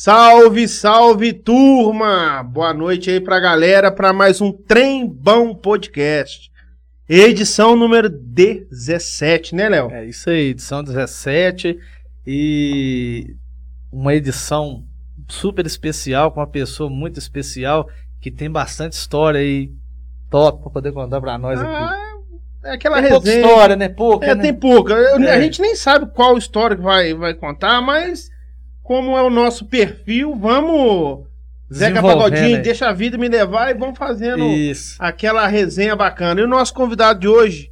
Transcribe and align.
Salve, 0.00 0.68
salve, 0.68 1.32
turma! 1.32 2.40
Boa 2.44 2.72
noite 2.72 3.10
aí 3.10 3.20
pra 3.20 3.40
galera 3.40 3.90
para 3.90 4.12
mais 4.12 4.40
um 4.40 4.52
Trem 4.52 5.04
Bom 5.04 5.52
Podcast. 5.56 6.52
Edição 7.08 7.74
número 7.74 8.08
17, 8.08 9.56
né, 9.56 9.68
Léo? 9.68 9.90
É 9.90 10.06
isso 10.06 10.30
aí, 10.30 10.50
edição 10.50 10.84
17 10.84 11.80
e 12.24 13.34
uma 13.90 14.14
edição 14.14 14.84
super 15.28 15.66
especial 15.66 16.30
com 16.30 16.38
uma 16.38 16.46
pessoa 16.46 16.88
muito 16.88 17.18
especial 17.18 17.88
que 18.20 18.30
tem 18.30 18.48
bastante 18.48 18.92
história 18.92 19.40
aí 19.40 19.72
top 20.30 20.62
pra 20.62 20.70
poder 20.70 20.92
contar 20.92 21.20
pra 21.20 21.36
nós 21.36 21.58
aqui. 21.60 21.72
Ah, 21.72 22.14
é 22.66 22.70
aquela 22.74 23.00
tem 23.02 23.10
pouca 23.10 23.26
resenha. 23.26 23.44
história, 23.44 23.74
né? 23.74 23.88
Pouca, 23.88 24.26
É, 24.26 24.34
né? 24.36 24.42
tem 24.42 24.54
pouca. 24.54 24.92
Eu- 24.94 25.18
É. 25.24 25.32
A 25.34 25.40
gente 25.40 25.60
nem 25.60 25.74
sabe 25.74 26.06
qual 26.14 26.38
história 26.38 26.76
que 26.76 26.82
vai, 26.84 27.12
vai 27.14 27.34
contar, 27.34 27.80
mas 27.82 28.30
como 28.88 29.18
é 29.18 29.22
o 29.22 29.28
nosso 29.28 29.66
perfil, 29.66 30.34
vamos. 30.34 31.26
Zeca 31.70 32.00
Pagodinho, 32.00 32.56
aí. 32.56 32.62
deixa 32.62 32.88
a 32.88 32.92
vida 32.94 33.18
me 33.18 33.28
levar 33.28 33.70
e 33.70 33.74
vamos 33.74 33.98
fazendo 33.98 34.42
Isso. 34.46 34.96
aquela 34.98 35.46
resenha 35.46 35.94
bacana. 35.94 36.40
E 36.40 36.44
o 36.44 36.48
nosso 36.48 36.72
convidado 36.72 37.20
de 37.20 37.28
hoje, 37.28 37.70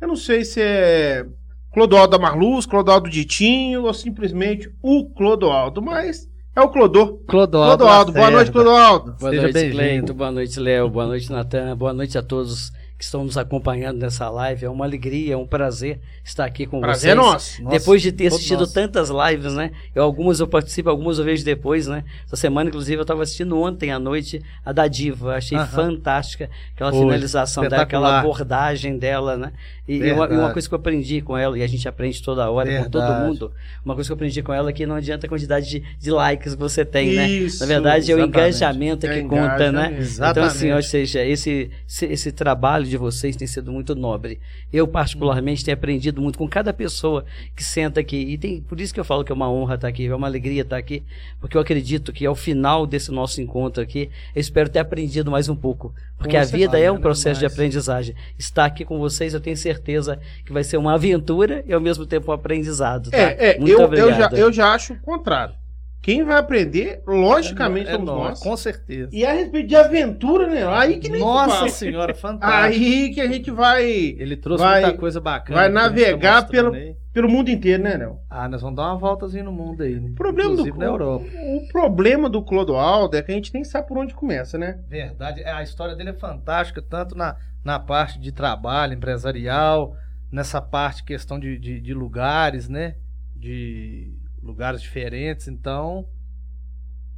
eu 0.00 0.08
não 0.08 0.16
sei 0.16 0.44
se 0.44 0.60
é 0.60 1.24
Clodoaldo 1.72 2.10
da 2.10 2.18
Marluz, 2.18 2.66
Clodoaldo 2.66 3.08
Ditinho 3.08 3.84
ou 3.84 3.94
simplesmente 3.94 4.68
o 4.82 5.08
Clodoaldo, 5.10 5.80
mas 5.80 6.28
é 6.56 6.60
o 6.60 6.68
Clodô. 6.70 7.18
Clodoaldo. 7.28 7.76
Clodoaldo, 7.78 8.12
boa 8.12 8.30
noite, 8.32 8.50
Clodoaldo. 8.50 9.12
Boa 9.12 9.30
Seja 9.30 9.42
noite. 9.42 9.70
Cleito. 9.70 10.12
Boa 10.12 10.32
noite, 10.32 10.58
Léo. 10.58 10.90
Boa 10.90 11.06
noite, 11.06 11.30
Natan. 11.30 11.76
Boa 11.76 11.92
noite 11.92 12.18
a 12.18 12.22
todos 12.22 12.72
que 12.98 13.04
estão 13.04 13.22
nos 13.22 13.38
acompanhando 13.38 13.98
nessa 13.98 14.28
live. 14.28 14.66
É 14.66 14.68
uma 14.68 14.84
alegria, 14.84 15.34
é 15.34 15.36
um 15.36 15.46
prazer 15.46 16.00
estar 16.24 16.44
aqui 16.44 16.66
com 16.66 16.80
Prazer 16.80 17.12
é 17.12 17.14
vocês. 17.14 17.26
nosso. 17.32 17.62
Nossa, 17.62 17.78
Depois 17.78 18.02
de 18.02 18.10
ter 18.10 18.26
assistido 18.26 18.60
nós. 18.60 18.72
tantas 18.72 19.08
lives, 19.08 19.54
né? 19.54 19.70
Eu, 19.94 20.02
algumas 20.02 20.40
eu 20.40 20.48
participo, 20.48 20.90
algumas 20.90 21.18
eu 21.18 21.24
vejo 21.24 21.44
depois, 21.44 21.86
né? 21.86 22.04
Essa 22.26 22.34
semana, 22.34 22.68
inclusive, 22.68 22.98
eu 22.98 23.02
estava 23.02 23.22
assistindo 23.22 23.56
ontem 23.58 23.92
à 23.92 23.98
noite 24.00 24.42
a 24.64 24.72
da 24.72 24.88
Diva. 24.88 25.36
Achei 25.36 25.56
Aham. 25.56 25.66
fantástica 25.68 26.50
aquela 26.74 26.90
Foi, 26.90 27.00
finalização 27.00 27.68
dela, 27.68 27.82
aquela 27.82 28.18
abordagem 28.18 28.98
dela, 28.98 29.36
né? 29.36 29.52
E, 29.88 29.94
e 29.96 30.00
uma, 30.00 30.10
e 30.10 30.12
uma 30.12 30.26
Verdade. 30.28 30.52
coisa 30.52 30.68
que 30.68 30.74
eu 30.74 30.78
aprendi 30.78 31.22
com 31.22 31.36
ela, 31.36 31.58
e 31.58 31.62
a 31.62 31.66
gente 31.66 31.88
aprende 31.88 32.22
toda 32.22 32.50
hora 32.50 32.84
com 32.84 32.90
todo 32.90 33.00
Verdade. 33.02 33.26
mundo, 33.26 33.52
uma 33.82 33.94
coisa 33.94 34.08
que 34.08 34.12
eu 34.12 34.16
aprendi 34.16 34.42
com 34.42 34.52
ela 34.52 34.68
é 34.68 34.72
que 34.72 34.84
não 34.84 34.94
adianta 34.96 35.26
a 35.26 35.28
quantidade 35.30 35.66
de, 35.66 35.82
de 35.98 36.10
likes 36.10 36.52
que 36.54 36.60
você 36.60 36.84
tem, 36.84 37.14
né? 37.14 37.26
Isso, 37.28 37.60
Na 37.60 37.66
verdade, 37.66 38.12
é 38.12 38.14
o 38.14 38.18
exatamente. 38.18 38.28
engajamento 38.28 39.06
É 39.06 39.14
que 39.14 39.22
conta, 39.22 39.72
né? 39.72 39.86
engajamento. 39.86 40.12
Então, 40.30 40.44
assim, 40.44 40.66
Exatamente. 40.66 40.72
ou 40.74 40.82
seja, 40.82 41.24
esse, 41.24 41.70
esse, 41.88 42.04
esse 42.04 42.32
trabalho 42.32 42.84
de 42.84 42.98
vocês 42.98 43.34
tem 43.34 43.46
sido 43.48 43.72
muito 43.72 43.94
nobre. 43.94 44.38
Eu, 44.70 44.86
particularmente, 44.86 45.64
tenho 45.64 45.74
aprendido 45.74 46.20
muito 46.20 46.38
com 46.38 46.46
cada 46.46 46.70
pessoa 46.74 47.24
que 47.56 47.64
senta 47.64 48.00
aqui. 48.00 48.16
E 48.18 48.36
tem, 48.36 48.60
por 48.60 48.78
isso 48.78 48.92
que 48.92 49.00
eu 49.00 49.04
falo 49.04 49.24
que 49.24 49.32
é 49.32 49.34
uma 49.34 49.50
honra 49.50 49.76
estar 49.76 49.88
aqui, 49.88 50.06
é 50.06 50.14
uma 50.14 50.26
alegria 50.26 50.60
estar 50.60 50.76
aqui, 50.76 51.02
porque 51.40 51.56
eu 51.56 51.60
acredito 51.62 52.12
que 52.12 52.26
ao 52.26 52.34
final 52.34 52.86
desse 52.86 53.10
nosso 53.10 53.40
encontro 53.40 53.82
aqui, 53.82 54.10
eu 54.34 54.40
espero 54.40 54.68
ter 54.68 54.80
aprendido 54.80 55.30
mais 55.30 55.48
um 55.48 55.56
pouco. 55.56 55.94
Porque 56.18 56.36
Com 56.36 56.42
a 56.42 56.44
vida 56.44 56.78
é 56.78 56.90
um 56.90 56.96
né? 56.96 57.00
processo 57.00 57.40
de 57.40 57.46
aprendizagem. 57.46 58.14
Estar 58.36 58.66
aqui 58.66 58.84
com 58.84 58.98
vocês, 58.98 59.32
eu 59.32 59.40
tenho 59.40 59.56
certeza 59.56 59.77
que 59.80 60.52
vai 60.52 60.64
ser 60.64 60.76
uma 60.76 60.94
aventura 60.94 61.62
e 61.66 61.72
ao 61.72 61.80
mesmo 61.80 62.06
tempo 62.06 62.30
um 62.30 62.34
aprendizado. 62.34 63.10
Tá? 63.10 63.16
É, 63.16 63.50
é 63.54 63.58
muito 63.58 63.70
eu, 63.72 63.78
eu, 63.78 63.84
obrigado. 63.84 64.36
já, 64.36 64.38
eu 64.38 64.52
já 64.52 64.72
acho 64.74 64.92
o 64.94 65.00
contrário. 65.00 65.54
Quem 66.00 66.22
vai 66.24 66.38
aprender, 66.38 67.02
logicamente, 67.06 67.88
é, 67.88 67.92
somos 67.92 68.06
nós, 68.06 68.28
nós. 68.30 68.40
Com 68.40 68.56
certeza. 68.56 69.10
E 69.12 69.26
a 69.26 69.32
respeito 69.32 69.66
de 69.68 69.76
aventura, 69.76 70.46
né? 70.46 70.64
Aí 70.66 70.98
que 70.98 71.08
nem 71.08 71.20
Nossa 71.20 71.68
senhora, 71.68 72.14
fantástico. 72.14 72.84
Aí 72.84 73.10
que 73.12 73.20
a 73.20 73.26
gente 73.26 73.50
vai 73.50 73.84
Ele 73.84 74.36
trouxe 74.36 74.62
Vai- 74.62 74.82
muita 74.82 74.96
coisa 74.96 75.20
bacana. 75.20 75.58
vai 75.58 75.68
tá 75.68 75.74
navegar 75.74 76.42
mostrando 76.42 76.70
pelo- 76.70 76.74
aí. 76.84 76.96
pelo 77.12 77.28
mundo 77.28 77.50
inteiro, 77.50 77.82
né, 77.82 77.96
Léo? 77.96 78.16
Ah, 78.30 78.48
nós 78.48 78.62
vamos 78.62 78.76
dar 78.76 78.84
uma 78.84 78.96
voltazinha 78.96 79.42
no 79.42 79.52
mundo 79.52 79.82
aí. 79.82 79.98
Né? 79.98 80.10
O 80.10 80.14
problema, 80.14 80.54
do, 80.56 80.76
na 80.76 80.86
Europa. 80.86 81.24
o 81.34 81.68
problema 81.72 82.30
do 82.30 82.42
Clodoaldo 82.42 83.16
é 83.16 83.20
que 83.22 83.32
a 83.32 83.34
gente 83.34 83.52
nem 83.52 83.64
sabe 83.64 83.88
por 83.88 83.98
onde 83.98 84.14
começa, 84.14 84.56
né? 84.56 84.78
Verdade. 84.88 85.42
É, 85.42 85.50
A 85.50 85.62
história 85.64 85.96
dele 85.96 86.10
é 86.10 86.14
fantástica, 86.14 86.80
tanto 86.80 87.16
na, 87.16 87.34
na 87.64 87.78
parte 87.78 88.18
de 88.18 88.32
trabalho 88.32 88.94
empresarial, 88.94 89.96
nessa 90.30 90.60
parte 90.60 91.04
questão 91.04 91.38
de, 91.38 91.58
de, 91.58 91.80
de 91.80 91.94
lugares, 91.94 92.68
né? 92.68 92.96
De 93.34 94.12
lugares 94.42 94.80
diferentes. 94.80 95.48
Então, 95.48 96.08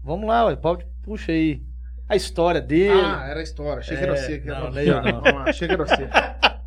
vamos 0.03 0.29
lá, 0.29 0.47
ué, 0.47 0.57
pode 0.57 0.87
puxa 1.03 1.33
aí. 1.33 1.63
A 2.09 2.17
história 2.17 2.61
dele. 2.61 3.01
Ah, 3.01 3.27
era 3.29 3.41
a 3.41 3.43
história. 3.43 3.79
Achei 3.79 3.97
que 3.97 4.03
era 4.03 4.13
É, 4.13 4.17
você. 4.17 4.39
Que 4.41 4.51
era 4.51 4.61
não, 4.61 4.73
você. 4.73 4.85
não 4.85 4.99
é. 4.99 5.13
Vamos 5.13 5.33
lá, 5.33 5.43
Achei 5.45 5.69
que 5.69 5.75
era 5.75 5.87
você. 5.87 6.09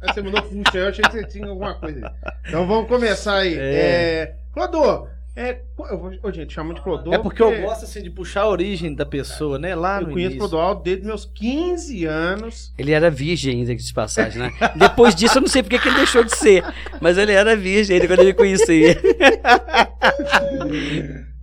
Aí 0.02 0.14
você 0.14 0.22
mandou 0.22 0.42
puxa, 0.42 0.78
eu 0.78 0.88
achei 0.90 1.04
que 1.04 1.12
você 1.12 1.24
tinha 1.26 1.48
alguma 1.48 1.74
coisa 1.76 2.08
aí. 2.08 2.34
Então 2.48 2.66
vamos 2.66 2.88
começar 2.88 3.38
aí. 3.40 3.58
É... 3.58 4.38
Clodô, 4.54 5.08
é... 5.36 5.62
eu 5.90 5.98
vou- 6.00 6.12
Ô, 6.22 6.32
gente, 6.32 6.54
chama 6.54 6.74
de 6.74 6.82
Clodô. 6.82 7.14
É 7.14 7.18
porque 7.18 7.42
eu 7.42 7.62
gosto 7.62 7.86
assim 7.86 8.02
de 8.04 8.10
puxar 8.10 8.42
a 8.42 8.50
origem 8.50 8.94
da 8.94 9.06
pessoa, 9.06 9.58
né? 9.58 9.74
Lá 9.76 9.98
Eu 10.02 10.08
no 10.08 10.14
conheço 10.14 10.18
o 10.18 10.32
início. 10.34 10.40
Clodoaldo 10.40 10.84
desde 10.84 11.06
meus 11.06 11.26
15 11.26 12.06
anos. 12.06 12.74
Ele 12.78 12.92
era 12.92 13.10
virgem 13.10 13.60
ainda 13.62 13.76
de 13.76 13.94
passagem, 13.94 14.40
né? 14.40 14.52
Depois 14.76 15.16
disso, 15.16 15.38
eu 15.38 15.42
não 15.42 15.48
sei 15.48 15.64
porque 15.64 15.80
que 15.80 15.88
ele 15.88 15.98
deixou 15.98 16.24
de 16.24 16.36
ser. 16.36 16.64
Mas 17.02 17.18
ele 17.18 17.32
era 17.32 17.56
virgem 17.56 17.96
ainda 17.96 18.08
quando 18.08 18.20
ele 18.22 18.34
conhecia. 18.34 18.96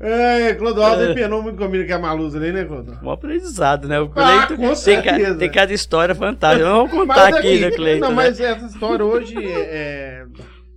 É, 0.03 0.55
Clodoaldo 0.55 1.11
empenou 1.11 1.43
muito 1.43 1.59
comigo 1.59 1.87
com 1.87 1.95
a 1.95 1.99
Malusa 1.99 2.39
ali, 2.39 2.53
né, 2.53 2.65
Clodoaldo? 2.65 3.07
Um 3.07 3.11
aprendizado, 3.11 3.87
né? 3.87 4.01
O 4.01 4.11
Ah, 4.17 4.47
Cleito 4.47 4.57
com 4.57 4.63
tem, 4.63 5.03
ca- 5.03 5.13
certeza. 5.13 5.39
tem 5.39 5.51
cada 5.51 5.73
história 5.75 6.15
fantástica. 6.15 6.65
Vamos 6.71 6.91
contar 6.91 7.31
Mas 7.31 7.37
aqui, 7.37 7.59
né, 7.59 7.71
Cleito? 7.71 8.01
Não, 8.01 8.09
né? 8.11 8.15
mas 8.17 8.41
essa 8.41 8.65
história 8.67 9.05
hoje 9.05 9.35
é, 9.37 10.25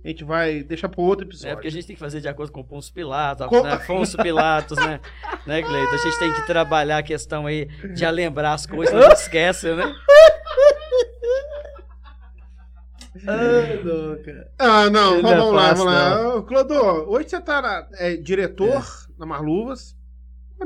a 0.04 0.08
gente 0.08 0.22
vai 0.24 0.62
deixar 0.62 0.88
para 0.88 1.00
outro 1.00 1.24
É 1.24 1.28
episódio. 1.28 1.56
porque 1.56 1.68
a 1.68 1.70
gente 1.70 1.86
tem 1.86 1.96
que 1.96 2.00
fazer 2.00 2.20
de 2.20 2.28
acordo 2.28 2.52
com 2.52 2.60
o 2.60 2.64
Pôncio 2.64 2.92
Pilatos, 2.92 3.46
Com- 3.46 3.62
né? 3.62 3.72
Afonso 3.72 4.16
Pilatos, 4.18 4.76
né? 4.78 5.00
né, 5.46 5.62
Cleito? 5.62 5.94
A 5.94 5.96
gente 5.96 6.18
tem 6.18 6.32
que 6.34 6.46
trabalhar 6.46 6.98
a 6.98 7.02
questão 7.02 7.46
aí 7.46 7.66
de 7.94 8.06
lembrar 8.10 8.52
as 8.52 8.66
coisas, 8.66 8.94
não 8.94 9.12
esquece, 9.12 9.72
né? 9.74 9.84
Ah, 13.26 13.84
não, 13.84 14.22
cara. 14.22 14.50
Ah, 14.58 14.90
não, 14.90 15.22
vamos 15.22 15.30
é 15.30 15.36
lá, 15.36 15.72
vamos 15.72 15.84
lá. 15.92 16.42
Clodô, 16.42 17.04
hoje 17.08 17.28
você 17.30 17.40
tá 17.40 17.62
na- 17.62 17.86
é, 17.94 18.16
diretor 18.16 18.84
na 19.16 19.24
Marluvas. 19.24 19.96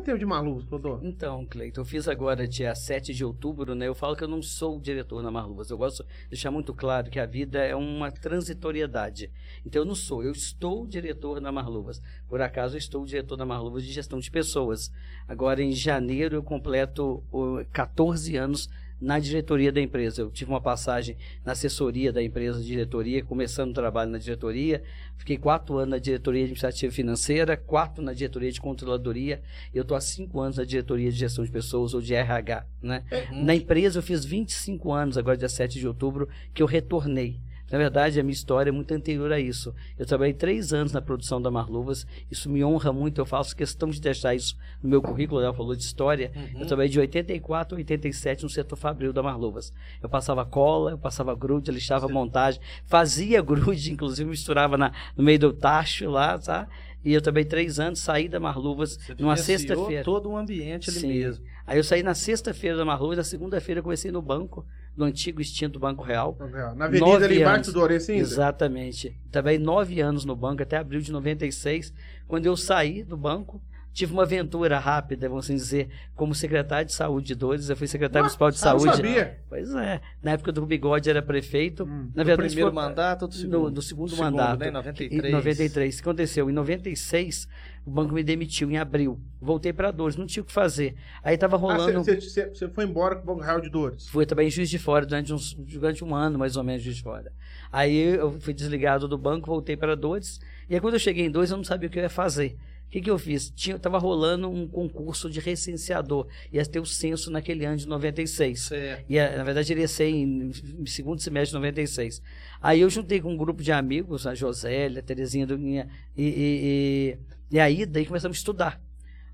Tempo 0.08 0.18
de 0.18 0.24
Marluvas, 0.24 0.64
Clodô? 0.64 1.00
Então, 1.02 1.44
Cleiton, 1.44 1.82
eu 1.82 1.84
fiz 1.84 2.08
agora 2.08 2.48
dia 2.48 2.74
7 2.74 3.12
de 3.12 3.22
outubro, 3.22 3.74
né? 3.74 3.86
Eu 3.86 3.94
falo 3.94 4.16
que 4.16 4.24
eu 4.24 4.28
não 4.28 4.40
sou 4.40 4.80
diretor 4.80 5.22
na 5.22 5.30
Marluvas. 5.30 5.68
Eu 5.68 5.76
gosto 5.76 6.02
de 6.02 6.30
deixar 6.30 6.50
muito 6.50 6.72
claro 6.72 7.10
que 7.10 7.20
a 7.20 7.26
vida 7.26 7.58
é 7.58 7.76
uma 7.76 8.10
transitoriedade. 8.10 9.30
Então, 9.66 9.82
eu 9.82 9.86
não 9.86 9.94
sou, 9.94 10.24
eu 10.24 10.32
estou 10.32 10.86
diretor 10.86 11.42
na 11.42 11.52
Marluvas. 11.52 12.00
Por 12.26 12.40
acaso, 12.40 12.76
eu 12.76 12.78
estou 12.78 13.04
diretor 13.04 13.36
na 13.36 13.44
Marluvas 13.44 13.84
de 13.84 13.92
gestão 13.92 14.18
de 14.18 14.30
pessoas. 14.30 14.90
Agora, 15.26 15.62
em 15.62 15.72
janeiro, 15.72 16.36
eu 16.36 16.42
completo 16.42 17.22
ô, 17.30 17.62
14 17.70 18.34
anos 18.34 18.70
na 19.00 19.18
diretoria 19.18 19.70
da 19.70 19.80
empresa. 19.80 20.22
Eu 20.22 20.30
tive 20.30 20.50
uma 20.50 20.60
passagem 20.60 21.16
na 21.44 21.52
assessoria 21.52 22.12
da 22.12 22.22
empresa 22.22 22.62
diretoria, 22.62 23.24
começando 23.24 23.70
o 23.70 23.74
trabalho 23.74 24.10
na 24.10 24.18
diretoria. 24.18 24.82
Fiquei 25.16 25.36
quatro 25.36 25.76
anos 25.76 25.90
na 25.90 25.98
diretoria 25.98 26.42
administrativa 26.42 26.92
financeira, 26.92 27.56
quatro 27.56 28.02
na 28.02 28.12
diretoria 28.12 28.50
de 28.50 28.60
controladoria. 28.60 29.40
Eu 29.74 29.82
estou 29.82 29.96
há 29.96 30.00
cinco 30.00 30.40
anos 30.40 30.56
na 30.56 30.64
diretoria 30.64 31.10
de 31.10 31.18
gestão 31.18 31.44
de 31.44 31.50
pessoas 31.50 31.94
ou 31.94 32.00
de 32.00 32.14
RH. 32.14 32.66
Né? 32.82 33.04
Na 33.32 33.54
empresa 33.54 33.98
eu 33.98 34.02
fiz 34.02 34.24
25 34.24 34.92
anos, 34.92 35.18
agora 35.18 35.36
dia 35.36 35.48
7 35.48 35.78
de 35.78 35.86
outubro, 35.86 36.28
que 36.52 36.62
eu 36.62 36.66
retornei. 36.66 37.40
Na 37.70 37.78
verdade, 37.78 38.18
a 38.18 38.22
minha 38.22 38.32
história 38.32 38.70
é 38.70 38.72
muito 38.72 38.92
anterior 38.92 39.30
a 39.32 39.38
isso. 39.38 39.74
Eu 39.98 40.06
trabalhei 40.06 40.32
três 40.32 40.72
anos 40.72 40.92
na 40.92 41.02
produção 41.02 41.40
da 41.40 41.50
Marluvas, 41.50 42.06
isso 42.30 42.48
me 42.48 42.64
honra 42.64 42.92
muito, 42.92 43.20
eu 43.20 43.26
faço 43.26 43.54
questão 43.54 43.90
de 43.90 44.00
deixar 44.00 44.34
isso 44.34 44.56
no 44.82 44.88
meu 44.88 45.02
currículo, 45.02 45.40
ela 45.40 45.52
falou 45.52 45.74
de 45.74 45.82
história. 45.82 46.32
Eu 46.58 46.66
trabalhei 46.66 46.90
de 46.90 46.98
84 46.98 47.76
a 47.76 47.78
87 47.78 48.42
no 48.42 48.48
setor 48.48 48.76
fabril 48.76 49.12
da 49.12 49.22
Marluvas. 49.22 49.72
Eu 50.02 50.08
passava 50.08 50.44
cola, 50.44 50.92
eu 50.92 50.98
passava 50.98 51.34
grude, 51.34 51.70
lixava 51.70 52.08
montagem, 52.08 52.60
fazia 52.86 53.40
grude, 53.42 53.92
inclusive 53.92 54.28
misturava 54.28 54.76
na, 54.76 54.92
no 55.16 55.22
meio 55.22 55.38
do 55.38 55.52
tacho 55.52 56.08
lá, 56.10 56.38
tá? 56.38 56.68
E 57.04 57.12
eu 57.12 57.22
trabalhei 57.22 57.44
três 57.44 57.78
anos, 57.78 58.00
saí 58.00 58.28
da 58.28 58.40
Marluvas 58.40 58.96
Você 58.96 59.14
numa 59.18 59.36
sexta-feira. 59.36 60.02
todo 60.02 60.28
um 60.28 60.36
ambiente 60.36 60.90
ali 60.90 60.98
Sim. 61.00 61.08
mesmo. 61.08 61.44
Aí 61.66 61.78
eu 61.78 61.84
saí 61.84 62.02
na 62.02 62.14
sexta-feira 62.14 62.76
da 62.76 62.84
Marluvas, 62.84 63.18
na 63.18 63.24
segunda-feira 63.24 63.78
eu 63.78 63.82
comecei 63.82 64.10
no 64.10 64.20
banco, 64.20 64.66
no 64.98 65.04
antigo 65.04 65.40
extinto 65.40 65.78
Banco 65.78 66.02
Real. 66.02 66.36
Na 66.76 66.86
avenida 66.86 67.06
Nove 67.06 67.24
ali 67.24 67.40
embaixo 67.40 67.72
do 67.72 67.80
Dorense 67.80 68.10
ainda? 68.10 68.24
Exatamente. 68.24 69.16
Trabalhei 69.30 69.58
nove 69.58 70.00
anos 70.00 70.24
no 70.24 70.34
banco, 70.34 70.62
até 70.62 70.76
abril 70.76 71.00
de 71.00 71.12
96. 71.12 71.94
Quando 72.26 72.46
eu 72.46 72.56
saí 72.56 73.04
do 73.04 73.16
banco, 73.16 73.62
tive 73.98 74.12
uma 74.12 74.22
aventura 74.22 74.78
rápida, 74.78 75.28
vamos 75.28 75.44
assim 75.46 75.54
dizer, 75.56 75.88
como 76.14 76.34
secretário 76.34 76.86
de 76.86 76.92
saúde 76.92 77.26
de 77.28 77.34
Dores. 77.34 77.68
Eu 77.68 77.76
fui 77.76 77.86
secretário 77.88 78.24
municipal 78.24 78.50
de 78.50 78.56
Ah, 78.62 78.72
não 78.72 78.78
saúde. 78.78 78.96
sabia. 78.96 79.38
Pois 79.48 79.74
é. 79.74 80.00
Na 80.22 80.30
época 80.32 80.52
do 80.52 80.64
Bigode 80.64 81.10
era 81.10 81.20
prefeito. 81.20 81.84
Hum. 81.84 82.10
Na 82.14 82.22
verdade, 82.22 82.48
primeiro 82.50 82.70
foi- 82.72 82.82
mandato 82.82 83.22
ou 83.22 83.28
do 83.28 83.34
segundo? 83.34 83.58
no, 83.64 83.70
do 83.70 83.82
segundo, 83.82 84.16
mandato. 84.16 84.60
né? 84.60 84.68
Em 84.68 84.70
93. 84.70 85.32
93. 85.32 85.94
O 85.94 86.02
que 86.02 86.08
aconteceu? 86.08 86.48
Em 86.48 86.52
96, 86.52 87.48
o 87.84 87.90
banco 87.90 88.14
me 88.14 88.22
demitiu 88.22 88.70
em 88.70 88.76
abril. 88.78 89.20
Voltei 89.40 89.72
para 89.72 89.90
Dores, 89.90 90.16
não 90.16 90.26
tinha 90.26 90.42
o 90.42 90.46
que 90.46 90.52
fazer. 90.52 90.94
Aí 91.22 91.34
estava 91.34 91.56
Ah, 91.56 91.58
rolando. 91.58 92.04
você, 92.04 92.48
você 92.48 92.68
foi 92.68 92.84
embora 92.84 93.16
com 93.16 93.22
o 93.22 93.26
Banco 93.34 93.40
Real 93.44 93.60
de 93.60 93.68
Dores. 93.68 94.08
Fui 94.08 94.24
também 94.24 94.46
em 94.46 94.50
Juiz 94.50 94.70
de 94.70 94.78
Fora 94.78 95.04
durante, 95.04 95.32
uns, 95.32 95.54
durante 95.54 96.04
um 96.04 96.14
ano, 96.14 96.38
mais 96.38 96.56
ou 96.56 96.62
menos, 96.62 96.82
Juiz 96.82 96.96
de 96.96 97.02
Fora. 97.02 97.32
Aí 97.72 97.96
eu 98.14 98.30
fui 98.40 98.54
desligado 98.54 99.08
do 99.08 99.18
banco, 99.18 99.46
voltei 99.46 99.76
para 99.76 99.96
Dores. 99.96 100.40
E 100.70 100.74
aí 100.74 100.80
quando 100.80 100.94
eu 100.94 101.00
cheguei 101.00 101.24
em 101.26 101.30
Dores, 101.30 101.50
eu 101.50 101.56
não 101.56 101.64
sabia 101.64 101.88
o 101.88 101.90
que 101.90 101.98
eu 101.98 102.02
ia 102.02 102.08
fazer. 102.10 102.56
O 102.88 102.90
que, 102.90 103.02
que 103.02 103.10
eu 103.10 103.18
fiz? 103.18 103.50
Tinha, 103.50 103.78
tava 103.78 103.98
rolando 103.98 104.48
um 104.48 104.66
concurso 104.66 105.28
de 105.28 105.40
recenseador. 105.40 106.26
Ia 106.50 106.64
ter 106.64 106.80
o 106.80 106.86
censo 106.86 107.30
naquele 107.30 107.66
ano 107.66 107.76
de 107.76 107.86
96. 107.86 108.60
Certo. 108.60 109.04
Ia, 109.10 109.36
na 109.36 109.44
verdade, 109.44 109.70
ele 109.70 109.82
ia 109.82 109.88
ser 109.88 110.08
em, 110.08 110.50
em 110.78 110.86
segundo 110.86 111.20
semestre 111.20 111.50
de 111.50 111.56
96. 111.56 112.22
Aí 112.62 112.80
eu 112.80 112.88
juntei 112.88 113.20
com 113.20 113.30
um 113.30 113.36
grupo 113.36 113.62
de 113.62 113.72
amigos, 113.72 114.26
a 114.26 114.34
Josélia, 114.34 115.00
a 115.00 115.02
Terezinha 115.02 115.46
Duguinha 115.46 115.86
e, 116.16 116.24
e, 116.24 116.28
e, 116.32 117.56
e 117.56 117.60
a 117.60 117.70
Ida, 117.70 118.00
e 118.00 118.06
começamos 118.06 118.38
a 118.38 118.40
estudar. 118.40 118.80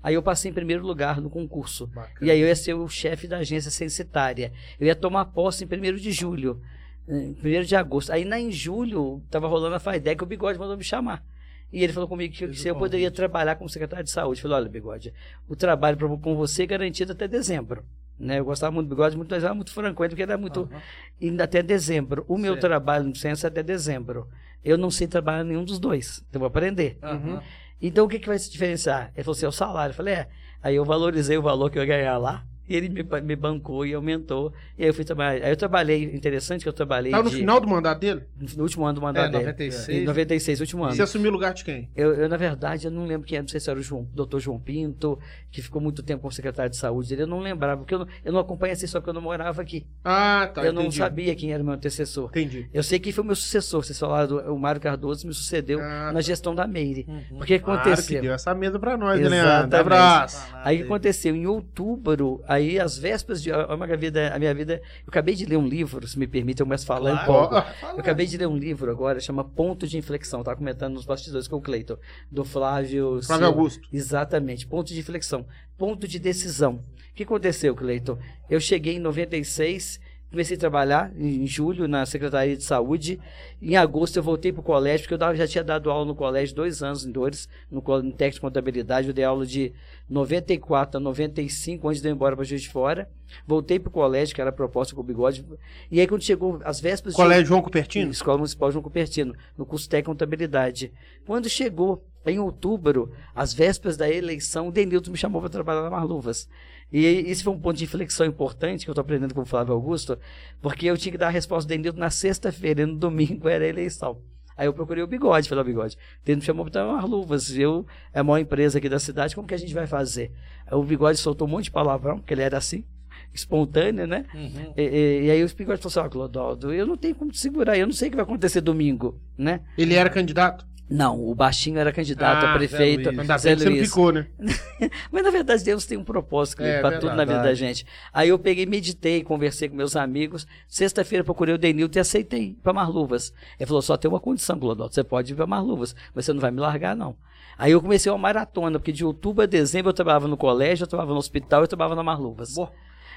Aí 0.03 0.15
eu 0.15 0.21
passei 0.21 0.51
em 0.51 0.53
primeiro 0.53 0.85
lugar 0.85 1.21
no 1.21 1.29
concurso. 1.29 1.87
Bacana. 1.87 2.13
E 2.21 2.29
aí 2.29 2.41
eu 2.41 2.47
ia 2.47 2.55
ser 2.57 2.73
o 2.73 2.89
chefe 2.89 3.25
da 3.25 3.37
agência 3.37 3.71
censitária. 3.71 4.51
Eu 4.77 4.85
ia 4.85 4.95
tomar 4.95 5.23
posse 5.25 5.63
em 5.63 5.67
1 5.67 5.95
de 5.95 6.11
julho. 6.11 6.61
Em 7.07 7.37
1 7.41 7.63
de 7.63 7.75
agosto. 7.77 8.11
Aí 8.11 8.25
na, 8.25 8.37
em 8.37 8.51
julho, 8.51 9.23
tava 9.31 9.47
rolando 9.47 9.75
a 9.75 9.79
FAIDEC, 9.79 10.21
o 10.21 10.25
Bigode 10.25 10.59
mandou 10.59 10.75
me 10.75 10.83
chamar. 10.83 11.23
E 11.71 11.83
ele 11.83 11.91
falou 11.91 12.07
comigo 12.07 12.33
que 12.33 12.53
se 12.53 12.67
eu 12.67 12.75
poderia 12.75 13.11
trabalhar 13.11 13.55
como 13.55 13.69
secretário 13.69 14.05
de 14.05 14.11
saúde. 14.11 14.39
Eu 14.39 14.43
falei, 14.43 14.57
olha, 14.57 14.69
Bigode, 14.69 15.13
o 15.47 15.55
trabalho 15.55 15.97
com 16.19 16.35
você 16.35 16.63
é 16.63 16.65
garantido 16.65 17.11
até 17.11 17.27
dezembro. 17.27 17.83
Né? 18.17 18.39
Eu 18.39 18.45
gostava 18.45 18.71
muito 18.71 18.87
do 18.87 18.95
Bigode, 18.95 19.17
muito, 19.17 19.29
mas 19.29 19.43
era 19.43 19.53
muito 19.53 19.73
franco, 19.73 20.01
porque 20.07 20.21
era 20.21 20.37
muito... 20.37 20.61
Aham. 20.61 20.81
Ainda 21.21 21.43
até 21.43 21.61
dezembro. 21.61 22.23
O 22.27 22.37
meu 22.37 22.53
Certo. 22.53 22.61
trabalho 22.61 23.05
no 23.05 23.15
censo 23.15 23.45
é 23.45 23.49
até 23.49 23.61
dezembro. 23.61 24.29
Eu 24.63 24.77
não 24.77 24.89
sei 24.89 25.07
trabalhar 25.07 25.43
nenhum 25.43 25.65
dos 25.65 25.79
dois. 25.79 26.23
Então 26.29 26.39
vou 26.39 26.47
aprender. 26.47 26.97
Aham. 27.01 27.41
Então 27.81 28.05
o 28.05 28.07
que, 28.07 28.19
que 28.19 28.27
vai 28.27 28.39
se 28.39 28.49
diferenciar? 28.49 29.11
Ele 29.13 29.23
falou 29.23 29.35
assim, 29.35 29.45
é 29.45 29.49
o 29.49 29.51
salário. 29.51 29.91
Eu 29.91 29.95
falei, 29.95 30.13
é. 30.13 30.27
Aí 30.63 30.75
eu 30.75 30.85
valorizei 30.85 31.37
o 31.37 31.41
valor 31.41 31.69
que 31.69 31.77
eu 31.77 31.83
ia 31.83 31.87
ganhar 31.87 32.17
lá. 32.17 32.45
E 32.67 32.75
ele 32.75 32.89
me, 32.89 33.03
me 33.21 33.35
bancou 33.35 33.85
e 33.85 33.93
aumentou. 33.93 34.51
E 34.77 34.83
aí 34.83 34.89
eu 34.89 34.93
fui 34.93 35.03
trabalhar. 35.05 35.45
Aí 35.45 35.51
eu 35.51 35.55
trabalhei, 35.57 36.03
interessante 36.03 36.63
que 36.63 36.69
eu 36.69 36.73
trabalhei 36.73 37.11
Tá 37.11 37.21
no 37.21 37.29
de- 37.29 37.35
final 37.37 37.59
do 37.59 37.67
mandato 37.67 37.99
dele? 37.99 38.23
no 38.55 38.63
último 38.63 38.85
ano 38.85 38.95
do 38.99 39.01
É, 39.01 39.03
mandato 39.03 39.31
dele. 39.31 39.43
96. 39.45 39.97
Em 40.01 40.05
96, 40.05 40.59
último 40.61 40.83
ano. 40.83 40.95
Você 40.95 41.01
assumiu 41.03 41.29
o 41.29 41.33
lugar 41.33 41.53
de 41.53 41.63
quem? 41.63 41.89
Eu, 41.95 42.13
eu, 42.15 42.27
na 42.29 42.37
verdade, 42.37 42.85
eu 42.87 42.91
não 42.91 43.05
lembro 43.05 43.27
quem 43.27 43.35
era, 43.37 43.43
não 43.43 43.49
sei 43.49 43.59
se 43.59 43.69
era 43.69 43.77
o 43.79 43.81
João, 43.83 44.07
doutor 44.13 44.39
João 44.39 44.59
Pinto, 44.59 45.19
que 45.51 45.61
ficou 45.61 45.81
muito 45.81 46.01
tempo 46.01 46.21
como 46.21 46.31
secretário 46.31 46.71
de 46.71 46.77
saúde 46.77 47.09
dele, 47.09 47.21
eu 47.23 47.27
não 47.27 47.39
lembrava, 47.39 47.77
porque 47.81 47.93
eu 47.93 47.99
não, 47.99 48.07
eu 48.23 48.33
não 48.33 48.39
acompanhei 48.39 48.73
assim 48.73 48.87
só 48.87 48.99
porque 48.99 49.09
eu 49.11 49.13
não 49.13 49.21
morava 49.21 49.61
aqui. 49.61 49.85
Ah, 50.03 50.49
tá. 50.53 50.63
eu 50.65 50.73
não 50.73 50.81
entendi. 50.83 50.97
sabia 50.97 51.35
quem 51.35 51.51
era 51.53 51.61
o 51.61 51.65
meu 51.65 51.75
antecessor. 51.75 52.29
Entendi. 52.29 52.67
Eu 52.73 52.81
sei 52.83 52.97
quem 52.99 53.11
foi 53.13 53.23
o 53.23 53.27
meu 53.27 53.35
sucessor, 53.35 53.83
vocês 53.83 53.97
falaram, 53.99 54.27
do- 54.27 54.53
o 54.53 54.57
Mário 54.59 54.81
Cardoso 54.81 55.27
me 55.27 55.33
sucedeu 55.33 55.79
Ah, 55.81 56.11
na 56.13 56.21
gestão 56.21 56.55
da 56.55 56.65
Meire. 56.65 57.05
Uhum. 57.07 57.37
Porque 57.37 57.59
Claro 57.59 57.79
aconteceu? 57.81 58.15
que 58.15 58.21
deu 58.21 58.33
essa 58.33 58.53
mesa 58.55 58.79
pra 58.79 58.97
nós, 58.97 59.19
né, 59.19 59.27
Exatamente. 59.27 59.55
Leandro? 59.55 59.79
Abraço. 59.79 60.47
Aí 60.63 60.77
o 60.77 60.79
que 60.79 60.85
aconteceu? 60.85 61.35
Em 61.35 61.45
outubro, 61.45 62.41
aí 62.55 62.79
as 62.79 62.97
vésperas 62.97 63.41
de. 63.41 63.51
A 63.51 63.75
minha 63.77 63.97
vida, 63.97 64.33
a 64.33 64.39
minha 64.39 64.53
vida. 64.53 64.81
Eu 64.99 65.09
acabei 65.09 65.35
de 65.35 65.45
ler 65.45 65.57
um 65.57 65.67
livro, 65.67 66.07
se 66.07 66.17
me 66.17 66.25
permite, 66.27 66.61
eu 66.61 66.65
começo 66.65 66.85
falando 66.85 67.23
Claro. 67.23 67.31
um 67.31 67.35
pouco. 67.39 67.55
Eu 67.93 67.99
acabei 67.99 68.25
de 68.25 68.37
ler 68.37 68.47
um 68.47 68.57
livro 68.57 68.89
agora, 68.91 69.19
chama 69.19 69.43
Ponto 69.43 69.87
de 69.87 69.97
Inflexão, 69.97 70.43
tava 70.43 70.57
comentando 70.57 70.93
nos 70.93 71.05
bastidores 71.05 71.47
com 71.47 71.57
o 71.57 71.61
Cleiton, 71.61 71.97
do 72.31 72.43
Flávio. 72.43 73.21
Flávio 73.21 73.23
Silva. 73.23 73.45
Augusto. 73.45 73.87
Exatamente, 73.91 74.65
ponto 74.67 74.87
de 74.93 74.99
inflexão, 74.99 75.45
ponto 75.77 76.07
de 76.07 76.17
decisão. 76.19 76.83
O 77.11 77.15
que 77.15 77.23
aconteceu, 77.23 77.73
Cleiton? 77.75 78.17
Eu 78.49 78.59
cheguei 78.59 78.95
em 78.95 78.99
96, 78.99 79.99
comecei 80.35 80.57
a 80.57 80.59
trabalhar 80.59 81.13
em 81.17 81.47
julho 81.47 81.87
na 81.87 82.05
Secretaria 82.05 82.57
de 82.57 82.63
Saúde. 82.63 83.17
Em 83.61 83.77
agosto 83.77 84.17
eu 84.17 84.23
voltei 84.23 84.51
para 84.51 84.59
o 84.59 84.63
colégio, 84.63 85.05
porque 85.05 85.13
eu 85.13 85.17
dava- 85.17 85.33
já 85.35 85.47
tinha 85.47 85.63
dado 85.63 85.89
aula 85.89 86.03
no 86.05 86.13
colégio 86.13 86.53
dois 86.53 86.83
anos 86.83 87.05
em 87.05 87.11
Dores, 87.11 87.47
no, 87.71 87.77
no 87.81 88.11
técnico 88.11 88.35
de 88.35 88.41
contabilidade. 88.41 89.07
Eu 89.07 89.13
dei 89.13 89.23
aula 89.23 89.45
de 89.45 89.71
94 90.09 90.97
a 90.97 90.99
95, 90.99 91.87
antes 91.87 92.01
de 92.01 92.07
eu 92.07 92.11
ir 92.11 92.15
embora 92.15 92.35
para 92.35 92.43
Juiz 92.43 92.61
de 92.63 92.69
Fora. 92.69 93.09
Voltei 93.47 93.79
para 93.79 93.89
o 93.89 93.91
colégio, 93.91 94.35
que 94.35 94.41
era 94.41 94.49
a 94.49 94.53
proposta 94.53 94.93
com 94.93 95.01
o 95.01 95.03
bigode. 95.03 95.45
E 95.89 95.99
aí, 96.01 96.07
quando 96.07 96.21
chegou 96.21 96.59
as 96.63 96.79
vésperas 96.81 97.15
de 97.15 97.21
Colégio 97.21 97.45
João 97.47 97.61
Cupertino? 97.61 98.11
Escola 98.11 98.37
Municipal 98.37 98.71
João 98.71 98.83
Cupertino, 98.83 99.33
no 99.57 99.65
curso 99.65 99.89
técnico 99.89 100.11
de 100.11 100.13
contabilidade. 100.19 100.91
Quando 101.25 101.47
chegou 101.49 102.05
em 102.25 102.39
outubro, 102.39 103.11
às 103.33 103.53
vésperas 103.53 103.95
da 103.97 104.09
eleição, 104.09 104.67
o 104.67 104.71
Denilton 104.71 105.11
me 105.11 105.17
chamou 105.17 105.39
para 105.41 105.49
trabalhar 105.49 105.81
na 105.83 105.89
Marluvas. 105.89 106.47
E 106.91 107.03
esse 107.05 107.43
foi 107.43 107.51
um 107.53 107.59
ponto 107.59 107.77
de 107.77 107.83
inflexão 107.83 108.25
importante 108.25 108.85
que 108.85 108.89
eu 108.89 108.93
estou 108.93 109.01
aprendendo 109.01 109.33
com 109.33 109.41
o 109.41 109.45
Flávio 109.45 109.73
Augusto, 109.73 110.17
porque 110.61 110.85
eu 110.85 110.97
tinha 110.97 111.11
que 111.11 111.17
dar 111.17 111.27
a 111.27 111.31
resposta 111.31 111.67
do 111.67 111.69
Denilton 111.69 111.99
na 111.99 112.09
sexta-feira 112.09 112.83
e 112.83 112.85
no 112.85 112.95
domingo 112.95 113.49
era 113.49 113.65
a 113.65 113.67
eleição. 113.67 114.19
Aí 114.57 114.67
eu 114.67 114.73
procurei 114.73 115.03
o 115.03 115.07
Bigode, 115.07 115.49
falei, 115.49 115.61
ó, 115.63 115.65
Bigode, 115.65 115.95
o 115.95 116.25
Denilton 116.25 116.39
me 116.41 116.45
chamou 116.45 116.63
para 116.65 116.71
trabalhar 116.71 116.93
na 116.95 117.01
Marluvas, 117.01 117.57
eu, 117.57 117.85
é 118.13 118.19
a 118.19 118.23
maior 118.23 118.37
empresa 118.39 118.77
aqui 118.77 118.87
da 118.87 118.99
cidade, 118.99 119.35
como 119.35 119.45
que 119.47 119.53
a 119.53 119.57
gente 119.57 119.73
vai 119.73 119.85
fazer? 119.87 120.31
Aí 120.65 120.77
o 120.77 120.83
Bigode 120.83 121.17
soltou 121.17 121.45
um 121.47 121.51
monte 121.51 121.65
de 121.65 121.71
palavrão, 121.71 122.19
porque 122.19 122.33
ele 122.33 122.41
era 122.43 122.57
assim, 122.57 122.85
espontâneo, 123.33 124.07
né? 124.07 124.25
Uhum. 124.33 124.73
E, 124.77 124.81
e- 124.81 125.25
e 125.25 125.31
aí 125.31 125.43
o 125.43 125.47
Bigode 125.55 125.81
falou 125.81 125.91
assim, 125.91 125.99
ó, 125.99 126.09
Clodaldo, 126.09 126.73
eu 126.73 126.85
não 126.87 126.95
tenho 126.95 127.15
como 127.15 127.31
te 127.31 127.39
segurar, 127.39 127.77
eu 127.77 127.85
não 127.85 127.93
sei 127.93 128.07
o 128.07 128.11
que 128.11 128.15
vai 128.17 128.23
acontecer 128.23 128.61
domingo, 128.61 129.19
né? 129.37 129.61
Ele 129.77 129.93
era 129.93 130.09
candidato? 130.09 130.65
Não, 130.87 131.19
o 131.27 131.33
Baixinho 131.33 131.79
era 131.79 131.91
candidato 131.91 132.45
Ah, 132.45 132.49
a 132.49 132.51
Zé 132.53 132.57
prefeito. 132.59 133.09
Luiz. 133.09 133.19
Ainda 133.19 133.37
Zé 133.39 133.55
que 133.55 133.59
você 133.61 133.65
não 133.69 133.75
Luiz. 133.75 133.87
ficou, 133.89 134.11
né? 134.11 134.27
Mas 135.11 135.23
na 135.23 135.31
verdade 135.31 135.63
Deus 135.63 135.85
tem 135.85 135.97
um 135.97 136.03
propósito 136.03 136.61
É, 136.61 136.79
para 136.79 136.99
tudo 136.99 137.15
na 137.15 137.25
vida 137.25 137.41
da 137.41 137.53
gente. 137.55 137.85
Aí 138.13 138.29
eu 138.29 138.37
peguei, 138.37 138.65
meditei, 138.67 139.23
conversei 139.23 139.67
com 139.67 139.75
meus 139.75 139.95
amigos. 139.95 140.45
Sexta-feira 140.67 141.23
procurei 141.23 141.55
o 141.55 141.57
Denilton 141.57 141.97
e 141.97 142.01
aceitei 142.01 142.55
para 142.61 142.71
Marluvas. 142.71 143.33
Ele 143.59 143.65
falou: 143.65 143.81
só 143.81 143.97
tem 143.97 144.07
uma 144.09 144.19
condição, 144.19 144.59
Clodaldo, 144.59 144.93
você 144.93 145.03
pode 145.03 145.33
ir 145.33 145.35
para 145.35 145.47
Marluvas, 145.47 145.95
mas 146.13 146.25
você 146.25 146.33
não 146.33 146.39
vai 146.39 146.51
me 146.51 146.59
largar, 146.59 146.95
não. 146.95 147.15
Aí 147.57 147.71
eu 147.71 147.81
comecei 147.81 148.11
uma 148.11 148.17
maratona, 148.17 148.77
porque 148.77 148.91
de 148.91 149.03
outubro 149.05 149.41
a 149.43 149.47
dezembro 149.47 149.89
eu 149.89 149.93
trabalhava 149.93 150.27
no 150.27 150.37
colégio, 150.37 150.83
eu 150.83 150.87
trabalhava 150.87 151.13
no 151.13 151.19
hospital, 151.19 151.61
eu 151.61 151.67
trabalhava 151.67 151.95
na 151.95 152.03
Marluvas. 152.03 152.53
Boa. 152.53 152.71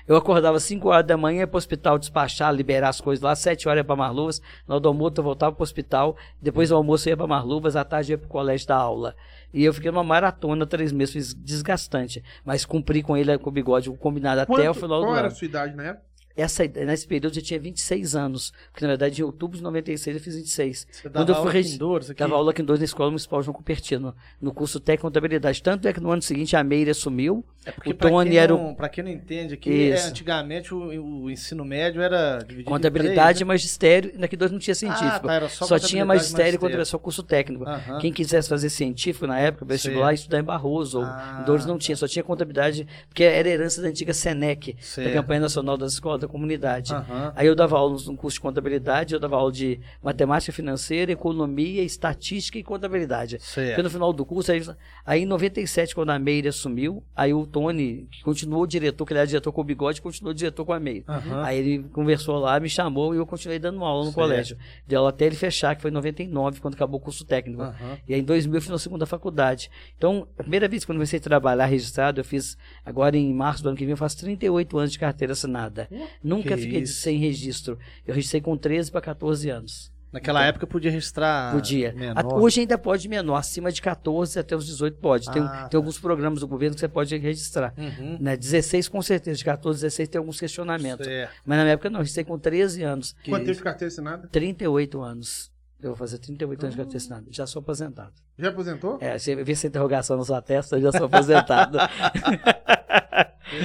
Eu 0.07 0.17
acordava 0.17 0.59
5 0.61 0.89
horas 0.89 1.07
da 1.07 1.17
manhã, 1.17 1.41
ia 1.41 1.47
pro 1.47 1.59
hospital 1.59 1.99
despachar, 1.99 2.53
liberar 2.55 2.89
as 2.89 3.01
coisas 3.01 3.23
lá, 3.23 3.35
7 3.35 3.69
horas 3.69 3.81
ia 3.81 3.85
pra 3.85 3.97
Marluvas, 3.97 4.41
na 4.67 4.75
hora 4.75 4.81
do 4.81 4.89
almoço 4.89 5.15
eu 5.19 5.25
voltava 5.25 5.55
pro 5.55 5.63
hospital, 5.63 6.17
depois 6.41 6.69
do 6.71 6.77
almoço 6.77 7.09
eu 7.09 7.13
ia 7.13 7.17
pra 7.17 7.27
Marluvas, 7.27 7.77
à 7.77 7.85
tarde 7.85 8.13
eu 8.13 8.15
ia 8.15 8.19
pro 8.19 8.29
colégio 8.29 8.67
da 8.69 8.77
aula. 8.77 9.15
E 9.53 9.65
eu 9.65 9.73
fiquei 9.75 9.91
numa 9.91 10.05
maratona 10.05 10.67
três 10.67 10.93
meses, 10.93 11.35
desgastante, 11.35 12.23
mas 12.45 12.65
cumpri 12.65 13.03
com 13.03 13.17
ele, 13.17 13.37
com 13.39 13.51
o 13.51 13.53
bigode, 13.53 13.91
combinado 13.99 14.41
até 14.43 14.53
o 14.53 14.57
Quanto- 14.57 14.81
final 14.81 15.01
do 15.01 15.07
qual 15.07 15.17
era 15.17 15.27
a 15.27 15.31
ano. 15.31 15.37
sua 15.37 15.45
idade 15.47 15.75
na 15.77 15.85
época? 15.85 16.09
Essa, 16.37 16.65
nesse 16.69 17.05
período 17.05 17.37
eu 17.37 17.43
tinha 17.43 17.59
26 17.59 18.15
anos, 18.15 18.53
porque 18.71 18.85
na 18.85 18.91
verdade 18.93 19.21
em 19.21 19.25
outubro 19.25 19.57
de 19.57 19.63
96 19.65 20.17
eu 20.19 20.23
fiz 20.23 20.37
26. 20.37 20.87
Você 20.89 21.03
Quando 21.03 21.13
dava 21.15 21.31
eu 21.31 21.35
fui 21.35 21.41
aula 21.41 21.51
regi- 21.53 21.69
aqui 21.71 21.75
em 21.75 21.79
Douros, 21.79 22.11
aqui? 22.11 22.21
Dava 22.21 22.35
aula 22.37 22.51
aqui 22.53 22.63
em 22.63 22.65
dois 22.65 22.79
na 22.79 22.85
Escola 22.85 23.11
Municipal 23.11 23.43
João 23.43 23.53
Cupertino, 23.53 24.15
no 24.41 24.55
curso 24.55 24.79
técnico 24.79 25.09
contabilidade. 25.09 25.61
Tanto 25.61 25.89
é 25.89 25.93
que 25.93 25.99
no 25.99 26.13
ano 26.13 26.23
seguinte 26.23 26.55
a 26.55 26.63
Meire 26.63 26.91
assumiu, 26.91 27.45
É 27.69 27.73
porque 27.73 27.91
o 27.91 27.95
Tony 27.95 28.31
quem 28.31 28.39
era 28.39 28.55
o 28.55 28.75
Pra 28.75 28.89
quem 28.89 29.05
não 29.05 29.11
entende 29.11 29.53
aqui, 29.53 29.91
é, 29.91 30.01
antigamente 30.01 30.73
o, 30.73 31.25
o 31.25 31.31
ensino 31.31 31.65
médio 31.65 32.01
era 32.01 32.39
dividido 32.39 32.71
contabilidade 32.71 33.43
e 33.43 33.45
em 33.45 33.47
magistério, 33.47 34.11
e 34.15 34.19
daqui 34.19 34.37
dois 34.39 34.51
não 34.51 34.59
tinha 34.59 34.73
né? 34.73 34.79
científico. 34.79 35.27
Ah, 35.27 35.29
tá, 35.29 35.35
era 35.35 35.49
só, 35.51 35.67
só, 35.67 35.79
tinha 35.79 36.03
magistério 36.05 36.57
e 36.57 36.59
contabilidade, 36.59 36.89
só 36.89 36.99
curso 36.99 37.23
técnico. 37.23 37.65
Aham. 37.69 37.99
Quem 37.99 38.11
quisesse 38.11 38.49
fazer 38.49 38.71
científico 38.71 39.27
na 39.27 39.39
época, 39.39 39.67
vestibular, 39.67 40.15
estudar 40.15 40.39
em 40.39 40.43
Barroso. 40.43 41.01
ou 41.01 41.05
Ah, 41.05 41.39
em 41.43 41.45
Dores 41.45 41.67
não 41.67 41.77
tinha, 41.77 41.95
só 41.95 42.09
tinha 42.09 42.23
contabilidade, 42.23 42.87
porque 43.07 43.23
era 43.23 43.47
herança 43.47 43.83
da 43.83 43.89
antiga 43.89 44.15
Senec, 44.15 44.73
da 44.73 44.83
Certo. 44.83 45.13
Campanha 45.13 45.41
Nacional 45.41 45.77
das 45.77 45.93
Escolas 45.93 46.21
da 46.21 46.27
Comunidade. 46.27 46.95
Aham. 46.95 47.33
Aí 47.37 47.47
eu 47.47 47.55
dava 47.55 47.77
aula 47.77 47.99
no 48.07 48.17
curso 48.17 48.37
de 48.37 48.41
contabilidade, 48.41 49.13
eu 49.13 49.21
dava 49.21 49.37
aula 49.37 49.53
de 49.53 49.79
matemática 50.03 50.53
financeira, 50.53 51.13
economia, 51.13 51.83
estatística 51.83 52.59
e 52.59 52.63
contabilidade. 52.63 53.39
Porque 53.39 53.83
no 53.83 53.91
final 53.91 54.13
do 54.13 54.25
curso, 54.25 54.53
aí, 54.53 54.63
aí 55.05 55.23
em 55.23 55.27
97, 55.27 55.95
quando 55.95 56.11
a 56.11 56.19
Meire 56.19 56.49
assumiu, 56.49 57.03
aí 57.15 57.35
o 57.35 57.47
Tony, 57.59 58.07
que 58.11 58.23
continuou 58.23 58.67
diretor, 58.67 59.05
que 59.05 59.13
ele 59.13 59.19
era 59.19 59.27
diretor 59.27 59.53
com 59.53 59.61
o 59.61 59.65
bigode, 59.65 60.01
continuou 60.01 60.33
diretor 60.33 60.65
com 60.65 60.73
a 60.73 60.79
Meire. 60.81 61.05
Aham. 61.09 61.43
Aí 61.45 61.59
ele 61.59 61.83
conversou 61.93 62.39
lá, 62.39 62.59
me 62.61 62.69
chamou 62.69 63.15
e 63.15 63.19
eu 63.19 63.27
continuei 63.27 63.59
dando 63.59 63.85
aula 63.85 64.01
no 64.05 64.13
Certo. 64.13 64.15
colégio. 64.17 64.57
Dei 64.87 64.97
aula 64.97 65.11
até 65.11 65.27
ele 65.27 65.35
fechar, 65.37 65.75
que 65.75 65.83
foi 65.83 65.91
em 65.91 65.95
99, 65.95 66.61
quando 66.61 66.75
acabou 66.75 66.99
o 67.01 67.03
curso 67.03 67.25
técnico. 67.25 67.63
Aham. 67.63 67.99
E 68.07 68.15
aí 68.15 68.21
em 68.21 68.25
2000 68.25 68.55
eu 68.57 68.61
fiz 68.61 68.71
na 68.71 68.79
segunda 68.79 69.07
faculdade. 69.07 69.71
Então, 69.97 70.27
a 70.39 70.43
primeira 70.43 70.69
vez 70.69 70.85
que 70.85 70.91
eu 70.91 70.95
comecei 70.95 71.19
a 71.19 71.23
trabalhar 71.23 71.67
registrado, 71.67 72.21
eu 72.21 72.25
fiz 72.25 72.57
agora 72.85 73.17
em 73.17 73.33
março 73.35 73.63
do 73.63 73.69
ano 73.71 73.77
que 73.77 73.85
vem, 73.85 73.93
eu 73.93 73.97
faço 73.97 74.19
38 74.19 74.79
anos 74.79 74.93
de 74.93 74.99
carteira 74.99 75.33
assinada. 75.33 75.89
Nunca 76.23 76.55
que 76.55 76.63
fiquei 76.63 76.81
isso. 76.83 77.01
sem 77.01 77.19
registro. 77.19 77.79
Eu 78.07 78.15
registrei 78.15 78.41
com 78.41 78.57
13 78.57 78.91
para 78.91 79.01
14 79.01 79.51
anos. 79.51 79.93
Naquela 80.13 80.45
época 80.45 80.67
podia 80.67 80.91
registrar 80.91 81.53
Podia. 81.53 81.93
menor. 81.93 82.41
Hoje 82.41 82.61
ainda 82.61 82.79
pode 82.79 83.09
menor, 83.09 83.37
acima 83.37 83.71
de 83.71 83.81
14 83.83 84.39
até 84.39 84.57
os 84.57 84.65
18 84.67 84.97
pode. 84.99 85.31
Tem, 85.31 85.43
Ah, 85.43 85.49
tem 85.63 85.69
tá. 85.71 85.77
alguns 85.77 85.99
programas 85.99 86.41
do 86.41 86.49
governo 86.49 86.75
que 86.75 86.81
você 86.81 86.89
pode 86.89 87.15
registrar. 87.17 87.75
Uhum. 87.77 88.17
Né? 88.19 88.37
16 88.37 88.89
com 88.89 89.03
certeza, 89.03 89.37
de 89.39 89.45
14 89.45 89.79
a 89.79 89.89
16 89.89 90.09
tem 90.09 90.19
alguns 90.19 90.41
questionamentos. 90.41 91.05
Certo. 91.07 91.33
Mas 91.45 91.59
na 91.59 91.65
minha 91.65 91.75
época 91.75 91.91
não, 91.91 91.99
eu 91.99 92.03
registrei 92.03 92.25
com 92.25 92.39
13 92.39 92.83
anos. 92.83 93.15
Que 93.23 93.31
Quanto 93.31 93.45
tempo 93.45 93.57
de 93.59 93.63
carteira 93.63 93.93
assinada? 93.93 94.29
38 94.29 95.01
anos. 95.03 95.51
Eu 95.81 95.91
vou 95.91 95.97
fazer 95.97 96.19
38 96.19 96.61
anos 96.65 96.75
de 96.75 96.79
carteira 96.79 96.97
assinada. 96.97 97.27
Já 97.31 97.47
sou 97.47 97.61
aposentado. 97.61 98.13
Já 98.39 98.49
aposentou? 98.49 98.99
É, 99.01 99.17
você 99.19 99.37
vê 99.37 99.53
essa 99.53 99.67
interrogação 99.67 100.17
na 100.17 100.25
sua 100.25 100.41
testa, 100.43 100.77
eu 100.77 100.81
já 100.83 100.91
sou 100.93 101.07
aposentado. 101.07 101.79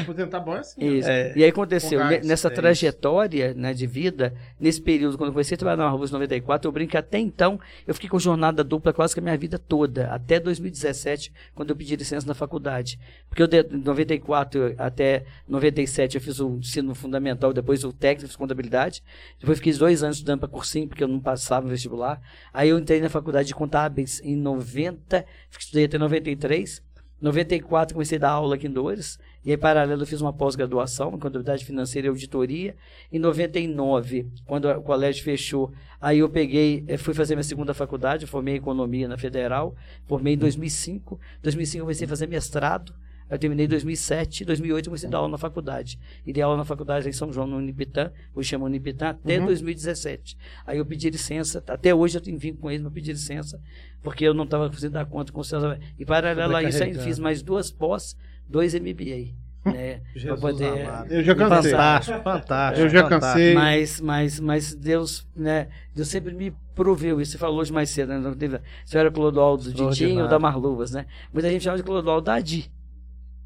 Aposentar 0.02 0.40
bom 0.40 0.56
é 0.56 0.60
assim. 0.60 0.98
Isso. 0.98 1.10
É. 1.10 1.34
E 1.36 1.44
aí 1.44 1.50
aconteceu, 1.50 2.00
gás, 2.00 2.26
nessa 2.26 2.48
é 2.48 2.52
isso. 2.52 2.62
trajetória 2.62 3.54
né, 3.54 3.74
de 3.74 3.86
vida, 3.86 4.34
nesse 4.60 4.82
período, 4.82 5.18
quando 5.18 5.28
eu 5.28 5.34
comecei 5.34 5.56
a 5.56 5.58
trabalhar 5.58 5.78
na 5.78 5.86
Marrubas 5.86 6.12
94, 6.12 6.68
eu 6.68 6.72
brinco 6.72 6.92
que 6.92 6.98
até 6.98 7.20
então 7.20 7.60
eu 7.86 7.94
fiquei 7.94 8.10
com 8.10 8.18
jornada 8.18 8.64
dupla 8.64 8.94
quase 8.94 9.14
que 9.14 9.20
a 9.20 9.24
minha 9.24 9.38
vida 9.38 9.60
toda, 9.60 10.08
até 10.08 10.40
2017, 10.40 11.34
quando 11.54 11.72
eu 11.72 11.76
pedi 11.76 11.96
licença 11.96 12.26
na 12.26 12.34
faculdade. 12.34 13.00
Porque 13.30 13.44
eu, 13.44 13.48
de 13.48 13.64
94 13.64 14.76
até 14.78 15.26
97, 15.48 16.16
eu 16.16 16.22
fiz 16.22 16.40
o 16.40 16.58
ensino 16.58 16.96
fundamental, 16.96 17.52
depois 17.52 17.84
o 17.84 17.92
técnico, 17.92 18.28
fiz 18.28 18.36
contabilidade. 18.36 19.04
Depois 19.40 19.58
fiquei 19.58 19.74
dois 19.74 20.04
anos 20.04 20.18
estudando 20.18 20.40
para 20.40 20.50
cursinho, 20.50 20.88
porque 20.88 21.04
eu 21.04 21.08
não 21.08 21.20
passava 21.20 21.66
no 21.66 21.72
vestibular. 21.72 22.22
Aí 22.54 22.70
eu 22.70 22.80
entrei 22.80 23.02
na 23.02 23.10
faculdade 23.10 23.48
de 23.48 23.56
contábeis 23.56 24.22
em 24.24 24.36
90, 24.36 25.26
estudei 25.52 25.86
até 25.86 25.98
93. 25.98 26.82
94 27.24 27.96
comecei 27.96 28.18
a 28.18 28.22
dar 28.22 28.32
aula 28.32 28.56
aqui 28.56 28.68
em 28.68 28.70
Dores. 28.72 29.18
E 29.46 29.52
aí, 29.52 29.58
paralelo, 29.58 30.02
eu 30.02 30.06
fiz 30.06 30.20
uma 30.20 30.34
pós-graduação 30.34 31.08
em 31.08 31.20
contabilidade 31.20 31.64
financeira 31.64 32.08
e 32.08 32.10
auditoria. 32.10 32.76
Em 33.10 33.18
99, 33.18 34.28
quando 34.46 34.70
o 34.70 34.82
colégio 34.82 35.24
fechou, 35.24 35.72
aí 36.02 36.20
eu 36.20 36.30
peguei, 36.30 36.84
eh, 36.86 36.98
fui 36.98 37.14
fazer 37.14 37.36
minha 37.36 37.44
segunda 37.44 37.74
faculdade, 37.74 38.28
formei 38.28 38.56
em 38.56 38.58
economia 38.58 39.08
na 39.08 39.18
Federal, 39.18 39.74
formei 40.06 40.34
em 40.34 40.38
2005. 40.38 41.18
2005 41.42 41.80
eu 41.80 41.86
comecei 41.86 42.06
a 42.06 42.10
fazer 42.10 42.28
mestrado. 42.28 42.94
Eu 43.36 43.40
terminei 43.40 43.66
em 43.66 43.70
2007, 43.70 44.46
2008 44.46 44.86
eu 44.86 44.90
comecei 44.92 45.08
a 45.08 45.12
dar 45.12 45.18
aula 45.20 45.30
na 45.30 45.38
faculdade. 45.38 46.00
E 46.26 46.32
dei 46.34 46.42
aula 46.44 46.58
na 46.58 46.66
faculdade 46.66 47.08
em 47.08 47.12
São 47.12 47.32
João, 47.34 47.48
no 47.48 47.58
Unipitã, 47.58 48.12
hoje 48.36 48.50
chama 48.50 48.66
Unipitã, 48.66 49.10
até 49.10 49.40
Uhum. 49.40 49.46
2017. 49.48 50.38
Aí 50.66 50.78
eu 50.78 50.86
pedi 50.86 51.10
licença, 51.10 51.64
até 51.68 51.94
hoje 51.94 52.18
eu 52.18 52.22
tenho 52.22 52.38
vim 52.38 52.54
com 52.54 52.70
ele, 52.70 52.80
mas 52.84 52.86
eu 52.86 52.92
pedi 52.92 53.12
licença, 53.12 53.60
porque 54.02 54.24
eu 54.26 54.34
não 54.34 54.44
estava 54.44 54.68
conseguindo 54.70 54.94
dar 54.94 55.06
conta 55.06 55.32
com 55.32 55.42
o 55.42 55.44
César. 55.44 55.80
E 56.00 56.06
paralelo 56.06 56.56
a 56.56 56.62
isso, 56.64 56.72
Sobrecarregando. 56.74 57.04
fiz 57.06 57.20
mais 57.20 57.42
duas 57.42 57.72
pós, 57.72 58.16
dois 58.48 58.74
MBA. 58.74 59.34
Né, 59.66 60.02
Jesus 60.14 60.42
poder 60.42 60.82
amado. 60.88 61.12
Eu 61.14 61.24
já 61.24 61.34
cansei. 61.36 61.72
Fantástico, 61.72 62.22
fantástico. 62.22 62.82
Eu 62.86 62.90
já 62.90 63.04
fantástico. 63.04 63.32
cansei. 63.34 63.54
mas, 63.54 64.02
mas, 64.02 64.40
mas 64.42 64.76
Deus, 64.76 65.26
né? 65.34 65.70
Deus 65.96 66.10
sempre 66.10 66.34
me 66.34 66.54
proveu 66.76 67.22
isso. 67.22 67.32
Você 67.32 67.38
falou 67.38 67.60
hoje 67.62 67.72
mais 67.72 67.90
cedo, 67.90 68.10
né? 68.10 68.20
Não 68.20 68.34
teve- 68.36 68.60
Você 68.86 68.98
era 68.98 69.10
Clodoaldo 69.10 69.72
de 69.72 69.90
Tim 69.92 70.18
ou 70.20 70.28
da 70.28 70.38
Marluvas, 70.38 70.92
né? 70.92 71.06
Muita 71.32 71.50
gente 71.50 71.64
chama 71.64 71.78
de 71.78 71.84
Clodoaldo 71.84 72.26
da 72.26 72.42
Di, 72.42 72.70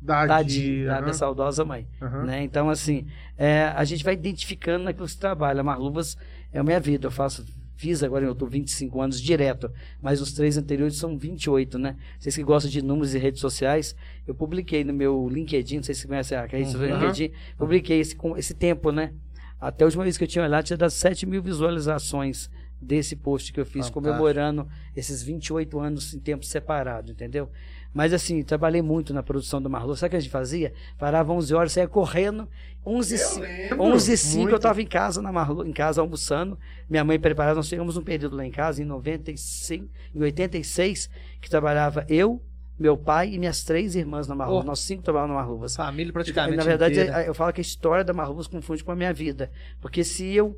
Da 0.01 0.25
da 0.25 0.41
Di, 0.41 0.85
da 0.85 0.93
aham, 0.93 1.01
minha 1.01 1.13
saudosa 1.13 1.65
mãe. 1.65 1.87
aham. 2.01 2.23
Né? 2.25 2.43
Então, 2.43 2.69
assim, 2.69 3.07
é, 3.37 3.63
a 3.75 3.83
gente 3.83 4.03
vai 4.03 4.13
identificando 4.13 4.83
naquilo 4.85 5.05
que 5.05 5.11
se 5.11 5.19
trabalha. 5.19 5.63
Marluvas 5.63 6.15
é 6.53 6.59
a 6.59 6.63
minha 6.63 6.79
vida. 6.79 7.07
Eu 7.07 7.11
faço, 7.11 7.43
fiz 7.75 8.03
agora, 8.03 8.23
eu 8.25 8.31
estou 8.31 8.47
25 8.47 9.01
anos 9.01 9.19
direto, 9.21 9.71
mas 10.01 10.21
os 10.21 10.31
três 10.33 10.55
anteriores 10.57 10.95
são 10.97 11.17
28, 11.17 11.77
né? 11.79 11.95
Vocês 12.19 12.35
que 12.35 12.43
gostam 12.43 12.71
de 12.71 12.81
números 12.81 13.13
e 13.15 13.17
redes 13.17 13.41
sociais, 13.41 13.95
eu 14.27 14.33
publiquei 14.35 14.83
no 14.83 14.93
meu 14.93 15.27
LinkedIn, 15.29 15.77
não 15.77 15.83
sei 15.83 15.95
se 15.95 16.01
você 16.01 16.07
conhece 16.07 16.35
a 16.35 16.45
rede 16.45 16.65
social 16.71 16.87
do 16.89 16.93
Uhum. 16.95 16.99
LinkedIn, 17.01 17.31
publiquei 17.57 17.99
esse, 17.99 18.15
com- 18.15 18.37
esse 18.37 18.53
tempo, 18.53 18.91
né? 18.91 19.13
Até 19.59 19.83
a 19.83 19.87
última 19.87 20.03
vez 20.03 20.17
que 20.17 20.23
eu 20.23 20.27
tinha 20.27 20.45
olhado, 20.45 20.63
tinha 20.65 20.77
dado 20.77 20.91
7 20.91 21.25
mil 21.25 21.41
visualizações 21.41 22.49
desse 22.79 23.15
post 23.15 23.51
que 23.51 23.59
eu 23.59 23.65
fiz, 23.65 23.87
Fantástico. 23.87 23.99
comemorando 24.01 24.67
esses 24.95 25.23
28 25.23 25.79
anos 25.79 26.13
em 26.13 26.19
tempo 26.19 26.45
separado, 26.45 27.11
entendeu? 27.11 27.49
Mas 27.93 28.13
assim, 28.13 28.43
trabalhei 28.43 28.81
muito 28.81 29.13
na 29.13 29.23
produção 29.23 29.61
do 29.61 29.69
Marlô. 29.69 29.95
Sabe 29.95 30.07
o 30.07 30.09
que 30.11 30.15
a 30.17 30.19
gente 30.19 30.31
fazia? 30.31 30.73
Parava 30.97 31.33
11 31.33 31.53
horas, 31.55 31.71
saía 31.71 31.87
correndo. 31.87 32.47
11 32.85 33.15
e 33.15 33.17
ci- 33.17 33.39
lembro, 33.41 33.81
11 33.81 34.13
e 34.13 34.17
5 34.17 34.37
muito. 34.39 34.51
eu 34.53 34.57
estava 34.57 34.81
em 34.81 34.85
casa, 34.85 35.21
na 35.21 35.31
Marlô, 35.31 35.65
em 35.65 35.73
casa 35.73 35.99
almoçando. 36.01 36.57
Minha 36.89 37.03
mãe 37.03 37.19
preparava, 37.19 37.55
nós 37.55 37.67
chegamos 37.67 37.97
um 37.97 38.01
período 38.03 38.35
lá 38.37 38.45
em 38.45 38.51
casa, 38.51 38.81
em 38.81 38.85
95, 38.85 39.87
em 40.15 40.21
86, 40.21 41.09
que 41.41 41.49
trabalhava 41.49 42.05
eu, 42.07 42.41
meu 42.79 42.95
pai 42.95 43.33
e 43.33 43.39
minhas 43.39 43.63
três 43.63 43.95
irmãs 43.95 44.27
na 44.27 44.35
Marlô. 44.35 44.59
Oh. 44.59 44.63
Nós 44.63 44.79
cinco 44.79 45.01
trabalhávamos 45.03 45.35
na 45.35 45.41
Marluvas. 45.41 45.75
Família 45.75 46.13
praticamente 46.13 46.55
Na 46.57 46.63
verdade, 46.63 46.93
inteira. 46.99 47.23
eu 47.23 47.33
falo 47.33 47.51
que 47.51 47.59
a 47.59 47.63
história 47.63 48.03
da 48.05 48.13
Marluvas 48.13 48.47
confunde 48.47 48.83
com 48.83 48.91
a 48.91 48.95
minha 48.95 49.11
vida. 49.13 49.51
Porque 49.81 50.03
se 50.03 50.25
eu 50.33 50.55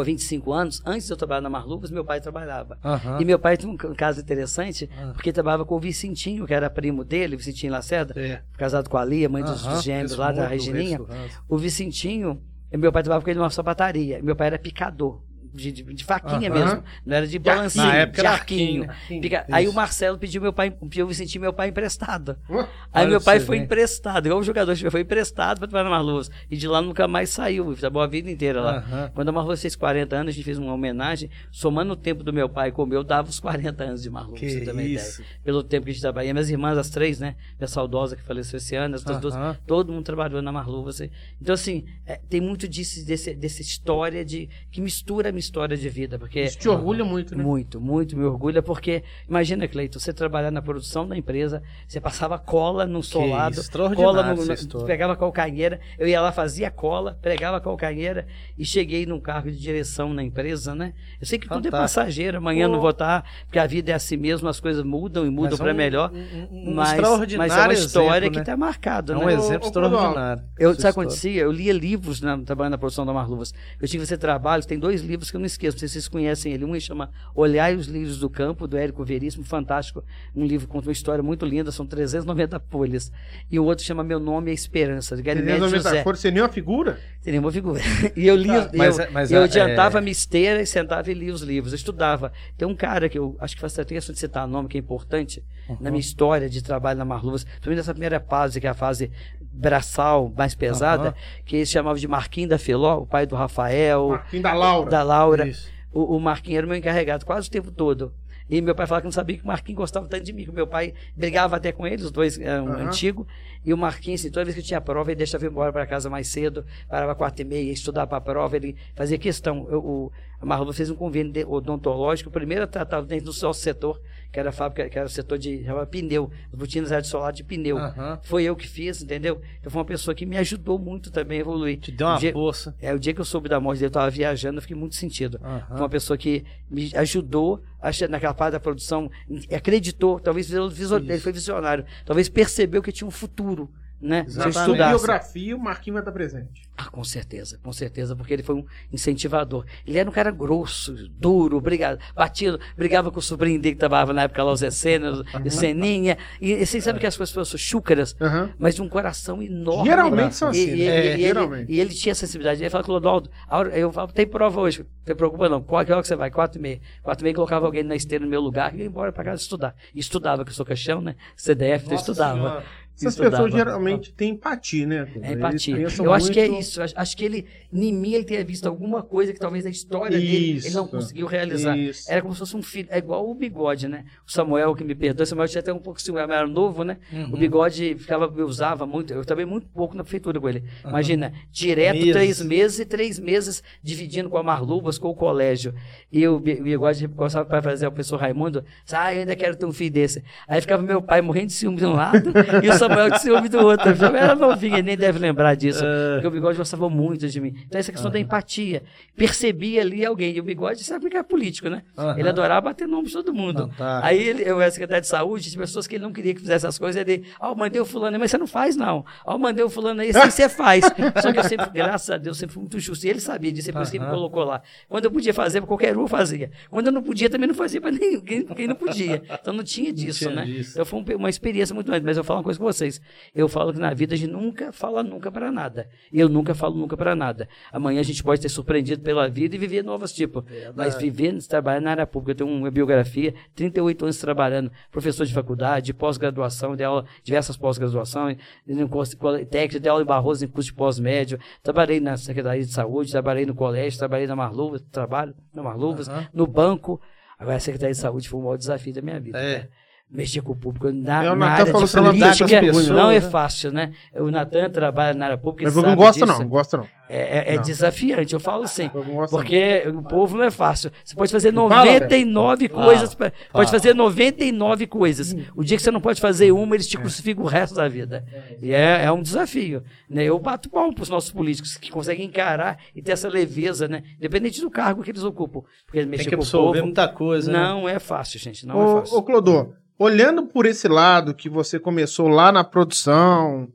há 0.00 0.04
25 0.04 0.52
anos, 0.52 0.82
antes 0.84 1.06
de 1.06 1.12
eu 1.12 1.16
trabalhar 1.16 1.40
na 1.40 1.50
Marluvas, 1.50 1.90
meu 1.90 2.04
pai 2.04 2.20
trabalhava. 2.20 2.78
Aham. 2.84 3.20
E 3.20 3.24
meu 3.24 3.38
pai 3.38 3.56
tem 3.56 3.68
um 3.68 3.76
ca- 3.76 3.94
caso 3.94 4.20
interessante, 4.20 4.88
Ah. 4.98 5.12
porque 5.14 5.32
trabalhava 5.32 5.64
com 5.64 5.74
o 5.76 5.80
Vicentinho, 5.80 6.46
que 6.46 6.54
era 6.54 6.68
primo 6.70 7.04
dele, 7.04 7.36
Vicentinho 7.36 7.72
Lacerda, 7.72 8.14
É. 8.20 8.42
casado 8.56 8.88
com 8.90 8.96
a 8.96 9.04
Lia, 9.04 9.28
mãe 9.28 9.42
dos, 9.42 9.62
dos 9.66 9.82
gêmeos 9.82 10.12
Esse 10.12 10.20
lá 10.20 10.32
da 10.32 10.46
Regininha. 10.46 11.00
O 11.48 11.56
Vicentinho, 11.58 12.40
meu 12.72 12.90
pai 12.92 13.02
trabalhava 13.02 13.24
com 13.24 13.30
ele 13.30 13.38
numa 13.38 13.50
sapataria. 13.50 14.22
Meu 14.22 14.34
pai 14.36 14.48
era 14.48 14.58
picador. 14.58 15.20
De, 15.54 15.70
de, 15.70 15.82
de 15.84 16.04
faquinha 16.04 16.50
mesmo, 16.50 16.82
não 17.06 17.16
era 17.16 17.26
de 17.28 17.38
balancinho, 17.38 17.84
Na 17.86 17.94
época 17.94 18.22
de 18.22 18.26
arquinho. 18.26 18.82
arquinho, 18.90 19.16
né? 19.16 19.20
Pica-. 19.22 19.46
Aí 19.52 19.68
o 19.68 19.72
Marcelo 19.72 20.18
pediu 20.18 20.42
meu 20.42 20.52
pai, 20.52 20.68
pediu 20.70 21.06
o 21.06 21.08
Vicentinho 21.08 21.42
meu 21.42 21.52
pai 21.52 21.68
emprestado. 21.68 22.36
Ué, 22.50 22.68
Aí 22.92 23.06
meu 23.06 23.20
pai 23.20 23.38
foi 23.38 23.58
ver. 23.58 23.64
emprestado, 23.64 24.26
igual 24.26 24.40
o 24.40 24.42
jogador 24.42 24.76
foi 24.90 25.02
emprestado 25.02 25.58
para 25.60 25.68
trabalhar 25.68 25.84
na 25.90 25.96
Marluz. 25.96 26.28
E 26.50 26.56
de 26.56 26.66
lá 26.66 26.82
nunca 26.82 27.06
mais 27.06 27.30
saiu, 27.30 27.72
trabalhou 27.76 28.04
a 28.04 28.08
vida 28.10 28.28
inteira 28.28 28.60
lá. 28.60 29.10
Quando 29.14 29.28
a 29.28 29.32
Marluz 29.32 29.62
fez 29.62 29.76
40 29.76 30.16
anos, 30.16 30.30
a 30.30 30.32
gente 30.34 30.44
fez 30.44 30.58
uma 30.58 30.72
homenagem, 30.74 31.30
somando 31.52 31.92
o 31.92 31.96
tempo 31.96 32.24
do 32.24 32.32
meu 32.32 32.48
pai 32.48 32.72
com 32.72 32.82
o 32.82 32.86
meu, 32.86 33.04
dava 33.04 33.28
os 33.30 33.38
40 33.38 33.84
anos 33.84 34.02
de 34.02 34.10
Marluz, 34.10 34.40
Que 34.40 34.50
você 34.50 34.58
ideia. 34.62 34.82
isso. 34.82 35.22
Pelo 35.44 35.62
tempo 35.62 35.84
que 35.84 35.90
a 35.90 35.92
gente 35.92 36.02
trabalha. 36.02 36.26
E 36.28 36.32
minhas 36.32 36.50
irmãs, 36.50 36.76
as 36.76 36.90
três, 36.90 37.20
né? 37.20 37.36
Minha 37.60 37.68
saudosa 37.68 38.16
que 38.16 38.22
faleceu 38.22 38.56
esse 38.56 38.74
ano, 38.74 38.96
as 38.96 39.02
outras 39.02 39.20
duas, 39.20 39.34
todo 39.66 39.92
mundo 39.92 40.04
trabalhou 40.04 40.42
na 40.42 40.50
Marluz. 40.50 41.00
Então, 41.40 41.54
assim, 41.54 41.84
é, 42.04 42.18
tem 42.28 42.40
muito 42.40 42.66
disso, 42.66 43.06
desse, 43.06 43.34
dessa 43.34 43.62
história 43.62 44.24
de. 44.24 44.48
que 44.70 44.80
mistura 44.80 45.28
a 45.28 45.32
minha 45.32 45.43
história 45.44 45.76
de 45.76 45.88
vida, 45.88 46.18
porque. 46.18 46.40
Isso 46.42 46.58
te 46.58 46.68
orgulha 46.68 47.04
muito, 47.04 47.36
né? 47.36 47.42
Muito, 47.44 47.80
muito 47.80 48.16
me 48.16 48.24
orgulha, 48.24 48.62
porque 48.62 49.02
imagina, 49.28 49.66
Cleiton, 49.68 49.98
você 49.98 50.12
trabalhar 50.12 50.50
na 50.50 50.60
produção 50.62 51.06
da 51.06 51.16
empresa, 51.16 51.62
você 51.86 52.00
passava 52.00 52.38
cola 52.38 52.86
no 52.86 53.02
solado, 53.02 53.60
extraordinário 53.60 54.12
cola 54.12 54.34
no, 54.34 54.44
no- 54.80 54.86
pegava 54.86 55.12
a 55.12 55.16
calcanheira, 55.16 55.80
eu 55.98 56.08
ia 56.08 56.20
lá, 56.20 56.32
fazia 56.32 56.70
cola, 56.70 57.18
pregava 57.20 57.56
a 57.58 57.60
calcanheira 57.60 58.26
e 58.58 58.64
cheguei 58.64 59.06
num 59.06 59.20
cargo 59.20 59.50
de 59.50 59.58
direção 59.58 60.12
na 60.14 60.22
empresa, 60.22 60.74
né? 60.74 60.92
Eu 61.20 61.26
sei 61.26 61.38
que 61.38 61.46
tudo 61.48 61.68
é 61.68 61.70
Fantástico. 61.70 62.00
passageiro, 62.00 62.38
amanhã 62.38 62.66
Pô. 62.66 62.72
não 62.74 62.80
vou 62.80 62.90
estar, 62.90 63.24
porque 63.46 63.58
a 63.58 63.66
vida 63.66 63.90
é 63.92 63.94
assim 63.94 64.16
mesmo, 64.16 64.48
as 64.48 64.58
coisas 64.60 64.82
mudam 64.84 65.26
e 65.26 65.30
mudam 65.30 65.50
Mas 65.52 65.58
para 65.60 65.72
um- 65.72 65.76
melhor, 65.76 66.10
um- 66.12 66.70
um 66.70 66.74
mas, 66.74 66.90
extraordinário 66.92 67.52
mas 67.52 67.62
é 67.62 67.66
uma 67.66 67.72
história 67.74 68.08
exemplo, 68.26 68.30
que 68.32 68.36
né? 68.38 68.42
está 68.42 68.56
marcada, 68.56 69.12
É 69.12 69.16
né? 69.16 69.22
um 69.22 69.26
Ô, 69.26 69.30
exemplo 69.30 69.70
Clodoaldo, 69.70 69.96
extraordinário. 69.96 70.42
Eu, 70.58 70.70
sabe 70.70 70.78
o 70.78 70.82
que 70.82 70.86
acontecia? 70.88 71.42
Eu 71.42 71.52
lia 71.52 71.72
livros 71.72 72.20
na, 72.20 72.38
trabalhando 72.38 72.72
na 72.72 72.78
produção 72.78 73.04
da 73.04 73.12
Marluvas. 73.12 73.52
Eu 73.80 73.86
tinha 73.88 74.00
que 74.00 74.06
fazer 74.06 74.18
trabalhos, 74.18 74.66
tem 74.66 74.78
dois 74.78 75.02
livros 75.02 75.30
que 75.34 75.36
eu 75.36 75.40
não 75.40 75.46
esqueço, 75.46 75.74
não 75.74 75.80
sei 75.80 75.88
se 75.88 75.92
vocês 75.94 76.08
conhecem 76.08 76.52
ele. 76.52 76.64
Um 76.64 76.78
chama 76.78 77.10
Olhar 77.34 77.74
os 77.74 77.86
Livros 77.88 78.18
do 78.20 78.30
Campo, 78.30 78.68
do 78.68 78.76
Érico 78.76 79.04
Veríssimo, 79.04 79.44
fantástico. 79.44 80.04
Um 80.34 80.44
livro 80.44 80.68
com 80.68 80.78
uma 80.78 80.92
história 80.92 81.22
muito 81.22 81.44
linda, 81.44 81.72
são 81.72 81.84
390 81.86 82.60
folhas. 82.70 83.10
E 83.50 83.58
o 83.58 83.64
outro 83.64 83.84
chama 83.84 84.04
Meu 84.04 84.20
Nome 84.20 84.50
é 84.50 84.54
Esperança, 84.54 85.16
de 85.16 85.22
390 85.22 85.76
José. 85.76 86.02
você 86.04 86.30
nem 86.30 86.40
uma 86.42 86.48
figura? 86.48 86.98
Tem 87.22 87.32
nenhuma 87.32 87.50
figura. 87.50 87.80
E 88.16 88.26
eu 88.28 88.36
lia, 88.36 88.66
Tá, 88.66 88.70
mas 88.76 88.98
eu, 88.98 89.04
é- 89.04 89.10
mas 89.10 89.30
eu 89.32 89.40
é- 89.40 89.44
adiantava 89.44 89.96
é- 89.96 90.00
a 90.00 90.00
minha 90.02 90.12
esteira 90.12 90.62
e 90.62 90.66
sentava 90.66 91.10
e 91.10 91.14
lia 91.14 91.32
os 91.32 91.42
livros. 91.42 91.72
Eu 91.72 91.76
estudava. 91.76 92.32
Tem 92.56 92.66
um 92.68 92.74
cara 92.76 93.08
que 93.08 93.18
eu 93.18 93.36
acho 93.40 93.54
que 93.56 93.60
faz 93.60 93.76
até 93.78 93.94
questão 93.94 94.12
de 94.12 94.18
citar 94.20 94.44
o 94.46 94.48
nome, 94.50 94.68
que 94.68 94.76
é 94.76 94.80
importante, 94.80 95.42
na 95.80 95.90
minha 95.90 96.00
história 96.00 96.48
de 96.48 96.62
trabalho 96.62 96.98
na 96.98 97.04
Marluvas, 97.04 97.42
principalmente 97.44 97.78
nessa 97.78 97.92
primeira 97.92 98.20
fase, 98.20 98.60
que 98.60 98.66
é 98.66 98.70
a 98.70 98.74
fase 98.74 99.10
braçal, 99.54 100.32
mais 100.36 100.54
pesada, 100.54 101.08
Aham. 101.08 101.14
que 101.44 101.56
eles 101.56 101.70
chamavam 101.70 101.98
de 101.98 102.08
Marquinhos 102.08 102.50
da 102.50 102.58
Filó, 102.58 102.98
o 102.98 103.06
pai 103.06 103.26
do 103.26 103.34
Rafael, 103.36 104.08
Marquinhos 104.08 104.42
da 104.42 104.52
Laura. 104.54 104.90
da 104.90 105.02
Laura. 105.02 105.52
O, 105.92 106.16
o 106.16 106.20
Marquinhos 106.20 106.58
era 106.58 106.66
o 106.66 106.68
meu 106.68 106.78
encarregado 106.78 107.24
quase 107.24 107.48
o 107.48 107.50
tempo 107.50 107.70
todo. 107.70 108.12
E 108.50 108.60
meu 108.60 108.74
pai 108.74 108.86
falava 108.86 109.00
que 109.00 109.06
não 109.06 109.12
sabia 109.12 109.38
que 109.38 109.42
o 109.42 109.46
Marquinhos 109.46 109.78
gostava 109.78 110.06
tanto 110.06 110.22
de 110.22 110.32
mim, 110.32 110.44
que 110.44 110.52
meu 110.52 110.66
pai 110.66 110.92
brigava 111.16 111.56
até 111.56 111.72
com 111.72 111.86
ele, 111.86 112.02
os 112.02 112.10
dois 112.10 112.38
eram 112.38 112.66
Aham. 112.72 112.88
antigos. 112.88 113.26
E 113.64 113.72
o 113.72 113.78
Marquinhos, 113.78 114.20
assim, 114.20 114.30
toda 114.30 114.44
vez 114.44 114.54
que 114.54 114.60
eu 114.60 114.64
tinha 114.66 114.80
prova, 114.82 115.10
ele 115.10 115.16
deixava 115.16 115.44
eu 115.44 115.48
ir 115.48 115.50
embora 115.50 115.72
para 115.72 115.86
casa 115.86 116.10
mais 116.10 116.28
cedo, 116.28 116.62
parava 116.86 117.14
quatro 117.14 117.40
e 117.40 117.44
meia, 117.44 117.62
ia 117.62 117.72
estudar 117.72 118.06
para 118.06 118.18
a 118.18 118.20
prova, 118.20 118.54
ele 118.56 118.76
fazia 118.94 119.16
questão. 119.16 119.66
Eu, 119.70 119.78
o, 119.78 120.12
a 120.38 120.44
Marlova 120.44 120.74
fez 120.74 120.90
um 120.90 120.94
convênio 120.94 121.50
odontológico, 121.50 122.28
o 122.28 122.32
primeiro 122.32 122.64
a 122.64 122.66
tratar 122.66 123.00
dentro 123.00 123.32
do 123.32 123.40
nosso 123.40 123.60
setor, 123.60 123.98
que 124.34 124.40
era 124.40 124.48
a 124.48 124.52
fábrica, 124.52 124.90
que 124.90 124.98
era 124.98 125.06
o 125.06 125.08
setor 125.10 125.38
de 125.38 125.62
chamava 125.64 125.86
pneu, 125.86 126.28
as 126.52 126.58
botinas 126.58 126.90
eram 126.90 127.02
de 127.02 127.06
solar 127.06 127.32
de 127.32 127.44
pneu. 127.44 127.78
Aham. 127.78 128.18
Foi 128.24 128.42
eu 128.42 128.56
que 128.56 128.66
fiz, 128.66 129.00
entendeu? 129.00 129.40
Então 129.60 129.70
foi 129.70 129.78
uma 129.78 129.84
pessoa 129.84 130.12
que 130.12 130.26
me 130.26 130.36
ajudou 130.36 130.76
muito 130.76 131.12
também 131.12 131.38
a 131.38 131.40
evoluir. 131.42 131.78
Te 131.78 131.92
deu 131.92 132.08
uma 132.08 132.18
dia- 132.18 132.32
força. 132.32 132.74
é, 132.82 132.92
o 132.92 132.98
dia 132.98 133.14
que 133.14 133.20
eu 133.20 133.24
soube 133.24 133.48
da 133.48 133.60
morte 133.60 133.78
dele, 133.78 133.86
eu 133.86 133.88
estava 133.90 134.10
viajando, 134.10 134.58
eu 134.58 134.62
fiquei 134.62 134.76
muito 134.76 134.96
sentido. 134.96 135.38
Aham. 135.40 135.64
Foi 135.68 135.78
uma 135.78 135.88
pessoa 135.88 136.18
que 136.18 136.44
me 136.68 136.90
ajudou 136.96 137.62
naquela 138.10 138.34
parte 138.34 138.52
da 138.54 138.60
produção, 138.60 139.08
acreditou, 139.54 140.18
talvez 140.18 140.50
ele 140.52 141.18
foi 141.20 141.32
visionário, 141.32 141.84
talvez 142.04 142.28
percebeu 142.28 142.82
que 142.82 142.90
tinha 142.90 143.06
um 143.06 143.10
futuro, 143.12 143.70
né? 144.04 144.24
Se 144.28 144.38
eu 144.38 144.48
estudasse. 144.48 144.90
biografia, 144.96 145.56
o 145.56 145.58
Marquinhos 145.58 145.94
vai 145.94 146.02
estar 146.02 146.12
presente. 146.12 146.68
Ah, 146.76 146.90
com 146.90 147.02
certeza, 147.04 147.58
com 147.62 147.72
certeza, 147.72 148.14
porque 148.16 148.32
ele 148.34 148.42
foi 148.42 148.56
um 148.56 148.64
incentivador. 148.92 149.64
Ele 149.86 149.98
era 149.98 150.08
um 150.08 150.12
cara 150.12 150.30
grosso, 150.30 150.94
duro, 151.10 151.60
brigado, 151.60 151.98
batido, 152.14 152.58
brigava 152.76 153.10
com 153.10 153.18
o 153.18 153.22
sobrinho 153.22 153.60
dele 153.60 153.74
que 153.74 153.78
trabalhava 153.80 154.12
na 154.12 154.22
época 154.22 154.42
lá, 154.42 154.52
o 154.52 154.56
Zé 154.56 154.70
Sena, 154.70 155.22
Seninha. 155.48 156.18
E, 156.40 156.52
e 156.52 156.66
vocês 156.66 156.82
sabem 156.84 157.00
que 157.00 157.06
as 157.06 157.16
pessoas 157.16 157.48
são 157.48 157.58
chúcaras, 157.58 158.14
Aham. 158.20 158.50
mas 158.58 158.74
de 158.74 158.82
um 158.82 158.88
coração 158.88 159.42
enorme. 159.42 159.88
Geralmente 159.88 160.34
são 160.34 160.48
assim, 160.48 160.62
e, 160.62 160.66
né? 160.66 160.74
e- 160.76 160.88
É, 160.88 161.04
e 161.04 161.08
ele, 161.12 161.22
geralmente. 161.22 161.72
e 161.72 161.80
ele 161.80 161.94
tinha 161.94 162.14
sensibilidade. 162.14 162.62
Ele 162.64 162.74
Clodoaldo, 162.84 163.30
a 163.48 163.58
hora- 163.58 163.78
eu 163.78 163.90
falo, 163.92 164.12
tem 164.12 164.26
prova 164.26 164.60
hoje, 164.60 164.80
não 164.80 165.14
te 165.14 165.14
preocupa 165.16 165.48
não. 165.48 165.62
Qual 165.62 165.82
que 165.84 165.92
hora 165.92 166.02
que 166.02 166.08
você 166.08 166.16
vai? 166.16 166.30
Quatro 166.30 166.58
e 166.58 166.62
meia. 166.62 166.80
Quatro 167.02 167.22
e 167.22 167.24
meia 167.24 167.34
colocava 167.34 167.64
alguém 167.66 167.82
na 167.84 167.94
esteira 167.94 168.24
no 168.24 168.30
meu 168.30 168.40
lugar 168.40 168.74
e 168.74 168.78
ia 168.80 168.84
embora 168.86 169.12
para 169.12 169.24
casa 169.24 169.40
estudar. 169.40 169.74
E 169.94 170.00
estudava, 170.00 170.44
que 170.44 170.50
eu 170.50 170.54
sou 170.54 170.66
caixão, 170.66 171.00
né? 171.00 171.14
CDF, 171.36 171.84
então 171.84 171.92
eu 171.94 171.98
Nossa 171.98 172.10
estudava. 172.10 172.36
Senhora. 172.38 172.64
Essas 172.96 173.14
estudava. 173.14 173.30
pessoas 173.36 173.52
geralmente 173.52 174.12
têm 174.12 174.30
empatia, 174.30 174.86
né? 174.86 175.08
É 175.22 175.32
empatia. 175.32 175.76
Eu 175.76 176.12
acho 176.12 176.30
que 176.30 176.40
é 176.40 176.48
muito- 176.48 176.60
isso. 176.60 176.80
Acho, 176.82 177.16
que 177.16 177.24
ele, 177.24 177.46
em 177.72 177.92
mim, 177.92 178.12
ele 178.12 178.24
tenha 178.24 178.44
visto 178.44 178.66
alguma 178.66 179.02
coisa 179.02 179.32
que 179.32 179.38
talvez 179.38 179.66
a 179.66 179.70
história 179.70 180.16
dele 180.18 180.50
ele 180.64 180.70
não 180.70 180.84
Isso. 180.84 180.90
conseguiu 180.90 181.26
realizar. 181.26 181.76
Isso. 181.76 182.10
Era 182.10 182.22
como 182.22 182.32
se 182.34 182.38
fosse 182.40 182.56
um 182.56 182.62
filho. 182.62 182.88
É 182.90 182.98
igual 182.98 183.28
o 183.28 183.34
bigode, 183.34 183.88
né? 183.88 184.04
O 184.26 184.30
Samuel, 184.30 184.74
que 184.74 184.84
me 184.84 184.94
perdoa, 184.94 185.24
o 185.24 185.26
Samuel 185.26 185.48
tinha 185.48 185.60
até 185.60 185.72
um 185.72 185.78
pouco 185.78 186.00
ciúme, 186.00 186.20
era 186.20 186.46
novo, 186.46 186.84
né? 186.84 186.98
Uhum. 187.12 187.34
O 187.34 187.36
bigode 187.36 187.96
ficava, 187.98 188.32
eu 188.36 188.46
usava 188.46 188.86
muito, 188.86 189.12
eu 189.12 189.24
também 189.24 189.44
muito 189.44 189.66
pouco 189.68 189.96
na 189.96 190.04
prefeitura 190.04 190.40
com 190.40 190.48
ele. 190.48 190.62
Imagina, 190.86 191.32
direto 191.50 191.96
Meses. 191.96 192.12
três 192.12 192.42
meses 192.42 192.78
e 192.78 192.84
três 192.84 193.18
meses 193.18 193.62
dividindo 193.82 194.30
com 194.30 194.38
a 194.38 194.42
Marluvas, 194.42 194.98
com 194.98 195.08
o 195.08 195.14
colégio. 195.14 195.74
E 196.12 196.26
o 196.28 196.38
bigode 196.38 197.06
gostava 197.08 197.44
para 197.44 197.60
fazer 197.62 197.86
o 197.86 197.90
professor 197.92 198.18
Raimundo, 198.20 198.64
ah, 198.92 199.12
eu 199.12 199.20
ainda 199.20 199.34
quero 199.34 199.56
ter 199.56 199.66
um 199.66 199.72
filho 199.72 199.90
desse. 199.90 200.22
Aí 200.46 200.60
ficava 200.60 200.82
meu 200.82 201.02
pai 201.02 201.20
morrendo 201.20 201.48
de 201.48 201.52
ciúme 201.54 201.76
de 201.78 201.84
um 201.86 201.92
lado 201.94 202.32
e 202.62 202.68
o 202.68 202.72
Samuel 202.88 203.10
de 203.10 203.20
ciúme 203.20 203.48
do 203.48 203.58
outro. 203.58 203.90
Eu 204.04 204.16
era 204.16 204.34
novinho, 204.34 204.74
ele 204.74 204.82
nem 204.82 204.96
deve 204.96 205.18
lembrar 205.18 205.54
disso. 205.54 205.82
Porque 206.14 206.26
o 206.26 206.30
bigode 206.30 206.58
gostava 206.58 206.88
muito 206.90 207.28
de 207.28 207.40
mim. 207.40 207.54
Então, 207.66 207.78
essa 207.78 207.90
questão 207.92 208.10
da 208.10 208.18
empatia. 208.18 208.82
Percebia 209.16 209.80
ali 209.82 210.04
alguém. 210.04 210.34
E 210.34 210.40
o 210.40 210.42
bigode, 210.42 210.82
sabe 210.84 211.08
que 211.08 211.16
é 211.16 211.22
político, 211.22 211.68
né? 211.68 211.82
Aham. 211.96 212.18
Ele 212.18 212.28
adorava 212.28 212.60
bater 212.62 212.86
nome 212.88 213.06
de 213.06 213.12
todo 213.12 213.32
mundo. 213.32 213.68
Fantástico. 213.68 214.06
Aí 214.06 214.22
ele, 214.22 214.42
eu 214.44 214.60
era 214.60 214.70
secretário 214.70 215.02
de 215.02 215.08
saúde, 215.08 215.50
tinha 215.50 215.60
pessoas 215.60 215.86
que 215.86 215.94
ele 215.96 216.04
não 216.04 216.12
queria 216.12 216.34
que 216.34 216.40
fizesse 216.40 216.66
essas 216.66 216.78
coisas. 216.78 217.00
Ele, 217.00 217.24
ó, 217.40 217.50
eu 217.50 217.54
mandei 217.54 217.80
o 217.80 217.84
fulano, 217.84 218.14
aí, 218.16 218.20
mas 218.20 218.30
você 218.30 218.38
não 218.38 218.46
faz, 218.46 218.76
não. 218.76 219.04
Ó, 219.24 219.34
eu 219.34 219.38
mandei 219.38 219.64
o 219.64 219.70
fulano 219.70 220.00
aí, 220.00 220.12
sim, 220.12 220.20
você 220.30 220.48
faz. 220.48 220.84
Só 221.22 221.32
que 221.32 221.38
eu 221.38 221.44
sempre, 221.44 221.70
graças 221.72 222.10
a 222.10 222.16
Deus, 222.16 222.36
sempre 222.38 222.54
fui 222.54 222.62
muito 222.62 222.78
justo. 222.80 223.06
E 223.06 223.10
ele 223.10 223.20
sabia 223.20 223.52
disso, 223.52 223.70
é 223.70 223.72
por 223.72 223.82
isso 223.82 223.90
que 223.90 223.96
ele 223.98 224.04
me 224.04 224.10
colocou 224.10 224.44
lá. 224.44 224.62
Quando 224.88 225.04
eu 225.04 225.10
podia 225.10 225.32
fazer, 225.34 225.60
pra 225.60 225.68
qualquer 225.68 225.96
um 225.96 226.02
eu 226.02 226.08
fazia. 226.08 226.50
Quando 226.70 226.86
eu 226.88 226.92
não 226.92 227.02
podia, 227.02 227.30
também 227.30 227.46
não 227.48 227.54
fazia 227.54 227.80
pra 227.80 227.90
ninguém, 227.90 228.44
quem 228.46 228.66
não 228.66 228.74
podia. 228.76 229.22
Então 229.40 229.54
não 229.54 229.64
tinha 229.64 229.92
disso, 229.92 230.20
tinha 230.20 230.30
né? 230.34 230.44
disso. 230.44 230.72
Então 230.72 230.84
foi 230.84 230.98
um- 231.00 231.16
uma 231.16 231.30
experiência 231.30 231.74
muito 231.74 231.86
grande. 231.86 232.04
Mas 232.04 232.16
eu 232.16 232.24
falo 232.24 232.40
uma 232.40 232.44
coisa 232.44 232.58
com 232.58 232.64
vocês. 232.74 233.00
Eu 233.34 233.48
falo 233.48 233.72
que 233.72 233.78
na 233.78 233.92
vida 233.94 234.14
a 234.14 234.16
gente 234.18 234.30
nunca 234.30 234.72
fala 234.72 235.02
nunca 235.02 235.30
para 235.30 235.50
nada. 235.52 235.88
E 236.12 236.18
eu 236.20 236.28
nunca 236.28 236.54
falo 236.54 236.74
nunca 236.76 236.96
para 236.96 237.14
nada. 237.14 237.48
Amanhã 237.72 238.00
a 238.00 238.04
gente 238.04 238.22
pode 238.22 238.42
ser 238.42 238.48
surpreendido 238.48 239.02
pela 239.02 239.28
vida 239.28 239.54
e 239.54 239.58
viver 239.58 239.82
novos 239.82 240.12
tipos. 240.12 240.44
Mas 240.74 240.96
vivendo, 240.96 241.40
trabalhando 241.46 241.84
na 241.84 241.90
área 241.92 242.06
pública, 242.06 242.32
eu 242.32 242.46
tenho 242.46 242.58
uma 242.58 242.70
biografia, 242.70 243.34
38 243.54 244.04
anos 244.04 244.18
trabalhando, 244.18 244.70
professor 244.90 245.24
de 245.26 245.32
faculdade, 245.32 245.86
de 245.86 245.94
pós-graduação, 245.94 246.76
de 246.76 246.84
aula, 246.84 247.04
diversas 247.22 247.56
pós-graduações, 247.56 248.38
em 248.66 248.86
curso- 248.86 249.16
técnico 249.50 249.80
de 249.80 249.88
aula 249.88 250.02
em 250.02 250.06
Barroso 250.06 250.44
em 250.44 250.48
curso 250.48 250.70
de 250.70 250.74
pós-médio. 250.74 251.38
Trabalhei 251.62 252.00
na 252.00 252.16
Secretaria 252.16 252.62
de 252.62 252.72
Saúde, 252.72 253.10
trabalhei 253.10 253.46
no 253.46 253.54
colégio, 253.54 253.98
trabalhei 253.98 254.26
na 254.26 254.36
Marluvas, 254.36 254.80
trabalho 254.90 255.34
na 255.52 255.62
Marluvas, 255.62 256.08
Aham. 256.08 256.26
no 256.32 256.46
banco. 256.46 257.00
Agora 257.38 257.56
a 257.56 257.60
Secretaria 257.60 257.92
de 257.92 257.98
Saúde 257.98 258.28
foi 258.28 258.40
o 258.40 258.42
maior 258.42 258.56
desafio 258.56 258.92
da 258.94 259.02
minha 259.02 259.20
vida. 259.20 259.38
É. 259.38 259.54
cara. 259.60 259.70
Mexer 260.14 260.42
com 260.42 260.52
o 260.52 260.56
público 260.56 260.92
na, 260.92 261.24
É, 261.24 261.30
o 261.30 261.34
na 261.34 261.46
Natan 261.46 261.52
área 261.62 261.72
falou 261.72 261.86
de 261.88 261.92
política 261.92 262.60
pessoas, 262.60 262.88
não 262.88 263.10
é 263.10 263.14
né? 263.14 263.20
fácil, 263.20 263.72
né? 263.72 263.92
O 264.14 264.30
Natan 264.30 264.70
trabalha 264.70 265.12
na 265.18 265.24
área 265.24 265.36
pública, 265.38 265.64
Mas 265.64 265.76
ele 265.76 265.84
eu 265.84 265.90
não 265.90 265.96
gosta, 265.96 266.24
disso. 266.24 266.38
não. 266.40 266.48
Gosta, 266.48 266.76
não. 266.76 266.86
É, 267.06 267.50
é- 267.50 267.52
é 267.52 267.56
Não. 267.56 267.62
desafiante, 267.62 268.32
eu 268.32 268.40
falo 268.40 268.62
assim. 268.62 268.88
Eu 268.94 269.02
gosto, 269.04 269.32
não. 269.32 269.38
Porque 269.40 269.82
o 269.88 270.02
povo 270.02 270.36
não 270.38 270.44
é 270.44 270.50
fácil. 270.50 270.90
Você 271.04 271.14
pode 271.14 271.30
fazer 271.32 271.52
Fala, 271.52 271.84
99 271.84 272.68
coisas. 272.68 273.14
pra- 273.14 273.30
Fala. 273.30 273.42
Pode 273.52 273.70
fazer 273.70 273.92
99 273.94 274.86
coisas. 274.86 275.34
O 275.54 275.62
dia 275.64 275.76
que 275.76 275.82
você 275.82 275.90
não 275.90 276.00
pode 276.00 276.20
fazer 276.20 276.52
uma, 276.52 276.74
eles 276.76 276.86
te 276.88 276.96
crucificam 276.96 277.44
o 277.44 277.48
resto 277.48 277.74
da 277.74 277.88
vida. 277.88 278.24
E 278.62 278.72
é, 278.72 279.04
é 279.04 279.12
um 279.12 279.20
desafio. 279.20 279.82
Né? 280.08 280.24
Eu 280.24 280.38
bato 280.38 280.70
palmo 280.70 280.94
para 280.94 281.02
os 281.02 281.08
nossos 281.10 281.30
políticos 281.30 281.76
que 281.76 281.90
conseguem 281.90 282.26
encarar 282.26 282.78
e 282.94 283.02
ter 283.02 283.12
essa 283.12 283.28
leveza, 283.28 283.86
né? 283.88 284.02
Independente 284.16 284.60
do 284.60 284.70
cargo 284.70 285.02
que 285.02 285.10
eles 285.10 285.24
ocupam. 285.24 285.60
Porque 285.86 285.98
Tem 286.00 286.06
mexer 286.06 286.24
que 286.24 286.30
com 286.30 286.36
o 286.36 286.44
absorver 286.44 286.78
povo 286.78 286.84
muita 286.86 287.08
coisa, 287.08 287.50
né? 287.52 287.58
não 287.58 287.88
é 287.88 287.98
fácil, 287.98 288.38
gente. 288.38 288.66
Não 288.66 288.80
é 288.80 288.84
Ô, 288.84 289.00
fácil. 289.00 289.18
ô 289.18 289.22
Clodô, 289.22 289.72
olhando 289.98 290.46
por 290.46 290.66
esse 290.66 290.88
lado 290.88 291.34
que 291.34 291.48
você 291.48 291.78
começou 291.78 292.28
lá 292.28 292.50
na 292.52 292.64
produção 292.64 293.68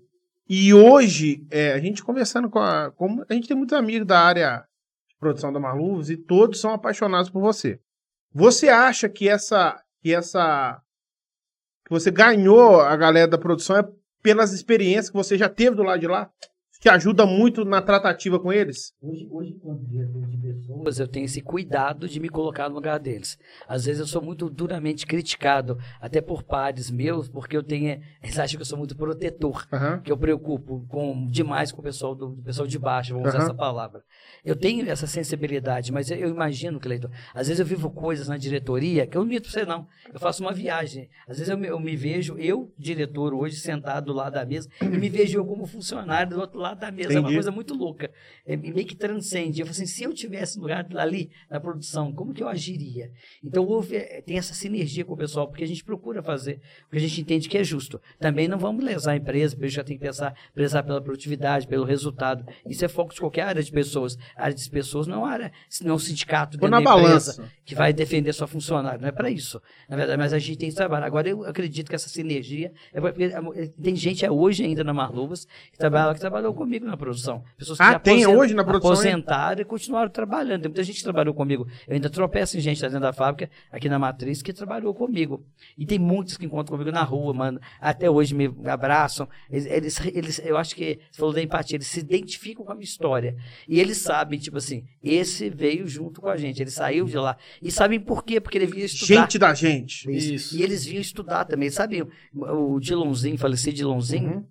e 0.48 0.74
hoje 0.74 1.46
é, 1.52 1.74
a 1.74 1.80
gente 1.80 2.04
conversando 2.04 2.50
com 2.50 2.60
a, 2.60 2.92
com- 2.92 3.24
a 3.30 3.34
gente 3.34 3.48
tem 3.48 3.56
muitos 3.58 3.78
amigos 3.78 4.08
da 4.08 4.20
área 4.20 4.66
de 5.08 5.16
produção 5.20 5.52
da 5.54 5.60
Marluvas 5.60 6.10
e 6.10 6.18
todos 6.18 6.60
são 6.60 6.74
apaixonados 6.74 7.30
por 7.30 7.42
você. 7.42 7.80
Você 8.34 8.70
acha 8.70 9.08
que 9.10 9.28
essa 9.30 9.82
que 10.02 10.14
essa 10.14 10.82
que 11.86 11.92
você 11.92 12.10
ganhou 12.12 12.80
a 12.82 12.96
galera 12.96 13.28
da 13.28 13.38
produção 13.38 13.78
é 13.78 13.88
pelas 14.22 14.52
experiências 14.54 15.10
que 15.10 15.16
você 15.16 15.38
já 15.38 15.50
teve 15.50 15.76
do 15.76 15.84
lado 15.84 16.00
de 16.00 16.08
lá? 16.08 16.30
Que 16.82 16.88
ajuda 16.88 17.26
muito 17.26 17.66
na 17.66 17.82
tratativa 17.82 18.40
com 18.40 18.54
eles? 18.54 18.94
Hoje, 19.02 19.28
hoje, 19.30 19.54
quando 19.62 19.86
diretor 19.86 20.26
de 20.28 20.38
pessoas, 20.38 20.98
eu 20.98 21.10
tenho 21.10 21.26
esse 21.26 21.42
cuidado 21.42 22.08
de 22.08 22.22
me 22.22 22.30
colocar 22.30 22.70
no 22.70 22.76
lugar 22.76 22.98
deles. 22.98 23.38
Às 23.68 23.84
vezes 23.84 24.00
eu 24.00 24.08
sou 24.08 24.22
muito 24.22 24.50
duramente 24.50 25.06
criticado, 25.06 25.78
até 26.00 26.22
por 26.22 26.42
pares 26.42 26.90
meus, 26.90 27.28
porque 27.28 27.58
eu 27.58 27.64
tenho. 27.64 28.00
Eles 28.24 28.40
acham 28.40 28.56
que 28.56 28.62
eu 28.62 28.66
sou 28.66 28.78
muito 28.78 28.96
protetor. 28.96 29.68
Aham. 29.74 30.00
Que 30.00 30.10
eu 30.10 30.18
preocupo 30.18 30.86
com, 30.88 31.28
demais 31.28 31.74
com 31.74 31.82
o 31.82 31.84
pessoal 31.84 32.16
do, 32.16 32.28
do 32.30 32.44
pessoal 32.44 32.66
de 32.66 32.80
baixo, 32.80 33.14
vamos 33.14 33.28
usar 33.28 33.40
Aham. 33.40 33.48
essa 33.48 33.54
palavra. 33.54 34.02
Eu 34.46 34.56
tenho 34.56 34.90
essa 34.90 35.06
sensibilidade, 35.06 35.92
mas 35.92 36.10
eu, 36.10 36.18
eu 36.18 36.30
imagino, 36.30 36.80
Cleiton, 36.80 37.10
às 37.34 37.48
vezes 37.50 37.60
eu 37.60 37.66
vivo 37.66 37.90
coisas 37.90 38.30
na 38.30 38.38
diretoria 38.38 39.06
que 39.06 39.18
eu 39.18 39.22
não 39.22 39.28
minto 39.28 39.42
pra 39.42 39.52
você, 39.52 39.66
não. 39.66 39.86
Eu 40.14 40.20
faço 40.20 40.42
uma 40.42 40.54
viagem. 40.54 41.10
Às 41.28 41.40
vezes 41.40 41.50
eu 41.50 41.58
me, 41.58 41.68
eu 41.68 41.78
me 41.78 41.98
vejo, 41.98 42.38
eu, 42.38 42.74
diretor, 42.78 43.34
hoje, 43.34 43.58
sentado 43.58 44.06
do 44.06 44.14
lado 44.14 44.36
da 44.36 44.46
mesa, 44.46 44.70
e 44.82 44.98
me 44.98 45.10
vejo 45.10 45.38
eu 45.38 45.46
como 45.46 45.68
funcionário 45.68 46.36
do 46.36 46.40
outro 46.40 46.58
lado 46.58 46.69
da 46.74 46.92
mesa. 46.92 47.10
É 47.10 47.12
uma 47.14 47.20
Entendi. 47.22 47.36
coisa 47.36 47.52
muito 47.52 47.74
louca. 47.74 48.12
É, 48.46 48.56
meio 48.56 48.86
que 48.86 48.96
transcende. 48.96 49.62
Eu 49.62 49.66
falo 49.66 49.76
assim, 49.76 49.86
se 49.86 50.04
eu 50.04 50.14
tivesse 50.14 50.58
no 50.58 50.64
lugar 50.64 50.86
ali, 50.98 51.30
na 51.50 51.60
produção, 51.60 52.12
como 52.12 52.34
que 52.34 52.44
eu 52.44 52.48
agiria? 52.48 53.12
Então 53.44 53.66
houve, 53.66 53.96
eh, 53.96 54.22
tem 54.22 54.38
essa 54.38 54.54
sinergia 54.54 55.06
com 55.06 55.14
o 55.14 55.18
pessoal, 55.18 55.48
porque 55.48 55.64
a 55.64 55.68
gente 55.68 55.84
procura 55.84 56.22
fazer 56.22 56.60
o 56.88 56.92
que 56.92 56.98
a 56.98 57.00
gente 57.00 57.22
entende 57.22 57.50
que 57.50 57.58
é 57.58 57.64
justo. 57.64 58.02
Também 58.20 58.48
não 58.48 58.58
vamos 58.58 58.84
lesar 58.84 59.14
a 59.14 59.16
empresa, 59.16 59.56
porque 59.56 59.66
a 59.66 59.70
gente 59.70 59.78
já 59.78 59.84
tem 59.84 59.98
que 59.98 60.04
pensar, 60.04 60.36
prezar 60.54 60.84
pela 60.84 61.02
produtividade, 61.02 61.68
pelo 61.68 61.84
resultado. 61.84 62.46
Isso 62.66 62.84
é 62.84 62.88
foco 62.88 63.14
de 63.14 63.20
qualquer 63.20 63.44
área 63.44 63.64
de 63.64 63.72
pessoas. 63.72 64.18
A 64.36 64.44
área 64.44 64.56
de 64.56 64.70
pessoas 64.70 65.08
não 65.08 65.16
é 65.16 65.18
uma 65.20 65.30
área, 65.30 65.52
não 65.84 65.92
é 65.92 65.94
um 65.96 66.00
sindicato 66.00 66.58
dentro 66.58 66.70
na 66.70 66.78
da 66.78 66.82
empresa 66.82 67.34
balança. 67.34 67.52
que 67.66 67.76
vai 67.76 67.94
defender 67.94 68.34
sua 68.34 68.48
funcionária. 68.48 69.00
Não 69.00 69.08
é 69.08 69.12
para 69.12 69.30
isso. 69.30 69.62
Na 69.88 69.96
verdade, 69.96 70.18
mas 70.18 70.34
a 70.34 70.40
gente 70.40 70.58
tem 70.58 70.70
esse 70.70 70.78
trabalho. 70.78 71.06
Agora, 71.06 71.30
eu 71.30 71.44
acredito 71.46 71.90
que 71.90 71.96
essa 71.96 72.10
sinergia. 72.10 72.72
é 72.94 73.02
porque, 73.02 73.24
é, 73.24 73.68
Tem 73.82 73.96
gente 73.96 74.26
é 74.26 74.32
hoje 74.32 74.64
ainda 74.64 74.84
na 74.84 74.94
Marluvas 74.94 75.46
que, 75.72 75.78
trabalha, 75.78 76.14
que 76.14 76.20
trabalhou 76.20 76.54
comigo 76.60 76.86
na 76.86 76.98
produção. 76.98 77.44
Pessoas 77.58 77.78
que 77.78 77.84
Ah, 77.84 77.98
tem 77.98 78.28
hoje 78.28 78.54
na 78.54 78.64
produção? 78.64 78.92
Aposentaram 78.94 79.62
e 79.62 79.66
continuaram 79.66 80.10
trabalhando. 80.10 80.62
Tem 80.64 80.70
muita 80.70 80.84
gente 80.84 80.98
que 80.98 81.04
trabalhou 81.04 81.34
comigo. 81.34 81.68
Eu 81.88 81.94
ainda 81.96 82.10
tropeço 82.10 82.58
em 82.58 82.60
gente 82.60 82.82
lá 82.82 82.88
dentro 82.90 83.02
da 83.02 83.14
fábrica, 83.14 83.50
aqui 83.72 83.88
na 83.88 83.98
Matriz, 83.98 84.42
que 84.42 84.52
trabalhou 84.54 84.94
comigo. 84.94 85.46
E 85.78 85.86
tem 85.86 85.98
muitos 85.98 86.38
que 86.38 86.46
encontram 86.46 86.78
comigo 86.78 86.92
na 86.94 87.04
rua, 87.04 87.34
mano. 87.34 87.60
Até 87.80 88.10
hoje 88.10 88.36
me 88.36 88.54
abraçam. 88.66 89.28
Eles, 89.50 89.66
eles, 89.66 90.06
eles- 90.14 90.40
eu 90.46 90.58
acho 90.58 90.76
que, 90.76 91.00
você 91.10 91.18
falou 91.20 91.34
da 91.34 91.42
empatia, 91.42 91.78
eles 91.78 91.88
se 91.88 92.00
identificam 92.02 92.66
com 92.66 92.72
a 92.72 92.76
minha 92.76 92.84
história. 92.84 93.36
E 93.68 93.80
eles 93.80 93.98
sabem, 93.98 94.38
tipo 94.38 94.58
assim, 94.58 94.84
esse 95.02 95.50
veio 95.50 95.88
junto 95.88 96.20
com 96.22 96.28
a 96.30 96.36
gente, 96.38 96.62
ele 96.62 96.70
saiu 96.72 97.06
de 97.06 97.18
lá. 97.18 97.38
E 97.62 97.72
sabem 97.72 98.00
por 98.00 98.24
quê? 98.24 98.40
Porque 98.42 98.58
ele 98.58 98.66
vinha 98.68 98.86
estudar. 98.86 99.22
Gente 99.22 99.38
da 99.40 99.54
gente. 99.54 100.10
Isso. 100.12 100.34
Isso. 100.34 100.58
E 100.58 100.62
eles 100.64 100.84
vinham 100.86 101.02
estudar 101.02 101.46
também, 101.46 101.70
sabiam. 101.70 102.08
O 102.36 102.80
Dilonzinho, 102.80 103.38
falecido 103.38 103.76
Dilonzinho, 103.76 104.30
Uhum. 104.30 104.46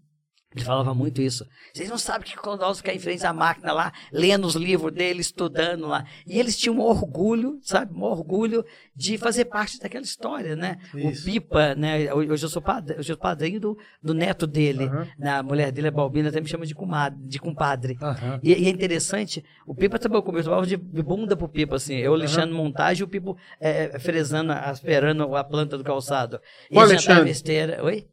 Ele 0.54 0.64
falava 0.64 0.94
muito 0.94 1.20
isso. 1.20 1.46
Vocês 1.74 1.90
não 1.90 1.98
sabem 1.98 2.26
que 2.26 2.36
quando 2.36 2.60
nós 2.60 2.78
ficar 2.78 2.94
em 2.94 2.98
frente 2.98 3.24
à 3.26 3.34
máquina 3.34 3.70
lá, 3.70 3.92
lendo 4.10 4.46
os 4.46 4.54
livros 4.54 4.92
dele, 4.92 5.20
estudando 5.20 5.86
lá. 5.86 6.06
E 6.26 6.38
eles 6.38 6.56
tinham 6.56 6.76
um 6.76 6.80
orgulho, 6.80 7.58
sabe? 7.62 7.92
Um 7.94 8.02
orgulho 8.02 8.64
de 8.96 9.18
fazer 9.18 9.44
parte 9.44 9.78
daquela 9.78 10.04
história, 10.04 10.56
né? 10.56 10.78
Isso. 10.94 11.22
O 11.22 11.24
Pipa, 11.24 11.74
né? 11.74 12.12
Hoje 12.14 12.44
eu 12.44 12.48
sou 12.48 12.62
padrinho, 12.62 12.98
eu 12.98 13.04
sou 13.04 13.16
padrinho 13.16 13.60
do, 13.60 13.78
do 14.02 14.14
neto 14.14 14.46
dele. 14.46 14.88
Né? 15.18 15.30
A 15.30 15.42
mulher 15.42 15.70
dele 15.70 15.88
é 15.88 15.90
Balbina, 15.90 16.30
até 16.30 16.40
me 16.40 16.48
chama 16.48 16.64
de, 16.64 16.74
comadre, 16.74 17.18
de 17.22 17.38
compadre. 17.38 17.98
Aham. 18.00 18.40
E, 18.42 18.54
e 18.54 18.66
é 18.66 18.70
interessante, 18.70 19.44
o 19.66 19.74
Pipa 19.74 19.98
trabalhou 19.98 20.22
comigo, 20.22 20.40
eu 20.40 20.44
trabalhava 20.44 20.66
de 20.66 20.76
bunda 20.78 21.36
pro 21.36 21.48
Pipa, 21.48 21.76
assim, 21.76 21.96
eu 21.96 22.16
lixando 22.16 22.54
montagem 22.54 23.02
e 23.02 23.04
o 23.04 23.08
Pipo 23.08 23.36
é, 23.60 23.90
é, 23.94 23.98
frezando, 23.98 24.52
aspirando 24.52 25.36
a 25.36 25.44
planta 25.44 25.76
do 25.76 25.84
calçado. 25.84 26.40
E 26.70 26.74
Qual 26.74 26.86
Alexandre? 26.86 27.30
esteira. 27.30 27.84
Oi? 27.84 28.06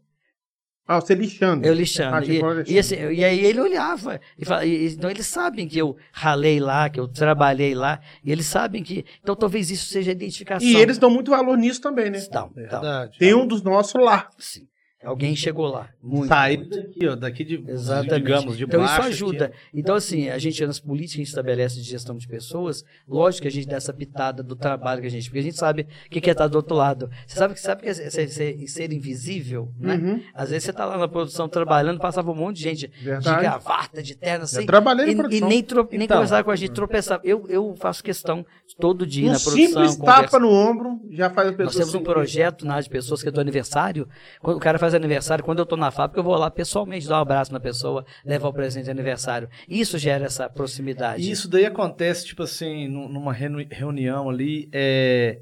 Ah, 0.87 1.01
você 1.01 1.15
lixando. 1.15 1.65
Eu 1.65 1.73
lixando. 1.73 2.15
Ah, 2.15 2.21
e, 2.23 2.73
e, 2.73 2.77
assim, 2.79 2.95
e 2.95 3.23
aí 3.23 3.43
ele 3.43 3.59
olhava. 3.59 4.19
E 4.37 4.45
fala- 4.45 4.65
e- 4.65 4.93
então 4.93 5.09
eles 5.09 5.25
sabem 5.25 5.67
que 5.67 5.77
eu 5.79 5.97
ralei 6.11 6.59
lá, 6.59 6.89
que 6.89 6.99
eu 6.99 7.07
trabalhei 7.07 7.73
lá. 7.73 7.99
E 8.23 8.31
eles 8.31 8.45
sabem 8.45 8.83
que. 8.83 9.03
Então 9.21 9.35
talvez 9.35 9.71
isso 9.71 9.87
seja 9.87 10.11
a 10.11 10.13
identificação. 10.13 10.67
E 10.67 10.75
eles 10.75 10.97
dão 10.99 11.09
muito 11.09 11.31
valor 11.31 11.57
nisso 11.57 11.81
também, 11.81 12.11
né? 12.11 12.19
Então, 12.27 12.51
Verdade. 12.53 13.17
Tem 13.17 13.33
um 13.33 13.47
dos 13.47 13.63
nossos 13.63 13.99
lá. 13.99 14.29
sim. 14.37 14.67
Alguém 15.05 15.35
chegou 15.35 15.67
lá. 15.67 15.89
Muito. 16.01 16.27
Sair 16.27 16.57
muito. 16.57 16.75
daqui, 16.81 17.07
ó, 17.07 17.15
daqui 17.15 17.43
de, 17.43 17.63
Exatamente. 17.67 18.15
digamos, 18.15 18.57
de 18.57 18.63
então 18.63 18.83
isso 18.83 18.93
baixo 18.93 19.07
ajuda. 19.09 19.45
aqui. 19.45 19.55
Então, 19.73 19.95
assim, 19.95 20.29
a 20.29 20.37
gente, 20.37 20.65
nas 20.65 20.79
políticas 20.79 21.13
que 21.15 21.21
a 21.21 21.23
gente 21.23 21.29
estabelece 21.29 21.75
de 21.75 21.83
gestão 21.83 22.15
de 22.17 22.27
pessoas, 22.27 22.83
lógico 23.07 23.43
que 23.43 23.47
a 23.47 23.51
gente 23.51 23.67
dá 23.67 23.77
essa 23.77 23.93
pitada 23.93 24.41
do 24.43 24.55
trabalho 24.55 25.01
que 25.01 25.07
a 25.07 25.11
gente. 25.11 25.25
Porque 25.25 25.39
a 25.39 25.43
gente 25.43 25.57
sabe 25.57 25.83
o 26.07 26.09
que 26.09 26.19
que 26.21 26.29
é 26.29 26.33
estar 26.33 26.47
do 26.47 26.55
outro 26.55 26.75
lado. 26.75 27.09
Você 27.27 27.37
sabe 27.37 27.53
que 27.53 27.59
sabe 27.59 27.81
que 27.83 27.89
é 27.89 27.93
ser, 27.93 28.27
ser- 28.29 28.67
ser 28.67 28.91
invisível, 28.93 29.71
né? 29.79 29.95
Uhum. 29.95 30.21
Às 30.33 30.49
vezes 30.49 30.63
você 30.65 30.73
tá 30.73 30.85
lá 30.85 30.97
na 30.97 31.07
produção 31.07 31.47
trabalhando, 31.47 31.99
passava 31.99 32.31
um 32.31 32.35
monte 32.35 32.57
de 32.57 32.63
gente 32.63 32.87
de 32.87 33.03
Verdade. 33.03 33.41
gravata, 33.41 34.01
de 34.01 34.15
terno, 34.15 34.43
assim. 34.45 34.61
Eu 34.61 34.65
trabalhei 34.65 35.13
na 35.13 35.27
E, 35.29 35.37
e 35.37 35.41
nem, 35.41 35.63
tro, 35.63 35.87
nem 35.91 36.03
Então. 36.03 36.17
conversava 36.17 36.43
com 36.43 36.51
a 36.51 36.55
gente, 36.55 36.71
tropeçava. 36.71 37.21
Eu, 37.23 37.45
eu 37.49 37.75
faço 37.77 38.03
questão 38.03 38.45
todo 38.79 39.05
dia 39.05 39.29
Um 39.29 39.33
na 39.33 39.39
produção. 39.39 39.55
simples 39.67 39.95
conversa- 39.95 40.21
tapa 40.23 40.39
no 40.39 40.49
ombro 40.49 40.99
já 41.11 41.29
faz 41.29 41.49
a 41.49 41.51
pessoa. 41.51 41.65
nós 41.65 41.75
temos 41.75 41.93
um 41.95 42.03
projeto 42.03 42.65
na 42.65 42.73
área 42.73 42.83
de 42.83 42.89
pessoas 42.89 43.21
que 43.21 43.29
é 43.29 43.31
do 43.31 43.39
aniversário. 43.39 44.07
Quando 44.41 44.57
o 44.57 44.59
cara 44.59 44.79
faz 44.79 44.93
faz 44.95 45.03
aniversário, 45.03 45.43
quando 45.43 45.59
eu 45.59 45.63
estou 45.63 45.77
na 45.77 45.91
fábrica, 45.91 46.19
eu 46.19 46.23
vou 46.23 46.35
lá 46.35 46.49
pessoalmente 46.49 47.07
dar 47.07 47.17
um 47.19 47.21
abraço 47.21 47.51
na 47.53 47.59
pessoa, 47.59 48.05
levar 48.25 48.47
o 48.49 48.53
presente 48.53 48.85
de 48.85 48.91
aniversário. 48.91 49.49
Isso 49.67 49.97
gera 49.97 50.25
essa 50.25 50.49
proximidade. 50.49 51.21
E 51.21 51.29
isso 51.31 51.47
daí 51.49 51.65
acontece, 51.65 52.25
tipo 52.25 52.43
assim, 52.43 52.87
num- 52.87 53.09
numa 53.09 53.33
reuni- 53.33 53.67
reunião 53.69 54.29
ali, 54.29 54.69
é, 54.73 55.41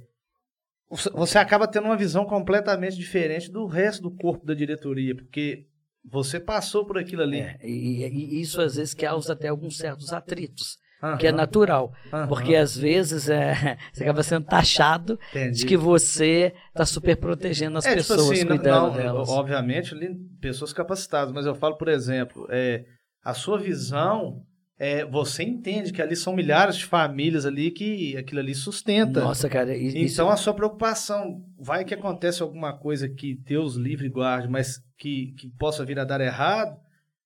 você- 0.89 1.10
você 1.12 1.38
acaba 1.38 1.68
tendo 1.68 1.86
uma 1.86 1.98
visão 1.98 2.26
completamente 2.26 2.96
diferente 2.98 3.52
do 3.52 3.66
resto 3.66 4.02
do 4.04 4.12
corpo 4.12 4.46
da 4.46 4.54
diretoria, 4.54 5.16
porque 5.16 5.66
você 6.04 6.39
passou 6.39 6.86
por 6.86 6.98
aquilo 6.98 7.22
ali. 7.22 7.39
É, 7.39 7.58
e, 7.63 8.04
e 8.06 8.42
isso 8.42 8.60
às 8.62 8.76
vezes 8.76 8.94
causa 8.94 9.34
até 9.34 9.48
alguns 9.48 9.78
certos 9.78 10.12
atritos, 10.12 10.78
Aham, 11.04 11.18
que 11.18 11.28
é 11.28 11.32
natural. 11.32 11.94
aham. 12.13 12.28
Porque 12.28 12.56
às 12.56 12.78
vezes 12.78 13.30
é, 13.30 13.78
você 13.92 14.04
acaba 14.04 14.24
sendo 14.24 14.46
taxado 14.46 15.20
Entendi. 15.32 15.60
de 15.60 15.66
que 15.66 15.76
você 15.76 16.54
está 16.70 16.86
super 16.86 17.18
protegendo 17.18 17.78
as 17.78 17.86
É, 17.86 17.89
tipo 17.89 18.00
pessoas, 18.08 18.32
assim, 18.32 18.44
não- 18.46 18.56
cuidando 18.56 18.88
não, 18.88 18.94
delas. 18.94 19.30
Obviamente, 19.30 19.94
pessoas 20.39 20.72
capacitadas, 20.72 21.34
mas 21.34 21.46
eu 21.46 21.54
falo, 21.56 21.76
por 21.76 21.89
exemplo, 21.89 22.48
é, 22.50 22.86
a 23.24 23.34
sua 23.34 23.58
visão, 23.58 24.42
é, 24.80 25.06
você 25.06 25.44
entende 25.44 25.92
que 25.94 26.02
ali 26.02 26.16
são 26.16 26.34
milhares 26.34 26.76
de 26.78 26.86
famílias 26.86 27.46
ali 27.46 27.70
que 27.72 28.16
aquilo 28.18 28.39
ali 28.39 28.56
sustenta. 28.56 29.22
Nossa, 29.22 29.50
cara, 29.50 29.76
isso, 29.76 29.98
Então 29.98 30.30
a 30.30 30.38
sua 30.38 30.54
preocupação, 30.54 31.42
vai 31.60 31.86
que 31.86 31.94
acontece 31.94 32.42
alguma 32.42 32.78
coisa 32.78 33.08
que 33.10 33.36
Deus 33.36 33.76
livre 33.76 34.08
e 34.08 34.10
guarde, 34.10 34.48
mas 34.48 34.80
que, 34.98 35.34
que 35.38 35.50
possa 35.60 35.86
vir 35.86 36.00
a 36.00 36.04
dar 36.06 36.22
errado, 36.22 36.78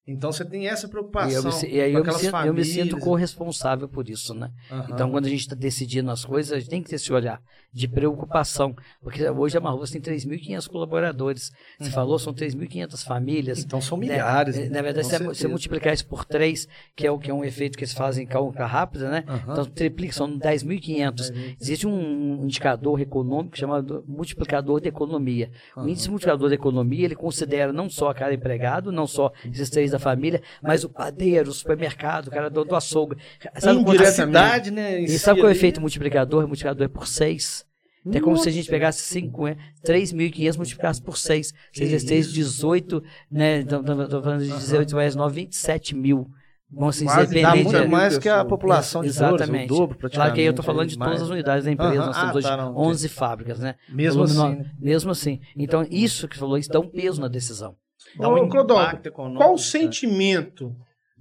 então 0.08 0.32
você 0.32 0.46
tem 0.46 0.67
essa 0.67 0.88
e, 0.88 0.89
preocupação 0.89 1.52
eu 1.52 1.58
me, 1.62 1.76
e 1.76 1.82
aí 1.82 1.93
eu 1.93 2.04
me, 2.04 2.13
sinto, 2.13 2.36
eu 2.46 2.54
me 2.54 2.65
sinto 2.65 2.98
corresponsável 3.00 3.88
por 3.89 4.10
isso, 4.10 4.34
né? 4.34 4.52
Aham. 4.72 4.88
Então, 4.91 5.12
quando 5.12 5.26
a 5.26 5.30
gente 5.30 5.41
está 5.41 5.56
decidindo 5.56 6.10
as 6.12 6.24
coisas, 6.24 6.52
a 6.54 6.60
gente 6.60 6.70
tem 6.70 6.82
que 6.82 6.89
ter 6.89 6.96
esse 6.96 7.12
olhar 7.12 7.41
de 7.74 7.88
preocupação. 7.88 8.76
Porque 9.02 9.30
hoje 9.30 9.58
a 9.58 9.62
Marrubas 9.62 9.91
tem 9.91 10.02
3.500 10.02 10.67
colaboradores. 10.70 11.52
Você 11.80 11.91
falou, 11.91 12.17
são 12.17 12.34
3.500 12.34 13.04
famílias. 13.06 13.63
Então 13.63 13.82
são 13.82 13.98
Né? 13.98 14.08
milhares. 14.08 14.58
Eh, 14.58 14.70
Na 14.70 14.82
verdade, 14.82 15.08
se 15.08 15.13
você 15.13 15.24
certeza. 15.26 15.48
multiplicar 15.50 15.93
isso 15.93 16.08
por 16.08 16.26
3, 16.26 16.67
que 16.96 17.06
é, 17.06 17.12
o, 17.12 17.20
que 17.20 17.30
é 17.30 17.34
um 17.34 17.43
efeito 17.43 17.78
que 17.78 17.84
eles 17.84 17.93
fazem 17.93 18.24
em 18.24 18.28
calca 18.28 18.65
rápida, 18.65 19.10
né? 19.10 19.24
Aham. 19.28 19.52
Então, 19.52 19.65
triplica, 19.65 20.13
são 20.13 20.28
10.500. 20.39 21.56
Existe 21.60 21.86
um 21.88 22.43
indicador 22.43 23.00
econômico 23.02 23.58
chamado 23.58 24.04
multiplicador 24.08 24.80
de 24.82 24.88
economia. 24.88 25.52
O 25.76 25.88
índice 25.88 26.10
multiplicador 26.10 26.50
de 26.50 26.56
economia, 26.56 27.06
ele 27.06 27.15
considera 27.15 27.72
não 27.74 27.89
só 27.89 28.10
a 28.10 28.13
cada 28.13 28.34
empregado, 28.34 28.91
não 28.91 29.06
só 29.06 29.32
esses 29.46 29.70
três 29.70 29.91
da 29.91 29.97
família, 30.00 30.42
mas 30.62 30.84
o 30.84 30.90
padeiro, 30.90 31.50
o 31.50 31.54
supermercado, 31.54 32.28
o 32.28 32.32
cara 32.32 32.50
do, 32.50 32.64
do 32.64 32.76
açougue. 32.76 33.18
Sabe 33.58 33.84
quanto- 33.84 34.04
a 34.04 34.06
cidade, 34.12 34.72
né? 34.72 35.00
e 35.02 35.18
sabe 35.20 35.40
qual 35.40 35.50
é 35.50 35.54
o 35.54 35.56
efeito 35.56 35.80
multiplicador? 35.82 36.44
O 36.46 36.48
multiplicador 36.48 36.86
é 36.86 36.88
por 36.90 37.08
6. 37.08 37.66
É 38.14 38.22
como 38.22 38.38
se 38.38 38.48
a 38.48 38.52
gente 38.54 38.70
pegasse 38.70 39.02
5, 39.02 39.48
é, 39.48 39.58
3.500 39.86 40.56
multiplicasse 40.56 41.02
por 41.02 41.18
6. 41.18 41.54
6 41.74 41.90
vezes 41.92 42.08
3, 42.08 42.32
18, 42.32 43.04
né? 43.30 43.60
Estou 43.60 43.84
falando 44.24 44.44
de 44.46 44.50
18 44.52 44.96
mais 44.96 45.14
9, 45.16 45.36
27 45.42 45.94
mil. 45.94 46.26
Vamos 46.72 46.96
assim, 46.98 47.06
Quase 47.06 47.28
dizer, 47.28 47.42
Dá 47.44 47.56
muito 47.56 47.72
mil 47.80 47.88
mais 47.90 48.18
que 48.18 48.28
a 48.30 48.44
população 48.46 49.02
de 49.02 49.08
Exatamente. 49.08 49.68
Flores, 49.70 49.72
o 49.72 49.88
dobro. 49.88 50.10
Claro 50.10 50.34
que 50.34 50.40
aí 50.42 50.46
eu 50.46 50.50
estou 50.52 50.64
falando 50.66 50.90
de 50.90 50.98
mais. 50.98 51.12
todas 51.12 51.24
as 51.24 51.30
unidades 51.30 51.64
da 51.66 51.72
empresa. 51.72 51.94
Aham. 51.96 52.06
Nós 52.08 52.16
temos 52.18 52.32
Ah, 52.34 52.38
hoje 52.38 52.48
tá, 52.48 52.58
não. 52.58 52.78
11 52.78 53.08
fábricas, 53.10 53.60
né? 53.60 53.76
Mesmo 53.90 54.26
Volume 54.28 54.48
assim, 54.48 54.58
no- 54.58 54.64
né? 54.64 54.72
Mesmo 54.80 55.12
assim. 55.12 55.40
Então, 55.56 55.86
isso 55.90 56.28
que 56.28 56.36
você 56.36 56.40
falou, 56.40 56.58
isso 56.58 56.70
dá 56.70 56.80
um 56.80 56.90
peso 56.90 57.20
na 57.22 57.28
decisão. 57.30 57.76
Dá 58.15 58.30
um 58.30 58.34
Ô, 58.34 58.38
econômico, 58.38 59.38
Qual 59.38 59.50
o 59.54 59.56
né? 59.58 59.62
sentimento 59.62 60.76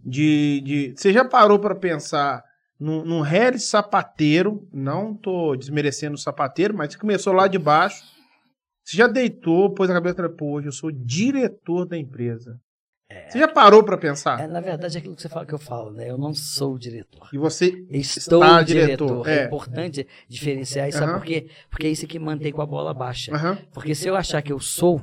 de, 0.05 0.61
de. 0.64 0.94
Você 0.96 1.12
já 1.12 1.25
parou 1.25 1.59
para 1.59 1.75
pensar 1.75 2.42
num, 2.79 3.05
num 3.05 3.20
Harry 3.20 3.59
sapateiro? 3.59 4.66
Não 4.72 5.14
tô 5.14 5.57
desmerecendo 5.57 6.14
o 6.14 6.18
sapateiro, 6.18 6.75
mas 6.77 6.92
você 6.92 6.99
começou 6.99 7.33
lá 7.33 7.49
de 7.49 7.59
baixo. 7.59 8.03
Você 8.85 8.96
já 8.96 9.07
deitou, 9.09 9.70
pôs 9.75 9.90
a 9.90 9.94
cabeça 9.94 10.14
e 10.14 10.16
falou, 10.18 10.33
pô, 10.37 10.51
hoje 10.53 10.68
eu 10.68 10.72
sou 10.72 10.92
diretor 10.92 11.85
da 11.85 11.99
empresa. 11.99 12.61
Você 13.29 13.38
já 13.38 13.46
parou 13.46 13.85
para 13.85 13.96
pensar? 13.96 14.40
É, 14.40 14.46
na 14.49 14.61
verdade, 14.61 14.96
é 14.96 14.99
aquilo 14.99 15.14
que 15.14 15.22
você 15.22 15.29
fala 15.29 15.46
que 15.46 15.55
eu 15.55 15.59
falo, 15.59 15.92
né? 15.92 16.11
Eu 16.11 16.18
não 16.18 16.35
sou 16.35 16.75
o 16.75 16.79
diretor. 16.79 17.29
E 17.33 17.38
você. 17.38 17.66
Estou 17.88 18.42
Está 18.42 18.62
diretor. 18.62 19.07
diretor, 19.07 19.29
É. 19.29 19.42
é. 19.42 19.46
importante 19.46 20.07
diferenciar 20.29 20.88
isso. 20.88 20.99
Sabe 20.99 21.11
Aham. 21.12 21.20
por 21.20 21.27
quê? 21.27 21.49
Porque 21.70 21.87
é 21.87 21.90
isso 21.90 22.07
que 22.07 22.18
mantém 22.18 22.53
com 22.53 22.62
a 22.62 22.66
bola 22.66 22.92
baixa. 22.92 23.33
Aham. 23.35 23.59
Porque 23.72 23.94
se 23.94 24.09
eu 24.09 24.16
achar 24.16 24.42
que 24.42 24.53
eu 24.53 24.59
sou, 24.59 25.01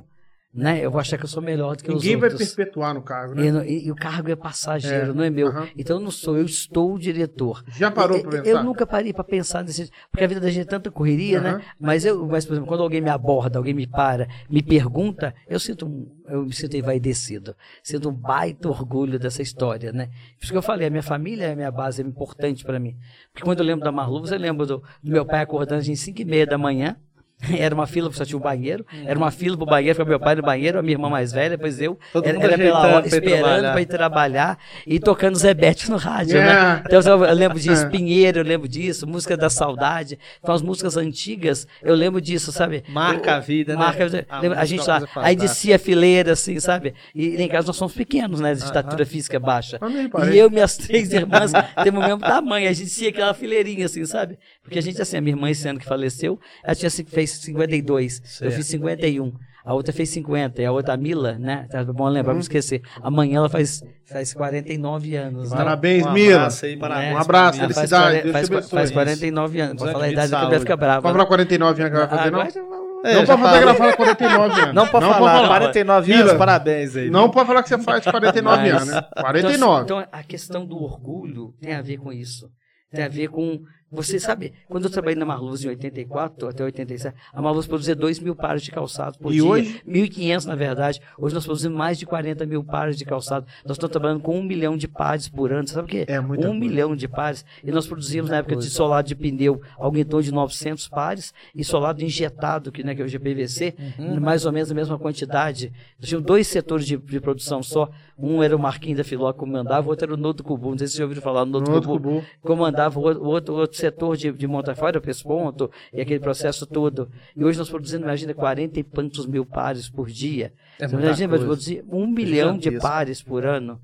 né? 0.54 0.80
Eu 0.86 0.92
vou 0.92 1.02
achar 1.02 1.18
que 1.18 1.24
eu 1.24 1.28
sou 1.28 1.42
melhor 1.42 1.76
do 1.76 1.84
que 1.84 1.90
Ninguém 1.90 2.16
os 2.16 2.22
vai 2.22 2.30
outros. 2.30 2.54
perpetuar 2.54 2.94
no 2.94 3.02
cargo, 3.02 3.34
E, 3.34 3.44
né? 3.46 3.52
não- 3.52 3.64
e- 3.64 3.88
e 3.88 3.92
o 3.92 3.96
cargo 3.96 4.30
é 4.30 4.36
passageiro, 4.36 5.12
É, 5.12 5.14
não 5.14 5.24
é 5.24 5.30
meu. 5.30 5.52
Então 5.78 5.98
eu 5.98 6.04
não 6.04 6.12
sou, 6.12 6.38
eu 6.38 6.46
estou 6.46 6.94
o 6.94 7.00
diretor. 7.00 7.64
Já 7.76 7.90
parou 7.90 8.20
para 8.22 8.38
eu, 8.38 8.44
pensar? 8.44 8.58
eu 8.60 8.64
nunca 8.64 8.86
parei 8.86 9.12
para 9.14 9.24
pensar 9.24 9.64
nesse. 9.64 9.90
Porque 10.12 10.24
a 10.24 10.28
vida 10.28 10.40
da 10.40 10.50
gente 10.50 10.62
é 10.62 10.70
tanta 10.70 10.92
correria, 10.92 11.42
né? 11.42 11.62
Mas 11.80 12.06
eu, 12.06 12.26
mas, 12.28 12.46
por 12.46 12.54
exemplo, 12.54 12.68
quando 12.68 12.84
alguém 12.84 13.02
me 13.02 13.10
aborda, 13.10 13.58
alguém 13.58 13.74
me 13.74 13.88
para, 13.88 14.28
me 14.50 14.62
pergunta, 14.62 15.34
eu 15.48 15.60
sinto 15.60 16.08
eu 16.28 16.44
me 16.46 16.54
sinto 16.54 16.78
envaidecido. 16.78 17.56
Sinto 17.84 18.10
um 18.10 18.14
baita 18.14 18.70
orgulho 18.70 19.20
dessa 19.20 19.42
história, 19.42 19.92
né? 19.92 20.06
Por 20.38 20.44
isso 20.44 20.52
que 20.54 20.58
eu 20.58 20.62
falei, 20.62 20.88
a 20.88 20.90
minha 20.90 21.04
família 21.04 21.48
é 21.48 21.52
a 21.52 21.56
minha 21.56 21.72
base, 21.72 22.02
é 22.02 22.06
importante 22.06 22.64
para 22.64 22.80
mim. 22.80 22.96
Porque 23.32 23.44
quando 23.44 23.60
eu 23.60 23.66
lembro 23.66 23.84
da 23.84 23.92
Marluvas, 23.92 24.32
eu 24.32 24.38
lembro 24.40 24.66
do, 24.66 24.78
do 25.04 25.12
meu 25.12 25.26
pai 25.26 25.42
acordando 25.42 25.82
às 25.82 26.00
5 26.00 26.22
e 26.22 26.26
meia 26.26 26.46
da 26.46 26.58
manhã. 26.58 26.96
Era 27.58 27.74
uma 27.76 27.86
fila, 27.88 28.12
só 28.14 28.26
tinha 28.26 28.38
um 28.38 28.42
banheiro. 28.42 28.86
Era 29.06 29.18
uma 29.18 29.32
fila 29.32 29.56
pro 29.58 29.66
banheiro, 29.66 29.96
ficava 29.96 30.10
meu 30.10 30.20
pai 30.20 30.36
no 30.36 30.42
banheiro, 30.42 30.80
a 30.80 30.82
minha 30.82 30.94
irmã 30.94 31.10
mais 31.10 31.32
velha, 31.32 31.52
depois 31.52 31.80
eu. 31.82 31.98
Todo 32.12 32.26
era 32.26 32.34
mundo 32.38 32.46
era 32.46 32.58
pela 32.58 32.80
hora, 32.80 32.92
pra 32.92 33.02
ir 33.02 33.08
esperando 33.08 33.42
trabalhar. 33.44 33.72
para 33.72 33.82
ir 33.82 33.86
trabalhar 33.86 34.60
e 34.88 35.00
tocando 35.00 35.36
Zebete 35.38 35.90
no 35.90 35.98
rádio, 35.98 36.38
É. 36.38 36.46
né? 36.46 36.84
Então 36.86 37.00
eu 37.26 37.34
lembro 37.34 37.60
disso, 37.60 37.86
É. 37.86 37.90
Pinheiro, 37.90 38.40
eu 38.40 38.44
lembro 38.44 38.68
disso, 38.68 39.06
música 39.08 39.36
da 39.38 39.50
saudade. 39.50 40.18
Então 40.42 40.54
as 40.56 40.62
músicas 40.62 40.96
antigas, 40.98 41.68
eu 41.82 41.96
lembro 41.96 42.20
disso, 42.22 42.52
sabe? 42.52 42.84
Marca 42.90 43.32
Eu- 43.32 43.36
a 43.36 43.40
vida, 43.40 43.74
né? 43.74 43.80
Marca 43.80 44.04
a 44.04 44.08
vida. 44.08 44.26
A 44.30 44.40
Lembra- 44.40 44.60
A, 44.60 44.66
gente 44.66 44.82
é 44.90 44.94
lá, 44.94 45.02
aí 45.16 45.36
descia 45.36 45.76
a 45.76 45.80
fileira, 45.80 46.34
assim, 46.34 46.60
sabe? 46.60 46.94
E 47.14 47.42
em 47.42 47.48
casa 47.48 47.68
nós 47.68 47.76
somos 47.76 47.94
pequenos, 47.94 48.40
né? 48.40 48.54
De 48.54 48.64
estatura 48.64 49.06
física 49.06 49.40
baixa. 49.40 49.78
Eu 49.82 49.90
nem 49.90 50.10
E 50.34 50.38
eu 50.38 50.48
e 50.48 50.52
minhas 50.52 50.78
três 50.78 51.12
irmãs 51.14 51.52
temos 51.84 52.04
o 52.04 52.08
mesmo 52.08 52.20
tamanho. 52.22 52.70
A 52.70 52.74
gente 52.74 52.90
tinha 52.92 53.10
aquela 53.10 53.34
fileirinha, 53.34 53.86
assim, 53.86 54.06
sabe? 54.06 54.38
Porque 54.64 54.80
a 54.80 54.82
gente, 54.82 55.02
assim, 55.02 55.18
a 55.18 55.22
minha 55.22 55.36
irmã 55.36 55.50
esse 55.50 55.68
ano 55.68 55.80
que 55.80 55.86
faleceu, 55.86 56.40
ela 56.64 56.76
tinha, 56.76 56.90
ci- 56.90 57.04
fez 57.04 57.33
52. 57.42 58.20
Eu 58.20 58.28
Certo. 58.28 58.54
fiz 58.56 58.68
51. 58.68 59.34
A 59.66 59.74
outra 59.74 59.94
fez 59.94 60.10
50. 60.10 60.62
E 60.62 60.66
a 60.66 60.72
outra, 60.74 60.94
a 60.94 60.98
Mila, 60.98 61.38
né? 61.40 61.68
Tá 61.72 61.84
bom 61.86 62.08
lembrar, 62.10 62.32
Uhum. 62.32 62.36
não 62.36 62.42
esquecer. 62.42 62.82
Amanhã 63.02 63.38
ela 63.38 63.50
faz, 63.50 63.82
faz 64.06 64.34
49 64.34 65.16
anos. 65.16 65.52
né? 65.52 65.58
Parabéns, 65.58 66.06
Um 66.06 66.12
Mila. 66.12 66.36
abraço 66.36 66.66
aí, 66.66 66.78
parabéns. 66.78 67.14
Um 67.14 67.18
abraço, 67.18 67.60
Ela 67.60 67.68
faz, 67.74 67.76
felicidade, 67.76 68.04
40 68.04 68.24
Deus 68.24 68.34
faz, 68.34 68.48
te 68.48 68.54
abençoe. 68.54 68.78
faz 68.80 68.92
49 68.92 69.62
anos. 69.62 69.76
Pra 69.76 69.84
Grande 69.86 69.94
falar 69.94 70.06
a 70.06 70.12
idade 70.12 70.50
que 70.50 70.56
a 70.56 70.60
fica 70.60 70.76
brava. 70.78 71.02
Pode 71.02 71.14
falar 71.14 71.26
49 71.28 71.82
anos 71.82 71.92
que 71.92 71.98
ela 71.98 72.08
vai 72.08 72.18
fazer, 72.18 72.32
não? 72.32 72.74
É, 73.06 73.16
não 73.16 73.26
pode 73.26 73.42
fala 73.42 73.94
49 73.96 74.62
anos. 74.62 74.74
Não 74.76 74.88
pode 74.88 75.06
falar, 75.06 75.18
falar. 75.18 75.48
49 75.48 76.08
Mila, 76.12 76.24
anos, 76.24 76.38
parabéns 76.38 76.96
aí. 76.96 77.10
Não 77.10 77.30
pode 77.30 77.48
falar 77.48 77.64
que 77.64 77.70
você 77.70 77.78
faz 77.80 78.04
49 78.06 78.62
Mas- 78.64 78.74
anos, 78.82 78.88
né? 78.94 79.02
Então, 79.12 79.24
49. 79.24 79.84
Então, 79.84 80.06
a 80.12 80.24
questão 80.24 80.66
do 80.66 80.76
orgulho 80.82 81.54
tem 81.62 81.74
a 81.74 81.82
ver 81.82 81.98
com 81.98 82.12
isso. 82.14 82.50
Tem 82.92 83.04
a 83.04 83.10
ver 83.10 83.28
com. 83.30 83.60
Você 83.94 84.20
sabe, 84.20 84.54
quando 84.68 84.86
eu 84.86 84.90
trabalhei 84.90 85.16
na 85.18 85.26
Marluz 85.26 85.64
em 85.64 85.70
84 85.70 86.48
até 86.48 86.64
87, 86.64 87.16
a 87.32 87.42
Marluz 87.42 87.68
produzia 87.68 87.96
2 87.96 88.20
mil 88.20 88.36
pares 88.36 88.62
de 88.64 88.72
calçado 88.72 89.18
por 89.20 89.32
E 89.32 89.36
dia. 89.36 89.46
hoje? 89.46 89.82
1.500, 89.88 90.46
na 90.46 90.56
verdade. 90.56 91.00
Hoje 91.18 91.36
nós 91.36 91.46
produzimos 91.46 91.78
mais 91.78 91.98
de 92.00 92.06
40 92.06 92.46
mil 92.46 92.64
pares 92.64 92.98
de 92.98 93.06
calçado. 93.06 93.46
Nós 93.66 93.78
estamos 93.78 93.92
trabalhando 93.92 94.22
com 94.22 94.38
um 94.38 94.44
milhão 94.44 94.76
de 94.76 94.88
pares 94.88 95.30
por 95.30 95.52
ano. 95.54 95.68
Sabe 95.68 95.86
o 95.86 95.90
quê? 95.90 96.06
É 96.08 96.20
Um 96.20 96.28
coisa. 96.28 96.54
milhão 96.54 96.96
de 96.96 97.08
pares. 97.08 97.46
E 97.64 97.72
nós 97.72 97.86
produzíamos, 97.88 98.32
na 98.32 98.38
época 98.38 98.56
de 98.56 98.70
solado 98.70 99.08
de 99.08 99.16
pneu, 99.16 99.62
algo 99.78 99.98
em 99.98 100.04
torno 100.04 100.24
de 100.24 100.32
900 100.32 100.88
pares. 100.88 101.34
E 101.56 101.64
solado 101.64 102.04
injetado, 102.04 102.72
que, 102.72 102.84
né, 102.84 102.96
que 102.96 103.02
é 103.02 103.06
o 103.06 103.08
GPVC, 103.08 103.76
Uhum. 104.00 104.20
mais 104.20 104.46
ou 104.46 104.52
menos 104.52 104.72
a 104.72 104.74
mesma 104.76 104.98
quantidade. 104.98 105.72
Nós 106.00 106.10
tínhamos 106.10 106.26
dois 106.26 106.48
setores 106.48 106.86
de, 106.86 106.98
de 106.98 107.20
produção 107.20 107.62
só. 107.62 107.90
Um 108.18 108.42
era 108.42 108.56
o 108.56 108.60
Marquinhos 108.60 108.98
da 108.98 109.04
Filó 109.04 109.32
que 109.34 109.40
comandava, 109.40 109.86
o 109.88 109.90
outro 109.90 110.06
era 110.06 110.14
o 110.14 110.18
Nodo 110.18 110.44
Cubu. 110.44 110.72
Não 110.72 110.78
sei 110.78 110.88
se 110.88 110.94
vocês 110.94 110.98
já 111.00 111.04
ouviram 111.04 111.22
falar 111.22 111.46
no 111.46 111.52
Nodo 111.54 111.66
No 111.70 111.76
Nodo 111.76 111.88
Cubu. 111.88 112.24
Comandava 112.42 113.00
o 113.00 113.04
o 113.04 113.28
outro, 113.28 113.54
o 113.54 113.58
outro 113.58 113.78
setor 113.84 114.16
de, 114.16 114.32
de 114.32 114.48
Montafora, 114.48 114.98
o 114.98 115.02
Pesponto, 115.02 115.70
e 115.92 116.00
aquele 116.02 116.20
processo 116.20 116.66
todo. 116.66 117.10
E 117.36 117.44
hoje 117.44 117.58
nós 117.58 117.70
produzimos, 117.70 118.06
imagina, 118.06 118.34
40 118.34 118.80
e 118.80 118.84
tantos 118.84 119.26
mil 119.26 119.46
pares 119.46 119.90
por 119.90 120.08
dia. 120.08 120.54
É 120.80 120.88
Você 120.88 120.96
imagina, 120.96 121.30
coisa. 121.30 121.46
produzir 121.46 121.84
um 121.90 122.08
milhão 122.08 122.58
de 122.58 122.80
pares 122.80 123.22
por 123.22 123.46
ano. 123.46 123.80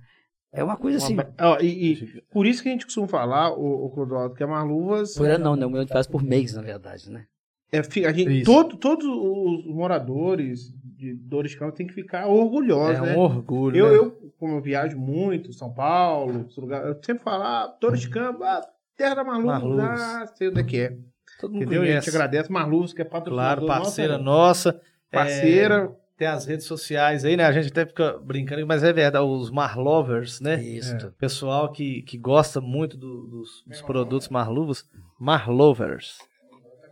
É 0.51 0.63
uma 0.63 0.77
coisa 0.77 0.97
assim. 0.97 1.15
Ó, 1.39 1.59
e, 1.59 1.91
e 1.93 2.21
por 2.31 2.47
isso 2.47 2.63
que 2.63 2.69
a 2.69 2.71
gente 2.71 2.85
costuma 2.85 3.07
falar, 3.07 3.53
o, 3.53 3.85
o 3.85 3.89
Clodoaldo, 3.91 4.33
que 4.33 4.43
a 4.43 4.47
Marluvas. 4.47 5.15
Por 5.15 5.29
ano 5.29 5.43
não, 5.43 5.55
né? 5.55 5.65
Um 5.65 5.69
milhão 5.69 5.85
de 5.85 5.91
pares 5.91 6.07
por 6.07 6.23
mês, 6.23 6.53
na 6.53 6.61
verdade, 6.61 7.11
né? 7.11 7.25
É, 7.71 7.79
a 7.79 8.11
gente, 8.11 8.43
todo, 8.43 8.77
todos 8.77 9.05
os 9.05 9.65
moradores 9.67 10.73
de 10.97 11.13
Dores 11.13 11.53
Campos 11.53 11.75
têm 11.77 11.85
que 11.85 11.93
ficar 11.93 12.27
orgulhosos, 12.27 12.97
É 12.97 13.01
né? 13.01 13.15
um 13.15 13.19
orgulho. 13.19 13.77
Eu, 13.77 13.89
né? 13.91 13.97
eu, 13.97 14.31
como 14.39 14.55
eu 14.55 14.61
viajo 14.61 14.97
muito, 14.97 15.53
São 15.53 15.71
Paulo, 15.71 16.47
lugar, 16.57 16.83
eu 16.83 16.97
sempre 17.03 17.23
falo, 17.23 17.43
ah, 17.43 17.77
Dores 17.79 18.01
de 18.01 18.09
Campos, 18.09 18.41
ah, 18.41 18.67
Terra 18.99 19.15
da 19.15 19.23
Marluvas, 19.23 19.61
Marluvas. 19.61 20.01
ah, 20.01 20.27
sei 20.35 20.49
onde 20.49 20.59
é 20.59 20.63
que 20.63 20.79
é. 20.79 20.97
Todo 21.39 21.53
mundo 21.53 21.63
Entendeu? 21.63 21.83
E 21.83 21.87
a 21.87 21.91
gente 21.93 22.01
conhece. 22.01 22.09
agradece 22.17 22.51
Marluvas, 22.51 22.93
que 22.93 23.01
é 23.01 23.05
patrocinador 23.05 23.65
Claro, 23.65 23.81
parceira 23.83 24.17
nossa, 24.17 24.71
nossa. 24.73 24.81
parceira. 25.09 25.75
É, 25.95 26.09
tem 26.17 26.27
as 26.27 26.45
redes 26.45 26.65
sociais 26.65 27.23
aí, 27.23 27.37
né? 27.37 27.45
A 27.45 27.51
gente 27.53 27.69
até 27.69 27.85
fica 27.85 28.17
brincando, 28.19 28.67
mas 28.67 28.83
é 28.83 28.91
verdade, 28.91 29.23
os 29.25 29.49
Marlovers, 29.49 30.41
né? 30.41 30.61
Isso. 30.61 31.11
Pessoal 31.17 31.71
que, 31.71 32.01
que 32.01 32.17
gosta 32.17 32.59
muito 32.59 32.97
do- 32.97 33.25
dos, 33.27 33.63
dos 33.65 33.81
produtos 33.81 34.27
Marluvas. 34.27 34.83
Marlovers. 35.17 36.17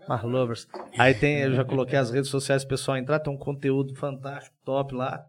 Marlovers. 0.08 0.66
Aí 0.98 1.14
tem, 1.14 1.40
eu 1.42 1.54
já 1.54 1.66
coloquei 1.66 2.00
as 2.00 2.10
redes 2.12 2.30
sociais 2.30 2.64
pro 2.64 2.70
pessoal 2.78 2.96
entrar, 2.98 3.20
tem 3.20 3.34
um 3.34 3.38
conteúdo 3.38 3.94
fantástico, 3.96 4.56
top 4.64 4.96
lá. 4.96 5.26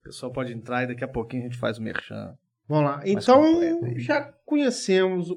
O 0.00 0.04
pessoal 0.04 0.32
pode 0.32 0.50
entrar 0.52 0.84
e 0.84 0.86
daqui 0.86 1.04
a 1.04 1.08
pouquinho 1.08 1.42
a 1.42 1.46
gente 1.48 1.58
faz 1.58 1.76
o 1.76 1.82
merchan. 1.82 2.34
Vamos 2.66 2.84
lá. 2.90 3.02
Então, 3.04 3.42
já 3.98 4.32
conhecemos. 4.46 5.28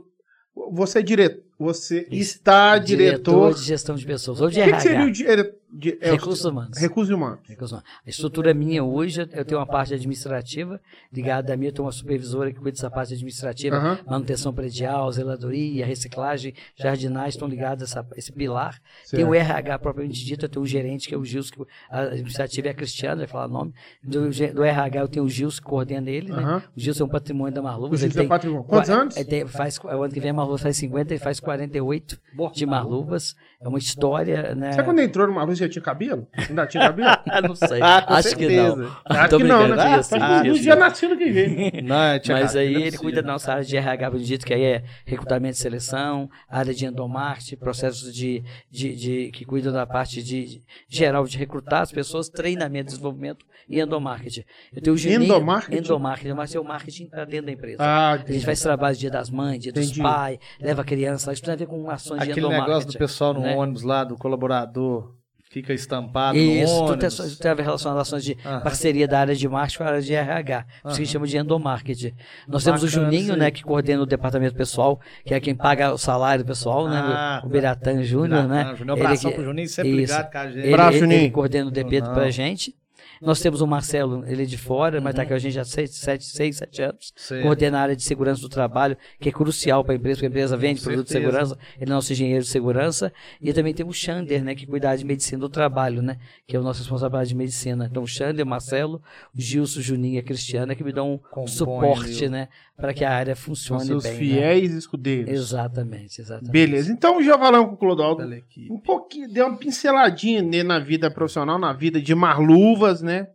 O- 0.56 0.72
Você 0.74 1.00
é 1.00 1.02
diretor. 1.02 1.44
Você 1.58 2.08
está 2.12 2.78
diretor. 2.78 3.54
de 3.54 3.64
gestão 3.64 3.96
de 3.96 4.06
pessoas. 4.06 4.42
Ou 4.42 4.48
O 4.48 4.50
de 4.50 4.56
que, 4.58 4.64
que 4.64 4.70
RH. 4.70 4.80
seria 4.82 5.06
o 5.06 5.12
dire... 5.12 5.54
de- 5.78 5.98
é, 6.02 6.12
Recursos 6.12 6.46
humanos. 6.46 6.78
Recursos 6.78 7.14
humanos. 7.14 7.40
Recursos 7.48 7.72
humanos. 7.72 7.90
A 8.06 8.10
estrutura 8.10 8.54
minha 8.54 8.84
hoje, 8.84 9.22
eu 9.34 9.46
tenho 9.46 9.60
uma 9.60 9.66
parte 9.68 9.94
administrativa 9.94 10.80
ligada 11.12 11.54
a 11.54 11.58
mim, 11.58 11.66
eu 11.68 11.72
tenho 11.72 11.86
uma 11.86 11.92
supervisora 11.92 12.52
que 12.52 12.58
cuida 12.58 12.72
dessa 12.72 12.90
parte 12.90 13.14
administrativa, 13.14 13.76
Aham. 13.76 14.00
manutenção 14.08 14.54
predial, 14.54 15.12
zeladoria, 15.12 15.86
reciclagem, 15.86 16.54
jardinagem, 16.76 17.30
estão 17.30 17.48
ligados 17.48 17.84
a 17.96 18.00
essa- 18.02 18.08
esse 18.18 18.32
pilar. 18.32 18.80
Certo. 19.04 19.16
Tem 19.22 19.26
o 19.26 19.34
RH 19.34 19.80
propriamente 19.80 20.24
dito, 20.26 20.46
eu 20.46 20.50
tenho 20.50 20.64
um 20.64 20.68
gerente 20.68 21.08
que 21.08 21.14
é 21.16 21.18
o 21.18 21.26
Gilson, 21.26 21.54
que 21.56 21.66
a 21.90 22.02
administrativa 22.02 22.68
é 22.68 22.72
a 22.72 22.74
Cristiana, 22.74 23.18
vai 23.18 23.28
falar 23.28 23.46
o 23.46 23.50
nome. 23.50 23.74
Do, 24.04 24.30
do 24.54 24.64
RH 24.64 25.00
eu 25.02 25.08
tenho 25.08 25.26
o 25.26 25.30
Gilson 25.30 25.58
que 25.62 25.64
coordena 25.68 26.10
ele, 26.10 26.32
né? 26.32 26.38
Aham. 26.44 26.64
O 26.76 26.80
Gilson 26.80 27.04
é 27.04 27.08
um 27.08 27.10
patrimônio 27.10 27.54
da 27.54 27.62
Marluvas. 27.62 28.02
O 28.02 28.04
ele 28.06 28.12
Gilson 28.12 28.20
é 28.20 28.22
tem 28.22 28.30
patrimônio. 28.30 28.64
Quantos 28.66 28.90
qua- 28.90 29.02
anos? 29.02 29.16
ele 29.18 29.26
tem- 29.26 29.48
faz, 29.48 29.78
o 29.84 29.88
ano 29.88 30.14
que 30.14 30.20
vem 30.20 30.32
a 30.32 30.34
Marluvas 30.34 30.62
faz 30.62 30.78
50 30.78 31.14
e 31.14 31.18
faz 31.20 31.40
48 31.40 32.20
de 32.54 32.66
Marluvas. 32.66 33.36
É 33.62 33.68
uma 33.68 33.80
história, 33.80 34.54
né? 34.54 34.74
Você 34.74 34.84
quando 34.84 35.00
entrou 35.00 35.26
numa 35.28 35.44
luz 35.44 35.58
tinha 35.70 35.82
cabelo? 35.82 36.28
Ainda 36.34 36.66
tinha 36.68 36.84
cabelo? 36.88 37.10
não 37.48 37.56
sei. 37.56 37.82
Ah, 37.82 38.06
Acho 38.18 38.30
que 38.36 38.48
certeza. 38.48 38.76
não. 38.76 38.96
Acho 39.06 39.30
Tô 39.30 39.38
que 39.38 39.44
não, 39.44 39.68
né? 39.68 39.76
tinha 39.84 40.04
sim, 40.04 40.16
que 40.16 40.20
tinha 40.26 40.44
no 40.44 40.56
sim. 40.56 40.62
dia 40.62 40.76
nascido 40.76 41.18
que 41.18 41.32
vem. 41.32 41.72
Não, 41.84 42.20
tinha 42.20 42.38
Mas 42.38 42.56
aí 42.56 42.74
não 42.74 42.82
é 42.82 42.88
ele 42.88 42.98
cuida 42.98 43.22
da 43.22 43.32
nossa 43.32 43.52
área 43.54 43.64
de 43.64 43.76
RH, 43.78 44.10
dito 44.18 44.46
que 44.46 44.54
aí 44.54 44.64
é 44.64 44.84
recrutamento 45.06 45.56
e 45.56 45.60
seleção, 45.60 46.30
área 46.50 46.74
de 46.74 46.86
endomarketing, 46.86 47.56
processos 47.58 48.14
de, 48.14 48.44
de, 48.70 48.96
de- 48.96 49.32
que 49.32 49.46
cuidam 49.46 49.72
da 49.74 49.86
parte 49.86 50.22
de, 50.24 50.46
de- 50.46 50.64
geral 50.88 51.26
de 51.26 51.38
recrutar 51.38 51.82
as 51.82 51.92
pessoas, 51.92 52.30
treinamento, 52.30 52.92
desenvolvimento 52.92 53.46
e 53.68 53.80
endomarketing. 53.80 54.44
Eu 54.74 54.82
tenho 54.82 54.94
o 54.96 54.98
Juninho, 54.98 55.24
Endomarketing? 55.24 55.78
Endomarketing, 55.84 56.34
mas 56.34 56.54
é 56.56 56.60
o 56.60 56.64
marketing 56.64 57.08
para 57.08 57.26
dentro 57.26 57.48
da 57.48 57.52
empresa. 57.52 57.78
Ah, 57.84 58.12
a 58.14 58.18
gente 58.32 58.46
faz 58.46 58.62
trabalho 58.62 58.96
dia 58.96 59.10
das 59.12 59.30
mães, 59.30 59.60
dia 59.60 59.72
Entendi. 59.72 59.88
dos 59.90 59.98
pais, 59.98 60.38
leva 60.60 60.82
a 60.82 60.86
criança, 60.86 61.34
isso 61.34 61.42
tem 61.44 61.54
a 61.54 61.58
ver 61.58 61.68
com 61.68 61.90
ações 61.90 62.20
de 62.22 62.32
Aquele 62.32 62.40
endomarketing. 62.42 62.70
negócio 62.70 62.92
do 62.92 62.98
pessoal 62.98 63.34
no 63.34 63.42
né? 63.42 63.56
ônibus 63.56 63.84
lá, 63.84 64.04
do 64.04 64.16
colaborador, 64.18 65.14
fica 65.56 65.74
estampado 65.74 66.38
Isso, 66.38 66.74
no 66.74 66.80
tudo 66.88 66.92
ônibus. 67.04 67.18
tem, 67.18 67.30
tem 67.38 67.52
a 67.52 67.54
ver 67.54 67.64
relação 67.64 67.98
a 67.98 68.02
ações 68.02 68.26
de 68.26 68.38
Aham. 68.46 68.60
parceria 68.60 69.08
da 69.08 69.22
área 69.22 69.34
de 69.34 69.48
marketing 69.48 69.78
com 69.78 69.84
a 69.86 69.88
área 69.88 70.02
de 70.02 70.14
RH, 70.14 70.66
por 70.84 70.90
isso 70.90 70.98
que 70.98 71.02
a 71.02 71.06
gente 71.06 71.14
chama 71.14 71.28
de 71.28 71.38
endomarketing. 71.38 72.14
Nós 72.46 72.62
temos 72.66 72.84
o 72.84 72.86
Bacana 72.86 73.06
Juninho, 73.06 73.22
isso 73.24 73.32
aí. 73.34 73.40
né, 73.40 73.52
que 73.52 73.64
coordena 73.64 74.04
o 74.04 74.06
departamento 74.06 74.54
pessoal, 74.54 75.00
que 75.26 75.34
é 75.34 75.40
quem 75.40 75.56
paga 75.56 75.94
o 75.94 75.98
salário 75.98 76.44
do 76.44 76.48
pessoal, 76.48 76.90
né, 76.90 76.98
Ah, 77.02 77.42
o 77.46 77.48
Biratan 77.48 78.04
Júnior, 78.04 78.48
né. 78.50 78.76
Juninho, 78.78 78.94
abração 78.98 79.30
Ele 79.30 79.30
que- 79.30 79.36
pro 79.36 79.44
Juninho, 79.50 79.70
sempre 79.70 79.92
isso. 80.04 80.14
ligado 80.14 80.32
com 80.32 80.38
a 80.38 80.48
gente. 80.48 80.60
Ele, 80.60 80.74
Abraço, 80.74 80.90
ele, 80.92 81.00
Juninho. 81.00 81.22
ele 81.22 81.32
coordena 81.32 81.68
o 81.68 81.72
DP 81.72 82.02
Não. 82.02 82.14
pra 82.14 82.30
gente. 82.30 82.76
Nós 83.22 83.40
temos 83.40 83.62
o 83.62 83.68
Marcelo, 83.68 84.24
ele 84.28 84.44
é 84.44 84.46
de 84.46 84.58
fora, 84.58 85.00
mas 85.02 85.14
está 85.14 85.26
com 85.26 85.34
a 85.34 85.40
gente 85.40 85.60
há 85.60 85.64
6, 85.66 85.96
7, 85.96 86.26
6, 86.26 86.58
7 86.58 86.82
anos. 86.82 87.14
Coordena 87.42 87.80
a 87.80 87.82
área 87.82 87.96
de 87.96 88.04
segurança 88.04 88.42
do 88.42 88.50
trabalho, 88.50 88.98
que 89.20 89.30
é 89.30 89.32
crucial 89.32 89.84
para 89.84 89.94
a 89.94 89.98
empresa, 89.98 90.18
porque 90.18 90.26
a 90.26 90.30
empresa 90.30 90.58
vende 90.58 90.80
Com 90.82 90.86
produto 90.88 91.08
de 91.08 91.14
segurança, 91.14 91.58
ele 91.80 91.92
é 91.92 91.94
nosso 91.94 92.12
engenheiro 92.12 92.44
de 92.44 92.50
segurança. 92.50 93.12
E 93.42 93.54
também 93.54 93.74
temos 93.74 93.96
o 93.96 94.00
Xander, 94.00 94.44
né, 94.44 94.56
que 94.56 94.66
cuida 94.66 94.96
de 94.96 95.06
medicina 95.06 95.40
do 95.40 95.50
trabalho, 95.50 96.02
né, 96.02 96.18
que 96.48 96.56
é 96.56 96.60
o 96.60 96.64
nosso 96.64 96.80
responsável 96.80 97.22
de 97.24 97.36
medicina. 97.36 97.88
Então, 97.90 98.04
o 98.04 98.08
Xander, 98.08 98.46
o 98.46 98.50
Marcelo, 98.50 99.02
o 99.34 99.42
Gilson, 99.42 99.80
o 99.80 99.84
Juninho 99.84 100.16
e 100.16 100.20
a 100.20 100.24
Cristiana, 100.24 100.76
que 100.76 100.84
me 100.84 100.92
dão 100.92 101.14
um 101.14 101.18
Compõe 101.18 101.48
suporte, 101.48 102.28
né, 102.30 102.50
para 102.78 102.94
que 102.94 103.06
a 103.06 103.12
área 103.12 103.36
São 103.36 103.46
funcione 103.46 103.86
seus 103.86 104.04
bem. 104.04 104.12
né? 104.12 104.18
fiéis 104.20 104.74
escudeiros. 104.74 105.32
Exatamente, 105.32 106.20
exatamente. 106.20 106.52
Beleza. 106.52 106.92
Então 106.92 107.24
já 107.24 107.38
falamos 107.38 107.70
com 107.70 107.76
o 107.76 107.78
Clodoaldo 107.78 108.26
um 108.70 108.80
pouquinho, 108.80 109.32
deu 109.32 109.48
uma 109.48 109.58
pinceladinha 109.58 110.42
nele 110.42 110.64
na 110.64 110.80
vida 110.80 111.10
profissional, 111.10 111.58
na 111.58 111.72
vida 111.72 112.02
de 112.02 112.14
Marluvas, 112.14 113.02
né? 113.06 113.30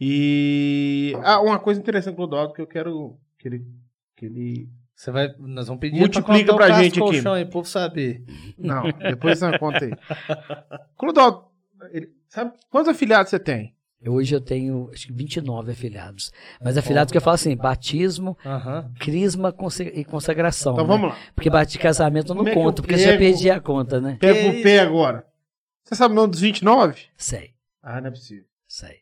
E 0.00 1.14
ah, 1.22 1.40
uma 1.40 1.58
coisa 1.58 1.80
interessante 1.80 2.14
do 2.14 2.16
Clodoaldo 2.16 2.52
que 2.52 2.60
eu 2.60 2.66
quero 2.66 3.18
que 3.38 3.48
ele 3.48 3.66
que 4.14 4.26
ele 4.26 4.68
Você 4.94 5.10
vai, 5.10 5.34
nós 5.38 5.66
vamos 5.66 5.80
pedir 5.80 5.98
Multiplica 5.98 6.54
pra, 6.54 6.66
pra 6.66 6.82
gente 6.82 7.02
aqui. 7.02 7.28
aí, 7.28 7.44
povo 7.44 7.68
saber. 7.68 8.24
não, 8.58 8.82
depois 8.92 9.38
você 9.38 9.58
conta 9.58 9.84
aí. 9.84 9.92
Clodoaldo, 10.96 11.44
ele, 11.92 12.10
sabe 12.28 12.52
quantos 12.70 12.88
afiliados 12.88 13.30
você 13.30 13.38
tem? 13.38 13.74
Hoje 14.06 14.34
eu 14.36 14.40
tenho, 14.40 14.90
acho 14.92 15.06
que 15.06 15.12
29 15.12 15.72
afiliados. 15.72 16.30
Mas 16.62 16.76
afiliados 16.76 17.10
que 17.10 17.16
eu 17.16 17.22
falo 17.22 17.34
assim, 17.34 17.56
batismo, 17.56 18.38
crisma 19.00 19.52
e 19.94 20.04
consagração. 20.04 20.74
Então 20.74 20.86
né? 20.86 20.92
vamos 20.92 21.08
lá. 21.10 21.16
Porque 21.34 21.50
bate 21.50 21.78
casamento 21.78 22.30
eu 22.30 22.36
não 22.36 22.46
é 22.46 22.54
conto, 22.54 22.82
porque 22.82 22.94
eu 22.94 22.98
já 22.98 23.06
pego- 23.12 23.18
perdi 23.18 23.50
a 23.50 23.58
conta, 23.58 24.00
né? 24.00 24.16
Pega 24.20 24.50
o 24.50 24.62
pé 24.62 24.80
agora. 24.80 25.26
Você 25.82 25.94
sabe 25.94 26.12
o 26.12 26.14
nome 26.14 26.30
dos 26.30 26.40
29? 26.40 27.06
Sei, 27.16 27.54
Ah, 27.82 28.00
não 28.00 28.08
é 28.08 28.10
possível. 28.10 28.44
Sei. 28.78 28.96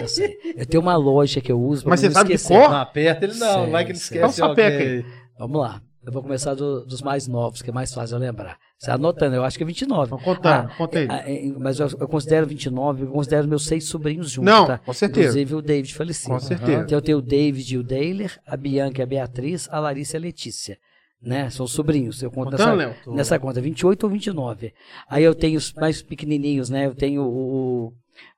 Eu 0.00 0.08
sei. 0.08 0.38
Eu 0.56 0.66
tenho 0.66 0.82
uma 0.82 0.96
loja 0.96 1.40
que 1.40 1.52
eu 1.52 1.60
uso 1.60 1.82
pra 1.82 1.90
Mas 1.90 2.00
você 2.00 2.10
sabe 2.10 2.28
de 2.30 2.34
esquecer. 2.36 2.58
cor? 2.60 2.70
Não 2.70 2.76
aperta 2.78 3.24
ele 3.26 3.34
não, 3.34 3.62
Sei, 3.64 3.70
vai 3.72 3.84
que 3.84 3.90
ele 3.92 3.98
sei. 3.98 4.18
esquece 4.18 4.40
Então 4.40 4.48
sapeca 4.48 4.76
alguém. 4.84 5.04
Vamos 5.38 5.60
lá. 5.60 5.82
Eu 6.04 6.10
vou 6.10 6.20
começar 6.22 6.54
do- 6.54 6.84
dos 6.84 7.00
mais 7.00 7.28
novos, 7.28 7.62
que 7.62 7.70
é 7.70 7.72
mais 7.72 7.92
fácil 7.94 8.16
eu 8.16 8.20
lembrar. 8.20 8.56
Você 8.76 8.90
anotando, 8.90 9.36
eu 9.36 9.44
acho 9.44 9.56
que 9.56 9.62
é 9.62 9.66
29. 9.66 10.06
Então 10.06 10.18
contando, 10.18 10.68
conta 10.76 10.98
aí. 10.98 11.06
Ah, 11.08 11.22
é, 11.30 11.46
mas 11.58 11.78
eu, 11.78 11.86
eu 12.00 12.08
considero 12.08 12.44
29, 12.46 13.04
eu 13.04 13.08
considero 13.08 13.46
meus 13.46 13.66
seis 13.66 13.84
sobrinhos 13.84 14.30
juntos, 14.30 14.52
Não, 14.52 14.66
tá? 14.66 14.78
com 14.78 14.92
certeza. 14.92 15.28
Inclusive 15.28 15.54
o 15.54 15.62
David 15.62 15.94
falecido. 15.94 16.30
Com 16.34 16.40
certeza. 16.40 16.82
Então 16.82 16.98
eu 16.98 17.02
tenho 17.02 17.18
o 17.18 17.22
David 17.22 17.72
e 17.74 17.78
o 17.78 17.84
Deiler, 17.84 18.36
a 18.44 18.56
Bianca 18.56 19.00
e 19.00 19.02
a 19.04 19.06
Beatriz, 19.06 19.68
a 19.70 19.78
Larissa 19.78 20.16
e 20.16 20.18
a 20.18 20.20
Letícia. 20.22 20.76
Né? 21.22 21.48
São 21.50 21.68
sobrinhos. 21.68 22.20
Eu 22.20 22.32
conto 22.32 22.50
Contando, 22.50 22.76
nessa, 22.78 22.94
Léo? 23.06 23.14
nessa 23.14 23.38
conta, 23.38 23.60
28 23.60 24.02
ou 24.02 24.10
29. 24.10 24.72
Aí 25.08 25.22
eu 25.22 25.36
tenho 25.36 25.56
os 25.56 25.72
mais 25.74 26.02
pequenininhos, 26.02 26.68
né? 26.68 26.86
Eu 26.86 26.96
tenho 26.96 27.22
o. 27.22 27.92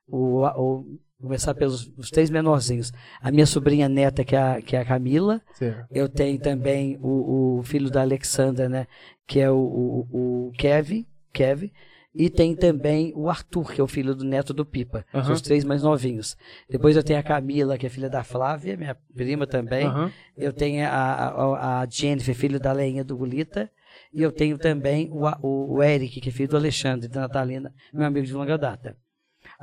o, 0.07 0.45
o, 0.45 0.99
começar 1.21 1.53
pelos 1.53 1.91
os 1.97 2.09
três 2.09 2.29
menorzinhos. 2.29 2.91
A 3.21 3.31
minha 3.31 3.45
sobrinha 3.45 3.89
neta, 3.89 4.23
que 4.23 4.35
é 4.35 4.39
a, 4.39 4.61
que 4.61 4.75
é 4.75 4.79
a 4.79 4.85
Camila. 4.85 5.41
Certo. 5.53 5.87
Eu 5.91 6.07
tenho 6.07 6.39
também 6.39 6.97
o, 7.01 7.59
o 7.59 7.63
filho 7.63 7.89
da 7.89 8.01
Alexandra, 8.01 8.69
né? 8.69 8.87
Que 9.27 9.39
é 9.39 9.49
o, 9.49 9.57
o, 9.57 10.47
o 10.47 10.51
Kevin, 10.53 11.05
Kevin. 11.33 11.71
E 12.17 12.29
tem 12.29 12.55
também 12.55 13.11
o 13.13 13.29
Arthur, 13.29 13.73
que 13.73 13.81
é 13.81 13.83
o 13.83 13.87
filho 13.87 14.15
do 14.15 14.23
neto 14.23 14.53
do 14.53 14.65
Pipa. 14.65 15.05
Aham. 15.13 15.25
São 15.25 15.33
os 15.33 15.41
três 15.41 15.65
mais 15.65 15.83
novinhos. 15.83 16.37
Depois 16.69 16.95
eu 16.95 17.03
tenho 17.03 17.19
a 17.19 17.23
Camila, 17.23 17.77
que 17.77 17.85
é 17.85 17.89
filha 17.89 18.09
da 18.09 18.23
Flávia, 18.23 18.77
minha 18.77 18.95
prima 19.13 19.45
também. 19.45 19.85
Aham. 19.85 20.09
Eu 20.37 20.53
tenho 20.53 20.85
a, 20.85 20.89
a, 20.89 21.81
a 21.81 21.87
Jennifer, 21.89 22.33
filho 22.33 22.57
da 22.57 22.71
Leinha 22.71 23.03
do 23.03 23.17
Gulita. 23.17 23.69
E 24.13 24.21
eu 24.21 24.31
tenho 24.31 24.57
também 24.57 25.09
o, 25.11 25.25
o, 25.45 25.73
o 25.73 25.83
Eric, 25.83 26.21
que 26.21 26.29
é 26.29 26.31
filho 26.31 26.47
do 26.47 26.55
Alexandre, 26.55 27.09
da 27.09 27.21
Natalina, 27.21 27.73
meu 27.93 28.05
amigo 28.05 28.25
de 28.25 28.33
longa 28.33 28.57
data. 28.57 28.95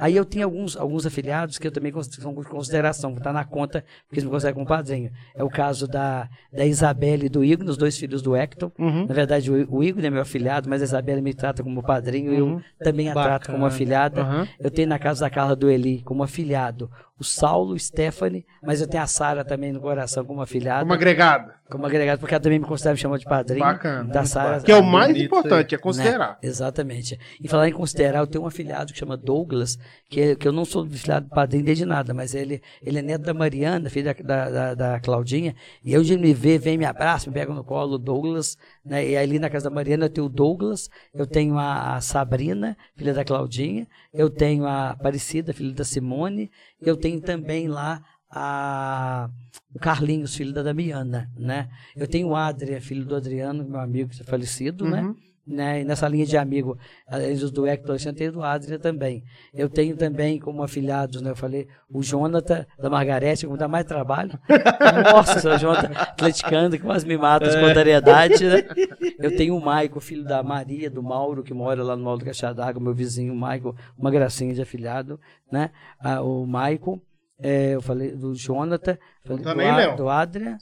Aí 0.03 0.17
eu 0.17 0.25
tenho 0.25 0.45
alguns, 0.45 0.77
alguns 0.77 1.07
afiliados 1.07 1.59
que 1.59 1.67
eu 1.67 1.71
também 1.71 1.93
são 2.03 2.35
de 2.35 2.43
consideração, 2.49 3.13
que 3.13 3.19
está 3.21 3.33
na 3.33 3.45
conta, 3.45 3.85
porque 4.09 4.17
eles 4.17 4.25
me 4.25 4.31
consideram 4.31 4.55
como 4.57 4.67
padrinho. 4.67 5.13
É 5.33 5.45
o 5.45 5.49
caso 5.49 5.87
da, 5.87 6.29
da 6.53 6.67
Isabelle 6.67 7.27
e 7.27 7.29
do 7.29 7.45
Igor, 7.45 7.69
os 7.69 7.77
dois 7.77 7.97
filhos 7.97 8.21
do 8.21 8.35
Hector. 8.35 8.73
Uhum. 8.77 9.07
Na 9.07 9.15
verdade, 9.15 9.49
o, 9.49 9.77
o 9.77 9.85
Igor 9.85 10.05
é 10.05 10.11
meu 10.11 10.23
afiliado, 10.23 10.69
mas 10.69 10.83
a 10.83 10.85
Isabelle 10.85 11.23
me 11.23 11.33
trata 11.33 11.63
como 11.63 11.81
padrinho 11.85 12.35
e 12.35 12.43
Uhum. 12.43 12.57
eu 12.59 12.63
também 12.85 13.09
a 13.09 13.13
trato 13.13 13.47
como 13.47 13.59
Bacana. 13.59 13.67
afiliada. 13.75 14.21
Aham. 14.23 14.49
Eu 14.59 14.71
tenho 14.73 14.89
na 14.89 14.99
casa 14.99 15.21
da 15.21 15.31
Carla 15.31 15.55
do 15.55 15.71
Eli 15.71 16.03
como 16.03 16.25
afiliado 16.25 16.91
o 17.19 17.25
Saulo, 17.25 17.75
o 17.75 17.79
Stephanie, 17.79 18.45
mas 18.63 18.81
eu 18.81 18.89
tenho 18.89 19.03
a 19.03 19.07
Sara 19.07 19.45
também 19.45 19.73
no 19.73 19.81
coração 19.81 20.25
como 20.25 20.41
afiliada. 20.43 20.85
Uma 20.85 20.95
agregada. 20.95 21.55
Como 21.71 21.87
agregado, 21.87 22.19
porque 22.19 22.35
ela 22.35 22.43
também 22.43 22.59
me 22.59 22.67
considera, 22.67 22.95
me 22.95 23.01
chamou 23.01 23.17
de 23.17 23.25
padrinho. 23.25 23.65
Bacana. 23.65 24.13
Da 24.13 24.25
Sara. 24.25 24.61
Que 24.61 24.73
é 24.73 24.77
o 24.77 24.83
mais 24.83 25.09
bonito 25.09 25.27
importante, 25.27 25.75
é 25.75 25.79
né? 25.79 25.83
considerar. 25.83 26.39
Exatamente. 26.43 27.19
E 27.41 27.49
falar 27.49 27.69
em 27.69 27.73
considerar, 27.73 28.19
eu 28.21 28.27
tenho 28.27 28.45
um 28.45 28.47
afiliado 28.47 28.93
que 28.93 28.99
chama 28.99 29.17
Douglas, 29.17 29.79
que, 30.09 30.21
é- 30.21 30.35
que 30.35 30.47
eu 30.47 30.53
não 30.53 30.65
sou 30.65 30.85
afiliado 30.85 31.29
padrinho 31.29 31.65
desde 31.65 31.85
nada, 31.87 32.13
mas 32.13 32.35
ele, 32.35 32.61
ele 32.83 32.99
é 32.99 33.03
neto 33.03 33.23
da 33.23 33.33
Mariana, 33.33 33.89
filha 33.89 34.15
da, 34.15 34.23
da, 34.23 34.51
da, 34.51 34.75
da 34.75 35.01
Claudinha, 35.01 35.55
e 35.85 35.97
onde 35.97 36.13
ele 36.13 36.23
me 36.23 36.35
vê, 36.35 36.59
vem, 36.59 36.77
me 36.77 36.85
abraça, 36.85 37.31
me 37.31 37.35
pega 37.35 37.55
no 37.55 37.65
colo, 37.65 37.95
o 37.95 37.99
Douglas, 37.99 38.57
né? 38.85 39.07
E 39.07 39.17
ali 39.17 39.39
na 39.39 39.49
casa 39.49 39.71
da 39.71 39.75
Mariana 39.75 40.07
eu 40.07 40.11
tenho 40.11 40.27
o 40.27 40.31
Douglas, 40.31 40.91
eu 41.15 41.27
tenho 41.27 41.57
a, 41.57 41.97
a 41.97 42.01
Sabrina, 42.01 42.77
filha 42.97 43.15
da 43.15 43.25
Claudinha, 43.25 43.87
eu 44.13 44.29
tenho 44.29 44.67
a 44.67 44.91
Aparecida, 44.91 45.53
filha 45.53 45.75
da 45.75 45.85
Simone, 45.85 46.51
eu 46.81 46.97
tenho 46.97 47.21
também 47.21 47.69
lá 47.69 48.03
a 48.31 49.31
o 49.75 49.79
Carlinhos, 49.79 50.35
filho 50.35 50.53
da 50.53 50.63
Damiana, 50.63 51.31
né? 51.37 51.71
Eu 51.97 52.07
tenho 52.07 52.29
o 52.29 52.37
Adria, 52.37 52.81
filho 52.81 53.05
do 53.05 53.17
Adriano, 53.17 53.65
meu 53.65 53.81
amigo 53.81 54.11
que 54.11 54.21
é 54.21 54.25
falecido, 54.25 54.85
né? 54.85 55.03
Uhum. 55.03 55.09
né? 55.09 55.15
E 55.47 55.85
nessa 55.85 56.07
linha 56.07 56.25
de 56.25 56.37
amigo, 56.37 56.79
além 57.07 57.35
dos 57.37 57.51
do 57.51 57.67
Hector, 57.67 57.97
eu 58.05 58.13
tenho 58.15 58.31
do 58.33 58.43
Adria 58.45 58.79
também. 58.79 59.25
Eu 59.53 59.69
tenho 59.69 59.97
também 59.97 60.39
como 60.39 60.63
afiliados, 60.63 61.21
né? 61.21 61.31
Eu 61.31 61.37
falei, 61.37 61.67
o 61.91 62.01
Jonathan 62.03 62.65
da 62.79 62.89
Margarete, 62.89 63.47
que 63.47 63.57
dá 63.57 63.67
mais 63.67 63.85
trabalho. 63.85 64.39
Nossa, 65.13 65.55
o 65.55 65.59
Jonathan 65.59 65.91
atleticano, 65.95 66.71
que 66.71 66.79
quase 66.79 67.05
me 67.07 67.17
mata 67.17 67.47
a 67.47 67.49
espontaneidade, 67.49 68.45
né? 68.45 68.63
Eu 69.19 69.37
tenho 69.37 69.57
o 69.57 69.61
Maico, 69.61 69.99
filho 70.01 70.23
da 70.25 70.43
Maria, 70.45 70.89
do 70.89 71.03
Mauro, 71.03 71.43
que 71.43 71.53
mora 71.53 71.83
lá 71.83 71.97
no 71.97 72.05
Mauro 72.05 72.21
do 72.21 72.25
Caixa 72.25 72.55
d'Água, 72.55 72.81
meu 72.81 72.95
vizinho, 72.95 73.35
Maico, 73.35 73.75
uma 73.99 74.11
gracinha 74.13 74.55
de 74.55 74.63
afiliado, 74.63 75.19
né? 75.51 75.71
Ah, 75.99 76.23
o 76.23 76.47
Maico, 76.47 77.03
é, 77.41 77.75
eu 77.75 77.83
falei 77.83 78.13
do 78.13 78.33
Jonathan, 78.35 78.97
falei 79.25 79.39
Contando 79.39 79.57
do, 79.57 79.67
A- 79.69 79.77
Léo. 79.77 79.97
do 79.97 80.09
Adria. 80.09 80.57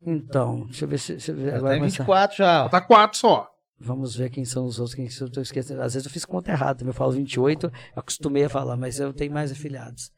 Então, 0.00 0.64
deixa 0.66 0.84
eu 0.84 0.88
ver 0.88 0.98
se. 0.98 1.12
Deixa 1.12 1.32
eu 1.32 1.36
ver, 1.36 1.54
agora 1.54 1.70
tem 1.72 1.78
começar. 1.80 2.04
24 2.04 2.36
já. 2.36 2.68
Tá 2.68 2.80
quatro 2.80 3.18
só. 3.18 3.50
Vamos 3.82 4.14
ver 4.14 4.28
quem 4.28 4.44
são 4.44 4.66
os 4.66 4.78
outros, 4.78 4.94
quem 4.94 5.06
eu 5.06 5.26
estou 5.26 5.42
esquecendo. 5.42 5.80
Às 5.80 5.94
vezes 5.94 6.06
eu 6.06 6.12
fiz 6.12 6.26
conta 6.26 6.52
errada, 6.52 6.84
eu 6.84 6.92
falo 6.92 7.12
28, 7.12 7.66
eu 7.66 7.72
acostumei 7.96 8.44
a 8.44 8.48
falar, 8.48 8.76
mas 8.76 9.00
eu 9.00 9.12
tenho 9.12 9.32
mais 9.32 9.50
afiliados 9.50 10.10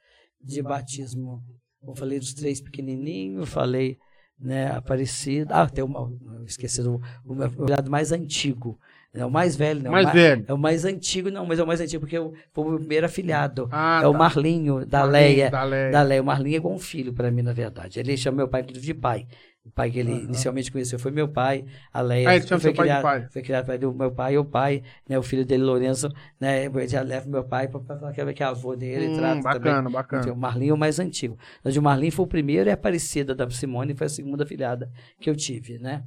de 0.42 0.60
batismo. 0.60 1.40
Eu 1.86 1.94
falei 1.94 2.18
dos 2.18 2.34
três 2.34 2.60
pequenininhos, 2.60 3.48
falei, 3.48 3.98
né, 4.38 4.72
Aparecido. 4.72 5.52
Ah, 5.52 5.68
tem 5.68 5.84
uma, 5.84 6.12
esqueci 6.44 6.82
do 6.82 7.00
o 7.24 7.34
meu 7.34 7.46
afiliado 7.46 7.90
mais 7.90 8.10
antigo. 8.10 8.78
É 9.14 9.26
o 9.26 9.30
mais 9.30 9.54
velho, 9.54 9.82
né? 9.82 9.90
Mais 9.90 10.08
o 10.08 10.12
velho. 10.12 10.44
É 10.48 10.54
o 10.54 10.58
mais 10.58 10.84
antigo, 10.86 11.30
não, 11.30 11.44
mas 11.44 11.58
é 11.58 11.62
o 11.62 11.66
mais 11.66 11.80
antigo 11.82 12.00
porque 12.00 12.16
eu, 12.16 12.32
foi 12.50 12.64
o 12.64 12.68
meu 12.70 12.78
primeiro 12.78 13.04
afiliado. 13.04 13.68
Ah, 13.70 14.00
é 14.02 14.06
o 14.06 14.12
tá. 14.12 14.18
Marlinho, 14.18 14.86
da 14.86 15.00
Marlinho, 15.00 15.12
Leia. 15.12 15.50
Da 15.50 15.64
Leia. 15.64 15.90
Da 15.90 16.02
Leia. 16.02 16.22
O 16.22 16.24
Marlinho 16.24 16.54
é 16.54 16.56
igual 16.56 16.74
um 16.74 16.78
filho 16.78 17.12
para 17.12 17.30
mim, 17.30 17.42
na 17.42 17.52
verdade. 17.52 18.00
Ele 18.00 18.16
chama 18.16 18.38
meu 18.38 18.48
pai, 18.48 18.62
de 18.62 18.94
pai. 18.94 19.26
O 19.64 19.70
pai 19.70 19.92
que 19.92 20.00
ele 20.00 20.10
inicialmente 20.24 20.72
conheceu 20.72 20.98
foi 20.98 21.12
meu 21.12 21.28
pai, 21.28 21.64
a 21.92 22.00
Leia. 22.00 22.30
Ah, 22.30 22.34
ele 22.36 22.44
chama 22.46 22.60
foi 22.60 22.70
seu 22.72 22.74
pai 22.74 22.86
de 22.88 22.90
criado, 22.90 23.02
pai. 23.02 23.28
Foi 23.30 23.42
criado 23.42 23.78
do 23.78 23.94
meu 23.94 24.10
pai 24.10 24.34
e 24.34 24.38
o 24.38 24.44
pai, 24.44 24.82
né? 25.08 25.16
O 25.16 25.22
filho 25.22 25.46
dele, 25.46 25.62
Lourenço, 25.62 26.08
né? 26.40 26.68
Já 26.88 27.00
levo 27.02 27.30
meu 27.30 27.44
pai 27.44 27.68
para 27.68 27.80
falar 27.80 28.12
que 28.12 28.20
é 28.20 28.32
que 28.32 28.42
é 28.42 28.46
avô 28.46 28.74
dele, 28.74 29.08
Hum, 29.08 29.14
trata 29.14 29.40
bacana, 29.42 29.76
também. 29.82 29.92
bacana. 29.92 30.22
Então, 30.22 30.34
o 30.34 30.36
Marlinho 30.36 30.72
é 30.72 30.74
o 30.74 30.78
mais 30.78 30.98
antigo. 30.98 31.38
Mas 31.62 31.76
o 31.76 31.82
Marlinho 31.82 32.10
foi 32.10 32.24
o 32.24 32.28
primeiro 32.28 32.68
e 32.68 32.72
a 32.72 32.74
Aparecida 32.74 33.36
da 33.36 33.48
Simone 33.50 33.94
foi 33.94 34.06
a 34.08 34.10
segunda 34.10 34.44
filhada 34.44 34.90
que 35.20 35.30
eu 35.30 35.36
tive, 35.36 35.78
né? 35.78 36.04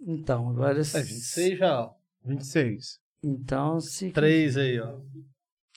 Então, 0.00 0.48
agora... 0.48 0.78
É, 0.80 0.82
26 1.02 1.58
já, 1.58 1.80
ó. 1.82 1.92
26. 2.24 2.98
Então, 3.22 3.78
se... 3.80 4.10
Três 4.10 4.56
aí, 4.56 4.80
ó. 4.80 5.00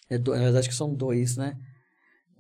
É 0.10 0.17
do- 0.17 0.31
na 0.34 0.39
verdade, 0.43 0.69
que 0.69 0.75
são 0.75 0.93
dois, 0.93 1.36
né? 1.36 1.57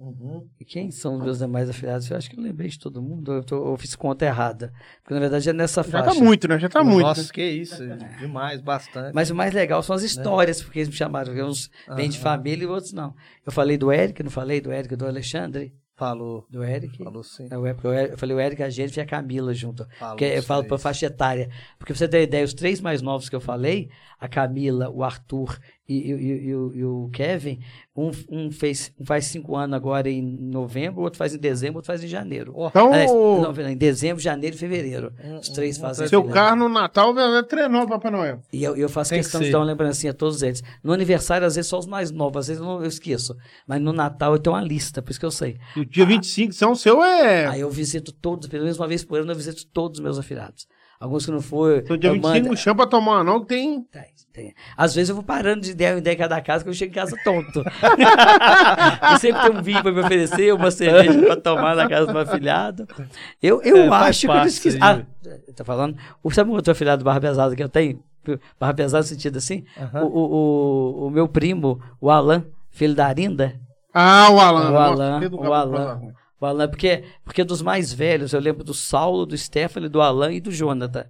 Uhum. 0.03 0.47
E 0.59 0.65
quem 0.65 0.89
são 0.89 1.15
os 1.17 1.23
meus 1.23 1.37
demais 1.37 1.69
afiliados? 1.69 2.09
Eu 2.09 2.17
acho 2.17 2.27
que 2.27 2.35
eu 2.35 2.41
lembrei 2.43 2.67
de 2.69 2.79
todo 2.79 2.99
mundo. 3.03 3.33
Eu, 3.33 3.43
tô- 3.43 3.71
eu 3.73 3.77
fiz 3.77 3.95
conta 3.95 4.25
errada. 4.25 4.73
Porque, 5.03 5.13
na 5.13 5.19
verdade, 5.19 5.47
é 5.47 5.53
nessa 5.53 5.83
Já 5.83 5.89
faixa. 5.89 6.05
tá 6.05 6.13
muito, 6.15 6.47
né? 6.47 6.57
Já 6.57 6.67
tá 6.67 6.83
muito. 6.83 7.05
Nossa, 7.05 7.21
né? 7.21 7.27
que 7.31 7.43
isso. 7.43 7.83
Demais, 8.17 8.59
bastante. 8.61 9.13
Mas 9.13 9.29
o 9.29 9.35
mais 9.35 9.53
legal 9.53 9.83
são 9.83 9.95
as 9.95 10.01
histórias, 10.01 10.59
porque 10.61 10.79
eles 10.79 10.89
me 10.89 10.95
chamaram. 10.95 11.27
porque 11.27 11.43
Uns 11.43 11.69
vêm 11.95 12.09
de 12.09 12.17
família 12.17 12.63
e 12.63 12.67
outros 12.67 12.93
não. 12.93 13.13
Eu 13.45 13.51
falei 13.51 13.77
do 13.77 13.91
Eric, 13.91 14.23
não 14.23 14.31
falei 14.31 14.59
do 14.59 14.71
Eric, 14.73 14.95
do 14.95 15.05
Alexandre? 15.05 15.71
Falou. 15.95 16.47
Do 16.49 16.63
Eric. 16.63 16.97
Falou 17.03 17.23
sim. 17.23 17.47
É, 17.51 17.53
eu 17.55 17.93
eu 17.93 18.17
falei 18.17 18.35
o 18.35 18.39
Eric, 18.39 18.63
a 18.63 18.71
gente 18.71 18.97
e 18.97 19.01
a 19.01 19.05
Camila 19.05 19.53
junto. 19.53 19.85
Falou 19.99 20.15
Porque 20.15 20.25
eu 20.25 20.41
falo 20.41 20.63
por 20.63 20.79
faixa 20.79 21.05
etária. 21.05 21.47
Porque 21.77 21.93
pra 21.93 21.99
você 21.99 22.07
ter 22.07 22.23
ideia, 22.23 22.43
os 22.43 22.55
três 22.55 22.81
mais 22.81 23.03
novos 23.03 23.29
que 23.29 23.35
eu 23.35 23.41
falei, 23.41 23.87
a 24.19 24.27
Camila, 24.27 24.89
o 24.89 25.03
Arthur 25.03 25.59
e, 25.89 25.95
e- 25.95 26.11
e- 26.13 26.47
e 26.47 26.55
o- 26.55 27.05
o 27.05 27.09
Kevin, 27.09 27.59
um, 27.95 28.11
um 28.29 28.51
fez, 28.51 28.93
um 28.99 29.05
faz 29.05 29.25
cinco 29.25 29.55
anos 29.55 29.75
agora 29.75 30.09
em 30.09 30.21
novembro, 30.21 31.01
o 31.01 31.03
outro 31.03 31.17
faz 31.17 31.33
em 31.33 31.37
dezembro, 31.37 31.75
o 31.75 31.77
outro 31.79 31.87
faz 31.87 32.03
em 32.03 32.07
janeiro. 32.07 32.53
Então, 32.69 32.93
Aliás, 32.93 33.11
o 33.11 33.41
não, 33.41 33.69
em 33.69 33.75
dezembro, 33.75 34.21
janeiro 34.21 34.55
e 34.55 34.59
fevereiro. 34.59 35.11
Os 35.41 35.49
três 35.49 35.77
um- 35.77 35.81
fazem 35.81 36.07
seu 36.07 36.23
carro 36.23 36.55
no 36.55 36.69
Natal 36.69 37.13
vai 37.13 37.43
treinou 37.43 37.83
o 37.83 37.87
Papai 37.87 38.11
Noel. 38.11 38.41
E 38.53 38.63
eu, 38.63 38.75
eu 38.77 38.87
faço 38.87 39.09
Tem 39.09 39.19
que 39.19 39.23
questão 39.23 39.41
de 39.41 39.47
ser. 39.47 39.51
dar 39.51 39.59
uma 39.59 39.65
lembrancinha 39.65 40.11
a 40.11 40.13
todos 40.15 40.41
eles. 40.41 40.63
No 40.83 40.93
aniversário, 40.93 41.45
às 41.45 41.55
vezes, 41.55 41.67
só 41.69 41.77
os 41.79 41.85
mais 41.87 42.11
novos, 42.11 42.37
às 42.37 42.47
vezes 42.47 42.61
eu, 42.61 42.67
não, 42.67 42.79
eu 42.81 42.87
esqueço. 42.87 43.35
Mas 43.67 43.81
no 43.81 43.91
Natal 43.91 44.33
eu 44.33 44.39
tenho 44.39 44.55
uma 44.55 44.61
lista, 44.63 45.01
por 45.01 45.11
isso 45.11 45.19
que 45.19 45.25
eu 45.25 45.31
sei. 45.31 45.57
E 45.75 45.81
o 45.81 45.85
dia 45.85 46.05
25, 46.05 46.53
São 46.53 46.73
seu 46.75 47.03
é. 47.03 47.47
Aí 47.47 47.59
eu 47.61 47.69
visito 47.69 48.11
todos, 48.13 48.47
pelo 48.47 48.63
menos 48.63 48.77
uma 48.79 48.87
vez 48.87 49.03
por 49.03 49.19
ano, 49.19 49.31
eu 49.31 49.35
visito 49.35 49.65
todos 49.67 49.99
os 49.99 50.03
meus 50.03 50.17
afiliados. 50.17 50.67
Alguns 51.01 51.25
que 51.25 51.31
não 51.31 51.41
for. 51.41 51.77
Então, 51.79 51.97
dia 51.97 52.09
eu 52.11 52.13
25 52.13 52.33
mando- 52.37 52.49
não 52.49 52.55
chama 52.55 52.75
pra 52.77 52.85
tomar 52.85 53.23
não, 53.23 53.39
que 53.41 53.47
tem. 53.47 53.81
Tem, 53.91 54.03
tem. 54.31 54.53
Às 54.77 54.93
vezes 54.93 55.09
eu 55.09 55.15
vou 55.15 55.23
parando 55.23 55.61
de 55.61 55.71
ideia 55.71 55.95
em 55.95 55.97
ideia 55.97 56.15
cada 56.15 56.39
casa, 56.39 56.63
que 56.63 56.69
eu 56.69 56.73
chego 56.75 56.91
em 56.91 56.95
casa 56.95 57.17
tonto. 57.23 57.63
eu 59.11 59.17
sempre 59.19 59.41
tenho 59.41 59.57
um 59.57 59.61
vinho 59.63 59.81
pra 59.81 59.91
me 59.91 59.99
oferecer, 59.99 60.53
uma 60.53 60.69
cerveja 60.71 61.19
pra 61.23 61.35
tomar 61.35 61.75
na 61.75 61.89
casa 61.89 62.05
do 62.05 62.13
meu 62.13 62.21
afilhado. 62.21 62.87
Eu, 63.41 63.61
eu 63.63 63.77
É, 63.77 63.87
acho 63.89 64.27
que 64.27 64.31
eu 64.33 64.43
esqueci. 64.45 64.77
Ah, 64.79 65.01
tá 65.55 65.63
falando? 65.65 65.97
O- 66.23 66.31
Sabe 66.31 66.51
o 66.51 66.53
outro 66.53 66.71
afilhado 66.71 67.03
barra 67.03 67.19
pesada 67.19 67.55
que 67.55 67.63
eu 67.63 67.69
tenho? 67.69 67.99
Barra 68.59 68.73
pesada 68.75 69.01
no 69.01 69.07
sentido 69.07 69.37
assim? 69.37 69.63
Aham. 69.75 70.03
O, 70.03 70.07
o, 70.07 70.21
o, 71.03 71.07
o 71.07 71.09
meu 71.09 71.27
primo, 71.27 71.81
o 71.99 72.11
Alan, 72.11 72.45
filho 72.69 72.93
da 72.93 73.07
Arinda. 73.07 73.59
Ah, 73.93 74.27
o 74.31 74.39
Alan. 74.39 74.69
O 74.69 74.71
Nossa, 74.71 74.85
Alan, 75.03 75.19
do 75.19 75.35
o 75.41 75.53
Alan. 75.53 76.01
Pra 76.41 76.47
lá. 76.49 76.53
O 76.53 76.57
Alan, 76.57 76.67
porque, 76.69 77.03
porque 77.23 77.43
dos 77.43 77.61
mais 77.61 77.93
velhos, 77.93 78.33
eu 78.33 78.39
lembro 78.39 78.63
do 78.63 78.73
Saulo, 78.73 79.25
do 79.25 79.37
Stephanie, 79.37 79.89
do 79.89 80.01
Alan 80.01 80.33
e 80.33 80.39
do 80.41 80.51
Jonathan. 80.51 81.05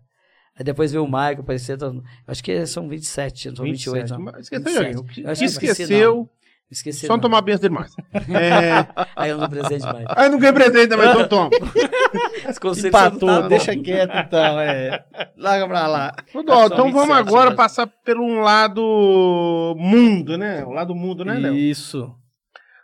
Aí 0.57 0.65
depois 0.65 0.91
veio 0.91 1.03
o 1.03 1.07
Michael, 1.07 1.39
apareceu. 1.39 1.75
então, 1.75 2.03
Acho 2.27 2.43
que 2.43 2.65
são 2.65 2.87
27, 2.87 3.49
não 3.49 3.55
são 3.55 3.65
28. 3.65 3.93
27. 4.01 4.11
Não. 4.11 4.25
Mas 4.25 4.41
Esqueceu 4.41 4.71
de 4.71 4.77
alguém. 4.77 4.95
O 4.97 5.03
27. 5.03 5.13
que 5.13 5.21
Eu 5.21 5.31
acho 5.31 5.39
que 5.39 5.45
esqueci, 5.45 5.71
esqueceu, 5.83 6.29
Esqueci. 6.69 6.99
só 7.01 7.13
não 7.13 7.15
não. 7.17 7.21
tomar 7.21 7.41
benção 7.41 7.61
dele 7.61 7.73
mais. 7.73 7.93
É... 8.29 8.87
Aí 9.15 9.29
eu 9.29 9.37
não 9.37 9.49
presente 9.49 9.83
mais. 9.83 10.05
Aí 10.09 10.29
não 10.29 10.37
ganhei 10.39 10.53
presente, 10.53 10.95
mas 10.95 11.09
então 11.09 11.27
toma. 11.27 11.49
Empatou, 12.87 13.29
não 13.29 13.41
tá 13.43 13.47
deixa 13.47 13.75
quieto 13.75 14.15
então, 14.15 14.59
é. 14.59 15.03
Larga 15.37 15.67
pra 15.67 15.87
lá. 15.87 16.15
Dó, 16.33 16.65
então 16.65 16.91
vamos 16.91 17.07
27 17.07 17.19
agora 17.19 17.45
mesmo. 17.45 17.57
passar 17.57 17.87
pelo 17.87 18.23
um 18.23 18.41
lado 18.41 19.75
mundo, 19.77 20.37
né? 20.37 20.63
O 20.65 20.71
lado 20.71 20.93
mundo, 20.93 21.23
né, 21.25 21.35
Léo? 21.35 21.55
Isso. 21.55 22.13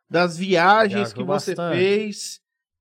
Das 0.10 0.38
viagens 0.38 1.12
Viajou 1.12 1.16
que 1.16 1.24
você 1.24 1.56
bastante. 1.56 1.78
fez. 1.78 2.40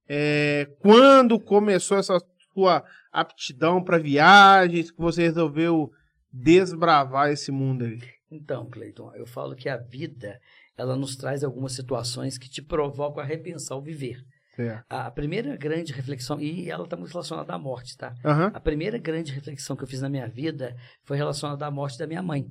é, 0.09 0.69
quando 0.81 1.41
começou 1.41 1.99
essa 1.99 2.19
sua 2.55 2.85
aptidão 3.13 3.83
para 3.83 3.99
viagens, 3.99 4.91
que 4.91 4.99
você 5.01 5.23
resolveu 5.23 5.91
desbravar 6.33 7.31
esse 7.31 7.51
mundo 7.51 7.85
aí. 7.85 7.99
Então, 8.31 8.69
Cleiton, 8.69 9.13
eu 9.15 9.27
falo 9.27 9.55
que 9.57 9.69
a 9.69 9.77
vida, 9.77 10.39
ela 10.77 10.97
nos 10.97 11.17
traz 11.17 11.43
algumas 11.43 11.73
situações 11.73 12.39
que 12.39 12.49
te 12.49 12.63
provocam 12.63 13.23
a 13.23 13.27
repensar 13.27 13.77
o 13.77 13.83
viver. 13.83 14.19
Certo. 14.55 14.85
A 14.89 15.11
primeira 15.11 15.57
grande 15.57 15.93
reflexão, 15.93 16.41
e 16.41 16.71
ela 16.71 16.85
está 16.85 16.97
muito 16.97 17.13
relacionada 17.13 17.53
à 17.53 17.59
morte, 17.59 17.97
tá? 17.97 18.15
Aham. 18.25 18.51
A 18.55 18.61
primeira 18.61 18.97
grande 18.99 19.33
reflexão 19.33 19.77
que 19.77 19.83
eu 19.85 19.89
fiz 19.89 20.01
na 20.01 20.09
minha 20.09 20.29
vida 20.29 20.75
foi 21.05 21.17
relacionada 21.17 21.67
à 21.67 21.71
morte 21.71 21.99
da 21.99 22.07
minha 22.07 22.23
mãe. 22.23 22.47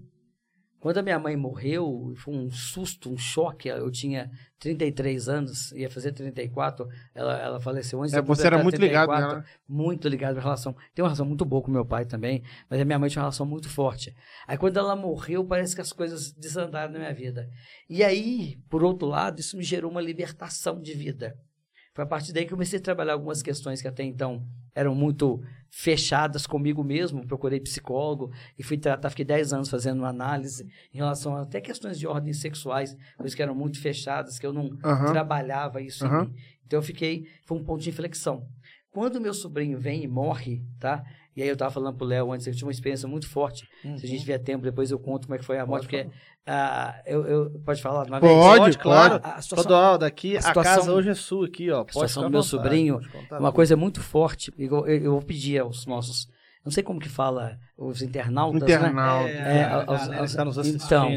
Quando 0.80 1.00
a 1.00 1.02
minha 1.02 1.18
mãe 1.18 1.36
morreu, 1.36 2.14
foi 2.18 2.36
um 2.36 2.52
susto, 2.52 3.12
um 3.12 3.18
choque. 3.18 3.70
Eu 3.70 3.90
tinha 3.90 4.30
33 4.60 5.30
anos, 5.30 5.72
ia 5.74 5.89
fazer 5.89 6.12
34. 6.12 6.88
Ela, 7.13 7.38
ela 7.39 7.60
faleceu 7.60 8.02
antes 8.02 8.13
É, 8.13 8.22
você 8.22 8.48
era 8.48 8.62
muito 8.62 8.80
ligado 8.80 9.10
34. 9.10 9.28
nela. 9.28 9.46
Muito 9.68 10.08
ligado 10.08 10.38
à 10.38 10.41
relação. 10.41 10.74
Tem 10.94 11.04
uma 11.04 11.10
relação 11.10 11.26
muito 11.26 11.46
boa 11.46 11.62
com 11.62 11.72
meu 11.72 11.86
pai 11.86 12.06
também, 12.06 12.41
mas 12.70 12.80
a 12.80 12.86
minha 12.86 12.98
mãe 12.98 13.10
tinha 13.10 13.22
uma 13.22 13.26
relação 13.26 13.46
muito 13.46 13.70
forte. 13.70 14.15
Aí 14.48 14.58
quando 14.58 14.78
ela 14.78 14.96
morreu, 14.96 15.44
parece 15.46 15.76
que 15.76 15.82
as 15.82 15.91
coisas 15.91 16.32
desandaram 16.32 16.94
na 16.94 17.00
minha 17.00 17.13
vida. 17.13 17.50
E 17.89 18.04
aí, 18.04 18.58
por 18.70 18.84
outro 18.84 19.08
lado, 19.08 19.39
isso 19.39 19.58
me 19.58 19.63
gerou 19.63 19.91
uma 19.91 20.02
libertação 20.02 20.82
de 20.82 20.94
vida. 20.94 21.38
Foi 21.96 22.04
a 22.04 22.08
partir 22.08 22.34
daí 22.34 22.46
que 22.46 22.52
eu 22.52 22.58
comecei 22.58 22.78
a 22.78 22.82
trabalhar 22.82 23.14
algumas 23.14 23.42
questões 23.42 23.82
que 23.82 23.88
até 23.88 24.04
então 24.04 24.46
eram 24.76 24.94
muito 24.94 25.42
fechadas 25.70 26.46
comigo 26.46 26.84
mesmo. 26.84 27.26
Procurei 27.26 27.58
psicólogo 27.58 28.34
e 28.60 28.64
fui 28.64 28.78
tratar, 28.78 29.10
fiquei 29.10 29.24
10 29.24 29.54
anos 29.54 29.70
fazendo 29.70 30.00
uma 30.00 30.10
análise 30.10 30.68
em 30.94 30.98
relação 30.98 31.38
a 31.38 31.44
até 31.44 31.62
questões 31.62 31.98
de 31.98 32.06
ordem 32.06 32.34
sexuais, 32.34 32.98
coisas 33.16 33.34
que 33.34 33.42
eram 33.42 33.56
muito 33.56 33.80
fechadas, 33.80 34.38
que 34.38 34.46
eu 34.46 34.52
não 34.52 34.78
Aham. 34.84 35.06
trabalhava 35.14 35.82
isso 35.82 36.06
mim. 36.26 36.36
Então 36.66 36.80
eu 36.80 36.84
fiquei, 36.84 37.30
foi 37.46 37.58
um 37.58 37.64
ponto 37.64 37.82
de 37.82 37.90
inflexão. 37.90 38.46
Quando 38.92 39.22
meu 39.22 39.34
sobrinho 39.34 39.80
vem 39.80 40.04
e 40.04 40.08
morre, 40.08 40.66
tá? 40.78 41.02
E 41.36 41.41
aí 41.43 41.50
eu 41.50 41.58
tava 41.58 41.71
falando 41.71 41.95
pro 41.98 42.06
Léo 42.08 42.32
antes, 42.32 42.48
eu 42.48 42.54
tive 42.54 42.65
uma 42.65 42.71
experiência 42.71 43.08
muito 43.08 43.28
forte. 43.28 43.67
Se 43.82 44.06
a 44.06 44.08
gente 44.08 44.21
tiver 44.21 44.38
tempo, 44.39 44.63
depois 44.63 44.89
eu 44.91 44.98
conto 44.98 45.28
como 45.28 45.36
é 45.36 45.38
que 45.38 45.43
foi 45.43 45.60
a 45.60 45.65
morte, 45.65 45.84
porque 45.84 46.08
ah, 46.48 47.02
eu, 47.06 47.26
eu 47.26 47.50
pode 47.65 47.82
falar 47.82 48.06
uma? 48.08 48.19
Pode, 48.19 48.60
Pode, 48.60 48.78
claro. 48.78 49.19
A, 49.24 49.36
a 49.36 49.41
situação, 49.41 49.63
Todo 49.93 50.04
aqui, 50.04 50.36
a 50.36 50.39
a, 50.39 50.41
situação- 50.43 50.76
casa 50.76 50.93
hoje 50.93 51.10
é 51.10 51.13
sua 51.13 51.48
aqui, 51.48 51.69
ó. 51.71 51.80
Pode 51.80 51.91
situação 51.91 52.24
ficar 52.24 52.30
do 52.30 52.32
meu 52.32 52.41
vontade, 52.41 52.63
sobrinho, 52.63 53.00
pode 53.30 53.41
uma 53.41 53.52
coisa 53.52 53.76
muito 53.76 54.00
forte. 54.02 54.54
Eu, 54.58 54.88
eu, 54.88 54.98
eu 55.04 55.12
vou 55.12 55.21
pedir 55.21 55.60
aos 55.60 55.86
nossos, 55.86 56.28
não 56.63 56.71
sei 56.71 56.84
como 56.84 57.00
que 57.00 57.10
fala, 57.10 57.58
os 57.78 58.02
internautas, 58.02 58.62
né? 58.62 58.76
Internauta. 58.76 59.30
É, 59.30 59.63
a 59.63 59.76
aos- 59.88 60.10
aos- 60.10 60.32
que 60.32 60.38
tá 60.38 60.45
nos 60.45 60.58
assistindo 60.58 60.86
então. 60.86 61.12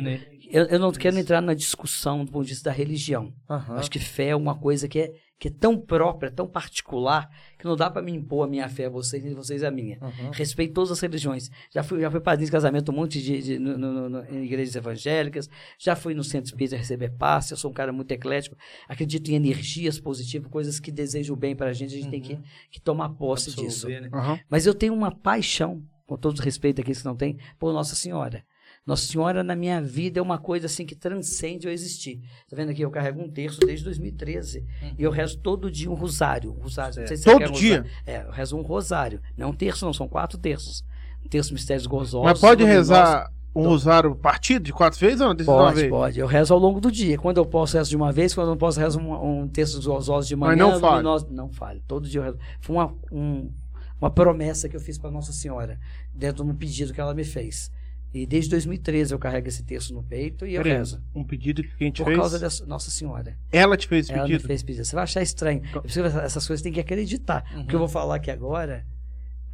Eu, 0.51 0.65
eu 0.65 0.79
não 0.79 0.91
quero 0.91 1.19
entrar 1.19 1.43
na 1.43 1.53
discussão 1.53 2.25
do 2.25 2.33
ponto 2.33 2.45
de 2.45 2.51
vista 2.55 2.71
da 2.71 2.75
religião. 2.75 3.33
Aham. 3.51 3.77
Acho 3.77 3.91
que 3.91 3.99
fé 3.99 4.29
é 4.29 4.37
uma 4.37 4.55
coisa 4.55 4.89
que 4.89 4.99
é, 4.99 5.13
que 5.39 5.49
é 5.49 5.51
tão 5.51 5.79
própria, 5.79 6.31
tão 6.33 6.49
particular, 6.49 7.31
que 7.59 7.65
não 7.65 7.77
dá 7.77 7.89
para 7.89 8.03
me 8.03 8.13
impor 8.13 8.45
a 8.45 8.51
minha 8.51 8.69
fé 8.69 8.87
a 8.87 8.89
vocês 8.91 9.25
e 9.25 9.35
vocês 9.35 9.63
a 9.63 9.71
minha. 9.71 9.97
Aham. 10.01 10.31
Respeito 10.33 10.75
todas 10.75 10.91
as 10.91 11.01
religiões. 11.01 11.51
Já 11.71 11.83
fui, 11.83 12.01
já 12.01 12.11
fui 12.11 12.21
padrinho 12.21 12.47
de 12.47 12.53
casamento 12.53 12.91
um 12.91 12.95
monte 12.95 13.23
de, 13.23 13.41
de- 13.43 13.59
no- 13.59 13.79
no- 13.79 14.09
no- 14.09 14.25
em 14.27 14.45
igrejas 14.45 14.75
evangélicas, 14.75 15.49
já 15.79 15.95
fui 15.95 16.13
no 16.15 16.25
centro 16.25 16.49
espírita 16.51 16.77
receber 16.77 17.11
passe, 17.11 17.53
eu 17.53 17.57
sou 17.57 17.71
um 17.71 17.75
cara 17.75 17.93
muito 17.93 18.11
eclético, 18.11 18.57
acredito 18.89 19.29
em 19.31 19.35
energias 19.35 20.01
positivas, 20.01 20.51
coisas 20.51 20.81
que 20.81 20.91
desejam 20.91 21.35
o 21.35 21.39
bem 21.39 21.55
para 21.55 21.71
a 21.71 21.73
gente, 21.73 21.95
a 21.95 21.99
gente 21.99 22.11
tem 22.11 22.21
que, 22.21 22.39
que 22.71 22.81
tomar 22.81 23.11
posse 23.11 23.51
disso. 23.51 23.87
Absorver, 23.87 24.01
né? 24.03 24.09
Aham. 24.13 24.41
Mas 24.51 24.67
eu 24.67 24.75
tenho 24.75 24.93
uma 24.95 25.11
paixão, 25.15 25.83
com 26.07 26.17
todo 26.17 26.39
respeito 26.41 26.81
àqueles 26.81 26.99
que 27.01 27.05
não 27.05 27.15
têm, 27.17 27.39
por 27.59 27.73
Nossa 27.73 27.95
Senhora. 27.95 28.43
Nossa 28.89 29.07
Senhora 29.07 29.45
na 29.45 29.55
minha 29.55 29.83
vida 29.83 30.19
é 30.19 30.23
uma 30.23 30.39
coisa 30.39 30.65
assim 30.65 30.87
que 30.87 30.95
transcende 30.95 31.67
eu 31.67 31.73
existir. 31.73 32.21
Tá 32.49 32.57
vendo 32.57 32.71
aqui? 32.71 32.81
Eu 32.81 32.91
carrego 32.91 33.21
um 33.21 33.29
terço 33.29 33.61
desde 33.61 33.85
2013. 33.85 34.65
E 34.99 35.03
eu 35.03 35.11
rezo 35.11 35.37
todo 35.39 35.71
dia 35.71 35.91
um 35.91 35.95
rosário. 35.95 36.53
Um 36.59 36.63
rosário. 36.63 36.99
Não 37.01 37.07
sei 37.07 37.17
se 37.19 37.25
Todo 37.25 37.53
dia? 37.53 37.77
rosário. 37.83 37.91
É, 38.07 38.23
eu 38.27 38.31
rezo 38.31 38.57
um 38.57 38.63
rosário. 38.63 39.21
Não 39.37 39.49
é 39.49 39.51
um 39.51 39.53
terço, 39.53 39.85
não, 39.85 39.93
são 39.93 40.09
quatro 40.09 40.39
terços. 40.39 40.83
Um 41.23 41.29
terço 41.29 41.53
mistérios 41.53 41.87
gozosos. 41.87 42.25
Mas 42.31 42.41
pode 42.41 42.65
rezar 42.65 43.31
um 43.55 43.63
rosário 43.69 44.15
partido 44.17 44.63
de 44.65 44.73
quatro 44.73 44.99
vezes 44.99 45.21
ou 45.21 45.27
não? 45.29 45.35
Desse 45.35 45.45
de 45.47 45.51
uma 45.55 45.65
Pode, 45.65 45.77
vez? 45.77 45.91
pode. 45.91 46.21
Eu 46.21 46.27
rezo 46.27 46.55
ao 46.55 46.59
longo 46.61 46.81
do 46.81 46.91
dia. 46.91 47.19
Quando 47.19 47.37
eu 47.37 47.45
posso, 47.45 47.77
rezo 47.77 47.91
de 47.91 47.97
uma 47.97 48.11
vez. 48.11 48.35
Quando 48.35 48.47
eu 48.47 48.51
não 48.53 48.59
posso, 48.59 48.81
rezo 48.81 48.99
um, 48.99 49.41
um 49.43 49.49
texto 49.49 49.75
dos 49.77 49.87
gozosos 49.87 50.27
de 50.27 50.35
manhã. 50.35 50.57
Mas 50.65 50.73
não 50.75 50.81
falha. 50.81 50.93
luminoso- 50.97 51.27
Não 51.31 51.51
falha. 51.51 51.83
Todo 51.87 52.09
dia 52.09 52.21
eu 52.21 52.25
rezo. 52.25 52.39
Foi 52.61 52.75
uma, 52.77 52.95
um- 53.13 53.53
uma 54.01 54.11
promessa 54.11 54.67
que 54.69 54.77
eu 54.77 54.81
fiz 54.81 54.97
para 54.97 55.11
Nossa 55.11 55.33
Senhora, 55.33 55.79
dentro 56.15 56.43
de 56.45 56.51
um 56.51 56.55
pedido 56.55 56.95
que 56.95 57.01
ela 57.03 57.13
me 57.13 57.25
fez. 57.25 57.71
E 58.13 58.27
desde 58.27 58.51
2013 58.51 59.13
eu 59.13 59.19
carrego 59.19 59.49
esse 59.49 59.63
texto 59.63 59.93
no 59.93 60.03
peito 60.03 60.47
e 60.47 60.55
eu 60.55 60.63
rezo. 60.63 61.03
Um 61.15 61.23
pedido 61.23 61.63
que 61.63 61.71
a 61.79 61.85
gente 61.85 61.99
Por 62.03 62.07
fez. 62.07 62.19
causa 62.19 62.39
dessa 62.39 62.65
Nossa 62.67 62.91
Senhora. 62.91 63.37
Ela 63.53 63.77
te 63.77 63.87
fez 63.87 64.07
esse 64.07 64.13
Ela 64.13 64.23
me 64.23 64.31
pedido? 64.31 64.47
fez 64.47 64.63
pedido. 64.63 64.85
Você 64.85 64.95
vai 64.95 65.05
achar 65.05 65.21
estranho. 65.23 65.61
Por 65.73 65.85
Essas 65.87 66.47
coisas 66.47 66.63
tem 66.63 66.73
que 66.73 66.81
acreditar. 66.81 67.45
O 67.59 67.67
que 67.67 67.75
eu 67.75 67.79
vou 67.79 67.89
falar 67.89 68.17
aqui 68.17 68.31
agora 68.31 68.87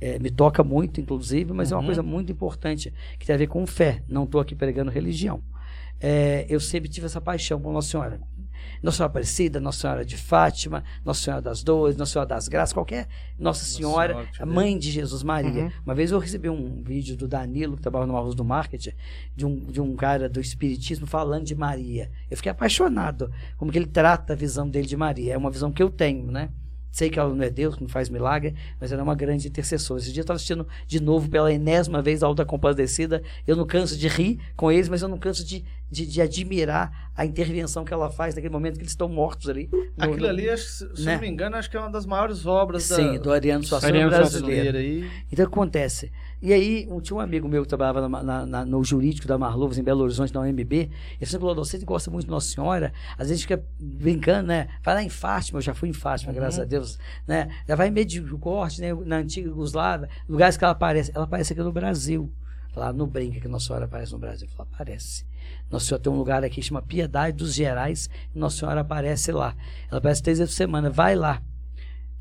é, 0.00 0.18
me 0.20 0.30
toca 0.30 0.62
muito, 0.62 1.00
inclusive, 1.00 1.52
mas 1.52 1.72
é 1.72 1.74
uma 1.74 1.80
Uhum. 1.80 1.86
coisa 1.86 2.02
muito 2.02 2.30
importante 2.30 2.92
que 3.18 3.26
tem 3.26 3.34
a 3.34 3.38
ver 3.38 3.48
com 3.48 3.66
fé. 3.66 4.02
Não 4.08 4.22
estou 4.24 4.40
aqui 4.40 4.54
pregando 4.54 4.90
religião. 4.90 5.42
É, 6.00 6.44
eu 6.48 6.60
sempre 6.60 6.88
tive 6.88 7.06
essa 7.06 7.20
paixão 7.20 7.60
por 7.60 7.72
Nossa 7.72 7.88
Senhora. 7.88 8.20
Nossa 8.82 8.98
Senhora 8.98 9.10
Aparecida, 9.10 9.60
Nossa 9.60 9.80
Senhora 9.80 10.04
de 10.04 10.16
Fátima, 10.16 10.84
Nossa 11.04 11.22
Senhora 11.22 11.42
das 11.42 11.62
Dores, 11.62 11.96
Nossa 11.96 12.12
Senhora 12.12 12.28
das 12.28 12.48
Graças, 12.48 12.72
qualquer 12.72 13.08
Nossa 13.38 13.64
Senhora, 13.64 14.12
Senhora 14.12 14.26
que 14.26 14.32
te 14.32 14.42
a 14.42 14.44
dê. 14.44 14.52
mãe 14.52 14.78
de 14.78 14.90
Jesus 14.90 15.22
Maria. 15.22 15.64
Uhum. 15.64 15.72
Uma 15.84 15.94
vez 15.94 16.10
eu 16.10 16.18
recebi 16.18 16.48
um 16.48 16.82
vídeo 16.82 17.16
do 17.16 17.26
Danilo, 17.28 17.76
que 17.76 17.82
trabalha 17.82 18.06
no 18.06 18.16
Arroz 18.16 18.34
do 18.34 18.44
Marketing, 18.44 18.92
de 19.34 19.46
um, 19.46 19.56
de 19.56 19.80
um 19.80 19.94
cara 19.96 20.28
do 20.28 20.40
Espiritismo 20.40 21.06
falando 21.06 21.44
de 21.44 21.54
Maria. 21.54 22.10
Eu 22.30 22.36
fiquei 22.36 22.52
apaixonado, 22.52 23.30
como 23.56 23.70
que 23.70 23.78
ele 23.78 23.86
trata 23.86 24.32
a 24.32 24.36
visão 24.36 24.68
dele 24.68 24.86
de 24.86 24.96
Maria. 24.96 25.34
É 25.34 25.36
uma 25.36 25.50
visão 25.50 25.70
que 25.70 25.82
eu 25.82 25.90
tenho, 25.90 26.30
né? 26.30 26.50
Sei 26.94 27.10
que 27.10 27.18
ela 27.18 27.34
não 27.34 27.42
é 27.42 27.50
Deus, 27.50 27.74
que 27.74 27.82
não 27.82 27.88
faz 27.88 28.08
milagre, 28.08 28.54
mas 28.80 28.92
ela 28.92 29.00
é 29.00 29.02
uma 29.02 29.16
grande 29.16 29.48
intercessora. 29.48 29.98
Esse 30.00 30.12
dia 30.12 30.20
eu 30.20 30.22
estava 30.22 30.36
assistindo 30.36 30.64
de 30.86 31.00
novo 31.02 31.28
pela 31.28 31.52
enésima 31.52 32.00
vez 32.00 32.22
a 32.22 32.26
Alta 32.28 32.44
Compadecida. 32.44 33.20
Eu 33.44 33.56
não 33.56 33.66
canso 33.66 33.98
de 33.98 34.06
rir 34.06 34.38
com 34.54 34.70
eles, 34.70 34.88
mas 34.88 35.02
eu 35.02 35.08
não 35.08 35.18
canso 35.18 35.44
de, 35.44 35.64
de, 35.90 36.06
de 36.06 36.22
admirar 36.22 37.10
a 37.16 37.26
intervenção 37.26 37.84
que 37.84 37.92
ela 37.92 38.10
faz 38.10 38.36
naquele 38.36 38.52
momento 38.52 38.74
que 38.74 38.82
eles 38.82 38.92
estão 38.92 39.08
mortos 39.08 39.48
ali. 39.50 39.68
no- 39.96 40.04
Aquilo 40.04 40.28
ali, 40.28 40.48
acho 40.48 40.64
se 40.96 41.04
né? 41.04 41.14
não 41.14 41.20
me 41.22 41.28
engano, 41.28 41.56
acho 41.56 41.68
que 41.68 41.76
é 41.76 41.80
uma 41.80 41.90
das 41.90 42.06
maiores 42.06 42.46
obras 42.46 42.88
da 42.88 42.94
Sim, 42.94 43.18
do 43.18 43.32
Ariano 43.32 43.64
Suassuna 43.64 43.90
brasileiro. 44.06 44.72
brasileira 44.72 44.78
aí. 44.78 45.10
Então, 45.32 45.46
o 45.46 45.48
que 45.48 45.54
acontece? 45.54 46.12
E 46.46 46.52
aí, 46.52 46.86
um- 46.90 47.00
tinha 47.00 47.16
um 47.16 47.20
amigo 47.20 47.48
meu 47.48 47.62
que 47.62 47.68
trabalhava 47.68 48.06
na- 48.06 48.22
na- 48.22 48.44
na- 48.46 48.64
no 48.66 48.84
jurídico 48.84 49.26
da 49.26 49.38
Marluvas, 49.38 49.78
em 49.78 49.82
Belo 49.82 50.02
Horizonte, 50.02 50.34
na 50.34 50.40
UMB. 50.42 50.72
Ele 50.74 50.90
sempre 51.22 51.38
falou: 51.40 51.54
você 51.54 51.78
gosta 51.78 52.10
muito 52.10 52.26
de 52.26 52.30
Nossa 52.30 52.48
Senhora, 52.48 52.92
às 53.16 53.28
vezes 53.28 53.42
fica 53.42 53.64
brincando, 53.80 54.48
né? 54.48 54.68
Vai 54.82 54.94
lá 54.94 55.02
em 55.02 55.08
Fátima, 55.08 55.56
eu 55.58 55.62
já 55.62 55.72
fui 55.72 55.88
em 55.88 55.92
Fátima, 55.94 56.30
Uhum. 56.32 56.36
graças 56.38 56.60
a 56.60 56.64
Deus, 56.64 56.98
né? 57.26 57.48
Já 57.66 57.74
vai 57.74 57.88
em 57.88 57.90
Medjugorje, 57.90 58.82
né? 58.82 58.92
Na 59.06 59.16
antiga 59.16 59.48
Yugoslávia, 59.48 60.08
lugares 60.28 60.58
que 60.58 60.64
ela 60.64 60.72
aparece. 60.72 61.10
Ela 61.14 61.24
aparece 61.24 61.54
aqui 61.54 61.62
no 61.62 61.72
Brasil. 61.72 62.30
Lá 62.76 62.92
no 62.92 63.06
Brinca, 63.06 63.40
que 63.40 63.46
Nossa 63.48 63.66
Senhora 63.68 63.84
aparece 63.86 64.12
no 64.12 64.18
Brasil. 64.18 64.48
Ela 64.58 64.68
aparece. 64.70 65.24
Nossa 65.70 65.86
Senhora 65.86 66.02
tem 66.02 66.12
um 66.12 66.16
lugar 66.16 66.42
aqui 66.44 66.56
que 66.56 66.62
chama 66.62 66.82
Piedade 66.82 67.36
dos 67.36 67.54
Gerais, 67.54 68.10
e 68.34 68.38
Nossa 68.38 68.58
Senhora 68.58 68.80
aparece 68.80 69.30
lá. 69.32 69.54
Ela 69.88 69.98
aparece 69.98 70.22
três 70.22 70.38
vezes 70.40 70.52
por 70.52 70.56
semana. 70.58 70.90
Vai 70.90 71.14
lá. 71.14 71.40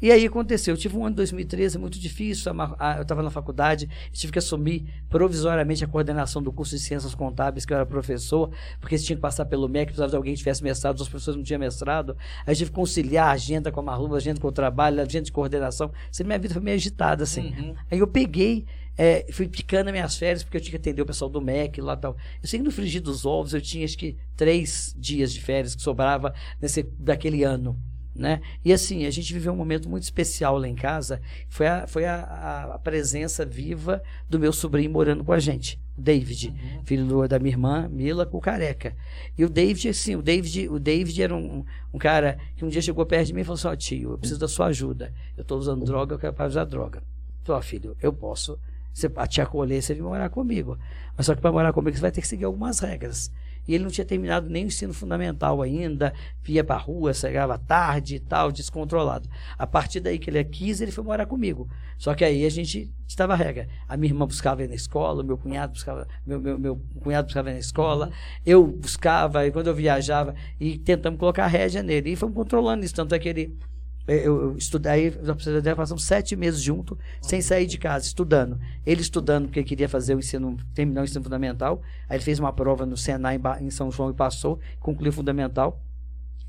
E 0.03 0.11
aí 0.11 0.25
aconteceu, 0.25 0.73
eu 0.73 0.77
tive 0.77 0.97
um 0.97 1.05
ano 1.05 1.11
de 1.11 1.15
2013 1.15 1.77
muito 1.77 1.97
difícil, 1.97 2.51
eu 2.51 3.01
estava 3.01 3.23
na 3.23 3.29
faculdade, 3.29 3.89
tive 4.11 4.33
que 4.33 4.39
assumir 4.39 4.85
provisoriamente 5.07 5.81
a 5.81 5.87
coordenação 5.87 6.43
do 6.43 6.51
curso 6.51 6.75
de 6.75 6.81
Ciências 6.81 7.15
Contábeis, 7.15 7.65
que 7.65 7.71
eu 7.71 7.77
era 7.77 7.85
professor, 7.85 8.51
porque 8.81 8.97
tinha 8.97 9.15
que 9.15 9.21
passar 9.21 9.45
pelo 9.45 9.69
MEC, 9.69 9.85
precisava 9.85 10.09
de 10.09 10.17
alguém 10.17 10.33
que 10.33 10.39
tivesse 10.39 10.61
mestrado, 10.61 10.99
os 10.99 11.07
professores 11.07 11.37
não 11.37 11.43
tinham 11.45 11.57
mestrado, 11.57 12.17
aí 12.45 12.51
eu 12.51 12.57
tive 12.57 12.69
que 12.69 12.75
conciliar 12.75 13.29
a 13.29 13.31
agenda 13.31 13.71
com 13.71 13.79
a 13.79 13.83
Marluva, 13.83 14.15
a 14.15 14.17
agenda 14.17 14.41
com 14.41 14.47
o 14.49 14.51
trabalho, 14.51 15.01
agenda 15.01 15.23
de 15.23 15.31
coordenação, 15.31 15.89
Assim, 16.11 16.25
minha 16.25 16.37
vida 16.37 16.53
foi 16.53 16.61
meio 16.61 16.75
agitada, 16.75 17.23
assim. 17.23 17.55
Uhum. 17.57 17.73
Aí 17.89 17.99
eu 17.99 18.07
peguei, 18.07 18.65
é, 18.97 19.25
fui 19.31 19.47
picando 19.47 19.87
as 19.87 19.93
minhas 19.93 20.17
férias, 20.17 20.43
porque 20.43 20.57
eu 20.57 20.61
tinha 20.61 20.71
que 20.71 20.77
atender 20.77 21.01
o 21.01 21.05
pessoal 21.05 21.31
do 21.31 21.39
MEC 21.39 21.79
lá 21.79 21.93
e 21.93 21.97
tal. 21.97 22.17
Eu 22.41 22.49
sei 22.49 22.59
que 22.59 22.65
no 22.65 22.71
frigir 22.71 23.01
dos 23.01 23.25
ovos 23.25 23.53
eu 23.53 23.61
tinha 23.61 23.85
acho 23.85 23.97
que 23.97 24.17
três 24.35 24.93
dias 24.97 25.33
de 25.33 25.39
férias 25.39 25.75
que 25.75 25.81
sobrava 25.81 26.33
nesse, 26.59 26.83
daquele 26.99 27.45
ano. 27.45 27.79
Né? 28.15 28.41
E 28.63 28.71
assim, 28.71 29.05
a 29.07 29.09
gente 29.09 29.33
viveu 29.33 29.51
um 29.53 29.55
momento 29.55 29.89
muito 29.89 30.03
especial 30.03 30.57
lá 30.59 30.67
em 30.67 30.75
casa. 30.75 31.19
Foi 31.49 31.65
a, 31.65 31.87
foi 31.87 32.05
a, 32.05 32.73
a- 32.75 32.79
presença 32.79 33.43
viva 33.43 34.03
do 34.29 34.39
meu 34.39 34.53
sobrinho 34.53 34.91
morando 34.91 35.23
com 35.23 35.31
a 35.33 35.39
gente, 35.39 35.79
o 35.97 36.01
David, 36.01 36.53
filho 36.85 37.05
do- 37.05 37.27
da 37.27 37.39
minha 37.39 37.53
irmã, 37.53 37.87
Mila, 37.89 38.23
com 38.25 38.37
o 38.37 38.41
careca. 38.41 38.95
E 39.35 39.43
o 39.43 39.49
David, 39.49 39.89
assim, 39.89 40.15
o 40.15 40.21
David, 40.21 40.67
o 40.69 40.77
David 40.79 41.23
era 41.23 41.35
um, 41.35 41.65
um 41.91 41.97
cara 41.97 42.37
que 42.55 42.63
um 42.63 42.69
dia 42.69 42.83
chegou 42.83 43.03
perto 43.03 43.27
de 43.27 43.33
mim 43.33 43.41
e 43.41 43.43
falou 43.43 43.55
assim: 43.55 43.67
Ó, 43.67 43.75
tio, 43.75 44.11
eu 44.11 44.17
preciso 44.19 44.39
da 44.39 44.47
sua 44.47 44.67
ajuda. 44.67 45.11
Eu 45.35 45.41
estou 45.41 45.57
usando 45.57 45.83
droga, 45.83 46.13
eu 46.13 46.19
quero 46.19 46.33
parar 46.33 46.49
de 46.49 46.53
usar 46.53 46.65
droga. 46.65 47.01
Falei, 47.43 47.63
filho, 47.63 47.97
eu 47.99 48.13
posso 48.13 48.59
você, 48.93 49.11
a 49.15 49.25
te 49.25 49.41
acolher, 49.41 49.81
você 49.81 49.95
vir 49.95 50.03
morar 50.03 50.29
comigo. 50.29 50.77
Mas 51.17 51.25
só 51.25 51.33
que 51.33 51.41
para 51.41 51.51
morar 51.51 51.73
comigo 51.73 51.95
você 51.95 52.01
vai 52.01 52.11
ter 52.11 52.21
que 52.21 52.27
seguir 52.27 52.45
algumas 52.45 52.79
regras. 52.79 53.31
E 53.67 53.73
ele 53.73 53.83
não 53.83 53.91
tinha 53.91 54.05
terminado 54.05 54.49
nem 54.49 54.65
o 54.65 54.67
ensino 54.67 54.93
fundamental 54.93 55.61
ainda, 55.61 56.13
ia 56.47 56.63
pra 56.63 56.77
rua, 56.77 57.13
chegava 57.13 57.57
tarde 57.57 58.15
e 58.15 58.19
tal, 58.19 58.51
descontrolado. 58.51 59.29
A 59.57 59.65
partir 59.65 59.99
daí 59.99 60.19
que 60.19 60.29
ele 60.29 60.43
quis, 60.43 60.81
ele 60.81 60.91
foi 60.91 61.03
morar 61.03 61.25
comigo. 61.25 61.69
Só 61.97 62.13
que 62.13 62.25
aí 62.25 62.45
a 62.45 62.49
gente 62.49 62.91
estava 63.07 63.33
a 63.33 63.35
regra. 63.35 63.67
A 63.87 63.95
minha 63.95 64.11
irmã 64.11 64.25
buscava 64.25 64.61
ele 64.61 64.69
na 64.69 64.75
escola, 64.75 65.23
meu 65.23 65.37
cunhado 65.37 65.73
buscava, 65.73 66.07
meu, 66.25 66.39
meu, 66.39 66.59
meu 66.59 66.81
cunhado 66.99 67.27
buscava 67.27 67.49
ele 67.49 67.55
na 67.55 67.61
escola, 67.61 68.11
eu 68.45 68.65
buscava, 68.65 69.45
e 69.45 69.51
quando 69.51 69.67
eu 69.67 69.75
viajava, 69.75 70.35
e 70.59 70.77
tentamos 70.77 71.19
colocar 71.19 71.45
a 71.45 71.47
rédea 71.47 71.81
nele. 71.81 72.11
E 72.11 72.15
fomos 72.15 72.35
controlando 72.35 72.83
isso, 72.83 72.95
tanto 72.95 73.15
é 73.15 73.19
que 73.19 73.29
ele 73.29 73.57
eu, 74.05 74.57
estudei, 74.57 75.17
nós 75.23 75.75
passamos 75.75 76.03
sete 76.03 76.35
meses 76.35 76.61
junto, 76.61 76.97
sem 77.21 77.41
sair 77.41 77.65
de 77.65 77.77
casa, 77.77 78.05
estudando. 78.05 78.59
Ele 78.85 79.01
estudando 79.01 79.45
porque 79.45 79.63
queria 79.63 79.87
fazer 79.87 80.15
o 80.15 80.19
ensino, 80.19 80.57
terminar 80.73 81.01
o 81.01 81.03
ensino 81.05 81.23
fundamental. 81.23 81.81
Aí 82.09 82.17
ele 82.17 82.23
fez 82.23 82.37
uma 82.37 82.51
prova 82.51 82.85
no 82.85 82.97
Senai 82.97 83.39
em 83.61 83.69
São 83.69 83.89
João 83.89 84.09
e 84.09 84.13
passou, 84.13 84.59
concluiu 84.79 85.11
o 85.11 85.13
fundamental. 85.13 85.81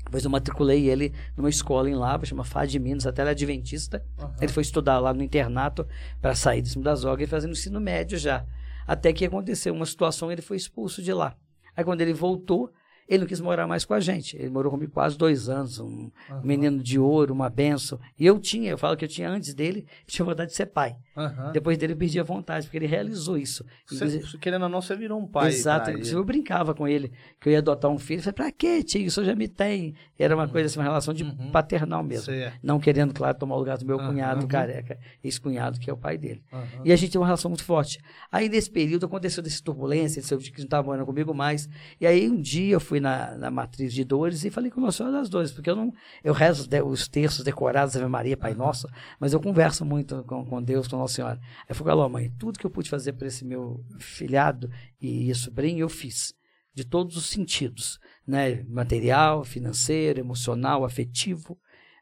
Depois 0.03 0.23
eu 0.23 0.29
matriculei 0.29 0.89
ele 0.89 1.13
numa 1.35 1.49
escola 1.49 1.89
em 1.89 1.95
Lava, 1.95 2.25
chama 2.25 2.43
Fá 2.43 2.65
de 2.65 2.77
Minas, 2.77 3.07
até 3.07 3.21
ele 3.21 3.29
é 3.29 3.31
adventista. 3.31 4.03
Ele 4.39 4.51
foi 4.51 4.61
estudar 4.61 4.99
lá 4.99 5.13
no 5.13 5.23
internato 5.23 5.87
para 6.21 6.35
sair 6.35 6.61
de 6.61 6.69
cima 6.69 6.83
das 6.83 7.01
drogas 7.01 7.27
e 7.27 7.29
fazendo 7.29 7.51
ensino 7.51 7.79
médio 7.79 8.17
já. 8.17 8.45
Até 8.85 9.11
que 9.13 9.25
aconteceu 9.25 9.73
uma 9.73 9.85
situação, 9.85 10.31
ele 10.31 10.41
foi 10.41 10.57
expulso 10.57 11.01
de 11.01 11.11
lá. 11.11 11.35
Aí 11.75 11.83
quando 11.83 12.01
ele 12.01 12.13
voltou, 12.13 12.71
ele 13.07 13.19
não 13.21 13.27
quis 13.27 13.39
morar 13.39 13.67
mais 13.67 13.85
com 13.85 13.93
a 13.93 13.99
gente. 13.99 14.35
Ele 14.35 14.49
morou 14.49 14.71
comigo 14.71 14.91
quase 14.91 15.17
dois 15.17 15.47
anos, 15.49 15.79
um 15.79 16.09
menino 16.43 16.81
de 16.81 16.97
ouro, 16.99 17.33
uma 17.33 17.49
benção. 17.49 17.99
E 18.17 18.25
eu 18.25 18.39
tinha, 18.39 18.71
eu 18.71 18.77
falo 18.77 18.97
que 18.97 19.05
eu 19.05 19.09
tinha 19.09 19.29
antes 19.29 19.53
dele, 19.53 19.85
tinha 20.07 20.25
vontade 20.25 20.51
de 20.51 20.55
ser 20.57 20.67
pai. 20.67 20.95
Aham. 21.15 21.51
Depois 21.51 21.77
dele 21.77 21.93
eu 21.93 21.97
perdi 21.97 22.19
a 22.19 22.23
vontade, 22.23 22.65
porque 22.67 22.77
ele 22.77 22.87
realizou 22.87 23.37
isso. 23.37 23.63
Você, 23.89 24.21
querendo 24.39 24.63
ou 24.63 24.69
não, 24.69 24.81
você 24.81 24.95
virou 24.95 25.19
um 25.19 25.25
pai. 25.27 25.49
Exato, 25.49 25.89
inclusive 25.89 26.13
ele. 26.15 26.19
eu 26.21 26.25
brincava 26.25 26.73
com 26.75 26.87
ele, 26.87 27.11
que 27.39 27.47
eu 27.49 27.53
ia 27.53 27.59
adotar 27.59 27.89
um 27.89 27.97
filho. 27.97 28.19
Eu 28.19 28.23
falei, 28.23 28.33
pra 28.33 28.51
quê, 28.51 28.83
tio? 28.83 29.01
Isso 29.01 29.23
já 29.23 29.33
me 29.35 29.47
tem. 29.47 29.93
Era 30.19 30.35
uma 30.35 30.47
coisa 30.47 30.67
assim, 30.67 30.79
uma 30.79 30.83
relação 30.85 31.13
de 31.13 31.23
Uhum. 31.23 31.51
paternal 31.51 32.03
mesmo. 32.03 32.25
Certo. 32.25 32.59
Não 32.61 32.79
querendo, 32.79 33.13
claro, 33.13 33.37
tomar 33.37 33.55
o 33.55 33.59
lugar 33.59 33.77
do 33.77 33.85
meu 33.85 33.99
Aham. 33.99 34.09
cunhado 34.11 34.47
careca, 34.47 34.97
ex-cunhado, 35.23 35.79
que 35.79 35.89
é 35.89 35.93
o 35.93 35.97
pai 35.97 36.17
dele. 36.17 36.43
E 36.83 36.91
a 36.91 36.95
gente 36.95 37.11
tem 37.11 37.19
uma 37.19 37.27
relação 37.27 37.49
muito 37.49 37.63
forte. 37.63 37.99
Aí, 38.31 38.49
nesse 38.49 38.69
período, 38.69 39.05
aconteceu 39.05 39.41
dessa 39.41 39.61
turbulência, 39.63 40.19
esse 40.19 40.35
que 40.37 40.57
não 40.59 40.65
estava 40.65 40.85
morando 40.85 41.05
comigo 41.05 41.33
mais. 41.33 41.67
E 41.99 42.05
aí, 42.05 42.29
um 42.29 42.39
dia, 42.41 42.73
eu 42.73 42.79
fui 42.79 42.99
na, 42.99 43.35
na 43.37 43.49
matriz 43.51 43.93
de 43.93 44.03
dores 44.03 44.43
e 44.45 44.49
falei 44.49 44.69
com 44.69 44.81
Nossa 44.81 44.97
Senhora 44.97 45.17
das 45.17 45.29
Dores, 45.29 45.51
porque 45.51 45.69
eu 45.69 45.75
não. 45.75 45.93
Eu 46.23 46.33
rezo 46.33 46.61
os 46.63 46.67
de- 46.67 46.81
os 46.81 47.07
terços 47.07 47.43
decorados, 47.43 47.95
Ave 47.95 48.07
Maria, 48.07 48.35
Pai 48.37 48.53
Nosso, 48.53 48.87
mas 49.19 49.33
eu 49.33 49.39
converso 49.39 49.85
muito 49.85 50.23
com, 50.27 50.45
com 50.45 50.61
Deus, 50.61 50.87
com 50.87 50.97
Nossa 51.05 51.15
Senhora. 51.15 51.39
Aí 51.61 51.65
eu 51.69 51.75
falei, 51.75 52.09
mãe, 52.09 52.33
tudo 52.37 52.59
que 52.59 52.65
eu 52.65 52.69
pude 52.69 52.89
fazer 52.89 53.13
para 53.13 53.27
esse 53.27 53.45
meu 53.45 53.83
filhado 53.99 54.69
e, 54.99 55.33
sobrinho, 55.35 55.79
eu 55.79 55.89
fiz. 55.89 56.33
De 56.73 56.83
todos 56.83 57.15
os 57.15 57.27
sentidos, 57.27 57.99
né? 58.27 58.63
Material, 58.63 59.45
financeiro, 59.45 60.19
emocional, 60.19 60.83
afetivo. 60.83 61.57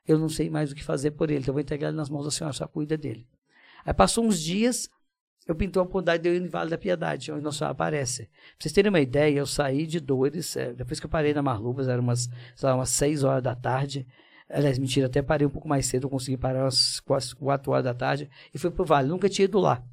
Eu 0.08 0.18
não 0.18 0.28
sei 0.28 0.49
mais 0.49 0.72
o 0.72 0.76
que 0.76 0.84
fazer 0.84 1.12
por 1.12 1.30
ele, 1.30 1.41
então 1.41 1.51
eu 1.51 1.54
vou 1.54 1.62
entregar 1.62 1.89
ele 1.89 1.97
nas 1.97 2.10
mãos 2.10 2.26
da 2.26 2.32
Senhora, 2.32 2.54
só 2.54 2.68
cuida 2.68 2.97
dele. 2.97 3.28
Aí 3.86 3.93
passou 3.93 4.26
uns 4.26 4.41
dias, 4.41 4.89
eu 5.47 5.56
pintei 5.56 5.80
a 5.80 5.84
oportunidade 5.84 6.24
de 6.24 6.30
eu 6.30 6.36
ir 6.36 6.39
no 6.39 6.49
Vale 6.49 6.70
da 6.70 6.78
Piedade, 6.78 7.32
onde 7.32 7.43
Nossa 7.43 7.60
Senhora 7.60 7.74
aparece. 7.74 8.24
Pra 8.24 8.32
vocês 8.60 8.74
terem 8.74 8.89
uma 8.89 8.99
ideia, 8.99 9.38
eu 9.38 9.45
saí 9.45 9.86
de 9.86 9.99
dores, 9.99 10.56
eh, 10.56 10.74
depois 10.74 10.99
que 10.99 11.06
eu 11.06 11.10
parei 11.10 11.34
na 11.34 11.41
Marluvas, 11.41 11.88
eram 11.88 12.01
umas, 12.01 12.30
lá, 12.62 12.76
umas 12.76 12.89
6 12.89 13.24
horas 13.24 13.43
da 13.43 13.56
tarde. 13.56 14.08
Aliás, 14.54 14.78
mentira, 14.78 15.08
até 15.08 15.22
parei 15.22 15.47
um 15.47 15.49
pouco 15.49 15.68
mais 15.68 15.86
cedo, 15.88 16.06
eu 16.06 16.10
consegui 16.10 16.38
parar 16.38 16.64
umas 16.66 16.99
4 16.99 17.72
horas 17.72 17.84
da 17.84 17.93
tarde 17.93 18.30
e 18.54 18.58
fui 18.60 18.70
pro 18.70 18.86
Vale. 18.86 19.08
Nunca 19.10 19.28
tinha 19.28 19.45
ido 19.45 19.60
lá. 19.60 19.84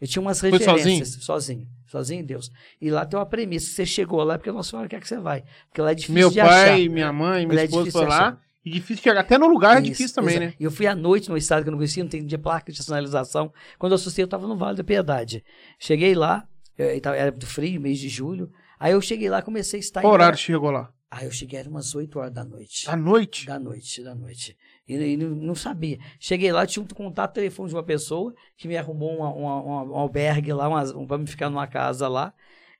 Eu 0.00 0.06
tinha 0.06 0.20
umas 0.20 0.40
Foi 0.40 0.50
referências. 0.50 1.18
Sozinho? 1.24 1.66
Sozinho, 1.86 2.20
em 2.20 2.24
Deus. 2.24 2.50
E 2.80 2.90
lá 2.90 3.04
tem 3.06 3.18
uma 3.18 3.26
premissa. 3.26 3.66
Você 3.72 3.84
chegou 3.86 4.22
lá, 4.22 4.34
é 4.34 4.36
porque 4.38 4.50
a 4.50 4.52
Nossa 4.52 4.70
Senhora 4.70 4.88
quer 4.88 5.00
que 5.00 5.08
você 5.08 5.18
vai. 5.18 5.42
Porque 5.68 5.80
lá 5.80 5.90
é 5.92 5.94
difícil 5.94 6.14
Meu 6.14 6.30
de 6.30 6.36
pai, 6.38 6.74
achar. 6.84 6.90
minha 6.92 7.12
mãe, 7.12 7.46
minha 7.46 7.54
Ela 7.54 7.60
é 7.62 7.64
esposa 7.64 7.84
difícil 7.84 8.00
foi 8.00 8.08
lá. 8.10 8.16
achar. 8.28 8.40
E 8.64 8.70
difícil 8.70 9.02
chegar. 9.02 9.20
Até 9.20 9.38
no 9.38 9.48
lugar 9.48 9.76
é 9.76 9.80
Isso, 9.80 9.90
difícil 9.90 10.14
também, 10.14 10.34
exato. 10.36 10.46
né? 10.48 10.54
E 10.60 10.64
eu 10.64 10.70
fui 10.70 10.86
à 10.86 10.94
noite 10.94 11.28
num 11.30 11.36
estado 11.36 11.62
que 11.62 11.68
eu 11.68 11.72
não 11.72 11.78
conhecia, 11.78 12.02
não 12.04 12.10
tem 12.10 12.24
de 12.24 12.36
placa 12.38 12.70
de 12.70 12.82
sinalização. 12.82 13.50
Quando 13.78 13.92
eu 13.92 13.96
assustei, 13.96 14.22
eu 14.22 14.26
estava 14.26 14.46
no 14.46 14.54
Vale 14.56 14.76
da 14.76 14.84
Piedade. 14.84 15.42
Cheguei 15.78 16.14
lá, 16.14 16.46
eh, 16.78 16.96
e 16.96 17.00
tava- 17.00 17.16
era 17.16 17.30
muito 17.30 17.46
frio, 17.46 17.80
mês 17.80 17.98
de 17.98 18.08
julho. 18.10 18.50
Aí 18.78 18.92
eu 18.92 19.00
cheguei 19.00 19.30
lá, 19.30 19.40
comecei 19.42 19.78
a 19.78 19.80
estar 19.80 20.02
Qual 20.02 20.12
horário 20.12 20.38
chegou 20.38 20.70
lá? 20.70 20.90
Aí 21.10 21.26
eu 21.26 21.30
cheguei, 21.32 21.58
era 21.58 21.68
umas 21.68 21.94
8 21.94 22.18
horas 22.20 22.32
da 22.32 22.44
noite. 22.44 22.88
À 22.88 22.96
noite? 22.96 23.44
Da 23.46 23.58
noite, 23.58 24.02
da 24.02 24.14
noite. 24.14 24.56
E, 24.86 24.94
e 24.94 25.16
não, 25.16 25.30
não 25.30 25.54
sabia. 25.56 25.98
Cheguei 26.20 26.52
lá, 26.52 26.64
tinha 26.64 26.82
um 26.82 26.86
contato 26.86 27.34
telefone 27.34 27.68
de 27.68 27.74
uma 27.74 27.82
pessoa 27.82 28.32
que 28.56 28.68
me 28.68 28.76
arrumou 28.76 29.16
uma- 29.16 29.32
uma- 29.34 29.60
uma- 29.62 29.82
um 29.84 29.96
albergue 29.96 30.52
lá, 30.52 30.68
um, 30.96 31.06
pra 31.06 31.18
me 31.18 31.26
ficar 31.26 31.50
numa 31.50 31.66
casa 31.66 32.06
lá. 32.06 32.32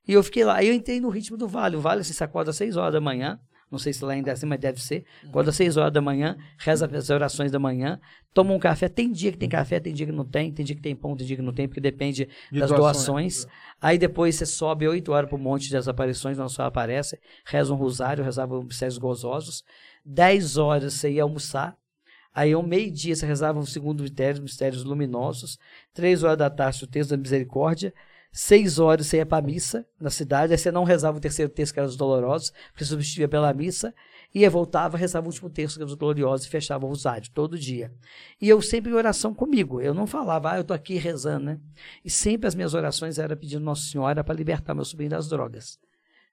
E 0.06 0.12
eu 0.12 0.22
fiquei 0.22 0.44
lá. 0.44 0.56
Aí 0.56 0.68
eu 0.68 0.74
entrei 0.74 1.00
no 1.00 1.08
ritmo 1.08 1.36
do 1.36 1.48
vale. 1.48 1.76
O 1.76 1.80
vale, 1.80 2.02
assim, 2.02 2.12
você 2.12 2.22
acorda 2.22 2.50
às 2.50 2.56
6 2.56 2.76
horas 2.76 2.92
da 2.92 3.00
manhã, 3.00 3.40
Não 3.70 3.78
sei 3.78 3.92
se 3.92 4.04
lá 4.04 4.14
ainda 4.14 4.30
é 4.30 4.32
assim, 4.32 4.46
mas 4.46 4.58
deve 4.58 4.82
ser. 4.82 5.04
Acorda 5.24 5.50
às 5.50 5.56
6 5.56 5.76
horas 5.76 5.92
da 5.92 6.00
manhã, 6.00 6.36
reza 6.58 6.90
as 6.92 7.08
orações 7.08 7.52
da 7.52 7.58
manhã, 7.58 8.00
toma 8.34 8.52
um 8.52 8.58
café. 8.58 8.88
Tem 8.88 9.12
dia 9.12 9.30
que 9.30 9.38
tem 9.38 9.48
café, 9.48 9.78
tem 9.78 9.94
dia 9.94 10.06
que 10.06 10.12
não 10.12 10.24
tem, 10.24 10.52
tem 10.52 10.64
dia 10.64 10.74
que 10.74 10.82
tem 10.82 10.96
pão, 10.96 11.16
tem 11.16 11.24
dia 11.26 11.36
que 11.36 11.42
não 11.42 11.52
tem, 11.52 11.68
porque 11.68 11.80
depende 11.80 12.28
De 12.50 12.58
das 12.58 12.70
doações. 12.70 13.44
doações. 13.44 13.46
Aí 13.80 13.96
depois 13.96 14.34
você 14.34 14.44
sobe 14.44 14.88
8 14.88 15.12
horas 15.12 15.28
pro 15.28 15.38
monte 15.38 15.70
das 15.70 15.86
aparições, 15.86 16.36
não 16.36 16.48
só 16.48 16.64
aparece, 16.64 17.18
reza 17.46 17.72
um 17.72 17.76
rosário, 17.76 18.24
rezava 18.24 18.58
os 18.58 18.64
mistérios 18.64 18.98
gozosos. 18.98 19.62
10 20.04 20.56
horas 20.56 20.94
você 20.94 21.12
ia 21.12 21.22
almoçar. 21.22 21.76
Aí 22.34 22.52
ao 22.52 22.62
meio-dia 22.62 23.14
você 23.14 23.26
rezava 23.26 23.58
o 23.58 23.66
segundo 23.66 24.02
mistério, 24.02 24.34
os 24.34 24.40
mistérios 24.40 24.84
luminosos. 24.84 25.58
Três 25.92 26.22
horas 26.22 26.38
da 26.38 26.50
tarde, 26.50 26.84
o 26.84 26.86
texto 26.86 27.10
da 27.10 27.16
misericórdia. 27.16 27.92
Seis 28.32 28.78
horas 28.78 29.06
você 29.06 29.16
ia 29.16 29.26
para 29.26 29.38
a 29.38 29.46
missa 29.46 29.84
na 30.00 30.08
cidade, 30.08 30.52
aí 30.52 30.58
você 30.58 30.70
não 30.70 30.84
rezava 30.84 31.18
o 31.18 31.20
terceiro 31.20 31.50
texto, 31.50 31.74
que 31.74 31.80
era 31.80 31.88
os 31.88 31.96
dolorosos, 31.96 32.52
porque 32.70 32.84
substituía 32.84 33.26
pela 33.26 33.52
missa, 33.52 33.92
ia, 34.32 34.48
voltava, 34.48 34.96
rezava 34.96 35.26
o 35.26 35.30
último 35.30 35.50
texto, 35.50 35.76
que 35.76 35.82
era 35.82 35.88
os 35.88 35.96
gloriosos, 35.96 36.46
e 36.46 36.48
fechava 36.48 36.86
o 36.86 36.88
rosário, 36.88 37.28
todo 37.32 37.58
dia. 37.58 37.92
E 38.40 38.48
eu 38.48 38.62
sempre 38.62 38.92
em 38.92 38.94
oração 38.94 39.34
comigo, 39.34 39.80
eu 39.80 39.92
não 39.92 40.06
falava, 40.06 40.52
ah, 40.52 40.58
eu 40.58 40.64
tô 40.64 40.72
aqui 40.72 40.94
rezando, 40.94 41.46
né? 41.46 41.60
E 42.04 42.10
sempre 42.10 42.46
as 42.46 42.54
minhas 42.54 42.72
orações 42.72 43.18
eram 43.18 43.36
pedindo 43.36 43.64
Nossa 43.64 43.82
Senhora 43.82 44.22
para 44.22 44.34
libertar 44.34 44.74
meu 44.74 44.84
sobrinho 44.84 45.10
das 45.10 45.28
drogas. 45.28 45.80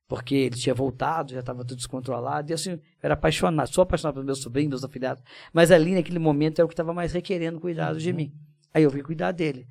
Porque 0.08 0.36
ele 0.36 0.56
tinha 0.56 0.76
voltado, 0.76 1.34
já 1.34 1.39
estava 1.39 1.66
tudo 1.66 1.78
descontrolado, 1.78 2.52
e 2.52 2.54
assim, 2.54 2.74
eu 2.74 2.82
era 3.02 3.16
apaixonado, 3.16 3.74
sou 3.74 3.82
apaixonado 3.82 4.14
pelos 4.14 4.26
meus 4.26 4.39
sobrinhos, 4.39 4.70
meus 4.70 4.84
afilhados, 4.84 5.24
mas 5.52 5.72
ali 5.72 5.95
naquele 5.95 6.20
momento 6.20 6.60
era 6.60 6.66
o 6.66 6.68
que 6.68 6.74
estava 6.74 6.93
mais 6.93 7.12
requerendo 7.12 7.60
cuidado 7.60 8.00
de 8.00 8.14
mim. 8.14 8.32
Aí 8.72 8.84
eu 8.84 8.91
vim 8.91 9.02
cuidar 9.02 9.32
dele. 9.32 9.68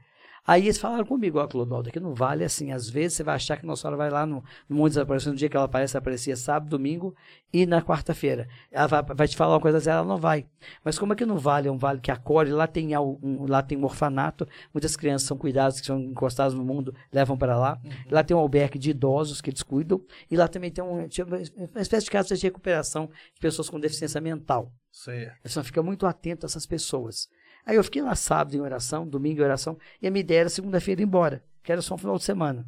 Aí 0.46 0.62
eles 0.62 0.78
falaram 0.78 1.04
comigo, 1.04 1.40
ó, 1.40 1.46
Clodoaldo, 1.46 1.90
que 1.90 1.98
não 1.98 2.14
vale 2.14 2.44
assim. 2.44 2.70
Às 2.70 2.88
vezes 2.88 3.16
você 3.16 3.24
vai 3.24 3.34
achar 3.34 3.56
que 3.56 3.66
Nossa 3.66 3.82
Senhora 3.82 3.96
vai 3.96 4.10
lá 4.10 4.24
no, 4.24 4.44
no 4.68 4.84
das 4.84 4.96
Aparições, 4.96 5.32
no 5.32 5.38
dia 5.38 5.48
que 5.48 5.56
ela 5.56 5.66
aparece, 5.66 5.96
aparecia 5.96 6.36
sábado, 6.36 6.70
domingo 6.70 7.14
e 7.52 7.66
na 7.66 7.82
quarta-feira. 7.82 8.48
Ela 8.70 8.86
vai, 8.86 9.02
vai 9.02 9.28
te 9.28 9.36
falar 9.36 9.54
uma 9.54 9.60
coisa, 9.60 9.90
ela 9.90 10.04
não 10.04 10.18
vai. 10.18 10.46
Mas 10.84 10.98
como 10.98 11.12
é 11.12 11.16
que 11.16 11.26
não 11.26 11.38
vale? 11.38 11.66
É 11.66 11.72
um 11.72 11.78
vale 11.78 12.00
que 12.00 12.10
acolhe, 12.10 12.52
lá 12.52 12.66
tem, 12.66 12.96
um, 12.96 13.46
lá 13.48 13.62
tem 13.62 13.76
um 13.76 13.84
orfanato, 13.84 14.46
muitas 14.72 14.96
crianças 14.96 15.26
são 15.26 15.36
cuidadas, 15.36 15.80
que 15.80 15.86
são 15.86 15.98
encostadas 15.98 16.54
no 16.54 16.64
mundo, 16.64 16.94
levam 17.12 17.36
para 17.36 17.58
lá. 17.58 17.80
Lá 18.08 18.22
tem 18.22 18.36
um 18.36 18.40
albergue 18.40 18.78
de 18.78 18.90
idosos 18.90 19.40
que 19.40 19.50
eles 19.50 19.62
cuidam. 19.62 20.00
E 20.30 20.36
lá 20.36 20.46
também 20.46 20.70
tem 20.70 20.84
um, 20.84 21.08
uma 21.56 21.80
espécie 21.80 22.04
de 22.04 22.10
casa 22.10 22.36
de 22.36 22.42
recuperação 22.42 23.10
de 23.34 23.40
pessoas 23.40 23.68
com 23.68 23.80
deficiência 23.80 24.20
mental. 24.20 24.72
Certo. 24.92 25.36
Você 25.44 25.62
fica 25.62 25.82
muito 25.82 26.06
atento 26.06 26.46
a 26.46 26.48
essas 26.48 26.66
pessoas. 26.66 27.28
Aí 27.66 27.74
eu 27.76 27.82
fiquei 27.82 28.00
lá 28.00 28.14
sábado 28.14 28.56
em 28.56 28.60
oração, 28.60 29.06
domingo 29.06 29.40
em 29.40 29.44
oração, 29.44 29.76
e 30.00 30.06
a 30.06 30.10
minha 30.10 30.20
ideia 30.20 30.40
era 30.40 30.48
segunda-feira 30.48 31.02
ir 31.02 31.04
embora, 31.04 31.44
que 31.64 31.72
era 31.72 31.82
só 31.82 31.96
um 31.96 31.98
final 31.98 32.16
de 32.16 32.22
semana. 32.22 32.64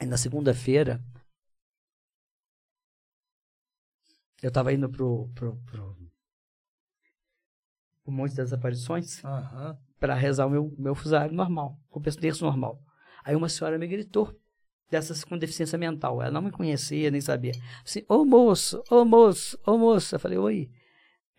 Aí 0.00 0.06
na 0.06 0.16
segunda-feira, 0.16 1.02
eu 4.40 4.48
estava 4.48 4.72
indo 4.72 4.88
pro, 4.88 5.28
pro, 5.34 5.56
pro, 5.66 5.96
pro 8.04 8.12
Monte 8.12 8.36
das 8.36 8.52
Aparições 8.52 9.24
Aham. 9.24 9.76
para 9.98 10.14
rezar 10.14 10.46
o 10.46 10.50
meu, 10.50 10.72
meu 10.78 10.94
fusário 10.94 11.34
normal, 11.34 11.76
com 11.90 11.98
o 11.98 12.02
terço 12.02 12.44
normal. 12.44 12.80
Aí 13.24 13.34
uma 13.34 13.48
senhora 13.48 13.76
me 13.76 13.88
gritou, 13.88 14.32
dessas 14.88 15.24
com 15.24 15.36
deficiência 15.36 15.78
mental. 15.78 16.22
Ela 16.22 16.30
não 16.30 16.42
me 16.42 16.52
conhecia, 16.52 17.10
nem 17.10 17.20
sabia. 17.20 17.52
Assim, 17.84 18.04
ô 18.08 18.24
moço, 18.24 18.84
ô 18.88 19.04
moço, 19.04 19.58
ô 19.66 19.76
moço. 19.76 20.14
Eu 20.14 20.20
falei, 20.20 20.38
oi, 20.38 20.70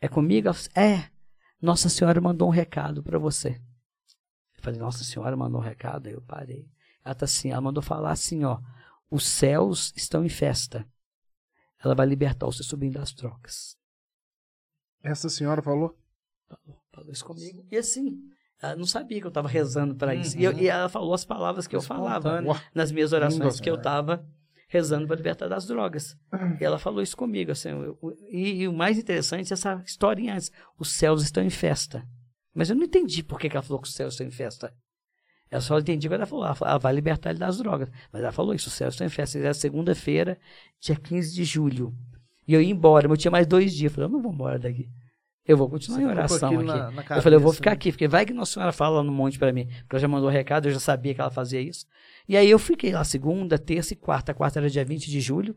é 0.01 0.07
comigo? 0.09 0.47
Ela 0.47 0.53
falou, 0.53 0.69
assim, 0.73 1.03
é, 1.03 1.12
Nossa 1.63 1.87
Senhora 1.87 2.19
mandou 2.19 2.47
um 2.47 2.51
recado 2.51 3.01
para 3.01 3.17
você. 3.17 3.59
Eu 4.57 4.61
falei, 4.61 4.79
Nossa 4.79 5.03
Senhora 5.03 5.35
mandou 5.37 5.61
um 5.61 5.63
recado? 5.63 6.07
Aí 6.07 6.13
eu 6.13 6.21
parei. 6.21 6.67
Ela 7.05 7.15
tá 7.15 7.25
assim, 7.25 7.51
ela 7.51 7.61
mandou 7.61 7.81
falar 7.81 8.11
assim, 8.11 8.43
ó, 8.43 8.59
os 9.09 9.25
céus 9.25 9.93
estão 9.95 10.25
em 10.25 10.29
festa. 10.29 10.85
Ela 11.83 11.95
vai 11.95 12.05
libertar 12.05 12.47
o 12.47 12.51
seu 12.51 12.63
sobrinho 12.65 12.93
das 12.93 13.11
trocas. 13.13 13.77
Essa 15.01 15.27
senhora 15.29 15.61
falou? 15.61 15.97
Falou 16.93 17.11
isso 17.11 17.25
comigo. 17.25 17.65
E 17.71 17.75
assim, 17.77 18.21
ela 18.61 18.75
não 18.75 18.85
sabia 18.85 19.19
que 19.19 19.25
eu 19.25 19.29
estava 19.29 19.49
rezando 19.49 19.95
para 19.95 20.15
isso. 20.15 20.37
E, 20.37 20.43
eu- 20.45 20.53
e 20.57 20.67
ela 20.67 20.87
falou 20.87 21.13
as 21.13 21.25
palavras 21.25 21.67
que 21.67 21.75
eu 21.75 21.81
falava. 21.81 22.41
Uau. 22.41 22.57
nas 22.73 22.91
minhas 22.91 23.11
orações, 23.11 23.59
que 23.59 23.69
eu 23.69 23.75
estava 23.75 24.25
rezando 24.73 25.05
para 25.05 25.15
libertar 25.15 25.47
das 25.47 25.67
drogas. 25.67 26.17
E 26.59 26.65
ela 26.65 26.79
falou 26.79 27.01
isso 27.03 27.15
comigo. 27.15 27.51
Assim, 27.51 27.69
eu- 27.69 27.83
eu- 28.01 28.17
e, 28.29 28.61
e 28.63 28.67
o 28.67 28.73
mais 28.73 28.97
interessante 28.97 29.51
é 29.51 29.53
essa 29.53 29.83
historinha 29.85 30.33
antes. 30.33 30.51
Os 30.79 30.91
céus 30.91 31.21
estão 31.21 31.43
em 31.43 31.49
festa. 31.51 32.03
Mas 32.55 32.71
eu 32.71 32.75
não 32.75 32.83
entendi 32.83 33.21
por 33.21 33.39
que, 33.39 33.47
que 33.49 33.55
ela 33.55 33.61
falou 33.63 33.79
que 33.79 33.87
os 33.87 33.93
céus 33.93 34.15
estão 34.15 34.25
em 34.25 34.31
festa. 34.31 34.73
Eu 35.51 35.61
só 35.61 35.77
entendi 35.77 36.07
quando 36.07 36.21
ela 36.21 36.25
falou. 36.25 36.45
Ela 36.45 36.57
ela 36.61 36.77
vai 36.79 36.91
libertar 36.93 37.29
ele 37.29 37.37
das 37.39 37.59
drogas. 37.59 37.87
Mas 38.11 38.23
ela 38.23 38.31
falou 38.31 38.55
isso, 38.55 38.67
os 38.69 38.73
céus 38.73 38.95
estão 38.95 39.05
em 39.05 39.09
festa. 39.11 39.37
Era 39.37 39.53
segunda-feira, 39.53 40.39
dia 40.79 40.95
15 40.95 41.33
de 41.35 41.43
julho. 41.43 41.93
E 42.47 42.53
eu 42.55 42.61
ia 42.61 42.71
embora, 42.71 43.07
mas 43.07 43.17
eu 43.17 43.21
tinha 43.21 43.31
mais 43.31 43.45
dois 43.45 43.71
dias. 43.73 43.91
Eu 43.91 43.95
falei, 43.95 44.07
eu 44.09 44.11
não 44.11 44.21
vou 44.23 44.33
embora 44.33 44.57
daqui. 44.57 44.89
Eu 45.45 45.57
vou 45.57 45.69
continuar 45.69 45.97
Você 45.97 46.03
em 46.03 46.05
com 46.05 46.11
oração 46.11 46.55
aqui. 46.55 46.63
na- 46.63 46.91
na 46.91 47.01
eu 47.17 47.21
falei, 47.21 47.35
eu 47.37 47.41
vou 47.41 47.51
ficar 47.51 47.71
né? 47.71 47.75
aqui, 47.75 47.91
porque 47.91 48.07
vai 48.07 48.25
que 48.25 48.31
Nossa 48.33 48.53
Senhora 48.53 48.71
fala 48.71 48.97
lá 48.97 49.03
no 49.03 49.11
monte 49.11 49.37
pra 49.37 49.51
mim. 49.51 49.65
Porque 49.65 49.95
ela 49.95 49.99
já 49.99 50.07
mandou 50.07 50.29
recado, 50.29 50.67
eu 50.69 50.73
já 50.73 50.79
sabia 50.79 51.13
que 51.13 51.19
ela 51.19 51.29
fazia 51.31 51.59
isso. 51.59 51.85
E 52.27 52.37
aí 52.37 52.49
eu 52.49 52.57
fiquei 52.57 52.93
lá 52.93 53.03
segunda, 53.03 53.57
terça 53.59 53.93
e 53.93 53.97
quarta. 53.97 54.33
Quarta 54.33 54.59
era 54.59 54.69
dia 54.69 54.85
20 54.85 55.11
de 55.11 55.19
julho. 55.19 55.55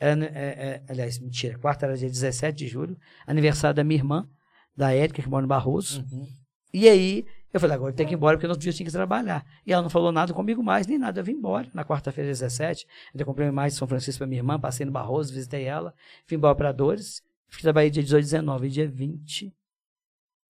Era, 0.00 0.16
né, 0.16 0.30
é, 0.34 0.46
é, 0.48 0.82
aliás, 0.88 1.20
mentira, 1.20 1.56
quarta 1.58 1.86
era 1.86 1.96
dia 1.96 2.08
17 2.08 2.56
de 2.56 2.66
julho. 2.66 2.96
Aniversário 3.26 3.76
da 3.76 3.84
minha 3.84 4.00
irmã, 4.00 4.28
da 4.76 4.92
Érica, 4.92 5.22
que 5.22 5.28
mora 5.28 5.42
no 5.42 5.48
Barroso. 5.48 6.04
Uhum. 6.10 6.26
E 6.74 6.88
aí 6.88 7.24
eu 7.52 7.60
falei, 7.60 7.76
agora 7.76 7.92
eu 7.92 7.96
tenho 7.96 8.08
que 8.08 8.14
ir 8.14 8.16
embora, 8.16 8.36
porque 8.36 8.46
no 8.46 8.52
outro 8.52 8.62
dia 8.62 8.70
eu 8.72 8.74
tinha 8.76 8.86
que 8.86 8.92
trabalhar. 8.92 9.46
E 9.64 9.72
ela 9.72 9.82
não 9.82 9.88
falou 9.88 10.10
nada 10.10 10.34
comigo 10.34 10.62
mais, 10.64 10.86
nem 10.88 10.98
nada. 10.98 11.20
Eu 11.20 11.24
vim 11.24 11.32
embora 11.32 11.68
na 11.72 11.84
quarta-feira, 11.84 12.28
17. 12.28 12.86
Eu 13.14 13.24
comprei 13.24 13.46
uma 13.46 13.52
imagem 13.52 13.70
de 13.74 13.78
São 13.78 13.86
Francisco 13.86 14.18
para 14.18 14.26
minha 14.26 14.40
irmã, 14.40 14.58
passei 14.58 14.84
no 14.84 14.90
Barroso, 14.92 15.32
visitei 15.32 15.62
ela. 15.64 15.94
Vim 16.26 16.34
embora 16.36 16.56
para 16.56 16.72
Dores. 16.72 17.22
Fiquei 17.48 17.62
trabalhei 17.62 17.90
dia 17.90 18.02
18, 18.02 18.22
19. 18.24 18.66
E 18.66 18.70
dia 18.70 18.88
20, 18.88 19.54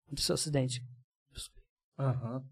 aconteceu 0.06 0.32
o 0.32 0.34
acidente. 0.34 0.82
Aham. 1.98 2.44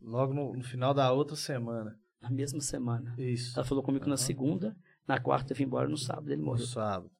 Logo 0.00 0.34
no, 0.34 0.52
no 0.54 0.64
final 0.64 0.92
da 0.92 1.12
outra 1.12 1.36
semana. 1.36 1.98
Na 2.20 2.30
mesma 2.30 2.60
semana. 2.60 3.14
Isso. 3.18 3.56
Ela 3.58 3.64
falou 3.64 3.82
comigo 3.82 4.04
na 4.06 4.14
Aham. 4.14 4.16
segunda, 4.18 4.76
na 5.06 5.18
quarta 5.18 5.52
eu 5.52 5.56
vim 5.56 5.64
embora, 5.64 5.88
no 5.88 5.96
sábado 5.96 6.28
ele 6.30 6.40
No 6.40 6.46
morreu. 6.46 6.66
sábado. 6.66 7.10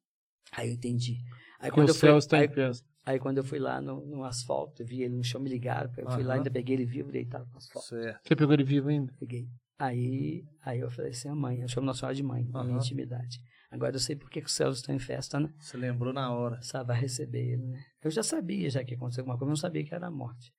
Aí 0.51 0.69
eu 0.69 0.73
entendi. 0.73 1.17
Aí 1.59 1.69
Que 1.69 1.75
quando, 1.75 1.89
o 1.89 1.91
eu 1.91 1.95
fui, 1.95 2.09
aí, 2.09 2.49
aí 3.05 3.19
quando 3.19 3.37
eu 3.37 3.43
fui 3.43 3.59
lá 3.59 3.81
no, 3.81 4.05
no 4.05 4.23
asfalto, 4.23 4.81
eu 4.81 4.85
vi 4.85 5.01
ele 5.01 5.15
no 5.15 5.23
chão, 5.23 5.41
me 5.41 5.49
ligaram. 5.49 5.91
Eu 5.97 6.09
fui 6.11 6.23
lá, 6.23 6.35
ainda 6.35 6.51
peguei 6.51 6.75
ele 6.75 6.85
vivo, 6.85 7.11
deitado 7.11 7.49
no 7.49 7.57
asfalto. 7.57 7.87
Certo. 7.87 8.27
Você 8.27 8.35
pegou 8.35 8.53
ele 8.53 8.63
vivo 8.63 8.89
ainda? 8.89 9.13
Peguei. 9.19 9.47
Aí, 9.79 10.45
aí 10.61 10.79
eu 10.79 10.91
falei 10.91 11.11
assim, 11.11 11.29
a 11.29 11.35
mãe, 11.35 11.61
eu 11.61 11.67
chamo 11.67 11.85
Nossa 11.85 11.99
Senhora 12.01 12.15
de 12.15 12.23
mãe, 12.23 12.45
na 12.45 12.63
minha 12.63 12.77
intimidade. 12.77 13.41
Agora 13.73 13.95
eu 13.95 13.99
sei 13.99 14.15
por 14.15 14.29
que 14.29 14.39
os 14.39 14.51
céus 14.53 14.77
estão 14.77 14.93
em 14.93 14.99
festa, 14.99 15.39
né? 15.39 15.51
Você 15.59 15.75
lembrou 15.77 16.13
na 16.13 16.31
hora. 16.31 16.61
Sabe, 16.61 16.87
vai 16.89 16.99
receber 17.01 17.53
ele, 17.53 17.63
né? 17.65 17.83
Eu 18.03 18.11
já 18.11 18.21
sabia 18.21 18.69
já 18.69 18.83
que 18.83 18.91
ia 18.91 18.97
acontecer 18.97 19.21
alguma 19.21 19.35
coisa, 19.37 19.49
mas 19.49 19.59
não 19.59 19.61
sabia 19.61 19.83
que 19.83 19.93
era 19.95 20.07
a 20.07 20.11
morte. 20.11 20.53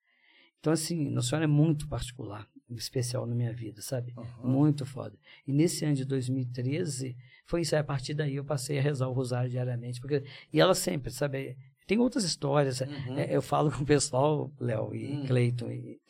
Então, 0.58 0.72
assim, 0.72 1.08
Nossa 1.10 1.28
Senhora 1.28 1.44
é 1.44 1.48
muito 1.48 1.86
particular, 1.86 2.48
especial 2.70 3.26
na 3.26 3.34
minha 3.34 3.52
vida, 3.52 3.80
sabe? 3.82 4.12
Aham. 4.16 4.48
Muito 4.48 4.84
foda. 4.84 5.16
E 5.46 5.52
nesse 5.52 5.84
ano 5.84 5.94
de 5.94 6.04
2013, 6.04 7.16
foi 7.46 7.60
isso. 7.60 7.74
Aí, 7.74 7.80
a 7.80 7.84
partir 7.84 8.14
daí 8.14 8.34
eu 8.36 8.44
passei 8.44 8.78
a 8.78 8.82
rezar 8.82 9.06
o 9.08 9.12
rosário 9.12 9.50
diariamente. 9.50 10.00
Porque, 10.00 10.24
e 10.52 10.60
ela 10.60 10.74
sempre, 10.74 11.10
sabe? 11.12 11.56
Tem 11.86 11.98
outras 11.98 12.24
histórias. 12.24 12.80
Uhum. 12.80 13.18
É, 13.18 13.36
eu 13.36 13.42
falo 13.42 13.70
com 13.70 13.82
o 13.82 13.86
pessoal, 13.86 14.50
Léo 14.58 14.94
e 14.94 15.12
Hum. 15.12 15.26
Cleiton 15.26 15.70
e, 15.70 16.00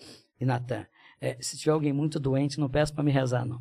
e 0.41 0.45
Natan. 0.47 0.87
É, 1.21 1.37
se 1.41 1.59
tiver 1.59 1.73
alguém 1.73 1.93
muito 1.93 2.19
doente, 2.21 2.59
não 2.61 2.69
peça 2.71 2.95
para 2.95 3.03
me 3.05 3.11
rezar, 3.11 3.45
não. 3.45 3.61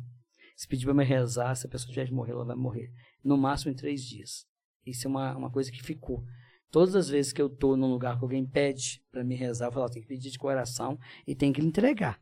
Se 0.56 0.68
pedir 0.68 0.84
para 0.84 0.94
me 0.94 1.02
rezar, 1.04 1.56
se 1.56 1.66
a 1.66 1.68
pessoa 1.68 1.88
tiver 1.92 2.04
de 2.04 2.12
morrer, 2.12 2.30
ela 2.32 2.44
vai 2.44 2.54
morrer. 2.54 2.88
No 3.24 3.36
máximo 3.36 3.72
em 3.72 3.74
três 3.74 4.02
dias. 4.04 4.46
Isso 4.86 5.06
é 5.06 5.10
uma, 5.10 5.36
uma 5.36 5.50
coisa 5.50 5.70
que 5.72 5.82
ficou. 5.82 6.22
Todas 6.70 6.94
as 6.94 7.08
vezes 7.08 7.32
que 7.32 7.40
eu 7.40 7.48
tô 7.48 7.76
num 7.76 7.90
lugar 7.90 8.18
que 8.18 8.24
alguém 8.24 8.44
pede 8.44 9.00
para 9.10 9.24
me 9.24 9.34
rezar, 9.34 9.66
eu 9.66 9.72
falo, 9.72 9.88
tem 9.88 10.02
que 10.02 10.08
pedir 10.08 10.30
de 10.30 10.38
coração 10.38 10.98
e 11.26 11.34
tem 11.34 11.52
que 11.52 11.60
lhe 11.60 11.66
entregar. 11.68 12.20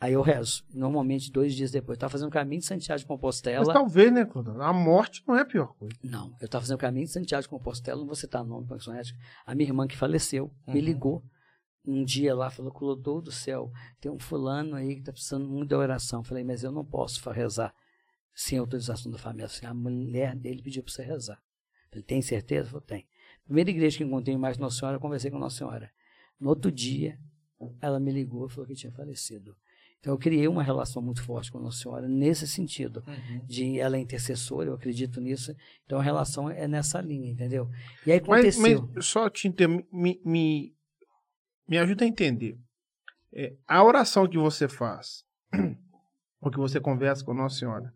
Aí 0.00 0.12
eu 0.12 0.22
rezo. 0.22 0.62
Normalmente, 0.72 1.32
dois 1.32 1.54
dias 1.54 1.72
depois. 1.72 1.96
Eu 1.96 2.00
tava 2.00 2.12
fazendo 2.12 2.28
o 2.28 2.30
caminho 2.30 2.60
de 2.60 2.66
Santiago 2.66 3.00
de 3.00 3.06
Compostela. 3.06 3.64
Mas 3.64 3.74
talvez, 3.74 4.12
né, 4.12 4.24
Clodão? 4.24 4.60
A 4.62 4.72
morte 4.72 5.24
não 5.26 5.34
é 5.36 5.40
a 5.40 5.44
pior 5.44 5.74
coisa. 5.74 5.96
Não, 6.04 6.36
eu 6.40 6.44
estava 6.46 6.62
fazendo 6.62 6.76
o 6.76 6.80
caminho 6.80 7.06
de 7.06 7.12
Santiago 7.12 7.42
de 7.42 7.48
Compostela, 7.48 7.98
não 7.98 8.06
vou 8.06 8.14
citar 8.14 8.44
nome, 8.44 8.68
personagem. 8.68 9.16
A 9.44 9.56
minha 9.56 9.68
irmã 9.68 9.88
que 9.88 9.96
faleceu 9.96 10.52
me 10.68 10.74
Uhum. 10.78 10.80
ligou 10.84 11.24
um 11.84 12.04
dia 12.04 12.32
lá, 12.34 12.48
falou, 12.50 12.70
Clodô 12.70 13.20
do 13.20 13.32
céu, 13.32 13.72
tem 14.00 14.12
um 14.12 14.18
fulano 14.20 14.76
aí 14.76 14.94
que 14.94 15.00
está 15.00 15.10
precisando 15.12 15.48
muito 15.48 15.70
da 15.70 15.78
oração. 15.78 16.22
Falei, 16.22 16.44
mas 16.44 16.62
eu 16.62 16.70
não 16.70 16.84
posso 16.84 17.28
rezar 17.30 17.74
sem 18.38 18.56
autorização 18.56 19.10
da 19.10 19.18
família. 19.18 19.46
Assim, 19.46 19.66
a 19.66 19.74
mulher 19.74 20.36
dele 20.36 20.62
pediu 20.62 20.80
para 20.84 20.92
você 20.92 21.02
rezar. 21.02 21.42
Falei, 21.90 22.04
tem 22.04 22.22
certeza? 22.22 22.70
Falei, 22.70 22.86
tem. 22.86 23.08
Primeira 23.44 23.68
igreja 23.68 23.98
que 23.98 24.04
encontrei 24.04 24.36
mais 24.36 24.56
Nossa 24.58 24.78
Senhora, 24.78 24.96
eu 24.96 25.00
conversei 25.00 25.28
com 25.28 25.40
Nossa 25.40 25.56
Senhora. 25.58 25.90
No 26.38 26.50
outro 26.50 26.70
dia, 26.70 27.18
ela 27.80 27.98
me 27.98 28.12
ligou 28.12 28.46
e 28.46 28.48
falou 28.50 28.64
que 28.68 28.76
tinha 28.76 28.92
falecido. 28.92 29.56
Então 29.98 30.12
eu 30.14 30.18
criei 30.18 30.46
uma 30.46 30.62
relação 30.62 31.02
muito 31.02 31.20
forte 31.20 31.50
com 31.50 31.58
Nossa 31.58 31.78
Senhora 31.82 32.06
nesse 32.06 32.46
sentido 32.46 33.02
Uhum. 33.08 33.44
de 33.44 33.80
ela 33.80 33.96
é 33.96 34.00
intercessora, 34.00 34.70
eu 34.70 34.74
acredito 34.74 35.20
nisso. 35.20 35.52
Então 35.84 35.98
a 35.98 36.02
relação 36.02 36.48
é 36.48 36.68
nessa 36.68 37.00
linha, 37.00 37.32
entendeu? 37.32 37.68
E 38.06 38.12
aí 38.12 38.22
Mas, 38.24 38.54
aconteceu. 38.60 38.88
mas 38.94 39.04
só 39.04 39.28
te 39.28 39.48
inter... 39.48 39.68
me, 39.68 40.20
me, 40.24 40.72
me 41.66 41.76
ajuda 41.78 42.04
a 42.04 42.08
entender. 42.08 42.56
É, 43.34 43.56
a 43.66 43.82
oração 43.82 44.28
que 44.28 44.38
você 44.38 44.68
faz, 44.68 45.24
ou 46.40 46.52
que 46.52 46.58
você 46.58 46.78
conversa 46.78 47.24
com 47.24 47.34
Nossa 47.34 47.58
Senhora, 47.58 47.92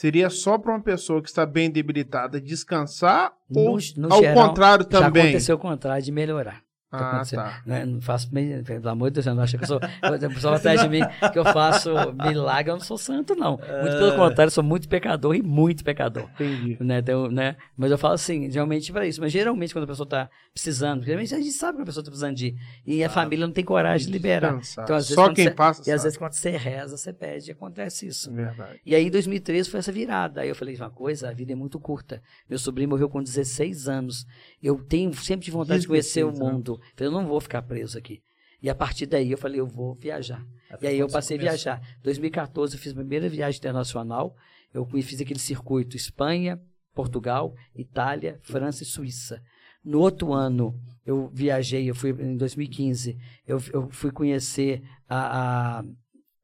seria 0.00 0.30
só 0.30 0.56
para 0.56 0.72
uma 0.72 0.80
pessoa 0.82 1.20
que 1.20 1.28
está 1.28 1.44
bem 1.44 1.70
debilitada 1.70 2.40
descansar 2.40 3.34
No- 3.50 3.60
ou 3.72 3.78
no 3.98 4.10
ao 4.10 4.20
geral, 4.22 4.48
contrário 4.48 4.86
Já 4.90 4.98
também? 4.98 5.24
aconteceu 5.24 5.56
o 5.56 5.58
contrário 5.58 6.02
de 6.02 6.10
melhorar. 6.10 6.62
Ah, 6.92 7.22
tá. 7.24 7.62
Não, 7.64 7.76
é- 7.76 7.86
não 7.86 8.00
faço, 8.00 8.28
pelo 8.30 8.88
amor 8.88 9.10
de 9.10 9.14
Deus, 9.14 9.26
eu 9.26 9.34
não 9.34 9.42
acho 9.44 9.56
que 9.56 9.62
eu 9.62 9.68
sou. 9.68 9.76
O 9.78 10.34
pessoal 10.34 10.54
atrás 10.54 10.80
de 10.80 10.88
mim 10.88 11.00
que 11.32 11.38
eu 11.38 11.44
faço 11.44 11.90
milagre, 12.26 12.72
eu 12.72 12.76
não 12.76 12.84
sou 12.84 12.98
santo, 12.98 13.34
não. 13.36 13.52
Muito 13.52 13.64
É. 13.94 13.98
pelo 13.98 14.16
contrário, 14.16 14.48
eu 14.48 14.50
sou 14.50 14.64
muito 14.64 14.88
pecador 14.88 15.36
e 15.36 15.42
muito 15.42 15.84
pecador. 15.84 16.28
Entendi. 16.34 16.76
Né, 16.80 16.98
então, 16.98 17.30
né? 17.30 17.56
Mas 17.76 17.90
eu 17.92 17.98
falo 17.98 18.14
assim, 18.14 18.50
geralmente 18.50 18.92
para 18.92 19.06
isso. 19.06 19.20
Mas 19.20 19.30
geralmente 19.30 19.72
quando 19.72 19.84
a 19.84 19.86
pessoa 19.86 20.04
está 20.04 20.28
precisando, 20.52 21.04
geralmente 21.04 21.32
a 21.34 21.38
gente 21.38 21.52
sabe 21.52 21.76
que 21.76 21.82
a 21.82 21.86
pessoa 21.86 22.02
está 22.02 22.10
precisando 22.10 22.34
de 22.34 22.48
ir. 22.48 22.56
E 22.84 23.04
a 23.04 23.08
família 23.08 23.46
não 23.46 23.52
tem 23.52 23.64
coragem 23.64 24.06
de 24.08 24.12
liberar. 24.12 24.56
Descansar. 24.56 24.84
Então, 24.84 24.96
às 24.96 25.04
vezes, 25.04 25.14
Só 25.14 25.32
quem 25.32 25.44
você- 25.44 25.50
passa 25.52 25.80
E 25.80 25.82
às 25.92 26.00
sabe. 26.00 26.02
vezes 26.02 26.18
quando 26.18 26.32
você 26.32 26.50
reza, 26.50 26.96
você 26.96 27.12
pede 27.12 27.50
e 27.50 27.52
acontece 27.52 28.06
isso. 28.08 28.32
Verdade. 28.32 28.80
E 28.84 28.94
aí 28.96 29.06
em 29.06 29.10
2013 29.10 29.70
foi 29.70 29.78
essa 29.78 29.92
virada. 29.92 30.40
Aí 30.40 30.48
eu 30.48 30.54
falei 30.56 30.74
uma 30.76 30.90
coisa, 30.90 31.28
a 31.28 31.32
vida 31.32 31.52
é 31.52 31.54
muito 31.54 31.78
curta. 31.78 32.20
Meu 32.48 32.58
sobrinho 32.58 32.88
morreu 32.88 33.08
com 33.08 33.22
16 33.22 33.88
anos. 33.88 34.26
Eu 34.62 34.82
tenho 34.84 35.12
sempre 35.14 35.44
de 35.46 35.50
vontade 35.50 35.80
de 35.82 35.88
conhecer 35.88 36.24
o 36.24 36.30
16 36.30 36.52
mundo. 36.52 36.80
Falei, 36.96 37.08
eu 37.08 37.12
não 37.12 37.26
vou 37.26 37.40
ficar 37.40 37.62
preso 37.62 37.96
aqui. 37.98 38.22
E 38.62 38.68
a 38.68 38.74
partir 38.74 39.06
daí 39.06 39.30
eu 39.30 39.38
falei, 39.38 39.58
eu 39.60 39.66
vou 39.66 39.94
viajar. 39.94 40.44
E 40.82 40.86
aí 40.86 40.98
eu 40.98 41.06
passei 41.14 41.36
a 41.36 41.40
viajar. 41.40 41.96
2014 42.02 42.74
eu 42.74 42.80
fiz 42.80 42.92
a 42.92 42.96
primeira 42.96 43.28
viagem 43.28 43.58
internacional. 43.58 44.36
Eu 44.72 44.84
fiz 44.86 45.20
aquele 45.20 45.38
circuito 45.40 45.96
Espanha, 45.96 46.60
Portugal, 46.94 47.54
Itália, 47.74 48.38
França 48.42 48.82
e 48.82 48.86
Suíça. 48.86 49.42
No 49.82 49.98
outro 50.00 50.32
ano 50.34 50.78
eu 51.06 51.30
viajei, 51.32 51.88
eu 51.88 51.94
fui 51.94 52.10
em 52.10 52.36
2015, 52.36 53.16
eu, 53.46 53.58
eu 53.72 53.88
fui 53.90 54.12
conhecer 54.12 54.82
a, 55.08 55.78
a- 55.78 55.84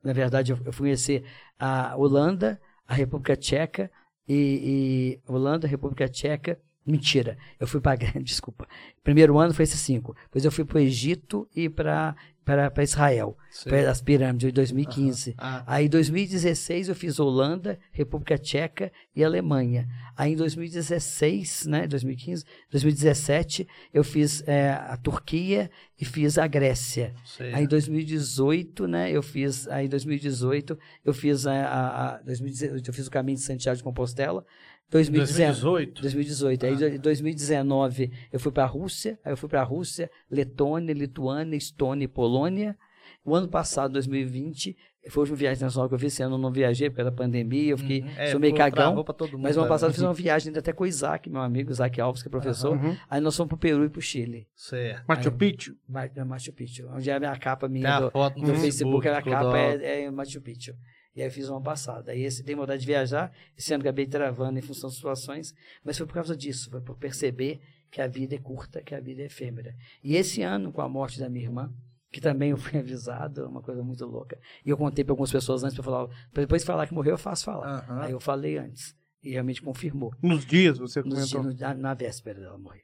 na 0.03 0.13
verdade 0.15 0.53
eu, 0.53 0.59
eu 0.65 0.73
fui 0.73 0.87
conhecer 0.87 1.23
a 1.59 1.95
Holanda, 1.97 2.59
a 2.89 2.95
República 2.95 3.37
Tcheca 3.37 3.91
e, 4.27 5.19
e 5.27 5.31
Holanda, 5.31 5.67
República 5.69 6.09
Tcheca. 6.09 6.59
Mentira, 6.87 7.37
eu 7.59 7.67
fui 7.67 7.81
para 7.81 7.97
desculpa. 8.23 8.69
Primeiro 9.03 9.39
ano 9.39 9.53
foi 9.53 9.65
esses 9.65 9.81
cinco. 9.81 10.15
Depois 10.25 10.45
eu 10.45 10.53
fui 10.53 10.65
para 10.65 10.77
o 10.77 10.81
Egito 10.81 11.49
e 11.55 11.69
para 11.69 12.15
para 12.47 12.85
Israel, 12.85 13.37
para 13.65 13.91
as 13.91 14.01
pirâmides, 14.01 14.49
em 14.49 14.53
2015. 14.53 15.35
Ah, 15.37 15.65
Aí 15.67 15.87
em 15.87 15.89
2016 15.89 16.89
eu 16.89 16.95
fiz 16.95 17.19
Holanda, 17.19 17.77
República 17.91 18.39
Tcheca 18.39 18.93
e 19.17 19.25
Alemanha. 19.25 19.89
Aí 20.17 20.33
em 20.33 20.37
2016, 20.37 21.67
né, 21.67 21.89
2015, 21.89 22.45
2017 22.71 23.67
eu 23.93 24.05
fiz 24.05 24.45
eh, 24.47 24.71
a 24.71 24.97
Turquia 24.97 25.69
e 26.01 26.05
fiz 26.05 26.39
a 26.39 26.47
Grécia. 26.47 27.13
sei. 27.25 27.53
Aí 27.53 27.65
em 27.65 27.67
2018, 27.67 28.87
né, 28.87 29.11
eu 29.11 29.25
fiz, 29.25 29.67
aí 29.67 29.87
em 29.87 29.89
2018 29.89 30.79
eu 31.05 31.13
fiz 31.13 31.49
a, 31.49 31.53
a, 31.53 32.15
a 32.15 32.23
2018 32.23 32.89
eu 32.89 32.95
fiz 32.95 33.09
o 33.09 33.11
caminho 33.11 33.39
de 33.39 33.43
Santiago 33.43 33.77
de 33.77 33.83
Compostela. 33.83 34.47
2019 34.91 35.87
2018. 35.87 36.01
2018. 36.03 36.67
Aí 36.67 36.97
em 36.97 37.01
2019 37.01 38.13
eu 38.33 38.39
fui 38.41 38.53
para 38.53 38.65
a 38.65 38.67
Rússia, 38.67 39.19
aí 39.25 39.33
eu 39.33 39.37
fui 39.37 39.49
para 39.49 39.61
a 39.61 39.65
Rússia, 39.65 40.11
Letônia, 40.31 40.93
Lituânia, 40.95 41.57
Estônia 41.57 42.05
e 42.05 42.09
Polônia. 42.09 42.77
O 43.25 43.35
ano 43.35 43.49
passado, 43.49 43.93
2020, 43.95 44.77
foi 45.09 45.21
a 45.21 45.23
última 45.23 45.37
viagem 45.37 45.57
internacional 45.57 45.89
que 45.89 45.95
eu 45.97 45.99
fiz. 45.99 46.13
Esse 46.13 46.23
ano 46.23 46.37
eu 46.37 46.39
não 46.39 46.53
viajei 46.53 46.89
por 46.89 46.97
causa 46.97 47.11
da 47.11 47.17
pandemia, 47.17 47.71
eu 47.73 47.79
fiquei, 47.79 48.05
É, 48.17 48.31
sou 48.31 48.39
meio 48.39 48.55
cagão. 48.55 49.03
pra 49.03 49.13
todo 49.13 49.33
mundo, 49.33 49.43
Mas 49.43 49.57
o 49.57 49.61
ano 49.61 49.69
né? 49.69 49.75
passado 49.75 49.91
eu 49.91 49.95
fiz 49.95 50.03
uma 50.03 50.15
viagem 50.15 50.51
ainda 50.51 50.61
até 50.61 50.73
com 50.73 50.85
o 50.85 50.87
Isaac, 50.87 51.29
meu 51.29 51.41
amigo, 51.41 51.73
Isaac 51.73 52.01
Alves, 52.01 52.23
que 52.23 52.29
é 52.29 52.31
professor. 52.31 52.77
Uhum. 52.77 52.97
Aí 53.11 53.21
nós 53.21 53.37
fomos 53.37 53.49
pro 53.49 53.59
Peru 53.59 53.85
e 53.85 53.89
pro 53.89 54.01
Chile, 54.01 54.47
Certo. 54.55 55.05
Machu 55.09 55.29
Aí- 55.29 55.35
Picchu? 55.37 55.75
Na 55.89 56.25
Machu 56.25 56.53
Picchu, 56.53 56.89
onde 56.93 57.11
é 57.11 57.15
a 57.15 57.19
minha 57.19 57.37
capa 57.37 57.69
Tem 57.69 57.81
minha 57.81 57.97
a 57.97 58.01
do, 58.03 58.11
foto 58.13 58.41
do 58.41 58.55
Facebook, 58.55 59.09
a 59.09 59.21
tudo, 59.21 59.31
capa 59.33 59.59
é, 59.59 60.05
é 60.05 60.11
Machu 60.11 60.41
Picchu. 60.41 60.75
E 61.17 61.23
aí 61.23 61.29
eu 61.29 61.33
fiz 61.33 61.49
uma 61.49 61.61
passada. 61.63 62.13
Aí 62.13 62.23
esse 62.23 62.45
tem 62.45 62.55
vontade 62.55 62.81
de 62.83 62.87
viajar, 62.87 63.33
esse 63.57 63.73
ano 63.73 63.81
acabei 63.83 64.07
travando 64.07 64.59
em 64.59 64.63
função 64.63 64.89
das 64.91 64.97
situações, 64.97 65.55
mas 65.83 65.97
foi 65.97 66.07
por 66.07 66.13
causa 66.13 66.37
disso, 66.37 66.71
foi 66.71 66.81
por 66.83 66.97
perceber 66.99 67.59
que 67.91 68.01
a 68.03 68.07
vida 68.07 68.35
é 68.35 68.39
curta, 68.39 68.83
que 68.83 68.95
a 68.95 69.01
vida 69.01 69.23
é 69.23 69.25
efêmera. 69.27 69.75
E 70.05 70.15
esse 70.15 70.43
ano, 70.43 70.71
com 70.71 70.83
a 70.83 70.89
morte 70.89 71.19
da 71.19 71.29
minha 71.31 71.47
irmã, 71.47 71.73
que 72.13 72.21
também 72.21 72.51
eu 72.51 72.57
fui 72.59 72.79
avisado, 72.79 73.49
uma 73.49 73.63
coisa 73.63 73.83
muito 73.83 74.05
louca, 74.05 74.39
e 74.65 74.69
eu 74.71 74.77
contei 74.77 75.03
para 75.05 75.13
algumas 75.13 75.33
pessoas 75.33 75.65
antes 75.65 75.75
para 75.75 75.85
falar, 75.85 76.09
pra 76.33 76.43
depois 76.43 76.61
de 76.63 76.67
falar 76.67 76.87
que 76.87 76.93
morreu, 76.95 77.13
eu 77.15 77.19
faço 77.19 77.45
falar. 77.47 77.79
Aham. 77.79 78.01
Aí 78.03 78.13
eu 78.13 78.21
falei 78.21 78.59
antes, 78.59 78.95
e 79.23 79.31
realmente 79.31 79.63
confirmou. 79.63 80.13
Nos 80.23 80.45
dias 80.45 80.77
você 80.79 81.01
Nos 81.03 81.31
comentou. 81.31 81.43
dias- 81.53 81.61
na, 81.61 81.75
na 81.75 81.95
véspera 81.95 82.39
dela 82.41 82.59
morrer. 82.59 82.83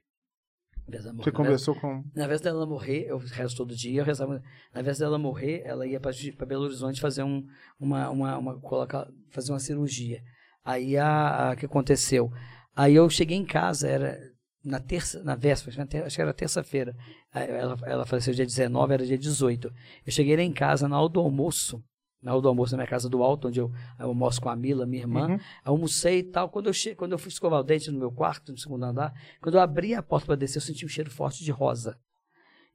Na 0.93 0.99
véspera 0.99 1.03
dela 1.03 1.13
morrer. 1.15 1.25
Você 1.25 1.31
conversou 1.33 1.75
com. 1.77 2.05
Na 2.15 2.27
vez 2.27 2.41
dela 2.41 2.67
morrer, 2.67 3.07
eu 3.09 3.19
rezo 3.19 3.57
todo 3.57 3.75
dia, 3.75 4.01
eu 4.01 4.05
rezava. 4.05 4.43
Na 4.75 4.83
vez 4.83 4.99
dela 4.99 5.19
morrer, 5.19 5.63
ela 5.65 5.87
ia 5.87 5.99
para 6.01 6.47
Belo 6.47 6.65
Horizonte 6.65 7.01
fazer 7.01 7.23
um, 7.23 7.47
uma, 7.81 8.11
uma, 8.11 8.39
uma 8.39 8.61
colocar, 8.61 9.09
fazer 9.31 9.53
uma 9.53 9.59
cirurgia. 9.61 10.23
Aí 10.65 10.97
a, 10.97 11.49
a- 11.49 11.53
o 11.53 11.57
que 11.57 11.67
aconteceu? 11.67 12.31
Aí 12.77 12.95
eu 12.95 13.09
cheguei 13.11 13.37
em 13.37 13.45
casa, 13.45 13.89
era 13.89 14.19
na 14.65 14.79
terça, 14.79 15.23
na 15.25 15.35
véspera, 15.35 15.77
na 15.79 15.87
ter- 15.87 16.05
acho 16.05 16.15
que 16.17 16.23
era 16.23 16.33
terça-feira. 16.33 16.95
Ela, 17.35 17.77
ela 17.85 18.07
faleceu 18.07 18.33
dia 18.33 18.47
19, 18.47 18.95
era 18.95 19.05
dia 19.07 19.19
18. 19.19 19.73
Eu 20.07 20.13
cheguei 20.13 20.37
lá 20.37 20.43
em 20.43 20.53
casa 20.53 20.89
na 20.89 21.01
hora 21.01 21.09
do 21.13 21.21
almoço, 21.21 21.83
na 22.23 22.33
hora 22.33 22.41
do 22.41 22.49
almoço 22.49 22.73
na 22.73 22.79
minha 22.79 22.89
casa 22.89 23.09
do 23.09 23.23
alto, 23.23 23.49
onde 23.49 23.59
eu, 23.61 23.73
eu 23.99 24.07
almoço 24.07 24.41
com 24.41 24.49
a 24.49 24.55
Mila, 24.55 24.87
minha 24.87 25.03
irmã. 25.03 25.29
Uhum. 25.29 25.41
Almocei 25.65 26.21
e 26.21 26.23
tal. 26.23 26.49
Quando 26.49 26.69
eu, 26.69 26.73
che... 26.73 26.95
quando 26.95 27.13
eu 27.13 27.19
fui 27.19 27.29
escovar 27.29 27.61
o 27.61 27.63
dente 27.65 27.91
no 27.91 27.99
meu 27.99 28.13
quarto, 28.13 28.53
no 28.53 28.59
segundo 28.59 28.85
andar, 28.85 29.13
quando 29.41 29.57
eu 29.57 29.61
abri 29.61 29.95
a 29.95 30.03
porta 30.03 30.27
para 30.27 30.37
descer, 30.37 30.59
eu 30.59 30.63
senti 30.63 30.87
um 30.87 30.89
cheiro 30.89 31.11
forte 31.11 31.43
de 31.43 31.51
rosa. 31.51 31.99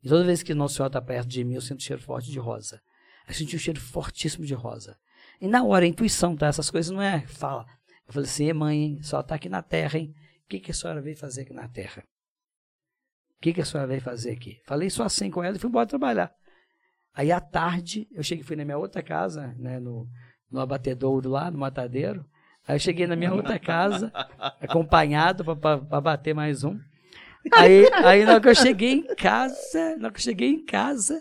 E 0.03 0.09
toda 0.09 0.25
vez 0.25 0.43
que 0.43 0.53
Nossa 0.53 0.75
Senhora 0.75 0.89
está 0.89 1.01
perto 1.01 1.29
de 1.29 1.43
mim, 1.43 1.55
eu 1.55 1.61
sinto 1.61 1.77
um 1.77 1.83
cheiro 1.83 2.01
forte 2.01 2.29
de 2.29 2.37
rosa. 2.37 2.81
Eu 3.27 3.33
senti 3.33 3.55
um 3.55 3.59
cheiro 3.59 3.79
fortíssimo 3.79 4.45
de 4.45 4.53
rosa. 4.53 4.97
E 5.39 5.47
na 5.47 5.63
hora, 5.63 5.85
a 5.85 5.87
intuição, 5.87 6.35
tá? 6.35 6.47
Essas 6.47 6.69
coisas 6.69 6.91
não 6.91 7.01
é 7.01 7.21
fala. 7.21 7.65
Eu 8.05 8.13
falei 8.13 8.29
assim, 8.29 8.45
"Ê, 8.45 8.53
mãe, 8.53 9.01
senhora 9.01 9.23
está 9.23 9.35
aqui 9.35 9.49
na 9.49 9.61
terra, 9.61 9.97
hein? 9.97 10.13
O 10.45 10.49
que, 10.49 10.59
que 10.59 10.71
a 10.71 10.73
senhora 10.73 11.01
veio 11.01 11.17
fazer 11.17 11.41
aqui 11.41 11.53
na 11.53 11.67
terra? 11.67 12.03
O 13.37 13.41
que, 13.41 13.53
que 13.53 13.61
a 13.61 13.65
senhora 13.65 13.87
veio 13.87 14.01
fazer 14.01 14.31
aqui? 14.31 14.59
Falei 14.65 14.89
só 14.89 15.03
assim 15.03 15.29
com 15.29 15.43
ela 15.43 15.55
e 15.55 15.59
fui 15.59 15.69
embora 15.69 15.85
trabalhar. 15.85 16.33
Aí 17.17 17.31
à 17.31 17.39
tarde, 17.39 18.07
eu 18.11 18.21
cheguei, 18.21 18.43
fui 18.43 18.55
na 18.55 18.63
minha 18.63 18.77
outra 18.77 19.01
casa, 19.01 19.55
né, 19.57 19.79
no, 19.79 20.07
no 20.51 20.59
abatedouro 20.59 21.27
lá, 21.27 21.49
no 21.49 21.57
matadeiro. 21.57 22.23
Aí 22.67 22.75
eu 22.75 22.79
cheguei 22.79 23.07
na 23.07 23.15
minha 23.15 23.33
outra 23.33 23.57
casa, 23.57 24.13
acompanhado 24.61 25.43
para 25.55 25.99
bater 25.99 26.35
mais 26.35 26.63
um. 26.63 26.79
Aí, 27.55 27.89
aí 28.05 28.23
na 28.23 28.33
hora 28.33 28.41
que 28.41 28.49
eu 28.49 28.53
cheguei 28.53 28.93
em 28.93 29.15
casa, 29.15 29.95
na 29.97 30.05
hora 30.05 30.11
que 30.11 30.19
eu 30.19 30.23
cheguei 30.23 30.49
em 30.49 30.63
casa, 30.63 31.19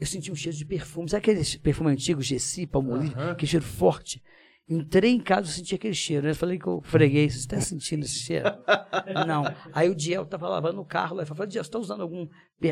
eu 0.00 0.06
senti 0.06 0.32
um 0.32 0.34
cheiro 0.34 0.56
de 0.56 0.64
perfume. 0.64 1.10
Sabe 1.10 1.18
aquele 1.30 1.58
perfume 1.58 1.90
antigo, 1.90 2.22
Gessi, 2.22 2.66
Palmolive? 2.66 3.14
Aham. 3.14 3.32
Aquele 3.32 3.50
cheiro 3.50 3.66
forte. 3.66 4.22
Entrei 4.68 5.10
em 5.10 5.20
casa, 5.20 5.48
eu 5.48 5.52
senti 5.52 5.74
aquele 5.74 5.94
cheiro. 5.94 6.28
Eu 6.28 6.34
falei 6.34 6.58
que 6.58 6.66
eu 6.66 6.80
freguei, 6.82 7.28
você 7.28 7.38
está 7.38 7.60
sentindo 7.60 8.04
esse 8.04 8.20
cheiro? 8.20 8.46
Não. 9.26 9.44
Aí 9.72 9.88
o 9.88 9.94
Diel 9.94 10.22
estava 10.22 10.48
lavando 10.48 10.80
o 10.80 10.84
carro 10.84 11.16
lá. 11.16 11.22
Eu 11.22 11.26
falei, 11.26 11.46
Diel, 11.48 11.64
você 11.64 11.68
está 11.68 11.78
usando 11.78 12.00
algum, 12.00 12.28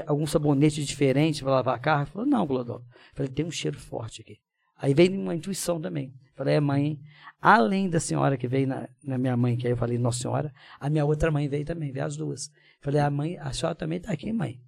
algum 0.06 0.26
sabonete 0.26 0.84
diferente 0.84 1.42
para 1.42 1.52
lavar 1.52 1.80
carro? 1.80 2.02
Ele 2.02 2.10
falou, 2.10 2.26
não, 2.26 2.46
Glodol. 2.46 2.78
Eu 2.78 3.14
falei, 3.14 3.30
tem 3.30 3.44
um 3.44 3.50
cheiro 3.50 3.78
forte 3.78 4.22
aqui. 4.22 4.38
Aí 4.76 4.94
veio 4.94 5.12
uma 5.12 5.34
intuição 5.34 5.80
também. 5.80 6.14
Eu 6.26 6.32
falei, 6.36 6.54
é 6.54 6.60
mãe, 6.60 6.86
hein? 6.86 7.00
além 7.40 7.90
da 7.90 8.00
senhora 8.00 8.36
que 8.36 8.48
veio 8.48 8.66
na, 8.66 8.88
na 9.04 9.18
minha 9.18 9.36
mãe, 9.36 9.56
que 9.56 9.66
aí 9.66 9.72
eu 9.72 9.76
falei, 9.76 9.98
Nossa 9.98 10.20
Senhora, 10.20 10.54
a 10.78 10.88
minha 10.88 11.04
outra 11.04 11.30
mãe 11.30 11.48
veio 11.48 11.66
também, 11.66 11.92
veio 11.92 12.06
as 12.06 12.16
duas. 12.16 12.48
Eu 12.48 12.52
falei, 12.80 13.00
a 13.00 13.10
mãe, 13.10 13.36
a 13.36 13.52
senhora 13.52 13.74
também 13.74 13.98
está 13.98 14.12
aqui, 14.12 14.32
mãe, 14.32 14.58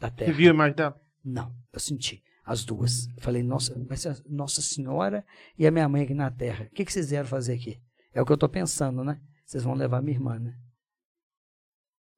da 0.00 0.08
Você 0.08 0.16
terra. 0.16 0.32
viu 0.32 0.50
a 0.50 0.54
imagem 0.54 0.74
dela? 0.74 1.00
Não, 1.24 1.54
eu 1.72 1.78
senti 1.78 2.24
as 2.44 2.64
duas. 2.64 3.06
Falei, 3.18 3.42
nossa, 3.42 3.74
vai 3.84 3.96
ser 3.96 4.20
Nossa 4.28 4.60
Senhora 4.60 5.24
e 5.58 5.66
a 5.66 5.70
minha 5.70 5.88
mãe 5.88 6.02
aqui 6.02 6.14
na 6.14 6.30
terra. 6.30 6.66
O 6.70 6.74
que, 6.74 6.84
que 6.84 6.92
vocês 6.92 7.10
vieram 7.10 7.28
fazer 7.28 7.54
aqui? 7.54 7.80
É 8.12 8.20
o 8.20 8.26
que 8.26 8.32
eu 8.32 8.34
estou 8.34 8.48
pensando, 8.48 9.04
né? 9.04 9.20
Vocês 9.44 9.64
vão 9.64 9.74
levar 9.74 10.02
minha 10.02 10.16
irmã, 10.16 10.38
né? 10.38 10.54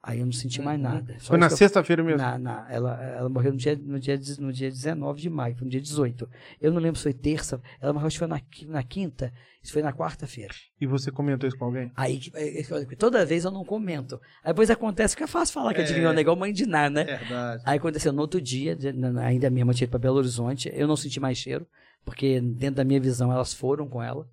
Aí 0.07 0.21
eu 0.21 0.27
não 0.27 0.33
senti 0.33 0.61
mais 0.61 0.79
nada. 0.79 1.17
Só 1.19 1.29
Foi 1.29 1.39
na 1.39 1.49
sexta-feira 1.49 2.03
mesmo. 2.05 2.19
na, 2.19 2.37
na- 2.39 2.67
ela, 2.71 3.03
ela 3.03 3.29
morreu 3.31 3.53
no 3.53 3.57
dia, 3.59 3.75
no, 3.75 3.99
dia, 3.99 4.21
no 4.39 4.53
dia 4.53 4.71
19 4.71 5.19
de 5.23 5.31
maio, 5.31 5.55
foi 5.57 5.65
no 5.65 5.71
dia 5.71 5.81
18. 5.81 6.29
Eu 6.61 6.71
não 6.73 6.79
lembro 6.81 6.99
se 6.99 7.05
foi 7.05 7.15
terça, 7.15 7.59
ela 7.81 7.91
morreu 7.93 8.11
foi 8.11 8.27
na, 8.27 8.39
na 8.67 8.83
quinta, 8.83 9.33
isso 9.63 9.73
foi 9.73 9.81
na 9.81 9.95
quarta-feira. 9.95 10.53
E 10.79 10.87
você 10.87 11.11
comentou 11.11 11.49
isso 11.49 11.57
com 11.57 11.65
alguém? 11.65 11.91
Aí, 11.97 12.21
é, 12.35 12.61
é, 12.61 12.65
toda 12.99 13.25
vez 13.25 13.45
eu 13.47 13.51
não 13.51 13.65
comento. 13.65 14.21
Aí 14.43 14.53
depois 14.53 14.69
acontece 14.71 15.17
que 15.17 15.23
é 15.23 15.27
fácil 15.27 15.55
falar 15.55 15.73
que 15.73 15.81
É. 15.81 15.85
adivinhou, 15.85 16.13
né? 16.13 16.21
Igual 16.21 16.37
mãe 16.37 16.53
de 16.53 16.67
Ná, 16.67 16.91
né? 16.91 17.05
Verdade. 17.05 17.63
Aí 17.65 17.79
aconteceu 17.79 18.13
no 18.13 18.21
outro 18.21 18.41
dia, 18.43 18.77
ainda 19.25 19.49
minha 19.49 19.63
irmã 19.63 19.73
tinha 19.73 19.87
ido 19.87 19.91
para 19.91 19.99
Belo 20.01 20.19
Horizonte, 20.19 20.71
eu 20.75 20.87
não 20.87 20.97
senti 20.97 21.19
mais 21.19 21.39
cheiro, 21.39 21.67
porque 22.05 22.43
dentro 22.43 22.77
da 22.77 22.85
minha 22.85 23.01
visão 23.01 23.33
elas 23.33 23.55
foram 23.55 23.89
com 23.89 24.03
ela. 24.03 24.29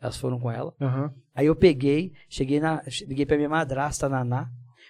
Elas 0.00 0.16
foram 0.18 0.38
com 0.38 0.52
ela. 0.52 0.72
Aham. 0.80 1.12
Aí 1.34 1.46
eu 1.46 1.56
peguei, 1.56 2.12
cheguei 2.28 2.60
na. 2.60 2.82
Liguei 3.08 3.26
pra 3.26 3.36
minha 3.36 3.48
madrasta, 3.48 4.08
Naná. 4.08 4.48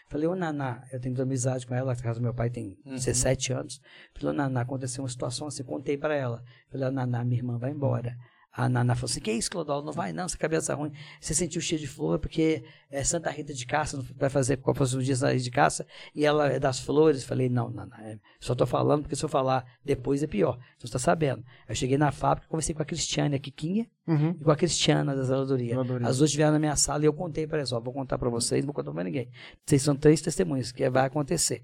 Falei, 0.09 0.28
ô 0.28 0.36
Naná, 0.36 0.84
eu 0.92 1.00
tenho 1.00 1.20
amizade 1.20 1.66
com 1.66 1.74
ela, 1.74 1.92
a 1.92 1.96
casa 1.96 2.20
do 2.20 2.22
meu 2.22 2.32
pai 2.34 2.48
tem 2.48 2.76
Uhum. 2.84 2.94
17 2.94 3.52
anos. 3.52 3.80
Falei, 4.14 4.34
ô 4.34 4.36
Naná, 4.36 4.61
aconteceu 4.61 5.02
uma 5.02 5.09
situação 5.11 5.48
assim, 5.48 5.64
contei 5.64 5.96
pra 5.96 6.14
ela. 6.14 6.42
Falei, 6.70 6.86
ô 6.88 6.90
Naná, 6.92 7.24
minha 7.24 7.40
irmã 7.40 7.59
vai 7.59 7.70
embora. 7.72 8.16
A 8.57 8.68
Nana 8.70 8.94
falou 8.94 9.11
assim: 9.11 9.20
Que 9.20 9.30
isso, 9.32 9.50
Clodovil? 9.50 9.84
Não 9.84 9.92
vai 9.92 10.12
não, 10.14 10.24
essa 10.24 10.38
cabeça 10.38 10.74
ruim. 10.74 10.90
Você 11.20 11.34
sentiu 11.34 11.61
cheio 11.61 11.78
de 11.80 11.86
flor 11.86 12.18
porque 12.18 12.64
é 12.90 13.04
Santa 13.04 13.28
Rita 13.30 13.52
de 13.52 13.66
Caça, 13.66 14.02
vai 14.16 14.30
fazer 14.30 14.57
qual 14.57 14.74
fosse 14.74 14.96
o 14.96 15.02
dia 15.02 15.14
Santa 15.14 15.32
Rita 15.32 15.44
de 15.44 15.50
Caça, 15.50 15.86
e 16.14 16.24
ela 16.24 16.48
é 16.48 16.59
das 16.59 16.80
flores. 16.80 17.22
Falei: 17.22 17.50
Não, 17.50 17.68
Nana, 17.68 17.94
é, 18.00 18.18
só 18.40 18.54
tô 18.54 18.64
falando 18.66 19.02
porque 19.02 19.14
se 19.14 19.22
eu 19.24 19.28
falar 19.28 19.64
depois 19.84 20.22
é 20.22 20.26
pior. 20.26 20.59
Você 20.78 20.86
está 20.86 20.98
sabendo. 20.98 21.44
Eu 21.68 21.74
cheguei 21.74 21.98
na 21.98 22.11
fábrica, 22.11 22.48
conversei 22.48 22.74
com 22.74 22.80
a 22.80 22.84
Cristiane, 22.86 23.36
a 23.36 23.38
Kikinha, 23.38 23.86
Uhum. 24.09 24.36
e 24.40 24.44
com 24.44 24.50
a 24.50 24.57
Cristiana 24.57 25.14
da 25.14 25.22
zeladoria. 25.24 25.74
As 26.09 26.18
duas 26.18 26.30
estiveram 26.30 26.52
na 26.52 26.59
minha 26.59 26.76
sala 26.76 27.02
e 27.02 27.07
eu 27.07 27.12
contei 27.12 27.46
para 27.46 27.59
elas: 27.59 27.72
Ó, 27.72 27.80
vou 27.80 27.92
contar 27.92 28.16
para 28.16 28.30
vocês, 28.30 28.62
não 28.64 28.68
vou 28.72 28.74
contar 28.74 28.92
para 28.92 29.04
ninguém. 29.04 29.28
Vocês 29.66 29.82
são 29.82 29.94
três 29.94 30.20
testemunhas, 30.22 30.72
que 30.72 30.88
vai 30.88 31.04
acontecer. 31.07 31.62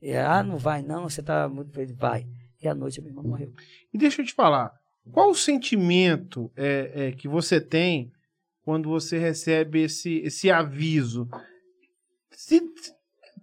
E, 0.00 0.16
ah, 0.16 0.42
não 0.42 0.56
vai, 0.56 0.80
não, 0.82 1.02
você 1.06 1.22
tá 1.22 1.46
muito. 1.48 1.70
Vai. 1.96 2.26
E 2.62 2.68
à 2.68 2.74
noite 2.74 2.98
a 2.98 3.02
minha 3.02 3.12
irmã 3.12 3.22
morreu. 3.22 3.52
E 3.92 3.98
deixa 3.98 4.22
eu 4.22 4.26
te 4.26 4.32
falar, 4.34 4.72
qual 5.12 5.30
o 5.30 5.34
sentimento 5.34 6.50
é, 6.56 6.90
é, 6.94 7.12
que 7.12 7.28
você 7.28 7.60
tem 7.60 8.12
quando 8.62 8.88
você 8.88 9.18
recebe 9.18 9.82
esse, 9.82 10.18
esse 10.18 10.50
aviso? 10.50 11.28
Se, 12.30 12.62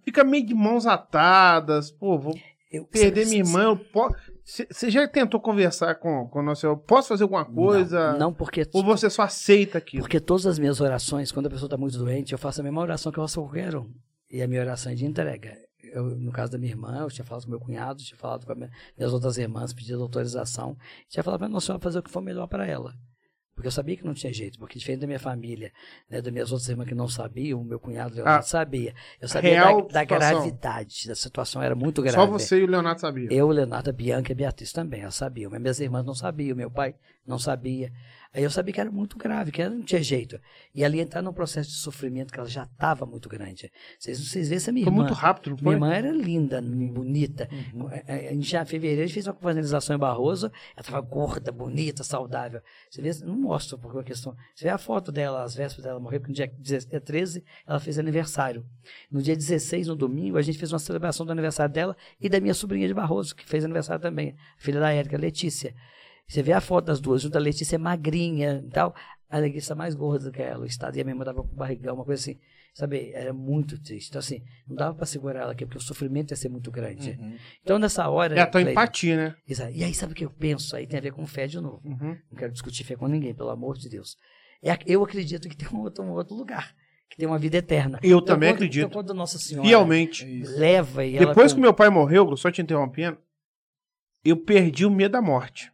fica 0.04 0.24
meio 0.24 0.46
de 0.46 0.54
mãos 0.54 0.86
atadas, 0.86 1.90
pô, 1.90 2.18
vou 2.18 2.38
Eu, 2.70 2.84
perder 2.86 3.26
minha 3.26 3.40
irmã, 3.40 3.78
Você 4.44 4.90
já 4.90 5.06
tentou 5.06 5.40
conversar 5.40 5.96
com, 5.96 6.26
com 6.28 6.38
o 6.38 6.42
nosso... 6.42 6.66
Eu 6.66 6.76
posso 6.76 7.08
fazer 7.08 7.24
alguma 7.24 7.44
coisa? 7.44 8.12
Não, 8.12 8.18
não 8.18 8.34
porque. 8.34 8.66
Ou 8.72 8.82
você 8.82 9.10
só 9.10 9.22
aceita 9.22 9.78
aquilo? 9.78 10.02
Porque 10.02 10.20
todas 10.20 10.46
as 10.46 10.58
minhas 10.58 10.80
orações, 10.80 11.30
quando 11.30 11.46
a 11.46 11.50
pessoa 11.50 11.66
está 11.66 11.76
muito 11.76 11.98
doente, 11.98 12.32
eu 12.32 12.38
faço 12.38 12.60
a 12.60 12.64
mesma 12.64 12.80
oração 12.80 13.12
que 13.12 13.18
eu 13.18 13.24
faço 13.24 13.40
qualquer 13.42 13.76
um. 13.76 13.92
E 14.30 14.42
a 14.42 14.48
minha 14.48 14.60
oração 14.60 14.92
é 14.92 14.94
de 14.94 15.04
entrega. 15.04 15.67
Eu, 15.92 16.04
no 16.16 16.30
caso 16.32 16.52
da 16.52 16.58
minha 16.58 16.72
irmã, 16.72 17.00
eu 17.00 17.10
tinha 17.10 17.24
falado 17.24 17.44
com 17.44 17.50
meu 17.50 17.60
cunhado, 17.60 18.02
tinha 18.02 18.18
falado 18.18 18.44
com 18.46 18.52
a 18.52 18.54
minha- 18.54 18.70
minhas 18.96 19.12
outras 19.12 19.36
irmãs, 19.38 19.72
pedido 19.72 20.02
autorização. 20.02 20.76
Tinha 21.08 21.22
falado 21.22 21.40
para 21.40 21.48
Nossa 21.48 21.66
Senhora 21.66 21.82
fazer 21.82 21.98
o 21.98 22.02
que 22.02 22.10
for 22.10 22.20
melhor 22.22 22.46
para 22.46 22.66
ela. 22.66 22.94
Porque 23.54 23.66
eu 23.66 23.72
sabia 23.72 23.96
que 23.96 24.04
não 24.04 24.14
tinha 24.14 24.32
jeito, 24.32 24.56
porque 24.56 24.78
diferente 24.78 25.00
da 25.00 25.06
minha 25.08 25.18
família, 25.18 25.72
né, 26.08 26.22
das 26.22 26.32
minhas 26.32 26.52
outras 26.52 26.68
irmãs 26.68 26.86
que 26.86 26.94
não 26.94 27.08
sabiam, 27.08 27.60
o 27.60 27.64
meu 27.64 27.80
cunhado 27.80 28.14
Leonardo 28.14 28.38
Ah, 28.38 28.42
sabia. 28.42 28.94
Eu 29.20 29.26
sabia 29.26 29.50
da, 29.82 29.94
da 29.94 30.04
gravidade 30.04 31.08
da 31.08 31.14
situação, 31.16 31.60
era 31.60 31.74
muito 31.74 32.00
grave. 32.00 32.16
Só 32.18 32.26
você 32.26 32.60
e 32.60 32.62
o 32.62 32.68
Leonardo 32.68 33.00
sabiam. 33.00 33.32
Eu, 33.32 33.48
Leonardo, 33.48 33.90
a 33.90 33.92
Bianca 33.92 34.30
e 34.30 34.32
a 34.32 34.36
Beatriz 34.36 34.72
também, 34.72 35.00
elas 35.00 35.16
sabiam. 35.16 35.50
Mas 35.50 35.60
minhas 35.60 35.80
irmãs 35.80 36.04
não 36.06 36.14
sabiam, 36.14 36.56
meu 36.56 36.70
pai 36.70 36.94
não 37.26 37.36
sabia. 37.36 37.92
Aí 38.34 38.42
eu 38.44 38.50
sabia 38.50 38.74
que 38.74 38.80
era 38.80 38.90
muito 38.90 39.16
grave, 39.16 39.50
que 39.50 39.66
não 39.68 39.82
tinha 39.82 40.02
jeito. 40.02 40.38
E 40.74 40.84
ali 40.84 41.00
entrar 41.00 41.22
num 41.22 41.32
processo 41.32 41.70
de 41.70 41.76
sofrimento 41.76 42.32
que 42.32 42.38
ela 42.38 42.48
já 42.48 42.64
estava 42.64 43.06
muito 43.06 43.28
grande. 43.28 43.70
Vocês, 43.98 44.18
vocês 44.20 44.48
veem 44.48 44.56
essa 44.58 44.70
minha 44.70 44.84
Foi 44.84 44.92
irmã. 44.92 45.04
muito 45.04 45.14
rápido, 45.16 45.50
Minha 45.52 45.62
foi? 45.62 45.74
irmã 45.74 45.92
era 45.94 46.10
linda, 46.12 46.60
bonita. 46.60 47.48
Uhum. 47.74 47.88
A- 47.88 48.12
a- 48.12 48.32
Em 48.34 48.42
já- 48.42 48.64
fevereiro 48.64 49.02
a 49.02 49.06
gente 49.06 49.14
fez 49.14 49.26
uma 49.26 49.34
finalização 49.34 49.96
em 49.96 49.98
Barroso, 49.98 50.46
ela 50.46 50.52
estava 50.80 51.00
gorda, 51.00 51.50
bonita, 51.50 52.04
saudável. 52.04 52.60
Você 52.90 53.00
vê, 53.00 53.10
não 53.24 53.34
mostra 53.36 53.78
porque 53.78 53.96
é 53.96 53.98
uma 54.00 54.04
questão. 54.04 54.36
Você 54.54 54.64
vê 54.64 54.70
a 54.70 54.78
foto 54.78 55.10
dela, 55.10 55.42
as 55.42 55.54
vésperas 55.54 55.84
dela 55.84 55.98
morrer, 55.98 56.18
porque 56.20 56.30
no 56.30 56.36
dia 56.36 56.46
16 56.58 56.86
dia 56.90 57.00
13 57.00 57.44
ela 57.66 57.80
fez 57.80 57.98
aniversário. 57.98 58.64
No 59.10 59.22
dia 59.22 59.34
16, 59.36 59.86
no 59.88 59.96
domingo, 59.96 60.36
a 60.36 60.42
gente 60.42 60.58
fez 60.58 60.72
uma 60.72 60.78
celebração 60.78 61.24
do 61.24 61.32
aniversário 61.32 61.72
dela 61.72 61.96
e 62.20 62.28
da 62.28 62.38
minha 62.40 62.54
sobrinha 62.54 62.86
de 62.86 62.94
Barroso, 62.94 63.34
que 63.34 63.44
fez 63.46 63.64
aniversário 63.64 64.02
também, 64.02 64.36
filha 64.58 64.80
da 64.80 64.90
Érica, 64.92 65.16
Letícia. 65.16 65.74
Você 66.28 66.42
vê 66.42 66.52
a 66.52 66.60
foto 66.60 66.84
das 66.86 67.00
duas, 67.00 67.22
junto 67.22 67.36
a 67.36 67.40
Letícia 67.40 67.76
é 67.76 67.78
magrinha 67.78 68.62
e 68.64 68.70
tal, 68.70 68.94
a 69.30 69.38
Letícia 69.38 69.72
é 69.72 69.76
mais 69.76 69.94
gorda 69.94 70.30
que 70.30 70.42
ela, 70.42 70.62
o 70.62 70.66
estado, 70.66 70.96
e 70.96 71.00
a 71.00 71.04
minha 71.04 71.14
irmã 71.14 71.24
tava 71.24 71.42
com 71.42 71.54
barrigão, 71.54 71.94
uma 71.94 72.04
coisa 72.04 72.20
assim. 72.22 72.38
Sabe, 72.74 73.10
era 73.12 73.32
muito 73.32 73.76
triste. 73.82 74.08
Então, 74.10 74.20
assim, 74.20 74.40
não 74.68 74.76
dava 74.76 74.94
para 74.94 75.04
segurar 75.06 75.40
ela 75.40 75.52
aqui, 75.52 75.64
porque 75.64 75.78
o 75.78 75.80
sofrimento 75.80 76.30
ia 76.30 76.36
ser 76.36 76.48
muito 76.48 76.70
grande. 76.70 77.18
Uhum. 77.18 77.36
Então, 77.60 77.76
nessa 77.76 78.08
hora. 78.08 78.36
É 78.36 78.40
a 78.40 78.46
tua 78.46 78.60
Cleiton, 78.60 78.70
empatia, 78.70 79.16
né? 79.16 79.34
Exato. 79.48 79.72
E 79.72 79.82
aí, 79.82 79.92
sabe 79.92 80.12
o 80.12 80.14
que 80.14 80.24
eu 80.24 80.30
penso? 80.30 80.76
Aí 80.76 80.86
tem 80.86 80.96
a 80.96 81.02
ver 81.02 81.10
com 81.12 81.26
fé 81.26 81.48
de 81.48 81.58
novo. 81.60 81.80
Uhum. 81.84 82.16
Não 82.30 82.38
quero 82.38 82.52
discutir 82.52 82.84
fé 82.84 82.94
com 82.94 83.08
ninguém, 83.08 83.34
pelo 83.34 83.50
amor 83.50 83.76
de 83.76 83.88
Deus. 83.88 84.16
É, 84.62 84.78
eu 84.86 85.02
acredito 85.02 85.48
que 85.48 85.56
tem 85.56 85.66
um 85.76 85.80
outro, 85.80 86.04
um 86.04 86.10
outro 86.12 86.36
lugar, 86.36 86.72
que 87.10 87.16
tem 87.16 87.26
uma 87.26 87.38
vida 87.38 87.56
eterna. 87.56 87.98
Eu 88.00 88.18
Então, 88.18 88.34
também 88.34 88.50
quando- 88.50 88.54
acredito. 88.56 88.86
Então, 88.86 89.02
quando 89.02 89.12
Nossa 89.14 89.38
Senhora 89.38 89.66
Fielmente. 89.66 90.24
Leva 90.44 91.04
e 91.04 91.16
ela. 91.16 91.26
Depois 91.26 91.52
com- 91.52 91.56
que 91.56 91.60
meu 91.62 91.74
pai 91.74 91.88
morreu, 91.90 92.36
só 92.36 92.48
te 92.48 92.62
interrompendo, 92.62 93.18
eu 94.24 94.36
perdi 94.36 94.84
o 94.86 94.90
medo 94.90 95.12
da 95.12 95.22
morte. 95.22 95.72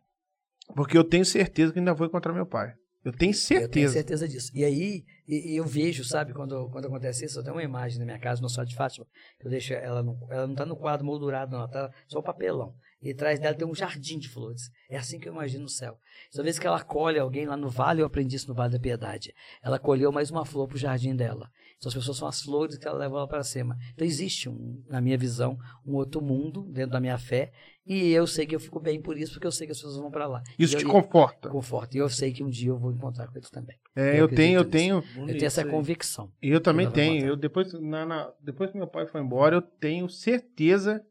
Porque 0.75 0.97
eu 0.97 1.05
tenho 1.05 1.25
certeza 1.25 1.73
que 1.73 1.79
ainda 1.79 1.95
vou 1.95 2.07
encontrar 2.07 2.33
meu 2.33 2.47
pai. 2.47 2.75
Eu 3.05 3.13
tenho 3.13 3.33
Eu 3.33 3.35
tenho 3.35 3.35
certeza. 3.35 3.93
certeza 3.93 4.27
disso. 4.27 4.51
E 4.55 4.65
aí, 4.65 5.05
e, 5.29 5.57
eu 5.57 5.65
vejo, 5.65 6.03
sabe, 6.05 6.33
quando, 6.33 6.71
quando 6.71 6.87
acontece 6.87 7.27
isso, 7.27 7.39
eu 7.39 7.43
tenho 7.43 7.55
uma 7.55 7.63
imagem 7.63 7.99
na 7.99 8.05
minha 8.07 8.19
casa, 8.19 8.41
no 8.41 8.49
Senhora 8.49 8.67
de 8.67 8.75
Fátima, 8.75 9.07
eu 9.41 9.51
deixo 9.51 9.75
ela, 9.75 10.03
no, 10.03 10.19
ela 10.31 10.47
não 10.47 10.55
tá 10.55 10.65
no 10.65 10.75
quadro 10.75 11.05
moldurado, 11.05 11.53
não, 11.53 11.59
ela 11.59 11.69
tá 11.69 11.93
só 12.09 12.21
o 12.21 12.23
papelão. 12.23 12.75
E 13.03 13.11
atrás 13.11 13.39
dela 13.39 13.55
tem 13.55 13.69
um 13.69 13.75
jardim 13.75 14.19
de 14.19 14.31
flores. 14.31 14.71
É 14.89 14.97
assim 14.97 15.21
que 15.21 15.29
eu 15.29 15.35
imagino 15.35 15.67
o 15.67 15.69
céu. 15.69 15.99
Toda 16.33 16.45
vez 16.45 16.59
que 16.59 16.67
ela 16.67 16.83
colhe 16.83 17.19
alguém 17.19 17.45
lá 17.45 17.59
no 17.59 17.69
vale, 17.69 18.01
eu 18.01 18.07
aprendi 18.07 18.37
isso 18.37 18.49
no 18.49 18.55
Vale 18.55 18.73
da 18.73 18.79
Piedade. 18.79 19.35
Ela 19.63 19.79
colheu 19.79 20.11
mais 20.11 20.31
uma 20.31 20.47
flor 20.47 20.67
pro 20.67 20.79
jardim 20.79 21.15
dela. 21.15 21.51
Então 21.85 21.91
as 21.91 21.95
pessoas 21.95 22.17
são 22.17 22.27
as 22.29 22.41
flores 22.43 22.79
que 22.79 22.89
ela 22.89 22.97
leva 22.99 23.17
lá 23.17 23.27
para 23.27 23.43
cima. 23.43 23.77
Então 23.93 24.07
existe, 24.07 24.49
um, 24.49 24.83
na 24.89 25.01
minha 25.01 25.19
visão, 25.19 25.59
um 25.87 25.95
outro 25.95 26.23
mundo 26.23 26.63
dentro 26.73 26.93
da 26.93 27.01
minha 27.01 27.19
fé. 27.19 27.53
E 27.87 28.11
eu 28.13 28.27
sei 28.27 28.47
que 28.47 28.55
eu 28.55 28.61
fico 28.61 28.81
bem 28.81 29.03
por 29.03 29.19
isso, 29.19 29.33
porque 29.35 29.47
eu 29.47 29.53
sei 29.53 29.67
que 29.67 29.73
as 29.73 29.77
pessoas 29.79 29.99
vão 29.99 30.11
para 30.11 30.27
lá. 30.27 30.43
Isso 30.59 30.75
E 30.75 30.79
te 30.79 30.85
eu, 30.85 30.91
conforta. 30.91 31.51
conforto. 31.51 31.95
E 31.95 31.99
eu 31.99 32.09
sei 32.09 32.33
que 32.33 32.43
um 32.43 32.49
dia 32.49 32.71
eu 32.71 32.79
vou 32.79 32.91
encontrar 32.91 33.27
com 33.29 33.37
eles 33.37 33.51
também. 33.51 33.77
É, 33.95 34.15
eu 34.15 34.21
eu 34.21 34.29
tenho, 34.29 34.61
eu 34.61 34.65
tenho. 34.65 35.05
Eu 35.19 35.27
tenho 35.27 35.45
essa 35.45 35.63
aí. 35.63 35.71
convicção. 35.71 36.33
E 36.43 36.49
eu 36.49 36.61
também 36.63 36.91
tenho. 36.91 37.27
Eu 37.27 37.37
depois, 37.37 37.73
na, 37.75 38.07
na- 38.07 38.33
depois 38.41 38.71
que 38.71 38.79
meu 38.79 38.87
pai 38.87 39.07
foi 39.07 39.21
embora, 39.21 39.57
eu 39.57 39.61
tenho 39.63 40.09
certeza 40.09 41.05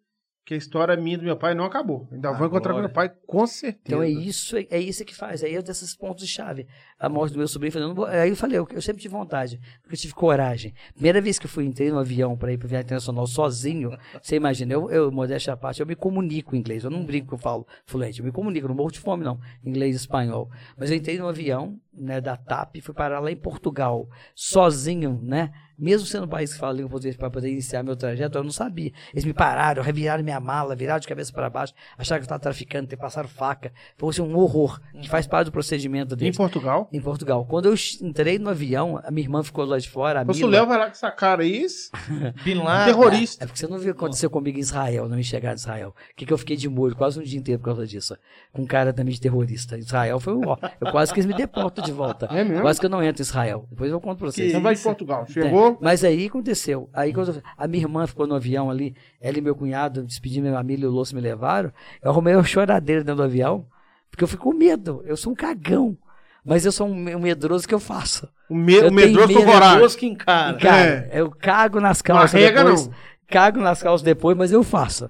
que 0.45 0.53
a 0.53 0.57
história 0.57 0.97
minha 0.97 1.17
do 1.17 1.23
meu 1.23 1.37
pai 1.37 1.53
não 1.53 1.63
acabou. 1.63 2.05
Ainda 2.11 2.33
vou 2.33 2.47
encontrar 2.47 2.73
com 2.73 2.79
Agora. 2.79 2.87
meu 2.87 2.93
pai, 2.93 3.09
com 3.25 3.47
certeza. 3.47 3.81
Então 3.85 4.01
é 4.03 4.09
isso, 4.09 4.57
é 4.57 4.77
isso 4.79 5.05
que 5.05 5.15
faz. 5.15 5.41
É 5.41 5.61
desses 5.61 5.95
pontos 5.95 6.25
de 6.25 6.29
chave. 6.29 6.67
A 7.03 7.09
morte 7.09 7.33
do 7.33 7.37
meu 7.37 7.47
sobrinho, 7.47 8.05
aí 8.07 8.29
eu 8.29 8.35
falei, 8.35 8.57
eu, 8.57 8.67
eu 8.71 8.81
sempre 8.81 9.01
tive 9.01 9.13
vontade, 9.13 9.59
porque 9.81 9.95
eu 9.95 9.99
tive 9.99 10.13
coragem. 10.13 10.73
Primeira 10.93 11.19
vez 11.19 11.37
que 11.37 11.45
eu 11.45 11.49
fui 11.49 11.65
entrei 11.65 11.91
no 11.91 11.99
avião 11.99 12.37
para 12.37 12.53
ir 12.53 12.57
para 12.57 12.67
viagem 12.67 12.85
internacional 12.85 13.27
sozinho, 13.27 13.97
você 14.21 14.37
imagina, 14.37 14.73
eu, 14.73 14.89
eu 14.89 15.11
modéstia 15.11 15.51
à 15.53 15.57
parte, 15.57 15.81
eu 15.81 15.85
me 15.85 15.95
comunico 15.95 16.55
em 16.55 16.59
inglês. 16.59 16.85
Eu 16.85 16.89
não 16.89 17.03
brinco 17.03 17.27
que 17.27 17.33
eu 17.33 17.37
falo 17.37 17.67
fluente, 17.85 18.19
eu 18.19 18.25
me 18.25 18.31
comunico, 18.31 18.65
eu 18.65 18.69
não 18.69 18.75
morro 18.75 18.91
de 18.91 18.99
fome 18.99 19.23
não, 19.23 19.37
inglês 19.65 19.95
e 19.95 19.97
espanhol. 19.97 20.49
Mas 20.77 20.91
eu 20.91 20.95
entrei 20.95 21.17
no 21.17 21.27
avião, 21.27 21.77
né, 21.93 22.19
da 22.19 22.35
TAP 22.35 22.77
e 22.77 22.81
fui 22.81 22.93
parar 22.93 23.19
lá 23.19 23.31
em 23.31 23.35
Portugal, 23.35 24.09
sozinho, 24.33 25.19
né? 25.21 25.51
Mesmo 25.77 26.05
sendo 26.05 26.25
um 26.25 26.29
país 26.29 26.53
que 26.53 26.59
fala 26.59 26.73
língua 26.73 26.89
portuguesa 26.89 27.17
para 27.17 27.29
poder 27.29 27.49
iniciar 27.49 27.83
meu 27.83 27.95
trajeto, 27.95 28.37
eu 28.37 28.43
não 28.43 28.51
sabia. 28.51 28.91
Eles 29.11 29.25
me 29.25 29.33
pararam, 29.33 29.81
reviraram 29.81 30.23
minha 30.23 30.39
mala, 30.39 30.75
viraram 30.75 30.99
de 30.99 31.07
cabeça 31.07 31.33
para 31.33 31.49
baixo, 31.49 31.73
acharam 31.97 32.19
que 32.19 32.23
eu 32.23 32.25
estava 32.25 32.39
traficando, 32.39 32.87
ter 32.87 32.95
passaram 32.95 33.27
faca. 33.27 33.73
Foi 33.97 34.09
assim, 34.09 34.21
um 34.21 34.35
horror, 34.37 34.79
que 35.01 35.09
faz 35.09 35.25
parte 35.25 35.45
do 35.45 35.51
procedimento 35.51 36.13
Em 36.13 36.17
deles. 36.17 36.37
Portugal. 36.37 36.87
Em 36.93 37.01
Portugal. 37.01 37.43
Quando 37.49 37.65
eu 37.65 37.73
entrei 38.03 38.37
no 38.37 38.51
avião, 38.51 39.01
a 39.03 39.09
minha 39.09 39.25
irmã 39.25 39.41
ficou 39.41 39.65
lá 39.65 39.79
de 39.79 39.89
fora. 39.89 40.21
A 40.21 40.33
se 40.33 40.43
o 40.43 40.47
Mila- 40.47 40.59
Léo 40.59 40.67
vai 40.67 40.77
lá 40.77 40.85
com 40.85 40.91
essa 40.91 41.09
cara 41.09 41.41
aí, 41.41 41.63
isso- 41.63 41.89
Bin 42.45 42.53
Laden. 42.53 42.93
terrorista. 42.93 43.43
É 43.43 43.47
porque 43.47 43.59
você 43.59 43.65
não 43.67 43.79
viu 43.79 43.91
o 43.91 43.95
que 43.95 43.99
aconteceu 43.99 44.29
comigo 44.29 44.59
em 44.59 44.61
Israel, 44.61 45.09
não 45.09 45.17
me 45.17 45.23
chegar 45.23 45.53
em 45.53 45.55
Israel. 45.55 45.89
O 45.89 46.15
que, 46.15 46.23
que 46.23 46.31
eu 46.31 46.37
fiquei 46.37 46.55
de 46.55 46.69
molho 46.69 46.95
quase 46.95 47.19
um 47.19 47.23
dia 47.23 47.39
inteiro 47.39 47.59
por 47.59 47.65
causa 47.65 47.87
disso. 47.87 48.15
Com 48.51 48.61
um 48.61 48.65
cara 48.67 48.93
também 48.93 49.11
de 49.11 49.19
terrorista. 49.19 49.75
Israel 49.75 50.19
foi 50.19 50.33
um 50.35 50.47
ó. 50.47 50.55
Eu 50.79 50.91
quase 50.91 51.11
que 51.11 51.19
eles 51.19 51.25
me 51.25 51.33
deportam 51.33 51.83
de 51.83 51.91
volta. 51.91 52.27
É 52.31 52.43
mesmo? 52.43 52.61
Quase 52.61 52.79
que 52.79 52.85
eu 52.85 52.89
não 52.91 53.01
entro 53.01 53.23
em 53.23 53.25
Israel. 53.25 53.65
Depois 53.71 53.91
eu 53.91 53.99
conto 53.99 54.19
pra 54.19 54.27
vocês. 54.31 54.49
Então 54.49 54.61
vai 54.61 54.73
isso? 54.73 54.83
Portugal. 54.83 55.25
É, 55.27 55.31
Chegou. 55.31 55.79
Mas 55.81 56.03
aí 56.03 56.27
aconteceu. 56.27 56.89
Aí 56.93 57.11
quando 57.11 57.41
a 57.57 57.67
minha 57.67 57.83
irmã 57.83 58.05
ficou 58.05 58.27
no 58.27 58.35
avião 58.35 58.69
ali, 58.69 58.95
ela 59.19 59.35
e 59.35 59.41
meu 59.41 59.55
cunhado 59.55 60.03
despedindo 60.03 60.43
minha 60.43 60.53
família 60.55 60.85
e 60.85 60.87
o 60.87 60.91
Lúcio 60.91 61.15
me 61.15 61.21
levaram, 61.21 61.71
eu 62.03 62.11
arrumei 62.11 62.35
uma 62.35 62.43
choradeira 62.43 63.01
dentro 63.03 63.15
do 63.17 63.23
avião, 63.23 63.65
porque 64.11 64.23
eu 64.23 64.27
fico 64.27 64.43
com 64.43 64.53
medo. 64.53 65.01
Eu 65.07 65.17
sou 65.17 65.33
um 65.33 65.35
cagão. 65.35 65.97
Mas 66.45 66.65
eu 66.65 66.71
sou 66.71 66.87
um 66.87 67.15
um 67.15 67.19
medroso 67.19 67.67
que 67.67 67.73
eu 67.73 67.79
faço. 67.79 68.27
O, 68.49 68.55
me, 68.55 68.73
Eu 68.75 68.89
o 68.89 68.93
medroso 68.93 69.33
com 69.33 69.45
coragem. 69.45 69.97
Que 69.97 70.05
encara. 70.07 70.57
Cara, 70.57 71.09
eu 71.13 71.31
cago 71.31 71.79
nas 71.79 72.01
calças 72.01 72.35
arrega, 72.35 72.63
depois. 72.63 72.87
não. 72.87 72.93
Cago 73.27 73.59
nas 73.61 73.81
calças 73.81 74.03
depois, 74.03 74.37
mas 74.37 74.51
eu 74.51 74.63
faço. 74.63 75.09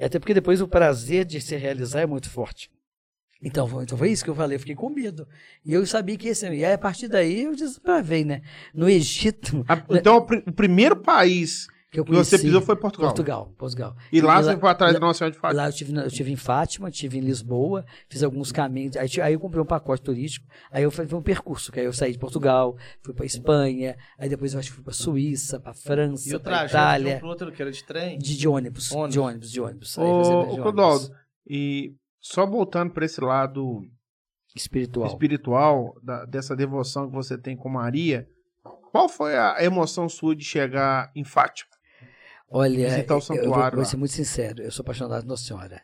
Até 0.00 0.18
porque 0.18 0.32
depois 0.34 0.60
o 0.62 0.66
prazer 0.68 1.24
de 1.26 1.40
se 1.40 1.54
realizar 1.56 2.00
é 2.00 2.06
muito 2.06 2.30
forte. 2.30 2.70
Então, 3.42 3.66
foi- 3.68 3.84
então 3.84 3.96
foi 3.96 4.10
isso 4.10 4.24
que 4.24 4.30
eu 4.30 4.34
falei, 4.34 4.56
eu 4.56 4.60
fiquei 4.60 4.74
com 4.74 4.88
medo. 4.90 5.26
E 5.64 5.72
eu 5.72 5.84
sabia 5.86 6.16
que 6.16 6.28
esse. 6.28 6.46
E 6.46 6.64
aí, 6.64 6.72
a 6.72 6.78
partir 6.78 7.08
daí 7.08 7.42
eu 7.44 7.54
desbravei, 7.54 8.24
né? 8.24 8.40
No 8.74 8.88
Egito, 8.88 9.64
A- 9.68 9.82
Então, 9.90 10.16
o, 10.16 10.22
pri- 10.22 10.42
o 10.46 10.52
primeiro 10.52 10.96
país 10.96 11.66
que 11.90 11.98
eu 11.98 12.04
que 12.04 12.10
você 12.12 12.30
conheci- 12.30 12.44
pisou 12.46 12.60
foi 12.62 12.76
Portugal. 12.76 13.08
Portugal, 13.10 13.54
Portugal. 13.58 13.96
E 14.12 14.20
lá 14.20 14.40
você 14.40 14.56
foi 14.56 14.70
atrás 14.70 14.92
da 14.94 15.00
Nossa 15.00 15.18
Senhora 15.18 15.32
de 15.34 15.40
Fátima. 15.40 15.62
Lá 15.62 15.68
eu 15.68 15.72
tive, 15.72 15.96
eu 15.96 16.10
tive 16.10 16.30
em 16.32 16.36
Fátima, 16.36 16.90
tive 16.90 17.18
em 17.18 17.20
Lisboa, 17.20 17.84
fiz 18.08 18.22
alguns 18.22 18.52
caminhos. 18.52 18.96
Aí, 18.96 19.08
aí 19.22 19.32
eu 19.32 19.40
comprei 19.40 19.60
um 19.60 19.66
pacote 19.66 20.02
turístico. 20.02 20.46
Aí 20.70 20.82
eu 20.84 20.90
fiz 20.90 21.12
um 21.12 21.20
percurso, 21.20 21.72
que 21.72 21.80
aí 21.80 21.86
eu 21.86 21.92
saí 21.92 22.12
de 22.12 22.18
Portugal, 22.18 22.76
fui 23.02 23.12
para 23.12 23.26
Espanha, 23.26 23.96
aí 24.18 24.28
depois 24.28 24.54
eu 24.54 24.60
acho 24.60 24.68
que 24.70 24.74
fui 24.76 24.84
para 24.84 24.92
Suíça, 24.92 25.58
para 25.58 25.72
E 25.72 25.76
França, 25.76 26.36
o 26.36 26.40
para 26.40 26.62
um 26.62 26.66
Itália. 26.66 27.18
pro 27.18 27.28
outro 27.28 27.50
que 27.50 27.60
era 27.60 27.72
de 27.72 27.82
trem? 27.84 28.18
De, 28.18 28.36
de 28.36 28.46
ônibus, 28.48 28.92
Ônibus. 28.92 29.12
de 29.12 29.20
ônibus, 29.20 29.50
de 29.50 29.60
ônibus. 29.60 29.98
Ô, 29.98 30.02
ô. 30.42 30.62
Codaldo, 30.62 31.10
e 31.48 31.94
só 32.20 32.46
voltando 32.46 32.92
para 32.92 33.04
esse 33.04 33.20
lado 33.20 33.80
Espiritual. 34.54 35.06
espiritual, 35.08 35.94
da- 36.02 36.24
dessa 36.24 36.54
devoção 36.54 37.08
que 37.08 37.14
você 37.14 37.36
tem 37.38 37.56
com 37.56 37.68
Maria, 37.68 38.28
qual 38.92 39.08
foi 39.08 39.36
a 39.36 39.56
emoção 39.62 40.08
sua 40.08 40.34
de 40.34 40.44
chegar 40.44 41.10
em 41.14 41.24
Fátima? 41.24 41.70
Olha, 42.50 42.88
Visitar 42.88 43.14
o 43.16 43.20
eu- 43.20 43.20
eu 43.20 43.42
vou, 43.42 43.42
santuário 43.52 43.84
ser 43.86 43.96
muito 43.96 44.12
sincero, 44.12 44.62
eu 44.62 44.70
sou 44.72 44.82
apaixonado 44.82 45.22
por 45.22 45.28
Nossa 45.28 45.44
Senhora. 45.44 45.80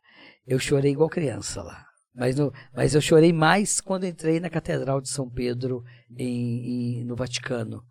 Eu 0.47 0.59
chorei 0.59 0.91
igual 0.93 1.09
criança 1.09 1.62
lá. 1.62 1.87
Mas, 2.14 2.35
no, 2.37 2.53
mas 2.75 2.95
eu 2.95 3.01
chorei 3.01 3.33
mais 3.33 3.81
quando 3.81 4.07
entrei 4.07 4.41
na 4.41 4.49
Catedral 4.51 5.01
de 5.01 5.09
São 5.09 5.29
Pedro 5.31 5.85
em, 6.17 7.01
em- 7.01 7.05
no 7.05 7.14
Vaticano. 7.14 7.85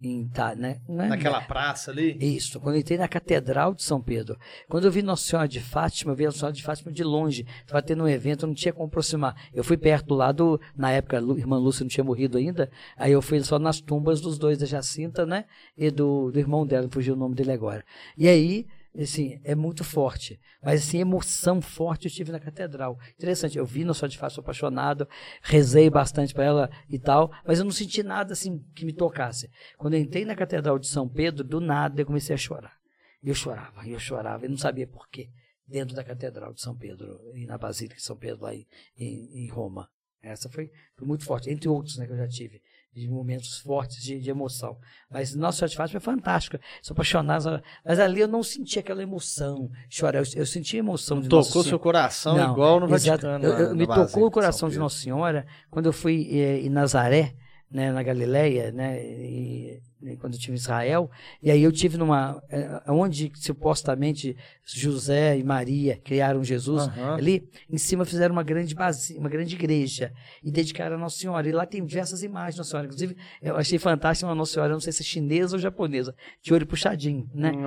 Em, 0.00 0.28
tá, 0.28 0.54
né? 0.54 0.80
É- 0.88 1.08
Naquela 1.08 1.40
praça 1.40 1.90
ali. 1.90 2.16
Isso, 2.20 2.60
quando 2.60 2.76
eu 2.76 2.80
entrei 2.80 2.96
na 2.96 3.08
Catedral 3.08 3.74
de 3.74 3.82
São 3.82 4.00
Pedro. 4.00 4.38
Quando 4.68 4.84
eu 4.84 4.92
vi 4.92 5.02
Nossa 5.02 5.24
Senhora 5.24 5.48
de 5.48 5.58
Fátima, 5.58 6.12
eu 6.12 6.16
vi 6.16 6.24
Nossa 6.24 6.38
Senhora 6.38 6.54
de 6.54 6.62
Fátima 6.62 6.92
de 6.92 7.02
longe. 7.02 7.44
Estava 7.60 7.82
tendo 7.82 8.04
um 8.04 8.08
evento, 8.08 8.44
eu 8.44 8.46
não 8.46 8.54
tinha 8.54 8.72
como 8.72 8.86
aproximar. 8.86 9.34
Eu 9.52 9.64
fui 9.64 9.76
perto 9.76 10.14
lá 10.14 10.30
do. 10.30 10.60
Na 10.76 10.92
época, 10.92 11.18
a 11.18 11.20
irmã 11.20 11.58
Lúcia 11.58 11.82
não 11.82 11.88
tinha 11.88 12.04
morrido 12.04 12.38
ainda. 12.38 12.70
Aí 12.96 13.10
eu 13.10 13.20
fui 13.20 13.40
só 13.42 13.58
nas 13.58 13.80
tumbas 13.80 14.20
dos 14.20 14.38
dois, 14.38 14.58
da 14.58 14.66
Jacinta, 14.66 15.26
né? 15.26 15.46
E 15.76 15.90
do, 15.90 16.30
do 16.30 16.38
irmão 16.38 16.64
dela, 16.64 16.88
fugiu 16.88 17.14
o 17.14 17.16
nome 17.18 17.34
dele 17.34 17.50
agora. 17.50 17.84
E 18.16 18.28
aí, 18.28 18.66
assim, 19.02 19.40
é 19.44 19.54
muito 19.54 19.84
forte. 19.84 20.40
Mas, 20.62 20.82
assim, 20.82 20.98
emoção 20.98 21.60
forte 21.62 22.06
eu 22.06 22.10
tive 22.10 22.32
na 22.32 22.40
Catedral. 22.40 22.98
Interessante, 23.14 23.56
eu 23.56 23.64
vi 23.64 23.84
Nossa 23.84 24.00
Senhora 24.00 24.10
de 24.10 24.18
Fátima, 24.18 24.34
sou 24.34 24.42
apaixonado, 24.42 25.08
rezei 25.42 25.88
bastante 25.88 26.34
para 26.34 26.44
ela 26.44 26.70
e 26.88 26.98
tal, 26.98 27.30
mas 27.46 27.58
eu 27.58 27.64
não 27.64 27.70
senti 27.70 28.02
nada, 28.02 28.32
assim, 28.32 28.58
que 28.74 28.84
me 28.84 28.92
tocasse. 28.92 29.50
Quando 29.76 29.94
eu 29.94 30.00
entrei 30.00 30.24
na 30.24 30.34
Catedral 30.34 30.78
de 30.78 30.88
São 30.88 31.08
Pedro, 31.08 31.44
do 31.44 31.60
nada 31.60 32.00
eu 32.00 32.06
comecei 32.06 32.34
a 32.34 32.38
chorar. 32.38 32.76
Eu 33.22 33.34
chorava, 33.34 33.86
eu 33.86 33.98
chorava, 33.98 34.46
e 34.46 34.48
não 34.48 34.56
sabia 34.56 34.86
por 34.86 35.08
quê. 35.08 35.30
Dentro 35.66 35.94
da 35.94 36.02
Catedral 36.02 36.52
de 36.52 36.60
São 36.60 36.76
Pedro, 36.76 37.20
e 37.34 37.46
na 37.46 37.58
Basílica 37.58 37.96
de 37.96 38.02
São 38.02 38.16
Pedro, 38.16 38.42
lá 38.42 38.54
em, 38.54 38.66
em, 38.96 39.44
em 39.44 39.48
Roma. 39.48 39.88
Essa 40.22 40.48
foi, 40.48 40.70
foi 40.96 41.06
muito 41.06 41.24
forte, 41.24 41.50
entre 41.50 41.68
outros 41.68 41.96
né, 41.96 42.06
que 42.06 42.12
eu 42.12 42.16
já 42.16 42.26
tive, 42.26 42.60
de 42.98 43.08
momentos 43.08 43.58
fortes 43.58 44.02
de, 44.02 44.18
de 44.18 44.30
emoção. 44.30 44.76
Mas 45.10 45.34
Nossa 45.34 45.58
Senhora 45.58 45.70
de 45.70 45.76
Fátima 45.76 45.98
é 45.98 46.00
fantástica, 46.00 46.60
sou 46.82 46.94
apaixonado, 46.94 47.62
mas 47.84 47.98
ali 48.00 48.20
eu 48.20 48.28
não 48.28 48.42
senti 48.42 48.78
aquela 48.78 49.02
emoção, 49.02 49.70
chorar, 49.88 50.18
eu, 50.18 50.24
eu 50.36 50.46
senti 50.46 50.76
a 50.76 50.80
emoção 50.80 51.20
de 51.20 51.28
Nossa 51.28 51.48
Tocou 51.48 51.62
Senhora. 51.62 51.68
seu 51.68 51.78
coração 51.78 52.36
Não, 52.36 52.52
igual 52.52 52.80
no 52.80 52.94
Exato. 52.94 53.26
Vaticano. 53.26 53.44
Eu- 53.44 53.58
eu- 53.58 53.68
na 53.70 53.74
me 53.74 53.86
tocou 53.86 54.26
o 54.26 54.30
coração 54.30 54.58
São 54.60 54.68
de. 54.70 54.78
Nossa 54.78 54.98
Senhora 55.00 55.46
quando 55.70 55.86
eu 55.86 55.92
fui 55.92 56.28
eh, 56.32 56.60
em 56.60 56.68
Nazaré, 56.68 57.34
né, 57.70 57.92
na 57.92 58.02
Galileia, 58.02 58.72
né, 58.72 59.02
e, 59.02 59.80
e 60.02 60.16
quando 60.16 60.32
eu 60.32 60.38
estive 60.38 60.52
em 60.52 60.56
Israel, 60.56 61.10
e 61.42 61.50
aí 61.50 61.62
eu 61.62 61.70
tive 61.70 61.98
numa 61.98 62.42
eh, 62.48 62.82
onde 62.88 63.30
supostamente 63.34 64.34
José 64.64 65.36
e 65.36 65.44
Maria 65.44 65.98
criaram 66.02 66.42
Jesus, 66.42 66.84
Aham. 66.84 67.16
ali 67.16 67.48
em 67.68 67.76
cima 67.76 68.04
fizeram 68.04 68.32
uma 68.32 68.42
grande 68.42 68.74
base, 68.74 69.18
uma 69.18 69.28
grande 69.28 69.54
igreja 69.54 70.12
e 70.42 70.50
dedicaram 70.50 70.96
a 70.96 70.98
Nossa 70.98 71.18
Senhora. 71.18 71.46
E 71.46 71.52
lá 71.52 71.66
tem 71.66 71.84
diversas 71.84 72.22
imagens 72.22 72.54
de 72.54 72.58
Nossa 72.58 72.70
Senhora, 72.70 72.86
inclusive 72.86 73.16
eu 73.42 73.56
achei 73.56 73.78
fantástico 73.78 74.28
uma 74.28 74.34
Nossa 74.34 74.54
Senhora, 74.54 74.72
não 74.72 74.80
sei 74.80 74.92
se 74.92 75.02
é 75.02 75.04
chinesa 75.04 75.56
ou 75.56 75.60
japonesa, 75.60 76.14
de 76.42 76.54
olho 76.54 76.66
puxadinho, 76.66 77.28
né? 77.34 77.50
Hum. 77.50 77.66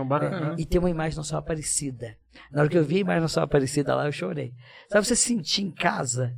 É, 0.57 0.61
e 0.61 0.65
tem 0.65 0.79
uma 0.79 0.89
imagem 0.89 1.11
de 1.11 1.17
Nossa 1.17 1.29
Senhora 1.29 1.43
Aparecida. 1.43 2.17
Na 2.51 2.61
hora 2.61 2.69
que 2.69 2.77
eu 2.77 2.83
vi 2.83 2.97
a 2.97 2.99
imagem 2.99 3.19
de 3.19 3.23
Nossa 3.23 3.33
Senhora 3.35 3.45
Aparecida 3.45 3.95
lá, 3.95 4.05
eu 4.07 4.11
chorei. 4.11 4.53
Sabe, 4.89 5.05
você 5.05 5.15
se 5.15 5.27
sentir 5.27 5.63
em 5.63 5.71
casa? 5.71 6.35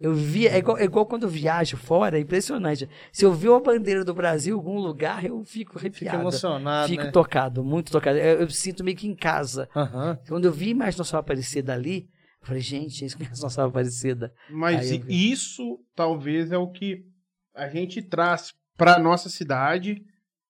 Eu 0.00 0.12
vi, 0.12 0.46
é 0.48 0.58
igual, 0.58 0.76
é 0.76 0.84
igual 0.84 1.06
quando 1.06 1.22
eu 1.22 1.28
viajo 1.28 1.76
fora, 1.76 2.18
é 2.18 2.20
impressionante. 2.20 2.88
Se 3.12 3.24
eu 3.24 3.32
ver 3.32 3.48
uma 3.48 3.60
bandeira 3.60 4.04
do 4.04 4.12
Brasil 4.12 4.54
em 4.54 4.58
algum 4.58 4.78
lugar, 4.78 5.24
eu 5.24 5.44
fico 5.44 5.78
arrepiado. 5.78 6.20
emocionado, 6.20 6.88
Fico 6.88 7.04
né? 7.04 7.10
tocado, 7.10 7.64
muito 7.64 7.92
tocado. 7.92 8.18
Eu, 8.18 8.40
eu 8.40 8.50
sinto 8.50 8.82
meio 8.82 8.96
que 8.96 9.06
em 9.06 9.14
casa. 9.14 9.68
Aham. 9.74 10.18
Quando 10.28 10.46
eu 10.46 10.52
vi 10.52 10.66
a 10.66 10.70
imagem 10.70 10.92
de 10.92 10.98
Nossa 10.98 11.18
Aparecida 11.18 11.72
ali, 11.72 12.08
eu 12.40 12.46
falei, 12.46 12.60
gente, 12.60 13.04
é 13.04 13.06
isso 13.06 13.16
que 13.16 13.22
é 13.22 13.28
Nossa 13.40 13.64
Aparecida. 13.64 14.34
Mas 14.50 14.90
isso 15.08 15.80
talvez 15.94 16.50
é 16.50 16.58
o 16.58 16.68
que 16.68 17.06
a 17.54 17.68
gente 17.68 18.02
traz 18.02 18.52
para 18.76 18.98
nossa 18.98 19.28
cidade, 19.28 20.04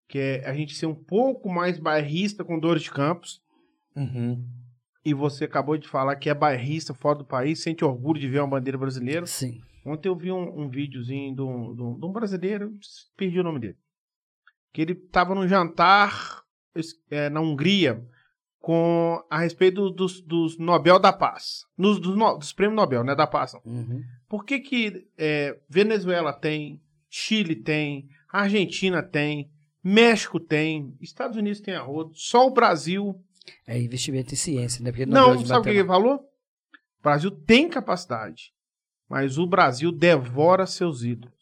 que 0.09 0.19
é 0.19 0.49
a 0.49 0.55
gente 0.55 0.75
ser 0.75 0.87
um 0.87 0.95
pouco 0.95 1.51
mais 1.51 1.79
bairrista 1.79 2.43
com 2.43 2.59
dores 2.59 2.83
de 2.83 2.91
campos. 2.91 3.43
Uhum. 3.95 4.43
E 5.05 5.13
você 5.13 5.45
acabou 5.45 5.77
de 5.77 5.87
falar 5.87 6.17
que 6.17 6.31
é 6.31 6.35
bairrista 6.35 6.95
fora 6.95 7.19
do 7.19 7.25
país, 7.25 7.63
sente 7.63 7.85
orgulho 7.85 8.21
de 8.21 8.29
ver 8.29 8.41
uma 8.41 8.49
bandeira 8.49 8.79
brasileira. 8.79 9.27
Sim. 9.27 9.61
Ontem 9.85 10.09
eu 10.09 10.17
vi 10.17 10.33
um, 10.33 10.63
um 10.63 10.69
videozinho 10.69 11.35
de 11.35 11.43
um, 11.43 11.75
de 11.75 11.83
um- 12.07 12.13
brasileiro, 12.13 12.73
perdi 13.17 13.39
o 13.39 13.43
nome 13.45 13.61
dele. 13.61 13.77
Que 14.73 14.81
ele 14.81 14.93
estava 14.93 15.35
num 15.35 15.47
jantar 15.47 16.43
é, 17.11 17.29
na 17.29 17.41
Hungria 17.41 18.03
com 18.59 19.23
a 19.29 19.41
respeito 19.41 19.91
dos, 19.91 20.23
dos 20.23 20.57
Nobel 20.59 20.99
da 20.99 21.13
Paz. 21.13 21.67
Nos, 21.77 22.01
dos, 22.01 22.17
dos 22.39 22.53
prêmios 22.55 22.77
Nobel, 22.77 23.05
né? 23.05 23.15
Da 23.15 23.27
Paz. 23.27 23.53
Uhum. 23.63 24.03
Por 24.27 24.43
que, 24.47 24.59
que 24.59 25.07
é, 25.19 25.61
Venezuela 25.69 26.33
tem, 26.33 26.81
Chile 27.11 27.57
tem, 27.57 28.09
Argentina 28.33 29.03
tem, 29.03 29.51
México 29.83 30.41
tem, 30.41 30.97
Estados 30.99 31.37
Unidos 31.37 31.61
tem 31.61 31.75
a 31.75 31.83
rodo, 31.83 32.13
só 32.15 32.47
o 32.47 32.55
Brasil. 32.55 33.23
É 33.67 33.81
investimento 33.81 34.33
em 34.33 34.37
ciência, 34.37 34.83
né? 34.83 34.91
Porque 34.91 35.07
Não, 35.07 35.37
de 35.37 35.47
sabe 35.47 35.61
o 35.61 35.63
que 35.65 35.79
ele 35.79 35.87
falou? 35.87 36.17
O 36.17 37.03
Brasil 37.03 37.31
tem 37.31 37.69
capacidade, 37.69 38.53
mas 39.09 39.39
o 39.39 39.47
Brasil 39.47 39.93
devora 39.93 40.67
seus 40.67 41.03
ídolos. 41.03 41.35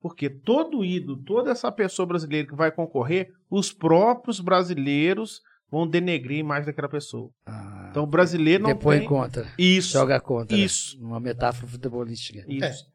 Porque 0.00 0.28
todo 0.28 0.84
ídolo, 0.84 1.16
toda 1.18 1.50
essa 1.50 1.70
pessoa 1.72 2.06
brasileira 2.06 2.46
que 2.46 2.54
vai 2.54 2.70
concorrer, 2.70 3.32
os 3.50 3.72
próprios 3.72 4.40
brasileiros 4.40 5.40
vão 5.70 5.86
denegrir 5.86 6.36
a 6.36 6.40
imagem 6.40 6.66
daquela 6.66 6.88
pessoa. 6.88 7.30
Ah, 7.44 7.88
Então 7.90 8.04
o 8.04 8.06
brasileiro 8.06 8.62
não 8.64 8.70
Depois 8.70 9.00
tem... 9.00 9.08
contra. 9.08 9.46
Isso, 9.58 9.92
Joga 9.92 10.20
contra. 10.20 10.56
Isso. 10.56 10.96
Uma 11.00 11.18
metáfora 11.18 11.66
futebolística. 11.66 12.44
isso. 12.48 12.86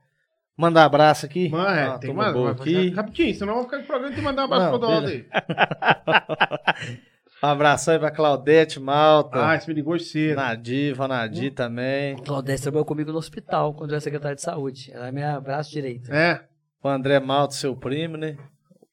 Mandar 0.56 0.86
abraço 0.86 1.26
aqui. 1.26 1.49
Mas, 1.49 1.78
é, 1.78 1.84
Ah, 1.84 1.97
tem 1.97 2.14
mais, 2.14 2.34
boa 2.34 2.52
aqui. 2.52 2.89
Rapidinho, 2.89 3.34
senão 3.36 3.54
eu 3.54 3.56
vou 3.56 3.64
ficar 3.66 3.78
com 3.78 3.84
o 3.84 3.88
programa 3.88 4.16
de 4.16 4.22
mandar 4.22 4.41
um 4.43 4.45
abraço 4.45 4.72
Não, 4.72 4.80
pro 4.80 4.88
Aldo 4.89 5.08
aí. 5.08 5.26
Um 7.44 7.48
abração 7.48 7.94
aí 7.96 8.00
pra 8.00 8.12
Claudete 8.12 8.80
Malta. 8.80 9.44
Ah, 9.44 9.56
esse 9.56 9.68
me 9.68 9.74
ligou 9.74 9.98
cedo. 9.98 10.36
Nadiva, 10.36 11.08
Nadi 11.08 11.50
também. 11.50 12.16
Claudete 12.18 12.62
trabalhou 12.62 12.86
comigo 12.86 13.12
no 13.12 13.18
hospital, 13.18 13.74
quando 13.74 13.89
eu 13.89 13.96
era 13.96 14.02
secretário 14.02 14.36
de 14.36 14.44
saúde. 14.44 14.92
Ela 14.94 15.08
é 15.08 15.12
minha 15.12 15.39
braço 15.39 15.72
direito. 15.72 16.14
É. 16.14 16.46
O 16.84 16.88
André 16.88 17.20
Malta, 17.20 17.56
seu 17.56 17.76
primo, 17.76 18.16
né? 18.16 18.38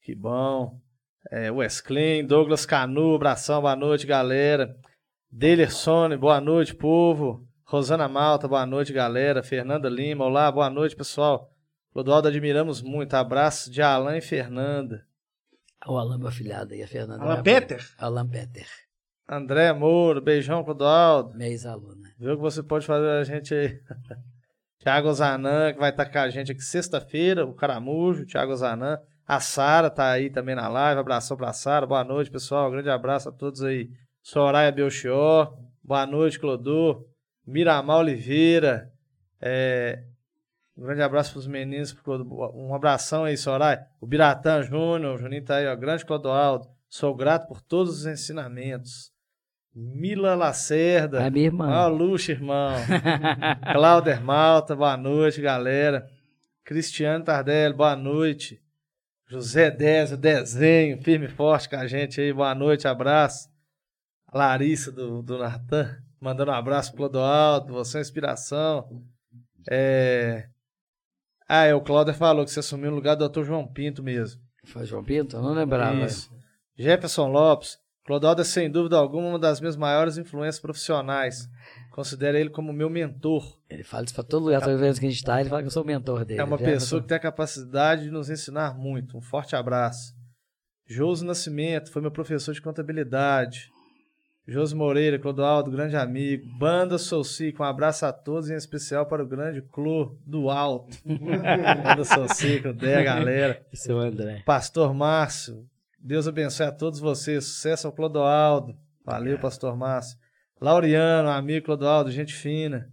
Que 0.03 0.15
bom. 0.15 0.79
É, 1.31 1.51
Douglas 2.27 2.65
Canu, 2.65 3.15
abração, 3.17 3.61
boa 3.61 3.77
noite, 3.77 4.07
galera. 4.07 4.75
Delersone, 5.31 6.17
boa 6.17 6.41
noite, 6.41 6.75
povo. 6.75 7.47
Rosana 7.65 8.09
Malta, 8.09 8.49
boa 8.49 8.65
noite, 8.65 8.95
galera. 8.95 9.43
Fernanda 9.43 9.91
Lima, 9.91 10.25
olá, 10.25 10.51
boa 10.51 10.71
noite, 10.71 10.97
pessoal. 10.97 11.51
Clodoaldo, 11.93 12.29
admiramos 12.29 12.81
muito. 12.81 13.13
Abraço 13.13 13.71
de 13.71 13.83
Alan 13.83 14.17
e 14.17 14.23
Fernanda. 14.23 15.05
O 15.89 15.97
Alan, 15.97 16.18
meu 16.18 16.28
afilhado 16.28 16.74
aí, 16.74 16.82
a 16.82 16.86
Fernanda. 16.86 17.22
Alan 17.22 17.43
minha 17.43 17.43
Peter? 17.43 17.95
Alan 17.99 18.28
Peter, 18.28 18.66
André 19.26 19.72
Moura, 19.72 20.20
beijão, 20.20 20.62
Clodoaldo. 20.62 21.34
minha 21.34 21.49
ex-aluna. 21.49 22.11
Viu 22.18 22.36
que 22.36 22.43
você 22.43 22.62
pode 22.62 22.86
fazer 22.86 23.09
a 23.09 23.24
gente 23.24 23.55
aí. 23.55 23.80
Thiago 24.80 25.12
Zanã, 25.12 25.72
que 25.72 25.78
vai 25.78 25.91
estar 25.91 26.07
com 26.07 26.18
a 26.18 26.30
gente 26.30 26.53
aqui 26.53 26.62
sexta-feira, 26.62 27.45
o 27.45 27.55
Caramujo, 27.55 28.26
Thiago 28.26 28.55
Zanã. 28.55 28.99
A 29.26 29.41
Sara 29.41 29.91
tá 29.91 30.11
aí 30.11 30.30
também 30.30 30.55
na 30.55 30.68
live. 30.68 31.01
Abração 31.01 31.36
pra 31.36 31.53
Sara. 31.53 31.86
Boa 31.86 32.05
noite, 32.05 32.30
pessoal. 32.30 32.70
Grande 32.70 32.89
abraço 32.89 33.28
a 33.28 33.32
todos 33.32 33.62
aí. 33.62 33.91
Soraya 34.22 34.72
Belchior. 34.72 35.55
Boa 35.82 36.07
noite, 36.07 36.39
Clodô. 36.39 37.07
Miramar 37.47 37.99
Oliveira. 37.99 38.91
É, 39.41 40.03
Um 40.79 40.83
grande 40.83 41.03
abraço 41.03 41.33
pros 41.33 41.49
meninos. 41.49 41.93
pro 41.93 42.05
Clodô. 42.05 42.53
Um 42.55 42.72
abração 42.72 43.24
aí, 43.24 43.37
Soraya. 43.37 43.85
O 44.01 44.07
Biratã 44.07 44.62
Júnior. 44.62 45.16
O 45.16 45.18
Juninho 45.18 45.45
tá 45.45 45.57
aí, 45.57 45.66
ó. 45.66 45.74
Grande 45.74 46.07
Clodoaldo. 46.07 46.68
Sou 46.89 47.12
grato 47.16 47.49
por 47.49 47.61
todos 47.61 47.99
os 47.99 48.07
ensinamentos. 48.07 49.11
Mila 49.74 50.37
Lacerda. 50.37 51.26
A 51.26 51.31
minha 51.31 51.47
irmã. 51.47 51.68
Ó, 51.68 51.89
luxo, 51.89 52.31
irmão. 52.31 52.76
Cláuder 53.74 54.22
Malta, 54.22 54.76
boa 54.76 54.97
noite, 54.97 55.41
galera. 55.41 56.09
Cristiano 56.64 57.24
Tardelli, 57.24 57.74
boa 57.74 57.97
noite. 57.97 58.62
José 59.29 59.70
Désio, 59.70 60.16
desenho, 60.16 61.03
firme 61.03 61.26
e 61.26 61.29
forte 61.29 61.68
com 61.68 61.76
a 61.76 61.87
gente 61.87 62.20
aí, 62.20 62.33
boa 62.33 62.55
noite, 62.55 62.89
abraço. 62.89 63.51
Larissa 64.33 64.91
do, 64.91 65.22
do 65.22 65.39
Natan, 65.39 65.99
mandando 66.18 66.51
um 66.51 66.55
abraço 66.55 66.91
pro 66.91 66.99
Clodoaldo, 66.99 67.74
você 67.74 67.99
é 67.99 68.01
inspiração. 68.01 69.03
É... 69.70 70.49
Ah, 71.49 71.65
é, 71.65 71.75
o 71.75 71.81
Cláudio 71.81 72.13
falou 72.13 72.45
que 72.45 72.51
você 72.51 72.61
assumiu 72.61 72.93
o 72.93 72.95
lugar 72.95 73.17
do 73.17 73.27
Dr. 73.27 73.43
João 73.43 73.67
Pinto 73.67 74.03
mesmo. 74.03 74.41
Foi 74.67 74.85
João 74.85 75.03
Pinto? 75.03 75.37
Eu 75.37 75.43
não 75.43 75.55
lembrava. 75.55 76.05
Isso. 76.05 76.31
Jefferson 76.77 77.29
Lopes. 77.29 77.79
Clodoaldo 78.05 78.41
é 78.41 78.45
sem 78.45 78.71
dúvida 78.71 78.97
alguma 78.97 79.29
uma 79.29 79.39
das 79.39 79.61
minhas 79.61 79.77
maiores 79.77 80.17
influências 80.17 80.59
profissionais. 80.59 81.47
Considero 81.91 82.39
ele 82.39 82.49
como 82.49 82.73
meu 82.73 82.89
mentor. 82.89 83.59
Ele 83.69 83.83
fala 83.83 84.05
isso 84.05 84.15
pra 84.15 84.25
todo 84.25 84.45
lugar, 84.45 84.61
todas 84.61 84.77
as 84.77 84.81
vezes 84.81 84.99
que 84.99 85.07
a 85.07 85.11
gente 85.11 85.23
tá, 85.23 85.41
ele 85.41 85.51
fala 85.51 85.61
que 85.61 85.67
eu 85.67 85.71
sou 85.73 85.83
o 85.83 85.87
mentor 85.87 86.25
dele. 86.25 86.41
É 86.41 86.45
uma 86.45 86.57
pessoa 86.57 87.03
que 87.03 87.09
tem 87.09 87.17
a 87.17 87.21
capacidade 87.21 88.05
de 88.05 88.11
nos 88.11 88.31
ensinar 88.31 88.79
muito. 88.79 89.19
Um 89.19 89.21
forte 89.21 89.55
abraço. 89.55 90.15
Josi 90.87 91.25
Nascimento 91.25 91.91
foi 91.93 92.01
meu 92.01 92.11
professor 92.11 92.55
de 92.55 92.63
contabilidade. 92.63 93.71
Josi 94.49 94.75
Moreira, 94.75 95.19
Clodoaldo, 95.19 95.71
grande 95.71 95.95
amigo. 95.95 96.49
Banda 96.59 96.97
Soucico, 96.97 97.63
um 97.63 97.67
abraço 97.67 98.07
a 98.07 98.13
todos, 98.15 98.49
em 98.49 98.55
especial 98.55 99.05
para 99.05 99.23
o 99.23 99.27
grande 99.27 99.61
Clô 99.61 100.17
do 100.25 100.49
Alto. 100.49 100.97
Banda 101.05 102.03
Soucico, 102.03 102.69
a 102.69 103.03
galera. 103.03 103.61
Esse 103.71 103.91
é 103.91 103.95
o 103.95 103.99
André. 103.99 104.43
Pastor 104.47 104.95
Márcio, 104.95 105.67
Deus 106.03 106.27
abençoe 106.27 106.65
a 106.65 106.73
todos 106.73 106.99
vocês. 106.99 107.45
Sucesso 107.45 107.89
ao 107.89 107.93
Clodoaldo. 107.93 108.75
Valeu, 109.05 109.39
Pastor 109.39 109.77
Márcio. 109.77 110.17
Laureano, 110.59 111.29
amigo 111.29 111.67
Clodoaldo, 111.67 112.11
gente 112.11 112.33
fina. 112.33 112.89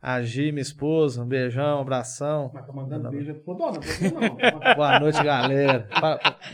A 0.00 0.22
Gi, 0.22 0.52
minha 0.52 0.62
esposa, 0.62 1.24
um 1.24 1.26
beijão, 1.26 1.78
um 1.78 1.80
abração. 1.80 2.52
Mas 2.54 2.64
tá 2.64 2.72
mandando 2.72 3.10
beijo 3.10 3.34
pro 3.34 3.54
dono, 3.54 3.80
não 4.12 4.20
não. 4.20 4.74
Boa 4.76 5.00
noite, 5.00 5.24
galera. 5.24 5.88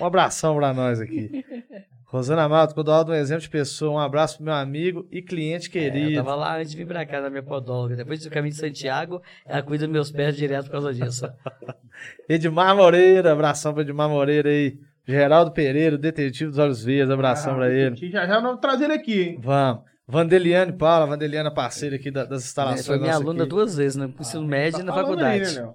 Um 0.01 0.07
abração 0.07 0.57
pra 0.57 0.73
nós 0.73 0.99
aqui. 0.99 1.45
Rosana 2.17 2.49
Malta, 2.49 2.73
Clodoaldo, 2.75 3.13
um 3.13 3.15
exemplo 3.15 3.43
de 3.43 3.51
pessoa. 3.51 3.93
Um 3.93 3.99
abraço 3.99 4.37
pro 4.37 4.45
meu 4.47 4.55
amigo 4.55 5.07
e 5.11 5.21
cliente 5.23 5.67
É, 5.67 5.87
eu 5.89 5.93
querido. 5.93 6.15
tava 6.17 6.35
lá 6.35 6.57
antes 6.59 6.71
de 6.71 6.77
vir 6.77 6.87
pra 6.87 7.05
cá 7.05 7.21
na 7.21 7.29
minha 7.31 7.43
podóloga. 7.43 7.95
Depois 7.97 8.23
do 8.23 8.31
caminho 8.31 8.53
de 8.55 8.59
Santiago, 8.61 9.23
ela 9.45 9.63
cuida 9.63 9.85
dos 9.87 9.93
meus 9.93 10.11
pés 10.11 10.37
direto 10.37 10.65
por 10.67 10.73
causa 10.73 10.95
disso. 10.95 11.29
Edmar 12.29 12.75
Moreira, 12.75 13.33
abração 13.33 13.73
pro 13.73 13.83
Edmar 13.83 14.09
Moreira 14.09 14.49
aí. 14.49 14.79
Geraldo 15.07 15.53
Pereira, 15.53 15.97
detetive 15.97 16.51
dos 16.51 16.59
Olhos 16.59 16.83
Verdes, 16.83 17.11
abração 17.11 17.55
pra 17.55 17.71
ele. 17.71 17.95
Já 18.11 18.27
já 18.27 18.41
vamos 18.41 18.61
trazer 18.61 18.85
ele 18.87 18.95
aqui, 18.95 19.23
hein? 19.23 19.39
Vamos. 19.41 19.85
Vandeliane 20.09 20.73
Paula, 20.73 21.07
Vandeliana 21.07 21.53
parceira 21.53 21.97
aqui 21.97 22.11
da- 22.11 22.25
das 22.25 22.45
instalações. 22.45 22.87
Foi 22.87 22.99
minha 22.99 23.15
aluna 23.15 23.43
aqui. 23.43 23.51
duas 23.51 23.77
vezes, 23.77 23.97
no 23.97 24.13
ensino 24.19 24.47
médio 24.47 24.81
e 24.81 24.83
na 24.83 24.93
Tá 24.93 25.01
faculdade. 25.01 25.45
aí, 25.45 25.55
né? 25.65 25.73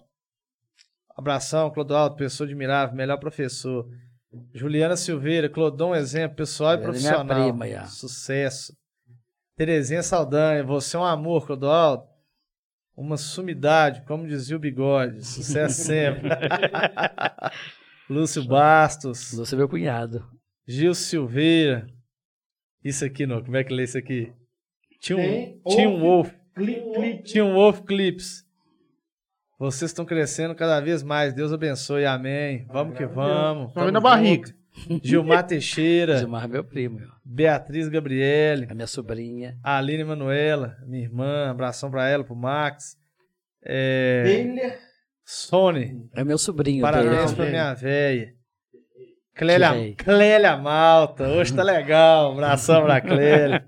Abração, 1.18 1.70
Clodoaldo, 1.70 2.16
pessoa 2.16 2.46
admirável, 2.48 2.96
melhor 2.96 3.18
professor. 3.20 3.86
Juliana 4.54 4.96
Silveira, 4.96 5.50
Clodon, 5.50 5.94
exemplo, 5.96 6.38
pessoal 6.38 6.72
e 6.72 6.74
Ela 6.76 6.84
é 6.84 6.88
minha 6.88 6.92
profissional. 6.92 7.44
prima, 7.44 7.68
já. 7.68 7.86
Sucesso. 7.86 8.74
Terezinha 9.58 10.02
Saldanha, 10.02 10.64
você 10.64 10.96
é 10.96 11.00
um 11.00 11.04
amor, 11.06 11.46
Clodoaldo. 11.46 12.04
Uma 12.96 13.18
sumidade, 13.18 14.04
como 14.06 14.28
dizia 14.28 14.56
o 14.56 14.60
bigode. 14.60 15.26
Sucesso 15.26 15.84
sempre. 15.84 16.30
Lúcio 18.10 18.44
Bastos, 18.46 19.34
Você 19.34 19.56
é 19.56 19.58
meu 19.58 19.70
cunhado. 19.70 20.26
Gil 20.68 20.94
Silveira. 20.94 21.88
Isso 22.84 23.06
aqui, 23.06 23.26
não, 23.26 23.44
como 23.44 23.58
é 23.58 23.64
que 23.64 23.74
lê 23.74 23.84
isso 23.84 23.98
aqui? 23.98 24.32
Tinha 25.00 25.18
um, 25.18 25.62
tinha 25.68 25.90
um 25.90 26.00
Wolf. 26.00 26.32
Clipe. 26.56 27.24
Tinha 27.24 27.46
um 27.46 27.54
Wolf 27.54 27.82
Clips. 27.82 28.41
Vocês 29.62 29.92
estão 29.92 30.04
crescendo 30.04 30.56
cada 30.56 30.80
vez 30.80 31.04
mais. 31.04 31.36
Deus 31.36 31.54
abençoe. 31.54 32.04
Amém. 32.04 32.66
Vamos 32.68 32.98
que 32.98 33.06
vamos. 33.06 33.72
Vem 33.76 33.92
na 33.92 34.00
barriga. 34.00 34.52
Gilmar 35.04 35.46
Teixeira. 35.46 36.18
Gilmar 36.18 36.46
é 36.46 36.48
meu 36.48 36.64
primo. 36.64 37.00
Beatriz 37.24 37.88
Gabriele. 37.88 38.66
a 38.68 38.74
minha 38.74 38.88
sobrinha. 38.88 39.60
Aline 39.64 40.04
Manuela. 40.04 40.78
Minha 40.88 41.04
irmã. 41.04 41.52
Abração 41.52 41.92
pra 41.92 42.08
ela, 42.10 42.24
pro 42.24 42.36
Max. 42.36 42.98
É. 43.64 44.80
Sony. 45.24 46.10
É 46.16 46.24
meu 46.24 46.40
sobrinho. 46.40 46.82
Parabéns 46.82 47.32
Taylor. 47.32 47.36
pra 47.36 47.46
minha. 47.46 47.76
Que 47.76 48.34
Clélia, 49.36 49.72
véia? 49.74 49.96
Clélia 49.96 50.58
Malta. 50.58 51.28
Hoje 51.28 51.54
tá 51.54 51.62
legal. 51.62 52.32
Abração 52.32 52.84
pra 52.84 53.00
Clélia. 53.00 53.64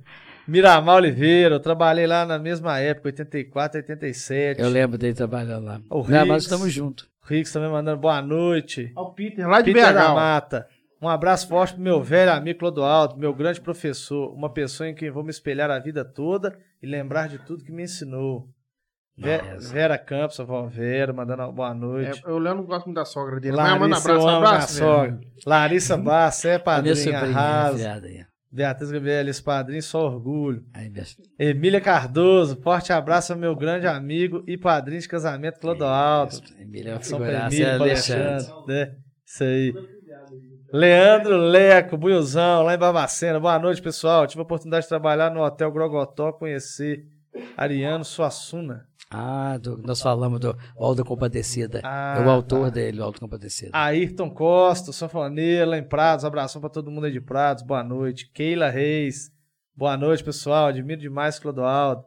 Miramar 0.47 0.95
Oliveira. 0.97 1.55
Eu 1.55 1.59
trabalhei 1.59 2.05
lá 2.07 2.25
na 2.25 2.37
mesma 2.37 2.79
época, 2.79 3.09
84, 3.09 3.79
87. 3.79 4.61
Eu 4.61 4.69
lembro 4.69 4.97
dele 4.97 5.13
trabalhando 5.13 5.65
lá. 5.65 5.81
O 5.89 6.07
Não, 6.07 6.25
mas 6.25 6.43
estamos 6.43 6.71
juntos. 6.71 7.07
Rix 7.25 7.51
também 7.51 7.69
mandando 7.69 7.97
boa 8.01 8.21
noite. 8.21 8.91
Ao 8.95 9.13
Peter, 9.13 9.47
lá 9.47 9.61
de 9.61 9.71
Peter 9.71 9.93
da. 9.93 10.13
Mata. 10.13 10.67
Um 11.01 11.07
abraço 11.09 11.47
forte 11.49 11.73
pro 11.73 11.83
meu 11.83 12.01
velho 12.01 12.31
amigo 12.31 12.59
Clodoaldo, 12.59 13.17
meu 13.17 13.33
grande 13.33 13.59
professor, 13.59 14.33
uma 14.33 14.49
pessoa 14.49 14.87
em 14.87 14.95
quem 14.95 15.11
vou 15.11 15.21
me 15.23 15.31
espelhar 15.31 15.69
a 15.69 15.77
vida 15.77 16.05
toda 16.05 16.57
e 16.81 16.87
lembrar 16.87 17.27
de 17.27 17.39
tudo 17.39 17.63
que 17.63 17.71
me 17.73 17.83
ensinou. 17.83 18.47
Ve- 19.17 19.37
Nossa. 19.41 19.73
Vera 19.73 19.97
Campos, 19.97 20.39
a 20.39 20.43
vó 20.45 20.65
Vera, 20.65 21.11
mandando 21.13 21.43
uma 21.43 21.51
boa 21.51 21.73
noite. 21.73 22.21
É, 22.25 22.29
eu 22.29 22.39
não 22.39 22.63
gosto 22.63 22.85
muito 22.85 22.95
da 22.95 23.05
sogra 23.05 23.39
dele. 23.39 23.55
Mas 23.57 23.79
manda 23.79 23.95
Larissa, 23.95 24.09
eu 24.11 24.15
abraço, 24.15 24.29
amo 24.37 24.47
abraço. 24.47 24.73
sogra. 24.77 25.19
Larissa 25.45 25.97
Bassa, 25.97 26.49
é 26.49 26.59
padrinha, 26.59 27.19
arrasa. 27.19 28.27
Beatriz 28.53 28.91
Gabriel, 28.91 29.27
esse 29.27 29.41
padrinho, 29.41 29.81
só 29.81 30.05
orgulho. 30.05 30.63
Emília 31.39 31.81
Cardoso, 31.81 32.55
forte 32.61 32.93
abraço 32.93 33.33
ao 33.33 33.39
meu 33.39 33.55
grande 33.55 33.87
amigo 33.87 34.43
e 34.45 34.55
padrinho 34.55 35.01
de 35.01 35.07
casamento 35.07 35.59
Clodoaldo. 35.59 36.39
Emília 36.59 36.91
é 36.91 36.93
uma 36.93 36.99
figuraça, 36.99 37.47
Emília, 37.47 37.67
é 37.67 37.75
pra 37.77 37.85
Alexandre. 37.85 38.23
Alexandre, 38.27 38.65
né? 38.67 38.95
Isso 39.25 39.43
aí. 39.43 39.73
Leandro 40.71 41.35
Leco, 41.35 41.97
Buiuzão, 41.97 42.61
lá 42.61 42.75
em 42.75 42.77
Barbacena. 42.77 43.39
Boa 43.39 43.57
noite, 43.57 43.81
pessoal. 43.81 44.27
Tive 44.27 44.41
a 44.41 44.43
oportunidade 44.43 44.83
de 44.83 44.89
trabalhar 44.89 45.31
no 45.31 45.41
Hotel 45.41 45.71
Grogotó, 45.71 46.31
conhecer 46.31 47.07
Ariano 47.57 48.05
Suassuna. 48.05 48.87
Ah, 49.14 49.57
do- 49.57 49.78
nós 49.78 50.01
falamos 50.01 50.39
do 50.39 50.57
Aldo 50.78 51.05
Compadecida. 51.05 51.82
Ah, 51.84 52.16
é 52.18 52.26
o 52.26 52.30
autor 52.30 52.66
tá. 52.66 52.70
dele, 52.72 52.99
o 52.99 53.03
Aldo 53.03 53.20
Compadecida. 53.20 53.70
Ayrton 53.74 54.30
Costa, 54.30 54.91
sanfoneiro, 54.91 55.70
lá 55.72 55.78
em 55.78 55.84
Prados. 55.84 56.26
Abração 56.26 56.59
pra 56.59 56.70
todo 56.70 56.89
mundo 56.89 57.05
aí 57.05 57.11
de 57.11 57.22
Prados. 57.22 57.64
Boa 57.64 57.84
noite. 57.84 58.30
Keila 58.34 58.70
Reis. 58.70 59.32
Boa 59.76 59.95
noite, 59.95 60.24
pessoal. 60.24 60.68
Admiro 60.68 60.99
demais 61.01 61.38
Clodoaldo. 61.39 62.03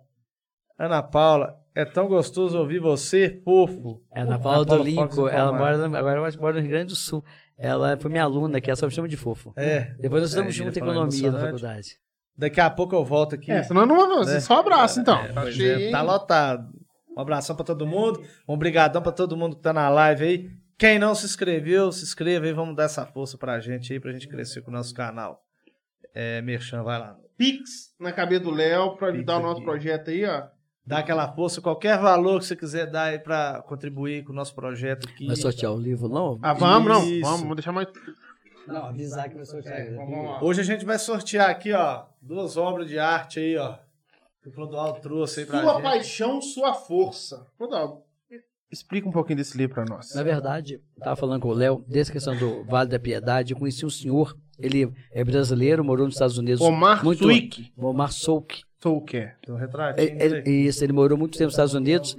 Ana 0.78 1.02
Paula, 1.02 1.54
é 1.74 1.84
tão 1.84 2.06
gostoso 2.06 2.58
ouvir 2.58 2.80
você, 2.80 3.40
fofo. 3.44 4.02
É 4.12 4.20
na 4.24 4.34
Ana 4.34 4.38
Paula 4.38 4.64
do 4.64 4.68
Paula 4.68 4.84
Lincoln, 4.84 5.08
Fox 5.08 5.32
ela 5.32 5.52
mora, 5.52 5.88
no- 5.88 5.96
agora 5.96 6.18
ela 6.20 6.30
mora 6.38 6.54
no 6.56 6.60
Rio 6.60 6.70
Grande 6.70 6.86
do 6.92 6.96
Sul. 6.96 7.24
Ela 7.56 7.96
foi 7.96 8.10
minha 8.10 8.24
aluna, 8.24 8.60
que 8.60 8.68
ela 8.68 8.76
só 8.76 8.84
me 8.84 8.92
chama 8.92 9.08
de 9.08 9.16
fofo. 9.16 9.52
É. 9.56 9.94
Depois 9.98 10.20
nós 10.22 10.30
É, 10.30 10.34
estamos 10.34 10.54
ele 10.54 10.64
juntos 10.64 10.76
em 10.76 10.80
economia 10.80 11.32
na 11.32 11.38
faculdade. 11.40 11.98
Daqui 12.36 12.60
a 12.60 12.68
pouco 12.68 12.94
eu 12.94 13.02
volto 13.02 13.34
aqui. 13.34 13.50
É, 13.50 13.62
senão 13.62 13.86
não 13.86 13.96
vai 14.08 14.26
Né? 14.26 14.40
Só 14.40 14.60
abraço, 14.60 15.00
então. 15.00 15.18
É, 15.18 15.28
tá 15.32 15.44
é, 15.48 15.90
tá 15.90 16.02
lotado. 16.02 16.68
Um 17.16 17.20
abração 17.20 17.56
pra 17.56 17.64
todo 17.64 17.86
mundo. 17.86 18.22
Um 18.46 18.52
obrigadão 18.52 19.00
pra 19.00 19.12
todo 19.12 19.36
mundo 19.36 19.56
que 19.56 19.62
tá 19.62 19.72
na 19.72 19.88
live 19.88 20.24
aí. 20.24 20.50
Quem 20.78 20.98
não 20.98 21.14
se 21.14 21.24
inscreveu, 21.24 21.90
se 21.90 22.04
inscreva 22.04 22.44
aí. 22.44 22.52
Vamos 22.52 22.76
dar 22.76 22.84
essa 22.84 23.06
força 23.06 23.38
pra 23.38 23.58
gente 23.58 23.92
aí, 23.92 23.98
pra 23.98 24.12
gente 24.12 24.28
crescer 24.28 24.60
com 24.60 24.70
o 24.70 24.74
nosso 24.74 24.92
canal. 24.94 25.42
É, 26.14 26.42
Merchan, 26.42 26.82
vai 26.82 26.98
lá. 26.98 27.16
Pix 27.36 27.94
na 27.98 28.12
cabeça 28.12 28.44
do 28.44 28.50
Léo 28.50 28.96
pra 28.96 29.08
Pix 29.08 29.16
ajudar 29.18 29.38
o 29.38 29.42
nosso 29.42 29.56
aqui. 29.56 29.64
projeto 29.64 30.10
aí, 30.10 30.24
ó. 30.24 30.44
Dá 30.86 30.98
aquela 30.98 31.26
força, 31.32 31.60
qualquer 31.60 31.98
valor 31.98 32.38
que 32.38 32.46
você 32.46 32.54
quiser 32.54 32.86
dar 32.88 33.04
aí 33.04 33.18
pra 33.18 33.60
contribuir 33.66 34.22
com 34.22 34.32
o 34.32 34.34
nosso 34.36 34.54
projeto 34.54 35.08
aqui. 35.08 35.26
Vai 35.26 35.34
sortear 35.34 35.72
o 35.72 35.78
livro, 35.80 36.08
não? 36.08 36.38
Ah, 36.40 36.52
vamos, 36.52 36.88
não. 36.88 37.02
Isso. 37.02 37.22
Vamos, 37.22 37.40
vamos 37.40 37.56
deixar 37.56 37.72
mais. 37.72 37.88
Não, 38.68 38.86
avisar 38.86 39.28
que 39.28 39.34
vai 39.34 39.44
sortear. 39.44 39.80
É, 39.80 39.94
vamos 39.94 40.24
lá. 40.24 40.44
Hoje 40.44 40.60
a 40.60 40.64
gente 40.64 40.84
vai 40.84 40.98
sortear 40.98 41.50
aqui, 41.50 41.72
ó, 41.72 42.04
duas 42.22 42.56
obras 42.56 42.88
de 42.88 42.98
arte 42.98 43.40
aí, 43.40 43.56
ó. 43.56 43.76
Que 44.46 44.50
o 44.50 44.52
Clodoaldo 44.52 45.00
trouxe 45.00 45.40
aí 45.40 45.46
pra 45.46 45.60
Sua 45.60 45.72
gente. 45.74 45.82
paixão, 45.82 46.40
sua 46.40 46.72
força. 46.72 47.48
Clodoaldo, 47.58 48.02
explica 48.70 49.08
um 49.08 49.10
pouquinho 49.10 49.38
desse 49.38 49.58
livro 49.58 49.74
pra 49.74 49.84
nós. 49.84 50.14
Na 50.14 50.22
verdade, 50.22 50.74
eu 50.74 50.80
estava 50.98 51.16
falando 51.16 51.40
com 51.42 51.48
o 51.48 51.52
Léo, 51.52 51.84
dessa 51.88 52.12
questão 52.12 52.36
do 52.36 52.62
Vale 52.62 52.88
da 52.88 52.96
Piedade, 52.96 53.52
eu 53.54 53.58
conheci 53.58 53.84
um 53.84 53.90
senhor, 53.90 54.36
ele 54.56 54.88
é 55.10 55.24
brasileiro, 55.24 55.84
morou 55.84 56.06
nos 56.06 56.14
Estados 56.14 56.38
Unidos. 56.38 56.60
Omar 56.60 57.04
muito. 57.04 57.26
Omar 57.76 58.12
Souk. 58.12 58.62
Sou 58.80 58.98
o 58.98 59.00
quê? 59.04 59.32
Tem 59.44 59.52
um 59.52 59.58
retratinho 59.58 60.06
Ele, 60.08 60.22
ele- 60.22 60.42
dele. 60.42 60.68
isso, 60.68 60.84
ele 60.84 60.92
morou 60.92 61.18
muito 61.18 61.32
tempo 61.32 61.46
nos 61.46 61.54
Estados 61.54 61.74
Unidos. 61.74 62.16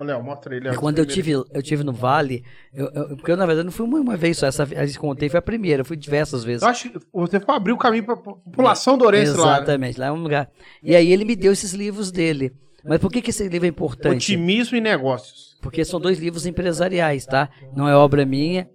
Léo, 0.00 0.22
mostra 0.22 0.54
ele. 0.56 0.68
E 0.68 0.76
quando 0.76 0.98
eu 0.98 1.06
tive, 1.06 1.32
eu 1.32 1.62
tive 1.62 1.82
no 1.84 1.92
Vale, 1.92 2.44
eu, 2.72 2.86
eu- 2.94 3.16
porque 3.16 3.30
eu, 3.32 3.36
na 3.36 3.46
verdade, 3.46 3.64
não 3.66 3.72
fui 3.72 3.84
uma, 3.86 3.98
uma 4.00 4.16
vez 4.16 4.38
só, 4.38 4.46
essa 4.46 4.64
vez 4.64 4.92
que 4.92 4.98
contei 4.98 5.28
foi 5.28 5.38
a 5.38 5.42
primeira, 5.42 5.80
eu 5.82 5.84
fui 5.84 5.96
diversas 5.96 6.44
vezes. 6.44 6.62
Eu 6.62 6.68
acho 6.68 6.90
que 6.90 6.98
você 7.12 7.40
foi 7.40 7.54
abrir 7.54 7.72
o 7.72 7.78
caminho 7.78 8.04
pra 8.04 8.16
população 8.16 8.96
do 8.98 9.04
Orense 9.04 9.32
lá. 9.36 9.36
né? 9.36 9.56
Exatamente, 9.58 9.98
lá 10.00 10.06
é 10.06 10.12
um 10.12 10.22
lugar. 10.22 10.50
E 10.82 10.94
aí 10.94 11.12
ele 11.12 11.24
me 11.24 11.34
deu 11.36 11.52
esses 11.52 11.72
livros 11.72 12.10
dele. 12.10 12.52
Mas 12.84 13.00
por 13.00 13.10
que, 13.10 13.20
que 13.20 13.30
esse 13.30 13.48
livro 13.48 13.66
é 13.66 13.68
importante? 13.70 14.16
Otimismo 14.32 14.76
e 14.76 14.80
negócios. 14.80 15.58
Porque 15.60 15.84
são 15.84 15.98
dois 15.98 16.18
livros 16.20 16.46
empresariais, 16.46 17.26
tá? 17.26 17.48
Não 17.74 17.88
é 17.88 17.96
obra 17.96 18.24
minha, 18.24 18.70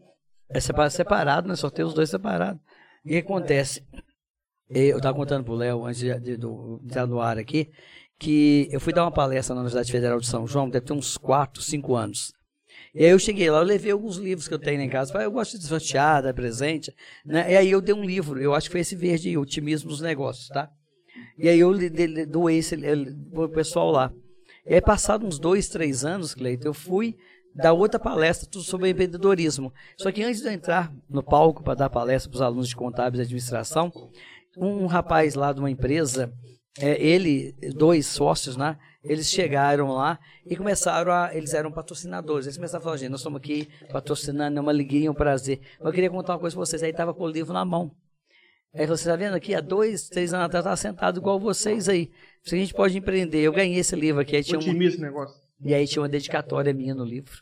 é 0.49 0.59
sepa- 0.59 0.89
separado, 0.89 1.47
né? 1.47 1.55
Sorteio 1.55 1.87
os 1.87 1.93
dois 1.93 2.09
separados. 2.09 2.59
E 3.05 3.09
o 3.09 3.11
que 3.13 3.17
acontece? 3.19 3.81
Eu 4.69 4.97
estava 4.97 5.15
contando 5.17 5.43
pro 5.43 5.53
Léo, 5.53 5.85
antes 5.85 5.99
de, 5.99 6.17
de, 6.19 6.37
do- 6.37 6.79
de 6.81 6.87
estar 6.89 7.05
no 7.05 7.19
ar 7.21 7.37
aqui, 7.37 7.69
que 8.21 8.69
eu 8.71 8.79
fui 8.79 8.93
dar 8.93 9.03
uma 9.03 9.11
palestra 9.11 9.55
na 9.55 9.61
Universidade 9.61 9.91
Federal 9.91 10.19
de 10.19 10.27
São 10.27 10.45
João, 10.45 10.69
deve 10.69 10.85
ter 10.85 10.93
uns 10.93 11.17
4, 11.17 11.59
5 11.59 11.95
anos. 11.95 12.31
E 12.93 13.03
aí 13.03 13.09
eu 13.09 13.17
cheguei 13.17 13.49
lá, 13.49 13.57
eu 13.57 13.63
levei 13.63 13.91
alguns 13.91 14.17
livros 14.17 14.47
que 14.47 14.53
eu 14.53 14.59
tenho 14.59 14.79
em 14.79 14.89
casa. 14.89 15.11
Falei, 15.11 15.25
eu 15.25 15.31
gosto 15.31 15.57
de 15.57 15.65
sortear, 15.65 16.21
dar 16.21 16.31
presente. 16.31 16.93
Né? 17.25 17.53
E 17.53 17.57
aí 17.57 17.71
eu 17.71 17.81
dei 17.81 17.95
um 17.95 18.03
livro, 18.03 18.39
eu 18.39 18.53
acho 18.53 18.67
que 18.67 18.73
foi 18.73 18.81
esse 18.81 18.95
verde, 18.95 19.35
Otimismo 19.35 19.89
nos 19.89 20.01
Negócios, 20.01 20.49
tá? 20.49 20.69
E 21.35 21.49
aí 21.49 21.59
eu 21.59 21.71
doei 22.27 22.59
esse 22.59 22.77
pro 23.31 23.49
pessoal 23.49 23.89
lá. 23.89 24.13
E 24.67 24.75
aí, 24.75 24.81
passado 24.81 25.25
uns 25.25 25.39
dois, 25.39 25.67
três 25.67 26.05
anos, 26.05 26.35
Cleiton, 26.35 26.67
eu 26.67 26.73
fui 26.75 27.17
dar 27.55 27.73
outra 27.73 27.99
palestra, 27.99 28.47
tudo 28.47 28.63
sobre 28.63 28.89
empreendedorismo. 28.89 29.73
Só 29.97 30.11
que 30.11 30.21
antes 30.21 30.41
de 30.41 30.47
eu 30.47 30.51
entrar 30.51 30.93
no 31.09 31.23
palco 31.23 31.63
para 31.63 31.73
dar 31.73 31.89
palestra 31.89 32.29
para 32.29 32.35
os 32.35 32.41
alunos 32.41 32.69
de 32.69 32.75
contábeis 32.75 33.19
e 33.19 33.23
administração, 33.23 33.91
um 34.55 34.85
rapaz 34.85 35.33
lá 35.33 35.51
de 35.51 35.59
uma 35.59 35.71
empresa, 35.71 36.31
é, 36.79 37.01
ele, 37.01 37.53
dois 37.75 38.07
sócios, 38.07 38.55
né? 38.55 38.77
Eles 39.03 39.29
chegaram 39.29 39.89
lá 39.89 40.19
e 40.45 40.55
começaram 40.55 41.11
a. 41.11 41.35
Eles 41.35 41.53
eram 41.53 41.71
patrocinadores. 41.71 42.45
Eles 42.45 42.57
começaram 42.57 42.81
a 42.81 42.83
falar, 42.83 42.97
gente, 42.97 43.09
nós 43.09 43.19
estamos 43.21 43.39
aqui 43.39 43.67
patrocinando, 43.91 44.57
é 44.57 44.61
uma 44.61 44.71
alegria, 44.71 45.09
um 45.09 45.13
prazer. 45.13 45.59
Mas 45.79 45.87
eu 45.87 45.93
queria 45.93 46.09
contar 46.09 46.33
uma 46.33 46.39
coisa 46.39 46.55
para 46.55 46.65
vocês. 46.65 46.83
Aí 46.83 46.91
estava 46.91 47.13
com 47.13 47.23
o 47.23 47.27
livro 47.27 47.51
na 47.51 47.65
mão. 47.65 47.91
Aí 48.73 48.85
você 48.85 49.03
está 49.03 49.15
vendo 49.17 49.33
aqui, 49.35 49.53
há 49.53 49.59
dois, 49.59 50.07
três 50.07 50.33
anos 50.33 50.45
atrás, 50.45 50.63
estava 50.63 50.77
sentado 50.77 51.19
igual 51.19 51.37
vocês 51.39 51.89
aí. 51.89 52.09
Se 52.43 52.55
a 52.55 52.57
gente 52.57 52.73
pode 52.73 52.97
empreender. 52.97 53.41
Eu 53.41 53.51
ganhei 53.51 53.79
esse 53.79 53.95
livro 53.95 54.21
aqui. 54.21 54.35
Aí 54.35 54.43
tinha 54.43 54.57
um, 54.57 54.61
Otimismo 54.61 54.99
e 54.99 55.07
negócio. 55.07 55.35
e 55.59 55.73
aí 55.73 55.85
tinha 55.87 56.01
uma 56.01 56.09
dedicatória 56.09 56.73
minha 56.73 56.95
no 56.95 57.03
livro. 57.03 57.33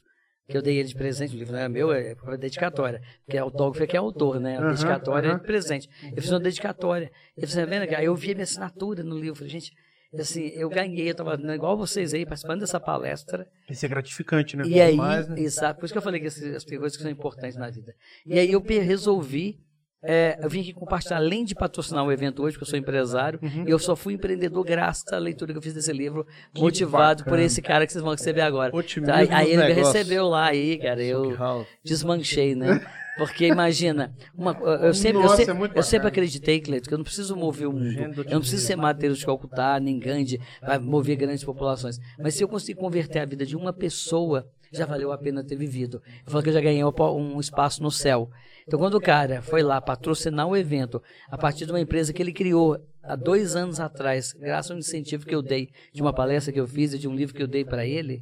Que 0.50 0.58
eu 0.58 0.62
dei 0.62 0.78
ele 0.78 0.88
de 0.88 0.96
presente, 0.96 1.36
o 1.36 1.38
livro 1.38 1.54
não 1.54 1.60
era 1.60 1.70
meu, 1.70 1.92
é 1.92 2.16
uma 2.24 2.38
dedicatória. 2.38 3.02
Porque 3.24 3.38
é 3.38 3.40
autógrafo 3.40 3.84
é 3.84 3.88
que 3.88 3.96
é 3.96 4.00
autor, 4.00 4.40
né? 4.40 4.58
A 4.58 4.70
dedicatória 4.70 5.28
é 5.28 5.30
aham. 5.30 5.40
de 5.40 5.46
presente. 5.46 5.90
Eu 6.16 6.22
fiz 6.22 6.32
uma 6.32 6.40
dedicatória. 6.40 7.12
E 7.38 7.46
você 7.46 7.60
tá 7.60 7.66
vendo? 7.66 7.94
Aí 7.94 8.06
eu 8.06 8.16
vi 8.16 8.32
a 8.32 8.34
minha 8.34 8.44
assinatura 8.44 9.04
no 9.04 9.16
livro. 9.16 9.36
Falei, 9.36 9.52
gente, 9.52 9.72
Assim, 10.18 10.48
eu 10.56 10.68
ganhei, 10.70 11.12
eu 11.12 11.14
tava 11.14 11.36
igual 11.54 11.78
vocês 11.78 12.16
aí, 12.16 12.26
participando 12.26 12.62
dessa 12.62 12.80
palestra. 12.80 13.48
Isso 13.70 13.86
é 13.86 13.90
gratificante, 13.90 14.58
né? 14.58 14.64
E 14.66 14.82
aí, 14.82 14.98
né? 14.98 15.40
exato, 15.40 15.80
por 15.80 15.86
isso 15.86 15.94
que 15.94 16.00
eu 16.00 16.02
falei 16.02 16.20
que 16.20 16.26
essas, 16.26 16.44
as 16.56 16.64
coisas 16.64 16.98
que 16.98 17.04
são 17.04 17.12
importantes 17.12 17.56
na 17.56 17.70
vida. 17.70 17.94
E 18.26 18.40
aí 18.40 18.52
eu 18.52 18.60
resolvi, 18.60 19.60
é, 20.02 20.40
eu 20.42 20.50
vim 20.50 20.62
aqui 20.62 20.74
compartilhar, 20.74 21.18
além 21.18 21.44
de 21.44 21.54
patrocinar 21.54 22.06
o 22.06 22.12
evento 22.12 22.42
hoje, 22.42 22.54
porque 22.56 22.64
eu 22.64 22.70
sou 22.70 22.80
empresário, 22.80 23.40
eu 23.66 23.78
só 23.78 23.96
fui 23.96 24.14
empreendedor 24.14 24.64
graças 24.64 25.12
à 25.12 25.18
leitura 25.18 25.52
que 25.52 25.58
eu 25.58 25.62
fiz 25.62 25.74
desse 25.74 25.92
livro, 25.92 26.26
motivado 26.56 27.24
por 27.24 27.32
bacana. 27.32 27.46
esse 27.46 27.62
cara 27.62 27.86
que 27.86 27.92
vocês 27.92 28.04
vão 28.04 28.14
receber 28.14 28.42
agora. 28.42 28.76
Otimismo 28.76 29.14
Aí, 29.14 29.52
ele 29.52 29.66
me 29.66 29.74
recebeu 29.74 30.28
lá 30.28 30.48
aí, 30.48 30.78
cara, 30.78 31.04
eu 31.04 31.36
desmanchei, 31.84 32.56
né? 32.56 32.82
Porque 33.18 33.48
imagina, 33.48 34.16
uma, 34.34 34.54
eu 34.82 34.94
sempre, 34.94 35.18
eu 35.18 35.24
Nossa, 35.24 35.44
sempre, 35.44 35.66
é 35.66 35.72
eu 35.80 35.84
sempre 35.84 36.08
acreditei, 36.08 36.62
Cleiton, 36.62 36.88
que 36.88 36.94
eu 36.94 36.98
não 36.98 37.04
preciso 37.04 37.36
mover 37.36 37.68
o 37.68 37.74
mundo. 37.74 38.24
Eu 38.24 38.32
não 38.32 38.40
preciso 38.40 38.66
ser 38.66 38.78
Mateus 38.78 39.20
de 39.20 39.26
Calcutá, 39.26 39.78
nem 39.78 40.00
Gandhi, 40.00 40.40
para 40.62 40.80
mover 40.80 41.18
grandes 41.18 41.44
populações. 41.44 42.00
Mas 42.18 42.36
se 42.36 42.44
eu 42.44 42.48
conseguir 42.48 42.80
converter 42.80 43.20
a 43.20 43.26
vida 43.26 43.46
de 43.46 43.58
uma 43.58 43.74
pessoa, 43.74 44.48
já 44.72 44.86
valeu 44.86 45.12
a 45.12 45.18
pena 45.18 45.44
ter 45.44 45.56
vivido. 45.56 46.02
Eu 46.26 46.32
falo 46.32 46.44
que 46.44 46.50
eu 46.50 46.54
já 46.54 46.62
ganhei 46.62 46.84
um- 46.84 46.92
um 47.36 47.40
espaço 47.40 47.82
no 47.84 47.92
céu. 47.92 48.30
Então, 48.68 48.78
quando 48.80 48.96
o 48.96 49.02
cara 49.02 49.42
foi 49.42 49.64
lá 49.64 49.82
patrocinar 49.82 50.48
o 50.48 50.56
evento, 50.56 51.02
a 51.30 51.38
partir 51.38 51.66
de 51.66 51.72
uma 51.72 51.80
empresa 51.80 52.14
que 52.14 52.22
ele 52.22 52.32
criou 52.34 52.78
há 53.04 53.16
dois 53.16 53.56
anos 53.56 53.80
atrás, 53.80 54.34
graças 54.34 54.72
ao 54.72 54.78
incentivo 54.78 55.26
que 55.26 55.34
eu 55.34 55.42
dei 55.42 55.70
de 55.94 56.02
uma 56.02 56.14
palestra 56.14 56.54
que 56.54 56.60
eu 56.60 56.68
fiz 56.68 56.94
e 56.94 57.00
de 57.00 57.08
um 57.08 57.16
livro 57.16 57.34
que 57.36 57.42
eu 57.42 57.48
dei 57.48 57.66
para 57.66 57.86
ele, 57.86 58.22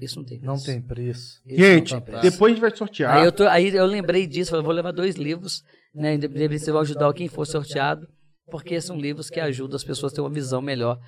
isso 0.00 0.18
não 0.18 0.24
tem 0.26 0.38
preço. 0.38 0.52
Não 0.52 0.62
tem 0.62 0.82
preço. 0.82 1.40
Isso 1.46 1.56
Gente, 1.58 2.00
preço. 2.00 2.22
depois 2.22 2.50
a 2.50 2.54
gente 2.54 2.60
vai 2.60 2.76
sortear. 2.76 3.16
Aí 3.16 3.24
eu, 3.24 3.32
tô- 3.32 3.46
aí 3.48 3.68
eu 3.74 3.86
lembrei 3.86 4.26
disso, 4.26 4.50
falei, 4.50 4.64
vou 4.64 4.74
levar 4.74 4.92
dois 4.92 5.14
livros, 5.16 5.62
né? 5.94 6.14
Independente 6.14 6.58
se 6.58 6.68
eu 6.68 6.74
vou 6.74 6.82
ajudar 6.82 7.12
quem 7.14 7.28
for 7.28 7.46
sorteado, 7.46 8.06
porque 8.50 8.80
são 8.80 8.98
livros 8.98 9.30
que 9.30 9.40
ajudam 9.40 9.76
as 9.76 9.84
pessoas 9.84 10.12
a 10.12 10.14
ter 10.16 10.20
uma 10.20 10.30
visão 10.30 10.60
melhor. 10.60 10.98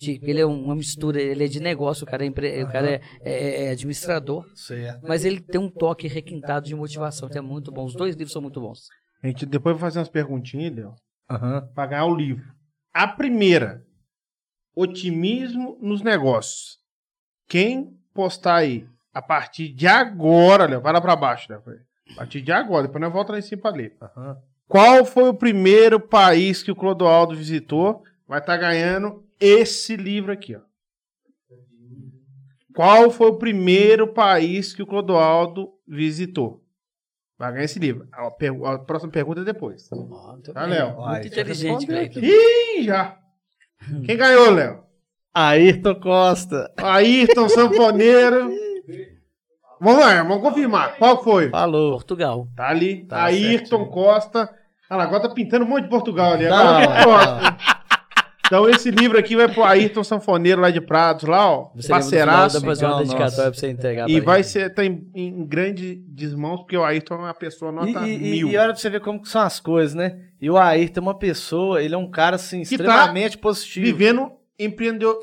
De, 0.00 0.20
ele 0.22 0.40
é 0.40 0.46
um- 0.46 0.62
uma 0.64 0.76
mistura, 0.76 1.20
ele 1.20 1.44
é 1.44 1.48
de 1.48 1.58
negócio, 1.60 2.04
o 2.04 2.06
cara 2.06 2.22
é, 2.22 2.26
empre- 2.26 2.62
o 2.62 2.68
cara 2.70 2.88
é, 2.88 3.00
é- 3.20 3.64
é 3.64 3.70
administrador, 3.72 4.46
Certo. 4.54 5.04
mas 5.08 5.24
ele 5.24 5.40
tem 5.40 5.60
um 5.60 5.68
toque 5.68 6.06
requintado 6.06 6.66
de 6.66 6.74
motivação, 6.74 7.28
que 7.28 7.36
é 7.36 7.40
muito 7.40 7.72
bom. 7.72 7.84
Os 7.84 7.94
dois 7.94 8.14
livros 8.14 8.32
são 8.32 8.40
muito 8.40 8.60
bons. 8.60 8.86
A 9.22 9.26
gente 9.26 9.44
depois 9.44 9.74
vai 9.76 9.80
fazer 9.88 9.98
umas 9.98 10.08
perguntinhas, 10.08 10.72
Léo, 10.76 10.94
pra 11.74 11.86
ganhar 11.86 12.04
o 12.06 12.14
livro. 12.14 12.44
A 12.94 13.08
primeira, 13.08 13.82
otimismo 14.74 15.76
nos 15.80 16.02
negócios. 16.02 16.78
Quem 17.48 17.96
postar 18.14 18.56
aí, 18.56 18.86
a 19.12 19.20
partir 19.20 19.68
de 19.70 19.86
agora, 19.86 20.66
Léo, 20.66 20.80
vai 20.80 20.92
lá 20.92 21.00
pra 21.00 21.16
baixo, 21.16 21.46
Léo. 21.50 21.62
A 22.12 22.14
partir 22.18 22.40
de 22.40 22.52
agora, 22.52 22.86
depois 22.86 23.00
nós 23.00 23.12
volta 23.12 23.32
lá 23.32 23.38
em 23.38 23.42
cima 23.42 23.62
pra 23.62 23.70
ler. 23.72 23.96
Aham. 24.00 24.36
Qual 24.68 25.04
foi 25.04 25.28
o 25.28 25.34
primeiro 25.34 25.98
país 25.98 26.62
que 26.62 26.70
o 26.70 26.76
Clodoaldo 26.76 27.34
visitou? 27.34 28.02
Vai 28.26 28.38
estar 28.38 28.56
ganhando 28.58 29.24
esse 29.40 29.96
livro 29.96 30.32
aqui, 30.32 30.54
ó. 30.56 30.60
Qual 32.74 33.10
foi 33.10 33.28
o 33.28 33.38
primeiro 33.38 34.06
país 34.12 34.72
que 34.74 34.82
o 34.82 34.86
Clodoaldo 34.86 35.68
visitou? 35.86 36.62
Vai 37.38 37.52
ganhar 37.52 37.64
esse 37.64 37.78
livro. 37.78 38.06
A, 38.12 38.30
per- 38.30 38.64
a 38.64 38.78
próxima 38.78 39.10
pergunta 39.12 39.40
é 39.40 39.44
depois. 39.44 39.88
Tá, 40.52 40.64
Léo? 40.66 40.96
Muito 40.96 41.26
inteligente, 41.26 41.86
Cleiton. 41.86 42.20
Ih, 42.20 42.82
já. 42.84 43.16
Quem 44.04 44.16
ganhou, 44.16 44.50
Léo? 44.50 44.82
Ayrton 45.34 45.94
Costa. 46.00 46.72
Ayrton 46.76 47.48
Sanfoneiro. 47.48 48.50
Vamos 49.80 50.00
lá, 50.00 50.22
vamos 50.24 50.42
confirmar. 50.42 50.96
Qual 50.98 51.22
foi? 51.22 51.50
Falou. 51.50 51.92
Portugal. 51.92 52.48
Tá 52.56 52.68
ali. 52.70 53.04
Tá 53.06 53.24
Ayrton 53.24 53.66
certinho. 53.68 53.90
Costa. 53.90 54.54
Ah, 54.90 54.96
lá, 54.96 55.04
agora 55.04 55.22
tá 55.22 55.28
pintando 55.34 55.64
um 55.64 55.68
monte 55.68 55.84
de 55.84 55.90
Portugal 55.90 56.32
ali. 56.32 56.48
Não, 56.48 56.56
Agora 56.56 56.86
não. 56.88 57.04
Costa. 57.04 57.77
Então 58.48 58.68
esse 58.68 58.90
livro 58.90 59.18
aqui 59.18 59.36
vai 59.36 59.46
pro 59.46 59.62
Ayrton 59.62 60.02
Sanfoneiro 60.02 60.60
lá 60.60 60.70
de 60.70 60.80
Prados, 60.80 61.24
lá, 61.28 61.50
ó. 61.52 61.70
Você 61.76 61.88
Parceiraço. 61.88 62.60
fazer 62.62 62.86
uma 62.86 62.98
dedicatória 62.98 63.50
pra 63.50 63.60
você 63.60 63.68
entregar 63.68 64.08
E 64.08 64.16
pra 64.22 64.24
vai 64.24 64.38
ele. 64.40 64.44
ser 64.44 64.74
tá 64.74 64.84
em, 64.84 65.06
em 65.14 65.44
grande 65.46 65.96
desmãos, 66.08 66.60
porque 66.60 66.76
o 66.76 66.82
Ayrton 66.82 67.14
é 67.14 67.18
uma 67.18 67.34
pessoa 67.34 67.70
nota 67.70 68.06
E, 68.08 68.14
e- 68.14 68.18
mil. 68.18 68.48
e 68.48 68.56
olha 68.56 68.68
pra 68.72 68.76
você 68.76 68.88
ver 68.88 69.00
como 69.00 69.20
que 69.20 69.28
são 69.28 69.42
as 69.42 69.60
coisas, 69.60 69.94
né? 69.94 70.18
E 70.40 70.50
o 70.50 70.56
Ayrton 70.56 71.00
é 71.00 71.02
uma 71.02 71.18
pessoa, 71.18 71.82
ele 71.82 71.94
é 71.94 71.98
um 71.98 72.10
cara 72.10 72.36
assim, 72.36 72.62
Que 72.62 72.78
tá 72.78 72.84
extremamente 72.84 73.36
positivo. 73.36 73.84
Vivendo 73.84 74.30
empreendedor. 74.58 75.18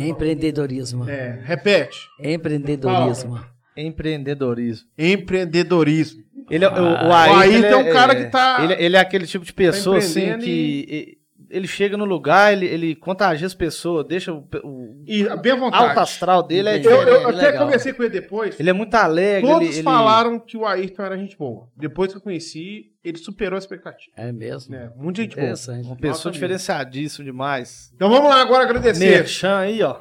Empreendedorismo. 0.00 1.08
É, 1.08 1.40
repete. 1.44 1.98
Empreendedorismo. 2.20 3.38
Empreendedorismo. 3.76 4.88
Empreendedorismo. 4.98 6.22
Ele 6.50 6.64
é, 6.64 6.68
o, 6.68 6.72
o 6.72 7.08
O 7.08 7.12
Ayrton, 7.12 7.36
Ayrton 7.38 7.56
ele 7.56 7.66
é 7.66 7.76
um 7.76 7.92
cara 7.92 8.14
que 8.16 8.24
tá- 8.30 8.58
Ele, 8.64 8.74
ele 8.84 8.96
é 8.96 9.00
aquele 9.00 9.26
tipo 9.26 9.44
de 9.44 9.52
pessoa, 9.52 9.98
assim, 9.98 10.20
empreendendo 10.20 10.44
que 10.44 10.86
e- 10.88 11.21
ele 11.52 11.68
chega 11.68 11.96
no 11.96 12.04
lugar, 12.06 12.52
ele, 12.52 12.66
ele 12.66 12.94
contagia 12.96 13.46
as 13.46 13.54
pessoas, 13.54 14.06
deixa 14.06 14.32
o, 14.32 14.44
o 14.64 15.04
E 15.06 15.22
bem 15.36 15.54
vontade. 15.56 15.84
alto 15.84 16.00
astral 16.00 16.42
dele 16.42 16.68
é. 16.70 16.72
Eu, 16.78 16.90
eu 16.90 16.98
diferente. 17.04 17.24
até 17.26 17.46
legal. 17.48 17.64
conversei 17.66 17.92
com 17.92 18.02
ele 18.02 18.12
depois. 18.12 18.58
Ele 18.58 18.70
é 18.70 18.72
muito 18.72 18.94
alegre. 18.94 19.48
Todos 19.48 19.68
ele, 19.68 19.76
ele- 19.76 19.82
falaram 19.82 20.38
que 20.40 20.56
o 20.56 20.66
Ayrton 20.66 21.02
era 21.02 21.16
gente 21.18 21.36
boa. 21.36 21.68
Depois 21.76 22.10
que 22.10 22.16
eu 22.16 22.22
conheci, 22.22 22.86
ele 23.04 23.18
superou 23.18 23.56
a 23.56 23.58
expectativa. 23.58 24.12
É 24.16 24.32
mesmo? 24.32 24.74
É, 24.74 24.90
muita 24.96 25.20
gente 25.22 25.36
boa. 25.36 25.54
Uma 25.84 25.96
pessoa 25.96 26.30
mil. 26.30 26.32
diferenciadíssima 26.32 27.24
demais. 27.24 27.92
Então 27.94 28.08
vamos 28.08 28.30
lá 28.30 28.40
agora 28.40 28.64
agradecer. 28.64 29.04
Merchan 29.10 29.58
aí, 29.58 29.82
ó. 29.82 30.00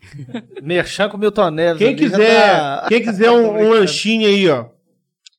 Merchan 0.62 1.08
com 1.08 1.16
Milton 1.18 1.50
Neves. 1.50 1.78
Quem 1.78 1.96
quiser, 1.96 2.50
tá- 2.58 2.86
quem 2.88 3.02
quiser 3.02 3.30
um, 3.32 3.50
um 3.56 3.70
lanchinho 3.70 4.28
aí, 4.28 4.48
ó. 4.48 4.66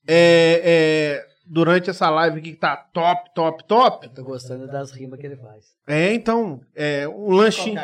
É, 0.07 0.61
é, 0.63 1.30
durante 1.51 1.89
essa 1.89 2.09
live 2.09 2.39
aqui 2.39 2.51
que 2.53 2.57
tá 2.57 2.77
top, 2.77 3.29
top, 3.35 3.63
top. 3.65 4.05
Eu 4.05 4.13
tô 4.13 4.23
gostando 4.23 4.67
das 4.67 4.91
rimas 4.91 5.19
que 5.19 5.25
ele 5.25 5.35
faz. 5.35 5.65
É, 5.85 6.13
então, 6.13 6.61
é, 6.73 7.05
um 7.09 7.31
lanchinho. 7.31 7.77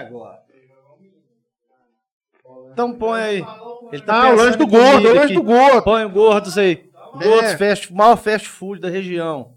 Então 2.71 2.93
põe 2.93 3.19
aí. 3.21 3.45
Ele 3.91 4.01
tá 4.01 4.23
Ah, 4.23 4.29
o 4.29 4.35
lanche 4.35 4.57
do 4.57 4.65
gordo, 4.65 5.09
o 5.09 5.13
lanche 5.13 5.33
do 5.33 5.43
gordo. 5.43 5.83
Põe 5.83 6.05
o 6.05 6.09
gordos 6.09 6.57
aí. 6.57 6.89
É. 7.19 7.23
Gordos, 7.23 7.53
fast, 7.53 7.93
maior 7.93 8.15
fast 8.15 8.47
food 8.47 8.79
da 8.79 8.89
região. 8.89 9.53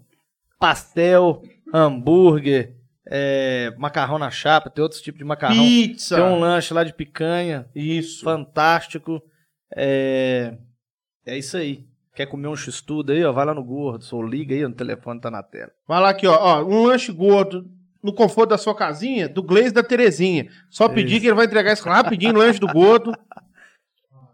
Pastel, 0.59 1.41
hambúrguer, 1.73 2.75
é, 3.07 3.73
macarrão 3.77 4.19
na 4.19 4.29
chapa, 4.29 4.69
tem 4.69 4.83
outros 4.83 5.01
tipos 5.01 5.19
de 5.19 5.25
macarrão. 5.25 5.55
Pizza. 5.55 6.17
Tem 6.17 6.25
um 6.25 6.37
lanche 6.39 6.73
lá 6.73 6.83
de 6.83 6.93
picanha, 6.93 7.69
Isso. 7.73 8.23
fantástico. 8.25 9.21
É, 9.73 10.57
é 11.25 11.37
isso 11.37 11.55
aí. 11.55 11.90
Quer 12.13 12.25
comer 12.25 12.47
um 12.49 12.55
x-tudo 12.55 13.11
aí, 13.13 13.23
ó, 13.23 13.31
vai 13.31 13.45
lá 13.45 13.53
no 13.53 13.63
Gordos, 13.63 14.11
ou 14.11 14.21
liga 14.21 14.53
aí, 14.53 14.65
o 14.65 14.71
telefone 14.73 15.21
tá 15.21 15.31
na 15.31 15.41
tela. 15.41 15.71
Vai 15.87 16.01
lá 16.01 16.09
aqui, 16.09 16.27
ó, 16.27 16.37
ó. 16.37 16.63
Um 16.63 16.83
lanche 16.83 17.11
gordo 17.11 17.65
no 18.03 18.13
conforto 18.13 18.49
da 18.49 18.57
sua 18.57 18.75
casinha, 18.75 19.29
do 19.29 19.41
Glaze 19.41 19.71
da 19.71 19.83
Terezinha. 19.83 20.47
Só 20.69 20.89
pedir 20.89 21.21
que 21.21 21.27
ele 21.27 21.35
vai 21.35 21.45
entregar 21.45 21.71
isso 21.71 21.87
rapidinho, 21.87 22.35
lanche 22.35 22.59
do 22.59 22.67
gordo. 22.67 23.13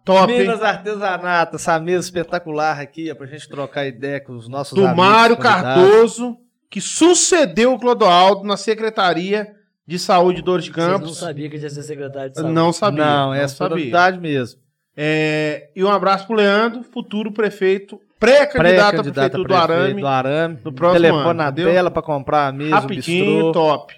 Top? 0.04 0.32
Minas 0.32 0.64
Artesanato, 0.64 1.58
essa 1.58 1.78
mesa 1.80 2.06
espetacular 2.08 2.80
aqui, 2.80 3.12
ó, 3.12 3.16
pra 3.16 3.28
gente 3.28 3.48
trocar 3.48 3.86
ideia 3.86 4.22
com 4.22 4.34
os 4.34 4.48
nossos 4.48 4.74
do 4.74 4.86
amigos, 4.86 4.98
Mário 5.06 5.36
convidados. 5.36 5.84
Cardoso, 5.84 6.38
que 6.70 6.80
sucedeu 6.82 7.74
o 7.74 7.80
Clodoaldo 7.80 8.44
na 8.44 8.56
Secretaria 8.58 9.54
de 9.86 10.00
Saúde 10.00 10.38
de 10.38 10.44
Dores 10.44 10.66
de 10.66 10.72
Vocês 10.72 10.88
não 10.88 11.00
Campos. 11.00 11.18
sabiam 11.18 11.50
que 11.50 11.58
ia 11.58 11.70
ser 11.70 11.84
secretário 11.84 12.32
de 12.32 12.38
saúde. 12.38 12.54
Não 12.54 12.74
sabia. 12.74 13.06
Não, 13.06 13.34
essa 13.34 13.56
foi 13.56 13.68
sabia. 13.68 13.78
novidade 13.84 14.20
mesmo. 14.20 14.62
É, 15.00 15.70
e 15.76 15.84
um 15.84 15.90
abraço 15.92 16.26
pro 16.26 16.36
Leandro, 16.36 16.82
futuro 16.84 17.32
prefeito, 17.32 18.02
pré-candidato 18.20 18.56
a 18.56 19.04
Pré-candidato 19.04 19.32
prefeito 19.34 19.46
a 19.46 19.48
do 19.48 19.56
Arame. 19.74 20.02
do 20.02 20.08
Arame. 20.08 20.60
no 20.66 20.74
próximo 20.74 21.02
Telefone 21.02 21.24
ano, 21.30 21.34
na 21.36 21.50
entendeu? 21.50 21.72
tela 21.72 21.92
pra 21.92 22.02
comprar 22.02 22.48
a 22.48 22.52
mesa, 22.52 22.76
Rapidinho, 22.80 23.52
top. 23.52 23.94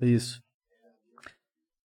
Isso. 0.00 0.40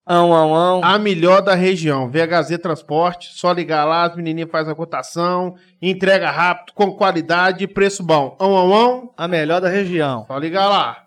Ão, 0.05 0.33
ão, 0.33 0.53
ão. 0.53 0.81
A 0.83 0.99
melhor 0.99 1.41
da 1.41 1.55
região. 1.55 2.09
VHZ 2.09 2.57
Transporte, 2.59 3.29
só 3.33 3.51
ligar 3.51 3.85
lá, 3.85 4.03
as 4.03 4.15
menininhas 4.15 4.49
fazem 4.51 4.71
a 4.73 4.75
cotação, 4.75 5.55
entrega 5.81 6.29
rápido, 6.29 6.73
com 6.73 6.91
qualidade 6.91 7.63
e 7.63 7.67
preço 7.67 8.03
bom. 8.03 8.35
Ão, 8.39 8.55
ão, 8.55 8.73
ão, 8.73 9.13
A 9.17 9.27
melhor 9.27 9.61
da 9.61 9.69
região. 9.69 10.25
só 10.27 10.37
ligar 10.37 10.67
lá. 10.67 11.05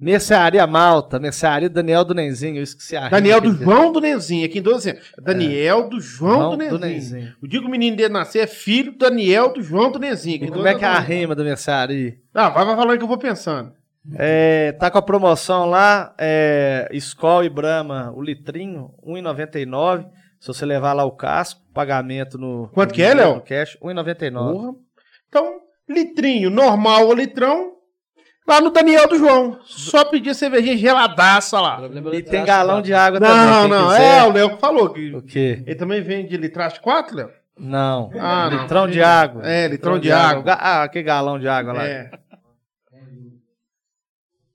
Mercearia 0.00 0.66
Malta, 0.66 1.18
Mercearia 1.18 1.68
Daniel 1.68 2.04
do 2.04 2.14
Nenzinho, 2.14 2.56
eu 2.56 2.62
esqueci 2.62 2.96
a 2.96 3.08
Daniel 3.10 3.40
rima 3.40 3.52
do 3.52 3.58
que 3.58 3.64
João 3.64 3.92
do 3.92 4.00
Nenzinho, 4.00 4.46
aqui 4.46 4.58
em 4.58 4.62
12 4.62 4.90
anos. 4.90 5.12
Daniel 5.20 5.88
do 5.90 6.00
João 6.00 6.32
João 6.32 6.56
do 6.56 6.68
do 6.70 6.78
Nenzinho. 6.78 7.34
O 7.42 7.46
dia 7.46 7.60
que 7.60 7.66
o 7.66 7.70
menino 7.70 7.96
dele 7.96 8.08
nascer 8.12 8.38
é 8.38 8.46
filho 8.46 8.92
do 8.92 8.98
Daniel 8.98 9.52
do 9.52 9.62
João 9.62 9.92
do 9.92 9.98
Nenzinho. 9.98 10.50
como 10.50 10.66
é 10.66 10.74
que 10.74 10.84
é 10.84 10.88
a 10.88 10.92
12 10.92 11.04
anos. 11.04 11.08
rima 11.08 11.34
da 11.34 11.44
mercearia? 11.44 12.16
Ah, 12.32 12.48
vai, 12.48 12.64
vai 12.64 12.76
falando 12.76 12.96
que 12.96 13.04
eu 13.04 13.08
vou 13.08 13.18
pensando. 13.18 13.72
É, 14.14 14.72
tá 14.72 14.90
com 14.90 14.96
a 14.96 15.02
promoção 15.02 15.66
lá, 15.66 16.14
é, 16.16 16.88
Skol 16.92 17.44
e 17.44 17.50
Brahma, 17.50 18.10
o 18.16 18.22
litrinho, 18.22 18.94
R$ 19.04 19.20
1,99. 19.20 20.06
Se 20.40 20.48
você 20.48 20.64
levar 20.64 20.94
lá 20.94 21.04
o 21.04 21.12
casco, 21.12 21.60
pagamento 21.74 22.38
no... 22.38 22.70
Quanto 22.72 22.90
no 22.90 22.94
que 22.94 23.02
é, 23.02 23.12
Léo? 23.12 23.34
no 23.34 23.40
cash, 23.42 23.76
R$ 23.82 23.92
1,99. 23.92 24.52
Porra. 24.52 24.74
Então, 25.28 25.60
litrinho 25.86 26.48
normal 26.48 27.08
ou 27.08 27.14
litrão, 27.14 27.74
lá 28.50 28.60
no 28.60 28.70
Daniel 28.70 29.08
do 29.08 29.16
João. 29.18 29.58
Só 29.64 30.04
pedir 30.04 30.34
cervejinha 30.34 30.76
geladaça 30.76 31.60
lá. 31.60 31.80
é 31.82 32.16
E 32.16 32.22
tem 32.22 32.44
galão 32.44 32.82
de 32.82 32.92
água 32.92 33.18
também, 33.20 33.36
Não, 33.36 33.60
quem 33.62 33.70
não, 33.70 33.88
quiser. 33.88 34.18
é, 34.18 34.22
o 34.24 34.32
Léo 34.32 34.50
que 34.54 34.60
falou 34.60 34.90
que 34.90 35.14
O 35.14 35.22
quê? 35.22 35.62
ele 35.66 35.74
também 35.76 36.02
vende 36.02 36.36
litraste 36.36 36.80
4, 36.80 37.16
Léo? 37.16 37.30
Não. 37.58 38.10
Ah, 38.18 38.48
não. 38.50 38.62
litrão 38.62 38.88
de 38.88 39.02
água. 39.02 39.46
É, 39.46 39.68
litrão 39.68 39.98
de 39.98 40.10
água. 40.10 40.42
Ga- 40.42 40.58
Ah, 40.60 40.88
que 40.88 41.02
galão 41.02 41.38
de 41.38 41.46
água 41.48 41.72
lá. 41.74 41.86
É. 41.86 42.10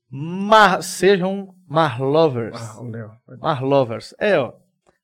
Mar, 0.09 0.81
sejam 0.81 1.53
Marlovers. 1.67 2.57
Ah. 2.59 3.37
Marlovers. 3.41 4.13
É, 4.19 4.37
ó. 4.39 4.53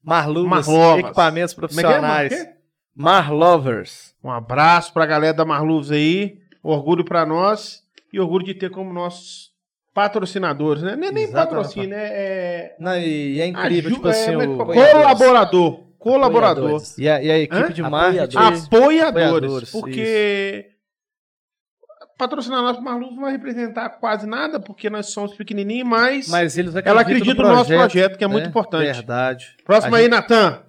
Marluvas, 0.04 0.68
equipamentos 0.98 1.54
é 1.54 1.56
é, 1.56 1.60
profissionais. 1.60 2.48
Marlovers. 2.96 4.16
Um 4.24 4.32
abraço 4.32 4.92
pra 4.94 5.06
galera 5.06 5.34
da 5.34 5.46
Marluvs 5.46 5.92
aí. 5.92 6.38
Orgulho 6.64 7.04
pra 7.06 7.26
nós. 7.26 7.81
E 8.12 8.20
orgulho 8.20 8.46
de 8.46 8.54
ter 8.54 8.70
como 8.70 8.94
nossos 8.94 9.52
patrocinadores, 9.94 10.82
né? 10.84 10.94
É 10.94 10.96
nem 10.96 11.08
Exatamente. 11.24 11.34
patrocínio, 11.34 11.94
é. 11.96 12.08
é... 12.08 12.76
Não, 12.80 12.98
e, 12.98 13.40
é 13.42 13.46
incrível, 13.46 13.90
aju- 13.90 13.96
tipo 13.96 14.08
é, 14.08 14.12
assim, 14.12 14.32
é 14.34 14.38
o- 14.48 14.58
colaborador. 14.58 15.84
Colaborador. 15.98 16.82
E, 16.98 17.08
a, 17.08 17.22
e 17.22 17.30
a 17.32 17.38
equipe 17.40 17.62
Hã? 17.62 17.72
de 17.72 17.82
marketing. 17.84 18.38
Apoiadores. 18.38 19.04
Apoiadores. 19.04 19.72
Porque 19.72 20.66
patrocinar 22.18 22.62
nós 22.62 22.80
Marluvs 22.80 23.16
não 23.16 23.22
vai 23.24 23.32
representar 23.32 23.90
quase 23.90 24.28
nada, 24.28 24.60
porque 24.60 24.90
nós 24.90 25.08
somos 25.12 25.34
pequenininhos, 25.36 25.88
mas, 25.88 26.28
Mas 26.30 26.58
eles 26.58 26.74
ela 26.86 27.02
acredita 27.02 27.42
no, 27.42 27.50
nosso 27.50 27.70
projeto, 27.70 28.18
que 28.18 28.24
é 28.24 28.28
muito 28.28 28.44
né? 28.44 28.50
importante. 28.50 28.86
Verdade. 28.86 29.56
Próximo 29.66 29.96
A 29.96 29.98
aí, 29.98 30.04
gente- 30.06 30.12
Natan. 30.12 30.64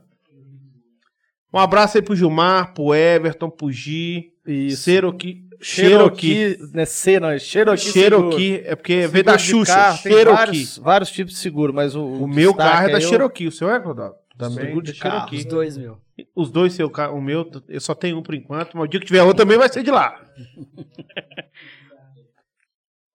Um 1.52 1.58
abraço 1.58 1.98
aí 1.98 2.02
pro 2.02 2.16
Gilmar, 2.16 2.72
pro 2.72 2.94
Everton, 2.94 3.50
pro 3.50 3.70
Gi, 3.70 4.31
Isso. 4.46 4.84
Cherokee. 4.84 5.48
Cherokee. 5.60 6.34
Cherokee, 6.34 6.58
né? 6.74 6.84
C, 6.84 7.20
não, 7.20 7.30
é 7.30 7.38
Cherokee. 7.38 7.92
Cherokee, 7.92 8.62
é 8.64 8.74
porque 8.74 9.06
veio 9.06 9.24
da 9.24 9.38
Seguro 9.38 9.64
Xuxa. 9.66 9.74
carro, 9.74 10.02
tem 10.02 10.12
Cherokee. 10.12 10.36
vários, 10.36 10.78
vários 10.78 11.10
tipos 11.12 11.32
de 11.34 11.38
seguro, 11.38 11.72
mas 11.72 11.94
o, 11.94 12.04
O 12.04 12.26
meu 12.26 12.52
carro 12.52 12.88
é 12.88 12.92
da 12.92 12.98
aí 12.98 13.04
o- 13.04 13.08
Cherokee. 13.08 13.46
O 13.46 13.52
seu 13.52 13.70
é, 13.70 13.78
Clodovil? 13.80 14.14
Também 14.36 14.66
Seguro 14.66 14.84
de 14.84 14.94
carro. 14.94 15.14
Cherokee. 15.28 15.36
Os 15.36 15.44
dois, 15.44 15.76
meu. 15.76 15.98
Os 16.34 16.50
dois, 16.50 16.72
seu 16.72 16.90
carro, 16.90 17.16
o 17.16 17.22
meu, 17.22 17.48
eu 17.68 17.80
só 17.80 17.94
tenho 17.94 18.18
um 18.18 18.22
por 18.22 18.34
enquanto, 18.34 18.76
mas 18.76 18.84
o 18.84 18.88
dia 18.88 18.98
que 18.98 19.06
tiver 19.06 19.22
outro 19.22 19.44
também 19.44 19.56
vai 19.58 19.68
ser 19.68 19.82
de 19.84 19.90
lá. 19.90 20.20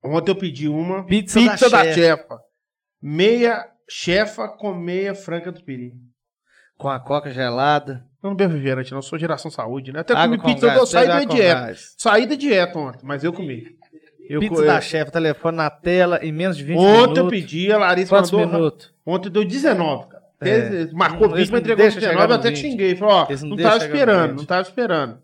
Ontem 0.03 0.31
eu 0.31 0.35
pedi 0.35 0.67
uma 0.69 1.03
Pizza, 1.05 1.39
pizza 1.39 1.69
da, 1.69 1.79
da, 1.79 1.83
chefe, 1.93 2.01
chefa. 2.01 2.39
Meia 3.01 3.65
chefa 3.89 4.47
com 4.47 4.73
meia 4.73 5.13
franca 5.13 5.51
do 5.51 5.63
peri. 5.63 5.93
Com 6.77 6.89
a 6.89 6.99
coca 6.99 7.31
gelada. 7.31 8.05
Eu 8.27 8.31
não 8.31 8.35
bebo 8.35 8.53
refrigerante, 8.53 8.91
não. 8.91 8.97
Eu 8.99 9.01
sou 9.03 9.17
geração 9.17 9.49
saúde, 9.49 9.91
né? 9.91 10.01
Até 10.01 10.13
água 10.13 10.37
comi 10.37 10.37
com 10.37 10.47
pizza, 10.47 10.65
eu 10.65 10.69
gás, 10.69 10.77
dou 10.79 10.85
saí 10.87 11.07
da 11.07 11.23
dieta. 11.23 11.59
gás. 11.61 11.95
Saí 11.97 12.25
da 12.27 12.35
dieta 12.35 12.77
ontem, 12.79 12.99
mas 13.03 13.23
eu 13.23 13.31
comi. 13.33 13.75
Eu, 14.29 14.41
Pizza 14.41 14.55
co- 14.55 14.65
da 14.65 14.75
eu- 14.75 14.81
chefe, 14.81 15.09
telefone 15.11 15.55
na 15.57 15.69
tela, 15.69 16.19
em 16.21 16.33
menos 16.33 16.57
de 16.57 16.63
20 16.65 16.77
Ontem 16.77 16.99
minutos. 17.01 17.17
eu 17.19 17.27
pedi, 17.29 17.71
a 17.71 17.77
Larissa 17.77 18.09
Quantos 18.09 18.31
mandou. 18.31 18.47
minutos? 18.47 18.93
Ontem 19.05 19.29
deu 19.29 19.45
19, 19.45 20.07
cara. 20.09 20.23
É. 20.41 20.85
Marcou 20.91 21.21
Não, 21.21 21.29
20, 21.29 21.37
eles 21.37 21.49
mas 21.49 21.59
entregou 21.61 21.77
deixam 21.83 21.99
19, 22.01 22.21
chegar 22.21 22.33
eu 22.33 22.39
até 22.39 22.49
20. 22.49 22.59
xinguei. 22.59 22.95
Falei, 22.97 23.13
ó, 23.15 23.27
não 23.41 23.47
não 23.49 23.57
tava 23.57 23.77
esperando, 23.77 24.29
20. 24.31 24.37
não 24.39 24.45
tava 24.45 24.61
esperando. 24.61 25.17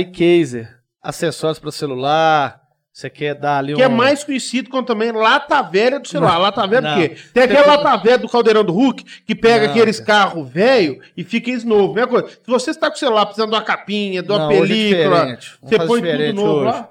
iCaser, 0.00 0.78
acessórios 1.02 1.58
para 1.58 1.70
celular. 1.70 2.62
Você 2.98 3.08
quer 3.08 3.36
dar 3.36 3.58
ali 3.58 3.76
Que 3.76 3.80
um... 3.80 3.84
é 3.84 3.88
mais 3.88 4.24
conhecido 4.24 4.68
como 4.68 4.82
também 4.82 5.12
lata 5.12 5.62
velha 5.62 6.00
do 6.00 6.08
celular. 6.08 6.36
Lata 6.36 6.66
velha 6.66 6.82
do 6.82 6.88
Não. 6.88 6.96
quê? 6.96 7.16
Tem 7.32 7.44
aquela 7.44 7.76
lata 7.76 7.96
velha 7.96 8.18
do 8.18 8.28
caldeirão 8.28 8.64
do 8.64 8.72
Hulk 8.72 9.04
que 9.24 9.36
pega 9.36 9.66
Não, 9.66 9.70
aqueles 9.70 10.00
carros 10.00 10.50
velho 10.50 11.00
e 11.16 11.22
fica 11.22 11.48
eles 11.48 11.62
novo. 11.62 11.94
Mesma 11.94 12.08
coisa. 12.08 12.28
Se 12.28 12.40
você 12.48 12.72
está 12.72 12.88
com 12.88 12.96
o 12.96 12.98
celular 12.98 13.26
precisando 13.26 13.50
de 13.50 13.54
uma 13.54 13.62
capinha, 13.62 14.20
de 14.20 14.28
uma 14.28 14.40
Não, 14.40 14.50
é 14.50 14.60
película. 14.60 15.16
Vamos 15.26 15.58
você 15.62 15.76
põe 15.78 16.02
tudo 16.02 16.32
novo 16.32 16.52
hoje. 16.54 16.64
lá. 16.64 16.90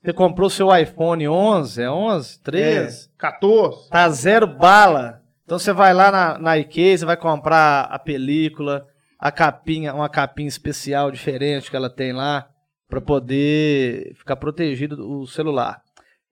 Você 0.00 0.12
comprou 0.12 0.48
seu 0.48 0.76
iPhone 0.76 1.26
11, 1.28 1.82
é 1.82 1.90
11? 1.90 2.40
13? 2.40 3.06
É, 3.06 3.10
14. 3.18 3.88
Tá 3.90 4.08
zero 4.10 4.46
bala. 4.46 5.22
Então 5.44 5.58
você 5.58 5.72
vai 5.72 5.92
lá 5.92 6.12
na, 6.12 6.38
na 6.38 6.58
iCase, 6.58 7.04
vai 7.04 7.16
comprar 7.16 7.80
a 7.90 7.98
película, 7.98 8.86
a 9.18 9.32
capinha, 9.32 9.92
uma 9.92 10.08
capinha 10.08 10.46
especial 10.46 11.10
diferente 11.10 11.68
que 11.68 11.74
ela 11.74 11.90
tem 11.90 12.12
lá, 12.12 12.46
para 12.88 13.00
poder 13.00 14.14
ficar 14.14 14.36
protegido 14.36 15.08
o 15.20 15.26
celular. 15.26 15.82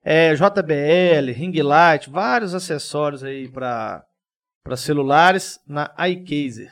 É, 0.03 0.33
JBL, 0.33 1.31
ring 1.33 1.61
light, 1.61 2.09
vários 2.09 2.55
acessórios 2.55 3.23
aí 3.23 3.47
para 3.49 4.03
celulares 4.75 5.59
na 5.67 5.91
iCaser. 6.09 6.71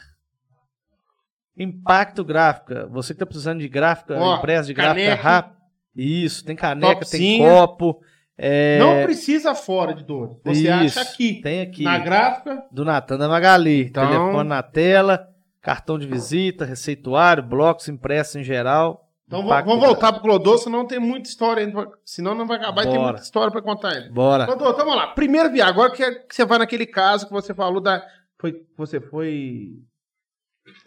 Impacto 1.58 2.24
gráfica. 2.24 2.88
Você 2.88 3.14
que 3.14 3.20
tá 3.20 3.26
precisando 3.26 3.60
de 3.60 3.70
gráfica, 3.70 4.18
Ó, 4.18 4.38
impressa 4.38 4.68
de 4.68 4.74
gráfica 4.74 5.06
caneca. 5.06 5.22
rápida. 5.24 5.56
Isso, 5.96 6.44
tem 6.44 6.56
caneca, 6.56 6.94
tem 6.94 7.00
Topzinha. 7.00 7.50
copo. 7.50 8.02
é, 8.38 8.78
Não 8.80 9.04
precisa 9.04 9.56
fora 9.56 9.94
de 9.94 10.04
dor. 10.04 10.42
Você 10.44 10.70
isso, 10.84 11.00
acha 11.00 11.02
aqui. 11.02 11.42
Tem 11.42 11.62
aqui. 11.62 11.84
Na 11.84 11.98
gráfica. 11.98 12.64
Do 12.70 12.84
Natan 12.84 13.18
da 13.18 13.30
Magali. 13.30 13.84
Então- 13.86 14.06
Telefone 14.06 14.50
na 14.50 14.62
tela, 14.62 15.30
cartão 15.62 15.98
de 15.98 16.06
visita, 16.06 16.66
receituário, 16.66 17.42
blocos 17.42 17.88
impressos 17.88 18.36
em 18.36 18.44
geral. 18.44 19.05
Então 19.28 19.42
Impacto 19.44 19.68
vamos 19.68 19.84
voltar 19.84 20.14
pro 20.14 20.22
Clodô, 20.22 20.58
senão 20.58 20.80
não 20.80 20.88
tem 20.88 21.00
muita 21.00 21.28
história 21.28 21.66
ainda. 21.66 21.90
Senão 22.06 22.36
não 22.36 22.46
vai 22.46 22.58
acabar 22.58 22.84
e 22.84 22.86
tem 22.86 22.94
Bora. 22.96 23.08
muita 23.08 23.24
história 23.24 23.52
pra 23.52 23.62
contar 23.62 23.90
ainda. 23.94 24.12
Bora. 24.14 24.46
Clodô, 24.46 24.70
então 24.70 24.86
vamos 24.86 24.96
lá. 24.96 25.08
Primeiro 25.08 25.52
viagem. 25.52 25.74
Agora 25.74 25.92
que, 25.92 26.04
é- 26.04 26.14
que 26.16 26.36
você 26.36 26.46
vai 26.46 26.60
naquele 26.60 26.86
caso 26.86 27.26
que 27.26 27.34
você 27.34 27.54
falou 27.54 27.82
da. 27.82 28.06
Foi, 28.40 28.64
você 28.78 29.00
foi. 29.02 29.80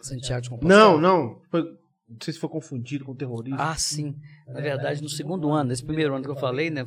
Santiago 0.01 0.41
de 0.41 0.49
Compostela. 0.49 0.79
Não, 0.79 0.99
não. 0.99 1.41
Foi, 1.49 1.61
não 1.63 2.17
sei 2.21 2.33
se 2.33 2.39
foi 2.39 2.49
confundido 2.49 3.05
com 3.05 3.13
terrorismo. 3.13 3.59
Ah, 3.59 3.75
sim. 3.75 4.15
Na 4.47 4.61
verdade, 4.61 5.01
no 5.01 5.09
segundo 5.09 5.51
ano, 5.51 5.69
nesse 5.69 5.83
primeiro 5.85 6.15
ano 6.15 6.23
que 6.23 6.29
eu 6.31 6.35
falei, 6.35 6.69
né? 6.69 6.85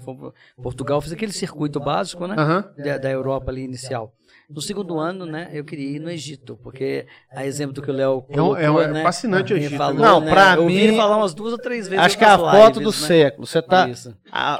Portugal, 0.63 1.01
fiz 1.01 1.13
aquele 1.13 1.33
circuito 1.33 1.79
básico, 1.79 2.27
né? 2.27 2.35
Da, 2.79 2.99
da 2.99 3.11
Europa 3.11 3.51
ali 3.51 3.63
inicial. 3.63 4.13
No 4.55 4.61
segundo 4.61 4.99
ano, 4.99 5.25
né, 5.25 5.49
eu 5.53 5.65
queria 5.65 5.97
ir 5.97 5.99
no 5.99 6.11
Egito, 6.11 6.59
porque 6.63 7.07
a 7.31 7.47
exemplo 7.47 7.73
do 7.73 7.81
que 7.81 7.91
o 7.91 7.95
Léo 7.95 8.25
É 8.29 8.41
um- 8.41 8.45
colocou, 8.45 8.59
é 8.59 8.71
um- 8.71 8.81
é 8.81 8.89
né, 8.89 9.03
fascinante 9.03 9.55
o 9.55 9.57
Egito, 9.57 9.77
falou, 9.77 9.95
né? 9.95 10.01
Não, 10.07 10.21
né, 10.21 10.31
pra 10.31 10.55
eu 10.57 10.67
mim, 10.67 10.75
ele 10.75 10.97
falar 10.97 11.17
umas 11.17 11.33
duas 11.33 11.53
ou 11.53 11.59
três 11.59 11.89
vezes 11.89 12.05
Acho 12.05 12.19
que 12.19 12.25
é 12.25 12.29
a 12.29 12.39
foto 12.39 12.79
lives, 12.81 12.97
do 12.97 13.01
né? 13.03 13.07
século. 13.09 13.47
Você 13.47 13.63
tá. 13.63 13.89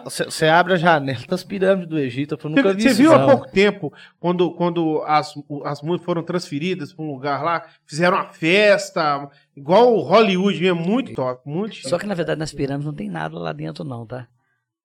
Você 0.05 0.47
abre 0.47 0.73
a 0.75 0.77
janela 0.77 1.21
das 1.29 1.45
pirâmides 1.45 1.89
do 1.89 1.99
Egito. 1.99 2.39
Eu 2.43 2.51
nunca 2.51 2.63
Você, 2.63 2.75
vi 2.75 2.83
você 2.83 2.95
viu 2.95 3.13
há 3.15 3.19
não. 3.19 3.29
pouco 3.29 3.51
tempo, 3.51 3.93
quando, 4.19 4.51
quando 4.53 5.03
as, 5.07 5.35
as 5.65 5.83
músicas 5.83 6.05
foram 6.07 6.23
transferidas 6.23 6.93
para 6.93 7.05
um 7.05 7.11
lugar 7.13 7.43
lá, 7.43 7.63
fizeram 7.87 8.17
uma 8.17 8.27
festa, 8.33 9.29
igual 9.57 9.95
o 9.95 10.01
Hollywood 10.01 10.61
mesmo, 10.61 10.81
muito 10.81 11.13
top, 11.15 11.43
muito. 11.45 11.77
Só 11.89 11.99
que 11.99 12.07
na 12.07 12.15
verdade 12.15 12.39
nas 12.39 12.53
pirâmides 12.53 12.87
não 12.87 12.95
tem 12.95 13.09
nada 13.11 13.39
lá 13.39 13.53
dentro 13.53 13.85
não, 13.85 14.07
tá? 14.07 14.27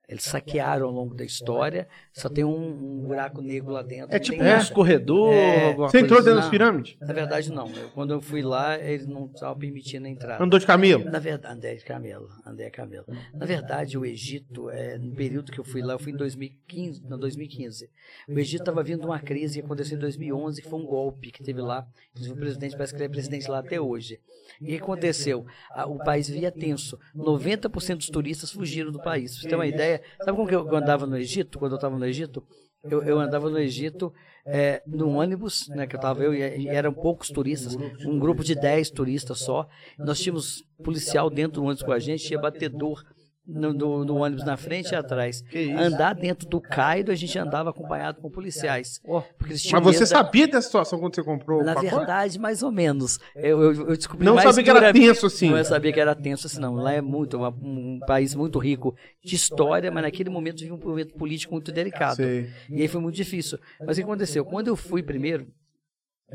Eles 0.07 0.23
saquearam 0.23 0.85
ao 0.85 0.91
longo 0.93 1.13
da 1.13 1.25
história, 1.25 1.85
só 2.13 2.29
tem 2.29 2.43
um, 2.45 3.01
um 3.01 3.03
buraco 3.07 3.41
negro 3.41 3.71
lá 3.73 3.81
dentro. 3.81 4.15
É 4.15 4.19
tipo 4.19 4.37
tem 4.37 4.47
um 4.47 4.49
nada. 4.51 4.63
escorredor, 4.63 5.33
É. 5.33 5.73
Você 5.73 5.75
coisa 5.75 5.99
entrou 5.99 6.19
dentro 6.19 6.19
assim. 6.19 6.35
das 6.35 6.43
Não. 6.45 6.49
pirâmides? 6.51 6.97
Na 7.01 7.13
verdade 7.13 7.51
não. 7.51 7.67
Eu- 7.75 7.89
quando 7.89 8.13
eu 8.13 8.21
fui 8.21 8.41
lá, 8.41 8.79
eles 8.79 9.05
não 9.05 9.25
estavam 9.25 9.57
permitindo 9.57 10.07
a 10.07 10.09
entrada. 10.09 10.41
Andou 10.41 10.57
de 10.59 10.65
camelo? 10.65 11.03
Na 11.03 11.19
verdade, 11.19 11.53
andei 11.57 11.75
de 11.75 11.83
camelo, 11.83 12.29
andei 12.45 12.67
a 12.67 12.71
camelo. 12.71 13.05
Na 13.33 13.45
verdade, 13.45 13.97
o 13.97 14.05
Egito, 14.05 14.69
é, 14.69 14.97
no 14.97 15.13
período 15.13 15.51
que 15.51 15.59
eu 15.59 15.65
fui 15.65 15.81
lá, 15.81 15.93
eu 15.95 15.99
fui 15.99 16.13
em 16.13 16.15
2015, 16.15 17.03
não, 17.05 17.19
2015. 17.19 17.89
O 18.29 18.39
Egito 18.39 18.61
estava 18.61 18.81
vindo 18.83 19.03
uma 19.03 19.19
crise 19.19 19.59
que 19.59 19.65
aconteceu 19.65 19.97
em 19.97 19.99
2011, 19.99 20.61
que 20.61 20.69
foi 20.69 20.79
um 20.79 20.85
golpe 20.85 21.31
que 21.31 21.43
teve 21.43 21.59
lá. 21.61 21.85
Inclusive, 22.11 22.33
o 22.33 22.39
presidente 22.39 22.71
parece 22.77 22.93
que 22.93 22.97
ele 22.97 23.05
é 23.05 23.09
presidente 23.09 23.49
lá 23.51 23.59
até 23.59 23.79
hoje. 23.81 24.21
E 24.61 24.63
o 24.63 24.67
que 24.67 24.75
aconteceu? 24.77 25.45
O 25.89 25.97
país 25.97 26.29
via 26.29 26.49
tenso. 26.49 26.97
90% 27.13 27.97
dos 27.97 28.09
turistas 28.09 28.49
fugiram 28.51 28.89
do 28.89 29.01
país. 29.01 29.33
Pra 29.33 29.41
você 29.41 29.49
ter 29.49 29.55
uma 29.55 29.67
ideia, 29.67 29.96
sabe 30.19 30.35
como 30.35 30.47
que 30.47 30.55
eu 30.55 30.75
andava 30.75 31.05
no 31.05 31.17
Egito, 31.17 31.59
quando 31.59 31.73
eu 31.73 31.77
estava 31.77 31.97
no 31.97 32.05
Egito? 32.05 32.43
Eu, 32.83 33.03
eu 33.03 33.19
andava 33.19 33.49
no 33.49 33.59
Egito 33.59 34.13
é, 34.45 34.81
num 34.87 35.17
ônibus, 35.17 35.67
né, 35.69 35.85
que 35.85 35.95
eu 35.95 35.99
tava 35.99 36.23
eu 36.23 36.33
e, 36.33 36.61
e 36.61 36.67
eram 36.69 36.93
poucos 36.93 37.29
turistas, 37.29 37.75
um 38.05 38.17
grupo 38.17 38.43
de 38.43 38.55
10 38.55 38.91
turistas 38.91 39.39
só. 39.39 39.67
Nós 39.97 40.19
tínhamos 40.19 40.63
policial 40.83 41.29
dentro 41.29 41.59
do 41.59 41.63
ônibus 41.63 41.83
com 41.83 41.91
a 41.91 41.99
gente, 41.99 42.25
tinha 42.25 42.39
batedor 42.39 43.03
no, 43.47 44.03
no 44.03 44.15
ônibus 44.17 44.43
na 44.43 44.57
frente 44.57 44.91
e 44.91 44.95
atrás. 44.95 45.43
Andar 45.77 46.13
dentro 46.13 46.47
do 46.49 46.59
Cairo, 46.59 47.11
a 47.11 47.15
gente 47.15 47.37
andava 47.39 47.69
acompanhado 47.69 48.19
com 48.19 48.29
policiais. 48.29 48.99
Mas 49.07 49.61
você 49.63 49.79
medo 49.79 49.99
da- 49.99 50.05
sabia 50.05 50.47
dessa 50.47 50.61
situação 50.67 50.99
quando 50.99 51.15
você 51.15 51.23
comprou 51.23 51.63
Na 51.63 51.71
o 51.71 51.75
pacote? 51.75 51.95
verdade, 51.95 52.37
mais 52.39 52.61
ou 52.61 52.71
menos. 52.71 53.17
Eu, 53.35 53.61
eu, 53.61 53.73
eu 53.89 53.95
descobri 53.97 54.25
Não 54.25 54.35
mais 54.35 54.49
sabia 54.49 54.63
que 54.63 54.69
era 54.69 54.91
tenso 54.93 55.25
assim. 55.27 55.49
Não 55.49 55.57
eu 55.57 55.65
sabia 55.65 55.93
que 55.93 55.99
era 55.99 56.13
tenso 56.15 56.47
assim, 56.47 56.59
não. 56.59 56.75
Lá 56.75 56.91
é 56.93 57.01
muito, 57.01 57.37
uma- 57.37 57.49
um 57.49 57.99
país 58.05 58.35
muito 58.35 58.59
rico 58.59 58.95
de 59.23 59.35
história, 59.35 59.89
mas 59.89 60.03
naquele 60.03 60.29
momento 60.29 60.59
vive 60.59 60.73
um 60.73 60.77
momento 60.77 61.13
político 61.15 61.53
muito 61.53 61.71
delicado. 61.71 62.17
Sei. 62.17 62.49
E 62.69 62.81
aí 62.81 62.87
foi 62.87 62.99
muito 62.99 63.15
difícil. 63.15 63.57
Mas 63.79 63.97
o 63.97 64.01
que 64.01 64.03
aconteceu? 64.03 64.43
Quando 64.43 64.67
eu 64.67 64.75
fui 64.75 65.01
primeiro, 65.01 65.47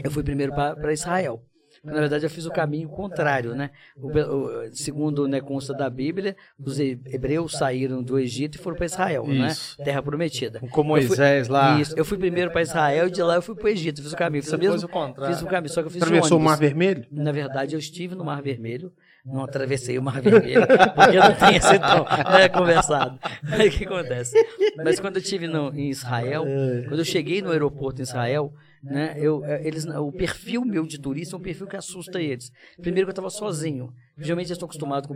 eu 0.02 0.10
fui 0.10 0.22
primeiro 0.22 0.52
para 0.54 0.92
Israel. 0.92 1.42
Na 1.84 1.94
verdade, 1.94 2.24
eu 2.24 2.30
fiz 2.30 2.46
o 2.46 2.50
caminho 2.52 2.88
contrário, 2.88 3.56
né? 3.56 3.70
O, 3.96 4.06
o- 4.08 4.70
segundo 4.72 5.26
né, 5.26 5.40
consta 5.40 5.74
da 5.74 5.90
Bíblia, 5.90 6.36
os 6.56 6.78
he- 6.78 6.96
hebreus 7.06 7.52
saíram 7.52 8.02
do 8.02 8.18
Egito 8.20 8.54
e 8.54 8.58
foram 8.58 8.76
para 8.76 8.86
Israel, 8.86 9.24
Isso. 9.28 9.76
né? 9.78 9.84
Terra 9.84 10.00
prometida. 10.00 10.60
Com 10.60 10.68
fui- 10.68 10.84
Moisés 10.84 11.48
lá. 11.48 11.80
Isso. 11.80 11.92
Eu 11.98 12.04
fui 12.04 12.18
primeiro 12.18 12.52
para 12.52 12.62
Israel 12.62 13.08
e 13.08 13.10
de 13.10 13.20
lá 13.20 13.34
eu 13.34 13.42
fui 13.42 13.56
para 13.56 13.64
o 13.64 13.68
Egito. 13.68 14.00
Fiz 14.00 14.12
o 14.12 14.16
caminho. 14.16 14.44
Fiz 14.44 14.52
o 14.52 14.58
mesmo. 14.58 14.88
Fiz 15.26 15.42
o 15.42 15.46
caminho, 15.46 15.72
só 15.72 15.80
que 15.82 15.88
eu 15.88 15.90
fiz 15.90 16.02
Atravessou 16.02 16.38
o. 16.38 16.40
Mar 16.40 16.56
Vermelho? 16.56 17.04
Na 17.10 17.32
verdade, 17.32 17.74
eu 17.74 17.78
estive 17.80 18.14
no 18.14 18.24
Mar 18.24 18.40
Vermelho, 18.42 18.92
não 19.26 19.42
atravessei 19.42 19.98
o 19.98 20.02
Mar 20.02 20.20
Vermelho, 20.20 20.62
porque 20.94 21.16
eu 21.16 21.22
não 21.22 21.34
tenho 21.34 21.56
esse 21.56 21.78
tom 21.80 22.30
né, 22.32 22.48
conversado. 22.48 23.18
O 23.42 23.70
que 23.70 23.84
acontece? 23.84 24.36
Mas 24.76 25.00
quando 25.00 25.16
eu 25.16 25.22
estive 25.22 25.48
no, 25.48 25.74
em 25.74 25.90
Israel, 25.90 26.44
quando 26.86 27.00
eu 27.00 27.04
cheguei 27.04 27.42
no 27.42 27.50
aeroporto 27.50 28.00
em 28.00 28.04
Israel, 28.04 28.52
né, 28.82 29.14
eu, 29.16 29.44
eh, 29.44 29.66
eles, 29.66 29.84
o 29.86 30.10
perfil 30.10 30.64
meu 30.64 30.84
de 30.84 30.98
turista 30.98 31.36
é 31.36 31.38
um 31.38 31.42
perfil 31.42 31.66
que 31.66 31.76
assusta 31.76 32.20
eles. 32.20 32.50
Primeiro 32.80 33.06
que 33.06 33.10
eu 33.10 33.12
estava 33.12 33.30
sozinho. 33.30 33.94
Geralmente 34.18 34.48
eles 34.48 34.56
estão 34.56 34.66
acostumados 34.66 35.08
com 35.08 35.14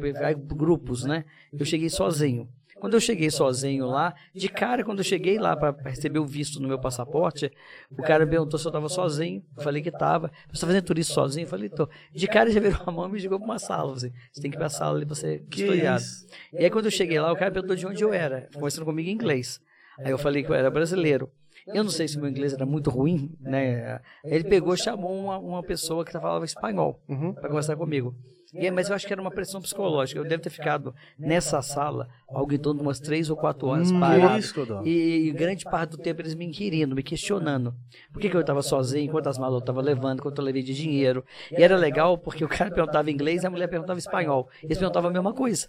grupos, 0.56 1.04
né? 1.04 1.24
Eu 1.52 1.64
cheguei 1.64 1.90
sozinho. 1.90 2.48
Quando 2.78 2.94
eu 2.94 3.00
cheguei 3.00 3.30
sozinho 3.30 3.86
lá, 3.86 4.14
de 4.34 4.48
cara, 4.48 4.84
quando 4.84 4.98
eu 4.98 5.04
cheguei 5.04 5.38
lá 5.38 5.56
para 5.56 5.74
receber 5.88 6.18
o 6.18 6.26
visto 6.26 6.60
no 6.60 6.68
meu 6.68 6.78
passaporte, 6.78 7.50
o 7.90 8.02
cara 8.02 8.26
perguntou 8.26 8.58
se 8.58 8.66
eu 8.66 8.68
estava 8.68 8.88
sozinho. 8.88 9.42
Eu 9.56 9.62
falei 9.62 9.82
que 9.82 9.88
estava. 9.88 10.30
Você 10.48 10.56
está 10.56 10.66
fazendo 10.66 10.84
turismo 10.84 11.14
sozinho? 11.14 11.44
Eu 11.44 11.48
falei, 11.48 11.70
tô. 11.70 11.88
De 12.12 12.26
cara, 12.26 12.50
já 12.50 12.60
virou 12.60 12.82
a 12.86 12.90
mão 12.90 13.08
e 13.08 13.12
me 13.12 13.18
jogou 13.18 13.38
para 13.38 13.46
uma 13.46 13.58
sala. 13.58 13.94
Assim, 13.94 14.12
você 14.30 14.42
tem 14.42 14.50
que 14.50 14.56
ir 14.56 14.58
para 14.58 14.66
a 14.66 14.70
sala 14.70 14.96
ali 14.96 15.06
para 15.06 15.14
ser 15.14 15.42
historiado. 15.50 16.04
E 16.52 16.58
aí, 16.58 16.70
quando 16.70 16.84
eu 16.84 16.90
cheguei 16.90 17.18
lá, 17.18 17.32
o 17.32 17.36
cara 17.36 17.50
perguntou 17.50 17.74
de 17.74 17.86
onde 17.86 18.04
eu 18.04 18.12
era, 18.12 18.48
conversando 18.52 18.84
comigo 18.84 19.08
em 19.08 19.12
inglês. 19.12 19.58
Aí 19.98 20.10
eu 20.10 20.18
falei 20.18 20.44
que 20.44 20.50
eu 20.50 20.54
era 20.54 20.70
brasileiro. 20.70 21.30
Eu 21.66 21.82
não 21.82 21.90
sei 21.90 22.06
se 22.06 22.18
meu 22.18 22.28
inglês 22.28 22.52
era 22.52 22.64
muito 22.64 22.90
ruim, 22.90 23.30
né? 23.40 24.00
Ele 24.24 24.44
pegou 24.44 24.74
e 24.74 24.78
chamou 24.78 25.12
uma, 25.18 25.38
uma 25.38 25.62
pessoa 25.62 26.04
que 26.04 26.12
falava 26.12 26.44
espanhol 26.44 27.00
Uhum. 27.08 27.32
para 27.32 27.48
conversar 27.48 27.76
comigo. 27.76 28.14
E, 28.54 28.70
mas 28.70 28.88
eu 28.88 28.94
acho 28.94 29.06
que 29.06 29.12
era 29.12 29.20
uma 29.20 29.30
pressão 29.30 29.60
psicológica. 29.60 30.18
Eu 30.18 30.24
devo 30.24 30.40
ter 30.42 30.48
ficado 30.50 30.94
nessa 31.18 31.60
sala 31.60 32.08
algo 32.28 32.54
em 32.54 32.58
torno 32.58 32.80
de 32.80 32.86
umas 32.86 33.00
três 33.00 33.28
ou 33.28 33.36
quatro 33.36 33.66
horas 33.68 33.90
Hum, 33.90 34.00
parado. 34.00 34.36
E, 34.84 35.26
e 35.28 35.32
grande 35.32 35.64
parte 35.64 35.90
do 35.90 35.98
tempo 35.98 36.22
eles 36.22 36.34
me 36.34 36.44
inquirindo, 36.46 36.94
me 36.94 37.02
questionando. 37.02 37.74
Por 38.12 38.20
que, 38.22 38.30
que 38.30 38.36
eu 38.36 38.40
estava 38.40 38.62
sozinho, 38.62 39.10
quantas 39.10 39.36
malas 39.36 39.54
eu 39.54 39.58
estava 39.58 39.82
levando, 39.82 40.22
quanto 40.22 40.40
eu 40.40 40.44
levei 40.44 40.62
de 40.62 40.72
dinheiro. 40.72 41.24
E 41.50 41.62
era 41.62 41.76
legal 41.76 42.16
porque 42.16 42.44
o 42.44 42.48
cara 42.48 42.70
perguntava 42.70 43.10
inglês 43.10 43.42
e 43.42 43.46
a 43.46 43.50
mulher 43.50 43.66
perguntava 43.68 43.98
espanhol. 43.98 44.48
Eles 44.62 44.78
perguntavam 44.78 45.10
a 45.10 45.12
mesma 45.12 45.34
coisa. 45.34 45.68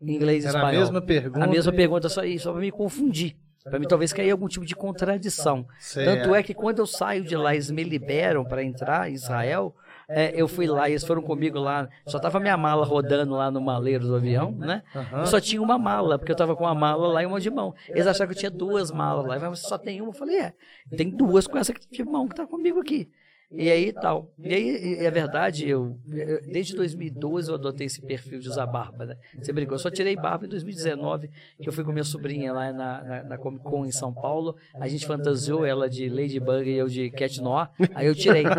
Inglês 0.00 0.44
e 0.44 0.48
Era 0.48 0.58
a 0.58 0.60
espanhol. 0.62 0.80
mesma 0.80 1.02
pergunta. 1.02 1.44
A 1.44 1.46
mesma 1.46 1.72
pergunta, 1.72 2.08
só, 2.08 2.22
só 2.38 2.52
para 2.52 2.60
me 2.62 2.70
confundir. 2.72 3.36
Para 3.64 3.78
mim, 3.78 3.86
talvez 3.86 4.12
cair 4.12 4.30
algum 4.30 4.48
tipo 4.48 4.64
de 4.64 4.74
contradição. 4.74 5.66
Certo. 5.78 6.06
Tanto 6.06 6.34
é 6.34 6.42
que 6.42 6.54
quando 6.54 6.78
eu 6.78 6.86
saio 6.86 7.22
de 7.22 7.36
lá, 7.36 7.54
eles 7.54 7.70
me 7.70 7.82
liberam 7.84 8.44
para 8.44 8.62
entrar 8.62 9.10
em 9.10 9.14
Israel. 9.14 9.74
é, 10.08 10.32
eu 10.34 10.48
fui 10.48 10.66
lá, 10.66 10.88
eles 10.88 11.04
foram 11.04 11.20
comigo 11.20 11.58
lá. 11.58 11.86
Só 12.06 12.18
tava 12.18 12.40
minha 12.40 12.56
mala 12.56 12.86
rodando 12.86 13.34
lá 13.34 13.50
no 13.50 13.60
maleiro 13.60 14.06
do 14.06 14.16
avião, 14.16 14.52
né? 14.52 14.82
Eu 15.12 15.26
só 15.26 15.38
tinha 15.38 15.60
uma 15.60 15.76
mala, 15.76 16.18
porque 16.18 16.32
eu 16.32 16.36
tava 16.36 16.56
com 16.56 16.64
uma 16.64 16.74
mala 16.74 17.08
lá 17.08 17.22
e 17.22 17.26
uma 17.26 17.38
de 17.38 17.50
mão. 17.50 17.74
Eles 17.88 18.06
acharam 18.06 18.30
que 18.30 18.34
eu 18.34 18.38
tinha 18.38 18.50
duas 18.50 18.90
malas 18.90 19.26
lá. 19.26 19.38
Mas 19.38 19.60
você 19.60 19.68
só 19.68 19.76
tem 19.76 20.00
uma? 20.00 20.08
Eu 20.10 20.14
falei, 20.14 20.38
é. 20.38 20.54
Tem 20.96 21.10
duas 21.10 21.46
com 21.46 21.58
essa 21.58 21.74
de 21.74 22.04
mão 22.04 22.26
que 22.26 22.34
tá 22.34 22.46
comigo 22.46 22.80
aqui. 22.80 23.10
E 23.50 23.70
aí 23.70 23.92
tal. 23.92 24.30
E 24.38 24.54
aí, 24.54 24.96
é 24.98 25.10
verdade, 25.10 25.66
eu, 25.66 25.98
desde 26.46 26.74
2012 26.76 27.48
eu 27.48 27.54
adotei 27.54 27.86
esse 27.86 28.02
perfil 28.02 28.38
de 28.40 28.48
usar 28.48 28.66
barba, 28.66 29.06
né? 29.06 29.16
Você 29.40 29.52
brincou, 29.52 29.74
eu 29.74 29.78
só 29.78 29.90
tirei 29.90 30.14
barba 30.14 30.44
em 30.44 30.48
2019, 30.50 31.30
que 31.60 31.68
eu 31.68 31.72
fui 31.72 31.82
com 31.82 31.90
minha 31.90 32.04
sobrinha 32.04 32.52
lá 32.52 32.72
na, 32.72 33.02
na, 33.02 33.22
na 33.24 33.38
Comic 33.38 33.64
Con 33.64 33.86
em 33.86 33.90
São 33.90 34.12
Paulo. 34.12 34.54
A 34.78 34.86
gente 34.86 35.06
fantasiou 35.06 35.64
ela 35.64 35.88
de 35.88 36.08
Ladybug 36.10 36.68
e 36.68 36.76
eu 36.76 36.88
de 36.88 37.10
Cat 37.10 37.40
Noir. 37.40 37.70
Aí 37.94 38.06
eu 38.06 38.14
tirei. 38.14 38.44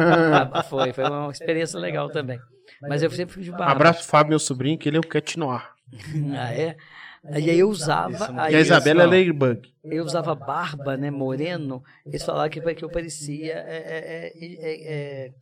Ah, 0.51 0.63
foi, 0.63 0.91
foi 0.93 1.03
uma 1.03 1.31
experiência 1.31 1.79
legal 1.79 2.09
também. 2.09 2.39
Mas 2.81 3.03
eu 3.03 3.09
sempre 3.11 3.33
fui 3.33 3.43
de 3.43 3.51
barba. 3.51 3.71
Abraço 3.71 4.07
Fábio, 4.07 4.29
meu 4.29 4.39
sobrinho, 4.39 4.77
que 4.77 4.87
ele 4.89 4.97
é 4.97 4.99
o 4.99 5.05
Cat 5.05 5.37
Noir. 5.37 5.69
Ah, 6.37 6.53
é? 6.53 6.77
E 7.23 7.49
aí 7.49 7.59
eu 7.59 7.69
usava. 7.69 8.31
Não- 8.31 8.39
aí 8.39 8.53
E 8.53 8.55
a 8.55 8.59
Isabela 8.59 9.03
é. 9.03 9.05
Ladybug. 9.05 9.73
eu 9.83 10.03
usava 10.05 10.33
barba, 10.35 10.95
né, 10.95 11.11
moreno, 11.11 11.83
eles 12.05 12.23
falavam 12.23 12.49
que, 12.49 12.61
que 12.75 12.83
eu 12.85 12.89
parecia. 12.89 13.53
é, 13.53 13.77
é, 13.77 14.33
é, 14.35 14.55
é, 14.55 14.93
é, 15.27 15.33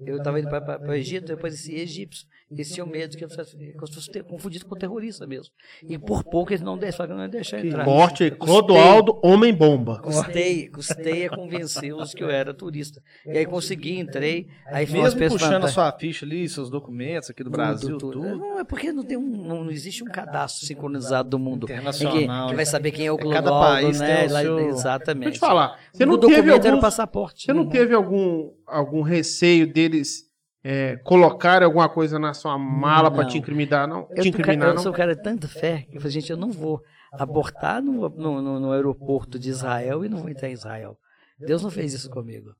eu 0.00 0.16
estava 0.16 0.40
indo 0.40 0.48
para 0.48 0.80
o 0.88 0.92
Egito, 0.94 1.30
eu 1.32 1.38
parecia 1.38 1.78
egípcio. 1.82 2.26
Eles 2.50 2.72
tinham 2.72 2.86
medo 2.86 3.16
que 3.16 3.24
fosse 3.28 4.10
ter- 4.10 4.24
confundido 4.24 4.66
com 4.66 4.74
terrorista 4.74 5.24
mesmo. 5.24 5.52
E 5.88 5.96
por 5.96 6.24
pouco 6.24 6.50
eles 6.50 6.60
não 6.60 6.76
deixaram, 6.76 7.16
não 7.16 7.28
deixaram 7.28 7.64
entrar. 7.64 7.84
Custei- 7.84 8.30
Clodoaldo, 8.32 9.20
Homem-Bomba. 9.22 10.00
Custei, 10.02 10.68
custei 10.68 11.26
a 11.26 11.30
convencê-los 11.30 12.12
que 12.12 12.24
eu 12.24 12.28
era 12.30 12.52
turista. 12.52 13.00
E 13.24 13.38
aí 13.38 13.46
consegui, 13.46 13.98
entrei. 13.98 14.48
Aí 14.66 14.84
Mesmo 14.90 15.20
puxando 15.28 15.64
a 15.64 15.68
sua 15.68 15.92
ficha 15.92 16.26
ali, 16.26 16.48
seus 16.48 16.68
documentos 16.68 17.30
aqui 17.30 17.44
do 17.44 17.50
Brasil, 17.50 17.96
tudo. 17.98 18.20
Não, 18.20 18.58
é 18.58 18.64
porque 18.64 18.90
não, 18.92 19.04
tem 19.04 19.16
um, 19.16 19.22
não, 19.46 19.64
não 19.64 19.70
existe 19.70 20.02
um 20.02 20.06
cadastro 20.08 20.66
sincronizado 20.66 21.28
do 21.30 21.38
mundo. 21.38 21.64
Internacional, 21.64 22.16
Em 22.16 22.20
que, 22.22 22.26
né? 22.26 22.46
que 22.48 22.54
vai 22.56 22.66
saber 22.66 22.90
quem 22.90 23.06
é 23.06 23.12
o 23.12 23.14
É, 23.14 23.18
cada 23.18 23.42
Clodoaldo, 23.48 23.82
país 23.82 24.00
né? 24.00 24.16
tem 24.16 24.28
o 24.28 24.32
Lá- 24.32 24.40
seu- 24.40 24.58
Exatamente. 24.70 25.22
Deixa 25.24 25.36
eu 25.36 25.40
te 25.40 25.40
falar. 25.40 25.78
Você 25.92 26.02
o 26.02 26.06
não 26.06 26.18
teve 26.18 26.34
documento 26.36 26.66
era 26.66 26.76
o 26.76 26.80
passaporte. 26.80 27.44
Você 27.44 27.52
não 27.52 27.62
Uhum. 27.62 27.68
teve 27.68 27.94
algum, 27.94 28.50
algum 28.66 29.02
receio 29.02 29.72
deles 29.72 30.28
é, 30.62 30.96
colocarem 30.98 31.64
alguma 31.64 31.88
coisa 31.88 32.18
na 32.18 32.34
sua 32.34 32.58
mala 32.58 33.08
Não. 33.22 33.28
te 33.28 33.38
incriminar, 33.38 33.88
não? 33.88 34.00
Eu, 34.00 34.06
te 34.08 34.14
cara- 34.16 34.28
incriminar, 34.28 34.68
eu 34.68 34.74
não? 34.74 34.82
sou 34.82 34.92
um 34.92 34.94
cara 34.94 35.14
de 35.16 35.22
tanta 35.22 35.48
fé 35.48 35.86
que 35.90 35.96
eu 35.96 36.00
falei, 36.00 36.12
gente, 36.12 36.30
eu 36.30 36.36
não 36.36 36.50
vou 36.52 36.82
abortar 37.12 37.82
no, 37.82 38.08
no, 38.10 38.42
no- 38.42 38.60
no 38.60 38.72
aeroporto 38.72 39.38
de 39.38 39.48
Israel 39.50 40.04
e 40.04 40.08
não 40.08 40.18
vou 40.18 40.28
entrar 40.28 40.48
em 40.48 40.52
Israel. 40.52 40.96
Deus 41.38 41.62
não 41.62 41.70
fez 41.70 41.94
isso 41.94 42.10
comigo. 42.10 42.50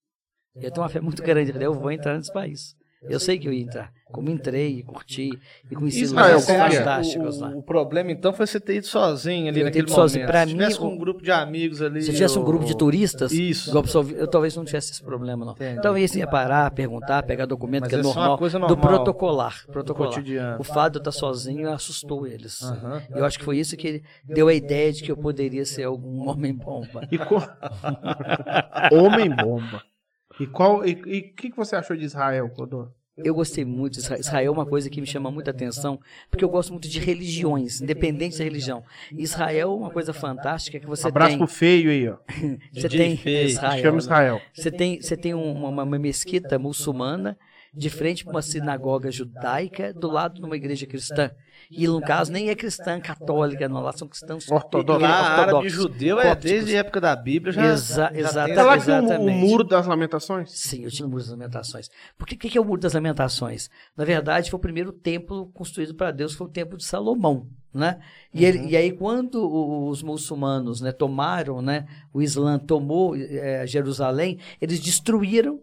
Eu 0.56 0.70
tenho 0.70 0.82
uma 0.82 0.89
fé 0.89 1.01
muito 1.01 1.22
grande, 1.22 1.52
eu 1.62 1.74
vou 1.74 1.93
entrar 1.93 2.16
nesse 2.16 2.32
país. 2.32 2.74
Eu 3.02 3.18
sei 3.18 3.39
que 3.39 3.48
eu 3.48 3.52
ia 3.52 3.62
entrar. 3.62 3.93
Como 4.12 4.28
entrei, 4.28 4.82
curti 4.82 5.31
e 5.70 5.74
conheci 5.77 6.01
Israel, 6.02 6.40
lugares 6.40 6.74
é? 6.74 6.78
fantásticos 6.78 7.39
lá. 7.39 7.51
o, 7.51 7.59
o 7.59 7.62
problema 7.62 8.10
então 8.10 8.32
foi 8.32 8.44
você 8.44 8.59
ter 8.59 8.74
ido 8.74 8.86
sozinho 8.89 9.48
ali 9.48 9.60
Eu 9.60 9.64
naquele 9.66 9.85
ter 9.86 9.90
ido 9.90 9.94
sozinho. 9.94 10.22
momento. 10.27 10.31
Pra 10.32 10.40
Se 10.40 10.47
mim, 10.47 10.52
tivesse 10.59 10.77
o- 10.77 10.81
com 10.81 10.89
um 10.89 10.98
grupo 10.98 11.22
de 11.22 11.31
amigos 11.31 11.81
ali. 11.81 12.02
Se 12.02 12.12
tivesse 12.12 12.36
um 12.36 12.43
o- 12.43 12.44
grupo 12.44 12.64
de 12.64 12.77
turistas, 12.77 13.31
Isso. 13.31 13.70
igual 13.70 13.85
pessoal, 13.85 14.05
eu 14.10 14.27
talvez 14.27 14.56
não 14.56 14.64
tivesse 14.64 14.90
esse 14.90 15.02
problema, 15.02 15.44
não. 15.47 15.52
Entendi. 15.52 15.81
Talvez 15.81 16.12
ia 16.16 16.27
parar, 16.27 16.68
perguntar, 16.72 17.22
pegar 17.22 17.47
documento, 17.47 17.82
Mas 17.82 17.90
que 17.90 17.94
é 17.94 18.01
é 18.01 18.02
normal, 18.02 18.36
coisa 18.36 18.59
do 18.59 18.66
normal. 18.66 18.77
protocolar. 18.97 19.64
protocolar. 19.68 20.12
cotidiano. 20.12 20.60
O 20.60 20.64
fato 20.64 20.94
de 20.94 20.98
eu 20.98 21.01
estar 21.02 21.12
sozinho 21.12 21.70
assustou 21.70 22.27
eles. 22.27 22.60
Aham. 22.64 23.02
Eu 23.14 23.24
acho 23.24 23.39
que 23.39 23.44
foi 23.44 23.59
isso 23.59 23.77
que 23.77 24.02
deu 24.24 24.48
a 24.48 24.52
ideia 24.55 24.93
de 24.93 25.05
que 25.05 25.12
eu 25.12 25.16
poderia 25.16 25.64
ser 25.64 25.85
algum 25.85 26.28
homem-bomba. 26.28 27.06
E 27.12 27.16
co- 27.16 27.40
Homem-Bomba. 28.93 29.82
E 30.40 30.46
qual 30.46 30.84
e 30.86 30.92
o 30.92 31.02
que, 31.34 31.50
que 31.50 31.56
você 31.56 31.76
achou 31.76 31.96
de 31.96 32.04
Israel, 32.04 32.48
Clodoaldo? 32.50 32.92
Eu 33.22 33.34
gostei 33.34 33.66
muito 33.66 33.94
de 33.94 33.98
Israel. 33.98 34.20
Israel 34.20 34.46
é 34.46 34.50
uma 34.50 34.64
coisa 34.64 34.88
que 34.88 34.98
me 34.98 35.06
chama 35.06 35.30
muita 35.30 35.50
atenção, 35.50 36.00
porque 36.30 36.42
eu 36.42 36.48
gosto 36.48 36.70
muito 36.70 36.88
de 36.88 36.98
religiões, 36.98 37.82
independente 37.82 38.38
da 38.38 38.44
religião. 38.44 38.82
Israel 39.12 39.72
é 39.72 39.74
uma 39.74 39.90
coisa 39.90 40.14
fantástica 40.14 40.80
que 40.80 40.86
você 40.86 41.06
Abraço 41.08 41.30
tem. 41.32 41.38
pro 41.38 41.46
feio 41.46 41.90
aí, 41.90 42.08
ó. 42.08 42.16
Você 42.72 42.88
tem 42.88 43.16
Feio. 43.18 43.46
Israel, 43.48 43.82
Chama 43.82 43.92
né? 43.92 43.98
Israel. 43.98 44.40
Você 44.54 44.70
tem, 44.70 45.02
você 45.02 45.16
tem 45.18 45.34
um- 45.34 45.52
uma, 45.52 45.82
uma 45.82 45.98
mesquita 45.98 46.58
muçulmana 46.58 47.36
de 47.72 47.88
frente 47.90 48.24
para 48.24 48.32
uma 48.34 48.42
sinagoga 48.42 49.10
judaica, 49.10 49.92
do 49.94 50.10
lado 50.10 50.34
de 50.34 50.42
uma 50.42 50.56
igreja 50.56 50.86
cristã. 50.86 51.30
E 51.70 51.86
no 51.86 52.01
caso 52.01 52.32
nem 52.32 52.48
é 52.48 52.55
cristã 52.56 52.98
católica, 53.01 53.68
não, 53.68 53.80
lá 53.80 53.92
são 53.92 54.09
cristãos 54.09 54.51
Ortodoxos. 54.51 55.02
Lá, 55.02 55.09
árabe 55.09 55.40
e 55.40 55.44
ortodoxos. 55.44 55.72
judeu 55.72 56.18
é 56.18 56.22
cópticos. 56.30 56.51
desde 56.51 56.76
a 56.76 56.78
época 56.80 57.01
da 57.01 57.14
Bíblia 57.14 57.52
já. 57.52 57.72
Exa- 57.72 58.10
já 58.12 58.18
exata- 58.18 58.47
tem 58.47 58.55
Tá 58.56 58.62
lá 58.64 59.18
o, 59.18 59.26
o 59.26 59.30
muro 59.30 59.62
das 59.62 59.86
lamentações? 59.86 60.51
Sim, 60.51 60.82
eu 60.82 60.90
tinha 60.90 61.06
o 61.06 61.09
Muro 61.10 61.22
das 61.22 61.30
Lamentações. 61.30 61.88
Por 62.18 62.26
que, 62.26 62.34
que 62.36 62.51
que 62.51 62.59
é 62.59 62.60
o 62.60 62.64
Muro 62.64 62.80
das 62.80 62.94
Lamentações? 62.94 63.70
Na 63.97 64.05
verdade, 64.05 64.51
foi 64.51 64.59
o 64.59 64.60
primeiro 64.60 64.90
templo 64.92 65.47
construído 65.52 65.94
para 65.94 66.10
Deus, 66.10 66.32
foi 66.34 66.48
o 66.48 66.51
templo 66.51 66.76
de 66.76 66.84
Salomão. 66.84 67.47
Né? 67.72 68.01
E, 68.34 68.44
ele- 68.44 68.66
e 68.66 68.76
aí, 68.76 68.90
quando 68.90 69.36
os 69.88 70.02
muçulmanos 70.02 70.80
né, 70.80 70.90
tomaram, 70.90 71.62
né, 71.62 71.86
o 72.12 72.20
Islã 72.20 72.59
tomou 72.59 73.14
eh, 73.14 73.64
Jerusalém, 73.64 74.40
eles 74.60 74.80
destruíram 74.80 75.60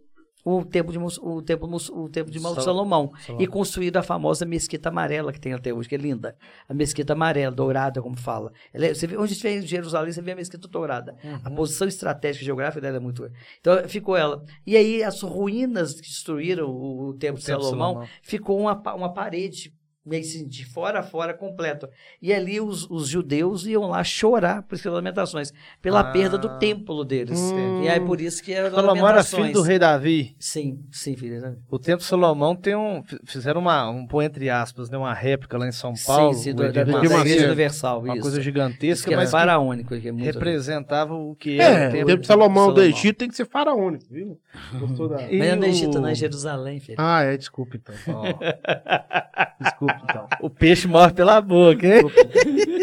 o 0.49 0.63
templo 0.63 0.91
de, 0.91 0.97
o 0.97 1.41
templo, 1.41 1.69
o 1.91 2.09
templo 2.09 2.31
de 2.31 2.39
Sal- 2.39 2.55
Sal- 2.55 2.63
Salomão, 2.63 3.11
Salomão. 3.19 3.41
e 3.43 3.47
construíram 3.47 3.99
a 3.99 4.03
famosa 4.03 4.45
mesquita 4.45 4.89
amarela 4.89 5.33
que 5.33 5.39
tem 5.39 5.53
até 5.53 5.73
hoje, 5.73 5.89
que 5.89 5.95
é 5.95 5.97
linda. 5.97 6.35
A 6.69 6.73
mesquita 6.73 7.13
amarela, 7.13 7.53
dourada, 7.53 8.01
como 8.01 8.15
fala. 8.17 8.51
Ela 8.73 8.85
é- 8.87 8.93
você 8.93 9.05
vê, 9.07 9.17
onde 9.17 9.35
você 9.35 9.49
vê 9.49 9.59
em 9.59 9.61
Jerusalém, 9.67 10.11
você 10.11 10.21
vê 10.21 10.31
a 10.31 10.35
mesquita 10.35 10.67
dourada. 10.67 11.15
A 11.43 11.49
posição 11.51 11.87
estratégica 11.87 12.43
e 12.43 12.45
geográfica 12.45 12.81
dela 12.81 12.97
é 12.97 12.99
muito. 12.99 13.29
Então 13.59 13.73
ficou 13.87 14.15
ela. 14.15 14.43
E 14.65 14.75
aí 14.77 15.03
as 15.03 15.21
ruínas 15.21 15.93
que 15.95 16.07
destruíram 16.07 16.69
o, 16.69 17.09
o 17.09 17.13
templo 17.13 17.39
de 17.39 17.45
Salomão, 17.45 17.69
Salomão. 17.93 18.07
ficou 18.21 18.59
uma, 18.59 18.73
uma 18.95 19.13
parede 19.13 19.73
meio 20.07 20.23
assim, 20.23 20.47
de 20.47 20.65
fora 20.65 20.99
a 20.99 21.03
fora 21.03 21.33
completa. 21.33 21.89
E 22.21 22.33
ali 22.33 22.59
os, 22.61 22.89
os 22.89 23.07
judeus 23.09 23.65
iam 23.65 23.87
lá 23.87 24.03
chorar 24.03 24.63
por 24.63 24.75
essas 24.75 24.91
lamentações, 24.91 25.53
pela 25.81 25.99
Ah. 25.99 26.11
perda 26.11 26.37
do 26.37 26.57
templo 26.57 27.03
deles. 27.03 27.39
Hum. 27.39 27.83
E 27.83 27.89
aí 27.89 27.99
por 27.99 28.21
isso 28.21 28.41
que 28.41 28.53
era 28.53 28.71
Salomão 28.71 29.07
era 29.09 29.23
filho 29.23 29.51
do 29.53 29.61
rei 29.61 29.77
Davi. 29.77 30.35
Sim, 30.39 30.79
sim, 30.91 31.15
filho. 31.15 31.41
né? 31.41 31.55
O 31.69 31.77
templo 31.77 31.99
de 31.99 32.05
Salomão 32.05 32.55
tem 32.55 32.75
um. 32.75 33.03
Fizeram 33.25 33.59
uma, 33.61 33.89
um 33.89 34.07
pôr 34.07 34.23
entre 34.23 34.49
aspas, 34.49 34.89
né, 34.89 34.97
uma 34.97 35.13
réplica 35.13 35.57
lá 35.57 35.67
em 35.67 35.71
São 35.71 35.93
Paulo. 36.05 36.33
sim, 36.33 36.43
sim, 36.43 36.49
o 36.51 36.55
do, 36.55 36.71
da, 36.71 36.83
da 36.83 36.91
Macedo. 36.91 37.15
Igreja 37.15 37.45
Universal. 37.47 37.99
Uma 38.01 38.13
isso. 38.13 38.21
coisa 38.21 38.37
Isso 38.37 38.43
gigantesca, 38.45 39.15
mas 39.15 39.31
faraônico. 39.31 39.99
Que 39.99 40.07
é 40.07 40.11
representava 40.11 41.13
o 41.13 41.35
que 41.35 41.59
É, 41.59 41.63
era 41.63 41.85
o 41.85 41.87
o 41.87 42.05
templo 42.05 42.17
de 42.21 42.27
Salomão 42.27 42.67
do 42.73 42.75
Salomão. 42.81 42.83
Egito 42.97 43.17
tem 43.17 43.27
que 43.27 43.35
ser 43.35 43.45
faraônico, 43.45 44.05
viu? 44.09 44.39
Gostou 44.79 45.09
da... 45.09 45.17
Mas 45.17 45.29
não 45.31 45.43
é 45.45 45.55
no 45.55 45.61
o- 45.63 45.65
Egito, 45.65 45.99
não 45.99 46.07
é 46.07 46.11
em 46.11 46.15
Jerusalém, 46.15 46.79
filho. 46.79 46.97
Ah, 46.99 47.23
é, 47.23 47.35
desculpa 47.37 47.75
então. 47.77 47.95
Desculpa 49.59 49.96
então. 50.03 50.27
O 50.41 50.49
peixe 50.49 50.87
morre 50.87 51.13
pela 51.13 51.39
boca, 51.41 51.85
hein? 51.85 52.01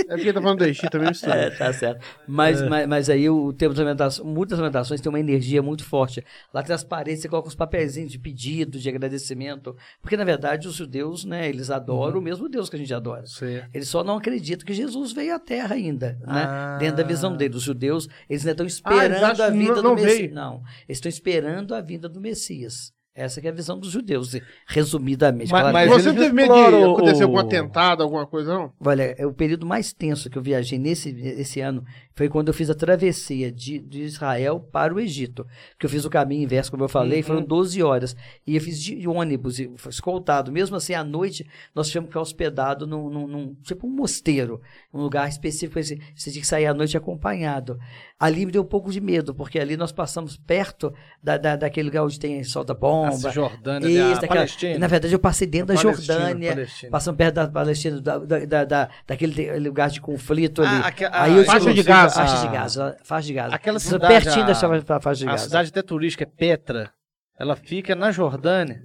É 0.09 0.16
porque 0.16 0.32
tá 0.32 0.41
falando 0.41 0.59
do 0.59 0.65
Egito 0.65 0.91
também 0.91 1.09
mistura. 1.09 1.35
É, 1.35 1.51
tá 1.51 1.73
certo. 1.73 2.05
Mas, 2.27 2.61
mas, 2.69 2.86
mas 2.86 3.11
aí 3.11 3.28
o 3.28 3.53
tempo 3.53 3.74
das 3.95 4.19
muitas 4.20 4.59
lamentações 4.59 5.01
tem 5.01 5.09
uma 5.11 5.20
energia 5.20 5.62
muito 5.62 5.85
forte. 5.85 6.24
Lá 6.53 6.62
tem 6.62 6.74
as 6.74 6.85
paredes, 6.85 7.23
você 7.23 7.28
coloca 7.28 7.49
uns 7.49 7.55
papeizinhos 7.55 8.11
de 8.12 8.19
pedido, 8.19 8.78
de 8.78 8.89
agradecimento. 8.89 9.77
Porque, 10.01 10.16
na 10.16 10.24
verdade, 10.24 10.69
os 10.69 10.74
judeus, 10.74 11.24
né, 11.24 11.49
eles 11.49 11.70
adoram 11.70 12.19
o 12.19 12.23
mesmo 12.23 12.49
Deus 12.49 12.69
que 12.70 12.77
a 12.77 12.78
gente 12.78 12.93
adora. 12.95 13.27
Você- 13.27 13.65
Eles 13.73 13.89
só 13.89 14.03
não 14.05 14.16
acreditam 14.16 14.65
que 14.66 14.73
Jesus 14.74 15.12
veio 15.12 15.35
à 15.35 15.39
Terra 15.39 15.74
ainda, 15.74 16.19
né? 16.27 16.45
Ah. 16.47 16.77
Dentro 16.78 16.97
da 16.97 17.03
visão 17.03 17.36
deles. 17.36 17.57
Os 17.57 17.62
judeus, 17.62 18.09
eles 18.28 18.43
ainda 18.47 18.53
estão 18.53 18.65
Ah, 18.66 18.69
esperando 18.69 19.24
acham 19.24 19.47
a 19.47 19.51
vinda 19.51 19.82
não- 19.82 19.95
do 19.95 20.03
Messias. 20.03 20.32
Não, 20.32 20.62
eles 20.89 20.97
estão 20.99 21.09
esperando 21.09 21.74
a 21.74 21.81
vinda 21.81 22.09
do 22.09 22.20
Messias. 22.20 22.93
Essa 23.16 23.41
que 23.41 23.47
é 23.47 23.51
a 23.51 23.55
visão 23.55 23.78
dos 23.78 23.91
judeus, 23.93 24.35
resumidamente. 24.66 25.53
Mas- 25.53 25.61
Claro, 25.62 25.73
mas 25.73 25.89
Você 25.91 26.12
teve 26.12 26.32
medo 26.35 26.53
de 26.53 26.61
acontecer 26.85 27.23
o- 27.24 27.27
algum 27.27 27.39
atentado, 27.39 28.03
alguma 28.03 28.27
coisa, 28.27 28.53
não? 28.53 28.73
Olha, 28.85 29.15
é 29.16 29.24
o 29.24 29.32
período 29.32 29.65
mais 29.65 29.93
tenso 29.93 30.28
que 30.28 30.36
eu 30.36 30.43
viajei 30.43 30.78
nesse 30.78 31.11
esse 31.11 31.61
ano 31.61 31.85
foi 32.15 32.28
quando 32.28 32.49
eu 32.49 32.55
fiz 32.55 32.70
a 32.70 32.74
travessia 32.74 33.51
de, 33.51 33.78
de 33.81 34.03
Israel 34.03 34.61
para 34.61 34.95
o 34.95 35.01
Egito. 35.01 35.47
Que 35.78 35.86
eu 35.86 35.91
fiz 35.91 36.05
o 36.05 36.11
caminho 36.11 36.43
inverso, 36.45 36.70
como 36.70 36.85
eu 36.85 36.89
falei, 36.89 37.19
Uhum. 37.20 37.24
foram 37.27 37.43
12 37.43 37.82
horas. 37.82 38.15
E 38.47 38.55
eu 38.55 38.61
fiz 38.61 38.81
de 38.81 39.07
ônibus, 39.09 39.59
e 39.59 39.70
foi 39.77 39.91
escoltado. 39.91 40.53
Mesmo 40.53 40.77
assim, 40.77 40.95
à 40.95 41.03
noite, 41.03 41.47
nós 41.74 41.89
tivemos 41.89 42.07
que 42.09 42.12
ficar 42.12 42.20
hospedado 42.20 42.86
num, 42.86 43.09
num- 43.11 43.27
num- 43.27 43.55
tipo 43.62 43.86
um 43.86 43.91
mosteiro, 43.91 44.61
um 44.93 45.01
lugar 45.01 45.28
específico. 45.28 45.82
Você 45.82 45.97
tinha 46.31 46.41
que 46.41 46.47
sair 46.47 46.66
à 46.66 46.74
noite 46.74 46.97
acompanhado. 46.97 47.78
Ali 48.19 48.47
me 48.47 48.53
deu 48.53 48.62
um 48.62 48.66
pouco 48.66 48.93
de 48.93 49.01
medo, 49.01 49.35
porque 49.35 49.59
ali 49.59 49.77
nós 49.77 49.91
passamos 49.91 50.36
perto 50.36 50.95
da, 51.23 51.36
da- 51.36 51.57
daquele 51.57 51.89
lugar 51.89 52.05
onde 52.05 52.19
tem 52.20 52.43
solta 52.45 52.73
bomba. 52.74 53.09
Essa 53.15 53.31
Jordânia, 53.31 53.89
Isso, 53.89 54.01
a 54.03 54.15
daquela- 54.15 54.28
Palestina. 54.28 54.78
Na 54.78 54.86
verdade, 54.86 55.12
eu 55.15 55.19
passei 55.19 55.47
dentro 55.47 55.74
da 55.74 55.82
Palestina, 55.82 56.19
Jordânia, 56.19 56.51
Palestina. 56.53 56.91
passando 56.93 57.16
perto 57.16 57.35
da 57.35 57.49
Palestina, 57.49 58.01
da, 58.01 58.19
da, 58.19 58.39
da- 58.47 58.65
da- 58.65 58.89
daquele 59.07 59.59
lugar 59.59 59.91
de 59.91 60.01
conflito 60.01 60.62
ali. 60.62 60.82
Aque- 60.85 61.05
Aí 61.07 61.12
ah, 61.12 61.28
eu 61.39 61.45
faixa 61.45 61.74
de 61.74 61.82
Gaza. 61.82 62.03
Faixa 62.10 62.47
de 62.47 62.52
Gaza. 62.52 62.97
Faixa 63.05 63.26
de 63.26 63.32
Gaza. 63.35 63.55
Aquela 63.55 63.78
cidade, 63.78 64.12
Pertinho 64.24 64.44
a- 64.44 64.78
da 64.81 65.01
faixa 65.01 65.18
de 65.20 65.28
A 65.28 65.32
Gaza. 65.32 65.44
cidade 65.44 65.68
até 65.70 65.82
turística 65.82 66.24
é 66.24 66.26
Petra. 66.26 66.90
Ela 67.36 67.56
fica 67.56 67.97
na 67.97 68.12
Jordânia. 68.12 68.85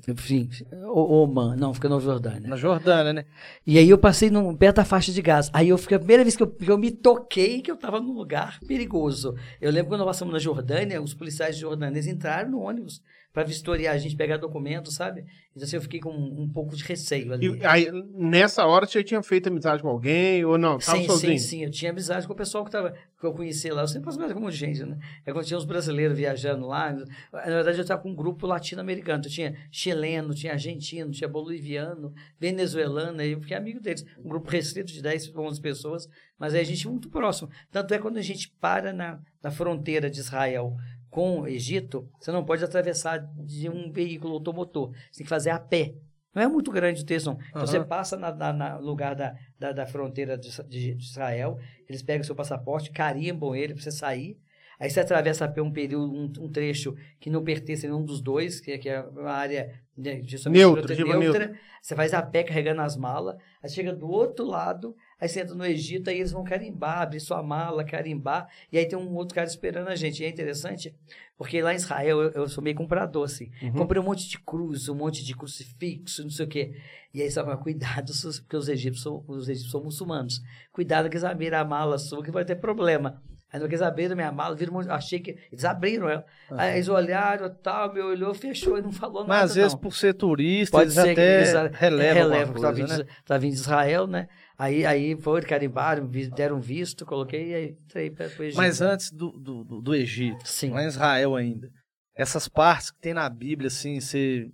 O- 0.91 1.21
Oman, 1.23 1.55
não, 1.55 1.71
fica 1.71 1.87
na 1.87 1.99
Jordânia. 1.99 2.49
Na 2.49 2.55
Jordânia, 2.55 3.13
né? 3.13 3.25
E 3.65 3.77
aí 3.77 3.87
eu 3.87 3.97
passei 3.97 4.31
num, 4.31 4.55
perto 4.55 4.77
da 4.77 4.85
faixa 4.85 5.11
de 5.11 5.21
Gaza. 5.21 5.51
Aí 5.53 5.69
eu 5.69 5.77
fiquei, 5.77 5.97
a 5.97 5.99
primeira 5.99 6.23
vez 6.23 6.35
que 6.35 6.41
eu, 6.41 6.47
que 6.47 6.69
eu 6.71 6.77
me 6.77 6.89
toquei 6.89 7.61
que 7.61 7.69
eu 7.69 7.75
estava 7.75 7.99
num 8.01 8.13
lugar 8.13 8.57
perigoso. 8.67 9.35
Eu 9.61 9.71
lembro 9.71 9.89
quando 9.91 9.99
nós 9.99 10.07
passamos 10.07 10.33
na 10.33 10.39
Jordânia, 10.39 10.99
os 10.99 11.13
policiais 11.13 11.57
jordaneses 11.57 12.11
entraram 12.11 12.49
no 12.49 12.61
ônibus 12.61 13.01
para 13.31 13.43
vistoriar 13.43 13.95
a 13.95 13.97
gente, 13.97 14.15
pegar 14.15 14.37
documento, 14.37 14.91
sabe? 14.91 15.23
Então 15.51 15.63
assim, 15.63 15.75
eu 15.75 15.81
fiquei 15.81 15.99
com 15.99 16.11
um, 16.11 16.43
um 16.43 16.49
pouco 16.49 16.75
de 16.75 16.83
receio 16.83 17.33
ali. 17.33 17.57
E 17.57 17.65
aí, 17.65 17.89
nessa 18.13 18.65
hora, 18.65 18.85
você 18.85 19.03
tinha 19.03 19.21
feito 19.21 19.47
amizade 19.47 19.81
com 19.81 19.89
alguém 19.89 20.43
ou 20.45 20.57
não? 20.57 20.79
Tava 20.79 20.97
Sim, 20.97 21.05
sozinho? 21.05 21.39
sim, 21.39 21.47
sim. 21.47 21.63
Eu 21.63 21.69
tinha 21.69 21.91
amizade 21.91 22.25
com 22.25 22.33
o 22.33 22.35
pessoal 22.35 22.65
que, 22.65 22.71
tava, 22.71 22.91
que 22.91 23.25
eu 23.25 23.33
conhecia 23.33 23.73
lá. 23.73 23.83
Eu 23.83 23.87
sempre 23.87 24.05
faço 24.05 24.33
com 24.33 24.45
um 24.45 24.51
gente, 24.51 24.83
né? 24.83 24.97
É 25.25 25.31
quando 25.31 25.45
tinha 25.45 25.57
uns 25.57 25.65
brasileiros 25.65 26.17
viajando 26.17 26.65
lá. 26.65 26.91
Na 27.31 27.41
verdade, 27.41 27.77
eu 27.77 27.81
estava 27.81 28.01
com 28.01 28.09
um 28.09 28.15
grupo 28.15 28.47
latino-americano. 28.47 29.23
Eu 29.23 29.29
tinha 29.29 29.55
chileno, 29.71 30.33
tinha 30.33 30.53
argentino, 30.53 31.11
tinha 31.11 31.27
boliviano, 31.27 32.13
venezuelano. 32.39 33.21
Aí 33.21 33.31
eu 33.31 33.41
fiquei 33.41 33.57
amigo 33.57 33.79
deles. 33.79 34.05
Um 34.23 34.29
grupo 34.29 34.49
restrito 34.49 34.91
de 34.91 35.01
10, 35.01 35.35
11 35.35 35.61
pessoas. 35.61 36.09
Mas 36.37 36.53
aí 36.53 36.61
a 36.61 36.65
gente 36.65 36.87
é 36.87 36.89
muito 36.89 37.09
próximo. 37.09 37.49
Tanto 37.71 37.93
é 37.93 37.99
quando 37.99 38.17
a 38.17 38.21
gente 38.21 38.49
para 38.59 38.93
na, 38.93 39.19
na 39.43 39.51
fronteira 39.51 40.09
de 40.09 40.19
Israel 40.19 40.75
com 41.09 41.41
o 41.41 41.47
Egito, 41.47 42.07
você 42.19 42.31
não 42.31 42.43
pode 42.45 42.63
atravessar 42.63 43.17
de 43.45 43.69
um 43.69 43.91
veículo 43.91 44.33
automotor. 44.35 44.91
Você 45.11 45.19
tem 45.19 45.23
que 45.25 45.29
fazer 45.29 45.49
a 45.49 45.59
pé. 45.59 45.95
Não 46.35 46.43
é 46.43 46.47
muito 46.47 46.71
grande 46.71 47.01
o 47.01 47.05
texto, 47.05 47.25
não. 47.27 47.39
Então 47.49 47.61
Aham. 47.63 47.65
você 47.67 47.79
passa 47.83 48.15
na 48.15 48.77
lugar 48.77 49.15
da, 49.15 49.35
da, 49.57 49.71
da 49.71 49.85
fronteira 49.87 50.37
de, 50.37 50.49
de- 50.67 50.93
de 50.95 51.03
Israel, 51.03 51.57
eles 51.87 52.03
pegam 52.03 52.23
seu 52.23 52.35
passaporte, 52.35 52.91
carimbam 52.91 53.55
ele 53.55 53.73
para 53.73 53.81
você 53.83 53.91
sair. 53.91 54.37
Aí 54.79 54.89
você 54.89 54.99
atravessa 55.01 55.43
a 55.43 55.47
pé 55.49 55.61
um 55.61 55.71
período, 55.73 56.13
um, 56.13 56.31
um 56.45 56.49
trecho 56.49 56.95
que 57.19 57.29
não 57.29 57.43
pertence 57.43 57.85
a 57.85 57.89
nenhum 57.89 58.05
dos 58.05 58.21
dois, 58.21 58.61
que, 58.61 58.71
é- 58.71 58.77
que 58.77 58.87
é 58.87 59.01
uma 59.01 59.31
área 59.31 59.73
né, 59.97 60.21
justamente 60.23 60.59
Neutra, 60.61 60.81
neutra, 60.87 60.95
tipo 60.95 61.17
neutra. 61.19 61.59
Você 61.81 61.95
faz 61.95 62.13
a 62.13 62.21
pé 62.21 62.43
carregando 62.43 62.81
as 62.81 62.95
malas, 62.95 63.35
aí 63.61 63.69
chega 63.69 63.91
do 63.93 64.07
outro 64.09 64.45
lado, 64.45 64.95
aí 65.19 65.27
você 65.27 65.41
entra 65.41 65.55
no 65.55 65.65
Egito, 65.65 66.09
aí 66.09 66.17
eles 66.17 66.31
vão 66.31 66.43
carimbar, 66.43 67.01
abrir 67.01 67.19
sua 67.19 67.41
mala, 67.43 67.83
carimbar, 67.83 68.47
e 68.71 68.77
aí 68.77 68.87
tem 68.87 68.97
um 68.97 69.13
outro 69.15 69.35
cara 69.35 69.47
esperando 69.47 69.87
a 69.87 69.95
gente. 69.95 70.21
E 70.21 70.25
é 70.25 70.29
interessante, 70.29 70.95
porque 71.37 71.61
lá 71.61 71.73
em 71.73 71.77
Israel 71.77 72.21
eu, 72.21 72.31
eu 72.31 72.49
sou 72.49 72.63
meio 72.63 72.75
comprador, 72.75 73.25
assim. 73.25 73.49
Uhum. 73.61 73.71
Comprei 73.73 74.01
um 74.01 74.05
monte 74.05 74.27
de 74.27 74.39
cruz, 74.39 74.89
um 74.89 74.95
monte 74.95 75.23
de 75.23 75.35
crucifixo, 75.35 76.23
não 76.23 76.29
sei 76.29 76.45
o 76.45 76.49
quê. 76.49 76.73
E 77.13 77.21
aí, 77.21 77.31
sabe, 77.31 77.55
cuidado, 77.61 78.13
sus- 78.13 78.39
porque 78.39 78.55
os 78.57 78.69
egípcios, 78.69 79.03
são, 79.03 79.23
os 79.27 79.47
egípcios 79.49 79.71
são 79.71 79.83
muçulmanos. 79.83 80.41
Cuidado 80.71 81.09
que 81.09 81.15
eles 81.15 81.23
abriram 81.23 81.59
a 81.59 81.65
mala 81.65 81.97
sua, 81.97 82.23
que 82.23 82.31
vai 82.31 82.45
ter 82.45 82.55
problema. 82.55 83.21
Aí, 83.51 83.59
eles 83.63 83.81
abriram 83.81 84.15
minha 84.15 84.31
mala, 84.31 84.55
viram 84.55 84.75
um 84.75 84.91
achei 84.91 85.19
que. 85.19 85.35
Eles 85.51 85.65
abriram 85.65 86.07
ela. 86.07 86.23
Aí 86.51 86.75
eles 86.75 86.87
olharam, 86.87 87.49
tal, 87.63 87.91
me 87.91 87.99
olhou, 87.99 88.31
fechou 88.33 88.77
e 88.77 88.81
não 88.81 88.91
falou 88.91 89.21
nada. 89.21 89.41
Mas 89.41 89.51
às 89.51 89.55
vezes, 89.55 89.73
não. 89.73 89.79
por 89.79 89.95
ser 89.95 90.13
turista, 90.13 90.77
Pode 90.77 90.91
eles 90.91 90.93
ser 90.93 91.03
que 91.03 91.11
até 91.11 91.37
eles 91.37 91.71
relevam 91.79 92.13
relevam, 92.13 92.53
que 92.53 92.61
tá 92.61 92.71
vindo, 92.71 92.95
né? 92.95 93.05
tá 93.25 93.37
vindo 93.39 93.53
de 93.53 93.59
Israel, 93.59 94.05
né? 94.05 94.27
Aí, 94.59 94.85
aí 94.85 95.15
foi, 95.15 95.41
carimbaram, 95.41 96.05
deram 96.35 96.59
visto, 96.59 97.05
coloquei 97.05 97.51
e 97.51 97.53
aí 97.55 97.77
entrei 97.85 98.09
para 98.11 98.27
o 98.27 98.43
Egito. 98.43 98.57
Mas 98.57 98.81
antes 98.81 99.09
do, 99.09 99.31
do, 99.31 99.63
do- 99.63 99.81
do 99.81 99.95
Egito, 99.95 100.45
Sim. 100.45 100.71
lá 100.71 100.83
em 100.83 100.87
Israel 100.87 101.33
ainda, 101.37 101.71
essas 102.13 102.49
partes 102.49 102.91
que 102.91 102.99
tem 102.99 103.13
na 103.13 103.29
Bíblia, 103.29 103.69
assim, 103.69 104.01
você... 104.01 104.49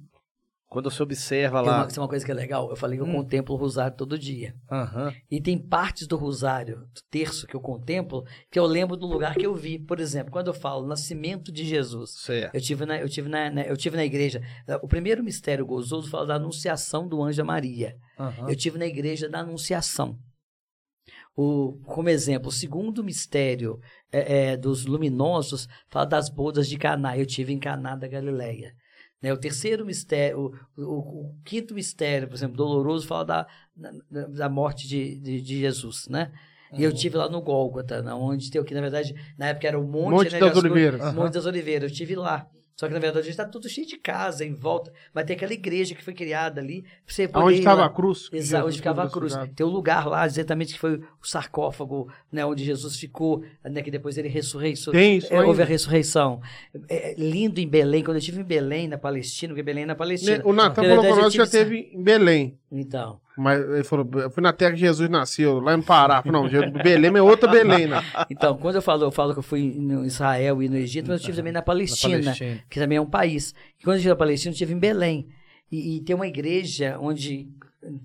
Quando 0.67 0.89
você 0.89 1.01
observa 1.03 1.61
lá... 1.61 1.77
uma, 1.81 1.87
tem 1.87 1.99
uma 2.01 2.07
coisa 2.09 2.25
que 2.25 2.31
é 2.31 2.33
legal. 2.33 2.69
Eu 2.69 2.75
falei 2.75 2.97
que 2.97 3.03
eu 3.03 3.07
Hum. 3.07 3.13
contemplo 3.13 3.53
o 3.55 3.57
rosário 3.57 3.95
todo 3.95 4.17
dia. 4.17 4.55
Aham. 4.69 5.13
E 5.29 5.39
tem 5.39 5.57
partes 5.57 6.07
do 6.07 6.17
rosário, 6.17 6.79
do 6.79 7.01
terço 7.09 7.45
que 7.47 7.55
eu 7.55 7.61
contemplo, 7.61 8.25
que 8.51 8.57
eu 8.59 8.65
lembro 8.65 8.97
do 8.97 9.05
lugar 9.05 9.35
que 9.35 9.45
eu 9.45 9.53
vi. 9.55 9.77
Por 9.79 9.99
exemplo, 9.99 10.31
quando 10.31 10.47
eu 10.47 10.53
falo 10.53 10.85
nascimento 10.87 11.51
de 11.51 11.63
Jesus. 11.63 12.19
Certo. 12.19 12.53
Eu 12.55 12.59
tive 12.61 12.85
na, 12.85 12.99
eu 12.99 13.07
tive 13.07 13.29
na, 13.29 13.49
na- 13.51 13.61
eu 13.63 13.77
tive 13.77 13.95
na 13.95 14.03
igreja. 14.03 14.41
O 14.81 14.87
primeiro 14.87 15.23
mistério 15.23 15.65
gozoso 15.65 16.09
fala 16.09 16.25
da 16.25 16.35
anunciação 16.35 17.07
do 17.07 17.21
anjo 17.23 17.45
Maria. 17.45 17.95
Aham. 18.19 18.49
Eu 18.49 18.55
tive 18.55 18.77
na 18.79 18.85
igreja 18.87 19.29
da 19.29 19.39
Anunciação. 19.41 20.17
O, 21.37 21.79
como 21.85 22.09
exemplo, 22.09 22.47
o 22.47 22.51
segundo 22.51 23.03
mistério 23.03 23.77
é, 24.11 24.51
é, 24.53 24.57
dos 24.57 24.85
luminosos 24.85 25.67
fala 25.89 26.05
das 26.05 26.29
bodas 26.29 26.67
de 26.67 26.77
Caná. 26.77 27.17
Eu 27.17 27.25
tive 27.25 27.51
em 27.53 27.59
Caná 27.59 27.95
da 27.95 28.07
Galileia. 28.07 28.73
Né, 29.25 29.33
o 29.33 29.37
terceiro 29.37 29.83
mistério, 29.83 30.53
o, 30.77 30.81
o- 30.83 31.21
o 31.31 31.35
quinto 31.43 31.73
mistério, 31.73 32.27
por 32.27 32.35
exemplo, 32.35 32.55
doloroso, 32.55 33.07
fala 33.07 33.23
da, 33.25 33.47
da, 33.75 34.27
da 34.27 34.47
morte 34.49 34.87
de, 34.87 35.15
de, 35.17 35.41
de 35.41 35.59
Jesus, 35.61 36.07
né? 36.07 36.31
E 36.77 36.83
eu 36.83 36.91
tive 36.93 37.17
lá 37.17 37.27
no 37.27 37.41
Gólgota, 37.41 38.03
na- 38.03 38.15
onde 38.15 38.51
tem 38.51 38.61
o 38.61 38.63
que, 38.63 38.75
na 38.75 38.81
verdade, 38.81 39.15
na 39.35 39.47
época 39.47 39.67
era 39.67 39.79
o 39.79 39.83
Monte, 39.83 40.11
Monte 40.11 40.31
né, 40.33 40.39
das 40.39 40.57
Oliveiras. 40.57 41.13
Monte 41.15 41.33
das 41.33 41.45
Oliveiras. 41.47 41.89
Eu 41.89 41.95
tive 41.97 42.15
lá. 42.15 42.47
Só 42.77 42.87
que, 42.87 42.93
na 42.93 42.99
verdade, 42.99 43.29
está 43.29 43.45
tudo 43.45 43.69
cheio 43.69 43.87
de 43.87 43.95
casa 43.97 44.43
em 44.43 44.53
volta. 44.53 44.91
Mas 45.13 45.23
tem 45.25 45.35
aquela 45.37 45.53
igreja 45.53 45.95
que 45.95 46.03
foi 46.03 46.13
criada 46.13 46.59
ali. 46.59 46.83
Você 47.07 47.25
poder 47.25 47.45
Onde 47.45 47.59
estava 47.59 47.85
a 47.85 47.89
cruz? 47.89 48.29
Exato, 48.33 48.67
onde 48.67 48.75
ficava 48.77 49.03
a 49.03 49.09
cruz. 49.09 49.33
Tem 49.55 49.65
um 49.65 49.69
lugar 49.69 50.05
lá, 50.07 50.25
exatamente, 50.25 50.73
que 50.73 50.79
foi 50.79 50.95
o 50.97 51.25
sarcófago, 51.25 52.11
né, 52.29 52.45
onde 52.45 52.65
Jesus 52.65 52.97
ficou, 52.99 53.43
né, 53.63 53.81
que 53.81 53.89
depois 53.89 54.17
ele 54.17 54.27
ressurreiçou. 54.27 54.91
Tem 54.91 55.17
isso 55.17 55.33
É, 55.33 55.41
houve 55.41 55.61
a 55.61 55.65
ressurreição. 55.65 56.41
É, 56.89 57.11
é 57.11 57.15
lindo 57.17 57.61
em 57.61 57.67
Belém, 57.67 58.03
quando 58.03 58.15
eu 58.17 58.19
estive 58.19 58.41
em 58.41 58.43
Belém, 58.43 58.89
na 58.89 58.97
Palestina, 58.97 59.53
porque 59.53 59.63
Belém 59.63 59.83
é 59.83 59.87
na 59.87 59.95
Palestina. 59.95 60.41
O 60.43 60.51
Natan 60.51 60.81
Na 60.81 60.89
falou 60.89 61.03
pra 61.05 61.15
nós 61.21 61.31
que 61.31 61.37
já 61.37 61.45
tive- 61.47 61.57
teve 61.63 61.89
em 61.97 62.03
Belém. 62.03 62.57
Então, 62.79 63.19
Mas 63.37 63.59
ele 63.61 63.83
falou, 63.83 64.07
eu 64.15 64.29
fui 64.29 64.43
na 64.43 64.51
terra 64.51 64.71
que 64.71 64.77
Jesus 64.77 65.09
nasceu, 65.09 65.59
lá 65.59 65.75
no 65.75 65.83
Pará. 65.83 66.21
Não, 66.25 66.47
Belém 66.83 67.15
é 67.15 67.21
outra 67.21 67.49
Belém, 67.49 67.87
né? 67.87 68.01
então, 68.29 68.57
quando 68.57 68.75
eu 68.75 68.81
falo, 68.81 69.03
eu 69.03 69.11
falo 69.11 69.33
que 69.33 69.39
eu 69.39 69.43
fui 69.43 69.73
no 69.77 70.05
Israel 70.05 70.61
e 70.61 70.69
no 70.69 70.75
Egito, 70.75 71.07
mas 71.07 71.13
eu 71.13 71.17
estive 71.17 71.37
também 71.37 71.53
na 71.53 71.61
Palestina, 71.61 72.17
Palestina. 72.17 72.63
que 72.69 72.79
também 72.79 72.97
é 72.97 73.01
um 73.01 73.09
país. 73.09 73.53
E 73.79 73.83
quando 73.83 73.95
eu 73.95 73.97
estive 73.97 74.09
na 74.09 74.15
Palestina, 74.15 74.49
eu 74.49 74.53
estive 74.53 74.73
em 74.73 74.79
Belém. 74.79 75.27
E, 75.71 75.97
e 75.97 76.01
tem 76.01 76.15
uma 76.15 76.27
igreja 76.27 76.97
onde 76.99 77.47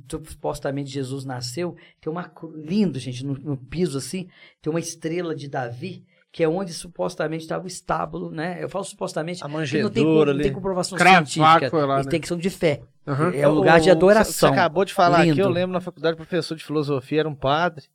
supostamente 0.09 0.91
Jesus 0.91 1.25
nasceu, 1.25 1.77
tem 2.01 2.13
uma 2.13 2.31
lindo, 2.55 2.99
gente, 2.99 3.25
no, 3.25 3.35
no 3.35 3.57
piso 3.57 3.99
assim, 3.99 4.29
tem 4.61 4.71
uma 4.71 4.81
estrela 4.81 5.35
de 5.35 5.49
Davi, 5.49 6.05
que 6.33 6.43
é 6.45 6.49
onde 6.49 6.73
supostamente 6.73 7.43
estava 7.43 7.65
o 7.65 7.67
estábulo, 7.67 8.31
né? 8.31 8.59
Eu 8.63 8.69
falo 8.69 8.85
supostamente, 8.85 9.43
A 9.43 9.49
porque 9.49 9.83
não 9.83 9.91
tem, 9.91 10.05
manjedoura 10.05 10.33
não 10.33 10.39
tem 10.39 10.47
ali. 10.49 10.55
comprovação 10.55 10.97
científica. 10.97 11.87
lá, 11.87 11.99
né? 11.99 12.05
têm 12.11 12.21
questão 12.21 12.39
de 12.39 12.51
fé. 12.51 12.81
Aham. 13.07 13.33
É 13.35 13.49
um 13.49 13.53
lugar 13.53 13.81
de 13.81 13.91
adoração. 13.91 14.33
Você 14.33 14.55
acabou 14.55 14.85
de 14.85 14.95
falar 14.95 15.19
aqui, 15.21 15.31
Lindo. 15.31 15.41
eu 15.43 15.49
lembro 15.49 15.73
na 15.73 15.81
faculdade, 15.81 16.17
professor 16.17 16.55
de 16.57 16.65
filosofia 16.65 17.21
era 17.21 17.29
um 17.29 17.35
padre, 17.35 17.87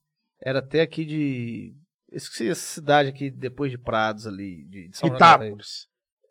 era 0.44 0.60
até 0.60 0.82
aqui 0.82 1.06
de. 1.06 1.74
Esqueci 2.12 2.49
essa 2.49 2.62
cidade 2.62 3.10
aqui, 3.10 3.30
depois 3.30 3.72
de 3.72 3.78
Prados 3.78 4.26
ali, 4.28 4.64
de, 4.70 4.90
de 4.90 4.98
São. 4.98 5.10
Itápolis. 5.10 5.88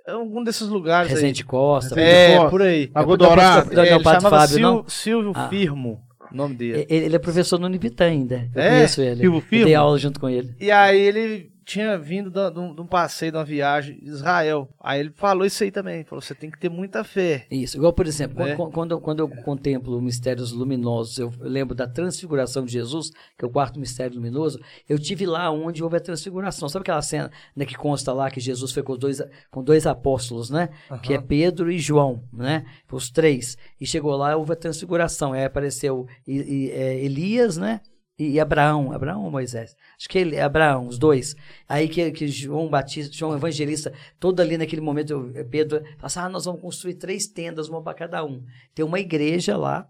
É 0.06 0.12
algum 0.12 0.44
desses 0.44 0.68
lugares 0.68 1.10
Resende 1.10 1.42
Costa. 1.44 1.98
Aí. 1.98 2.04
É, 2.04 2.36
Costa. 2.36 2.50
por 2.50 2.62
aí. 2.62 2.90
Não, 2.94 3.82
É, 3.82 3.94
ele 3.94 4.02
Padre 4.04 4.20
chamava 4.20 4.38
Fábio, 4.40 4.54
Sil- 4.56 4.60
não? 4.62 4.88
Silvio 4.88 5.32
Ah. 5.34 5.48
Firmo, 5.48 6.02
nome 6.30 6.54
dele. 6.54 6.86
Ele 6.90 7.04
ele 7.06 7.16
é 7.16 7.18
professor 7.18 7.58
no 7.58 7.66
Unibitã 7.66 8.04
ainda. 8.04 8.50
Eu 8.54 8.60
É? 8.62 8.68
conheço 8.70 9.00
ele. 9.00 9.20
Silvio 9.22 9.38
Eu 9.38 9.42
Firmo? 9.42 9.64
dei 9.64 9.74
aula 9.74 9.98
junto 9.98 10.20
com 10.20 10.28
ele. 10.28 10.54
E 10.60 10.70
aí 10.70 11.00
ele 11.00 11.50
tinha 11.64 11.98
vindo 11.98 12.30
de 12.30 12.58
um 12.58 12.74
de 12.74 12.80
um 12.80 12.86
passeio, 12.86 13.32
de 13.32 13.38
uma 13.38 13.44
viagem 13.44 13.98
em 14.02 14.06
Israel. 14.06 14.68
Aí 14.80 15.00
ele 15.00 15.10
falou 15.14 15.44
isso 15.46 15.62
aí 15.64 15.70
também. 15.70 16.04
Falou, 16.04 16.20
você 16.22 16.34
tem 16.34 16.50
que 16.50 16.58
ter 16.58 16.68
muita 16.68 17.02
fé. 17.02 17.46
Isso. 17.50 17.76
Igual, 17.76 17.92
por 17.92 18.06
exemplo, 18.06 18.44
Né? 18.44 18.54
quando, 18.56 18.72
quando, 18.72 18.90
eu- 18.92 19.00
quando 19.00 19.18
eu 19.20 19.28
contemplo 19.42 20.00
mistérios 20.00 20.52
luminosos, 20.52 21.18
eu 21.18 21.32
lembro 21.40 21.74
da 21.74 21.86
transfiguração 21.86 22.64
de 22.64 22.72
Jesus, 22.72 23.10
que 23.38 23.44
é 23.44 23.46
o 23.46 23.50
quarto 23.50 23.78
mistério 23.80 24.16
luminoso. 24.16 24.60
Eu 24.88 24.98
tive 24.98 25.26
lá 25.26 25.50
onde 25.50 25.82
houve 25.82 25.96
a 25.96 26.00
transfiguração. 26.00 26.68
Sabe 26.68 26.82
aquela 26.82 27.02
cena 27.02 27.30
né, 27.56 27.64
que 27.64 27.74
consta 27.74 28.12
lá 28.12 28.30
que 28.30 28.40
Jesus 28.40 28.72
foi 28.72 28.82
com 28.82 28.96
dois, 28.96 29.20
com 29.50 29.62
dois 29.62 29.86
apóstolos, 29.86 30.50
né? 30.50 30.68
Que 31.02 31.14
é 31.14 31.20
Pedro 31.20 31.70
e 31.70 31.78
João, 31.78 32.22
né? 32.32 32.64
Os 32.92 33.10
três. 33.10 33.56
E 33.80 33.86
chegou 33.86 34.16
lá, 34.16 34.36
houve 34.36 34.52
a 34.52 34.56
transfiguração. 34.56 35.32
Aí 35.32 35.44
apareceu 35.44 36.06
é, 36.28 37.04
Elias, 37.04 37.56
né? 37.56 37.80
E 38.18 38.38
Abraão, 38.38 38.92
Abraão 38.92 39.24
ou 39.24 39.30
Moisés? 39.30 39.76
Acho 39.98 40.08
que 40.08 40.18
ele, 40.18 40.38
Abraão, 40.38 40.86
os 40.86 40.98
dois. 40.98 41.34
Aí 41.68 41.88
que, 41.88 42.10
que 42.12 42.28
João 42.28 42.68
Batista, 42.68 43.12
João 43.14 43.34
Evangelista, 43.34 43.92
todo 44.20 44.40
ali 44.40 44.56
naquele 44.56 44.80
momento, 44.80 45.32
Pedro 45.50 45.80
fala 45.82 45.96
assim, 46.02 46.18
ah, 46.20 46.28
nós 46.28 46.44
vamos 46.44 46.60
construir 46.60 46.94
três 46.94 47.26
tendas, 47.26 47.68
uma 47.68 47.82
para 47.82 47.94
cada 47.94 48.24
um. 48.24 48.44
Tem 48.74 48.84
uma 48.84 49.00
igreja 49.00 49.56
lá, 49.56 49.88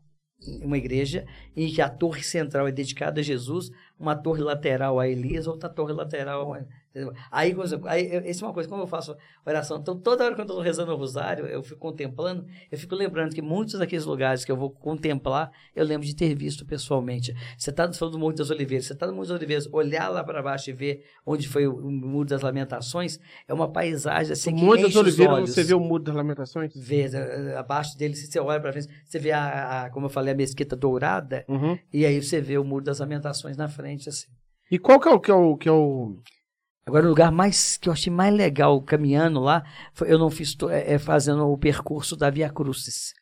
uma 0.62 0.78
igreja, 0.78 1.26
em 1.56 1.70
que 1.70 1.82
a 1.82 1.88
torre 1.88 2.22
central 2.22 2.66
é 2.66 2.72
dedicada 2.72 3.20
a 3.20 3.24
Jesus, 3.24 3.70
uma 3.98 4.16
torre 4.16 4.42
lateral 4.42 4.98
a 4.98 5.08
Elias, 5.08 5.46
outra 5.46 5.68
torre 5.68 5.92
lateral 5.92 6.54
a 6.54 6.64
Aí, 7.30 7.54
aí, 7.86 8.10
essa 8.24 8.44
é 8.44 8.46
uma 8.46 8.54
coisa, 8.54 8.68
como 8.68 8.82
eu 8.82 8.86
faço 8.86 9.16
oração, 9.44 9.78
então 9.78 9.98
toda 9.98 10.24
hora 10.24 10.34
que 10.34 10.40
eu 10.40 10.44
estou 10.44 10.60
rezando 10.60 10.92
o 10.92 10.96
rosário, 10.96 11.44
eu 11.46 11.60
fico 11.62 11.80
contemplando, 11.80 12.46
eu 12.70 12.78
fico 12.78 12.94
lembrando 12.94 13.34
que 13.34 13.42
muitos 13.42 13.78
daqueles 13.78 14.04
lugares 14.04 14.44
que 14.44 14.52
eu 14.52 14.56
vou 14.56 14.70
contemplar, 14.70 15.50
eu 15.74 15.84
lembro 15.84 16.06
de 16.06 16.14
ter 16.14 16.32
visto 16.36 16.64
pessoalmente. 16.64 17.34
Você 17.58 17.70
está 17.70 17.88
no 17.88 18.10
do 18.10 18.18
Monte 18.18 18.36
das 18.36 18.50
Oliveiras, 18.50 18.86
você 18.86 18.92
está 18.92 19.06
no 19.08 19.12
Monte 19.12 19.28
das 19.28 19.36
Oliveiras, 19.36 19.68
olhar 19.72 20.08
lá 20.08 20.22
para 20.22 20.40
baixo 20.40 20.70
e 20.70 20.72
ver 20.72 21.04
onde 21.26 21.48
foi 21.48 21.66
o, 21.66 21.90
Muro 21.90 22.28
das 22.28 22.42
Lamentações, 22.42 23.18
é 23.48 23.52
uma 23.52 23.70
paisagem 23.70 24.32
assim 24.32 24.52
o 24.52 24.56
que 24.56 24.64
Monte 24.64 24.82
das 24.82 24.94
Oliveiras, 24.94 25.50
você 25.50 25.64
vê 25.64 25.74
o 25.74 25.80
Muro 25.80 26.04
das 26.04 26.14
Lamentações? 26.14 26.72
Vê, 26.76 27.10
abaixo 27.56 27.98
dele, 27.98 28.14
se 28.14 28.28
você 28.28 28.38
olha 28.38 28.60
para 28.60 28.72
frente, 28.72 28.88
você 29.04 29.18
vê, 29.18 29.32
a, 29.32 29.84
a, 29.84 29.90
como 29.90 30.06
eu 30.06 30.10
falei, 30.10 30.32
a 30.32 30.36
mesquita 30.36 30.76
dourada, 30.76 31.44
uhum. 31.48 31.76
e 31.92 32.06
aí 32.06 32.22
você 32.22 32.40
vê 32.40 32.56
o 32.56 32.64
Muro 32.64 32.84
das 32.84 33.00
Lamentações 33.00 33.56
na 33.56 33.68
frente, 33.68 34.08
assim. 34.08 34.28
E 34.70 34.78
qual 34.78 34.98
que 34.98 35.08
é 35.08 35.12
o, 35.12 35.20
que 35.20 35.30
é 35.30 35.34
o, 35.34 35.56
que 35.56 35.68
é 35.68 35.72
o 35.72 36.18
Agora, 36.86 37.06
o 37.06 37.08
lugar 37.08 37.32
mais 37.32 37.78
que 37.78 37.88
eu 37.88 37.92
achei 37.92 38.12
mais 38.12 38.34
legal 38.34 38.80
caminhando 38.82 39.40
lá, 39.40 39.64
foi, 39.92 40.12
eu 40.12 40.18
não 40.18 40.30
fiz 40.30 40.54
é, 40.70 40.94
é, 40.94 40.98
fazendo 40.98 41.46
o 41.48 41.56
percurso 41.56 42.14
da 42.14 42.28
Via 42.28 42.50
Crucis. 42.50 43.14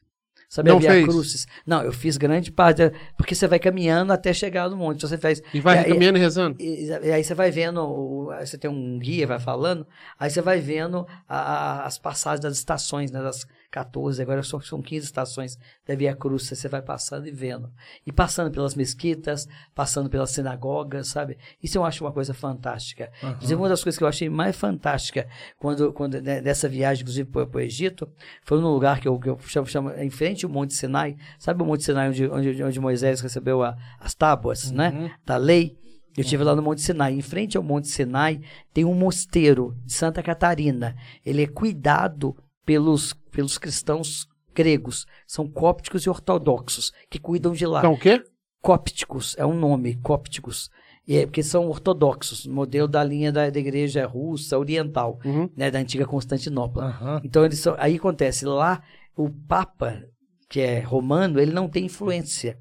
Sabe 0.48 0.68
não 0.68 0.76
a 0.76 0.80
Via 0.80 0.90
fez. 0.90 1.06
Crucis? 1.06 1.46
Não, 1.64 1.82
eu 1.82 1.92
fiz 1.92 2.16
grande 2.16 2.50
parte, 2.50 2.92
porque 3.16 3.34
você 3.34 3.46
vai 3.46 3.58
caminhando 3.58 4.12
até 4.12 4.32
chegar 4.32 4.68
no 4.68 4.76
monte. 4.76 4.96
Então 4.96 5.08
você 5.08 5.16
faz, 5.16 5.40
e 5.54 5.60
vai 5.60 5.80
e, 5.80 5.84
caminhando 5.84 6.18
e 6.18 6.20
rezando? 6.20 6.56
E, 6.60 6.86
e, 6.86 7.12
aí 7.12 7.22
você 7.22 7.34
vai 7.34 7.50
vendo, 7.50 8.30
você 8.38 8.58
tem 8.58 8.70
um 8.70 8.98
guia, 8.98 9.26
vai 9.26 9.38
falando, 9.38 9.86
aí 10.18 10.28
você 10.28 10.42
vai 10.42 10.60
vendo 10.60 11.06
a, 11.28 11.38
a, 11.38 11.86
as 11.86 11.98
passagens 11.98 12.40
das 12.40 12.58
estações, 12.58 13.12
né, 13.12 13.22
das, 13.22 13.46
14, 13.72 14.20
agora 14.20 14.42
são, 14.42 14.60
são 14.60 14.82
15 14.82 15.06
estações 15.06 15.58
da 15.86 15.94
Via 15.94 16.14
Cruz, 16.14 16.46
você 16.46 16.68
vai 16.68 16.82
passando 16.82 17.26
e 17.26 17.30
vendo. 17.30 17.72
E 18.06 18.12
passando 18.12 18.50
pelas 18.50 18.74
mesquitas, 18.74 19.48
passando 19.74 20.10
pelas 20.10 20.30
sinagogas, 20.30 21.08
sabe? 21.08 21.38
Isso 21.60 21.78
eu 21.78 21.84
acho 21.84 22.04
uma 22.04 22.12
coisa 22.12 22.34
fantástica. 22.34 23.10
Uhum. 23.22 23.56
uma 23.56 23.70
das 23.70 23.82
coisas 23.82 23.96
que 23.96 24.04
eu 24.04 24.08
achei 24.08 24.28
mais 24.28 24.54
fantástica 24.54 25.26
quando, 25.58 25.90
quando 25.94 26.20
né, 26.20 26.42
dessa 26.42 26.68
viagem, 26.68 27.02
inclusive, 27.02 27.28
para 27.30 27.48
o 27.50 27.60
Egito, 27.60 28.06
foi 28.44 28.60
num 28.60 28.68
lugar 28.68 29.00
que 29.00 29.08
eu, 29.08 29.18
que 29.18 29.30
eu 29.30 29.38
chamo, 29.40 29.66
chamo 29.66 29.90
em 29.90 30.10
frente 30.10 30.44
ao 30.44 30.50
Monte 30.50 30.74
Sinai. 30.74 31.16
Sabe 31.38 31.62
o 31.62 31.66
Monte 31.66 31.82
Sinai 31.82 32.10
onde, 32.10 32.28
onde, 32.28 32.62
onde 32.62 32.80
Moisés 32.80 33.22
recebeu 33.22 33.62
a, 33.62 33.74
as 33.98 34.14
tábuas, 34.14 34.70
né? 34.70 34.90
uhum. 34.90 35.02
né? 35.04 35.14
Da 35.24 35.38
lei. 35.38 35.78
Eu 36.14 36.20
estive 36.20 36.44
lá 36.44 36.54
no 36.54 36.60
Monte 36.60 36.82
Sinai. 36.82 37.14
Em 37.14 37.22
frente 37.22 37.56
ao 37.56 37.62
Monte 37.62 37.88
Sinai 37.88 38.38
tem 38.74 38.84
um 38.84 38.92
mosteiro 38.92 39.74
de 39.82 39.94
Santa 39.94 40.22
Catarina. 40.22 40.94
Ele 41.24 41.42
é 41.42 41.46
cuidado 41.46 42.36
pelos, 42.64 43.12
pelos 43.30 43.58
cristãos 43.58 44.26
gregos. 44.54 45.06
São 45.26 45.48
cópticos 45.48 46.04
e 46.04 46.10
ortodoxos 46.10 46.92
que 47.10 47.18
cuidam 47.18 47.52
de 47.52 47.66
lá. 47.66 47.80
São 47.80 47.94
o 47.94 47.98
quê? 47.98 48.22
Cópticos, 48.60 49.34
é 49.38 49.44
um 49.44 49.54
nome, 49.54 49.96
cópticos. 49.96 50.70
É, 51.08 51.26
porque 51.26 51.42
são 51.42 51.68
ortodoxos, 51.68 52.46
modelo 52.46 52.86
da 52.86 53.02
linha 53.02 53.32
da, 53.32 53.50
da 53.50 53.58
igreja 53.58 54.06
russa, 54.06 54.56
oriental, 54.56 55.18
uhum. 55.24 55.50
né, 55.56 55.68
da 55.68 55.80
antiga 55.80 56.06
Constantinopla. 56.06 56.96
Uhum. 57.00 57.20
Então, 57.24 57.44
eles 57.44 57.58
são, 57.58 57.74
aí 57.76 57.96
acontece, 57.96 58.46
lá 58.46 58.80
o 59.16 59.28
Papa, 59.28 60.04
que 60.48 60.60
é 60.60 60.78
romano, 60.78 61.40
ele 61.40 61.52
não 61.52 61.68
tem 61.68 61.86
influência. 61.86 62.56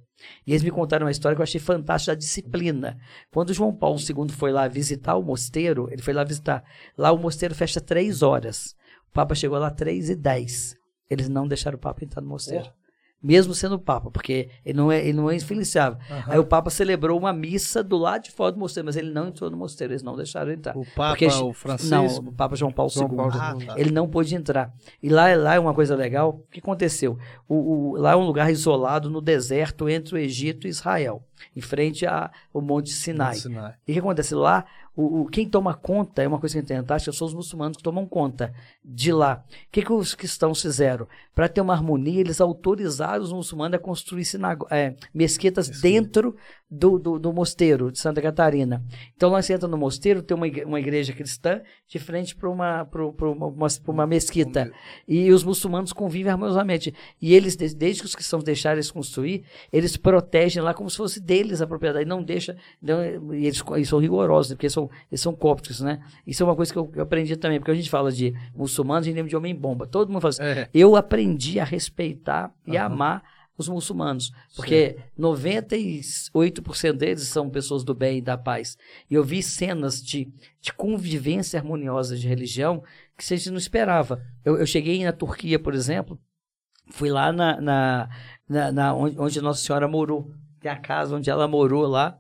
E 0.46 0.52
eles 0.52 0.64
me 0.64 0.72
contaram 0.72 1.06
uma 1.06 1.12
história 1.12 1.36
que 1.36 1.42
eu 1.42 1.44
achei 1.44 1.60
fantástica 1.60 2.14
da 2.14 2.20
disciplina. 2.20 2.98
Quando 3.32 3.54
João 3.54 3.74
Paulo 3.74 4.00
II 4.00 4.30
foi 4.30 4.52
lá 4.52 4.68
visitar 4.68 5.16
o 5.16 5.24
mosteiro, 5.24 5.88
ele 5.92 6.02
foi 6.02 6.14
lá 6.14 6.24
visitar. 6.24 6.64
Lá 6.98 7.12
o 7.12 7.18
mosteiro 7.18 7.56
fecha 7.56 7.82
três 7.82 8.22
horas. 8.22 8.76
O 9.12 9.14
Papa 9.14 9.36
chegou 9.36 9.60
lá 9.60 9.70
3 9.70 10.10
e 10.10 10.16
10. 10.16 10.76
Eles 11.10 11.28
não 11.28 11.46
deixaram 11.46 11.76
o 11.76 11.80
Papa 11.80 12.04
entrar 12.04 12.22
no 12.22 12.30
mosteiro. 12.30 12.66
É. 12.66 12.82
Mesmo 13.22 13.54
sendo 13.54 13.78
Papa, 13.78 14.10
porque 14.10 14.50
ele 14.66 14.76
não 14.76 14.92
é, 14.92 15.00
ele 15.00 15.14
não 15.14 15.30
é 15.30 15.36
influenciável. 15.36 16.00
Uhum. 16.10 16.24
Aí 16.26 16.40
o 16.40 16.46
Papa 16.46 16.72
celebrou 16.72 17.20
uma 17.20 17.32
missa 17.32 17.84
do 17.84 17.96
lado 17.96 18.24
de 18.24 18.32
fora 18.32 18.54
do 18.54 18.58
mosteiro, 18.58 18.86
mas 18.86 18.96
ele 18.96 19.12
não 19.12 19.28
entrou 19.28 19.52
no 19.52 19.58
mosteiro, 19.58 19.94
eles 19.94 20.02
não 20.02 20.16
deixaram 20.16 20.52
entrar. 20.52 20.76
O 20.76 20.84
Papa, 20.96 21.10
porque, 21.10 21.28
o 21.28 21.54
Francisco? 21.54 21.94
Não, 21.94 22.06
o 22.08 22.34
Papa 22.34 22.56
João 22.56 22.72
Paulo 22.72 22.90
João 22.90 23.10
II. 23.10 23.16
Paulo 23.16 23.32
ah, 23.36 23.56
tá. 23.64 23.80
Ele 23.80 23.92
não 23.92 24.10
pôde 24.10 24.34
entrar. 24.34 24.74
E 25.04 25.10
lá, 25.10 25.36
lá 25.36 25.54
é 25.54 25.60
uma 25.60 25.74
coisa 25.74 25.96
legal. 25.96 26.30
O 26.30 26.52
que 26.52 26.60
aconteceu? 26.60 27.16
O, 27.48 27.56
o, 27.92 27.98
lá 27.98 28.14
é 28.14 28.16
um 28.16 28.26
lugar 28.26 28.50
isolado 28.50 29.08
no 29.08 29.22
deserto 29.22 29.88
entre 29.88 30.16
o 30.16 30.18
Egito 30.18 30.66
e 30.66 30.72
Israel, 30.72 31.22
em 31.56 31.62
frente 31.62 32.06
ao 32.06 32.32
Monte 32.62 32.90
Sinai. 32.90 33.36
Monte 33.36 33.42
Sinai. 33.42 33.74
E 33.88 33.92
o 33.92 33.94
que 33.94 34.00
acontece? 34.00 34.36
Lá 34.36 34.66
o, 34.96 35.22
o, 35.22 35.26
quem 35.26 35.48
toma 35.48 35.74
conta, 35.74 36.22
é 36.22 36.28
uma 36.28 36.40
coisa 36.40 36.62
que 36.62 36.74
é 36.74 36.78
fantástica, 36.78 37.16
são 37.16 37.28
os 37.28 37.34
muçulmanos 37.34 37.78
que 37.78 37.84
tomam 37.84 38.06
conta 38.06 38.54
de 38.84 39.14
lá. 39.14 39.44
O 39.50 39.72
que, 39.72 39.82
que 39.82 39.94
os 39.94 40.14
cristãos 40.14 40.62
fizeram? 40.62 41.08
Para 41.34 41.48
ter 41.48 41.62
uma 41.62 41.74
harmonia, 41.74 42.20
eles 42.20 42.42
autorizaram 42.42 43.24
os 43.24 43.32
muçulmanos 43.32 43.76
a 43.76 43.80
construir 43.80 44.26
é, 44.70 44.96
mesquitas 45.14 45.70
Isso. 45.70 45.82
dentro 45.82 46.36
do, 46.72 46.98
do, 46.98 47.20
do, 47.20 47.34
mosteiro 47.34 47.92
de 47.92 48.00
Santa 48.00 48.22
Catarina. 48.22 48.82
Então, 49.14 49.30
nós 49.30 49.50
entra 49.50 49.68
no 49.68 49.78
mosteiro, 49.78 50.24
tem 50.24 50.38
uma, 50.38 50.48
igreja, 50.48 50.68
uma 50.68 50.80
igreja 50.80 51.12
cristã 51.12 51.62
de 51.86 52.00
frente 52.00 52.34
para 52.34 52.50
uma, 52.50 52.88
uma, 52.94 53.48
uma, 53.48 53.68
uma, 53.88 54.08
mesquita. 54.08 54.72
E 55.06 55.30
os 55.32 55.44
muçulmanos 55.44 55.92
convivem 55.92 56.32
harmoniosamente. 56.32 56.94
E 57.22 57.36
eles, 57.36 57.58
desde 57.58 58.02
que 58.02 58.06
os 58.06 58.16
cristãos 58.16 58.46
deixaram 58.46 58.78
eles 58.78 58.90
construir, 58.90 59.44
eles 59.72 59.98
protegem 59.98 60.64
lá 60.64 60.74
como 60.74 60.90
se 60.90 60.96
fosse 60.96 61.20
deles 61.20 61.62
a 61.62 61.68
propriedade. 61.68 62.06
Não 62.06 62.24
deixa. 62.24 62.56
Não, 62.82 63.04
e 63.34 63.46
eles, 63.46 63.62
eles 63.76 63.90
são 63.90 64.00
rigorosos, 64.00 64.54
porque 64.54 64.70
são, 64.70 64.90
eles 65.12 65.20
são 65.20 65.36
cópticos, 65.36 65.82
né? 65.82 66.02
Isso 66.26 66.42
é 66.42 66.46
uma 66.46 66.56
coisa 66.56 66.72
que 66.72 66.80
eu, 66.80 66.90
eu 66.96 67.04
aprendi 67.04 67.36
também, 67.36 67.60
porque 67.60 67.72
a 67.72 67.76
gente 67.76 67.90
fala 67.90 68.10
de 68.14 68.34
muçulmanos, 68.56 69.06
a 69.06 69.10
gente 69.10 69.16
lembra 69.16 69.30
de 69.30 69.36
homem-bomba. 69.36 69.88
Todo 69.88 70.08
mundo 70.08 70.22
fala 70.22 70.30
assim. 70.30 70.44
É. 70.44 70.70
Eu 70.74 70.96
aprendi 70.96 71.60
a 71.60 71.66
respeitar 71.66 72.54
e 72.66 72.78
uhum. 72.78 72.84
amar 72.84 73.41
os 73.62 73.70
muçulmanos, 73.70 74.32
porque 74.56 74.98
Sim. 74.98 75.22
98% 75.22 76.94
deles 76.94 77.28
são 77.28 77.50
pessoas 77.50 77.84
do 77.84 77.94
bem 77.94 78.18
e 78.18 78.22
da 78.22 78.38
paz. 78.38 78.78
E 79.10 79.14
eu 79.14 79.24
vi 79.24 79.42
cenas 79.42 80.04
de, 80.04 80.32
de 80.60 80.74
convivência 80.74 81.60
harmoniosa 81.60 82.18
de 82.18 82.28
religião 82.28 82.84
que 83.18 83.34
a 83.34 83.38
gente 83.38 83.50
não 83.50 83.58
esperava. 83.58 84.22
Eu, 84.44 84.58
eu 84.58 84.66
cheguei 84.66 85.04
na 85.04 85.12
Turquia, 85.12 85.60
por 85.60 85.74
exemplo, 85.74 86.20
fui 86.92 87.10
lá 87.10 87.32
na, 87.32 87.62
na, 87.62 88.10
na, 88.48 88.72
na 88.72 88.94
onde, 88.94 89.20
onde 89.20 89.42
Nossa 89.42 89.64
Senhora 89.64 89.88
morou, 89.88 90.32
tem 90.60 90.72
a 90.72 90.78
casa 90.78 91.16
onde 91.16 91.30
ela 91.30 91.48
morou 91.48 91.86
lá, 91.88 92.20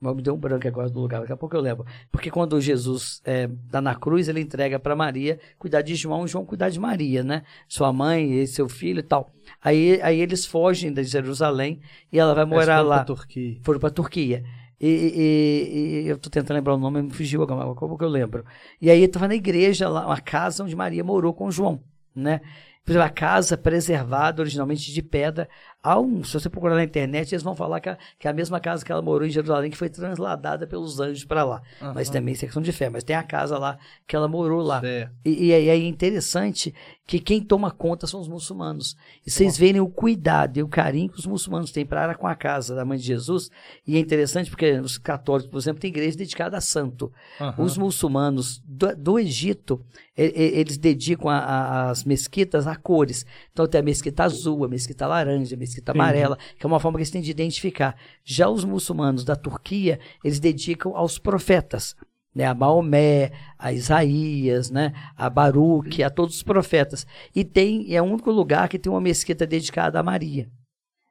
mas 0.00 0.14
me 0.14 0.22
deu 0.22 0.34
um 0.34 0.38
branco 0.38 0.66
agora 0.66 0.88
do 0.88 1.00
lugar, 1.00 1.20
daqui 1.20 1.32
a 1.32 1.36
pouco 1.36 1.56
eu 1.56 1.60
lembro. 1.60 1.84
Porque 2.10 2.30
quando 2.30 2.60
Jesus 2.60 3.14
está 3.14 3.30
é, 3.30 3.50
tá 3.70 3.80
na 3.80 3.94
cruz, 3.94 4.28
ele 4.28 4.40
entrega 4.40 4.78
para 4.78 4.94
Maria 4.94 5.40
cuidar 5.58 5.82
de 5.82 5.94
João, 5.96 6.26
João 6.26 6.44
cuidar 6.44 6.68
de 6.68 6.78
Maria, 6.78 7.24
né? 7.24 7.42
Sua 7.68 7.92
mãe 7.92 8.40
e 8.40 8.46
seu 8.46 8.68
filho 8.68 9.00
e 9.00 9.02
tal. 9.02 9.32
Aí, 9.62 10.00
aí 10.02 10.20
eles 10.20 10.46
fogem 10.46 10.92
de 10.92 11.02
Jerusalém 11.02 11.80
e 12.12 12.18
ela 12.18 12.34
vai 12.34 12.44
morar 12.44 12.76
foram 12.76 12.88
lá. 12.88 12.96
Pra 12.96 13.04
Turquia. 13.04 13.60
Foram 13.62 13.80
para 13.80 13.90
Turquia. 13.90 14.44
E, 14.80 14.86
e, 14.86 16.04
e, 16.04 16.08
eu 16.08 16.14
estou 16.14 16.30
tentando 16.30 16.56
lembrar 16.56 16.74
o 16.74 16.78
nome, 16.78 17.02
me 17.02 17.10
fugiu 17.10 17.42
agora, 17.42 17.74
como 17.74 17.98
que 17.98 18.04
eu 18.04 18.08
lembro? 18.08 18.44
E 18.80 18.88
aí 18.88 19.02
estava 19.02 19.26
na 19.26 19.34
igreja 19.34 19.88
lá, 19.88 20.06
uma 20.06 20.20
casa 20.20 20.62
onde 20.62 20.76
Maria 20.76 21.02
morou 21.02 21.34
com 21.34 21.50
João, 21.50 21.82
né? 22.14 22.40
Por 22.88 22.92
exemplo, 22.92 23.06
a 23.06 23.10
casa 23.10 23.54
preservada 23.54 24.40
originalmente 24.40 24.90
de 24.90 25.02
pedra. 25.02 25.46
Um, 25.86 26.24
se 26.24 26.32
você 26.32 26.50
procurar 26.50 26.74
na 26.74 26.84
internet, 26.84 27.32
eles 27.32 27.42
vão 27.42 27.54
falar 27.54 27.80
que 27.80 27.88
a, 27.88 27.98
que 28.18 28.26
a 28.26 28.32
mesma 28.32 28.58
casa 28.58 28.84
que 28.84 28.90
ela 28.90 29.00
morou 29.00 29.26
em 29.26 29.30
Jerusalém, 29.30 29.70
que 29.70 29.76
foi 29.76 29.88
transladada 29.88 30.66
pelos 30.66 30.98
anjos 30.98 31.24
para 31.24 31.44
lá. 31.44 31.62
Uhum. 31.80 31.94
Mas 31.94 32.10
também 32.10 32.34
é 32.34 32.36
questão 32.36 32.60
de 32.60 32.72
fé. 32.72 32.90
Mas 32.90 33.04
tem 33.04 33.14
a 33.14 33.22
casa 33.22 33.56
lá 33.58 33.78
que 34.06 34.16
ela 34.16 34.26
morou 34.26 34.60
lá. 34.60 34.80
E, 35.24 35.46
e, 35.46 35.52
é 35.52 35.76
interessante 35.76 36.74
que 37.08 37.18
quem 37.18 37.40
toma 37.40 37.70
conta 37.70 38.06
são 38.06 38.20
os 38.20 38.28
muçulmanos. 38.28 38.94
E 39.26 39.30
vocês 39.30 39.56
verem 39.56 39.80
o 39.80 39.88
cuidado 39.88 40.58
e 40.58 40.62
o 40.62 40.68
carinho 40.68 41.08
que 41.08 41.18
os 41.18 41.24
muçulmanos 41.24 41.72
têm 41.72 41.86
para 41.86 42.14
com 42.14 42.26
a 42.26 42.34
casa 42.34 42.74
da 42.74 42.84
mãe 42.84 42.98
de 42.98 43.04
Jesus. 43.04 43.50
E 43.86 43.96
é 43.96 43.98
interessante 43.98 44.50
porque 44.50 44.72
os 44.72 44.98
católicos, 44.98 45.50
por 45.50 45.56
exemplo, 45.56 45.80
têm 45.80 45.88
igreja 45.88 46.18
dedicada 46.18 46.58
a 46.58 46.60
santo. 46.60 47.10
Uhum. 47.40 47.64
Os 47.64 47.78
muçulmanos 47.78 48.62
do, 48.62 48.94
do 48.94 49.18
Egito, 49.18 49.82
eles 50.14 50.76
dedicam 50.76 51.30
a, 51.30 51.38
a, 51.38 51.90
as 51.90 52.04
mesquitas 52.04 52.66
a 52.66 52.76
cores. 52.76 53.24
Então 53.54 53.66
tem 53.66 53.80
a 53.80 53.84
mesquita 53.84 54.24
azul, 54.24 54.66
a 54.66 54.68
mesquita 54.68 55.06
laranja, 55.06 55.56
a 55.56 55.58
mesquita 55.58 55.92
amarela, 55.92 56.36
que 56.58 56.66
é 56.66 56.68
uma 56.68 56.78
forma 56.78 56.98
que 56.98 57.04
eles 57.04 57.10
têm 57.10 57.22
de 57.22 57.30
identificar. 57.30 57.96
Já 58.22 58.50
os 58.50 58.66
muçulmanos 58.66 59.24
da 59.24 59.34
Turquia, 59.34 59.98
eles 60.22 60.38
dedicam 60.38 60.94
aos 60.94 61.18
profetas 61.18 61.96
né, 62.38 62.44
a 62.44 62.54
Maomé, 62.54 63.32
a 63.58 63.72
Isaías, 63.72 64.70
né, 64.70 64.92
a 65.16 65.28
Baruque, 65.28 66.04
a 66.04 66.08
todos 66.08 66.36
os 66.36 66.42
profetas. 66.44 67.04
E 67.34 67.44
tem, 67.44 67.92
é 67.92 68.00
o 68.00 68.04
único 68.04 68.30
lugar 68.30 68.68
que 68.68 68.78
tem 68.78 68.92
uma 68.92 69.00
mesquita 69.00 69.44
dedicada 69.44 69.98
a 69.98 70.04
Maria. 70.04 70.48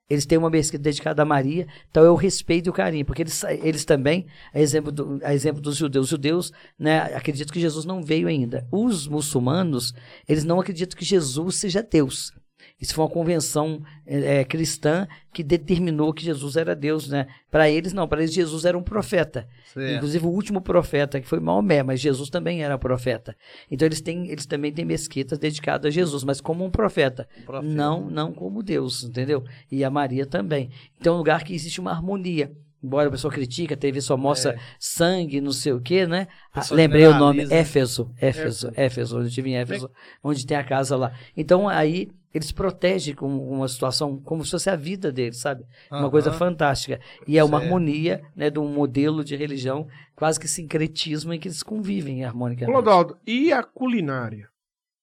Eles 0.09 0.25
têm 0.25 0.37
uma 0.37 0.49
mesquita 0.49 0.81
dedicada 0.81 1.21
a 1.21 1.25
Maria, 1.25 1.67
então 1.91 2.01
eu 2.01 2.15
respeito 2.15 2.67
e 2.67 2.69
o 2.69 2.73
carinho, 2.73 3.03
porque 3.03 3.23
eles, 3.23 3.43
eles 3.61 3.83
também, 3.83 4.25
a 4.53 4.59
exemplo, 4.61 4.89
do, 4.89 5.19
a 5.21 5.33
exemplo 5.33 5.61
dos 5.61 5.75
judeus, 5.75 6.05
os 6.05 6.09
judeus 6.09 6.53
né, 6.79 6.99
acreditam 7.13 7.51
que 7.51 7.59
Jesus 7.59 7.83
não 7.83 8.01
veio 8.01 8.29
ainda. 8.29 8.65
Os 8.71 9.05
muçulmanos, 9.05 9.93
eles 10.29 10.45
não 10.45 10.61
acreditam 10.61 10.97
que 10.97 11.03
Jesus 11.03 11.57
seja 11.57 11.83
Deus. 11.83 12.31
Isso 12.79 12.93
foi 12.93 13.05
uma 13.05 13.09
convenção 13.09 13.81
é, 14.05 14.43
cristã 14.43 15.07
que 15.33 15.43
determinou 15.43 16.13
que 16.13 16.23
Jesus 16.23 16.55
era 16.55 16.75
Deus, 16.75 17.07
né? 17.07 17.27
Para 17.49 17.69
eles 17.69 17.91
não, 17.91 18.07
para 18.07 18.21
eles 18.21 18.33
Jesus 18.33 18.65
era 18.65 18.77
um 18.77 18.83
profeta. 18.83 19.47
Certo. 19.73 19.95
Inclusive 19.95 20.25
o 20.25 20.29
último 20.29 20.61
profeta 20.61 21.19
que 21.19 21.27
foi 21.27 21.39
Maomé, 21.39 21.81
mas 21.81 21.99
Jesus 21.99 22.29
também 22.29 22.63
era 22.63 22.77
profeta. 22.77 23.35
Então 23.71 23.85
eles 23.85 23.99
têm, 23.99 24.29
eles 24.29 24.45
também 24.45 24.71
têm 24.71 24.85
mesquitas 24.85 25.39
dedicadas 25.39 25.87
a 25.87 25.89
Jesus, 25.89 26.23
mas 26.23 26.39
como 26.39 26.63
um 26.63 26.69
profeta, 26.69 27.27
Profeta. 27.45 27.67
não, 27.67 28.09
não 28.09 28.31
como 28.31 28.61
Deus, 28.61 29.03
entendeu? 29.03 29.43
E 29.71 29.83
a 29.83 29.89
Maria 29.89 30.25
também. 30.25 30.69
Então 30.99 31.13
é 31.13 31.15
um 31.15 31.19
lugar 31.19 31.43
que 31.43 31.55
existe 31.55 31.79
uma 31.79 31.91
harmonia. 31.91 32.51
Embora 32.83 33.07
a 33.07 33.11
pessoa 33.11 33.33
critica, 33.33 33.73
a 33.73 33.77
TV 33.77 34.01
só 34.01 34.15
mostra 34.15 34.59
sangue, 34.79 35.41
não 35.41 35.51
sei 35.51 35.73
o 35.73 35.81
quê, 35.81 36.05
né? 36.05 36.27
Ah, 36.53 36.61
Lembrei 36.71 37.07
o 37.07 37.17
nome, 37.17 37.39
generaliza. 37.39 37.55
Éfeso, 37.55 38.11
Éfeso, 38.21 38.71
Éfeso, 38.75 39.15
onde 39.15 39.25
eu 39.25 39.29
estive 39.29 39.49
em 39.49 39.55
Éfeso, 39.55 39.89
onde 40.23 40.45
tem 40.45 40.55
a 40.55 40.63
casa 40.63 40.95
lá. 40.95 41.11
Então 41.35 41.67
aí 41.67 42.09
eles 42.33 42.51
protegem 42.51 43.15
com 43.15 43.27
uma 43.27 43.67
situação 43.67 44.19
como 44.19 44.45
se 44.45 44.51
fosse 44.51 44.69
a 44.69 44.75
vida 44.75 45.11
deles, 45.11 45.37
sabe? 45.37 45.65
Uma 45.91 46.09
coisa 46.11 46.31
fantástica. 46.31 46.99
E 47.27 47.35
é 47.37 47.43
uma 47.43 47.57
Certo. 47.57 47.63
harmonia, 47.63 48.21
né, 48.35 48.51
de 48.51 48.59
um 48.59 48.71
modelo 48.71 49.23
de 49.23 49.35
religião, 49.35 49.87
quase 50.15 50.39
que 50.39 50.47
sincretismo 50.47 51.33
em 51.33 51.39
que 51.39 51.47
eles 51.47 51.63
convivem 51.63 52.23
harmonicamente. 52.23 52.71
Clodaldo, 52.71 53.17
e 53.25 53.51
a 53.51 53.63
culinária? 53.63 54.49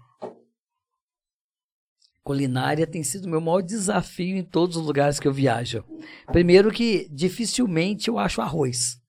Culinária 2.23 2.85
tem 2.85 3.03
sido 3.03 3.26
o 3.26 3.30
meu 3.30 3.41
maior 3.41 3.61
desafio 3.61 4.38
em 4.38 4.43
todos 4.43 4.77
os 4.77 4.85
lugares 4.85 5.19
que 5.19 5.27
eu 5.27 5.34
viajo. 5.34 5.84
Primeiro 6.31 6.72
que 6.72 7.07
dificilmente 7.11 8.07
eu 8.10 8.19
acho 8.19 8.41
arroz. 8.41 9.02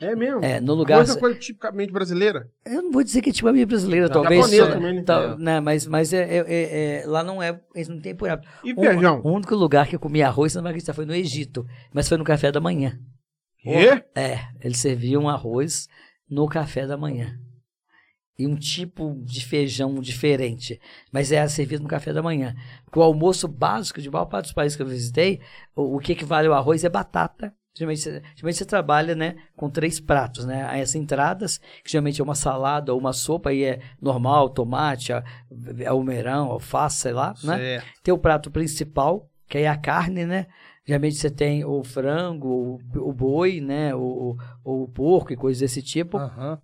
É 0.00 0.14
mesmo? 0.16 0.42
É, 0.44 0.60
no 0.60 0.74
lugar. 0.74 0.96
Coisa, 0.98 1.18
coisa 1.20 1.38
tipicamente 1.38 1.92
brasileira. 1.92 2.50
Eu 2.66 2.82
não 2.82 2.90
vou 2.90 3.02
dizer 3.04 3.22
que 3.22 3.30
é 3.30 3.48
a 3.48 3.52
minha 3.52 3.66
brasileira, 3.66 4.08
talvez. 4.08 4.40
japonesa 4.50 4.72
também, 4.72 4.92
né? 4.94 5.04
É. 5.06 5.36
né, 5.36 5.60
mas 5.60 5.86
mas 5.86 6.12
é, 6.12 6.22
é- 6.22 6.44
é- 6.46 7.02
é- 7.02 7.06
lá 7.06 7.22
não 7.22 7.42
é. 7.42 7.60
Eles 7.74 7.88
não 7.88 8.00
têm 8.00 8.14
por 8.14 8.28
hábito. 8.28 8.48
E 8.64 8.72
O- 8.72 8.80
feijão? 8.80 9.20
O 9.22 9.30
único 9.32 9.54
lugar 9.54 9.86
que 9.86 9.94
eu 9.94 10.00
comi 10.00 10.22
arroz, 10.22 10.52
você 10.52 10.58
não 10.58 10.64
vai 10.64 10.72
acreditar, 10.72 10.94
foi 10.94 11.06
no 11.06 11.14
Egito. 11.14 11.64
Mas 11.92 12.08
foi 12.08 12.18
no 12.18 12.24
café 12.24 12.50
da 12.50 12.60
manhã. 12.60 12.98
Quê? 13.58 14.02
É, 14.14 14.40
eles 14.60 14.78
serviam 14.78 15.28
arroz 15.28 15.86
no 16.28 16.46
café 16.48 16.86
da 16.86 16.96
manhã. 16.96 17.38
E 18.38 18.46
um 18.46 18.56
tipo 18.56 19.14
de 19.22 19.44
feijão 19.44 19.94
diferente. 20.00 20.80
Mas 21.12 21.30
era 21.30 21.48
servido 21.48 21.82
no 21.84 21.88
café 21.88 22.12
da 22.12 22.22
manhã. 22.22 22.54
Porque 22.84 22.98
o 22.98 23.02
almoço 23.02 23.46
básico 23.46 24.00
de 24.02 24.10
maior 24.10 24.24
parte 24.26 24.46
dos 24.46 24.52
países 24.52 24.74
que 24.76 24.82
eu 24.82 24.86
visitei, 24.86 25.40
o, 25.76 25.96
o 25.96 25.98
que 26.00 26.12
equivale 26.12 26.48
ao 26.48 26.54
arroz 26.54 26.82
é 26.84 26.88
batata. 26.88 27.54
Geralmente, 27.76 28.02
você- 28.02 28.22
geralmente 28.36 28.56
você 28.58 28.64
trabalha 28.64 29.14
né, 29.16 29.36
com 29.56 29.68
três 29.70 29.98
pratos, 30.00 30.44
né? 30.44 30.62
As 30.80 30.94
entradas, 30.94 31.58
que 31.84 31.90
geralmente 31.90 32.20
é 32.20 32.24
uma 32.24 32.34
salada 32.36 32.92
ou 32.92 32.98
uma 33.00 33.12
sopa, 33.12 33.50
aí 33.50 33.64
é 33.64 33.80
normal, 34.00 34.48
tomate, 34.50 35.12
almeirão, 35.86 36.50
alface, 36.50 36.98
sei 36.98 37.12
lá, 37.12 37.34
né? 37.42 37.56
Certo. 37.58 37.86
Tem 38.02 38.14
o 38.14 38.18
prato 38.18 38.50
principal, 38.50 39.28
que 39.48 39.58
é 39.58 39.68
a 39.68 39.76
carne, 39.76 40.24
né? 40.24 40.46
Geralmente 40.86 41.16
você 41.16 41.30
tem 41.30 41.64
o 41.64 41.82
frango, 41.82 42.78
o, 42.94 43.08
o 43.08 43.12
boi, 43.12 43.60
né? 43.60 43.94
O, 43.94 44.36
o, 44.64 44.84
o 44.84 44.88
porco 44.88 45.32
e 45.32 45.36
coisas 45.36 45.60
desse 45.60 45.82
tipo. 45.82 46.18
Aham. 46.18 46.58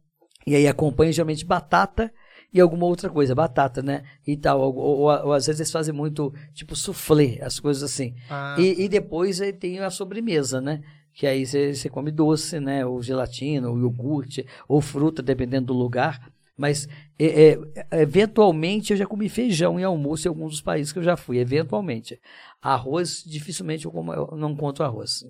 E 0.46 0.54
aí 0.56 0.66
acompanha 0.66 1.12
geralmente 1.12 1.44
batata 1.44 2.12
e 2.52 2.60
alguma 2.60 2.86
outra 2.86 3.08
coisa, 3.08 3.34
batata, 3.34 3.82
né? 3.82 4.02
E 4.26 4.36
tal. 4.36 4.60
Ou, 4.60 4.74
ou- 4.76 4.98
ou- 5.26 5.32
às 5.32 5.46
vezes 5.46 5.60
eles 5.60 5.70
fazem 5.72 5.94
muito, 5.94 6.32
tipo, 6.52 6.74
soufflé, 6.74 7.38
as 7.42 7.60
coisas 7.60 7.82
assim. 7.82 8.14
Ah, 8.28 8.56
E, 8.58 8.84
e 8.84 8.88
depois 8.88 9.40
aí 9.40 9.52
tem 9.52 9.78
a 9.80 9.90
sobremesa, 9.90 10.60
né? 10.60 10.80
Que 11.12 11.26
aí 11.26 11.44
você 11.46 11.88
come 11.90 12.10
doce, 12.10 12.58
né? 12.60 12.84
Ou 12.86 13.02
gelatina, 13.02 13.68
ou 13.68 13.78
iogurte, 13.78 14.46
ou 14.68 14.80
fruta, 14.80 15.22
dependendo 15.22 15.66
do 15.66 15.74
lugar. 15.74 16.30
Mas, 16.60 16.86
é, 17.18 17.58
é, 17.90 18.02
eventualmente, 18.02 18.92
eu 18.92 18.96
já 18.98 19.06
comi 19.06 19.30
feijão 19.30 19.80
em 19.80 19.82
almoço 19.82 20.28
em 20.28 20.28
alguns 20.28 20.50
dos 20.52 20.60
países 20.60 20.92
que 20.92 20.98
eu 20.98 21.02
já 21.02 21.16
fui, 21.16 21.38
eventualmente. 21.38 22.20
Arroz, 22.60 23.24
dificilmente 23.26 23.86
eu, 23.86 23.90
como, 23.90 24.12
eu 24.12 24.36
não 24.36 24.54
conto 24.54 24.82
arroz. 24.82 25.24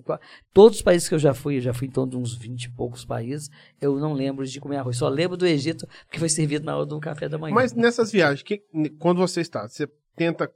Todos 0.53 0.79
os 0.79 0.83
países 0.83 1.07
que 1.07 1.15
eu 1.15 1.19
já 1.19 1.33
fui, 1.33 1.55
eu 1.55 1.61
já 1.61 1.73
fui 1.73 1.87
em 1.87 1.91
torno 1.91 2.11
de 2.11 2.17
uns 2.17 2.35
20 2.35 2.65
e 2.65 2.69
poucos 2.71 3.05
países, 3.05 3.49
eu 3.79 3.97
não 3.97 4.11
lembro 4.11 4.45
de 4.45 4.59
comer 4.59 4.75
arroz. 4.75 4.97
Só 4.97 5.07
lembro 5.07 5.37
do 5.37 5.47
Egito, 5.47 5.87
que 6.11 6.19
foi 6.19 6.27
servido 6.27 6.65
na 6.65 6.75
hora 6.75 6.85
do 6.85 6.99
café 6.99 7.29
da 7.29 7.37
manhã. 7.37 7.55
Mas 7.55 7.71
nessas 7.71 8.11
viagens, 8.11 8.43
que- 8.43 8.61
quando 8.99 9.19
você 9.19 9.39
está, 9.39 9.69
você 9.69 9.87
tenta 10.17 10.51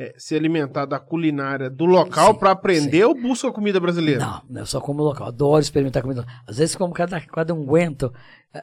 é, 0.00 0.14
se 0.16 0.36
alimentar 0.36 0.86
da 0.86 1.00
culinária 1.00 1.68
do 1.68 1.84
local 1.84 2.32
Sim, 2.32 2.38
para 2.38 2.52
aprender 2.52 3.04
ou 3.04 3.20
busca 3.20 3.50
comida 3.50 3.80
brasileira? 3.80 4.20
Não, 4.24 4.42
não, 4.48 4.60
eu 4.62 4.66
só 4.66 4.80
como 4.80 5.02
local. 5.02 5.26
Adoro 5.26 5.60
experimentar 5.60 6.02
comida. 6.02 6.24
Às 6.46 6.58
vezes 6.58 6.76
como 6.76 6.94
cada, 6.94 7.20
cada 7.20 7.52
unguento. 7.52 8.14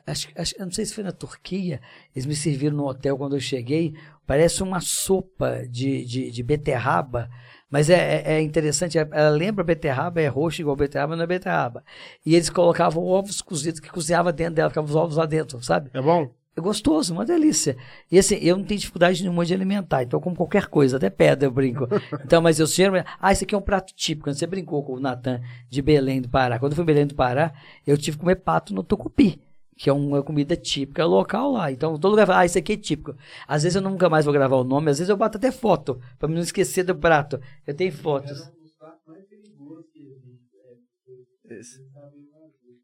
Acho, 0.08 0.28
acho, 0.36 0.56
eu 0.58 0.66
não 0.66 0.72
sei 0.74 0.86
se 0.86 0.94
foi 0.94 1.04
na 1.04 1.12
Turquia. 1.12 1.80
Eles 2.16 2.26
me 2.26 2.36
serviram 2.36 2.76
no 2.76 2.88
hotel 2.88 3.18
quando 3.18 3.36
eu 3.36 3.40
cheguei. 3.40 3.94
Parece 4.26 4.64
uma 4.64 4.82
sopa 4.82 5.64
de, 5.70 6.04
de, 6.06 6.32
de 6.32 6.44
beterraba. 6.44 7.30
Mas 7.70 7.90
é, 7.90 8.22
é- 8.24 8.34
é 8.38 8.42
interessante, 8.42 8.98
é- 8.98 9.08
ela 9.12 9.30
lembra 9.30 9.64
beterraba, 9.64 10.22
é 10.22 10.28
roxa 10.28 10.62
igual 10.62 10.76
beterraba, 10.76 11.10
mas 11.12 11.18
não 11.18 11.24
é 11.24 11.28
beterraba. 11.28 11.84
E 12.26 12.36
eles 12.36 12.50
colocavam 12.50 13.04
ovos 13.04 13.42
cozidos 13.42 13.80
que 13.80 13.90
cozinhava 13.90 14.32
dentro 14.34 14.56
dela, 14.56 14.70
ficavam 14.70 14.90
os 14.90 14.96
ovos 14.96 15.18
lá 15.18 15.26
dentro, 15.26 15.62
sabe? 15.64 15.90
É 15.94 16.02
bom? 16.02 16.32
É 16.58 16.62
gostoso, 16.62 17.14
uma 17.14 17.26
delícia. 17.26 17.76
E 18.10 18.18
assim, 18.18 18.36
eu 18.36 18.56
não 18.56 18.64
tenho 18.64 18.80
dificuldade 18.80 19.22
nenhuma 19.22 19.46
de 19.46 19.54
alimentar, 19.54 20.04
então 20.04 20.18
eu 20.18 20.22
como 20.22 20.38
qualquer 20.38 20.68
coisa, 20.68 20.96
até 20.96 21.10
pedra 21.10 21.48
eu 21.48 21.52
brinco. 21.52 21.86
Então, 22.24 22.42
mas 22.42 22.60
eu 22.60 22.66
geralmente. 22.66 23.06
Ah, 23.20 23.32
esse 23.34 23.44
aqui 23.44 23.54
é 23.54 23.58
um 23.58 23.62
prato 23.62 23.94
típico. 23.94 24.30
Quando 24.30 24.38
você 24.38 24.48
brincou 24.48 24.82
com 24.84 24.94
o 24.94 25.00
Natan 25.00 25.42
de 25.70 25.82
Belém 25.82 26.22
do 26.22 26.30
Pará. 26.30 26.58
Quando 26.58 26.72
eu 26.72 26.76
fui 26.78 26.84
em 26.84 26.86
Belém 26.86 27.06
do 27.08 27.14
Pará, 27.16 27.54
eu 27.86 27.98
tive 27.98 28.16
que 28.16 28.22
comer 28.24 28.38
pato 28.38 28.74
no 28.74 28.84
tucupi, 28.84 29.42
que 29.78 29.90
é 29.90 29.94
uma 29.94 30.24
comida 30.24 30.56
típica 30.56 31.06
local 31.06 31.52
lá. 31.52 31.72
Então, 31.72 31.98
todo 32.00 32.12
lugar 32.12 32.26
fala, 32.26 32.40
ah, 32.40 32.46
isso 32.46 32.58
aqui 32.58 32.74
é 32.74 32.78
típico. 32.78 33.16
Às 33.48 33.64
vezes 33.64 33.76
eu 33.76 33.82
nunca 33.82 34.10
mais 34.10 34.26
vou 34.26 34.34
gravar 34.34 34.56
o 34.56 34.64
nome, 34.64 34.90
às 34.90 35.00
vezes 35.00 35.10
eu 35.10 35.18
boto 35.18 35.38
até 35.38 35.52
foto, 35.52 36.00
pra 36.18 36.30
não 36.30 36.40
esquecer 36.40 36.84
do 36.84 36.96
prato. 36.96 37.40
Eu 37.68 37.74
tenho 37.74 37.92
fotos. 37.92 38.50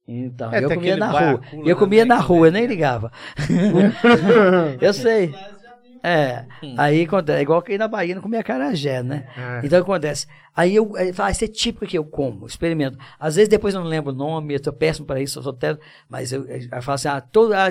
Então, 0.07 0.53
É, 0.53 0.63
eu 0.63 0.69
comia 0.69 0.97
na 0.97 1.07
rua. 1.09 1.41
Eu 1.65 1.77
comia 1.77 2.05
na 2.05 2.17
rua, 2.19 2.47
eu 2.47 2.51
nem 2.51 2.65
ligava. 2.65 3.11
eu 4.81 4.93
sei. 4.93 5.33
É, 6.03 6.45
aí 6.77 7.03
acontece, 7.03 7.39
é 7.39 7.41
igual 7.41 7.61
que 7.61 7.73
ir 7.73 7.77
na 7.77 7.87
Bahia 7.87 8.15
não 8.15 8.21
comia 8.21 8.43
carajé, 8.43 9.03
né? 9.03 9.27
É. 9.37 9.65
Então 9.65 9.79
acontece. 9.79 10.27
Aí 10.53 10.75
eu 10.75 10.95
aí 10.97 11.13
fala, 11.13 11.29
ah, 11.29 11.31
isso 11.31 11.45
é 11.45 11.47
típico 11.47 11.85
que 11.85 11.97
eu 11.97 12.03
como, 12.03 12.45
experimento. 12.45 12.97
Às 13.17 13.35
vezes 13.35 13.47
depois 13.47 13.73
eu 13.73 13.79
não 13.79 13.87
lembro 13.87 14.11
o 14.11 14.15
nome, 14.15 14.53
eu 14.53 14.59
tô 14.59 14.73
péssimo 14.73 15.05
para 15.05 15.21
isso, 15.21 15.39
eu 15.39 15.43
sou 15.43 15.53
até, 15.53 15.77
mas 16.09 16.33
eu, 16.33 16.45
eu 16.45 16.81
falo 16.81 16.95
assim, 16.95 17.07
ah, 17.07 17.21
todo, 17.21 17.53
ah, 17.53 17.67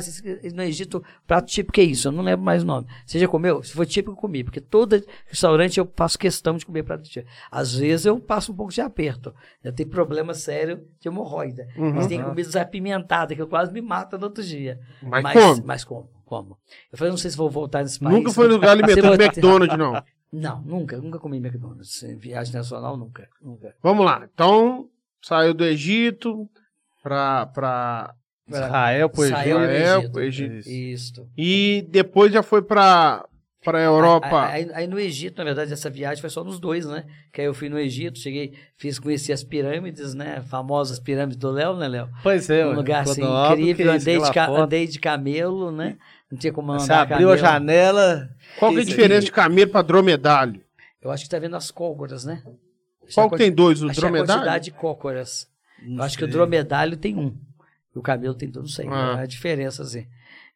no 0.55 0.63
Egito, 0.63 1.03
prato 1.27 1.47
típico 1.47 1.79
é 1.79 1.83
isso, 1.85 2.09
eu 2.09 2.13
não 2.13 2.23
lembro 2.23 2.45
mais 2.45 2.63
o 2.63 2.67
nome. 2.67 2.87
Você 3.05 3.19
já 3.19 3.29
comeu? 3.29 3.63
Se 3.63 3.73
for 3.73 3.85
típico, 3.85 4.13
eu 4.13 4.17
comi, 4.17 4.43
porque 4.43 4.61
todo 4.61 5.03
restaurante 5.27 5.79
eu 5.79 5.91
faço 5.95 6.19
questão 6.19 6.57
de 6.57 6.65
comer 6.65 6.83
prato 6.83 7.03
típico. 7.03 7.31
Às 7.51 7.75
vezes 7.75 8.07
eu 8.07 8.19
passo 8.19 8.53
um 8.53 8.57
pouco 8.57 8.73
de 8.73 8.81
aperto, 8.81 9.35
eu 9.63 9.73
tenho 9.73 9.89
problema 9.91 10.33
sério 10.33 10.81
de 10.99 11.09
hemorroida. 11.09 11.69
Mas 11.77 12.07
tem 12.07 12.23
comidas 12.23 12.57
apimentadas 12.57 13.37
que 13.37 13.43
eu 13.43 13.49
quase 13.49 13.71
me 13.73 13.83
mato 13.83 14.17
no 14.17 14.25
outro 14.25 14.43
dia. 14.43 14.81
Mas 15.03 15.23
mas, 15.23 15.35
come. 15.35 15.63
mas 15.67 15.85
como, 15.85 16.09
como. 16.31 16.57
Eu 16.93 16.97
falei, 16.97 17.11
não 17.11 17.19
sei 17.19 17.31
se 17.31 17.37
vou 17.37 17.51
voltar 17.51 17.83
nesse 17.83 17.99
país. 17.99 18.15
Nunca 18.15 18.31
foi 18.33 18.47
no 18.47 18.55
lugar 18.55 18.71
alimentando 18.71 19.15
McDonald's, 19.21 19.77
não. 19.77 20.01
Não, 20.33 20.63
nunca, 20.63 20.97
nunca 20.97 21.19
comi 21.19 21.39
McDonald's. 21.39 22.05
Em 22.05 22.17
viagem 22.17 22.55
nacional, 22.55 22.97
nunca, 22.97 23.29
nunca. 23.43 23.75
Vamos 23.83 24.07
lá. 24.07 24.29
Então, 24.33 24.89
saiu 25.21 25.53
do 25.53 25.65
Egito 25.65 26.49
pra, 27.03 27.47
pra 27.47 28.15
Israel, 28.49 29.09
pro. 29.11 29.25
Israel, 29.25 29.65
Egito. 29.65 30.13
pro 30.13 30.23
Egito. 30.23 30.69
Isto. 30.69 31.29
E 31.37 31.85
depois 31.91 32.33
já 32.33 32.45
foi 32.45 32.63
pra, 32.63 33.25
pra 33.65 33.81
Europa. 33.83 34.45
Aí, 34.47 34.63
aí- 34.67 34.71
aí 34.73 34.87
no 34.87 35.01
Egito, 35.01 35.39
na 35.39 35.45
verdade, 35.45 35.73
essa 35.73 35.91
viagem 35.91 36.21
foi 36.21 36.31
só 36.31 36.45
nos 36.45 36.61
dois, 36.61 36.87
né? 36.87 37.07
Que 37.33 37.41
aí 37.41 37.49
eu 37.49 37.55
fui 37.55 37.69
no 37.69 37.77
Egito, 37.77 38.17
cheguei, 38.21 38.55
fiz 38.77 39.01
conheci 39.01 39.33
as 39.33 39.43
pirâmides, 39.43 40.15
né? 40.15 40.43
Famosas 40.43 41.01
pirâmides 41.01 41.39
do 41.39 41.51
Léo, 41.51 41.75
né, 41.77 41.89
Léo? 41.89 42.09
Pois 42.23 42.49
é, 42.49 42.65
Um 42.65 42.75
lugar 42.75 43.03
assim 43.03 43.21
incrível, 43.23 43.97
isso, 43.97 44.09
andei 44.11 44.31
de, 44.31 44.39
andei 44.39 44.87
de 44.87 45.01
camelo, 45.01 45.73
né? 45.73 45.99
Não 46.31 46.39
tinha 46.39 46.53
como 46.53 46.71
andar 46.73 46.85
Você 46.85 46.93
abriu 46.93 47.31
a 47.33 47.37
camelo. 47.37 47.39
janela. 47.39 48.31
Qual 48.59 48.71
que 48.71 48.77
é 48.77 48.81
a 48.81 48.83
isso 48.83 48.91
diferença 48.91 49.25
de 49.27 49.33
camelo 49.33 49.71
pra 49.71 49.83
dromedário? 49.83 50.61
Eu 51.03 51.11
acho 51.11 51.25
que 51.25 51.31
tá 51.31 51.39
vendo 51.39 51.57
as 51.57 51.71
cócoras, 51.71 52.25
né? 52.25 52.43
Qual 53.15 53.29
que 53.31 53.37
tem 53.39 53.51
dois? 53.51 53.83
O 53.83 53.89
é 53.89 53.91
a 53.91 53.95
dromedário? 53.95 54.35
quantidade 54.35 54.65
de 54.67 54.71
cócoras. 54.71 55.49
Não 55.83 55.97
Eu 55.99 56.03
acho 56.05 56.17
que 56.19 56.25
o 56.25 56.29
dromedário 56.29 56.97
tem 56.97 57.17
um. 57.17 57.35
E 57.95 57.99
o 57.99 58.03
camelo 58.03 58.35
tem 58.35 58.49
dois, 58.49 58.65
não 58.65 58.71
sei. 58.73 58.87
Ah. 58.89 59.17
É 59.19 59.23
a 59.23 59.27
diferença, 59.27 59.83
assim. 59.83 60.07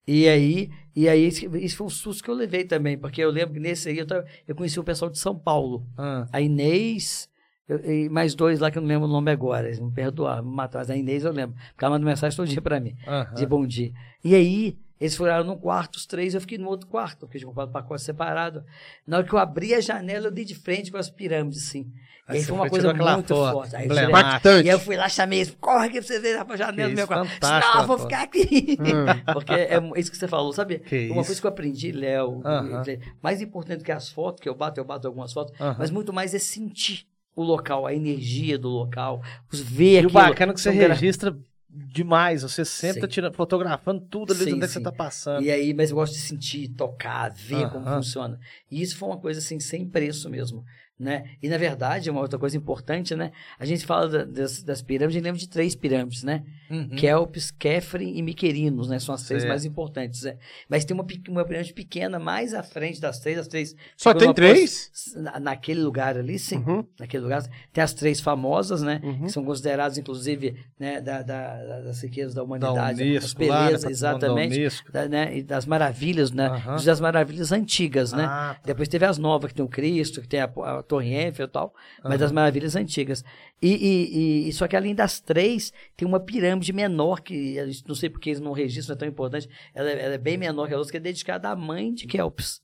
E 0.06 0.28
aí, 0.28 0.70
e 0.94 1.08
aí 1.08 1.24
esse 1.24 1.48
foi 1.74 1.86
um 1.86 1.90
susto 1.90 2.22
que 2.22 2.30
eu 2.30 2.34
levei 2.34 2.62
também, 2.64 2.96
porque 2.96 3.22
eu 3.22 3.30
lembro 3.30 3.54
que 3.54 3.60
nesse 3.60 3.88
aí 3.88 3.98
eu, 3.98 4.06
tava- 4.06 4.26
eu 4.46 4.54
conheci 4.54 4.78
o 4.78 4.84
pessoal 4.84 5.10
de 5.10 5.18
São 5.18 5.34
Paulo. 5.36 5.84
Ah, 5.96 6.28
A 6.30 6.40
Inês, 6.42 7.26
eu- 7.66 7.78
e 7.90 8.08
mais 8.10 8.34
dois 8.34 8.60
lá 8.60 8.70
que 8.70 8.76
eu 8.76 8.82
não 8.82 8.88
lembro 8.88 9.08
o 9.08 9.10
nome 9.10 9.30
agora. 9.30 9.66
Eles 9.66 9.80
me 9.80 9.90
perdoaram, 9.90 10.44
me 10.44 10.54
mataram. 10.54 10.82
Mas 10.86 10.90
a 10.90 10.96
Inês 10.96 11.24
eu 11.24 11.32
lembro. 11.32 11.56
Porque 11.72 11.84
ela 11.86 11.94
manda 11.94 12.04
mensagem 12.04 12.36
todo 12.36 12.46
dia 12.46 12.60
pra 12.60 12.78
mim, 12.78 12.94
de 13.34 13.46
bom 13.46 13.66
dia. 13.66 13.90
E 14.22 14.34
aí, 14.34 14.76
Eles 15.04 15.16
foram 15.16 15.44
num 15.44 15.58
quarto, 15.58 15.96
os 15.96 16.06
três, 16.06 16.34
eu 16.34 16.40
fiquei 16.40 16.56
no 16.56 16.66
outro 16.68 16.86
quarto, 16.88 17.20
porque 17.26 17.36
tinha 17.38 17.46
comprado 17.46 17.70
pacote 17.70 18.00
separado. 18.02 18.64
Na 19.06 19.18
hora 19.18 19.26
que 19.26 19.34
eu 19.34 19.38
abri 19.38 19.74
a 19.74 19.80
janela, 19.80 20.28
eu 20.28 20.30
dei 20.30 20.46
de 20.46 20.54
frente 20.54 20.90
com 20.90 20.96
as 20.96 21.10
pirâmides, 21.10 21.62
assim. 21.68 21.92
Aí 22.26 22.40
e 22.40 22.44
foi 22.44 22.54
uma 22.56 22.70
coisa 22.70 22.94
muito 22.94 23.34
foto, 23.34 23.52
forte. 23.52 23.76
Aí 23.76 23.86
eu 23.86 24.62
e 24.64 24.68
eu 24.68 24.78
fui 24.78 24.96
lá, 24.96 25.10
chamei 25.10 25.44
corre 25.60 25.88
aqui 25.88 25.98
pra 25.98 26.06
você 26.08 26.18
ver 26.20 26.42
pra 26.46 26.56
janela 26.56 26.88
do 26.88 26.96
meu 26.96 27.06
quarto. 27.06 27.30
Não, 27.42 27.86
vou 27.86 27.98
ficar 27.98 28.22
aqui. 28.22 28.78
Hum. 28.80 29.04
Porque 29.34 29.52
é 29.52 29.78
isso 29.96 30.10
que 30.10 30.16
você 30.16 30.26
falou, 30.26 30.50
sabe? 30.54 30.78
Que 30.78 31.10
uma 31.10 31.20
isso. 31.20 31.26
coisa 31.26 31.40
que 31.42 31.46
eu 31.46 31.50
aprendi, 31.50 31.92
Léo, 31.92 32.40
Aham. 32.42 32.82
mais 33.22 33.42
importante 33.42 33.84
que 33.84 33.92
as 33.92 34.08
fotos, 34.08 34.40
que 34.40 34.48
eu 34.48 34.54
bato, 34.54 34.80
eu 34.80 34.84
bato 34.86 35.06
algumas 35.06 35.34
fotos, 35.34 35.52
Aham. 35.60 35.76
mas 35.78 35.90
muito 35.90 36.14
mais 36.14 36.32
é 36.34 36.38
sentir 36.38 37.06
o 37.36 37.42
local, 37.42 37.84
a 37.86 37.92
energia 37.92 38.56
do 38.58 38.68
local, 38.70 39.20
os 39.52 39.60
ver 39.60 39.84
E 39.84 40.06
o 40.06 40.08
aquilo. 40.08 40.12
bacana 40.12 40.52
é 40.52 40.54
que 40.54 40.60
você 40.62 40.72
gra- 40.72 40.94
registra 40.94 41.36
demais. 41.74 42.42
Você 42.42 42.64
sempre 42.64 43.00
tá 43.00 43.06
Sim. 43.06 43.12
tirando, 43.12 43.34
fotografando 43.34 44.00
tudo 44.00 44.32
ali 44.32 44.44
Sim, 44.44 44.52
onde 44.54 44.64
é 44.64 44.66
que 44.66 44.72
você 44.72 44.78
sim. 44.78 44.84
tá 44.84 44.92
passando. 44.92 45.42
E 45.44 45.50
aí, 45.50 45.74
mas 45.74 45.90
eu 45.90 45.96
gosto 45.96 46.14
de 46.14 46.20
sentir, 46.20 46.68
tocar, 46.68 47.30
ver 47.30 47.68
como 47.70 47.84
Aham. 47.84 47.96
funciona. 47.96 48.38
E 48.70 48.80
isso 48.80 48.96
foi 48.96 49.08
uma 49.08 49.18
coisa 49.18 49.40
assim, 49.40 49.58
sem 49.58 49.88
preço 49.88 50.30
mesmo. 50.30 50.64
Né? 50.96 51.30
E 51.42 51.48
na 51.48 51.58
verdade, 51.58 52.08
uma 52.08 52.20
outra 52.20 52.38
coisa 52.38 52.56
importante, 52.56 53.16
né? 53.16 53.32
A 53.58 53.64
gente 53.64 53.84
fala 53.84 54.08
da- 54.08 54.24
das, 54.24 54.62
das 54.62 54.80
pirâmides, 54.80 55.16
a 55.16 55.18
gente 55.18 55.24
lembra 55.24 55.40
de 55.40 55.48
três 55.48 55.74
pirâmides, 55.74 56.22
né? 56.22 56.44
Uhum. 56.70 56.88
Kelps, 56.90 57.50
Kefren 57.50 58.16
e 58.16 58.22
Miquerinos, 58.22 58.88
né? 58.88 59.00
São 59.00 59.12
as 59.12 59.24
três 59.24 59.42
Certo. 59.42 59.50
mais 59.50 59.64
importantes. 59.64 60.22
Né? 60.22 60.36
Mas 60.68 60.84
tem 60.84 60.94
uma, 60.96 61.04
uma 61.28 61.44
pirâmide 61.44 61.74
pequena 61.74 62.20
mais 62.20 62.54
à 62.54 62.62
frente 62.62 63.00
das 63.00 63.18
três, 63.18 63.36
as 63.38 63.48
três. 63.48 63.74
Só 63.96 64.14
tem 64.14 64.32
três? 64.32 64.88
pos- 64.88 65.14
na- 65.20 65.40
naquele 65.40 65.80
lugar 65.82 66.16
ali, 66.16 66.38
sim. 66.38 66.58
Uhum. 66.58 66.86
Naquele 66.98 67.24
lugar. 67.24 67.42
Tem 67.72 67.82
as 67.82 67.92
três 67.92 68.20
famosas, 68.20 68.80
né? 68.80 69.00
Uhum. 69.02 69.24
Que 69.24 69.32
são 69.32 69.44
consideradas, 69.44 69.98
inclusive, 69.98 70.54
né, 70.78 71.00
da, 71.00 71.22
da- 71.22 71.56
da- 71.64 71.80
das 71.80 72.00
riquezas 72.02 72.34
da 72.34 72.40
da 72.40 72.44
humanidade. 72.44 73.02
as 73.16 73.32
Unesco, 73.32 73.44
lá, 73.46 73.58
né, 73.58 73.64
belezas, 73.66 73.82
da 73.82 73.90
exatamente. 73.90 74.82
Da- 74.92 75.08
né, 75.08 75.38
e 75.38 75.42
das 75.42 75.66
maravilhas, 75.66 76.30
né? 76.30 76.62
Das 76.84 77.00
maravilhas 77.00 77.50
antigas, 77.50 78.12
né? 78.12 78.24
Ah, 78.24 78.54
tá. 78.54 78.60
Depois 78.64 78.88
teve 78.88 79.04
as 79.04 79.18
novas, 79.18 79.48
que 79.50 79.56
tem 79.56 79.64
o 79.64 79.68
Cristo, 79.68 80.20
que 80.20 80.28
tem 80.28 80.40
a, 80.40 80.44
a 80.44 80.83
Torre 80.84 81.14
Eiffel 81.14 81.46
e 81.46 81.48
tal, 81.48 81.74
mas 82.02 82.12
Aham. 82.12 82.18
das 82.18 82.32
maravilhas 82.32 82.76
antigas. 82.76 83.24
E, 83.60 83.68
e- 83.74 84.48
e- 84.48 84.52
só 84.52 84.68
que 84.68 84.76
além 84.76 84.94
das 84.94 85.20
três, 85.20 85.72
tem 85.96 86.06
uma 86.06 86.20
pirâmide 86.20 86.72
menor, 86.72 87.20
que 87.20 87.56
não 87.88 87.94
sei 87.94 88.08
porque 88.10 88.30
eles 88.30 88.40
não 88.40 88.52
registram, 88.52 88.94
é 88.94 88.98
tão 88.98 89.08
importante, 89.08 89.48
ela, 89.74 89.90
é- 89.90 90.04
ela 90.04 90.14
é 90.14 90.18
bem 90.18 90.36
menor 90.36 90.68
que 90.68 90.74
a 90.74 90.76
outra, 90.78 90.90
que 90.92 90.96
é 90.98 91.00
dedicada 91.00 91.48
à 91.48 91.56
mãe 91.56 91.92
de 91.92 92.06
Kelps. 92.06 92.62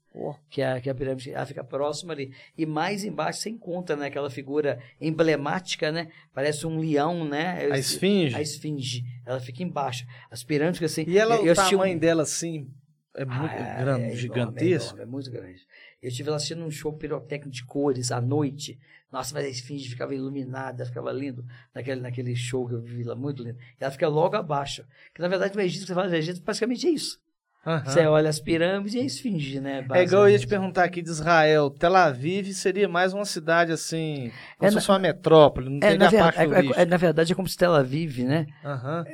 Que 0.51 0.61
é, 0.61 0.81
que 0.81 0.89
é 0.89 0.93
a 0.93 0.95
pirâmide, 0.95 1.31
ela 1.31 1.47
fica 1.47 1.63
próxima 1.63 2.13
ali. 2.13 2.33
E 2.59 2.67
mais 2.67 3.05
embaixo 3.05 3.39
você 3.41 3.51
encontra 3.51 3.95
né, 3.95 4.07
aquela 4.09 4.29
figura 4.29 4.81
emblemática, 5.01 5.93
né? 5.93 6.09
Parece 6.35 6.67
um 6.67 6.79
leão, 6.81 7.25
né? 7.25 7.69
A 7.71 7.79
esfinge. 7.79 8.35
A 8.35 8.41
esfinge. 8.43 9.05
Ela 9.27 9.39
fica 9.39 9.63
embaixo. 9.63 10.05
As 10.31 10.43
pirâmides, 10.43 10.83
assim. 10.83 11.05
E 11.07 11.19
ela, 11.19 11.37
eu- 11.37 11.43
o 11.43 11.47
eu 11.47 11.53
assisti 11.53 11.75
um- 11.75 11.79
tamanho 11.79 11.99
dela, 12.01 12.23
assim, 12.25 12.69
é 13.17 13.25
muito 13.25 13.41
ah, 13.55 13.77
grande, 13.79 14.01
é 14.03 14.05
enorme, 14.07 14.17
gigantesco. 14.17 14.95
É, 14.95 14.97
enorme, 14.97 15.03
é 15.03 15.07
muito 15.07 15.31
grande. 15.31 15.61
Eu 16.03 16.09
estive 16.09 16.31
lá 16.31 16.37
assistindo 16.37 16.65
um 16.65 16.71
show 16.71 16.93
pirotécnico 16.93 17.51
de 17.55 17.65
cores 17.65 18.11
à 18.11 18.21
noite. 18.21 18.79
Nossa, 19.13 19.35
mas 19.35 19.45
a 19.45 19.49
esfinge 19.49 19.89
ficava 19.89 20.15
iluminada, 20.15 20.87
ficava 20.87 21.13
lindo 21.13 21.45
naquele, 21.75 22.01
naquele 22.01 22.35
show 22.35 22.67
que 22.67 22.75
eu 22.75 22.81
vi 22.81 23.03
lá, 23.03 23.15
muito 23.15 23.43
lindo. 23.43 23.59
E 23.59 23.85
ela 23.85 23.91
fica 23.91 24.09
logo 24.09 24.37
abaixo. 24.37 24.85
Que 25.15 25.21
na 25.21 25.29
verdade 25.29 25.55
no 25.55 25.61
Egito, 25.61 25.87
você 25.87 25.95
fala 25.95 26.09
do 26.09 26.15
Egito, 26.15 26.41
praticamente 26.43 26.87
é 26.87 26.91
isso. 26.91 27.19
Aham. 27.67 27.85
Você 27.85 28.07
olha 28.07 28.31
as 28.31 28.41
pirâmides 28.41 28.95
e 28.95 29.01
a 29.01 29.05
esfinge, 29.05 29.61
né? 29.61 29.87
É 29.93 30.03
igual 30.03 30.23
eu 30.23 30.31
ia 30.31 30.39
te 30.39 30.47
basicamente. 30.47 30.49
perguntar 30.49 30.85
aqui 30.85 31.03
de 31.03 31.11
Israel. 31.11 31.69
Tel 31.71 31.95
Aviv 31.95 32.53
seria 32.55 32.89
mais 32.89 33.13
uma 33.13 33.27
cidade 33.27 33.71
assim. 33.71 34.31
Como 34.57 34.67
É, 34.67 34.71
se 34.71 34.75
na- 34.77 34.81
fosse 34.81 34.91
uma 34.91 34.99
metrópole, 34.99 35.69
não 35.69 35.77
É, 35.83 35.89
tem 35.91 35.99
na, 35.99 36.07
a 36.07 36.11
ver- 36.11 36.19
parte 36.19 36.39
é- 36.39 36.43
é- 36.45 36.83
é- 36.83 36.87
na 36.87 36.97
verdade, 36.97 37.33
é 37.33 37.37
como 37.37 37.47
se 37.49 37.57
Tel 37.59 37.75
Aviv, 37.75 38.25
né? 38.25 38.47
Aham. 38.65 39.05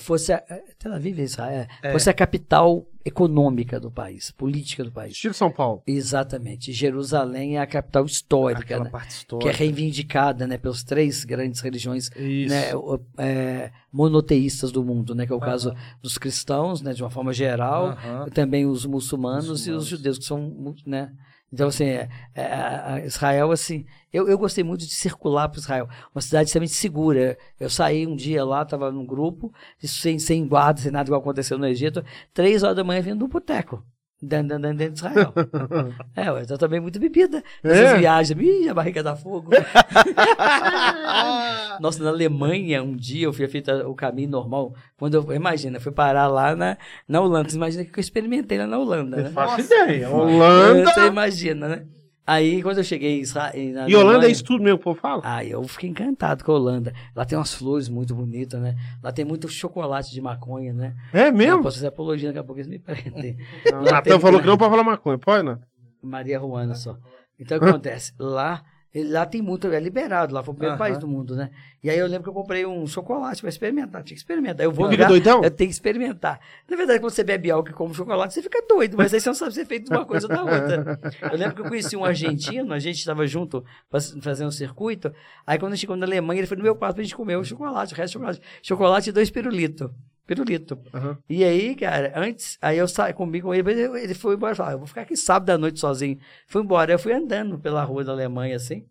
Fosse 0.00 0.32
a, 0.32 0.42
é, 0.48 0.62
Tel 0.78 0.94
Aviv 0.94 1.18
é 1.20 1.22
Israel, 1.22 1.66
É. 1.82 1.92
fosse 1.92 2.08
a 2.08 2.14
capital 2.14 2.86
econômica 3.04 3.78
do 3.78 3.90
país, 3.90 4.30
política 4.30 4.82
do 4.84 4.90
país. 4.90 5.12
Estilo 5.12 5.34
São 5.34 5.50
Paulo. 5.50 5.82
Exatamente. 5.86 6.72
Jerusalém 6.72 7.56
é 7.56 7.60
a 7.60 7.66
capital 7.66 8.04
histórica, 8.04 8.78
né? 8.80 8.90
parte 8.90 9.08
que 9.08 9.14
é 9.14 9.18
histórica. 9.18 9.52
reivindicada 9.52 10.46
né, 10.46 10.56
pelas 10.58 10.82
três 10.82 11.24
grandes 11.24 11.60
religiões 11.60 12.10
né, 12.16 12.70
é, 13.18 13.70
monoteístas 13.92 14.72
do 14.72 14.82
mundo, 14.84 15.14
né, 15.14 15.26
que 15.26 15.32
é 15.32 15.36
o 15.36 15.40
caso 15.40 15.74
dos 16.02 16.16
cristãos, 16.18 16.80
né, 16.82 16.92
de 16.92 17.02
uma 17.02 17.10
forma 17.10 17.32
geral, 17.32 17.88
Aham. 17.88 18.28
também 18.32 18.66
os 18.66 18.84
muçulmanos, 18.86 19.46
e 19.46 19.50
Muçulmanos. 19.50 19.82
os 19.84 19.88
judeus, 19.88 20.18
que 20.18 20.24
são, 20.24 20.74
né, 20.86 21.10
então, 21.52 21.68
assim, 21.68 21.84
é, 21.84 22.08
é, 22.34 23.04
Israel, 23.04 23.50
assim, 23.50 23.84
eu, 24.12 24.28
eu 24.28 24.38
gostei 24.38 24.62
muito 24.62 24.86
de 24.86 24.94
circular 24.94 25.48
para 25.48 25.58
Israel, 25.58 25.88
uma 26.14 26.20
cidade 26.20 26.46
extremamente 26.46 26.74
segura. 26.74 27.36
Eu 27.58 27.68
saí 27.68 28.06
um 28.06 28.14
dia 28.14 28.44
lá, 28.44 28.62
estava 28.62 28.90
num 28.92 29.04
grupo, 29.04 29.52
sem, 29.78 30.18
sem 30.18 30.46
guarda, 30.46 30.80
sem 30.80 30.92
nada 30.92 31.08
igual 31.08 31.20
aconteceu 31.20 31.58
no 31.58 31.66
Egito, 31.66 32.04
três 32.32 32.62
horas 32.62 32.76
da 32.76 32.84
manhã 32.84 33.00
vindo 33.00 33.18
do 33.18 33.28
boteco. 33.28 33.84
Dentro, 34.22 34.58
dentro, 34.58 34.74
dentro 34.74 34.92
de 34.92 34.98
Israel. 34.98 35.32
é, 36.14 36.52
eu 36.52 36.58
também 36.58 36.78
muito 36.78 37.00
bebida. 37.00 37.42
Essas 37.64 37.92
É? 37.92 37.98
viagens, 37.98 38.38
ih, 38.38 38.68
a 38.68 38.74
barriga 38.74 39.02
dá 39.02 39.16
fogo. 39.16 39.50
Nossa, 41.80 42.02
na 42.04 42.10
Alemanha, 42.10 42.82
um 42.82 42.94
dia 42.94 43.24
eu 43.24 43.32
fui 43.32 43.48
feito 43.48 43.70
o 43.88 43.94
caminho 43.94 44.28
normal. 44.28 44.74
Quando 44.98 45.14
eu, 45.14 45.32
imagina, 45.32 45.80
fui 45.80 45.92
parar 45.92 46.28
lá 46.28 46.54
na, 46.54 46.76
na 47.08 47.20
Holanda. 47.20 47.48
Você 47.48 47.56
imagina 47.56 47.84
que 47.84 47.98
eu 47.98 48.00
experimentei 48.00 48.58
lá 48.58 48.66
na 48.66 48.78
Holanda, 48.78 49.16
né? 49.16 49.22
Não 49.24 49.32
faço 49.32 49.60
ideia. 49.62 50.10
Holanda. 50.10 50.92
Você 50.92 51.06
imagina, 51.06 51.68
né? 51.68 51.82
Aí, 52.26 52.62
quando 52.62 52.78
eu 52.78 52.84
cheguei 52.84 53.18
em 53.18 53.20
Isra- 53.22 53.50
em- 53.54 53.72
na 53.72 53.88
E 53.88 53.94
Holanda 53.96 54.12
é 54.12 54.14
Alemanha- 54.16 54.32
isso 54.32 54.44
tudo 54.44 54.62
mesmo 54.62 54.78
que 54.78 54.82
o 54.82 54.84
povo 54.84 55.00
fala? 55.00 55.22
ah, 55.24 55.44
eu 55.44 55.62
fiquei 55.66 55.90
encantado 55.90 56.44
com 56.44 56.52
a 56.52 56.54
Holanda. 56.54 56.92
Lá 57.16 57.24
tem 57.24 57.36
umas 57.36 57.52
flores 57.52 57.88
muito 57.88 58.14
bonitas, 58.14 58.60
né? 58.60 58.76
Lá 59.02 59.10
tem 59.10 59.24
muito 59.24 59.48
chocolate 59.48 60.12
de 60.12 60.20
maconha, 60.20 60.72
né? 60.72 60.94
É 61.12 61.28
Eu 61.28 61.32
mesmo? 61.32 61.62
posso 61.62 61.76
fazer 61.78 61.88
apologia, 61.88 62.28
daqui 62.28 62.38
a 62.38 62.44
pouco 62.44 62.60
eles 62.60 62.68
me 62.68 62.78
prendem. 62.78 63.36
Natan 63.82 64.20
falou 64.20 64.40
que 64.40 64.46
não 64.46 64.56
pode 64.56 64.70
falar 64.70 64.84
maconha, 64.84 65.18
pode, 65.18 65.42
não? 65.44 65.58
Maria 66.02 66.38
Ruana 66.38 66.74
só. 66.74 66.96
Então 67.38 67.56
o 67.58 67.60
que 67.60 67.66
acontece? 67.68 68.12
Lá, 68.18 68.62
lá 68.94 69.24
tem 69.24 69.40
muito, 69.40 69.68
é 69.68 69.78
liberado, 69.78 70.34
lá 70.34 70.42
foi 70.42 70.52
o 70.52 70.54
primeiro 70.56 70.74
Aham. 70.74 70.78
país 70.78 70.98
do 70.98 71.06
mundo, 71.06 71.36
né? 71.36 71.50
E 71.82 71.88
aí 71.88 71.98
eu 71.98 72.06
lembro 72.06 72.24
que 72.24 72.28
eu 72.28 72.32
comprei 72.34 72.66
um 72.66 72.86
chocolate 72.86 73.40
para 73.40 73.48
experimentar, 73.48 74.02
tinha 74.02 74.14
que 74.16 74.20
experimentar. 74.20 74.64
Eu 74.64 74.72
vou 74.72 74.86
Fica 74.86 74.96
lugar, 74.96 75.08
doidão? 75.08 75.42
eu 75.44 75.50
tenho 75.50 75.68
que 75.70 75.74
experimentar. 75.74 76.40
Na 76.68 76.76
verdade, 76.76 76.98
quando 77.00 77.12
você 77.12 77.22
bebe 77.22 77.50
álcool 77.50 77.70
e 77.70 77.72
come 77.72 77.94
chocolate, 77.94 78.34
você 78.34 78.42
fica 78.42 78.60
doido, 78.68 78.96
mas 78.96 79.14
aí 79.14 79.20
você 79.20 79.28
não 79.28 79.34
sabe 79.34 79.54
se 79.54 79.60
é 79.60 79.64
feito 79.64 79.84
de 79.84 79.90
uma 79.90 80.04
coisa 80.04 80.26
ou 80.26 80.32
da 80.32 80.42
outra. 80.44 80.98
Eu 81.30 81.38
lembro 81.38 81.54
que 81.54 81.60
eu 81.62 81.66
conheci 81.66 81.96
um 81.96 82.04
argentino, 82.04 82.72
a 82.74 82.78
gente 82.78 82.98
estava 82.98 83.26
junto 83.26 83.64
faz- 83.88 84.14
fazendo 84.20 84.48
um 84.48 84.52
circuito, 84.52 85.12
aí 85.46 85.58
quando 85.58 85.76
chegou 85.76 85.96
na 85.96 86.04
Alemanha, 86.06 86.40
ele 86.40 86.46
foi 86.46 86.56
no 86.56 86.62
meu 86.62 86.74
quarto 86.74 86.96
pra 86.96 87.04
gente 87.04 87.14
comer 87.14 87.36
o 87.36 87.44
chocolate, 87.44 87.94
o 87.94 87.96
resto 87.96 88.14
do 88.18 88.20
chocolate. 88.20 88.40
Chocolate 88.62 89.08
e 89.10 89.12
dois 89.12 89.30
pirulitos. 89.30 89.90
Pirulito. 90.30 90.78
Aham. 90.94 91.18
E 91.28 91.42
aí, 91.42 91.74
cara, 91.74 92.12
antes, 92.14 92.56
aí 92.62 92.78
eu 92.78 92.86
saí 92.86 93.12
comigo 93.12 93.48
com 93.48 93.54
ele, 93.54 94.14
foi 94.14 94.36
embora, 94.36 94.54
falou, 94.54 94.70
ah, 94.70 94.74
eu 94.74 94.78
vou 94.78 94.86
ficar 94.86 95.00
aqui 95.00 95.16
sábado 95.16 95.50
à 95.50 95.58
noite 95.58 95.80
sozinho. 95.80 96.20
Fui 96.46 96.62
embora, 96.62 96.92
eu 96.92 97.00
fui 97.00 97.12
andando 97.12 97.58
pela 97.58 97.82
rua 97.82 98.04
da 98.04 98.12
Alemanha, 98.12 98.54
assim. 98.54 98.86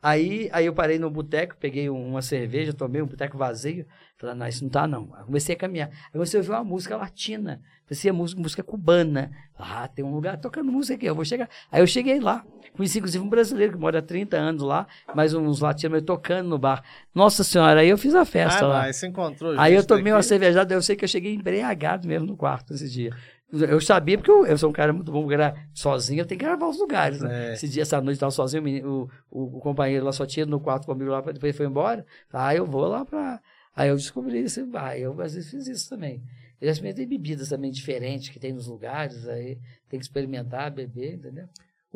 Aí, 0.00 0.48
aí 0.52 0.66
eu 0.66 0.72
parei 0.72 0.96
no 1.00 1.10
boteco, 1.10 1.56
peguei 1.58 1.90
um- 1.90 2.10
uma 2.10 2.22
cerveja, 2.22 2.72
tomei 2.72 3.02
um 3.02 3.06
boteco 3.06 3.36
vazio. 3.36 3.84
Falei, 4.16 4.36
não, 4.36 4.46
isso 4.46 4.62
não 4.62 4.70
tá 4.70 4.86
não. 4.86 5.12
Aí 5.16 5.24
comecei 5.24 5.56
a 5.56 5.58
caminhar. 5.58 5.88
Aí 5.88 6.12
comecei 6.12 6.38
a 6.38 6.42
ouvir 6.42 6.52
uma 6.52 6.62
música 6.62 6.96
latina. 6.96 7.60
Parecia 7.86 8.12
música, 8.12 8.40
música 8.40 8.62
cubana. 8.62 9.32
Ah, 9.58 9.88
tem 9.88 10.04
um 10.04 10.14
lugar 10.14 10.36
tocando 10.38 10.70
música 10.70 10.94
aqui, 10.94 11.06
eu 11.06 11.14
vou 11.14 11.24
chegar. 11.24 11.48
Aí 11.72 11.80
eu 11.82 11.86
cheguei 11.88 12.20
lá. 12.20 12.44
Conheci, 12.76 12.98
inclusive, 12.98 13.22
um 13.24 13.28
brasileiro 13.28 13.72
que 13.74 13.78
mora 13.78 14.00
há 14.00 14.02
30 14.02 14.36
anos 14.36 14.62
lá, 14.62 14.86
mais 15.14 15.32
uns 15.32 15.60
latinos 15.60 16.02
tocando 16.02 16.48
no 16.48 16.58
bar. 16.58 16.82
Nossa 17.14 17.44
senhora, 17.44 17.80
aí 17.80 17.88
eu 17.88 17.96
fiz 17.96 18.14
a 18.14 18.24
festa 18.24 18.64
Ah, 18.64 18.68
lá. 18.68 18.78
lá, 18.86 18.92
você 18.92 19.06
encontrou 19.06 19.54
Aí 19.58 19.74
eu 19.74 19.84
tomei 19.86 20.12
uma 20.12 20.18
daqui? 20.18 20.28
cervejada, 20.28 20.74
eu 20.74 20.82
sei 20.82 20.96
que 20.96 21.04
eu 21.04 21.08
cheguei 21.08 21.34
embriagado 21.34 22.08
mesmo 22.08 22.26
no 22.26 22.36
quarto 22.36 22.74
esse 22.74 22.88
dia. 22.90 23.10
Eu 23.52 23.80
sabia, 23.80 24.18
porque 24.18 24.30
eu, 24.30 24.44
eu 24.44 24.58
sou 24.58 24.70
um 24.70 24.72
cara 24.72 24.92
muito 24.92 25.12
bom, 25.12 25.30
era 25.30 25.54
sozinho, 25.72 26.22
eu 26.22 26.26
tenho 26.26 26.40
que 26.40 26.44
gravar 26.44 26.66
os 26.66 26.76
lugares. 26.78 27.20
Né? 27.20 27.50
É. 27.50 27.52
Esse 27.54 27.68
dia, 27.68 27.82
essa 27.82 27.98
noite, 27.98 28.08
eu 28.08 28.14
estava 28.14 28.32
sozinho, 28.32 28.60
o, 28.60 28.64
menino- 28.64 29.08
o, 29.30 29.56
o- 29.56 29.60
companheiro 29.60 30.04
lá 30.04 30.10
só 30.10 30.26
tinha 30.26 30.44
no 30.44 30.58
quarto 30.58 30.86
comigo 30.86 31.10
lá, 31.12 31.18
depois 31.20 31.42
ele 31.44 31.52
foi 31.52 31.66
embora. 31.66 32.04
Ah, 32.32 32.52
eu 32.52 32.66
vou 32.66 32.84
lá 32.88 33.04
pra. 33.04 33.40
Aí 33.76 33.88
eu 33.88 33.94
descobri 33.96 34.42
isso, 34.42 34.68
ah, 34.74 34.98
eu 34.98 35.12
às 35.20 35.34
vezes 35.34 35.48
fiz 35.50 35.68
isso 35.68 35.88
também. 35.88 36.20
Eu 36.60 36.66
já 36.66 36.72
experimentei 36.72 37.06
bebidas 37.06 37.48
também 37.50 37.70
diferentes 37.70 38.28
que 38.30 38.40
tem 38.40 38.52
nos 38.52 38.66
lugares, 38.66 39.28
aí 39.28 39.58
tem 39.88 40.00
que 40.00 40.04
experimentar, 40.06 40.72
beber, 40.72 41.14
entendeu? 41.14 41.46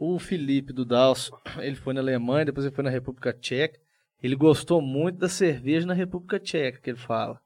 O 0.01 0.17
Felipe 0.21 0.73
do 0.73 0.85
Dalso, 0.85 1.33
ele 1.59 1.75
foi 1.75 1.93
na 1.93 2.01
Alemanha, 2.01 2.45
depois 2.45 2.65
ele 2.65 2.73
foi 2.73 2.85
na 2.85 2.89
República 2.91 3.33
Tcheca. 3.33 3.81
Ele 4.23 4.37
gostou 4.37 4.81
muito 4.81 5.19
da 5.19 5.29
cerveja 5.29 5.89
na 5.89 5.93
República 5.93 6.39
Tcheca, 6.39 6.79
que 6.81 6.89
ele 6.89 6.97
fala. 6.97 7.41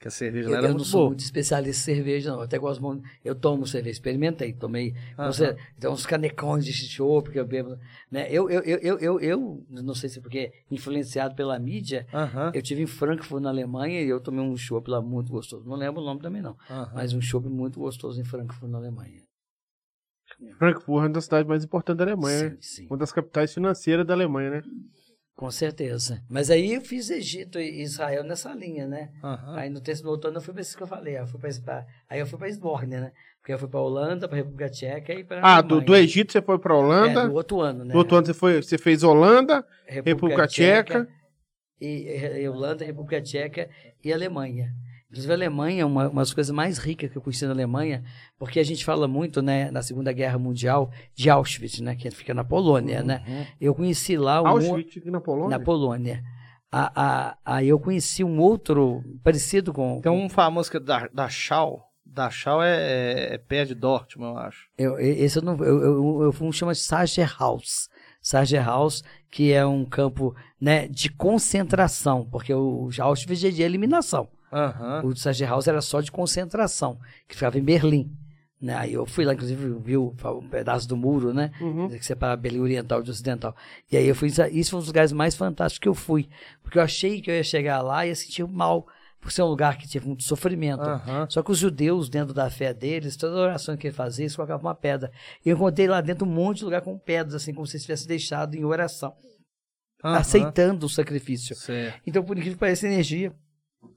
Que 0.00 0.08
a 0.08 0.10
cerveja 0.10 0.50
lá 0.50 0.56
Eu, 0.56 0.58
era 0.58 0.68
eu 0.68 0.72
não 0.72 0.80
muito 0.80 0.88
sou 0.88 1.00
boa. 1.02 1.10
muito 1.10 1.20
especialista 1.20 1.92
em 1.92 1.94
cerveja, 1.94 2.30
não. 2.32 2.38
Eu 2.38 2.42
até 2.46 2.58
gosto 2.58 2.82
muito. 2.82 3.08
Eu 3.24 3.36
tomo 3.36 3.64
cerveja, 3.64 3.92
experimentei, 3.92 4.52
tomei. 4.52 4.92
Aham. 5.16 5.30
Você, 5.30 5.56
então, 5.78 5.92
uns 5.92 6.04
canecões 6.04 6.64
de 6.64 6.72
chopp 6.72 7.30
que 7.30 7.38
eu 7.38 7.46
bebo. 7.46 7.78
Né? 8.10 8.26
Eu, 8.28 8.50
eu, 8.50 8.60
eu, 8.62 8.98
eu, 8.98 9.20
eu, 9.20 9.64
não 9.70 9.94
sei 9.94 10.08
se 10.08 10.18
é 10.18 10.20
porque 10.20 10.52
influenciado 10.68 11.36
pela 11.36 11.56
mídia, 11.60 12.08
Aham, 12.12 12.50
eu 12.52 12.60
tive 12.60 12.82
em 12.82 12.86
Frankfurt, 12.88 13.40
na 13.40 13.50
Alemanha, 13.50 14.02
e 14.02 14.08
eu 14.08 14.18
tomei 14.20 14.40
um 14.44 14.56
chopp 14.56 14.90
lá 14.90 15.00
muito 15.00 15.30
gostoso. 15.30 15.64
Não 15.64 15.76
lembro 15.76 16.02
o 16.02 16.04
nome 16.04 16.20
também, 16.20 16.42
não. 16.42 16.56
aham. 16.68 16.92
Mas 16.96 17.12
um 17.12 17.20
chopp 17.20 17.48
muito 17.48 17.78
gostoso 17.78 18.20
em 18.20 18.24
Frankfurt, 18.24 18.68
na 18.68 18.78
Alemanha. 18.78 19.21
Frankfurt 20.58 20.88
é 20.88 20.92
uma 20.92 21.08
das 21.10 21.24
cidades 21.24 21.48
mais 21.48 21.64
importantes 21.64 21.98
da 21.98 22.04
Alemanha, 22.04 22.42
né? 22.44 22.50
Sim, 22.50 22.56
sim. 22.60 22.86
Uma 22.88 22.96
das 22.96 23.12
capitais 23.12 23.52
financeiras 23.52 24.06
da 24.06 24.14
Alemanha, 24.14 24.50
né? 24.50 24.62
Com 25.34 25.50
certeza. 25.50 26.22
Mas 26.28 26.50
aí 26.50 26.74
eu 26.74 26.80
fiz 26.80 27.10
Egito 27.10 27.58
e 27.58 27.82
Israel 27.82 28.22
nessa 28.22 28.52
linha, 28.54 28.86
né? 28.86 29.10
Aham. 29.24 29.56
Aí 29.56 29.70
no 29.70 29.80
terceiro 29.80 30.10
outono 30.10 30.36
eu 30.36 30.40
fui 30.42 30.52
para 30.52 30.62
isso 30.62 30.76
que 30.76 30.82
eu 30.82 30.86
falei. 30.86 31.18
Eu 31.18 31.26
fui 31.26 31.40
pra, 31.40 31.50
pra- 31.64 31.86
aí 32.08 32.20
eu 32.20 32.26
fui 32.26 32.38
para 32.38 32.48
Esbórnia, 32.48 33.00
né? 33.00 33.12
Porque 33.40 33.52
eu 33.52 33.58
fui 33.58 33.68
para 33.68 33.80
Holanda, 33.80 34.28
para 34.28 34.36
República 34.36 34.68
Tcheca 34.70 35.12
e 35.12 35.24
para 35.24 35.40
Ah, 35.42 35.60
do, 35.60 35.80
do 35.80 35.96
Egito 35.96 36.30
você 36.32 36.40
foi 36.42 36.58
pra 36.58 36.76
Holanda. 36.76 37.22
É, 37.22 37.26
do 37.26 37.34
outro 37.34 37.60
ano, 37.60 37.84
né? 37.84 37.92
Do 37.92 37.98
outro 37.98 38.16
ano 38.16 38.26
você, 38.26 38.34
foi, 38.34 38.62
você 38.62 38.78
fez 38.78 39.02
Holanda, 39.02 39.66
República 39.86 40.46
Tcheca. 40.46 41.08
E, 41.80 42.06
e 42.40 42.48
Holanda, 42.48 42.84
República 42.84 43.20
Tcheca 43.20 43.68
e 44.04 44.12
Alemanha. 44.12 44.72
Inclusive, 45.12 45.30
a 45.32 45.36
Alemanha 45.36 45.82
é 45.82 45.84
uma, 45.84 46.08
uma 46.08 46.22
das 46.22 46.32
coisas 46.32 46.50
mais 46.54 46.78
ricas 46.78 47.10
que 47.12 47.18
eu 47.18 47.20
conheci 47.22 47.44
na 47.44 47.52
Alemanha, 47.52 48.02
porque 48.38 48.58
a 48.58 48.64
gente 48.64 48.82
fala 48.82 49.06
muito, 49.06 49.42
né, 49.42 49.70
na 49.70 49.82
Segunda 49.82 50.10
Guerra 50.10 50.38
Mundial, 50.38 50.90
de 51.14 51.28
Auschwitz, 51.28 51.80
né, 51.80 51.94
que 51.94 52.10
fica 52.10 52.32
na 52.32 52.42
Polônia, 52.42 53.02
né? 53.02 53.22
Uhum. 53.28 53.46
Eu 53.60 53.74
conheci 53.74 54.16
lá 54.16 54.42
um, 54.42 54.46
Auschwitz 54.46 55.04
na 55.04 55.20
Polônia. 55.20 55.58
na 55.58 55.62
Polônia. 55.62 56.22
A- 56.72 56.92
a- 56.96 57.36
Aí 57.44 57.68
eu 57.68 57.78
conheci 57.78 58.24
um 58.24 58.40
outro 58.40 59.04
parecido 59.22 59.70
com. 59.74 60.00
Tem 60.00 60.10
um 60.10 60.30
famoso 60.30 60.70
que 60.70 60.78
é 60.78 60.80
da, 60.80 61.06
da 61.12 61.28
Schau. 61.28 61.84
Da 62.06 62.30
Schau 62.30 62.62
é, 62.62 62.76
é, 62.76 63.34
é 63.34 63.38
pé 63.38 63.66
de 63.66 63.74
Dortmund, 63.74 64.32
eu 64.32 64.38
acho. 64.38 64.66
Eu, 64.78 64.98
esse 64.98 65.38
eu 65.38 65.42
não. 65.42 65.56
Eu, 65.58 65.82
eu, 65.82 66.22
eu, 66.22 66.34
um 66.40 66.50
chama 66.50 66.74
Sager 66.74 67.30
House. 67.38 67.90
Sager 68.22 68.64
House, 68.64 69.02
que 69.30 69.52
é 69.52 69.66
um 69.66 69.84
campo 69.84 70.34
né, 70.60 70.86
de 70.88 71.10
concentração, 71.10 72.26
porque 72.30 72.54
o 72.54 72.88
Auschwitz 73.00 73.44
é 73.44 73.50
de 73.50 73.62
eliminação. 73.62 74.28
Aham. 74.52 75.02
O 75.04 75.16
Sager 75.16 75.48
House 75.48 75.66
era 75.66 75.80
só 75.80 76.00
de 76.00 76.12
concentração, 76.12 76.98
que 77.26 77.34
ficava 77.34 77.58
em 77.58 77.62
Berlim. 77.62 78.10
Né? 78.60 78.76
Aí 78.76 78.92
eu 78.92 79.04
fui 79.04 79.24
lá, 79.24 79.34
inclusive, 79.34 79.74
vi 79.80 79.96
o, 79.96 80.14
um 80.24 80.48
pedaço 80.48 80.86
do 80.88 80.96
muro, 80.96 81.34
né? 81.34 81.50
Uhum. 81.60 81.88
Que 81.88 82.06
separa 82.06 82.36
Berlim 82.36 82.60
Oriental 82.60 83.02
de 83.02 83.10
Ocidental. 83.10 83.56
E 83.90 83.96
aí 83.96 84.06
eu 84.06 84.14
fui. 84.14 84.28
Isso 84.28 84.70
foi 84.70 84.78
um 84.78 84.80
dos 84.80 84.86
lugares 84.86 85.10
mais 85.10 85.34
fantásticos 85.34 85.80
que 85.80 85.88
eu 85.88 85.94
fui. 85.94 86.28
Porque 86.62 86.78
eu 86.78 86.82
achei 86.82 87.20
que 87.20 87.28
eu 87.28 87.34
ia 87.34 87.42
chegar 87.42 87.82
lá 87.82 88.06
e 88.06 88.10
ia 88.10 88.14
sentir 88.14 88.46
mal, 88.46 88.86
por 89.20 89.32
ser 89.32 89.42
um 89.42 89.46
lugar 89.46 89.76
que 89.76 89.88
tinha 89.88 90.00
muito 90.04 90.22
sofrimento. 90.22 90.82
Aham. 90.82 91.26
Só 91.28 91.42
que 91.42 91.50
os 91.50 91.58
judeus, 91.58 92.08
dentro 92.08 92.32
da 92.32 92.48
fé 92.50 92.72
deles, 92.72 93.16
toda 93.16 93.34
oração 93.34 93.76
que 93.76 93.88
ele 93.88 93.94
fazia, 93.94 94.24
eles 94.24 94.36
colocavam 94.36 94.68
uma 94.68 94.76
pedra. 94.76 95.10
E 95.44 95.48
eu 95.48 95.56
encontrei 95.56 95.88
lá 95.88 96.00
dentro 96.00 96.24
um 96.24 96.30
monte 96.30 96.58
de 96.58 96.64
lugar 96.64 96.82
com 96.82 96.96
pedras, 96.96 97.34
assim, 97.34 97.52
como 97.52 97.66
se 97.66 97.74
eles 97.76 97.82
tivessem 97.82 98.06
deixado 98.06 98.54
em 98.54 98.64
oração, 98.64 99.12
Aham. 100.04 100.18
aceitando 100.18 100.86
o 100.86 100.88
sacrifício. 100.88 101.56
Certo. 101.56 102.00
Então, 102.06 102.22
por 102.22 102.36
incrível 102.36 102.54
que 102.54 102.60
pareça, 102.60 102.86
energia 102.86 103.34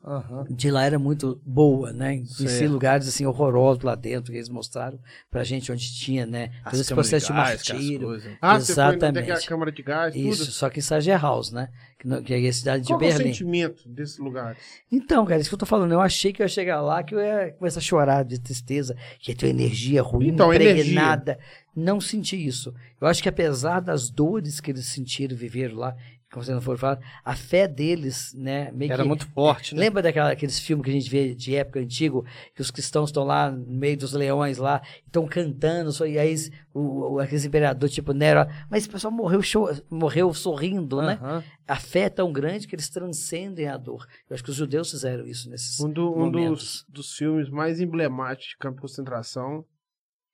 Aham. 0.03 0.45
de 0.49 0.69
lá 0.69 0.83
era 0.83 0.99
muito 0.99 1.41
boa, 1.43 1.91
né? 1.91 2.23
Conheci 2.37 2.67
lugares, 2.67 3.07
assim, 3.07 3.25
horrorosos 3.25 3.83
lá 3.83 3.95
dentro, 3.95 4.31
que 4.31 4.37
eles 4.37 4.49
mostraram 4.49 4.99
pra 5.31 5.43
gente, 5.43 5.71
onde 5.71 5.91
tinha, 5.95 6.25
né? 6.27 6.51
As 6.63 6.71
Todo 6.73 6.81
esse 6.81 6.93
processo 6.93 7.27
de, 7.27 7.33
gás, 7.33 7.61
as 7.61 7.67
martírio. 7.69 8.07
coisas. 8.07 8.31
Ah, 8.39 8.59
você 8.59 8.73
foi 8.73 8.83
Exatamente. 8.83 9.19
naquela 9.21 9.41
câmara 9.47 9.71
de 9.71 9.81
gás, 9.81 10.15
Isso, 10.15 10.39
tudo. 10.45 10.51
só 10.51 10.69
que 10.69 10.77
em 10.79 10.81
Sager 10.83 11.19
House, 11.19 11.51
né? 11.51 11.69
Que, 11.99 12.07
no- 12.07 12.21
que 12.21 12.33
é 12.33 12.47
a 12.47 12.53
cidade 12.53 12.83
de 12.83 12.89
Qual 12.89 12.99
que 12.99 13.05
é 13.05 13.09
o 13.09 13.11
Berlim. 13.13 13.33
sentimento 13.33 13.89
desses 13.89 14.19
lugares? 14.19 14.59
Então, 14.91 15.25
cara, 15.25 15.41
isso 15.41 15.49
que 15.49 15.55
eu 15.55 15.59
tô 15.59 15.65
falando, 15.65 15.91
eu 15.93 16.01
achei 16.01 16.31
que 16.31 16.41
eu 16.41 16.45
ia 16.45 16.49
chegar 16.49 16.81
lá, 16.81 17.01
que 17.01 17.15
eu 17.15 17.19
ia 17.19 17.53
começar 17.57 17.79
a 17.79 17.83
chorar 17.83 18.23
de 18.23 18.39
tristeza, 18.39 18.95
que 19.19 19.31
ia 19.31 19.35
ter 19.35 19.47
uma 19.47 19.51
energia 19.59 20.03
ruim, 20.03 20.27
Então, 20.27 20.53
impregnada. 20.53 21.39
Não 21.75 21.99
senti 21.99 22.37
isso. 22.45 22.73
Eu 23.01 23.07
acho 23.07 23.21
que 23.21 23.27
apesar 23.27 23.81
das 23.81 24.09
dores 24.09 24.61
que 24.61 24.71
eles 24.71 24.85
sentiram, 24.85 25.35
viveram 25.35 25.75
lá, 25.75 25.93
como 26.35 26.45
você 26.45 26.53
não 26.53 26.61
for 26.61 26.77
falar, 26.77 26.99
a 27.23 27.35
fé 27.35 27.67
deles, 27.67 28.33
né, 28.33 28.71
Era 28.89 29.01
que... 29.01 29.07
muito 29.07 29.25
forte, 29.29 29.73
né? 29.73 29.79
Lembra 29.81 30.01
daquela, 30.03 30.31
aqueles 30.31 30.59
filmes 30.59 30.83
que 30.83 30.91
a 30.91 30.93
gente 30.93 31.09
vê 31.09 31.33
de 31.33 31.55
época 31.55 31.79
antigo, 31.79 32.25
que 32.53 32.61
os 32.61 32.69
cristãos 32.69 33.09
estão 33.09 33.23
lá 33.23 33.49
no 33.49 33.65
meio 33.65 33.97
dos 33.97 34.11
leões 34.13 34.57
lá, 34.57 34.81
estão 35.05 35.25
cantando, 35.25 35.91
só- 35.91 36.05
e 36.05 36.19
aí 36.19 36.35
o, 36.73 37.13
o, 37.13 37.19
aqueles 37.19 37.45
imperador 37.45 37.89
tipo 37.89 38.11
Nero, 38.13 38.45
mas 38.69 38.83
esse 38.83 38.89
pessoal 38.89 39.11
morreu, 39.13 39.41
cho- 39.41 39.69
morreu 39.89 40.33
sorrindo, 40.33 41.01
né? 41.01 41.17
Aham. 41.21 41.43
A 41.67 41.77
fé 41.77 42.01
é 42.01 42.09
tão 42.09 42.31
grande 42.31 42.67
que 42.67 42.75
eles 42.75 42.89
transcendem 42.89 43.67
a 43.67 43.77
dor. 43.77 44.05
Eu 44.29 44.35
acho 44.35 44.43
que 44.43 44.51
os 44.51 44.55
judeus 44.55 44.91
fizeram 44.91 45.25
isso 45.25 45.49
nesses 45.49 45.79
Um, 45.79 45.89
do- 45.89 46.13
um 46.15 46.29
dos, 46.29 46.85
dos 46.87 47.15
filmes 47.15 47.49
mais 47.49 47.79
emblemáticos 47.79 48.49
de 48.49 48.57
campo 48.57 48.75
de 48.75 48.81
concentração. 48.81 49.65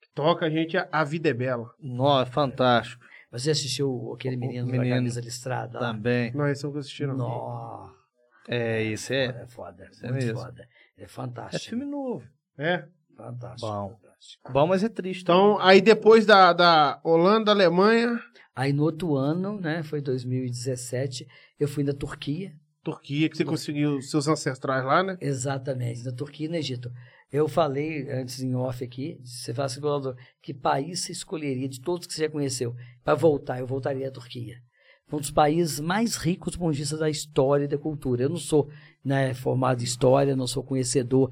Que 0.02 0.08
toca 0.14 0.44
a 0.46 0.50
gente 0.50 0.76
é 0.76 0.86
A 0.92 1.04
Vida 1.04 1.28
é 1.30 1.32
Bela. 1.32 1.70
Nossa, 1.80 2.30
fantástico. 2.30 3.02
Você 3.32 3.50
assistiu 3.50 4.12
aquele 4.14 4.36
O- 4.36 4.38
o 4.38 4.42
menino, 4.42 4.66
da 4.66 4.72
menino 4.72 4.94
camisa 4.96 5.20
listrada? 5.20 5.80
lá? 5.80 5.92
Também. 5.92 6.30
Não, 6.32 6.46
esse 6.48 6.64
eu 6.64 6.76
assisti, 6.78 7.06
não. 7.06 7.16
Nossa, 7.16 7.94
É, 8.48 8.82
isso 8.82 9.12
é. 9.12 9.24
é 9.42 9.46
foda. 9.46 9.84
é 10.02 10.06
muito 10.12 10.24
mesmo. 10.24 10.38
foda. 10.38 10.68
É 10.96 11.04
É 11.04 11.08
fantástico. 11.08 11.64
filme 11.70 11.84
novo. 11.84 12.24
É? 12.58 12.84
Fantástico. 13.16 13.66
Bom. 13.72 13.88
fantástico. 14.00 14.52
Bom, 14.52 14.66
mas 14.66 14.84
é 14.84 14.88
triste. 14.88 15.22
Então, 15.22 15.58
aí 15.60 15.80
depois 15.80 16.24
da, 16.26 16.52
da 16.52 17.00
Holanda, 17.02 17.50
Alemanha, 17.50 18.20
Aí 18.54 18.70
no 18.70 18.82
outro 18.82 19.16
ano, 19.16 19.58
né, 19.58 19.82
foi 19.82 20.02
2017, 20.02 21.26
eu 21.58 21.66
fui 21.66 21.82
na 21.82 21.94
Turquia, 21.94 22.52
Turquia, 22.84 23.28
que 23.30 23.36
você 23.36 23.44
conseguiu 23.46 24.02
seus 24.02 24.28
ancestrais 24.28 24.84
lá, 24.84 25.02
né? 25.02 25.16
exatamente, 25.22 26.04
na 26.04 26.12
Turquia 26.12 26.46
e 26.46 26.48
no 26.50 26.56
Egito. 26.56 26.92
Eu 27.32 27.48
falei 27.48 28.10
antes 28.10 28.42
em 28.42 28.54
off 28.54 28.84
aqui, 28.84 29.18
você 29.24 29.54
fala 29.54 29.64
assim, 29.64 29.80
Ronaldo, 29.80 30.14
que 30.42 30.52
país 30.52 31.00
você 31.00 31.12
escolheria 31.12 31.66
de 31.66 31.80
todos 31.80 32.06
que 32.06 32.12
você 32.12 32.24
já 32.24 32.28
conheceu 32.28 32.76
para 33.02 33.14
voltar? 33.14 33.58
Eu 33.58 33.66
voltaria 33.66 34.06
à 34.06 34.10
Turquia. 34.10 34.56
Um 35.10 35.18
dos 35.18 35.30
países 35.30 35.80
mais 35.80 36.16
ricos 36.16 36.52
do 36.52 36.58
ponto 36.58 36.72
de 36.72 36.80
vista 36.80 36.96
da 36.96 37.08
história 37.08 37.64
e 37.64 37.68
da 37.68 37.78
cultura. 37.78 38.24
Eu 38.24 38.28
não 38.28 38.36
sou 38.36 38.68
né, 39.02 39.32
formado 39.32 39.80
em 39.80 39.84
história, 39.84 40.36
não 40.36 40.46
sou 40.46 40.62
conhecedor 40.62 41.30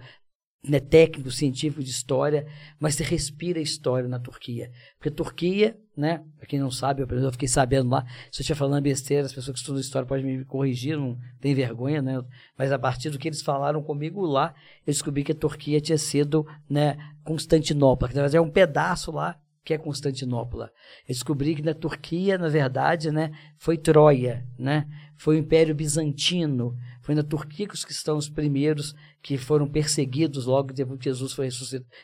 né, 0.63 0.79
técnico, 0.79 1.31
científico 1.31 1.83
de 1.83 1.91
história, 1.91 2.47
mas 2.79 2.95
você 2.95 3.05
respira 3.05 3.59
história 3.61 4.09
na 4.09 4.19
Turquia. 4.19 4.71
Porque 4.99 5.09
a 5.09 5.13
Turquia, 5.13 5.79
né, 5.97 6.23
para 6.37 6.47
quem 6.47 6.59
não 6.59 6.71
sabe, 6.71 7.03
eu, 7.03 7.09
eu 7.09 7.33
fiquei 7.33 7.49
sabendo 7.49 7.89
lá, 7.89 8.05
se 8.31 8.41
eu 8.41 8.43
estiver 8.43 8.59
falando 8.59 8.83
besteira, 8.83 9.25
as 9.25 9.33
pessoas 9.33 9.55
que 9.55 9.61
estudam 9.61 9.81
história 9.81 10.07
podem 10.07 10.25
me 10.25 10.45
corrigir, 10.45 10.99
não 10.99 11.19
tem 11.41 11.55
vergonha, 11.55 12.03
né? 12.03 12.23
Mas 12.59 12.73
a 12.73 12.79
partir 12.79 13.09
do 13.09 13.19
que 13.19 13.29
eles 13.29 13.41
falaram 13.41 13.83
comigo 13.83 14.21
lá, 14.27 14.55
eu 14.87 14.93
descobri 14.93 15.25
que 15.25 15.33
a 15.33 15.35
Turquia 15.35 15.81
tinha 15.81 15.99
sido, 15.99 16.47
né, 16.69 16.97
Constantinopla, 17.25 18.09
que 18.09 18.15
na 18.15 18.23
verdade 18.23 18.37
é 18.37 18.41
um 18.41 18.51
pedaço 18.51 19.11
lá 19.11 19.41
que 19.65 19.75
é 19.75 19.79
Constantinopla. 19.79 20.71
Eu 21.09 21.15
descobri 21.15 21.55
que 21.55 21.63
na 21.63 21.75
Turquia, 21.75 22.37
na 22.37 22.49
verdade, 22.49 23.11
né, 23.11 23.31
foi 23.59 23.79
Troia, 23.79 24.47
né? 24.59 24.87
Foi 25.17 25.37
o 25.37 25.39
Império 25.39 25.75
Bizantino. 25.75 26.77
Foi 27.03 27.15
na 27.15 27.23
Turquia 27.23 27.67
que 27.67 27.75
os 27.75 27.85
cristãos 27.85 28.29
primeiros 28.29 28.95
que 29.23 29.37
foram 29.37 29.67
perseguidos 29.67 30.47
logo 30.47 30.73
depois 30.73 30.99
que 30.99 31.05
Jesus 31.05 31.33
foi 31.33 31.49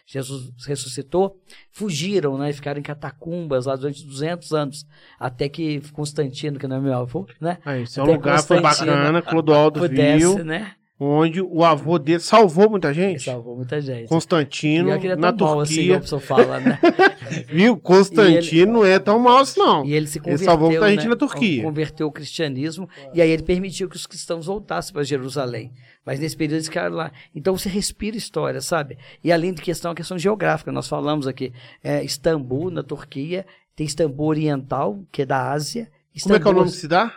Jesus 0.07 0.53
ressuscitou, 0.67 1.41
fugiram, 1.71 2.39
né, 2.39 2.51
e 2.51 2.53
ficaram 2.53 2.81
em 2.81 2.83
catacumbas 2.83 3.67
lá 3.67 3.77
durante 3.77 4.05
200 4.05 4.53
anos, 4.53 4.87
até 5.19 5.49
que 5.49 5.81
Constantino, 5.93 6.59
que 6.59 6.67
não 6.67 6.77
é 6.77 6.81
meu 6.81 6.95
avô, 6.95 7.27
né, 7.41 7.59
Aí, 7.65 7.83
esse 7.83 7.99
é 7.99 8.03
um 8.03 8.07
lugar 8.07 8.43
foi 8.43 8.61
bacana, 8.61 9.23
Clodoaldo 9.23 9.81
pudesse, 9.87 10.19
viu, 10.19 10.45
né, 10.45 10.75
onde 10.99 11.41
o 11.43 11.63
avô 11.65 11.99
dele 11.99 12.21
salvou 12.21 12.71
muita 12.71 12.93
gente. 12.95 13.23
salvou 13.25 13.57
muita 13.57 13.81
gente. 13.81 14.09
Constantino, 14.09 14.89
E 14.89 15.07
é 15.07 15.17
na 15.17 15.29
assim, 15.29 15.37
Turquia. 15.37 15.83
igual 15.83 15.99
o 15.99 16.03
pessoal 16.03 16.21
fala, 16.21 16.61
né? 16.61 16.79
Viu? 17.49 17.77
Constantino 17.77 18.73
não 18.73 18.85
é 18.85 18.99
tão 18.99 19.19
mal 19.19 19.39
assim, 19.39 19.61
não. 19.61 19.85
E 19.85 19.93
ele 19.95 20.07
se 20.07 20.19
Ele 20.19 20.25
converteu, 20.25 20.45
salvou 20.47 20.71
muita 20.71 20.89
gente 20.91 21.03
né? 21.05 21.09
na 21.11 21.17
Turquia. 21.17 21.63
Converteu 21.63 22.07
o 22.07 22.13
cristianismo 22.13 22.89
e 23.13 23.21
aí 23.21 23.31
ele 23.31 23.43
permitiu 23.43 23.89
que 23.89 23.97
os 23.97 24.07
cristãos 24.07 24.47
voltassem 24.47 24.93
para 24.93 25.03
Jerusalém. 25.03 25.73
Mas 26.05 26.21
nesse 26.21 26.37
período 26.37 26.55
eles 26.57 26.67
ficaram 26.69 26.95
lá. 26.95 27.11
Então 27.35 27.57
você 27.57 27.69
respira 27.69 28.17
história, 28.17 28.61
sabe? 28.61 28.97
E 29.23 29.33
além 29.33 29.53
de 29.53 29.61
questão, 29.61 29.91
a 29.91 29.95
questão 29.95 30.19
geográfica. 30.19 30.71
Nós 30.71 30.89
falamos 30.89 31.27
aqui, 31.27 31.53
é, 31.83 32.03
Istambul, 32.05 32.71
na 32.71 32.83
Turquia, 32.83 33.45
tem 33.75 33.87
Istambul 33.87 34.29
Oriental, 34.29 35.01
que 35.11 35.23
é 35.23 35.27
da 35.27 35.51
Ásia. 35.51 35.91
Como 36.23 36.35
é 36.35 36.39
que 36.39 36.45
é 36.45 36.49
o 36.49 36.53
Istambul- 36.53 36.55
nome 36.61 36.71
que 36.71 36.77
se 36.79 36.89
dá? 36.89 37.13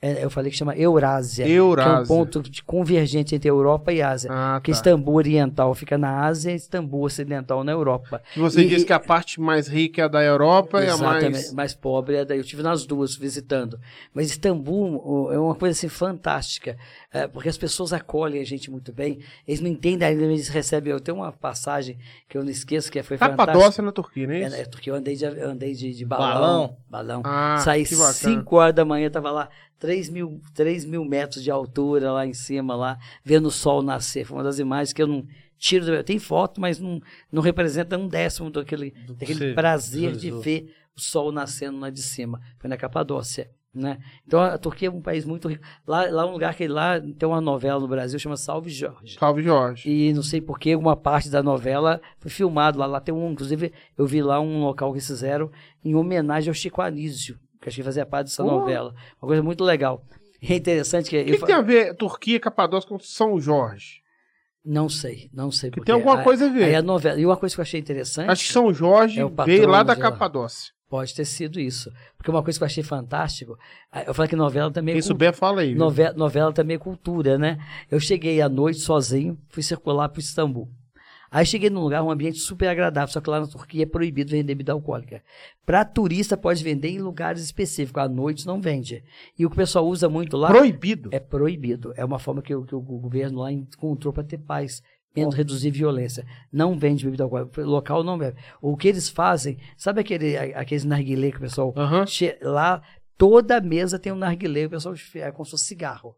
É, 0.00 0.24
eu 0.24 0.30
falei 0.30 0.50
que 0.50 0.56
chama 0.56 0.76
Eurásia, 0.76 1.44
que 1.44 1.50
é 1.50 1.54
um 1.54 1.66
Eurásia. 1.66 2.06
ponto 2.06 2.40
de 2.42 2.62
convergente 2.62 3.34
entre 3.34 3.50
Europa 3.50 3.92
e 3.92 4.00
Ásia. 4.00 4.30
Ah, 4.32 4.54
Porque 4.60 4.70
tá. 4.70 4.76
Istambul 4.76 5.16
Oriental 5.16 5.74
fica 5.74 5.98
na 5.98 6.20
Ásia 6.24 6.52
e 6.52 6.54
Istambul 6.54 7.02
Ocidental 7.04 7.64
na 7.64 7.72
Europa. 7.72 8.22
Que 8.32 8.38
você 8.38 8.62
E- 8.62 8.68
disse 8.68 8.84
que 8.86 8.92
a 8.92 9.00
parte 9.00 9.40
mais 9.40 9.66
rica 9.66 10.02
é 10.02 10.04
a 10.04 10.08
da 10.08 10.22
Europa 10.22 10.78
e 10.84 10.88
a 10.88 10.94
Exatamente, 10.94 11.52
mais... 11.54 11.74
pobre 11.74 12.16
é 12.16 12.24
daí. 12.24 12.38
Eu 12.38 12.44
tive 12.44 12.62
nas 12.62 12.86
duas 12.86 13.16
visitando. 13.16 13.78
Mas 14.14 14.30
Istambul 14.30 15.32
é 15.32 15.38
uma 15.38 15.54
coisa 15.56 15.72
assim 15.76 15.88
fantástica, 15.88 16.76
é, 17.12 17.26
porque 17.26 17.48
as 17.48 17.58
pessoas 17.58 17.92
acolhem 17.92 18.40
a 18.40 18.44
gente 18.44 18.70
muito 18.70 18.92
bem. 18.92 19.18
Eles 19.46 19.60
não 19.60 19.68
entendem 19.68 20.06
ainda, 20.06 20.22
eles 20.24 20.48
recebem. 20.48 20.92
Eu 20.92 21.00
tenho 21.00 21.16
uma 21.18 21.32
passagem 21.32 21.98
que 22.28 22.38
eu 22.38 22.44
não 22.44 22.50
esqueço 22.50 22.90
que 22.90 23.02
foi 23.02 23.16
fantástica. 23.16 23.46
Capadócia 23.46 23.82
na 23.82 23.90
Turquia, 23.92 24.26
não 24.26 24.34
é 24.34 24.42
É, 24.42 24.46
isso? 24.46 24.56
é, 24.56 24.64
porque 24.66 24.90
eu 24.90 24.94
andei 24.94 25.16
de, 25.16 25.24
eu 25.24 25.50
andei 25.50 25.74
de, 25.74 25.92
de 25.92 26.04
balão. 26.04 26.28
Balão? 26.38 26.76
balão. 26.88 27.22
Ah, 27.24 27.58
Saí 27.64 27.84
que 27.84 27.94
bacana. 27.96 28.12
5 28.12 28.56
horas 28.56 28.74
da 28.74 28.84
manhã, 28.84 29.10
tava 29.10 29.30
lá 29.30 29.48
3 29.78 30.08
mil, 30.10 30.40
3 30.54 30.84
mil 30.84 31.04
metros 31.04 31.42
de 31.42 31.50
altura 31.50 32.12
lá 32.12 32.26
em 32.26 32.34
cima, 32.34 32.74
lá, 32.74 32.98
vendo 33.24 33.46
o 33.46 33.50
sol 33.50 33.82
nascer. 33.82 34.24
Foi 34.24 34.36
uma 34.38 34.44
das 34.44 34.58
imagens 34.58 34.92
que 34.92 35.02
eu 35.02 35.06
não 35.06 35.24
tiro. 35.58 35.84
do- 35.86 36.02
Tem 36.04 36.18
foto, 36.18 36.60
mas 36.60 36.78
não, 36.78 37.00
não 37.30 37.42
representa 37.42 37.96
um 37.98 38.08
décimo 38.08 38.50
daquele, 38.50 38.90
Do 39.06 39.14
daquele 39.14 39.54
prazer 39.54 40.12
de 40.16 40.30
ver 40.42 40.74
o 40.96 41.00
sol 41.00 41.30
nascendo 41.32 41.78
lá 41.78 41.90
de 41.90 42.02
cima. 42.02 42.40
Foi 42.58 42.68
na 42.68 42.76
Capadócia. 42.76 43.50
Né? 43.74 43.98
Então 44.26 44.40
a 44.40 44.56
Turquia 44.58 44.88
é 44.88 44.90
um 44.90 45.00
país 45.00 45.24
muito 45.24 45.46
rico. 45.46 45.62
Lá, 45.86 46.10
lá 46.10 46.22
é 46.22 46.24
um 46.24 46.32
lugar 46.32 46.54
que 46.54 46.66
lá 46.66 46.98
tem 47.00 47.28
uma 47.28 47.40
novela 47.40 47.78
no 47.78 47.86
Brasil 47.86 48.18
chama 48.18 48.36
Salve 48.36 48.70
Jorge. 48.70 49.16
Salve, 49.18 49.42
Jorge. 49.42 49.88
E 49.88 50.12
não 50.14 50.22
sei 50.22 50.40
por 50.40 50.58
que 50.58 50.74
uma 50.74 50.96
parte 50.96 51.28
da 51.28 51.42
novela 51.42 52.00
foi 52.18 52.30
filmado 52.30 52.78
lá. 52.78 52.86
Lá 52.86 52.98
tem 52.98 53.14
um, 53.14 53.30
inclusive, 53.30 53.72
eu 53.96 54.06
vi 54.06 54.22
lá 54.22 54.40
um 54.40 54.62
local 54.62 54.92
que 54.92 55.00
fizeram 55.00 55.50
em 55.84 55.94
homenagem 55.94 56.48
ao 56.50 56.54
Chico 56.54 56.80
Anísio, 56.82 57.38
que 57.68 57.74
acho 57.74 57.76
que 57.76 57.82
fazia 57.82 58.06
parte 58.06 58.26
dessa 58.28 58.42
Pô. 58.42 58.50
novela. 58.50 58.94
Uma 59.22 59.28
coisa 59.28 59.42
muito 59.42 59.62
legal. 59.64 60.02
É 60.42 60.54
interessante 60.54 61.10
que. 61.10 61.20
O 61.20 61.24
que, 61.24 61.32
que 61.32 61.38
fa- 61.38 61.46
tem 61.46 61.54
a 61.54 61.60
ver 61.60 61.94
Turquia, 61.96 62.38
Capadócia 62.40 62.88
com 62.88 62.98
São 62.98 63.40
Jorge? 63.40 64.00
Não 64.64 64.88
sei, 64.88 65.30
não 65.32 65.50
sei. 65.50 65.70
Que 65.70 65.76
porque 65.76 65.86
tem 65.86 65.94
alguma 65.94 66.20
a- 66.20 66.24
coisa 66.24 66.44
a 66.46 66.48
Aí 66.48 66.54
ver. 66.54 66.74
a 66.74 66.82
novela. 66.82 67.18
E 67.18 67.24
uma 67.24 67.36
coisa 67.36 67.54
que 67.54 67.60
eu 67.60 67.62
achei 67.62 67.80
interessante. 67.80 68.30
Acho 68.30 68.44
que 68.46 68.52
São 68.52 68.72
Jorge 68.74 69.20
É 69.20 69.44
veio 69.44 69.68
lá 69.68 69.82
da. 69.82 69.96
Capadócia. 69.96 70.72
Pode 70.90 71.14
ter 71.14 71.26
sido 71.26 71.60
isso. 71.60 71.90
Porque 72.16 72.30
uma 72.30 72.42
coisa 72.42 72.58
que 72.58 72.62
eu 72.62 72.66
achei 72.66 72.82
fantástico. 72.82 73.58
Eu 74.06 74.14
falei 74.14 74.26
que 74.28 74.34
novela 74.36 74.70
também 74.70 74.94
Quem 74.94 75.00
é 75.00 75.02
cultura. 75.02 75.14
souber, 75.32 75.34
fala 75.34 75.60
aí. 75.60 75.74
Novela, 75.74 76.14
novela 76.16 76.50
também 76.52 76.76
é 76.76 76.78
cultura, 76.78 77.36
né? 77.36 77.58
Eu 77.90 78.00
cheguei 78.00 78.40
à 78.40 78.48
noite 78.48 78.78
sozinho, 78.80 79.38
fui 79.50 79.62
circular 79.62 80.08
para 80.08 80.20
Istambul. 80.20 80.66
Aí 81.30 81.44
cheguei 81.44 81.68
num 81.70 81.80
lugar, 81.80 82.02
um 82.02 82.10
ambiente 82.10 82.38
super 82.38 82.68
agradável, 82.68 83.12
só 83.12 83.20
que 83.20 83.28
lá 83.28 83.40
na 83.40 83.46
Turquia 83.46 83.82
é 83.82 83.86
proibido 83.86 84.30
vender 84.30 84.54
bebida 84.54 84.72
alcoólica. 84.72 85.22
Para 85.66 85.84
turista 85.84 86.36
pode 86.36 86.64
vender 86.64 86.88
em 86.88 86.98
lugares 86.98 87.42
específicos, 87.42 88.02
à 88.02 88.08
noite 88.08 88.46
não 88.46 88.60
vende. 88.60 89.02
E 89.38 89.44
o 89.44 89.50
que 89.50 89.54
o 89.54 89.56
pessoal 89.58 89.86
usa 89.86 90.08
muito 90.08 90.36
lá 90.36 90.48
Proibido. 90.48 91.10
é 91.12 91.18
proibido. 91.20 91.92
É 91.96 92.04
uma 92.04 92.18
forma 92.18 92.40
que, 92.40 92.54
o- 92.54 92.64
que 92.64 92.74
o 92.74 92.80
governo 92.80 93.40
lá 93.40 93.52
encontrou 93.52 94.12
para 94.12 94.24
ter 94.24 94.38
paz, 94.38 94.82
menos 95.14 95.34
reduzir 95.34 95.70
violência. 95.70 96.24
Não 96.52 96.78
vende 96.78 97.04
bebida 97.04 97.24
alcoólica, 97.24 97.62
local 97.64 98.02
não 98.04 98.16
bebe. 98.16 98.38
O 98.62 98.76
que 98.76 98.88
eles 98.88 99.08
fazem, 99.08 99.58
sabe 99.76 100.00
aquele, 100.00 100.36
aqueles 100.36 100.84
narguilé 100.84 101.30
que 101.30 101.36
o 101.38 101.40
pessoal 101.40 101.72
Lá, 102.40 102.80
toda 103.16 103.60
mesa 103.60 103.98
tem 103.98 104.12
um 104.12 104.16
narguilé, 104.16 104.66
o 104.66 104.70
pessoal 104.70 104.94
é 105.16 105.30
como 105.32 105.44
se 105.44 105.50
fosse 105.50 105.64
cigarro. 105.66 106.16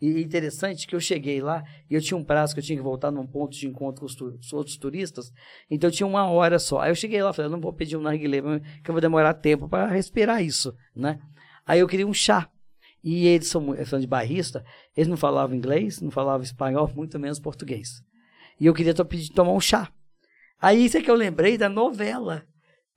E 0.00 0.20
interessante 0.20 0.86
que 0.86 0.94
eu 0.94 1.00
cheguei 1.00 1.40
lá 1.40 1.64
e 1.90 1.94
eu 1.94 2.00
tinha 2.02 2.18
um 2.18 2.24
prazo 2.24 2.52
que 2.54 2.60
eu 2.60 2.64
tinha 2.64 2.76
que 2.76 2.82
voltar 2.82 3.10
num 3.10 3.26
ponto 3.26 3.56
de 3.56 3.66
encontro 3.66 4.00
com 4.00 4.06
os, 4.06 4.14
tu- 4.14 4.36
os 4.38 4.52
outros 4.52 4.76
turistas, 4.76 5.32
então 5.70 5.88
eu 5.88 5.92
tinha 5.92 6.06
uma 6.06 6.28
hora 6.30 6.58
só. 6.58 6.80
Aí 6.80 6.90
eu 6.90 6.94
cheguei 6.94 7.22
lá 7.22 7.30
e 7.30 7.34
falei, 7.34 7.50
não 7.50 7.60
vou 7.60 7.72
pedir 7.72 7.96
um 7.96 8.02
narguilé, 8.02 8.40
que 8.84 8.90
eu 8.90 8.92
vou 8.92 9.00
demorar 9.00 9.32
tempo 9.34 9.68
para 9.68 9.86
respirar 9.86 10.42
isso, 10.42 10.74
né? 10.94 11.18
Aí 11.66 11.80
eu 11.80 11.88
queria 11.88 12.06
um 12.06 12.12
chá. 12.12 12.48
E 13.02 13.26
eles 13.26 13.48
são 13.48 13.62
falando 13.86 14.00
de 14.02 14.06
barrista, 14.06 14.64
eles 14.96 15.08
não 15.08 15.16
falavam 15.16 15.56
inglês, 15.56 16.00
não 16.00 16.10
falavam 16.10 16.42
espanhol, 16.42 16.90
muito 16.94 17.18
menos 17.18 17.38
português. 17.38 18.02
E 18.60 18.66
eu 18.66 18.74
queria 18.74 18.92
pedir 19.04 19.32
tomar 19.32 19.52
um 19.52 19.60
chá. 19.60 19.90
Aí 20.60 20.84
isso 20.84 20.98
é 20.98 21.02
que 21.02 21.10
eu 21.10 21.14
lembrei 21.14 21.56
da 21.56 21.68
novela. 21.68 22.44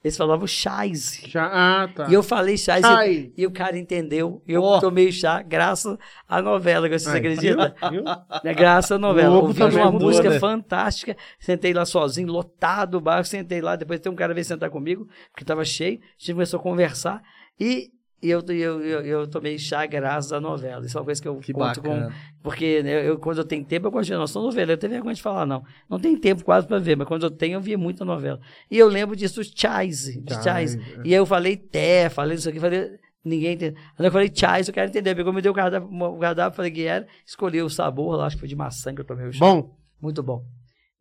Eles 0.01 0.15
falavam 0.15 0.47
chás. 0.47 1.21
Já, 1.27 1.45
ah, 1.45 1.87
tá. 1.89 2.07
E 2.09 2.13
eu 2.13 2.23
falei 2.23 2.57
chás 2.57 2.81
e, 3.05 3.33
e 3.35 3.45
o 3.45 3.51
cara 3.51 3.77
entendeu. 3.77 4.41
E 4.47 4.53
eu 4.53 4.63
Ó. 4.63 4.79
tomei 4.79 5.11
chá 5.11 5.41
graças 5.41 5.97
à 6.27 6.41
novela, 6.41 6.87
vocês 6.87 7.07
Ai, 7.07 7.19
acreditam? 7.19 7.73
viu? 7.91 8.03
É 8.43 8.53
graças 8.53 8.93
à 8.93 8.97
novela. 8.97 9.35
Lobo 9.35 9.47
Ouvindo 9.47 9.65
também 9.65 9.83
uma 9.83 9.91
mudou, 9.91 10.07
música 10.07 10.29
né? 10.29 10.39
fantástica. 10.39 11.17
Sentei 11.37 11.73
lá 11.73 11.85
sozinho, 11.85 12.31
lotado 12.31 12.95
o 12.95 13.01
bar. 13.01 13.25
Sentei 13.25 13.59
lá. 13.59 13.75
Depois 13.75 13.99
tem 13.99 14.09
um 14.09 14.15
cara 14.15 14.33
veio 14.33 14.45
sentar 14.45 14.69
comigo, 14.69 15.05
porque 15.31 15.43
estava 15.43 15.65
cheio. 15.65 15.99
A 16.01 16.05
gente 16.17 16.33
começou 16.33 16.59
a 16.59 16.63
conversar. 16.63 17.21
E 17.59 17.91
e 18.21 18.29
eu, 18.29 18.41
eu, 18.49 18.81
eu, 18.81 19.01
eu 19.01 19.27
tomei 19.27 19.57
chá 19.57 19.85
graças 19.85 20.33
à 20.33 20.41
novela. 20.41 20.85
Isso 20.85 20.97
é 20.97 21.01
uma 21.01 21.05
coisa 21.05 21.21
que 21.21 21.27
eu 21.27 21.37
Que 21.37 21.53
conto 21.53 21.81
com. 21.81 21.89
bacana. 21.89 22.13
Porque 22.43 22.83
né, 22.83 23.07
eu, 23.07 23.17
quando 23.17 23.37
eu 23.37 23.45
tenho 23.45 23.63
tempo, 23.63 23.87
eu 23.87 23.91
gosto 23.91 24.07
de. 24.07 24.13
Não 24.13 24.27
sou 24.27 24.43
novela, 24.43 24.71
eu 24.73 24.77
tenho 24.77 24.91
vergonha 24.91 25.15
de 25.15 25.21
falar, 25.21 25.45
não. 25.45 25.63
Não 25.89 25.99
tem 25.99 26.17
tempo 26.17 26.43
quase 26.43 26.67
para 26.67 26.79
ver, 26.79 26.97
mas 26.97 27.07
quando 27.07 27.23
eu 27.23 27.31
tenho, 27.31 27.55
eu 27.55 27.61
via 27.61 27.77
muita 27.77 28.03
novela. 28.03 28.39
E 28.69 28.77
eu 28.77 28.87
lembro 28.87 29.15
disso, 29.15 29.41
chais, 29.43 30.03
de 30.03 30.33
Chais, 30.43 30.75
é. 30.75 30.79
E 31.05 31.09
aí 31.09 31.13
eu 31.13 31.25
falei 31.25 31.55
té, 31.55 32.09
falei 32.09 32.35
isso 32.37 32.49
aqui, 32.49 32.59
falei. 32.59 32.89
Ninguém 33.23 33.53
entendeu. 33.53 33.79
Quando 33.97 34.05
eu 34.05 34.11
falei 34.11 34.31
chais, 34.33 34.67
eu 34.67 34.73
quero 34.73 34.89
entender. 34.89 35.13
Pegou, 35.15 35.33
me 35.33 35.41
deu 35.41 35.51
o 35.51 35.55
cardápio, 35.55 35.89
o 35.89 36.17
cardápio 36.19 36.55
falei 36.55 36.71
que 36.71 36.83
era, 36.83 37.05
escolhi 37.25 37.61
o 37.61 37.69
sabor 37.69 38.15
lá, 38.15 38.25
acho 38.25 38.35
que 38.37 38.39
foi 38.39 38.49
de 38.49 38.55
maçã 38.55 38.95
que 38.95 39.01
eu 39.01 39.05
tomei 39.05 39.27
o 39.27 39.31
chá. 39.33 39.39
Bom, 39.39 39.75
Muito 40.01 40.23
bom. 40.23 40.43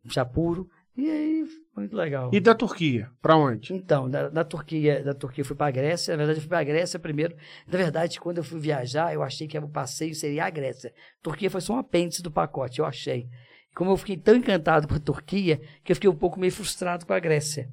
Um 0.05 0.09
chá 0.09 0.25
puro. 0.25 0.67
E 0.97 1.09
aí, 1.09 1.45
muito 1.79 1.95
legal. 1.95 2.29
e 2.33 2.39
da 2.39 2.53
Turquia? 2.53 3.09
Pra 3.21 3.35
onde? 3.35 3.73
Então, 3.73 4.09
da, 4.09 4.29
da 4.29 4.43
Turquia, 4.43 5.03
da 5.03 5.13
Turquia 5.13 5.41
eu 5.41 5.45
fui 5.45 5.55
para 5.55 5.67
a 5.67 5.71
Grécia. 5.71 6.11
Na 6.13 6.17
verdade, 6.17 6.37
eu 6.37 6.41
fui 6.41 6.49
para 6.49 6.59
a 6.59 6.63
Grécia 6.63 6.99
primeiro. 6.99 7.35
Na 7.67 7.77
verdade, 7.77 8.19
quando 8.19 8.37
eu 8.37 8.43
fui 8.43 8.59
viajar, 8.59 9.13
eu 9.13 9.23
achei 9.23 9.47
que 9.47 9.57
o 9.57 9.67
passeio 9.67 10.13
seria 10.13 10.45
a 10.45 10.49
Grécia. 10.49 10.93
Turquia 11.21 11.49
foi 11.49 11.61
só 11.61 11.73
um 11.73 11.79
apêndice 11.79 12.21
do 12.21 12.31
pacote, 12.31 12.79
eu 12.79 12.85
achei. 12.85 13.27
Como 13.75 13.91
eu 13.91 13.97
fiquei 13.97 14.17
tão 14.17 14.35
encantado 14.35 14.87
com 14.87 14.95
a 14.95 14.99
Turquia, 14.99 15.59
que 15.83 15.91
eu 15.91 15.95
fiquei 15.95 16.09
um 16.09 16.15
pouco 16.15 16.39
meio 16.39 16.51
frustrado 16.51 17.05
com 17.05 17.13
a 17.13 17.19
Grécia. 17.19 17.69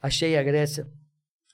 Achei 0.00 0.36
a 0.36 0.42
Grécia 0.42 0.86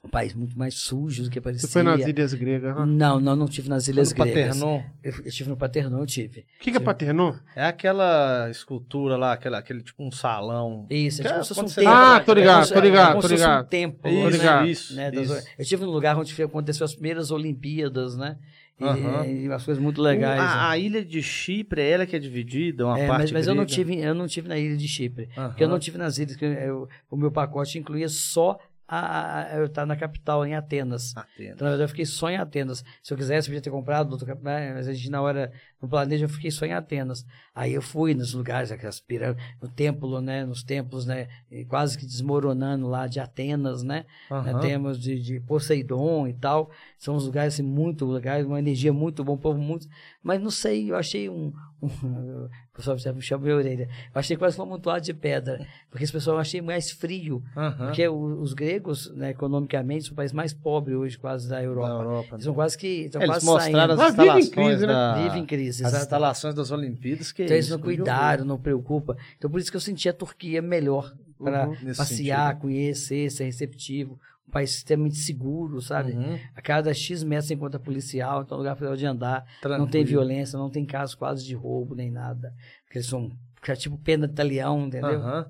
um 0.05 0.09
país 0.09 0.35
muito 0.35 0.59
mais 0.59 0.74
sujo 0.74 1.23
do 1.24 1.31
que 1.31 1.41
parecia. 1.41 1.66
Você 1.69 1.73
foi 1.73 1.83
nas 1.85 2.01
ilhas 2.05 2.35
gregas. 2.35 2.74
né? 2.77 2.85
Não, 2.87 3.20
não, 3.20 3.37
não 3.37 3.47
tive 3.47 3.69
nas 3.69 3.87
Ilhas 3.87 4.12
No 4.12 4.24
Gregas. 4.24 4.59
Paternon. 4.59 4.83
Eu, 5.03 5.12
eu 5.24 5.31
tive 5.31 5.49
no 5.49 5.57
Paternon, 5.57 5.99
eu 6.01 6.07
tive. 6.07 6.41
O 6.41 6.45
que, 6.61 6.73
que 6.73 6.77
é 6.77 6.81
Paternon? 6.81 7.35
É 7.55 7.65
aquela 7.66 8.49
escultura 8.51 9.16
lá, 9.16 9.33
aquela, 9.33 9.59
aquele 9.59 9.81
tipo 9.81 10.03
um 10.05 10.11
salão. 10.11 10.87
Isso, 10.91 11.20
é 11.20 11.23
Que 11.23 11.29
tipo 11.29 11.31
é 11.31 11.33
como 11.35 11.45
se 11.45 11.55
fosse 11.55 11.61
um 11.81 11.83
templo. 11.85 11.93
Ah, 11.93 12.20
tô 12.20 12.35
ligado, 12.35 12.65
É 12.65 12.69
como 12.69 12.81
tô 12.81 12.85
ligado, 12.87 13.11
é 13.11 13.15
tô 13.15 13.20
fosse 13.23 13.35
ligado. 13.35 13.65
um 13.65 13.69
templo. 13.69 14.11
Isso, 14.11 14.23
né? 14.24 14.31
ligado. 14.31 14.66
isso, 14.69 14.95
né, 14.97 15.11
isso. 15.15 15.33
Eu 15.35 15.43
estive 15.62 15.85
num 15.85 15.93
lugar 15.93 16.19
onde 16.19 16.43
aconteceu 16.43 16.85
as 16.85 16.95
primeiras 16.95 17.31
Olimpíadas, 17.31 18.16
né? 18.16 18.39
E, 18.81 18.85
Aham. 18.85 19.24
e 19.27 19.47
umas 19.47 19.65
coisas 19.65 19.81
muito 19.81 20.03
legais. 20.03 20.41
né? 20.41 20.45
A, 20.49 20.70
a 20.70 20.79
ilha 20.79 21.05
de 21.05 21.23
Chipre, 21.23 21.81
ela 21.81 22.05
que 22.07 22.16
é 22.16 22.19
dividida, 22.19 22.85
uma 22.87 22.99
É, 22.99 23.07
parte 23.07 23.20
mas, 23.20 23.31
mas 23.33 23.47
eu 23.47 23.55
não 23.55 23.65
tive, 23.65 24.01
eu 24.01 24.15
não 24.16 24.27
tive 24.27 24.49
na 24.49 24.59
ilha 24.59 24.77
de 24.77 24.89
Chipre. 24.89 25.29
Aham. 25.37 25.49
Porque 25.51 25.62
eu 25.62 25.69
não 25.69 25.79
tive 25.79 25.97
nas 25.99 26.19
ilhas, 26.19 26.35
que 26.35 26.45
eu- 26.45 26.89
o 27.09 27.16
meu 27.16 27.31
pacote 27.31 27.79
incluía 27.79 28.09
só 28.09 28.59
a, 28.98 29.43
a- 29.55 29.56
eu 29.59 29.66
estar 29.66 29.86
na 29.86 29.97
capital, 29.97 30.44
em 30.44 30.55
Atenas. 30.55 31.16
Atenas. 31.16 31.55
Então, 31.55 31.64
na 31.64 31.70
verdade, 31.70 31.85
eu 31.85 31.89
fiquei 31.89 32.05
só 32.05 32.28
em 32.31 32.36
Atenas. 32.36 32.85
Se 33.02 33.12
eu 33.12 33.16
quisesse, 33.16 33.48
eu 33.48 33.52
podia 33.52 33.62
ter 33.62 33.70
comprado 33.70 34.16
né, 34.43 34.73
mas 34.74 34.89
a 34.89 34.93
gente, 34.93 35.09
na 35.10 35.20
hora, 35.23 35.51
no 35.81 35.89
planejo, 35.89 36.24
eu 36.24 36.28
fiquei 36.28 36.51
só 36.51 36.66
em 36.66 36.73
Atenas. 36.73 37.24
Aí 37.55 37.73
eu 37.73 37.82
fui 37.82 38.14
nos 38.14 38.35
lugares, 38.35 38.70
aquelas 38.70 39.01
pirâmides, 39.01 39.43
no 39.60 39.69
templo, 39.69 40.20
né, 40.20 40.44
nos 40.44 40.62
templos, 40.62 41.06
né, 41.06 41.28
quase 41.69 41.97
que 41.98 42.05
desmoronando 42.06 42.86
lá 42.89 43.06
de 43.06 43.19
Atenas, 43.20 43.82
né, 43.82 44.05
né, 44.31 44.36
Aham. 44.51 44.60
temos 44.60 45.01
de, 45.01 45.20
de 45.20 45.40
Poseidon 45.40 46.27
e 46.28 46.35
tal. 46.35 46.70
São 46.98 47.14
uns 47.16 47.24
lugares 47.27 47.55
assim, 47.55 47.62
muito 47.62 48.06
legais, 48.06 48.44
uma 48.47 48.59
energia 48.59 48.93
muito 48.93 49.24
bom, 49.24 49.35
um 49.35 49.39
povo 49.39 49.60
muito. 49.60 49.86
Mas 50.23 50.40
não 50.40 50.51
sei, 50.51 50.90
eu 50.90 50.97
achei 50.97 51.28
um. 51.28 51.52
um 51.82 52.48
o 52.73 52.77
pessoal 52.77 52.99
chama 53.20 53.43
minha 53.44 53.55
orelha. 53.57 53.86
Eu 54.15 54.19
achei 54.19 54.35
quase 54.35 54.59
um 54.59 54.62
amontoado 54.62 55.05
de 55.05 55.12
pedra. 55.12 55.66
Porque 55.90 56.05
esse 56.05 56.12
pessoal 56.12 56.36
eu 56.36 56.40
achei 56.40 56.62
mais 56.62 56.90
frio. 56.90 57.43
Aham. 57.55 57.86
Porque 57.86 58.09
o- 58.09 58.40
os 58.40 58.55
gregos, 58.55 59.12
né, 59.15 59.31
economicamente, 59.31 60.05
são 60.07 60.15
o 60.15 60.16
país 60.16 60.32
mais 60.32 60.55
pobre 60.55 60.94
hoje, 60.94 61.19
quase 61.19 61.49
da 61.49 61.57
Da 61.57 61.62
Europa. 61.62 62.03
Europa. 62.03 62.28
Eles 62.32 62.44
são 62.44 62.55
quase 62.55 62.78
que. 62.78 62.86
Estão 62.86 63.20
É, 63.20 63.24
eles 63.24 63.35
quase 63.36 63.47
mostraram 63.47 63.73
saindo. 63.74 63.93
as 63.93 63.99
Mas 63.99 64.15
vive 64.16 64.23
em 64.23 64.39
instalações 64.39 64.69
crise, 64.70 64.86
né? 64.86 64.93
da... 64.93 65.15
Vive 65.23 65.39
em 65.39 65.47
crise, 65.47 65.85
As 65.85 65.94
instalações 65.94 66.55
das 66.55 66.70
Olimpíadas, 66.70 67.31
que 67.31 67.43
Então 67.43 67.55
eles 67.55 67.66
isso, 67.66 67.74
não 67.77 67.82
cuidaram, 67.82 68.44
não 68.47 68.59
preocupa. 68.59 69.19
Então 69.36 69.51
por 69.51 69.61
isso 69.61 69.70
que 69.70 69.77
eu 69.77 69.81
senti 69.81 70.09
a 70.09 70.12
Turquia 70.15 70.62
melhor 70.62 71.12
para 71.39 71.69
Uhum. 71.69 71.77
Passear, 71.97 72.59
conhecer, 72.59 73.28
ser 73.31 73.44
receptivo. 73.44 74.19
Um 74.48 74.51
país 74.51 74.74
extremamente 74.74 75.16
seguro, 75.16 75.81
sabe? 75.81 76.12
Uhum. 76.12 76.39
A 76.55 76.60
cada 76.60 76.93
X 76.93 77.23
metros 77.23 77.48
você 77.48 77.55
encontra 77.55 77.78
policial, 77.81 78.43
então 78.43 78.56
é 78.56 78.59
um 78.59 78.62
lugar 78.62 78.77
para 78.77 78.97
de 78.97 79.06
andar. 79.06 79.44
Não 79.62 79.86
tem 79.86 80.05
Tranquilo. 80.05 80.06
violência, 80.06 80.59
não 80.59 80.70
tem 80.70 80.85
casos 80.85 81.14
quase 81.14 81.44
de 81.44 81.55
roubo 81.55 81.94
nem 81.94 82.10
nada. 82.10 82.52
Porque 82.85 82.98
eles 82.98 83.09
são 83.09 83.31
que 83.62 83.70
é 83.70 83.77
tipo 83.77 83.97
pena 83.97 84.27
de 84.27 84.35
talião, 84.35 84.86
entendeu? 84.86 85.20
Aham. 85.20 85.47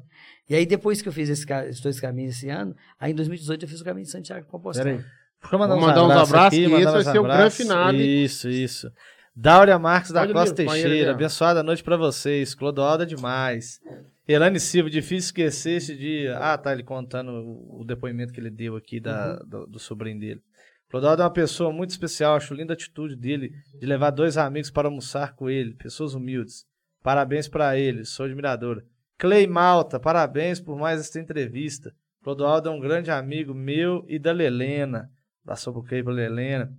E 0.48 0.54
aí 0.54 0.66
depois 0.66 1.00
que 1.00 1.08
eu 1.08 1.12
fiz 1.12 1.30
esse, 1.30 1.50
esses 1.50 1.80
dois 1.80 1.98
caminhos 1.98 2.36
esse 2.36 2.50
ano, 2.50 2.76
aí 3.00 3.12
em 3.12 3.14
2018 3.14 3.64
eu 3.64 3.68
fiz 3.68 3.80
o 3.80 3.84
caminho 3.84 4.04
de 4.04 4.10
Santiago 4.12 4.44
de 4.44 4.50
Compostela. 4.50 4.90
Peraí. 4.90 5.04
Deixa 5.40 5.54
eu 5.54 5.58
mandar, 5.58 5.74
Vou 5.74 5.86
mandar 5.86 6.04
uns 6.04 6.28
abraços, 6.28 6.58
que 6.58 6.68
mandar 6.68 6.82
esse 6.82 6.92
vai 6.92 7.00
uns 7.00 7.04
ser 7.04 7.18
o 7.18 7.22
grande 7.22 7.36
abraços. 7.38 7.56
finale. 7.56 8.24
Isso, 8.24 8.48
isso. 8.48 8.92
Dáurea 9.34 9.78
Marques 9.78 10.12
da 10.12 10.20
Pode 10.20 10.32
Costa 10.34 10.54
põe 10.64 10.78
ele 10.78 10.82
Teixeira, 10.88 11.10
abençoada 11.12 11.62
noite 11.62 11.82
pra 11.82 11.96
vocês. 11.96 12.54
Clodoaldo 12.54 13.02
é 13.02 13.06
demais. 13.06 13.80
Elane 14.26 14.60
Silva, 14.60 14.88
difícil 14.88 15.26
esquecer 15.28 15.76
esse 15.78 15.96
dia. 15.96 16.38
Ah, 16.38 16.56
tá, 16.56 16.72
ele 16.72 16.82
contando 16.84 17.30
o, 17.32 17.80
o 17.80 17.84
depoimento 17.84 18.32
que 18.32 18.38
ele 18.40 18.50
deu 18.50 18.76
aqui 18.76 19.00
da, 19.00 19.38
Uhum. 19.42 19.48
do, 19.48 19.66
do 19.66 19.78
sobrinho 19.78 20.18
dele. 20.20 20.40
Clodoaldo 20.88 21.22
é 21.22 21.24
uma 21.24 21.32
pessoa 21.32 21.72
muito 21.72 21.90
especial, 21.90 22.36
acho 22.36 22.54
linda 22.54 22.72
a 22.72 22.74
atitude 22.74 23.16
dele 23.16 23.50
de 23.80 23.86
levar 23.86 24.10
dois 24.10 24.36
amigos 24.36 24.70
para 24.70 24.88
almoçar 24.88 25.34
com 25.34 25.48
ele, 25.48 25.74
pessoas 25.74 26.14
humildes. 26.14 26.64
Parabéns 27.02 27.48
pra 27.48 27.76
ele, 27.78 28.04
sou 28.04 28.26
admiradora. 28.26 28.84
Clay 29.18 29.46
Malta, 29.46 29.98
parabéns 29.98 30.60
por 30.60 30.76
mais 30.78 31.00
esta 31.00 31.18
entrevista. 31.18 31.92
Clodoaldo 32.22 32.68
é 32.68 32.72
um 32.72 32.78
grande 32.80 33.10
amigo 33.10 33.54
meu 33.54 34.04
e 34.06 34.18
da 34.18 34.32
Lelena. 34.32 35.10
Abraçou 35.42 35.72
pro 35.72 35.82
Clay 35.82 36.02
pra 36.02 36.12
Lelena. 36.12 36.70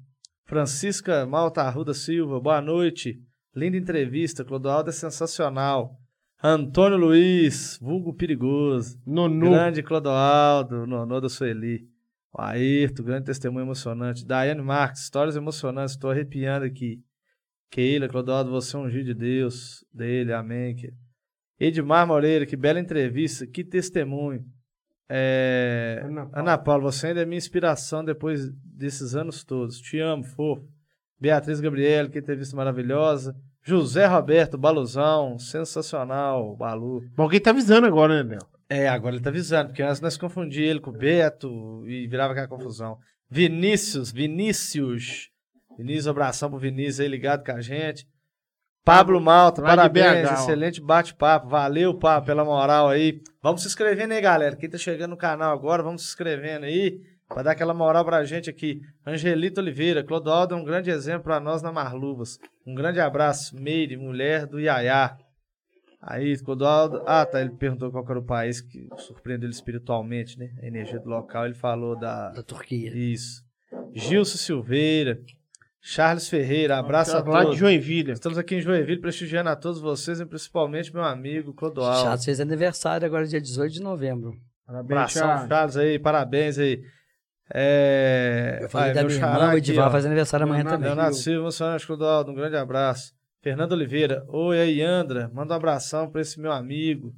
Francisca 0.45 1.25
Malta 1.25 1.63
Arruda 1.63 1.93
Silva, 1.93 2.39
boa 2.39 2.61
noite. 2.61 3.19
Linda 3.55 3.77
entrevista, 3.77 4.45
Clodoaldo 4.45 4.89
é 4.89 4.93
sensacional. 4.93 5.97
Antônio 6.45 6.97
Luiz, 6.97 7.79
vulgo 7.81 8.13
perigoso. 8.13 8.99
Nonu. 9.07 9.51
Grande 9.51 9.81
Clodoaldo, 9.81 10.85
nonô 10.85 11.21
da 11.21 11.29
Sueli. 11.29 11.87
O 12.33 12.41
Ayrton, 12.41 13.03
grande 13.03 13.27
testemunho 13.27 13.63
emocionante. 13.63 14.25
Daiane 14.25 14.61
Marques, 14.61 15.03
histórias 15.03 15.37
emocionantes, 15.37 15.93
estou 15.93 16.11
arrepiando 16.11 16.65
aqui. 16.65 17.01
Keila, 17.71 18.09
Clodoaldo, 18.09 18.51
você 18.51 18.75
é 18.75 18.79
um 18.79 18.89
gil 18.89 19.05
de 19.05 19.13
Deus, 19.13 19.85
dele, 19.93 20.33
amém. 20.33 20.75
Edmar 21.57 22.05
Moreira, 22.05 22.45
que 22.45 22.57
bela 22.57 22.77
entrevista, 22.77 23.47
que 23.47 23.63
testemunho. 23.63 24.43
É, 25.07 26.01
Ana 26.03 26.25
Paula. 26.25 26.39
Ana 26.39 26.57
Paula, 26.57 26.83
você 26.91 27.07
ainda 27.07 27.21
é 27.21 27.25
minha 27.25 27.37
inspiração 27.37 28.03
depois 28.03 28.49
desses 28.53 29.15
anos 29.15 29.45
todos. 29.45 29.79
Te 29.79 29.97
amo, 29.97 30.25
fofo. 30.25 30.67
Beatriz 31.17 31.61
Gabriele, 31.61 32.09
que 32.09 32.19
entrevista 32.19 32.53
maravilhosa. 32.57 33.33
José 33.63 34.05
Roberto 34.05 34.57
Baluzão, 34.57 35.39
sensacional, 35.39 36.55
Balu. 36.55 37.01
Bom, 37.15 37.23
alguém 37.23 37.39
tá 37.39 37.51
avisando 37.51 37.87
agora, 37.87 38.21
né, 38.21 38.31
Léo? 38.31 38.53
É, 38.69 38.89
agora 38.89 39.15
ele 39.15 39.23
tá 39.23 39.29
avisando, 39.29 39.69
porque 39.69 39.81
antes 39.81 40.01
nós 40.01 40.17
confundíamos 40.17 40.69
ele 40.69 40.79
com 40.79 40.89
o 40.89 40.97
Beto 40.97 41.83
e 41.87 42.07
virava 42.07 42.33
aquela 42.33 42.47
confusão. 42.47 42.97
Vinícius, 43.29 44.11
Vinícius. 44.11 45.29
Vinícius, 45.77 46.07
abração 46.07 46.49
pro 46.49 46.59
Vinícius 46.59 46.99
aí 46.99 47.07
ligado 47.07 47.45
com 47.45 47.51
a 47.51 47.61
gente. 47.61 48.07
Pablo 48.83 49.21
Malta, 49.21 49.61
Lá 49.61 49.69
parabéns, 49.69 50.27
BH, 50.27 50.33
excelente 50.33 50.81
bate-papo. 50.81 51.47
Valeu, 51.47 51.97
Pablo, 51.97 52.25
pela 52.25 52.43
moral 52.43 52.89
aí. 52.89 53.21
Vamos 53.41 53.61
se 53.61 53.67
inscrevendo 53.67 54.13
aí, 54.13 54.19
galera. 54.19 54.57
Quem 54.57 54.69
tá 54.69 54.77
chegando 54.77 55.11
no 55.11 55.17
canal 55.17 55.53
agora, 55.53 55.81
vamos 55.81 56.01
se 56.01 56.09
inscrevendo 56.09 56.65
aí. 56.65 56.99
Pra 57.33 57.41
dar 57.41 57.51
aquela 57.51 57.73
moral 57.73 58.05
pra 58.05 58.23
gente 58.23 58.49
aqui. 58.49 58.79
Angelita 59.05 59.59
Oliveira, 59.59 60.03
Clodoaldo 60.03 60.53
é 60.53 60.57
um 60.57 60.63
grande 60.63 60.91
exemplo 60.91 61.23
pra 61.23 61.39
nós 61.39 61.61
na 61.61 61.71
Marluvas. 61.71 62.37
Um 62.65 62.75
grande 62.75 62.99
abraço, 62.99 63.55
Meire, 63.59 63.97
mulher 63.97 64.45
do 64.45 64.59
Iaiá. 64.59 65.17
Aí, 65.99 66.37
Clodoaldo. 66.37 67.01
Ah, 67.07 67.25
tá. 67.25 67.41
Ele 67.41 67.51
perguntou 67.51 67.89
qual 67.89 68.05
era 68.07 68.19
o 68.19 68.25
país 68.25 68.61
que 68.61 68.87
surpreendeu 68.97 69.47
ele 69.47 69.55
espiritualmente, 69.55 70.37
né? 70.37 70.51
A 70.61 70.67
energia 70.67 70.99
do 70.99 71.09
local. 71.09 71.45
Ele 71.45 71.55
falou 71.55 71.97
da. 71.97 72.29
Da 72.29 72.43
Turquia. 72.43 72.91
Isso. 72.95 73.41
Gilson 73.93 74.37
Silveira. 74.37 75.19
Charles 75.85 76.29
Ferreira, 76.29 76.77
abraço 76.77 77.11
a 77.11 77.21
Lá 77.21 77.39
de 77.39 77.45
todos. 77.45 77.57
Joinville. 77.57 78.13
Estamos 78.13 78.37
aqui 78.37 78.55
em 78.55 78.61
Joinville 78.61 79.01
prestigiando 79.01 79.49
a 79.49 79.55
todos 79.55 79.81
vocês 79.81 80.17
e 80.17 80.25
principalmente 80.25 80.93
meu 80.93 81.03
amigo 81.03 81.53
Clodoaldo. 81.53 82.03
Chato 82.03 82.23
fez 82.23 82.39
aniversário 82.39 83.05
agora, 83.05 83.27
dia 83.27 83.41
18 83.41 83.73
de 83.73 83.81
novembro. 83.81 84.33
Parabéns, 84.65 84.91
Abração, 84.91 85.21
Charles. 85.27 85.49
Charles 85.49 85.77
aí, 85.77 85.99
parabéns 85.99 86.57
aí. 86.57 86.81
É... 87.51 88.59
Eu 88.61 88.69
falei 88.69 88.89
Ai, 88.89 88.93
da 88.93 89.03
minha 89.03 89.19
xará 89.19 89.43
irmã, 89.43 89.53
o 89.53 89.57
Edivar 89.57 89.91
faz 89.91 90.05
aniversário 90.05 90.45
amanhã 90.45 90.63
Leonardo 90.63 90.83
também. 90.83 90.95
Leonardo 90.95 91.15
Silva, 91.17 91.77
Clodoaldo, 91.85 92.31
um 92.31 92.35
grande 92.35 92.55
abraço. 92.55 93.13
Fernando 93.41 93.73
Oliveira, 93.73 94.23
oi 94.29 94.59
aí, 94.59 94.81
Andra, 94.81 95.29
manda 95.33 95.53
um 95.53 95.57
abração 95.57 96.09
para 96.09 96.21
esse 96.21 96.39
meu 96.39 96.51
amigo. 96.51 97.13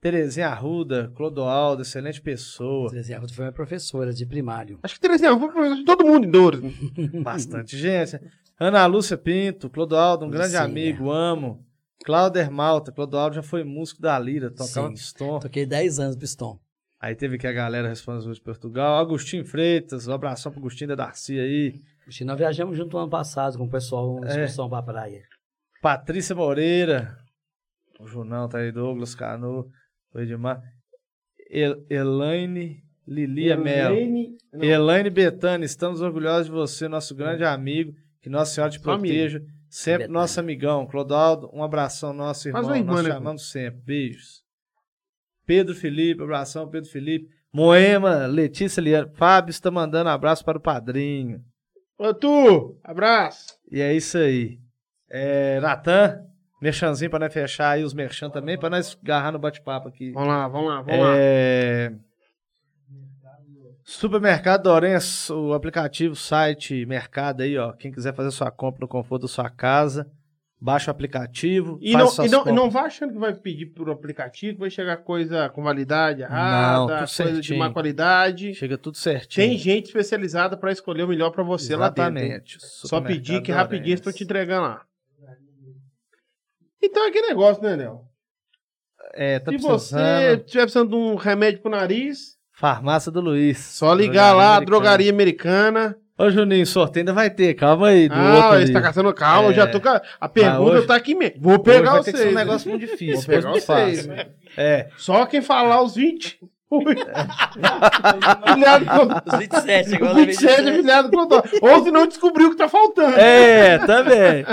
Terezinha 0.00 0.48
Arruda, 0.48 1.12
Clodoaldo, 1.14 1.82
excelente 1.82 2.22
pessoa. 2.22 2.88
Terezinha 2.88 3.18
Arruda 3.18 3.34
foi 3.34 3.44
minha 3.44 3.52
professora 3.52 4.12
de 4.12 4.24
primário. 4.24 4.78
Acho 4.82 4.94
que 4.94 5.00
Terezinha, 5.00 5.36
foi 5.38 5.50
professor 5.50 5.76
de 5.76 5.84
todo 5.84 6.06
mundo 6.06 6.26
em 6.26 6.30
Douros. 6.30 6.60
Bastante 7.22 7.76
gente. 7.76 8.18
Ana 8.58 8.86
Lúcia 8.86 9.18
Pinto, 9.18 9.68
Clodoaldo, 9.68 10.24
um 10.24 10.30
grande 10.30 10.52
Sim, 10.52 10.56
amigo, 10.56 11.10
amo. 11.10 11.64
Cláuder 12.04 12.50
Malta, 12.50 12.92
Clodoaldo 12.92 13.36
já 13.36 13.42
foi 13.42 13.64
músico 13.64 14.00
da 14.00 14.18
Lira, 14.18 14.50
tocava 14.50 14.88
Sim. 14.88 14.94
pistão. 14.94 15.38
Toquei 15.40 15.66
10 15.66 15.98
anos 16.00 16.16
piston. 16.16 16.58
Aí 17.00 17.14
teve 17.14 17.38
que 17.38 17.46
a 17.46 17.52
galera 17.52 17.88
respondendo 17.88 18.32
de 18.32 18.40
Portugal. 18.40 18.98
Agostinho 18.98 19.44
Freitas, 19.44 20.08
um 20.08 20.12
abração 20.12 20.50
pro 20.50 20.60
Agostinho 20.60 20.88
da 20.88 20.94
Darcy 20.96 21.38
aí. 21.38 21.74
Oxi, 22.06 22.24
Nós 22.24 22.36
viajamos 22.38 22.76
junto 22.76 22.98
ano 22.98 23.08
passado 23.10 23.56
com 23.56 23.64
o 23.64 23.70
pessoal, 23.70 24.16
uma 24.16 24.26
É. 24.26 24.30
excursão 24.30 24.68
pra 24.68 24.82
praia. 24.82 25.22
Patrícia 25.80 26.34
Moreira. 26.34 27.16
O 28.00 28.06
Junão 28.06 28.48
tá 28.48 28.58
aí, 28.58 28.72
Douglas 28.72 29.14
Cano, 29.14 29.70
o 30.12 30.18
Edmar. 30.20 30.60
El 31.50 31.84
Elaine 31.88 32.82
Lilia 33.06 33.56
Melo. 33.56 33.96
Elaine- 34.60 35.10
Betânia, 35.10 35.64
estamos 35.64 36.00
orgulhosos 36.00 36.46
de 36.46 36.52
você, 36.52 36.88
nosso 36.88 37.14
grande 37.14 37.44
amigo. 37.44 37.92
Que 38.20 38.28
Nossa 38.28 38.52
Senhora 38.54 38.72
te 38.72 38.80
proteja. 38.80 39.40
Sempre 39.70 40.04
Betânia. 40.04 40.20
nosso 40.20 40.40
amigão. 40.40 40.86
Clodoaldo, 40.86 41.48
um 41.52 41.62
abração 41.62 42.12
nosso 42.12 42.48
irmão. 42.48 42.74
irmã, 42.74 42.92
Nós 42.94 43.04
né, 43.04 43.10
chamamos 43.12 43.50
sempre. 43.50 43.80
Beijos. 43.84 44.42
Pedro 45.48 45.74
Felipe, 45.74 46.22
abração, 46.22 46.68
Pedro 46.68 46.90
Felipe. 46.90 47.26
Moema, 47.50 48.26
Letícia 48.26 48.82
Liana. 48.82 49.10
Fábio 49.14 49.50
está 49.50 49.70
mandando 49.70 50.10
abraço 50.10 50.44
para 50.44 50.58
o 50.58 50.60
padrinho. 50.60 51.42
Ô, 51.96 52.12
tu, 52.12 52.78
abraço. 52.84 53.58
E 53.72 53.80
é 53.80 53.94
isso 53.94 54.18
aí. 54.18 54.58
É, 55.08 55.58
Natan, 55.60 56.20
merchanzinho 56.60 57.10
para 57.10 57.20
nós 57.20 57.32
fechar 57.32 57.70
aí 57.70 57.82
os 57.82 57.94
merchan 57.94 58.28
também, 58.28 58.58
para 58.58 58.68
nós 58.68 58.98
agarrar 59.02 59.32
no 59.32 59.38
bate-papo 59.38 59.88
aqui. 59.88 60.12
Vamos 60.12 60.28
lá, 60.28 60.48
vamos 60.48 60.68
lá, 60.68 60.82
vamos 60.82 61.00
lá. 61.00 61.14
É... 61.16 61.94
Supermercado 63.82 64.64
Dorenço, 64.64 65.34
o 65.34 65.54
aplicativo, 65.54 66.14
site, 66.14 66.84
mercado 66.84 67.40
aí, 67.40 67.56
ó. 67.56 67.72
Quem 67.72 67.90
quiser 67.90 68.14
fazer 68.14 68.30
sua 68.32 68.50
compra 68.50 68.82
no 68.82 68.88
conforto 68.88 69.22
da 69.22 69.28
sua 69.28 69.48
casa, 69.48 70.06
baixa 70.60 70.90
o 70.90 70.92
aplicativo. 70.92 71.78
E 71.80 71.92
faz 71.92 72.16
não, 72.16 72.24
e, 72.26 72.28
não, 72.28 72.44
não 72.46 72.70
vai 72.70 72.86
achando 72.86 73.12
que 73.12 73.18
vai 73.18 73.34
pedir 73.34 73.66
por 73.66 73.88
aplicativo, 73.90 74.54
que 74.54 74.60
vai 74.60 74.70
chegar 74.70 74.96
coisa 74.98 75.48
com 75.50 75.62
validade 75.62 76.22
errada, 76.22 76.78
Não, 76.78 76.86
coisa 76.88 77.04
de 77.04 77.10
certinho. 77.12 77.58
má 77.58 77.70
qualidade. 77.70 78.54
Chega 78.54 78.76
tudo 78.76 78.96
certinho. 78.96 79.48
Tem 79.48 79.58
gente 79.58 79.86
especializada 79.86 80.56
para 80.56 80.72
escolher 80.72 81.04
o 81.04 81.08
melhor 81.08 81.30
para 81.30 81.42
você 81.42 81.76
lá 81.76 81.88
dentro. 81.88 82.18
Exatamente. 82.18 82.58
Só 82.60 83.00
pedir 83.00 83.42
que 83.42 83.52
rapidinho 83.52 83.94
estão 83.94 84.12
te 84.12 84.24
entregando 84.24 84.62
lá. 84.62 84.82
Então 86.82 87.04
é 87.04 87.08
aquele 87.08 87.26
negócio, 87.28 87.62
né, 87.62 87.76
Léo? 87.76 88.00
É, 89.14 89.38
tá 89.38 89.50
Se 89.50 89.58
precisando. 89.58 89.78
você 89.80 90.34
estiver 90.44 90.62
precisando 90.62 90.90
de 90.90 90.96
um 90.96 91.14
remédio 91.16 91.60
pro 91.60 91.70
nariz, 91.70 92.36
Farmácia 92.52 93.10
do 93.10 93.20
Luiz. 93.20 93.58
só 93.58 93.92
ligar 93.94 94.32
lá, 94.34 94.56
Americana. 94.56 94.66
drogaria 94.66 95.10
americana. 95.10 95.96
Ô, 96.18 96.30
Juninho, 96.30 96.66
sorteio 96.66 97.02
ainda 97.02 97.12
vai 97.12 97.30
ter, 97.30 97.54
calma 97.54 97.88
aí. 97.88 98.08
Do 98.08 98.14
Ah, 98.14 98.46
outro 98.46 98.60
ele 98.60 98.72
tá 98.72 98.80
caçando 98.82 99.12
calma, 99.14 99.48
eu 99.48 99.52
É. 99.52 99.54
já 99.54 99.66
tô 99.68 99.80
com 99.80 99.88
a, 99.88 100.02
a 100.20 100.28
pergunta 100.28 100.78
hoje- 100.78 100.86
tá 100.86 100.96
aqui 100.96 101.14
mesmo. 101.14 101.36
Vou 101.40 101.52
Hoje 101.54 101.62
pegar 101.62 101.90
vai 101.92 102.00
os 102.00 102.04
ter 102.06 102.10
que 102.12 102.18
seis. 102.18 102.28
ser 102.30 102.34
um 102.34 102.38
negócio 102.38 102.68
muito 102.70 102.80
difícil. 102.86 103.14
Vou 103.16 103.24
pegar 103.26 103.50
muito 103.50 103.64
seis. 103.64 104.06
fácil. 104.06 104.26
É. 104.56 104.88
Só 104.96 105.24
quem 105.26 105.40
falar 105.40 105.80
os 105.82 105.94
20. 105.94 106.40
Filiado 108.52 108.84
com- 109.24 109.30
Os 109.32 109.38
27, 109.38 109.94
agora 109.94 110.14
27 110.14 110.68
é 110.68 110.72
filiado 110.74 111.10
com 111.10 111.26
dó. 111.26 111.42
Ou 111.62 111.84
se 111.84 111.90
não 111.90 112.06
descobriu 112.06 112.48
o 112.48 112.50
que 112.50 112.56
tá 112.56 112.68
faltando. 112.68 113.16
É, 113.18 113.78
também. 113.78 114.44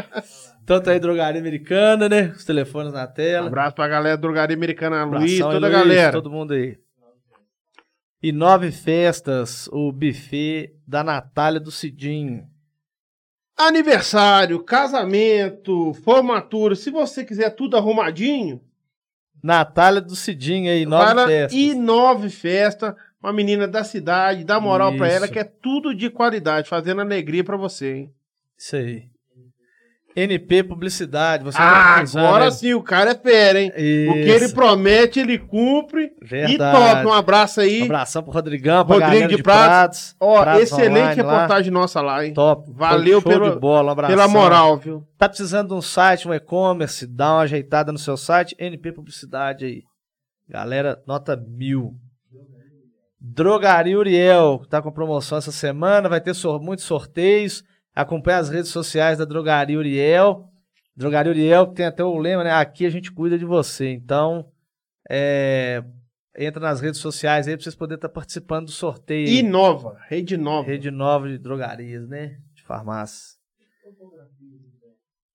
Então 0.63 0.79
tá 0.81 0.91
aí 0.91 0.99
drogaria 0.99 1.39
americana, 1.39 2.07
né? 2.09 2.31
Os 2.35 2.45
telefones 2.45 2.93
na 2.93 3.03
Um 3.03 3.07
tela. 3.07 3.47
abraço 3.47 3.75
pra 3.75 3.87
galera 3.87 4.17
Drogaria 4.17 4.55
Americana, 4.55 5.03
Luiz, 5.03 5.39
toda 5.39 5.57
a 5.57 5.59
Luiz, 5.59 5.71
galera. 5.73 6.11
Todo 6.11 6.29
mundo 6.29 6.53
aí. 6.53 6.77
E 8.25 8.31
nove 8.31 8.71
festas, 8.71 9.69
o 9.71 9.91
buffet 9.91 10.73
da 10.87 11.03
Natália 11.03 11.59
do 11.59 11.69
Cidinho. 11.69 12.49
Aniversário, 13.55 14.63
casamento, 14.63 15.93
formatura, 15.93 16.73
se 16.73 16.89
você 16.89 17.23
quiser 17.23 17.51
tudo 17.51 17.77
arrumadinho, 17.77 18.59
Natália 19.43 20.01
do 20.01 20.15
Cidinho 20.15 20.71
aí, 20.71 20.87
nove 20.87 21.13
lá 21.13 21.27
festas. 21.27 21.55
e 21.55 21.75
nove 21.75 22.31
festa, 22.31 22.97
uma 23.21 23.31
menina 23.31 23.67
da 23.67 23.83
cidade, 23.83 24.43
dá 24.43 24.59
moral 24.59 24.97
pra 24.97 25.05
Isso. 25.05 25.17
ela, 25.17 25.27
que 25.27 25.37
é 25.37 25.43
tudo 25.43 25.93
de 25.93 26.09
qualidade, 26.09 26.67
fazendo 26.67 27.01
alegria 27.01 27.43
pra 27.43 27.55
você, 27.55 27.93
hein? 27.93 28.13
Isso 28.57 28.75
aí. 28.75 29.07
NP 30.15 30.63
Publicidade. 30.63 31.43
Você 31.43 31.57
Ah, 31.59 31.71
tá 31.71 31.93
precisando, 31.97 32.25
agora 32.25 32.45
né? 32.45 32.51
sim, 32.51 32.73
o 32.73 32.81
cara 32.81 33.11
é 33.11 33.15
fera, 33.15 33.59
hein? 33.61 33.69
O 33.69 34.13
que 34.13 34.19
ele 34.29 34.45
Isso. 34.45 34.55
promete, 34.55 35.19
ele 35.19 35.37
cumpre. 35.37 36.11
Verdade. 36.21 36.53
E 36.53 36.57
top, 36.57 37.05
um 37.07 37.13
abraço 37.13 37.59
aí. 37.59 37.81
Um 37.81 37.85
abração 37.85 38.23
pro 38.23 38.31
Rodrigão, 38.31 38.85
pra 38.85 38.95
Rodrigo 38.95 39.27
de 39.27 39.35
de, 39.35 39.43
Pratos. 39.43 39.67
Pratos. 39.69 40.15
Ó, 40.19 40.41
Pratos 40.41 40.61
excelente 40.63 40.97
Online 40.99 41.21
lá. 41.21 41.33
reportagem 41.33 41.71
nossa 41.71 42.01
lá, 42.01 42.25
hein? 42.25 42.33
Top. 42.33 42.71
Valeu 42.73 43.21
pelo- 43.21 43.51
de 43.51 43.59
bola, 43.59 43.93
um. 43.93 44.07
Pela 44.07 44.27
moral, 44.27 44.77
viu? 44.77 45.03
Tá 45.17 45.27
precisando 45.27 45.67
de 45.69 45.73
um 45.73 45.81
site, 45.81 46.27
um 46.27 46.33
e-commerce, 46.33 47.05
dá 47.05 47.33
uma 47.33 47.41
ajeitada 47.41 47.91
no 47.91 47.97
seu 47.97 48.15
site, 48.15 48.55
NP 48.57 48.93
Publicidade 48.93 49.65
aí. 49.65 49.83
Galera, 50.47 51.01
nota 51.05 51.35
mil. 51.35 51.93
Drogaria 53.19 53.97
Uriel, 53.97 54.59
que 54.59 54.67
tá 54.69 54.81
com 54.81 54.91
promoção 54.91 55.37
essa 55.37 55.51
semana, 55.51 56.07
vai 56.07 56.21
ter 56.21 56.33
sor- 56.33 56.61
muitos 56.61 56.85
sorteios. 56.85 57.63
Acompanhe 57.95 58.37
as 58.39 58.49
redes 58.49 58.71
sociais 58.71 59.17
da 59.17 59.25
Drogaria 59.25 59.77
Uriel. 59.77 60.49
Drogaria 60.95 61.31
Uriel, 61.31 61.67
que 61.67 61.75
tem 61.75 61.85
até 61.85 62.03
o 62.03 62.17
lema, 62.17 62.43
né? 62.43 62.51
Aqui 62.51 62.85
a 62.85 62.89
gente 62.89 63.11
cuida 63.11 63.37
de 63.37 63.45
você. 63.45 63.89
Então, 63.89 64.49
é, 65.09 65.83
entra 66.37 66.59
nas 66.61 66.81
redes 66.81 66.99
sociais 66.99 67.47
aí 67.47 67.55
pra 67.55 67.63
vocês 67.63 67.75
poderem 67.75 67.97
estar 67.97 68.09
participando 68.09 68.65
do 68.65 68.71
sorteio. 68.71 69.27
E 69.27 69.41
nova, 69.41 69.97
rede 70.09 70.35
nova. 70.37 70.67
Rede 70.67 70.91
nova 70.91 71.27
de 71.29 71.37
drogarias, 71.37 72.07
né? 72.07 72.37
De 72.53 72.63
farmácias. 72.63 73.35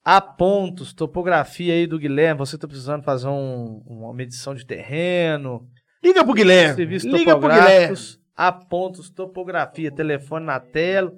A 0.03 0.20
pontos, 0.20 0.93
topografia 0.95 1.74
aí 1.74 1.87
do 1.87 1.99
Guilherme. 1.99 2.39
Você 2.39 2.57
tá 2.57 2.66
precisando 2.66 3.03
fazer 3.03 3.28
um- 3.28 3.82
uma 3.87 4.15
medição 4.15 4.55
de 4.55 4.65
terreno, 4.65 5.69
Liga 6.03 6.24
pro 6.24 6.32
Guilherme. 6.32 6.74
serviços 6.74 7.11
Liga 7.12 7.39
pro 7.39 7.49
Guilherme. 7.49 7.97
A 8.35 8.51
pontos, 8.51 9.11
topografia, 9.11 9.91
telefone 9.93 10.47
na 10.47 10.59
tela. 10.59 11.12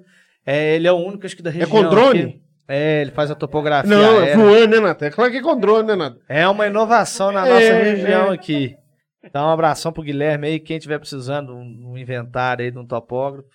É, 0.45 0.75
ele 0.75 0.87
é 0.87 0.91
o 0.91 0.97
único, 0.97 1.25
acho 1.25 1.35
que 1.35 1.41
da 1.43 1.49
É 1.49 1.53
região. 1.53 1.69
com 1.69 1.89
drone? 1.89 2.21
aqui. 2.23 2.43
É, 2.67 3.01
ele 3.01 3.11
faz 3.11 3.29
a 3.29 3.35
topografia. 3.35 3.89
Não, 3.89 4.21
é 4.21 4.23
aérea. 4.29 4.37
voando, 4.37 4.67
né, 4.75 4.79
Natan? 4.79 5.05
É 5.05 5.11
claro 5.11 5.31
que 5.31 5.37
é 5.37 5.41
com 5.41 5.59
drone, 5.59 5.87
né, 5.87 5.95
Natan? 5.95 6.19
É 6.29 6.47
uma 6.47 6.65
inovação 6.67 7.31
na 7.31 7.45
É, 7.45 7.49
nossa 7.49 7.83
região 7.83 8.31
é. 8.31 8.35
aqui. 8.35 8.75
Então, 9.23 9.45
um 9.45 9.51
abração 9.51 9.91
pro 9.91 10.03
Guilherme 10.03 10.47
aí. 10.47 10.59
Quem 10.59 10.79
tiver 10.79 10.99
precisando 10.99 11.47
de 11.47 11.53
um 11.53 11.91
um 11.93 11.97
inventário 11.97 12.63
aí 12.65 12.71
de 12.71 12.77
um 12.79 12.85
topógrafo, 12.85 13.47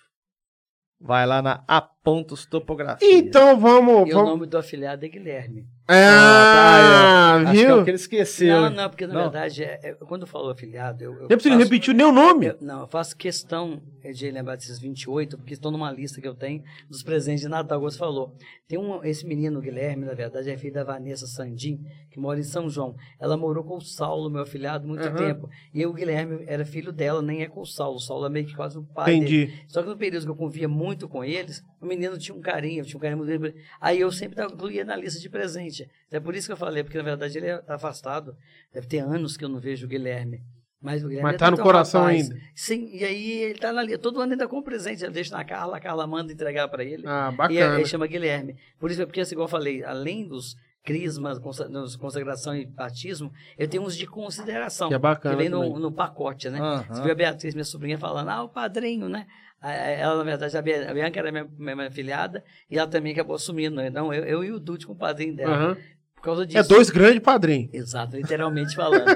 vai 0.99 1.25
lá 1.25 1.41
na 1.41 1.63
A 1.67 1.81
Pontos 1.81 2.45
Topografia. 2.45 3.07
Então 3.11 3.59
vamos. 3.59 4.07
E 4.07 4.11
o 4.11 4.15
vamos... 4.15 4.29
nome 4.31 4.47
do 4.47 4.57
afiliado 4.57 5.05
é 5.05 5.09
Guilherme. 5.09 5.65
Ah, 5.91 7.35
Acho 7.45 7.51
que 7.51 7.59
é 7.59 7.65
viu? 7.67 7.79
o 7.79 7.83
que 7.83 7.89
ele 7.89 7.95
esqueceu. 7.95 8.61
Não, 8.61 8.69
não, 8.69 8.89
porque 8.89 9.07
na 9.07 9.13
Não. 9.13 9.21
verdade, 9.23 9.63
é- 9.63 9.79
é- 9.83 9.93
quando 9.93 10.21
eu 10.21 10.27
falo 10.27 10.49
afiliado, 10.49 11.03
eu. 11.03 11.13
eu 11.13 11.19
Nem 11.21 11.27
precisa 11.29 11.55
faço- 11.55 11.63
repetir 11.63 11.93
nem 11.95 12.05
o 12.05 12.11
nome. 12.11 12.47
eu- 12.47 12.57
não, 12.61 12.81
eu 12.81 12.87
faço 12.87 13.15
questão 13.17 13.81
de 14.13 14.31
lembrar 14.31 14.55
desses 14.55 14.79
28, 14.79 15.37
porque 15.37 15.53
estão 15.53 15.71
numa 15.71 15.91
lista 15.91 16.21
que 16.21 16.27
eu 16.27 16.35
tenho 16.35 16.63
dos 16.89 17.03
presentes 17.03 17.41
de 17.41 17.47
Natal, 17.49 17.79
como 17.79 17.89
você 17.91 17.97
falou. 17.97 18.35
Tem 18.67 18.77
um, 18.77 19.03
esse 19.03 19.25
menino, 19.25 19.59
Guilherme, 19.59 20.05
na 20.05 20.13
verdade, 20.13 20.49
é 20.49 20.57
filho 20.57 20.73
da 20.73 20.83
Vanessa 20.83 21.25
Sandim, 21.25 21.79
que 22.11 22.19
mora 22.19 22.39
em 22.39 22.43
São 22.43 22.69
João. 22.69 22.95
Ela 23.19 23.35
morou 23.35 23.63
com 23.63 23.77
o 23.77 23.81
Saulo, 23.81 24.29
meu 24.29 24.43
afiliado, 24.43 24.87
muito 24.87 25.05
Aham. 25.07 25.15
tempo. 25.15 25.49
E 25.73 25.85
o 25.85 25.93
Guilherme 25.93 26.43
era 26.47 26.63
filho 26.65 26.91
dela, 26.93 27.21
nem 27.21 27.41
é 27.41 27.47
com 27.47 27.61
o 27.61 27.65
Saulo. 27.65 27.95
O 27.97 27.99
Saulo 27.99 28.25
é 28.27 28.29
meio 28.29 28.45
que 28.45 28.55
quase 28.55 28.77
um 28.77 28.83
pai 28.85 29.19
dele. 29.19 29.43
Entendi. 29.45 29.63
Só 29.67 29.81
que 29.81 29.89
no 29.89 29.97
período 29.97 30.23
que 30.25 30.31
eu 30.31 30.35
convia 30.35 30.67
muito 30.67 31.07
com 31.09 31.23
eles, 31.23 31.63
o 31.81 31.85
menino 31.85 32.17
tinha 32.17 32.35
um 32.35 32.41
carinho, 32.41 32.85
tinha 32.85 32.97
um 32.97 33.01
carinho 33.01 33.17
muito 33.17 33.39
grande. 33.39 33.55
Aí 33.81 33.99
eu 33.99 34.11
sempre 34.11 34.43
incluía 34.43 34.85
na 34.85 34.95
lista 34.95 35.19
de 35.19 35.29
presente. 35.29 35.78
É 36.11 36.19
por 36.19 36.35
isso 36.35 36.47
que 36.47 36.53
eu 36.53 36.57
falei, 36.57 36.83
porque 36.83 36.97
na 36.97 37.03
verdade 37.03 37.37
ele 37.37 37.47
está 37.47 37.75
afastado. 37.75 38.35
Deve 38.73 38.87
ter 38.87 38.99
anos 38.99 39.37
que 39.37 39.45
eu 39.45 39.49
não 39.49 39.59
vejo 39.59 39.85
o 39.85 39.89
Guilherme. 39.89 40.41
Mas 40.81 41.03
o 41.03 41.07
Guilherme 41.07 41.23
Mas 41.27 41.35
é 41.35 41.37
tá 41.37 41.51
no 41.51 41.57
coração 41.57 42.01
rapaz. 42.03 42.31
ainda. 42.31 42.41
Sim, 42.55 42.89
e 42.93 43.03
aí 43.03 43.31
ele 43.43 43.59
tá 43.59 43.71
na 43.73 43.83
lista. 43.83 43.97
Todo 43.99 44.21
ano 44.21 44.31
ainda 44.31 44.47
com 44.47 44.61
presente. 44.61 45.03
Eu 45.03 45.11
deixo 45.11 45.31
na 45.33 45.43
Carla, 45.43 45.75
a 45.77 45.79
Carla 45.79 46.07
manda 46.07 46.31
entregar 46.31 46.67
para 46.69 46.83
ele. 46.83 47.03
Ah, 47.05 47.29
E 47.33 47.35
bacana. 47.35 47.75
aí 47.75 47.85
chama 47.85 48.07
Guilherme. 48.07 48.55
Por 48.79 48.89
isso, 48.89 49.05
porque 49.05 49.19
assim, 49.19 49.35
igual 49.35 49.45
eu 49.47 49.51
falei, 49.51 49.83
além 49.83 50.25
dos 50.25 50.55
crismas, 50.81 51.37
consagração 51.99 52.55
e 52.55 52.65
batismo, 52.65 53.31
eu 53.57 53.67
tenho 53.67 53.83
uns 53.83 53.95
de 53.97 54.07
consideração. 54.07 54.87
Que 54.87 54.95
é 54.95 54.97
bacana 54.99 55.35
Que 55.35 55.41
vem 55.41 55.49
no, 55.49 55.77
no 55.77 55.91
pacote, 55.91 56.49
né? 56.49 56.59
Aham. 56.59 56.85
Você 56.87 57.01
viu 57.01 57.11
a 57.11 57.15
Beatriz, 57.15 57.53
minha 57.53 57.65
sobrinha, 57.65 57.97
falando, 57.97 58.29
ah, 58.29 58.43
o 58.43 58.49
padrinho, 58.49 59.09
né? 59.09 59.27
Ela, 59.61 60.17
na 60.17 60.23
verdade, 60.23 60.57
a 60.57 60.61
Bia- 60.61 60.89
a 60.89 60.93
Bianca 60.93 61.19
era 61.19 61.31
minha, 61.31 61.47
minha, 61.75 61.91
filhada 61.91 62.43
e 62.69 62.77
ela 62.77 62.87
também 62.87 63.11
acabou 63.13 63.35
assumindo. 63.35 63.81
Então, 63.81 64.13
eu, 64.13 64.23
eu 64.23 64.43
e 64.43 64.51
o 64.51 64.59
Dude 64.59 64.85
com 64.87 64.93
o 64.93 64.95
padrinho 64.95 65.35
dela. 65.35 65.53
Aham. 65.55 65.77
Por 66.15 66.23
causa 66.23 66.45
disso. 66.45 66.59
É 66.59 66.63
dois 66.63 66.89
grandes 66.89 67.19
padrinhos. 67.21 67.73
Exato, 67.73 68.15
literalmente 68.17 68.75
falando. 68.75 69.09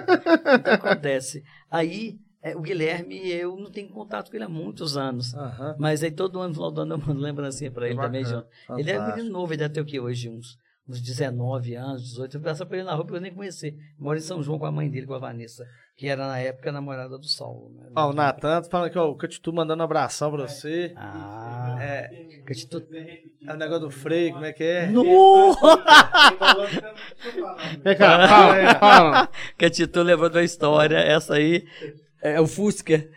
então, 0.60 0.74
acontece. 0.74 1.44
Aí, 1.70 2.18
é, 2.41 2.56
o 2.56 2.61
Guilherme, 2.61 3.30
eu 3.30 3.57
não 3.57 3.70
tenho 3.70 3.90
contato 3.90 4.30
com 4.30 4.38
ele 4.38 4.45
há 4.45 4.49
muitos 4.49 4.95
anos. 4.98 5.34
Aham. 5.34 5.76
Mas 5.80 6.02
aí, 6.03 6.11
todo 6.11 6.40
ano, 6.40 6.49
no 6.49 6.53
final 6.56 6.72
do 6.72 6.82
ano, 6.82 6.94
eu 6.95 6.98
mando 6.98 7.20
lembrancinha 7.22 7.72
pra 7.72 7.88
ele 7.90 7.98
também, 7.99 8.24
Bacana. 8.24 8.45
João. 8.68 8.80
Ele 8.80 8.91
é 8.91 8.99
um 9.02 9.07
menino 9.07 9.30
novo, 9.30 9.52
ele 9.53 9.60
deve 9.60 9.74
ter 9.74 9.82
o 9.82 9.86
quê 9.86 9.99
hoje? 9.99 10.30
Uns, 10.30 10.57
uns 10.88 11.02
19 11.02 11.76
anos, 11.76 12.04
18. 12.04 12.38
Eu 12.38 12.42
passava 12.42 12.68
pra 12.70 12.78
ele 12.78 12.86
na 12.86 12.94
rua 12.94 13.06
porque 13.06 13.18
eu 13.18 13.22
nem 13.22 13.34
conheci. 13.34 13.76
Mora 13.98 14.18
em 14.18 14.22
São 14.22 14.44
João 14.44 14.60
com 14.60 14.66
a 14.66 14.72
mãe 14.72 14.90
dele, 14.90 15.08
com 15.08 15.14
a 15.14 15.20
Vanessa, 15.20 15.66
que 15.96 16.08
era 16.08 16.28
na 16.28 16.40
época 16.40 16.72
namorada 16.72 17.18
do 17.18 17.26
Saulo. 17.28 17.72
Né? 17.76 17.90
Ó, 17.96 18.10
o 18.10 18.14
Natan 18.14 18.62
tá 18.62 18.70
falando 18.70 18.92
que 18.92 18.98
ó, 19.00 19.10
o 19.10 19.16
Catitu 19.16 19.54
mandando 19.54 19.82
um 19.82 19.86
abração 19.86 20.32
pra 20.32 20.48
você. 20.48 20.94
Ah, 20.96 21.78
É, 21.80 22.08
que 22.46 22.54
te- 22.54 22.68
tu- 22.68 22.84
é 23.48 23.54
o 23.54 23.58
negócio 23.58 23.86
do 23.86 23.92
freio, 23.92 24.34
como 24.34 24.46
é 24.46 24.54
que 24.54 24.64
é? 24.64 24.88
Vem 27.84 27.98
cá, 27.98 28.28
fala, 28.28 28.76
fala. 28.80 29.30
a 29.62 29.70
Tito 29.70 30.02
lembrou 30.02 30.30
da 30.30 30.44
história, 30.44 30.98
essa 30.98 31.36
aí 31.36 31.66
é 32.22 32.40
o 32.40 32.48
Fusca. 32.48 33.08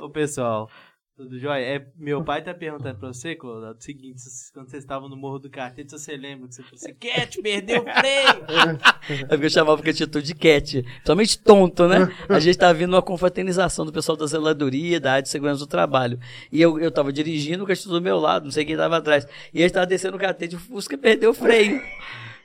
Ô 0.00 0.08
pessoal, 0.10 0.68
tudo 1.16 1.38
jóia? 1.38 1.62
É, 1.76 1.86
meu 1.96 2.24
pai 2.24 2.42
tá 2.42 2.52
perguntando 2.54 2.98
pra 2.98 3.08
você, 3.08 3.36
o 3.40 3.74
seguinte: 3.78 4.20
se- 4.20 4.52
quando 4.52 4.68
vocês 4.70 4.82
estavam 4.82 5.08
no 5.08 5.16
Morro 5.16 5.38
do 5.38 5.50
Carteiro, 5.50 5.88
se 5.90 5.98
você 5.98 6.16
lembra 6.16 6.48
que 6.48 6.54
você 6.54 6.62
falou 6.62 6.76
assim: 6.76 6.94
Cat, 6.94 7.42
perdeu 7.42 7.82
o 7.82 7.84
freio! 7.84 8.82
É 9.22 9.24
porque 9.26 9.46
eu 9.46 9.50
chamava 9.50 9.80
o 9.80 9.82
Catito 9.84 10.22
de 10.22 10.32
Cat. 10.34 10.84
Somente 11.04 11.36
tonto, 11.38 11.88
né? 11.88 12.08
A 12.28 12.38
gente 12.38 12.56
tava 12.56 12.72
vindo 12.74 12.94
uma 12.94 13.02
confraternização 13.02 13.84
do 13.84 13.92
pessoal 13.92 14.16
da 14.16 14.26
zeladoria, 14.26 15.00
da 15.00 15.12
área 15.14 15.22
de 15.22 15.28
segurança 15.28 15.58
do 15.58 15.66
trabalho. 15.66 16.18
E 16.52 16.62
eu, 16.62 16.78
eu 16.78 16.90
tava 16.90 17.12
dirigindo, 17.12 17.64
o 17.64 17.66
Catito 17.66 17.88
do 17.88 18.00
meu 18.00 18.18
lado, 18.18 18.44
não 18.44 18.52
sei 18.52 18.64
quem 18.64 18.76
tava 18.76 18.96
atrás. 18.98 19.26
E 19.52 19.60
ele 19.60 19.70
tava 19.70 19.86
descendo 19.86 20.16
o 20.16 20.20
catete, 20.20 20.54
o 20.54 20.58
Fusca 20.58 20.96
perdeu 20.96 21.30
o 21.30 21.34
freio. 21.34 21.82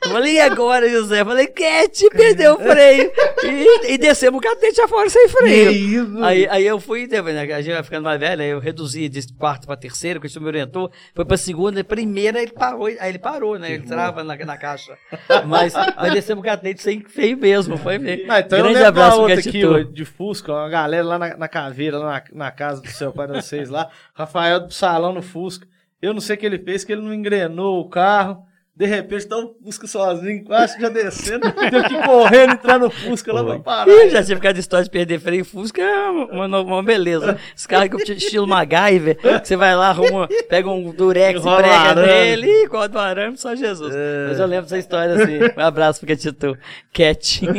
Eu 0.03 0.11
falei, 0.11 0.35
e 0.35 0.39
agora, 0.39 0.89
José? 0.89 1.21
Eu 1.21 1.25
falei, 1.25 1.47
Cat, 1.47 2.09
perdeu 2.11 2.53
o 2.55 2.59
freio. 2.59 3.11
E, 3.43 3.93
e 3.93 3.97
descemos 3.97 4.39
o 4.39 4.41
catete 4.41 4.79
afora 4.79 5.09
sem 5.09 5.27
Que 5.27 5.33
freio. 5.33 5.71
isso? 5.71 6.23
Aí, 6.23 6.47
aí 6.47 6.65
eu 6.65 6.79
fui, 6.79 7.07
né, 7.07 7.19
a 7.19 7.61
gente 7.61 7.73
vai 7.73 7.83
ficando 7.83 8.03
mais 8.03 8.19
velho, 8.19 8.41
aí 8.41 8.49
eu 8.49 8.59
reduzi 8.59 9.09
de 9.09 9.33
quarto 9.33 9.67
para 9.67 9.75
terceiro, 9.75 10.19
que 10.19 10.27
o 10.27 10.29
senhor 10.29 10.43
me 10.43 10.47
orientou, 10.49 10.91
foi 11.13 11.25
para 11.25 11.37
segunda, 11.37 11.83
primeira 11.83 12.41
ele 12.41 12.51
parou, 12.51 12.85
aí 12.85 13.09
ele 13.09 13.19
parou, 13.19 13.57
né? 13.57 13.73
Ele 13.73 13.83
trava 13.83 14.23
na, 14.23 14.35
na 14.35 14.57
caixa. 14.57 14.97
Mas 15.45 15.73
nós 15.73 16.13
descemos 16.13 16.41
o 16.41 16.45
catete 16.45 16.81
sem 16.81 17.01
feio 17.01 17.37
mesmo, 17.37 17.77
foi. 17.77 17.97
Mas 17.97 18.45
então 18.45 18.59
Grande 18.59 18.79
eu 18.79 18.87
abraço 18.87 19.21
outra 19.21 19.39
aqui, 19.39 19.65
ó, 19.65 19.79
de 19.79 20.05
Fusca, 20.05 20.53
uma 20.53 20.69
galera 20.69 21.05
lá 21.05 21.19
na, 21.19 21.37
na 21.37 21.47
caveira, 21.47 21.97
lá 21.97 22.05
na, 22.05 22.45
na 22.45 22.51
casa 22.51 22.81
do 22.81 22.87
seu 22.87 23.11
pai, 23.11 23.27
de 23.27 23.33
vocês 23.33 23.69
lá. 23.69 23.89
Rafael 24.13 24.61
do 24.61 24.73
salão 24.73 25.13
no 25.13 25.21
Fusca. 25.21 25.67
Eu 26.01 26.13
não 26.13 26.21
sei 26.21 26.35
o 26.35 26.39
que 26.39 26.45
ele 26.45 26.59
fez, 26.59 26.83
que 26.83 26.91
ele 26.91 27.01
não 27.01 27.13
engrenou 27.13 27.81
o 27.81 27.89
carro. 27.89 28.46
De 28.77 28.85
repente, 28.85 29.27
tá 29.27 29.35
o 29.35 29.55
Fusca 29.63 29.87
sozinho, 29.87 30.43
quase 30.43 30.79
já 30.79 30.87
descendo. 30.87 31.51
Teve 31.51 31.81
que 31.87 31.99
correndo, 32.03 32.53
entrar 32.53 32.77
no 32.77 32.91
Fusca 32.91 33.33
lá 33.33 33.43
pra 33.43 33.57
parar. 33.57 33.91
Ih, 33.91 34.11
já 34.11 34.23
tinha 34.23 34.37
ficado 34.37 34.59
história 34.59 34.83
de 34.83 34.91
perder 34.91 35.19
freio 35.19 35.43
Fusca, 35.43 35.81
é 35.81 36.09
uma, 36.09 36.45
uma, 36.45 36.61
uma 36.61 36.83
beleza. 36.83 37.39
Esse 37.55 37.67
carro 37.67 37.89
que 37.89 38.11
estilo 38.11 38.45
MacGyver, 38.45 39.17
que 39.17 39.47
você 39.47 39.55
vai 39.55 39.75
lá, 39.75 39.89
arruma, 39.89 40.27
pega 40.47 40.69
um 40.69 40.91
durex, 40.91 41.39
Enrola 41.39 41.57
prega 41.57 41.73
arame. 41.73 42.07
nele 42.07 42.47
e 42.47 42.67
corta 42.67 42.99
o 42.99 43.01
arame, 43.01 43.35
só 43.35 43.55
Jesus. 43.55 43.95
Mas 44.27 44.39
eu 44.39 44.45
lembro 44.45 44.65
dessa 44.65 44.77
história 44.77 45.15
assim. 45.15 45.39
Um 45.57 45.61
abraço 45.65 45.99
pro 45.99 46.09
Catito. 46.09 46.55
Cat. 46.93 47.41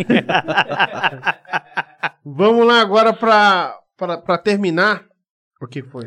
Vamos 2.24 2.64
lá 2.64 2.80
agora 2.80 3.12
pra, 3.12 3.76
pra, 3.96 4.18
pra 4.18 4.38
terminar. 4.38 5.04
O 5.60 5.66
que 5.66 5.82
foi? 5.82 6.04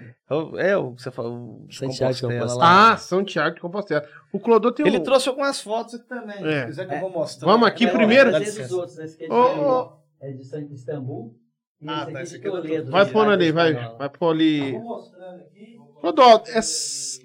É 0.57 0.77
o 0.77 0.93
que 0.95 1.01
você 1.01 1.11
falou. 1.11 1.65
Santiago 1.69 2.13
de 2.13 2.21
Compostela 2.21 2.55
lá. 2.55 2.91
Ah, 2.93 2.97
São 2.97 3.23
Tiago 3.23 3.55
de 3.55 3.61
Compostela. 3.61 4.07
O 4.31 4.39
Clodô 4.39 4.71
tem 4.71 4.87
Ele 4.87 4.97
um... 4.99 5.03
trouxe 5.03 5.27
algumas 5.29 5.59
fotos 5.61 5.95
aqui 5.95 6.07
também. 6.07 6.37
É. 6.45 6.61
Se 6.61 6.65
quiser 6.67 6.87
que 6.87 6.93
eu 6.95 6.99
vou 6.99 7.09
mostrar. 7.09 7.45
Vamos 7.47 7.67
aqui 7.67 7.85
É, 7.85 7.91
primeiro? 7.91 8.31
dos 8.31 8.71
outros, 8.71 8.95
né? 8.97 9.05
Esse 9.05 9.15
aqui 9.15 9.23
é 9.25 9.27
de, 9.27 9.33
ô. 9.33 9.93
é 10.21 10.31
de 10.31 10.73
Istambul. 10.73 11.35
E 11.81 11.89
Ah, 11.89 12.03
esse 12.03 12.13
tá, 12.13 12.21
esse 12.21 12.35
aqui 12.37 12.47
é 12.47 12.51
do- 12.51 12.57
Toledo. 12.61 12.91
Vai 12.91 13.05
pondo 13.11 13.27
lá 13.27 13.33
ali, 13.33 13.51
vai. 13.51 13.69
Espanhola. 13.71 13.97
Vai 13.97 14.09
pôr 14.09 14.29
ali. 14.31 14.71
Vou 14.71 14.81
mostrando 14.81 15.41
aqui. 15.41 15.77
Clodô, 15.99 16.43
é, 16.47 16.59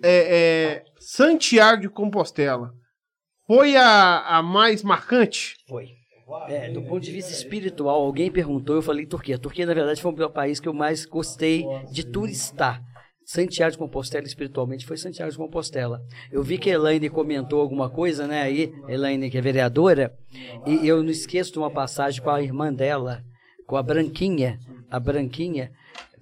é, 0.02 0.34
é 0.72 0.84
Santiago 0.98 1.82
de 1.82 1.88
Compostela. 1.88 2.72
Foi 3.46 3.76
a, 3.76 4.38
a 4.38 4.42
mais 4.42 4.82
marcante? 4.82 5.54
Foi. 5.68 5.88
É, 6.48 6.70
do 6.70 6.82
ponto 6.82 7.00
de 7.00 7.12
vista 7.12 7.30
espiritual, 7.32 8.02
alguém 8.02 8.32
perguntou, 8.32 8.74
eu 8.74 8.82
falei 8.82 9.06
Turquia. 9.06 9.38
Turquia, 9.38 9.64
na 9.64 9.72
verdade, 9.72 10.02
foi 10.02 10.10
o 10.12 10.30
país 10.30 10.58
que 10.58 10.68
eu 10.68 10.74
mais 10.74 11.06
gostei 11.06 11.64
de 11.92 12.04
turistar. 12.04 12.82
Santiago 13.26 13.72
de 13.72 13.78
Compostela, 13.78 14.24
espiritualmente, 14.24 14.86
foi 14.86 14.96
Santiago 14.96 15.32
de 15.32 15.36
Compostela. 15.36 16.00
Eu 16.30 16.44
vi 16.44 16.58
que 16.58 16.70
a 16.70 16.74
Elaine 16.74 17.10
comentou 17.10 17.60
alguma 17.60 17.90
coisa, 17.90 18.24
né, 18.24 18.40
aí, 18.40 18.72
Elaine, 18.88 19.28
que 19.28 19.36
é 19.36 19.40
vereadora, 19.40 20.16
e 20.64 20.86
eu 20.86 21.02
não 21.02 21.10
esqueço 21.10 21.52
de 21.52 21.58
uma 21.58 21.68
passagem 21.68 22.22
com 22.22 22.30
a 22.30 22.40
irmã 22.40 22.72
dela, 22.72 23.24
com 23.66 23.76
a 23.76 23.82
Branquinha, 23.82 24.60
a 24.88 25.00
Branquinha, 25.00 25.72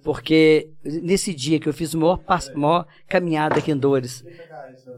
porque 0.03 0.71
nesse 0.83 1.31
dia 1.31 1.59
que 1.59 1.69
eu 1.69 1.73
fiz 1.73 1.93
a 1.93 1.97
maior, 1.99 2.19
maior 2.55 2.87
caminhada 3.07 3.59
aqui 3.59 3.71
em 3.71 3.77
Dores, 3.77 4.25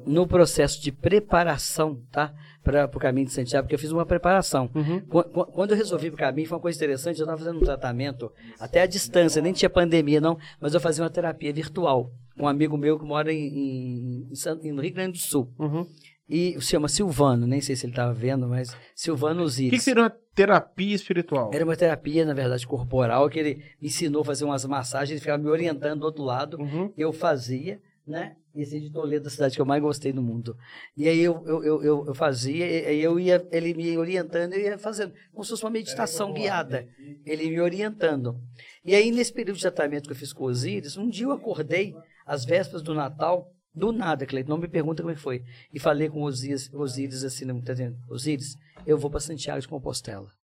no 0.05 0.25
processo 0.25 0.81
de 0.81 0.93
preparação, 0.93 2.01
tá? 2.09 2.33
Para 2.67 2.85
o 2.97 2.99
caminho 2.99 3.27
de 3.27 3.33
Santiago, 3.33 3.65
porque 3.65 3.75
eu 3.75 3.79
fiz 3.79 3.91
uma 3.91 4.05
preparação. 4.05 4.67
Qu- 5.09 5.23
Quando 5.53 5.71
eu 5.71 5.77
resolvi 5.77 6.09
para 6.11 6.15
o 6.15 6.19
caminho, 6.19 6.47
foi 6.47 6.55
uma 6.57 6.61
coisa 6.61 6.77
interessante. 6.77 7.19
Eu 7.19 7.23
estava 7.23 7.37
fazendo 7.37 7.57
um 7.57 7.63
tratamento, 7.63 8.31
até 8.59 8.81
à 8.81 8.85
distância, 8.85 9.41
nem 9.41 9.53
tinha 9.53 9.69
pandemia, 9.69 10.19
não, 10.19 10.37
mas 10.59 10.73
eu 10.73 10.79
fazia 10.79 11.03
uma 11.03 11.09
terapia 11.09 11.53
virtual. 11.53 12.11
Um 12.37 12.47
amigo 12.47 12.77
meu 12.77 12.99
que 12.99 13.05
mora 13.05 13.31
em, 13.33 13.47
em, 13.47 14.29
em 14.63 14.71
no 14.71 14.81
Rio 14.81 14.93
Grande 14.93 15.13
do 15.13 15.17
Sul. 15.17 15.49
Uhum. 15.57 15.87
E 16.29 16.55
se 16.59 16.67
chama 16.71 16.89
Silvano, 16.89 17.47
nem 17.47 17.61
sei 17.61 17.73
se 17.75 17.85
ele 17.85 17.93
estava 17.93 18.13
vendo, 18.13 18.47
mas 18.49 18.75
Silvano 18.93 19.41
O 19.41 19.45
Osiris. 19.45 19.71
que, 19.71 19.77
que 19.77 19.83
seria 19.83 20.03
uma 20.03 20.09
terapia 20.35 20.93
espiritual? 20.93 21.51
Era 21.53 21.63
uma 21.63 21.75
terapia, 21.75 22.25
na 22.25 22.33
verdade, 22.33 22.67
corporal, 22.67 23.29
que 23.29 23.39
ele 23.39 23.55
me 23.81 23.87
ensinou 23.87 24.23
a 24.23 24.25
fazer 24.25 24.43
umas 24.43 24.65
massagens, 24.65 25.11
ele 25.11 25.19
ficava 25.21 25.41
me 25.41 25.49
orientando 25.49 26.01
do 26.01 26.05
outro 26.05 26.23
lado. 26.23 26.57
Uhum. 26.59 26.91
Eu 26.97 27.13
fazia, 27.13 27.79
né? 28.07 28.37
Esse 28.55 28.79
de 28.79 28.89
Toledo, 28.89 29.27
a 29.27 29.29
cidade 29.29 29.55
que 29.55 29.61
eu 29.61 29.65
mais 29.65 29.81
gostei 29.81 30.13
no 30.13 30.23
mundo. 30.23 30.57
E 30.95 31.07
aí 31.07 31.19
eu, 31.19 31.43
eu, 31.45 31.83
eu, 31.83 32.05
eu, 32.07 32.15
fazia, 32.15 32.65
e 32.91 33.01
eu 33.01 33.19
ia, 33.19 33.45
ele 33.51 33.73
me 33.73 33.97
orientando, 33.97 34.53
eu 34.53 34.61
ia 34.61 34.77
fazendo, 34.77 35.13
como 35.31 35.43
se 35.43 35.51
fosse 35.51 35.63
uma 35.63 35.69
meditação 35.69 36.33
guiada. 36.33 36.87
Ele 37.25 37.49
me 37.49 37.59
orientando. 37.59 38.41
E 38.83 38.95
aí, 38.95 39.11
nesse 39.11 39.33
período 39.33 39.57
de 39.57 39.61
tratamento 39.61 40.05
que 40.05 40.13
eu 40.13 40.15
fiz 40.15 40.31
com 40.31 40.45
o 40.45 40.47
Osíris, 40.47 40.97
um 40.97 41.09
dia 41.09 41.25
eu 41.25 41.31
acordei, 41.31 41.93
às 42.25 42.45
vésperas 42.45 42.81
do 42.81 42.93
Natal, 42.93 43.51
do 43.73 43.91
nada, 43.91 44.25
Cleiton, 44.25 44.49
não 44.49 44.57
me 44.57 44.67
pergunta 44.67 45.03
como 45.03 45.11
é 45.11 45.15
que 45.15 45.21
foi. 45.21 45.43
E 45.71 45.79
falei 45.79 46.09
com 46.09 46.21
o 46.21 46.23
Osíris, 46.23 46.73
Osíris 46.73 47.23
assim, 47.23 47.45
não 47.45 47.61
tá 47.61 47.73
dizendo, 47.73 47.97
Osíris, 48.09 48.55
eu 48.85 48.97
vou 48.97 49.11
para 49.11 49.19
Santiago 49.19 49.61
de 49.61 49.67
Compostela. 49.67 50.36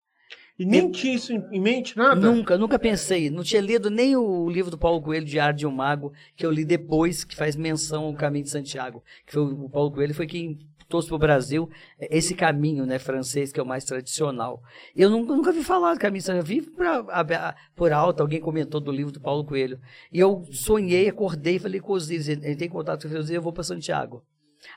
E 0.62 0.66
nem 0.66 0.92
tinha 0.92 1.16
isso 1.16 1.34
em, 1.34 1.60
mente, 1.60 1.98
nada? 1.98 2.16
Nunca, 2.20 2.58
nunca 2.58 2.78
pensei. 2.78 3.30
Não 3.30 3.44
tinha 3.44 3.62
lido 3.62 3.90
nem 3.90 4.16
o 4.16 4.50
livro 4.50 4.70
do 4.70 4.78
Paulo 4.78 5.02
Coelho, 5.02 5.26
Diário 5.26 5.58
de 5.58 5.66
um 5.66 5.72
Mago, 5.72 6.14
que 6.36 6.46
eu 6.46 6.52
li 6.52 6.64
depois, 6.64 7.24
que 7.24 7.36
faz 7.36 7.56
menção 7.56 8.06
ao 8.06 8.14
caminho 8.14 8.44
de 8.44 8.52
Santiago. 8.52 9.04
Que 9.26 9.34
foi 9.34 9.42
o 9.44 9.70
Paulo 9.70 9.92
Coelho 9.92 10.14
foi 10.14 10.28
quem 10.28 10.60
trouxe 10.88 11.08
para 11.08 11.16
o 11.16 11.20
Brasil 11.20 11.70
esse 12.10 12.36
caminho 12.36 12.86
né, 12.86 13.00
francês, 13.00 13.52
que 13.52 13.60
é 13.60 13.64
o 13.64 13.66
mais 13.66 13.86
tradicional. 13.86 14.62
Eu 14.96 15.10
nunca, 15.10 15.34
nunca 15.34 15.52
vi 15.52 15.64
falar 15.64 15.94
do 15.94 16.00
caminho 16.00 16.20
de 16.20 16.26
Santiago. 16.26 16.44
Eu 16.46 16.48
vi 16.48 16.62
pra, 16.70 16.98
a- 17.10 17.56
por 17.76 17.92
alto, 17.94 18.22
alguém 18.22 18.40
comentou 18.42 18.80
do 18.82 18.92
livro 18.92 19.12
do 19.12 19.20
Paulo 19.22 19.44
Coelho. 19.46 19.80
E 20.12 20.20
eu 20.20 20.46
sonhei, 20.52 21.08
acordei, 21.08 21.58
falei 21.60 21.80
com 21.80 21.94
o 21.94 21.96
Osíris, 21.96 22.28
entrei 22.30 22.68
em 22.68 22.70
contato 22.70 23.08
com 23.08 23.16
o 23.16 23.18
Osíris, 23.18 23.32
eu 23.32 23.42
vou 23.42 23.54
para 23.54 23.64
Santiago. 23.64 24.24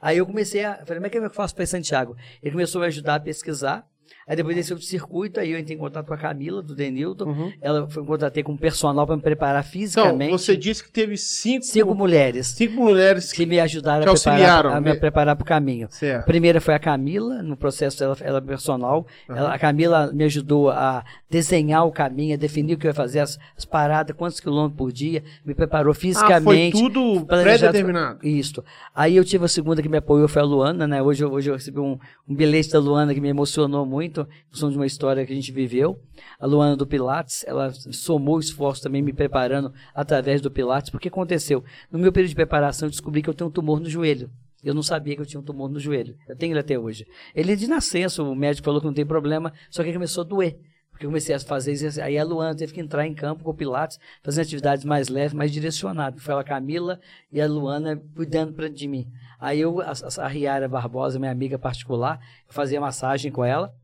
Aí 0.01 0.17
eu 0.17 0.25
comecei 0.25 0.65
a. 0.65 0.83
Falei, 0.87 1.01
mas 1.01 1.09
o 1.09 1.11
que 1.13 1.19
eu 1.19 1.31
faço 1.31 1.55
para 1.55 1.67
Santiago? 1.67 2.17
Ele 2.43 2.53
começou 2.53 2.81
a 2.81 2.83
me 2.85 2.87
ajudar 2.89 3.17
a 3.17 3.21
pesquisar. 3.21 3.87
Aí 4.27 4.37
depois 4.37 4.57
desse 4.57 4.73
outro 4.73 4.87
circuito, 4.87 5.39
aí 5.41 5.51
eu 5.53 5.59
entrei 5.59 5.77
em 5.77 5.79
contato 5.81 6.07
com 6.07 6.15
a 6.15 6.17
Camila, 6.17 6.63
do 6.63 6.75
Denilton. 6.75 7.25
Uhum. 7.27 7.53
Ela 7.61 7.89
foi 7.89 8.05
contratei 8.05 8.43
com 8.43 8.53
um 8.53 8.57
personal 8.57 9.07
para 9.07 9.17
me 9.17 9.23
preparar 9.23 9.61
Então, 9.63 9.71
fisicamente. 9.73 10.31
você 10.33 10.57
disse 10.57 10.83
que 10.83 10.91
teve 10.91 11.17
cinco, 11.17 11.65
Cinco 11.65 11.95
mulheres 11.95 12.47
cinco 12.49 12.75
mulheres 12.83 13.31
que. 13.33 13.39
que 13.39 13.47
me 13.47 13.61
ajudaram 13.61 14.03
que 14.05 14.09
a, 14.11 14.15
preparar, 14.15 14.67
a 14.67 14.81
me 14.81 14.91
né? 14.91 14.95
preparar 14.97 15.37
para 15.37 15.43
o 15.43 15.47
caminho. 15.47 15.87
A 15.87 15.91
Certo. 15.91 16.25
primeira 16.25 16.61
foi 16.61 16.75
a 16.75 16.79
Camila, 16.79 17.43
no 17.43 17.57
processo 17.57 17.99
dela, 17.99 18.17
ela 18.21 18.39
é 18.39 18.41
personal. 18.41 19.07
Uhum. 19.29 19.37
Ela- 19.37 19.55
a 19.55 19.59
Camila 19.59 20.11
me 20.13 20.25
ajudou 20.25 20.71
a 20.71 21.05
desenhar 21.31 21.87
o 21.87 21.93
caminho, 21.93 22.35
a 22.35 22.39
definir 22.39 22.75
o 22.75 22.79
que 22.79 22.87
eu 22.87 22.91
ia 22.91 22.95
fazer, 22.95 23.21
as, 23.21 23.39
as 23.57 23.65
paradas, 23.65 24.17
quantos 24.17 24.41
quilômetros 24.41 24.77
por 24.79 24.93
dia, 24.93 25.23
me 25.45 25.55
preparou 25.55 25.91
Ah, 25.91 25.95
foi 25.95 26.01
fisicamente. 26.01 26.79
tudo 26.81 27.25
pré-determinado. 27.27 28.19
Isso. 28.27 28.63
Aí 28.95 29.17
eu 29.17 29.25
tive 29.25 29.45
a 29.45 29.49
segunda 29.49 29.83
que 29.83 29.89
me 29.89 29.99
apoiou, 29.99 30.29
foi 30.29 30.43
a 30.43 30.45
Luana, 30.45 30.87
né? 30.87 31.03
Hoje, 31.03 31.25
eu- 31.25 31.33
hoje 31.33 31.51
eu 31.51 31.55
recebi 31.55 31.79
um, 31.81 31.99
um 32.29 32.35
bilhete 32.35 32.71
da 32.71 32.79
Luana 32.79 33.13
que 33.15 33.21
me 33.21 33.29
emocionou 33.29 33.85
muito, 33.85 34.14
em 34.23 34.51
função 34.51 34.71
de 34.71 34.77
uma 34.77 34.87
história 34.87 35.25
que 35.27 35.33
a 35.33 35.37
gente 35.37 35.53
viveu. 35.53 36.01
A 36.39 36.47
Luana 36.47 36.77
do 36.77 36.87
Pilates, 36.87 37.45
ela 37.47 37.71
somou 37.73 38.39
esforço 38.39 38.83
também 38.83 39.03
me 39.03 39.13
preparando 39.13 39.73
através 39.95 40.41
do 40.41 40.51
Pilates, 40.51 40.91
porque 40.91 41.09
aconteceu. 41.09 41.65
No 41.91 41.99
meu 41.99 42.13
período 42.13 42.31
de 42.31 42.37
preparação, 42.37 42.87
eu 42.87 42.91
descobri 42.91 43.23
que 43.23 43.29
eu 43.29 43.35
tenho 43.35 43.49
um 43.49 43.53
tumor 43.53 43.81
no 43.81 43.89
joelho. 43.89 44.31
Eu 44.63 44.73
não 44.73 44.83
sabia 44.83 45.15
que 45.15 45.21
eu 45.21 45.27
tinha 45.27 45.41
um 45.41 45.45
tumor 45.45 45.69
no 45.69 45.79
joelho. 45.79 46.17
Eu 46.27 46.35
tenho 46.35 46.53
ele 46.53 46.61
até 46.61 46.79
hoje. 46.79 47.07
Ele 47.35 47.53
é 47.53 47.57
de 47.57 47.69
nascença, 47.69 48.23
o 48.23 48.35
médico 48.35 48.65
falou 48.65 48.81
que 48.81 48.87
não 48.87 48.95
tem 48.95 49.05
problema, 49.05 49.53
só 49.71 49.85
que 49.85 49.93
começou 49.93 50.23
a 50.23 50.27
doer. 50.27 50.59
Porque 50.91 51.07
eu 51.07 51.11
comecei 51.11 51.35
a 51.35 51.41
fazer 51.41 51.73
isso. 51.73 52.01
Aí 52.01 52.17
a 52.17 52.25
Luana 52.25 52.57
teve 52.57 52.73
que 52.73 52.81
entrar 52.81 53.05
em 53.05 53.13
campo 53.13 53.43
com 53.43 53.51
o 53.51 53.55
Pilates, 53.55 53.99
fazendo 54.23 54.45
atividades 54.45 54.85
mais 54.85 55.09
leves, 55.09 55.35
mais 55.35 55.53
direcionadas. 55.53 56.23
Foi 56.23 56.35
a 56.35 56.45
Camila 56.45 57.01
e 57.33 57.41
a 57.41 57.47
Luana 57.49 58.01
cuidando 58.15 58.53
pra, 58.53 58.69
de 58.69 58.87
mim. 58.87 59.11
Aí 59.41 59.61
eu, 59.61 59.81
a, 59.81 59.93
a 60.19 60.29
Riara 60.29 60.69
Barbosa, 60.69 61.19
minha 61.19 61.33
amiga 61.33 61.59
particular, 61.59 62.21
fazia 62.49 62.81
massagem 62.81 63.33
com 63.33 63.45
ela. 63.45 63.75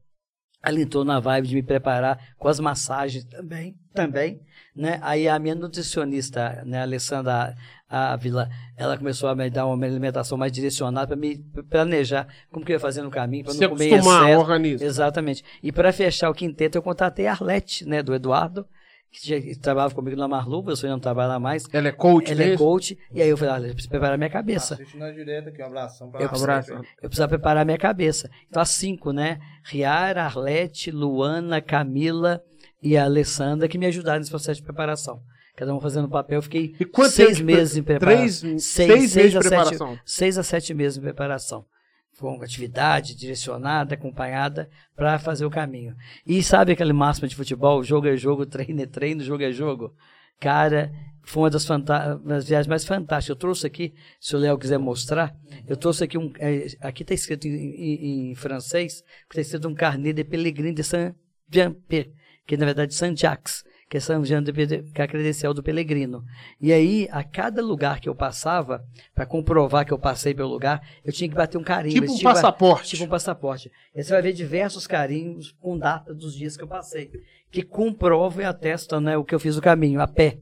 Ela 0.62 0.80
entrou 0.80 1.04
na 1.04 1.18
vibe 1.18 1.48
de 1.48 1.54
me 1.54 1.62
preparar 1.62 2.18
com 2.38 2.46
as 2.48 2.60
massagens 2.60 3.24
também, 3.24 3.74
também, 3.94 4.40
né? 4.76 4.98
Aí 5.02 5.26
a 5.26 5.38
minha 5.38 5.54
nutricionista, 5.54 6.62
né, 6.66 6.80
a 6.80 6.82
Alessandra 6.82 7.56
Ávila, 7.88 8.48
ela 8.76 8.96
começou 8.96 9.28
a 9.28 9.34
me 9.34 9.48
dar 9.48 9.66
uma 9.66 9.86
alimentação 9.86 10.36
mais 10.36 10.52
direcionada 10.52 11.08
para 11.08 11.16
me 11.16 11.38
planejar 11.68 12.28
como 12.52 12.64
que 12.64 12.72
eu 12.72 12.76
ia 12.76 12.80
fazer 12.80 13.02
no 13.02 13.10
caminho, 13.10 13.44
para 13.44 13.54
Se 13.54 13.60
não 13.60 13.70
comer 13.70 13.86
em 13.88 13.94
acostumar 13.94 14.24
excesso. 14.24 14.40
organismo. 14.40 14.86
Exatamente. 14.86 15.44
E 15.62 15.72
para 15.72 15.92
fechar 15.92 16.30
o 16.30 16.34
quinteto, 16.34 16.76
eu 16.78 16.82
contatei 16.82 17.26
a 17.26 17.32
Arlete, 17.32 17.86
né, 17.88 18.02
do 18.02 18.14
Eduardo, 18.14 18.66
que, 19.10 19.56
trabalhava 19.58 19.94
comigo 19.94 20.16
na 20.16 20.28
Marluva, 20.28 20.70
eu 20.70 20.76
sou 20.76 20.88
não 20.88 21.00
trabalha 21.00 21.38
mais. 21.38 21.64
Ela 21.72 21.88
é 21.88 21.92
coach, 21.92 22.30
Ela 22.30 22.42
é 22.42 22.48
né? 22.50 22.56
coach, 22.56 22.96
e 23.12 23.20
aí 23.20 23.28
eu 23.28 23.36
falei, 23.36 23.54
ah, 23.54 23.58
eu 23.58 23.72
preciso 23.74 23.88
preparar 23.88 24.16
minha 24.16 24.30
cabeça. 24.30 24.74
Assiste 24.74 24.96
na 24.96 25.10
direita 25.10 25.50
aqui, 25.50 25.60
um 25.62 25.66
abração 25.66 26.10
pra 26.10 26.20
Eu. 26.22 26.28
Abraço. 26.28 26.72
Eu 26.72 27.08
precisava 27.08 27.28
preparar 27.28 27.64
minha 27.64 27.78
cabeça. 27.78 28.30
Então, 28.48 28.62
as 28.62 28.70
cinco, 28.70 29.12
né? 29.12 29.38
Riara, 29.64 30.24
Arlete, 30.24 30.90
Luana, 30.90 31.60
Camila 31.60 32.42
e 32.82 32.96
a 32.96 33.04
Alessandra 33.04 33.68
que 33.68 33.76
me 33.78 33.86
ajudaram 33.86 34.18
nesse 34.20 34.30
processo 34.30 34.60
de 34.60 34.64
preparação. 34.66 35.20
Cada 35.56 35.74
um 35.74 35.80
fazendo 35.80 36.08
papel. 36.08 36.38
Eu 36.38 36.42
fiquei 36.42 36.74
E 36.80 37.08
seis 37.10 37.40
meses 37.40 37.76
em 37.76 37.82
pre- 37.82 37.98
preparação. 37.98 38.40
Três, 38.40 38.62
Seis- 38.62 38.64
seis, 38.64 39.10
seis 39.10 39.14
meses 39.16 39.30
de 39.32 39.38
a 39.38 39.42
sete- 39.42 39.50
preparação. 39.50 39.98
Seis 40.06 40.38
a 40.38 40.42
sete 40.42 40.72
meses 40.72 40.96
em 40.96 41.02
preparação. 41.02 41.64
Com 42.20 42.42
atividade 42.42 43.14
direcionada, 43.16 43.94
acompanhada, 43.94 44.68
para 44.94 45.18
fazer 45.18 45.46
o 45.46 45.50
caminho. 45.50 45.96
E 46.26 46.42
sabe 46.42 46.72
aquele 46.72 46.92
máximo 46.92 47.26
de 47.26 47.34
futebol? 47.34 47.82
Jogo 47.82 48.06
é 48.08 48.16
jogo, 48.16 48.44
treino 48.46 48.82
é 48.82 48.86
treino, 48.86 49.22
jogo 49.24 49.42
é 49.42 49.50
jogo. 49.50 49.94
Cara, 50.38 50.92
foi 51.22 51.44
uma 51.44 51.50
das, 51.50 51.64
das 51.66 52.46
viagens 52.46 52.66
mais 52.66 52.84
fantásticas. 52.84 53.28
Eu 53.30 53.36
trouxe 53.36 53.66
aqui, 53.66 53.94
se 54.20 54.36
o 54.36 54.38
Léo 54.38 54.58
quiser 54.58 54.78
mostrar, 54.78 55.34
eu 55.66 55.76
trouxe 55.76 56.04
aqui 56.04 56.18
um. 56.18 56.30
é, 56.38 56.66
aqui 56.80 57.02
está 57.02 57.14
escrito 57.14 57.46
em, 57.46 57.50
em- 57.52 58.30
em 58.30 58.34
francês, 58.34 59.02
está 59.28 59.40
escrito 59.40 59.66
um 59.68 59.74
carnet 59.74 60.12
de 60.14 60.24
Pellegrini 60.24 60.74
de 60.74 60.84
Saint-Jean-Pied, 60.84 62.12
que 62.46 62.56
na 62.56 62.66
verdade 62.66 62.92
é 62.92 62.96
Saint-Jacques, 62.96 63.64
que 63.90 63.96
é 63.96 64.00
Saint 64.00 64.24
Jean 64.24 64.40
de 64.40 64.52
que 64.52 65.00
é 65.00 65.04
a 65.04 65.08
credencial 65.08 65.52
do 65.52 65.64
Pellegrino. 65.64 66.24
E 66.60 66.72
aí, 66.72 67.08
a 67.10 67.24
cada 67.24 67.60
lugar 67.60 67.98
que 67.98 68.08
eu 68.08 68.14
passava, 68.14 68.84
para 69.12 69.26
comprovar 69.26 69.84
que 69.84 69.92
eu 69.92 69.98
passei 69.98 70.32
pelo 70.32 70.48
lugar, 70.48 70.80
eu 71.04 71.12
tinha 71.12 71.28
que 71.28 71.34
bater 71.34 71.58
um 71.58 71.64
carimbo. 71.64 71.94
Tipo 71.94 72.12
um 72.12 72.16
tipo- 72.16 72.22
passaporte. 72.22 72.90
Tipo 72.90 73.04
um 73.04 73.08
passaporte. 73.08 73.68
E 73.92 74.00
você 74.00 74.12
vai 74.12 74.22
ver 74.22 74.32
diversos 74.32 74.86
carimbos 74.86 75.50
com 75.60 75.76
data 75.76 76.14
dos 76.14 76.36
dias 76.36 76.56
que 76.56 76.62
eu 76.62 76.68
passei, 76.68 77.10
que 77.50 77.62
comprovam 77.64 78.42
e 78.42 78.44
atestam 78.44 79.00
né, 79.00 79.16
o 79.16 79.24
que 79.24 79.34
eu 79.34 79.40
fiz 79.40 79.56
o 79.56 79.60
caminho, 79.60 80.00
a 80.00 80.06
pé. 80.06 80.38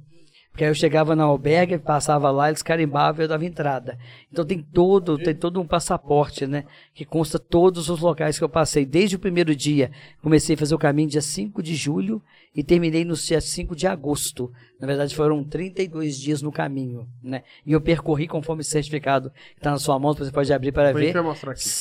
Porque 0.58 0.64
aí 0.64 0.70
eu 0.72 0.74
chegava 0.74 1.14
na 1.14 1.22
albergue, 1.22 1.78
passava 1.78 2.32
lá, 2.32 2.48
eles 2.48 2.64
carimbavam 2.64 3.20
e 3.20 3.24
eu 3.24 3.28
dava 3.28 3.46
entrada. 3.46 3.96
Então 4.32 4.44
tem 4.44 4.60
todo, 4.60 5.16
tem 5.16 5.32
todo 5.32 5.60
um 5.60 5.64
passaporte, 5.64 6.48
né? 6.48 6.64
Que 6.92 7.04
consta 7.04 7.38
todos 7.38 7.88
os 7.88 8.00
locais 8.00 8.36
que 8.36 8.42
eu 8.42 8.48
passei. 8.48 8.84
Desde 8.84 9.14
o 9.14 9.20
primeiro 9.20 9.54
dia, 9.54 9.92
comecei 10.20 10.56
a 10.56 10.58
fazer 10.58 10.74
o 10.74 10.78
caminho 10.78 11.08
dia 11.08 11.22
5 11.22 11.62
de 11.62 11.76
julho 11.76 12.20
e 12.52 12.64
terminei 12.64 13.04
no 13.04 13.14
dia 13.14 13.40
5 13.40 13.76
de 13.76 13.86
agosto. 13.86 14.50
Na 14.80 14.86
verdade, 14.88 15.14
foram 15.14 15.44
32 15.44 16.18
dias 16.18 16.42
no 16.42 16.50
caminho, 16.50 17.06
né? 17.22 17.44
E 17.64 17.70
eu 17.70 17.80
percorri 17.80 18.26
conforme 18.26 18.62
o 18.62 18.64
certificado 18.64 19.30
que 19.30 19.60
está 19.60 19.70
na 19.70 19.78
sua 19.78 19.96
mão, 19.96 20.12
você 20.12 20.32
pode 20.32 20.52
abrir 20.52 20.72
para 20.72 20.92
ver. 20.92 21.12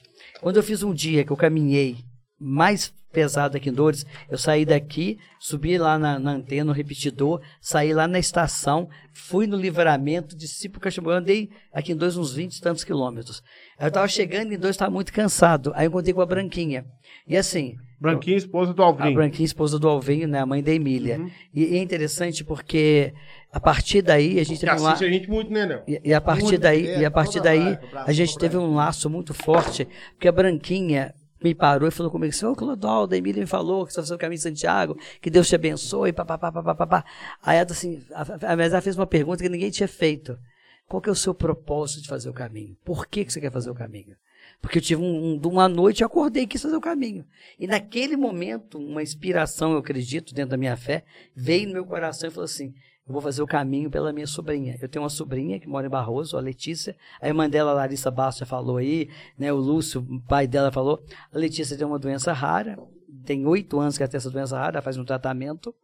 Quando 0.41 0.57
eu 0.57 0.63
fiz 0.63 0.83
um 0.83 0.93
dia 0.95 1.23
que 1.25 1.31
eu 1.31 1.37
caminhei 1.37 1.99
mais 2.39 2.93
pesado 3.13 3.57
aqui 3.57 3.69
em 3.69 3.73
Dores, 3.73 4.05
eu 4.31 4.39
saí 4.39 4.65
daqui, 4.65 5.19
subi 5.39 5.77
lá 5.79 5.99
na, 5.99 6.19
na 6.19 6.33
antena, 6.33 6.65
no 6.67 6.73
repetidor, 6.73 7.41
saí 7.61 7.93
lá 7.93 8.07
na 8.07 8.19
estação, 8.19 8.89
fui 9.13 9.47
no 9.47 9.57
livramento, 9.57 10.37
desci 10.37 10.69
pro 10.69 10.81
Caxambu, 10.81 11.11
eu 11.11 11.17
andei 11.17 11.51
aqui 11.73 11.93
em 11.93 11.97
Dores 11.97 12.17
uns 12.17 12.33
20 12.35 12.57
e 12.57 12.61
tantos 12.61 12.85
quilômetros. 12.85 13.43
Aí 13.79 13.87
eu 13.89 13.93
tava 13.93 14.09
chegando 14.09 14.53
em 14.53 14.59
Dores, 14.59 14.75
estava 14.77 14.91
muito 14.91 15.13
cansado. 15.13 15.73
Aí 15.75 15.87
eu 15.87 15.89
encontrei 15.89 16.15
com 16.15 16.21
a 16.21 16.27
Branquinha. 16.27 16.85
E 17.27 17.37
assim, 17.37 17.77
Branquinha, 18.01 18.37
esposa 18.37 18.73
do 18.73 18.83
a 18.83 18.87
Alvin. 18.87 19.13
Branquinha, 19.15 19.45
esposa 19.45 19.79
do 19.79 19.89
Alvinho, 19.89 20.27
né, 20.27 20.39
a 20.41 20.47
mãe 20.47 20.63
da 20.63 20.73
Emília. 20.73 21.19
Uhum. 21.19 21.31
E, 21.55 21.65
e 21.65 21.77
é 21.77 21.83
interessante 21.83 22.43
porque 22.45 23.13
a 23.53 23.61
partir 23.61 24.01
daí 24.03 24.39
a 24.41 24.45
gente 24.45 24.61
Que 24.61 24.67
teve 24.67 24.81
um 24.81 24.85
la- 24.85 24.93
assiste 24.93 25.05
a 25.05 25.11
gente 25.13 25.29
muito, 25.29 25.53
né, 25.53 25.67
Léo? 25.67 25.83
e, 25.87 26.01
e 26.05 26.15
a 26.15 26.21
partir 26.21 26.43
Muito 26.45 26.61
daí, 26.61 26.99
e 26.99 27.05
a 27.05 27.11
partir 27.11 27.39
toda 27.39 27.51
daí, 27.51 27.79
a 28.07 28.13
gente 28.13 28.39
teve 28.39 28.57
um 28.57 28.75
laço 28.75 29.11
muito 29.11 29.35
forte, 29.35 29.87
porque 30.13 30.29
a 30.29 30.33
Branquinha 30.33 31.13
me 31.43 31.55
parou 31.55 31.89
e 31.89 31.91
falou 31.91 32.11
comigo 32.11 32.33
ô 32.47 32.55
Clodoaldo, 32.55 33.15
a 33.15 33.19
Emília 33.19 33.41
me 33.41 33.47
falou 33.47 33.87
que 33.87 33.93
você 33.93 34.01
fazer 34.01 34.15
o 34.15 34.19
caminho 34.19 34.39
de 34.39 34.43
Santiago, 34.43 34.97
que 35.21 35.31
Deus 35.31 35.49
te 35.49 35.55
abençoe, 35.55 36.13
papapá, 36.13 36.51
papapá. 36.53 37.05
Aí 37.43 37.57
ela 37.57 37.67
assim, 37.71 38.03
a- 38.13 38.57
mas 38.57 38.85
fez 38.85 38.97
uma 38.97 39.07
pergunta 39.07 39.43
que 39.43 39.49
ninguém 39.49 39.71
tinha 39.71 39.89
feito. 39.89 40.39
Qual 40.87 41.01
que 41.01 41.09
é 41.09 41.13
o 41.13 41.17
seu 41.17 41.33
propósito 41.33 42.03
de 42.03 42.09
fazer 42.09 42.29
o 42.29 42.33
caminho? 42.33 42.77
Por 42.85 43.07
que, 43.07 43.25
que 43.25 43.33
você 43.33 43.41
quer 43.41 43.53
fazer 43.53 43.71
o 43.71 43.75
caminho? 43.75 44.17
Porque 44.61 44.79
eu 44.79 44.83
tive 44.83 45.01
um, 45.01 45.35
um- 45.35 45.41
uma 45.49 45.69
noite, 45.69 46.03
eu 46.03 46.07
acordei 46.07 46.43
e 46.43 46.47
quis 46.47 46.61
fazer 46.61 46.77
o 46.77 46.81
caminho. 46.81 47.25
E 47.59 47.67
naquele 47.67 48.17
momento, 48.17 48.79
uma 48.79 49.03
inspiração, 49.03 49.73
eu 49.73 49.79
acredito, 49.79 50.35
dentro 50.35 50.51
da 50.51 50.57
minha 50.57 50.77
fé, 50.77 51.05
veio 51.35 51.69
no 51.69 51.75
meu 51.75 51.87
coração 51.87 52.29
e 52.29 52.33
falou 52.33 52.45
assim: 52.45 52.75
eu 53.07 53.13
vou 53.13 53.21
fazer 53.21 53.43
o 53.43 53.47
caminho 53.47 53.91
pela 53.91 54.13
minha 54.13 54.27
sobrinha. 54.27 54.79
Eu 54.81 54.89
tenho 54.89 55.03
uma 55.03 55.09
sobrinha 55.11 55.59
que 55.59 55.69
mora 55.69 55.87
em 55.87 55.91
Barroso, 55.91 56.37
a 56.37 56.41
Letícia. 56.41 56.97
A 57.21 57.27
irmã 57.27 57.49
dela, 57.49 57.73
a 57.73 57.75
Larissa 57.75 58.11
Bastos, 58.11 58.41
já 58.41 58.47
falou 58.47 58.77
aí, 58.77 59.09
né? 59.37 59.53
O 59.53 59.57
Lúcio, 59.57 60.07
o 60.09 60.21
pai 60.21 60.47
dela, 60.47 60.71
falou. 60.71 61.03
A 61.33 61.39
Letícia 61.39 61.77
tem 61.77 61.87
uma 61.87 61.99
doença 61.99 62.33
rara, 62.33 62.79
tem 63.25 63.47
oito 63.47 63.81
anos 63.81 63.97
que 63.97 64.03
ela 64.03 64.11
tem 64.11 64.19
essa 64.19 64.31
doença 64.31 64.57
rara, 64.57 64.77
ela 64.77 64.83
faz 64.83 64.97
um 64.97 65.05
tratamento. 65.05 65.75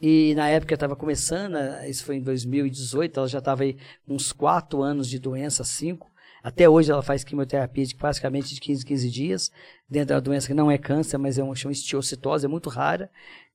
E 0.00 0.34
na 0.34 0.48
época 0.48 0.74
estava 0.74 0.96
começando, 0.96 1.56
isso 1.86 2.04
foi 2.04 2.16
em 2.16 2.22
2018, 2.22 3.20
ela 3.20 3.28
já 3.28 3.38
estava 3.38 3.62
aí 3.64 3.76
uns 4.08 4.32
quatro 4.32 4.82
anos 4.82 5.08
de 5.08 5.18
doença, 5.18 5.62
cinco. 5.62 6.10
Até 6.42 6.66
hoje 6.66 6.90
ela 6.90 7.02
faz 7.02 7.22
quimioterapia 7.22 7.84
de 7.84 7.94
praticamente 7.94 8.54
de 8.54 8.60
15 8.60 8.84
15 8.84 9.10
dias, 9.10 9.52
dentro 9.88 10.14
da 10.14 10.20
doença 10.20 10.46
que 10.46 10.54
não 10.54 10.70
é 10.70 10.78
câncer, 10.78 11.18
mas 11.18 11.38
é 11.38 11.42
uma 11.42 11.54
chama 11.54 11.72
estiocitose, 11.72 12.46
é 12.46 12.48
muito 12.48 12.70
rara. 12.70 13.10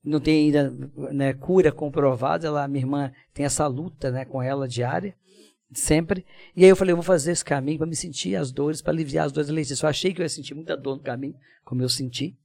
Não 0.06 0.20
tem 0.20 0.46
ainda 0.46 0.72
né, 1.12 1.34
cura 1.34 1.72
comprovada. 1.72 2.46
Ela, 2.46 2.68
minha 2.68 2.82
irmã 2.82 3.12
tem 3.34 3.44
essa 3.44 3.66
luta 3.66 4.10
né, 4.10 4.24
com 4.24 4.42
ela 4.42 4.68
diária, 4.68 5.14
sempre. 5.72 6.24
E 6.54 6.64
aí 6.64 6.70
eu 6.70 6.76
falei, 6.76 6.92
eu 6.92 6.96
vou 6.96 7.02
fazer 7.02 7.32
esse 7.32 7.44
caminho 7.44 7.78
para 7.78 7.86
me 7.86 7.96
sentir 7.96 8.36
as 8.36 8.52
dores, 8.52 8.80
para 8.80 8.92
aliviar 8.92 9.26
as 9.26 9.32
dores 9.32 9.48
da 9.48 9.54
Letícia. 9.54 9.84
Eu 9.84 9.90
achei 9.90 10.14
que 10.14 10.20
eu 10.20 10.24
ia 10.24 10.28
sentir 10.28 10.54
muita 10.54 10.76
dor 10.76 10.96
no 10.96 11.02
caminho, 11.02 11.34
como 11.64 11.82
eu 11.82 11.88
senti 11.88 12.38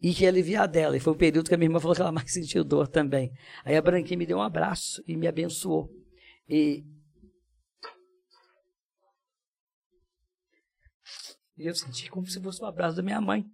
e 0.00 0.12
que 0.12 0.24
ia 0.24 0.28
aliviar 0.28 0.68
dela. 0.68 0.96
E 0.96 1.00
foi 1.00 1.12
o 1.12 1.16
período 1.16 1.48
que 1.48 1.54
a 1.54 1.58
minha 1.58 1.68
irmã 1.68 1.80
falou 1.80 1.94
que 1.94 2.02
ela 2.02 2.12
mais 2.12 2.30
sentiu 2.32 2.64
dor 2.64 2.88
também. 2.88 3.32
Aí 3.64 3.76
a 3.76 3.82
Branquinha 3.82 4.18
me 4.18 4.26
deu 4.26 4.38
um 4.38 4.42
abraço 4.42 5.02
e 5.06 5.16
me 5.16 5.26
abençoou. 5.26 5.90
E 6.48 6.84
E 11.58 11.66
eu 11.66 11.74
senti 11.74 12.10
como 12.10 12.26
se 12.26 12.40
fosse 12.40 12.62
o 12.62 12.66
abraço 12.66 12.96
da 12.96 13.02
minha 13.02 13.20
mãe. 13.20 13.50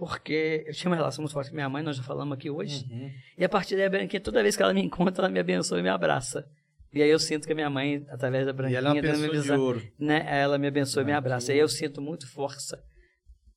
Porque 0.00 0.64
eu 0.66 0.72
tinha 0.72 0.90
uma 0.90 0.96
relação 0.96 1.20
muito 1.22 1.34
forte 1.34 1.50
com 1.50 1.54
minha 1.56 1.68
mãe, 1.68 1.82
nós 1.82 1.94
já 1.94 2.02
falamos 2.02 2.32
aqui 2.34 2.48
hoje. 2.48 2.86
Uhum. 2.90 3.10
E 3.36 3.44
a 3.44 3.48
partir 3.50 3.76
daí, 3.76 3.84
a 3.84 3.90
Branquinha, 3.90 4.18
toda 4.18 4.42
vez 4.42 4.56
que 4.56 4.62
ela 4.62 4.72
me 4.72 4.80
encontra, 4.80 5.26
ela 5.26 5.30
me 5.32 5.38
abençoa 5.38 5.78
e 5.78 5.82
me 5.82 5.90
abraça. 5.90 6.48
E 6.90 7.02
aí 7.02 7.10
eu 7.10 7.18
sinto 7.18 7.46
que 7.46 7.52
a 7.52 7.54
minha 7.54 7.68
mãe, 7.68 8.04
através 8.08 8.46
da 8.46 8.50
E 8.50 8.54
Branquinha, 8.54 8.78
ela 8.78 8.88
é 8.88 8.92
uma 8.92 9.02
minha 9.02 9.14
de 9.28 9.28
visão, 9.30 9.60
ouro. 9.60 9.82
né? 9.98 10.24
Ela 10.26 10.56
me 10.56 10.66
abençoa 10.66 11.02
e 11.02 11.06
me 11.06 11.12
Ah, 11.12 11.18
abraça. 11.18 11.52
E 11.52 11.56
aí 11.56 11.60
eu 11.60 11.68
sinto 11.68 12.00
muito 12.00 12.26
força 12.32 12.82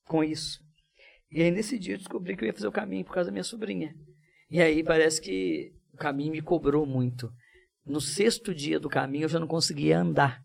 com 0.06 0.22
isso. 0.22 0.60
E 1.32 1.42
aí 1.42 1.50
nesse 1.50 1.80
dia 1.80 1.94
eu 1.94 1.98
descobri 1.98 2.36
que 2.36 2.44
eu 2.44 2.48
ia 2.48 2.54
fazer 2.54 2.68
o 2.68 2.72
caminho 2.74 3.06
por 3.06 3.14
causa 3.14 3.30
da 3.30 3.32
minha 3.32 3.44
sobrinha. 3.46 3.96
E 4.52 4.62
aí 4.62 4.84
parece 4.84 5.22
que 5.22 5.72
o 5.94 5.98
caminho 5.98 6.34
me 6.34 6.42
cobrou 6.42 6.86
muito. 6.86 7.32
No 7.86 8.02
sexto 8.02 8.54
dia 8.54 8.80
do 8.82 8.90
caminho 8.90 9.24
eu 9.24 9.30
já 9.30 9.40
não 9.40 9.48
conseguia 9.48 9.98
andar. 9.98 10.42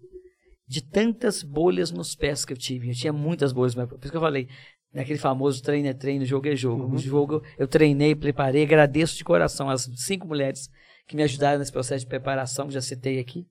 De 0.67 0.81
tantas 0.83 1.43
bolhas 1.43 1.91
nos 1.91 2.15
pés 2.15 2.45
que 2.45 2.53
eu 2.53 2.57
tive. 2.57 2.89
Eu 2.91 2.95
tinha 2.95 3.13
muitas 3.13 3.53
bolhas, 3.53 3.75
por 3.75 3.99
isso 4.01 4.11
que 4.11 4.17
eu 4.17 4.21
falei, 4.21 4.49
naquele 4.93 5.19
famoso 5.19 5.63
treino 5.63 5.89
é 5.89 5.95
treino, 5.95 6.25
jogo 6.25 6.49
é 6.49 6.57
jogo. 6.57 6.95
O 6.95 6.99
jogo 6.99 7.43
eu 7.59 7.69
treinei, 7.69 8.15
preparei, 8.15 8.63
agradeço 8.65 9.17
de 9.17 9.25
coração 9.25 9.69
as 9.71 9.83
cinco 9.97 10.27
mulheres 10.27 10.71
que 11.07 11.17
me 11.17 11.23
ajudaram 11.23 11.59
nesse 11.59 11.73
processo 11.73 12.05
de 12.05 12.09
preparação, 12.09 12.67
que 12.69 12.75
já 12.75 12.81
citei 12.81 13.19
aqui. 13.19 13.47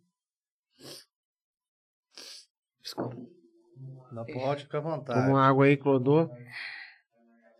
Desculpa. 2.82 3.16
Não 4.12 4.26
pode 4.26 4.64
ficar 4.64 4.78
à 4.78 4.82
vontade. 4.82 5.20
Toma 5.20 5.30
uma 5.38 5.46
água 5.48 5.66
aí, 5.66 5.76
Clodô. 5.76 6.30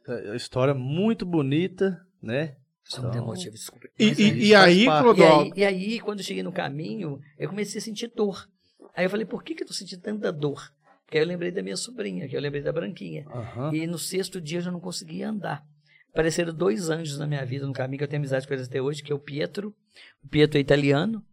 Tá, 0.06 0.36
História 0.36 0.74
muito 0.74 1.26
bonita, 1.26 2.06
né? 2.22 2.56
Só 2.84 3.02
me 3.10 3.18
emotivo, 3.18 3.54
desculpa. 3.56 3.88
E, 4.00 4.06
e- 4.06 4.24
aí- 4.24 4.44
e 4.46 4.56
aí. 4.56 4.86
Clodô, 4.86 5.22
E 5.22 5.26
aí, 5.26 5.52
e 5.58 5.66
aí, 5.66 6.00
quando 6.00 6.20
eu 6.20 6.26
cheguei 6.26 6.42
no 6.42 6.54
caminho, 6.54 7.20
eu 7.38 7.50
comecei 7.50 7.80
a 7.80 7.82
sentir 7.82 8.08
dor. 8.16 8.48
Aí 8.96 9.06
eu 9.06 9.10
falei, 9.10 9.26
por 9.26 9.44
que, 9.44 9.54
que 9.54 9.64
eu 9.64 9.68
tô 9.68 9.74
sentindo 9.74 10.02
tanta 10.02 10.32
dor? 10.32 10.72
Porque 11.08 11.18
aí 11.18 11.24
eu 11.24 11.28
lembrei 11.28 11.52
da 11.52 11.64
minha 11.64 11.78
sobrinha, 11.78 12.28
que 12.28 12.36
eu 12.36 12.42
lembrei 12.42 12.62
da 12.62 12.74
Branquinha. 12.74 13.26
Aham. 13.30 13.74
E 13.74 13.88
no 13.88 13.98
sexto 13.98 14.42
dia 14.42 14.58
eu 14.58 14.62
já 14.62 14.70
não 14.70 14.82
conseguia 14.82 15.30
andar. 15.30 15.66
Apareceram 16.12 16.54
dois 16.54 16.90
anjos 16.90 17.18
na 17.18 17.26
minha 17.26 17.46
vida, 17.46 17.66
no 17.66 17.72
caminho, 17.72 18.00
que 18.00 18.04
eu 18.04 18.08
tenho 18.10 18.20
amizade 18.20 18.46
com 18.46 18.54
eles 18.54 18.68
até 18.68 18.82
hoje, 18.82 19.02
que 19.02 19.12
é 19.12 19.16
o 19.16 19.20
Pietro. 19.20 19.74
O 20.22 20.28
Pietro 20.28 20.58
é 20.58 20.62
italiano. 20.62 21.24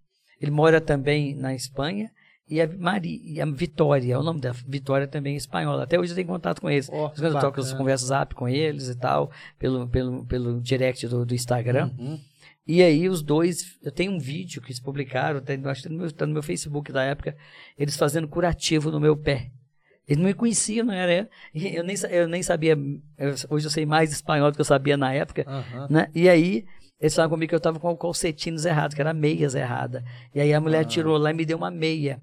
Ele 0.40 0.52
mora 0.52 0.80
também 0.80 1.34
na 1.34 1.55
Espanha. 1.56 2.09
E 2.48 2.60
a, 2.60 2.68
Maria, 2.68 3.18
e 3.20 3.40
a 3.40 3.46
Vitória, 3.46 4.14
é 4.14 4.18
o 4.18 4.22
nome 4.22 4.40
dela. 4.40 4.55
Vitória 4.68 5.09
também 5.09 5.34
é 5.34 5.36
espanhola. 5.38 5.82
Até 5.82 5.98
hoje 5.98 6.12
eu 6.12 6.16
tenho 6.16 6.28
contato 6.28 6.60
com 6.60 6.70
eles. 6.70 6.88
Vezes 6.88 7.34
eu 7.34 7.40
toco 7.40 7.60
as 7.60 7.72
conversas 7.72 8.09
zap 8.09 8.32
com 8.34 8.48
eles 8.48 8.88
e 8.88 8.94
tal, 8.94 9.32
pelo, 9.59 9.88
pelo, 9.88 10.24
pelo 10.26 10.60
direct 10.60 11.09
do, 11.09 11.26
do 11.26 11.34
Instagram. 11.34 11.90
Uhum. 11.98 12.20
E 12.66 12.82
aí 12.82 13.09
os 13.09 13.22
dois, 13.22 13.78
eu 13.82 13.90
tenho 13.90 14.12
um 14.12 14.18
vídeo 14.18 14.62
que 14.62 14.68
eles 14.68 14.80
publicaram, 14.80 15.40
tá, 15.40 15.52
acho 15.70 15.82
que 15.82 15.88
tá 15.88 15.94
no, 15.94 16.01
meu, 16.01 16.12
tá 16.12 16.26
no 16.26 16.32
meu 16.32 16.42
Facebook 16.42 16.92
da 16.92 17.02
época, 17.02 17.36
eles 17.78 17.96
fazendo 17.96 18.28
curativo 18.28 18.90
no 18.90 19.01
meu 19.01 19.16
pé. 19.16 19.51
Eles 20.06 20.18
não 20.18 20.26
me 20.26 20.35
conheciam, 20.35 20.86
não 20.86 20.93
era? 20.94 21.28
Eu 21.55 21.82
nem, 21.82 21.97
sa- 21.97 22.09
eu 22.09 22.28
nem 22.28 22.43
sabia, 22.43 22.76
eu- 23.18 23.35
hoje 23.51 23.66
eu 23.66 23.70
sei 23.70 23.86
mais 23.86 24.12
espanhol 24.12 24.51
do 24.51 24.55
que 24.55 24.60
eu 24.60 24.64
sabia 24.64 24.97
na 24.97 25.12
época, 25.14 25.44
Aham. 25.47 25.86
né? 25.90 26.09
E 26.14 26.28
aí 26.28 26.64
eles 27.01 27.14
falaram 27.14 27.31
comigo 27.31 27.48
que 27.48 27.55
eu 27.55 27.59
estava 27.59 27.81
com 27.81 27.97
calcetines 27.97 28.64
errados, 28.64 28.94
que 28.94 29.01
era 29.01 29.14
meias 29.14 29.55
errada. 29.55 30.05
E 30.35 30.40
aí 30.40 30.52
a 30.52 30.60
mulher 30.60 30.81
Ah. 30.81 30.85
tirou 30.85 31.16
lá 31.16 31.31
e 31.31 31.35
me 31.35 31.44
deu 31.47 31.56
uma 31.56 31.70
meia. 31.70 32.20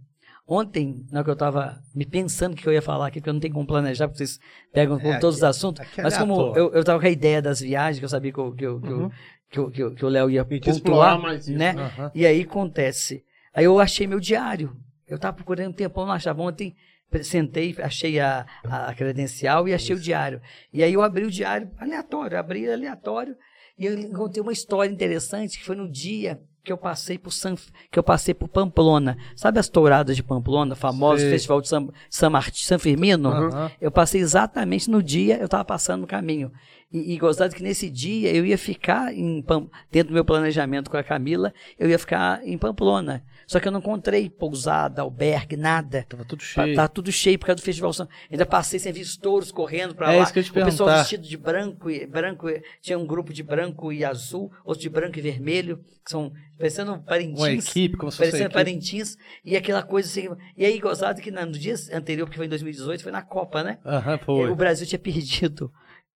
Ontem, 0.48 1.06
na 1.12 1.20
hora 1.20 1.24
que 1.24 1.30
eu 1.30 1.34
estava 1.34 1.82
me 1.96 2.06
pensando 2.06 2.54
o 2.54 2.56
que 2.56 2.68
eu 2.68 2.74
ia 2.74 2.82
falar 2.82 3.08
aqui, 3.08 3.20
porque 3.20 3.30
eu 3.30 3.34
não 3.34 3.40
tenho 3.40 3.54
como 3.54 3.66
planejar, 3.66 4.08
porque 4.08 4.18
vocês 4.26 4.40
pegam 4.74 5.00
É, 5.00 5.18
todos 5.20 5.38
os 5.38 5.44
assuntos, 5.44 5.82
aqui 5.82 6.02
é 6.02 6.04
mas 6.04 6.18
como 6.18 6.54
eu, 6.56 6.74
eu 6.74 6.84
tava 6.84 7.00
com 7.00 7.06
a 7.06 7.10
ideia 7.10 7.42
das 7.42 7.62
viagens, 7.62 8.00
que 8.00 8.06
eu 8.06 8.10
sabia 8.10 8.34
que, 8.34 8.40
eu, 8.40 8.52
que, 8.54 8.66
eu, 8.66 8.82
que, 8.82 8.88
eu- 8.88 8.98
Uhum. 8.98 9.12
que, 9.50 9.60
eu- 9.60 9.72
que, 9.72 9.84
eu- 9.84 9.96
que 9.96 10.06
o 10.06 10.10
Léo 10.10 10.30
ia 10.30 10.46
explorar 10.68 11.18
mais 11.18 11.48
isso, 11.48 11.58
né? 11.58 11.74
E 12.14 12.26
aí 12.26 12.42
acontece. 12.42 13.24
Aí 13.54 13.66
eu 13.66 13.80
achei 13.80 14.06
meu 14.08 14.20
diário. 14.20 14.76
Eu 15.08 15.18
tava 15.20 15.36
procurando 15.38 15.70
um 15.70 15.74
tempão, 15.74 16.06
não 16.06 16.14
achava. 16.14 16.42
Ontem 16.42 16.76
sentei, 17.24 17.76
achei 17.80 18.20
a, 18.20 18.46
a 18.64 18.94
credencial 18.94 19.68
e 19.68 19.74
achei 19.74 19.96
o 19.96 20.00
diário. 20.00 20.42
E 20.74 20.82
aí 20.84 20.94
eu 20.94 21.02
abri 21.02 21.26
o 21.26 21.32
diário 21.32 21.70
aleatório, 21.80 22.38
abri 22.38 22.70
aleatório 22.72 23.36
e 23.78 23.86
eu 23.86 23.98
encontrei 23.98 24.42
uma 24.42 24.52
história 24.54 24.92
interessante 24.92 25.58
que 25.58 25.66
foi 25.66 25.76
no 25.76 25.90
dia 25.90 26.40
que 26.64 26.72
eu 26.72 26.78
passei 26.78 27.18
por 27.18 27.32
San, 27.32 27.56
que 27.90 27.98
eu 27.98 28.04
passei 28.04 28.36
por 28.36 28.48
Pamplona. 28.48 29.18
Sabe 29.36 29.60
as 29.60 29.68
touradas 29.68 30.16
de 30.16 30.22
Pamplona, 30.22 30.76
famoso 30.76 31.22
Sei. 31.22 31.32
festival 31.32 31.60
de 31.60 31.68
San, 31.68 31.88
San, 32.08 32.30
Marti- 32.30 32.64
San 32.64 32.78
Firmino? 32.78 33.30
Aham. 33.30 33.72
Eu 33.82 33.90
passei 33.92 34.22
exatamente 34.22 34.88
no 34.90 35.02
dia, 35.02 35.38
eu 35.40 35.46
estava 35.46 35.66
passando 35.66 36.02
no 36.02 36.08
caminho. 36.08 36.52
E, 36.94 37.14
e 37.14 37.18
gostado 37.18 37.56
que 37.56 37.64
nesse 37.64 37.90
dia 37.90 38.34
eu 38.36 38.46
ia 38.46 38.58
ficar 38.58 39.14
em 39.14 39.44
dentro 39.92 40.10
do 40.10 40.14
meu 40.14 40.26
planejamento 40.26 40.90
com 40.92 40.98
a 40.98 41.04
Camila, 41.04 41.54
eu 41.80 41.90
ia 41.90 41.98
ficar 41.98 42.46
em 42.46 42.58
Pamplona. 42.58 43.24
Só 43.48 43.60
que 43.60 43.68
eu 43.68 43.72
não 43.72 43.80
encontrei 43.80 44.30
pousada, 44.30 45.02
albergue, 45.02 45.58
nada. 45.58 46.06
Tava 46.08 46.24
tudo 46.24 46.42
cheio. 46.42 46.76
tá 46.76 46.88
tudo 46.88 47.12
cheio 47.12 47.38
por 47.38 47.48
causa 47.48 47.62
do 47.62 47.66
festival. 47.66 47.92
São- 47.92 48.08
Ainda 48.32 48.46
passei 48.46 48.80
sem 48.80 48.94
ver 48.94 49.06
touros 49.22 49.52
correndo 49.52 49.94
para 49.94 50.14
É 50.14 50.18
lá. 50.18 50.24
isso 50.24 50.32
que 50.34 50.40
eu 50.40 50.44
te 50.44 50.52
o 50.52 50.54
pessoal 50.54 50.70
perguntar. 50.88 50.98
vestido 51.00 51.28
de 51.28 51.36
branco 51.38 51.90
e 51.90 52.06
branco, 52.06 52.48
tinha 52.82 52.98
um 52.98 53.06
grupo 53.06 53.34
de 53.34 53.44
branco 53.44 53.92
e 53.92 54.06
azul, 54.06 54.52
outro 54.64 54.82
de 54.82 54.90
branco 54.90 55.18
e 55.20 55.22
vermelho, 55.22 55.78
que 56.04 56.10
são 56.12 56.32
parecendo 56.58 56.98
parintins. 57.00 57.40
Uma 57.40 57.52
equipe, 57.52 57.98
como 57.98 58.12
se 58.12 58.18
fosse 58.18 58.30
Parecendo 58.32 58.52
equipe. 58.52 58.54
Parintins, 58.64 59.18
e 59.44 59.58
aquela 59.58 59.84
coisa 59.84 60.08
assim. 60.08 60.30
E 60.56 60.66
aí, 60.66 60.80
gozado 60.80 61.22
que 61.22 61.30
no 61.32 61.52
dia 61.52 61.76
anterior, 61.94 62.30
que 62.30 62.38
foi 62.38 62.46
em 62.46 62.50
2018, 62.50 63.04
foi 63.04 63.12
na 63.12 63.22
Copa, 63.22 63.64
né? 63.64 63.80
Aham, 63.86 64.16
O 64.16 64.20
foi. 64.20 64.56
Brasil 64.56 64.88
tinha 64.88 65.00
perdido. 65.00 65.72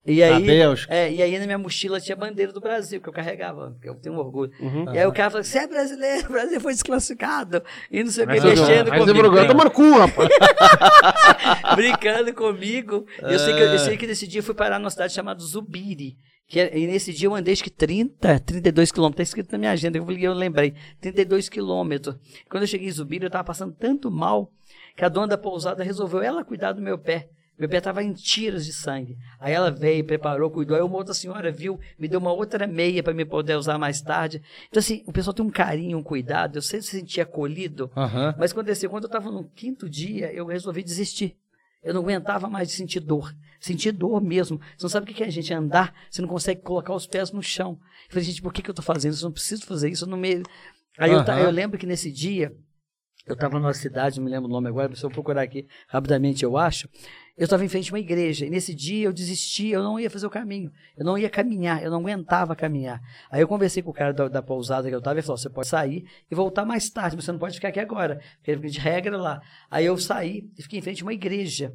E 0.08 0.22
aí, 0.22 0.46
Bélgica. 0.46 0.94
é, 0.94 1.12
e 1.12 1.22
aí 1.22 1.40
na 1.40 1.46
minha 1.46 1.58
mochila 1.58 2.00
tinha 2.00 2.16
bandeira 2.16 2.54
do 2.54 2.60
Brasil, 2.62 3.02
que 3.02 3.10
eu 3.10 3.14
carregava, 3.14 3.72
porque 3.72 3.90
eu 3.90 3.96
tenho 3.96 4.14
um 4.16 4.20
orgulho. 4.20 4.52
Uhum. 4.60 4.94
E 4.94 5.00
aí 5.00 5.06
o 5.08 5.12
cara 5.12 5.32
falou: 5.32 5.44
você 5.44 5.60
é 5.60 5.68
brasileiro, 5.68 6.30
o 6.30 6.32
Brasil 6.32 6.62
foi 6.62 6.74
desclassificado. 6.74 7.64
E 7.90 8.04
não 8.04 8.12
sei 8.12 8.24
o 8.26 8.28
que, 8.28 8.34
Mas 8.40 8.44
mexendo 8.44 8.90
mas 8.90 9.00
comigo. 9.06 9.30
Bruno, 9.30 9.48
toma 9.48 9.64
no 9.64 9.72
cu, 9.72 9.90
rapaz. 9.98 10.30
brincando 11.76 12.34
comigo. 12.34 13.06
E 13.22 13.34
Eu 13.34 13.40
sei, 13.40 13.54
que, 13.54 13.60
eu 13.62 13.80
sei 13.80 13.98
que 13.98 14.08
nesse 14.08 14.28
dia 14.28 14.40
eu 14.40 14.44
fui 14.44 14.54
parar 14.56 14.80
numa 14.80 14.90
cidade 14.90 15.14
chamada 15.14 15.40
Zubiri. 15.42 16.18
Que 16.48 16.60
é- 16.60 16.78
e 16.78 16.86
nesse 16.86 17.12
dia 17.12 17.28
eu 17.28 17.34
andei 17.36 17.54
acho 17.54 17.64
que 17.64 17.72
30, 17.72 18.40
32 18.42 18.92
quilômetros. 18.92 19.22
Está 19.22 19.24
escrito 19.32 19.52
na 19.54 19.58
minha 19.58 19.72
agenda, 19.72 19.98
eu, 19.98 20.06
eu 20.12 20.34
lembrei. 20.34 20.76
32 21.02 21.50
quilômetros. 21.50 22.16
Quando 22.50 22.64
eu 22.64 22.68
cheguei 22.68 22.88
em 22.88 22.92
Zubiri, 22.92 23.24
eu 23.24 23.28
estava 23.28 23.44
passando 23.44 23.74
tanto 23.74 24.12
mal 24.12 24.52
que 24.96 25.04
a 25.04 25.10
dona 25.10 25.28
da 25.28 25.38
pousada 25.38 25.84
resolveu 25.84 26.22
ela 26.22 26.44
cuidar 26.46 26.74
do 26.74 26.82
meu 26.82 26.98
pé. 27.00 27.30
Meu 27.58 27.70
pé 27.70 27.78
estava 27.78 28.04
em 28.04 28.12
tiras 28.12 28.66
de 28.66 28.74
sangue. 28.74 29.18
Aí 29.40 29.54
ela 29.54 29.72
veio, 29.72 30.04
preparou, 30.04 30.52
cuidou. 30.52 30.76
Aí 30.76 30.84
uma 30.84 30.98
outra 30.98 31.14
senhora 31.14 31.52
viu, 31.52 31.80
me 31.98 32.08
deu 32.08 32.20
uma 32.20 32.34
outra 32.34 32.68
meia 32.68 33.02
para 33.02 33.14
me 33.14 33.24
poder 33.24 33.56
usar 33.56 33.78
mais 33.78 34.02
tarde. 34.02 34.42
Então, 34.68 34.80
assim, 34.80 35.04
o 35.08 35.14
pessoal 35.14 35.34
tem 35.34 35.46
um 35.46 35.50
carinho, 35.50 35.98
um 35.98 36.04
cuidado. 36.04 36.58
Eu 36.58 36.62
sempre 36.62 36.86
se 36.86 36.92
sentia 37.00 37.24
acolhido. 37.24 37.90
Aham. 37.96 38.36
Mas 38.38 38.52
aconteceu, 38.52 38.90
quando 38.90 39.06
eu 39.06 39.08
estava 39.08 39.32
no 39.32 39.46
quinto 39.46 39.90
dia, 39.90 40.34
eu 40.34 40.46
resolvi 40.46 40.84
desistir. 40.84 41.38
Eu 41.82 41.94
não 41.94 42.02
aguentava 42.02 42.50
mais 42.50 42.68
de 42.68 42.74
sentir 42.74 43.00
dor. 43.00 43.34
Sentir 43.60 43.92
dor 43.94 44.22
mesmo. 44.22 44.60
Você 44.76 44.84
não 44.84 44.90
sabe 44.90 45.10
o 45.10 45.14
que 45.16 45.24
é 45.24 45.28
a 45.28 45.32
gente 45.32 45.54
andar, 45.54 45.94
você 46.12 46.22
não 46.22 46.28
consegue 46.28 46.62
colocar 46.62 46.94
os 46.94 47.08
pés 47.08 47.32
no 47.32 47.42
chão. 47.42 47.80
Eu 48.08 48.10
falei, 48.10 48.24
gente, 48.26 48.42
por 48.42 48.52
que, 48.52 48.62
que 48.62 48.70
eu 48.70 48.74
estou 48.74 48.84
fazendo 48.84 49.14
isso? 49.14 49.24
Eu 49.24 49.28
não 49.30 49.34
preciso 49.34 49.66
fazer 49.66 49.90
isso. 49.90 50.04
Eu 50.04 50.10
não 50.10 50.18
me... 50.18 50.44
Aí 50.98 51.12
eu, 51.12 51.24
ta- 51.24 51.34
Aham. 51.36 51.44
eu 51.44 51.52
lembro 51.52 51.78
que 51.78 51.86
nesse 51.86 52.12
dia, 52.12 52.54
eu 53.26 53.34
estava 53.34 53.60
numa 53.60 53.74
cidade, 53.74 54.18
não 54.20 54.26
me 54.26 54.32
lembro 54.32 54.50
o 54.50 54.52
nome 54.52 54.68
agora, 54.68 54.96
se 54.96 55.04
eu 55.04 55.10
procurar 55.10 55.42
aqui 55.44 55.68
rapidamente 55.88 56.44
eu 56.44 56.58
acho. 56.58 56.88
Eu 57.38 57.44
estava 57.44 57.66
em 57.66 57.68
frente 57.68 57.90
a 57.92 57.94
uma 57.94 58.00
igreja, 58.00 58.46
e 58.46 58.50
nesse 58.50 58.74
dia 58.74 59.08
eu 59.08 59.12
desisti, 59.12 59.68
eu 59.68 59.84
não 59.84 60.00
ia 60.00 60.10
fazer 60.10 60.26
o 60.26 60.30
caminho, 60.30 60.72
eu 60.96 61.04
não 61.04 61.18
ia 61.18 61.30
caminhar, 61.30 61.84
eu 61.84 61.92
não 61.92 62.00
aguentava 62.00 62.56
caminhar. 62.56 63.02
Aí 63.30 63.42
eu 63.42 63.48
conversei 63.48 63.84
com 63.84 63.90
o 63.90 63.94
cara 63.94 64.14
da, 64.14 64.30
da 64.30 64.42
pousada 64.42 64.88
que 64.88 64.96
eu 64.96 65.00
estava, 65.00 65.16
ele 65.20 65.22
falou: 65.22 65.38
você 65.38 65.50
pode 65.50 65.68
sair 65.68 66.06
e 66.32 66.36
voltar 66.36 66.64
mais 66.64 66.90
tarde, 66.90 67.18
mas 67.18 67.26
você 67.26 67.34
não 67.34 67.40
pode 67.40 67.56
ficar 67.56 67.68
aqui 67.70 67.80
agora, 67.80 68.22
porque 68.38 68.56
de 68.56 68.80
regra 68.80 69.18
lá. 69.18 69.42
Aí 69.70 69.86
eu 69.86 69.98
saí 69.98 70.50
e 70.58 70.64
fiquei 70.64 70.80
em 70.80 70.82
frente 70.82 71.02
a 71.02 71.06
uma 71.06 71.14
igreja. 71.14 71.74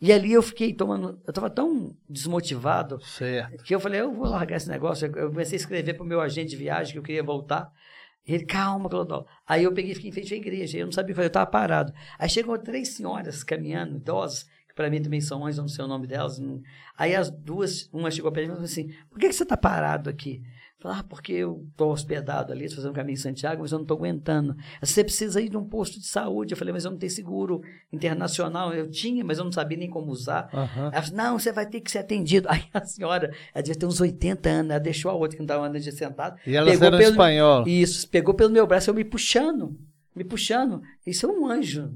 E 0.00 0.12
ali 0.12 0.32
eu 0.32 0.42
fiquei 0.42 0.72
tomando, 0.72 1.20
eu 1.26 1.30
estava 1.30 1.48
tão 1.48 1.94
desmotivado 2.08 3.00
Certo. 3.02 3.64
que 3.64 3.74
eu 3.74 3.80
falei, 3.80 4.00
eu 4.00 4.12
vou 4.12 4.26
largar 4.28 4.56
esse 4.56 4.68
negócio. 4.68 5.06
Eu 5.06 5.30
comecei 5.30 5.56
a 5.56 5.60
escrever 5.60 5.94
para 5.94 6.04
o 6.04 6.06
meu 6.06 6.20
agente 6.20 6.50
de 6.50 6.56
viagem 6.56 6.92
que 6.92 6.98
eu 6.98 7.02
queria 7.02 7.22
voltar. 7.22 7.70
E 8.26 8.34
ele, 8.34 8.44
calma, 8.44 8.88
Clodovil. 8.90 9.26
Aí 9.46 9.64
eu 9.64 9.72
peguei 9.72 9.92
e 9.92 9.94
fiquei 9.94 10.10
em 10.10 10.12
frente 10.12 10.34
à 10.34 10.36
igreja. 10.36 10.78
Eu 10.78 10.86
não 10.86 10.92
sabia 10.92 11.12
o 11.12 11.14
que 11.14 11.16
fazer, 11.16 11.26
eu 11.26 11.28
estava 11.28 11.46
parado. 11.46 11.92
Aí 12.18 12.28
chegou 12.28 12.58
três 12.58 12.88
senhoras 12.88 13.42
caminhando, 13.44 13.96
idosas, 13.96 14.46
para 14.76 14.88
mim 14.88 15.02
também 15.02 15.20
são 15.20 15.40
mães, 15.40 15.56
eu 15.56 15.62
não 15.62 15.68
sei 15.68 15.84
o 15.84 15.88
nome 15.88 16.06
delas. 16.06 16.38
não- 16.38 16.60
Aí 16.96 17.16
as 17.16 17.30
duas, 17.30 17.88
uma 17.92 18.10
chegou 18.12 18.30
perto 18.30 18.46
e 18.46 18.50
falou 18.50 18.62
assim: 18.64 18.90
por 19.10 19.18
que, 19.18 19.26
que 19.26 19.32
você 19.34 19.42
está 19.42 19.56
parado 19.56 20.08
aqui? 20.08 20.40
Falei, 20.78 20.98
ah, 21.00 21.04
porque 21.08 21.32
eu 21.32 21.66
tô 21.74 21.90
hospedado 21.90 22.52
ali, 22.52 22.68
fazendo 22.68 22.90
um 22.90 22.94
caminho 22.94 23.14
em 23.14 23.18
Santiago, 23.20 23.62
mas 23.62 23.72
eu 23.72 23.78
não 23.78 23.86
tô 23.86 23.94
aguentando. 23.94 24.54
Você 24.80 25.02
precisa 25.02 25.40
ir 25.40 25.48
de 25.48 25.56
um 25.56 25.64
posto 25.64 25.98
de 25.98 26.06
saúde. 26.06 26.52
Eu 26.52 26.56
falei, 26.58 26.70
mas 26.74 26.84
eu 26.84 26.90
não 26.90 26.98
tenho 26.98 27.10
seguro 27.10 27.62
internacional. 27.90 28.74
Eu 28.74 28.86
tinha, 28.90 29.24
mas 29.24 29.38
eu 29.38 29.44
não 29.44 29.50
sabia 29.52 29.78
nem 29.78 29.88
como 29.88 30.12
usar. 30.12 30.50
Aham. 30.52 30.90
Ela 30.92 31.02
falou, 31.02 31.16
não, 31.16 31.38
você 31.38 31.50
vai 31.50 31.64
ter 31.66 31.80
que 31.80 31.90
ser 31.90 31.98
atendido. 32.00 32.46
Aí 32.52 32.62
a 32.74 32.84
senhora, 32.84 33.32
ela 33.54 33.62
devia 33.62 33.78
ter 33.78 33.86
uns 33.86 34.00
80 34.00 34.48
anos, 34.50 34.70
ela 34.70 34.78
deixou 34.80 35.10
a 35.10 35.14
outra 35.14 35.30
que 35.30 35.38
não 35.38 35.46
estava 35.46 35.66
andando 35.66 35.80
de 35.82 35.92
sentado. 35.92 36.38
E 36.46 36.54
elas 36.54 36.78
Pegou 36.78 36.90
pelo- 36.98 37.10
espanhol. 37.10 37.66
Isso, 37.66 38.08
pegou 38.10 38.34
pelo 38.34 38.50
meu 38.50 38.66
braço, 38.66 38.90
eu 38.90 38.94
me 38.94 39.04
puxando, 39.04 39.76
me 40.16 40.24
puxando. 40.24 40.80
Isso 41.06 41.26
é 41.26 41.28
um 41.28 41.46
anjo. 41.46 41.92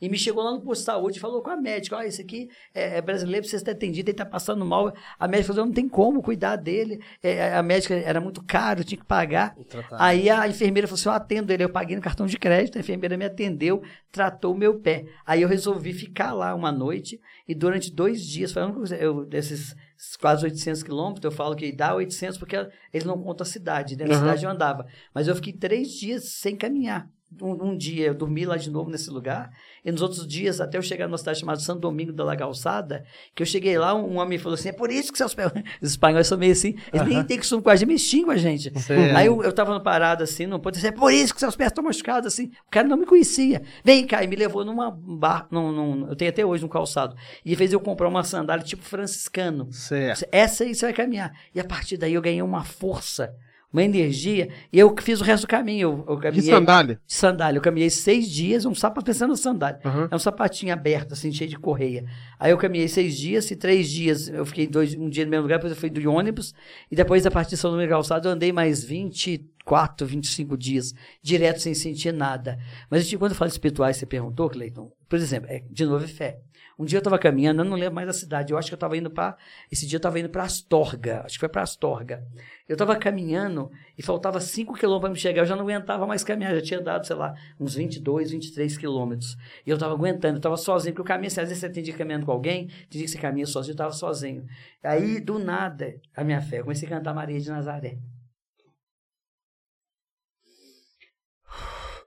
E 0.00 0.08
me 0.08 0.18
chegou 0.18 0.42
lá 0.42 0.50
no 0.50 0.60
posto 0.60 0.80
de 0.80 0.86
saúde 0.86 1.18
e 1.18 1.20
falou 1.20 1.40
com 1.42 1.50
a 1.50 1.56
médica: 1.56 1.96
Olha, 1.96 2.08
esse 2.08 2.20
aqui 2.20 2.48
é 2.74 2.98
é 2.98 3.00
brasileiro, 3.00 3.42
precisa 3.42 3.64
ser 3.64 3.70
atendido, 3.70 4.08
ele 4.10 4.14
está 4.14 4.26
passando 4.26 4.64
mal. 4.64 4.92
A 5.18 5.28
médica 5.28 5.52
falou: 5.52 5.66
Não 5.66 5.72
tem 5.72 5.88
como 5.88 6.20
cuidar 6.22 6.56
dele. 6.56 7.00
É, 7.22 7.54
a 7.54 7.62
médica 7.62 7.94
era 7.94 8.20
muito 8.20 8.42
caro, 8.44 8.82
tinha 8.84 8.98
que 8.98 9.04
pagar. 9.06 9.54
Aí 9.98 10.28
a 10.28 10.48
enfermeira 10.48 10.86
falou 10.88 10.98
assim: 10.98 11.08
Eu 11.08 11.12
atendo 11.14 11.52
ele. 11.52 11.62
Eu 11.64 11.70
paguei 11.70 11.94
no 11.96 12.02
cartão 12.02 12.26
de 12.26 12.36
crédito, 12.38 12.76
a 12.76 12.80
enfermeira 12.80 13.16
me 13.16 13.24
atendeu, 13.24 13.82
tratou 14.10 14.52
o 14.52 14.58
meu 14.58 14.80
pé. 14.80 15.04
Aí 15.24 15.42
eu 15.42 15.48
resolvi 15.48 15.92
ficar 15.92 16.32
lá 16.32 16.54
uma 16.54 16.72
noite 16.72 17.20
e 17.46 17.54
durante 17.54 17.92
dois 17.92 18.20
dias, 18.22 18.52
coisa- 18.52 18.96
eu, 18.96 19.24
desses 19.24 19.74
quase 20.20 20.44
800 20.44 20.82
quilômetros, 20.82 21.24
eu 21.24 21.30
falo 21.30 21.54
que 21.56 21.72
dá 21.72 21.94
800 21.94 22.36
porque 22.38 22.56
ele 22.92 23.04
não 23.06 23.22
conta 23.22 23.44
a 23.44 23.46
cidade. 23.46 23.96
Dentro 23.96 24.12
da 24.12 24.18
Aham. 24.18 24.26
cidade 24.26 24.44
eu 24.44 24.50
andava. 24.50 24.86
Mas 25.14 25.26
eu 25.28 25.34
fiquei 25.34 25.52
três 25.52 25.88
dias 25.92 26.28
sem 26.32 26.54
caminhar. 26.56 27.08
Um, 27.42 27.70
um 27.70 27.76
dia 27.76 28.06
eu 28.06 28.14
dormi 28.14 28.44
lá 28.46 28.56
de 28.56 28.70
novo 28.70 28.88
nesse 28.88 29.10
lugar, 29.10 29.50
e 29.84 29.90
nos 29.90 30.00
outros 30.00 30.26
dias, 30.26 30.60
até 30.60 30.78
eu 30.78 30.82
chegar 30.82 31.08
numa 31.08 31.18
cidade 31.18 31.40
chamada 31.40 31.58
Santo 31.60 31.80
Domingo 31.80 32.12
da 32.12 32.22
La 32.24 32.36
Calçada, 32.36 33.04
que 33.34 33.42
eu 33.42 33.46
cheguei 33.46 33.76
lá, 33.76 33.94
um 33.94 34.18
homem 34.18 34.38
falou 34.38 34.54
assim: 34.54 34.68
é 34.68 34.72
por 34.72 34.90
isso 34.92 35.10
que 35.12 35.18
seus 35.18 35.34
pés. 35.34 35.50
Os 35.82 35.90
espanhóis 35.90 36.26
são 36.28 36.38
meio 36.38 36.52
assim, 36.52 36.76
eles 36.92 37.06
nem 37.08 37.24
têm 37.24 37.36
costume 37.38 37.62
com 37.62 37.68
a 37.70 37.74
gente, 37.76 37.90
eles 37.90 38.02
xingam 38.02 38.30
a 38.30 38.36
gente. 38.36 38.72
Sei. 38.80 39.10
Aí 39.10 39.26
eu, 39.26 39.42
eu 39.42 39.52
tava 39.52 39.78
parado 39.80 40.22
assim, 40.22 40.46
não 40.46 40.60
pode 40.60 40.78
ser, 40.78 40.86
é 40.88 40.92
por 40.92 41.12
isso 41.12 41.34
que 41.34 41.40
seus 41.40 41.56
pés 41.56 41.70
estão 41.72 41.82
machucados 41.84 42.32
assim. 42.32 42.46
O 42.66 42.70
cara 42.70 42.86
não 42.86 42.96
me 42.96 43.04
conhecia. 43.04 43.60
Vem 43.84 44.06
cá, 44.06 44.22
e 44.22 44.28
me 44.28 44.36
levou 44.36 44.64
numa 44.64 44.90
bar, 44.90 45.48
num, 45.50 45.72
num- 45.72 46.08
eu 46.08 46.14
tenho 46.16 46.30
até 46.30 46.46
hoje 46.46 46.64
um 46.64 46.68
calçado. 46.68 47.16
E 47.44 47.54
fez 47.56 47.72
eu 47.72 47.80
comprar 47.80 48.08
uma 48.08 48.22
sandália 48.22 48.64
tipo 48.64 48.82
franciscano. 48.84 49.70
Certo. 49.72 50.24
Essa 50.30 50.62
aí 50.64 50.74
você 50.74 50.86
vai 50.86 50.94
caminhar. 50.94 51.32
E 51.54 51.60
a 51.60 51.64
partir 51.64 51.96
daí 51.96 52.14
eu 52.14 52.22
ganhei 52.22 52.40
uma 52.42 52.64
força, 52.64 53.34
uma 53.72 53.82
energia, 53.82 54.48
e 54.72 54.78
eu 54.78 54.94
fiz 55.00 55.20
o 55.20 55.24
resto 55.24 55.46
do 55.46 55.48
caminho. 55.48 56.04
Eu, 56.06 56.16
caminhei 56.18 56.50
sandália. 56.50 57.00
de 57.06 57.14
sandália. 57.14 57.58
Eu 57.58 57.62
caminhei 57.62 57.90
seis 57.90 58.30
dias, 58.30 58.64
um 58.64 58.74
sapato 58.74 59.06
pensando 59.06 59.30
na 59.30 59.36
sandália. 59.36 59.80
Aham. 59.84 60.08
É 60.10 60.16
um 60.16 60.18
sapatinho 60.18 60.72
aberto, 60.72 61.12
assim, 61.12 61.32
cheio 61.32 61.50
de 61.50 61.58
correia. 61.58 62.04
Aí 62.38 62.50
eu 62.50 62.58
caminhei 62.58 62.88
seis 62.88 63.16
dias, 63.16 63.50
e 63.50 63.56
três 63.56 63.90
dias 63.90 64.28
eu 64.28 64.46
fiquei 64.46 64.66
dois, 64.66 64.94
um 64.94 65.08
dia 65.08 65.24
no 65.24 65.30
mesmo 65.30 65.42
lugar, 65.42 65.56
depois 65.56 65.72
eu 65.72 65.78
fui 65.78 65.90
de 65.90 66.06
ônibus, 66.06 66.54
e 66.90 66.96
depois, 66.96 67.26
a 67.26 67.30
partir 67.30 67.50
de 67.50 67.56
São 67.58 67.70
Domingos 67.70 67.90
Calçado, 67.90 68.28
eu 68.28 68.32
andei 68.32 68.52
mais 68.52 68.82
24, 68.84 70.06
25 70.06 70.56
dias, 70.56 70.94
direto 71.22 71.60
sem 71.60 71.74
sentir 71.74 72.12
nada. 72.12 72.58
Mas 72.90 73.06
tipo, 73.06 73.20
quando 73.20 73.32
eu 73.32 73.36
falo 73.36 73.50
espirituais, 73.50 73.96
você 73.96 74.06
perguntou, 74.06 74.48
Cleiton, 74.48 74.90
por 75.08 75.18
exemplo, 75.18 75.48
é, 75.50 75.62
de 75.70 75.84
novo 75.84 76.04
é 76.04 76.08
fé. 76.08 76.38
Um 76.78 76.84
dia 76.84 76.98
eu 76.98 77.00
estava 77.00 77.18
caminhando, 77.18 77.62
eu 77.62 77.64
não 77.64 77.76
lembro 77.76 77.94
mais 77.94 78.06
da 78.06 78.12
cidade, 78.12 78.52
eu 78.52 78.58
acho 78.58 78.68
que 78.68 78.74
eu 78.74 78.76
estava 78.76 78.96
indo 78.96 79.10
para. 79.10 79.36
Esse 79.72 79.86
dia 79.86 79.96
eu 79.96 79.98
estava 79.98 80.20
indo 80.20 80.28
para 80.28 80.42
Astorga, 80.42 81.22
acho 81.24 81.34
que 81.34 81.40
foi 81.40 81.48
para 81.48 81.62
Astorga. 81.62 82.22
Eu 82.68 82.74
estava 82.74 82.94
caminhando 82.96 83.70
e 83.96 84.02
faltava 84.02 84.40
5 84.40 84.74
quilômetros 84.74 85.00
para 85.00 85.10
me 85.10 85.18
chegar, 85.18 85.42
eu 85.42 85.46
já 85.46 85.56
não 85.56 85.62
aguentava 85.62 86.06
mais 86.06 86.22
caminhar, 86.22 86.54
já 86.54 86.60
tinha 86.60 86.80
dado, 86.80 87.06
sei 87.06 87.16
lá, 87.16 87.34
uns 87.58 87.76
22, 87.76 88.30
23 88.30 88.76
quilômetros. 88.76 89.36
E 89.64 89.70
eu 89.70 89.74
estava 89.74 89.94
aguentando, 89.94 90.34
eu 90.34 90.38
estava 90.38 90.56
sozinho, 90.56 90.92
porque 90.92 91.02
o 91.02 91.04
caminho, 91.04 91.28
assim, 91.28 91.40
às 91.40 91.48
vezes 91.48 91.60
você 91.60 91.70
tem 91.70 91.82
dia 91.82 91.94
caminhando 91.94 92.26
com 92.26 92.32
alguém, 92.32 92.66
tem 92.90 93.00
que 93.00 93.08
você 93.08 93.16
caminha 93.18 93.46
sozinho, 93.46 93.72
eu 93.72 93.74
estava 93.74 93.92
sozinho. 93.92 94.44
Aí, 94.82 95.18
do 95.18 95.38
nada, 95.38 95.98
a 96.14 96.22
minha 96.22 96.42
fé, 96.42 96.58
eu 96.58 96.64
comecei 96.64 96.86
a 96.86 96.90
cantar 96.90 97.14
Maria 97.14 97.40
de 97.40 97.48
Nazaré. 97.48 97.98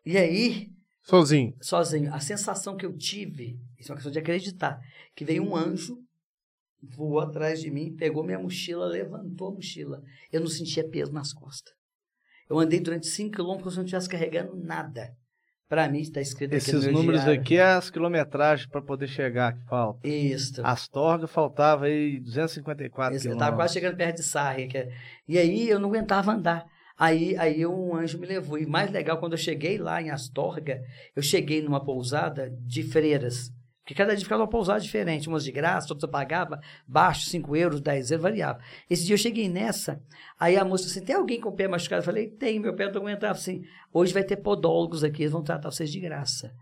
E 0.06 0.18
aí, 0.18 0.70
Sozinho. 1.10 1.54
sozinho. 1.62 2.14
A 2.14 2.20
sensação 2.20 2.76
que 2.78 2.86
eu 2.86 2.96
tive, 2.96 3.60
isso 3.80 3.92
é 3.92 3.94
uma 3.94 3.98
questão 3.98 4.12
de 4.12 4.20
acreditar, 4.20 4.80
que 5.16 5.26
veio 5.26 5.44
um 5.44 5.56
anjo, 5.56 5.98
voou 6.82 7.20
atrás 7.20 7.60
de 7.62 7.70
mim, 7.72 7.96
pegou 7.96 8.24
minha 8.24 8.40
mochila, 8.40 8.86
levantou 8.86 9.50
a 9.50 9.54
mochila. 9.56 10.02
Eu 10.32 10.40
não 10.42 10.48
sentia 10.48 10.88
peso 10.88 11.12
nas 11.12 11.34
costas. 11.34 11.74
Eu 12.50 12.58
andei 12.60 12.80
durante 12.80 13.08
5 13.08 13.32
quilômetros 13.36 13.64
como 13.64 13.72
se 13.72 13.78
eu 13.78 13.82
não 13.82 13.86
estivesse 13.86 14.10
carregando 14.10 14.56
nada. 14.56 15.14
Para 15.68 15.88
mim, 15.88 16.00
está 16.00 16.20
escrito 16.20 16.56
aqui 16.56 16.72
no 16.72 16.80
Esses 16.80 16.92
números 16.92 17.22
diário. 17.22 17.40
aqui 17.42 17.58
é 17.58 17.64
as 17.64 17.92
quilometragens 17.92 18.68
para 18.68 18.82
poder 18.82 19.08
chegar 19.08 19.54
que 19.54 19.64
falta. 19.66 20.08
Isso. 20.08 20.62
Astorga 20.66 21.28
faltava 21.28 21.86
aí 21.86 22.20
254 22.22 23.16
Isso, 23.16 23.28
eu 23.28 23.32
quilômetros. 23.34 23.36
estava 23.36 23.56
quase 23.56 23.74
chegando 23.76 23.96
perto 23.96 24.16
de 24.16 24.24
Sarria. 24.24 24.68
Que 24.68 24.78
é- 24.80 24.92
E 25.28 25.38
aí 25.38 25.70
eu 25.70 25.80
não 25.80 25.90
aguentava 25.90 26.32
andar. 26.32 26.66
Aí, 27.00 27.38
aí 27.38 27.66
um 27.66 27.96
anjo 27.96 28.20
me 28.20 28.28
levou. 28.28 28.58
E 28.60 28.66
mais 28.66 28.92
legal, 28.92 29.18
quando 29.18 29.32
eu 29.32 29.38
cheguei 29.38 29.78
lá 29.78 30.02
em 30.02 30.10
Astorga, 30.10 30.84
eu 31.16 31.24
cheguei 31.24 31.62
numa 31.62 31.82
pousada 31.82 32.54
de 32.66 32.84
freiras. 32.84 33.54
Porque 33.82 33.96
cada 33.96 34.14
dia 34.14 34.24
ficava 34.24 34.44
uma 34.44 34.50
pousada 34.50 34.82
diferente. 34.82 35.30
Umas 35.30 35.46
de 35.46 35.52
graça, 35.54 35.88
outras 35.94 36.04
eu 36.04 36.10
pagava 36.12 36.60
baixo, 36.86 37.30
5 37.30 37.56
euros, 37.56 37.80
10 37.80 38.12
euros, 38.12 38.22
variava. 38.22 38.60
Esse 38.90 39.06
dia 39.06 39.14
eu 39.14 39.18
cheguei 39.18 39.48
nessa, 39.48 40.04
aí 40.38 40.58
a 40.58 40.66
moça 40.66 40.88
assim, 40.88 41.04
tem 41.04 41.16
alguém 41.16 41.40
com 41.40 41.50
o 41.50 41.56
pé 41.56 41.70
machucado? 41.70 42.02
Eu 42.02 42.06
falei, 42.06 42.28
tem, 42.28 42.60
meu 42.60 42.76
pé 42.76 42.92
não 42.92 43.02
aguentava. 43.02 43.34
Assim, 43.34 43.64
hoje 43.94 44.14
vai 44.14 44.24
ter 44.24 44.36
podólogos 44.38 45.02
aqui, 45.02 45.24
eles 45.24 45.32
vão 45.32 45.42
tratar 45.42 45.72
vocês 45.72 45.90
de 45.90 46.02
graça. 46.02 46.54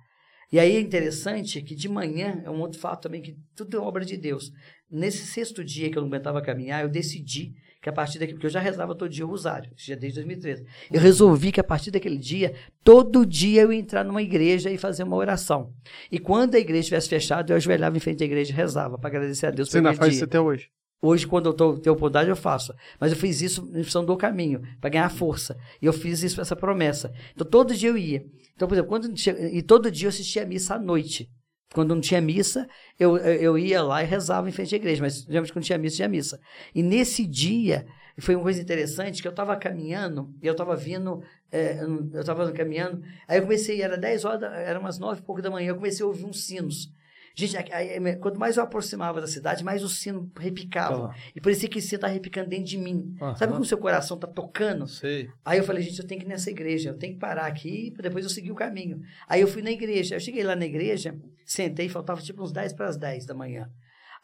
E 0.52 0.60
aí 0.60 0.76
é 0.76 0.80
interessante 0.80 1.62
que 1.64 1.76
de 1.76 1.90
manhã, 1.90 2.44
é 2.46 2.50
um 2.50 2.62
outro 2.62 2.80
fato 2.80 3.02
também, 3.02 3.22
que 3.22 3.36
tudo 3.56 3.76
é 3.76 3.80
obra 3.80 4.06
de 4.06 4.16
Deus. 4.16 4.52
Nesse 4.90 5.26
sexto 5.26 5.66
dia 5.66 5.92
que 5.92 5.98
eu 5.98 6.02
não 6.02 6.10
aguentava 6.10 6.42
caminhar, 6.42 6.84
eu 6.84 6.90
decidi 6.90 7.56
que 7.88 7.90
a 7.90 7.94
partir 7.94 8.20
daquele, 8.20 8.34
porque 8.34 8.48
eu 8.48 8.52
já 8.52 8.60
rezava 8.60 8.94
todo 8.94 9.10
dia 9.10 9.26
o 9.26 9.30
rosário, 9.30 9.72
isso 9.76 9.88
já 9.88 9.96
desde 9.96 10.20
2013. 10.20 10.66
Eu 10.92 11.00
resolvi 11.00 11.54
que 11.54 11.60
a 11.60 11.64
partir 11.64 11.90
daquele 11.90 12.18
dia, 12.18 12.54
todo 12.84 13.26
dia 13.26 13.62
eu 13.62 13.72
ia 13.72 13.80
entrar 13.80 14.04
numa 14.04 14.22
igreja 14.22 14.70
e 14.70 14.78
fazer 14.78 15.04
uma 15.04 15.16
oração. 15.16 15.72
E 16.12 16.20
quando 16.20 16.56
a 16.56 16.60
igreja 16.60 16.82
estivesse 16.82 17.08
fechada, 17.08 17.54
eu 17.54 17.56
ajoelhava 17.56 17.96
em 17.96 18.00
frente 18.00 18.24
à 18.24 18.26
igreja 18.26 18.52
e 18.52 18.56
rezava 18.56 18.98
para 18.98 19.08
agradecer 19.08 19.46
a 19.46 19.52
Deus 19.52 19.70
Você 19.70 19.78
ainda 19.78 19.94
faz 19.94 20.12
dia. 20.12 20.18
isso 20.18 20.26
até 20.26 20.40
hoje. 20.40 20.70
Hoje, 21.02 21.28
quando 21.28 21.46
eu 21.46 21.54
tô, 21.54 21.78
tenho 21.78 21.96
oportunidade, 21.96 22.30
eu 22.30 22.36
faço. 22.36 22.74
Mas 23.00 23.12
eu 23.12 23.18
fiz 23.18 23.40
isso 23.42 23.70
em 23.74 23.84
função 23.84 24.04
do 24.04 24.18
caminho, 24.18 24.62
para 24.82 24.90
ganhar 24.90 25.10
força. 25.10 25.56
E 25.82 25.86
eu 25.86 25.94
fiz 25.94 26.24
isso, 26.24 26.42
essa 26.42 26.56
promessa. 26.56 27.14
Então, 27.34 27.48
todo 27.48 27.74
dia 27.74 27.90
eu 27.90 27.98
ia. 27.98 28.26
Então, 28.56 28.68
por 28.68 28.74
exemplo, 28.74 28.90
quando 28.90 29.14
e 29.54 29.62
todo 29.62 29.92
dia 29.92 30.08
eu 30.08 30.10
assistia 30.10 30.42
a 30.42 30.46
missa 30.46 30.76
à 30.76 30.80
noite. 30.80 31.30
Quando 31.74 31.94
não 31.94 32.02
tinha 32.02 32.22
missa, 32.22 32.68
eu, 33.00 33.18
eu 33.18 33.58
ia 33.58 33.82
lá 33.84 34.02
e 34.02 34.06
rezava 34.06 34.48
em 34.48 34.52
frente 34.52 34.74
à 34.74 34.78
igreja. 34.78 35.02
Mas, 35.02 35.24
geralmente, 35.24 35.52
quando 35.52 35.66
tinha 35.66 35.78
missa, 35.78 35.96
tinha 35.98 36.08
missa. 36.08 36.40
E 36.74 36.82
nesse 36.82 37.26
dia, 37.26 37.86
foi 38.20 38.36
uma 38.36 38.44
coisa 38.44 38.62
interessante, 38.62 39.22
que 39.22 39.28
eu 39.28 39.32
estava 39.32 39.56
caminhando, 39.56 40.34
e 40.42 40.48
eu 40.48 40.54
estava 40.54 40.76
vindo, 40.76 41.22
é, 41.52 41.80
eu 41.82 42.20
estava 42.20 42.52
caminhando, 42.52 43.04
aí 43.28 43.38
eu 43.38 43.44
comecei, 43.44 43.82
era 43.82 43.98
10 43.98 44.26
horas, 44.26 44.44
era 44.44 44.80
umas 44.80 44.98
9 44.98 45.20
e 45.22 45.24
pouco 45.24 45.42
da 45.42 45.52
manhã, 45.52 45.70
eu 45.70 45.76
comecei 45.76 46.04
a 46.04 46.08
ouvir 46.08 46.26
uns 46.26 46.46
sinos. 46.46 46.92
Gente, 47.40 47.56
aí- 47.56 47.72
aí, 47.72 48.16
quanto 48.16 48.40
mais 48.40 48.58
eu 48.58 48.64
aproximava 48.64 49.22
da 49.22 49.28
cidade, 49.28 49.64
mais 49.64 49.84
o 49.84 49.90
sino 49.90 50.32
repicava. 50.40 51.14
E 51.36 51.40
parecia 51.40 51.70
que 51.70 51.78
esse 51.78 51.90
sino 51.90 51.98
estava 51.98 52.12
repicando 52.14 52.50
dentro 52.50 52.66
de 52.66 52.78
mim. 52.80 53.16
Aham. 53.22 53.36
Sabe 53.36 53.52
como 53.52 53.64
o 53.64 53.68
seu 53.68 53.78
coração 53.78 54.16
está 54.18 54.26
tocando? 54.26 54.88
Sei. 54.88 55.30
Aí 55.46 55.60
eu 55.60 55.64
falei, 55.64 55.84
gente, 55.84 56.00
eu 56.00 56.08
tenho 56.08 56.20
que 56.20 56.26
ir 56.26 56.30
nessa 56.30 56.50
igreja, 56.50 56.90
eu 56.90 56.98
tenho 56.98 57.14
que 57.14 57.20
parar 57.20 57.46
aqui 57.46 57.92
para 57.92 58.02
depois 58.10 58.26
eu 58.26 58.32
seguir 58.32 58.52
o 58.52 58.56
caminho. 58.56 59.00
Aí 59.30 59.40
eu 59.40 59.48
fui 59.48 59.62
na 59.62 59.70
igreja, 59.70 60.16
eu 60.16 60.20
cheguei 60.20 60.44
lá 60.44 60.56
na 60.56 60.66
igreja, 60.66 61.16
sentei, 61.46 61.88
faltava 61.88 62.20
tipo 62.22 62.42
uns 62.42 62.52
10 62.52 62.74
para 62.74 62.88
as 62.88 62.98
10 62.98 63.28
da 63.28 63.36
manhã. 63.36 63.70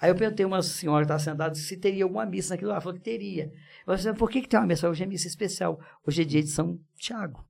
Aí 0.02 0.10
eu 0.10 0.16
perguntei 0.16 0.44
a 0.44 0.48
uma 0.48 0.64
senhora 0.64 1.02
que 1.02 1.14
estava 1.14 1.20
sentada 1.20 1.54
se 1.54 1.78
teria 1.78 2.04
alguma 2.06 2.26
missa 2.26 2.56
naquilo 2.56 2.70
lá. 2.70 2.76
Ela 2.78 2.82
falou 2.82 2.98
que 2.98 3.04
teria. 3.04 3.52
Eu 3.86 3.96
falei, 3.96 4.14
por 4.18 4.30
que, 4.32 4.42
que 4.42 4.48
tem 4.50 4.60
uma 4.60 4.66
missa? 4.66 4.90
Hoje 4.90 5.04
é 5.04 5.06
missa 5.06 5.28
especial. 5.28 5.80
Hoje 6.06 6.24
é 6.24 6.26
dia 6.26 6.42
de 6.42 6.50
São 6.50 6.80
Tiago, 6.98 7.46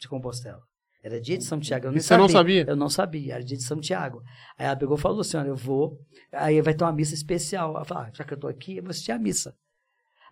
de 0.00 0.08
Compostela. 0.08 0.62
Era 1.04 1.20
dia 1.20 1.36
de 1.36 1.44
São 1.44 1.60
Tiago. 1.60 1.88
Eu 1.88 1.92
não 1.92 2.00
você 2.00 2.16
não 2.16 2.28
sabia? 2.30 2.64
Eu 2.66 2.76
não 2.76 2.88
sabia, 2.88 3.34
era 3.34 3.44
dia 3.44 3.58
de 3.58 3.62
São 3.62 3.78
Tiago. 3.78 4.22
Aí 4.58 4.64
ela 4.64 4.74
pegou 4.74 4.96
e 4.96 5.00
falou 5.00 5.20
assim: 5.20 5.36
olha, 5.36 5.48
eu 5.48 5.56
vou, 5.56 6.00
aí 6.32 6.62
vai 6.62 6.72
ter 6.72 6.82
uma 6.82 6.92
missa 6.94 7.12
especial. 7.12 7.76
Ela 7.76 7.84
falou: 7.84 8.04
ah, 8.04 8.10
já 8.14 8.24
que 8.24 8.32
eu 8.32 8.36
estou 8.36 8.48
aqui, 8.48 8.78
eu 8.78 8.82
vou 8.82 8.88
assistir 8.90 9.12
a 9.12 9.18
missa. 9.18 9.54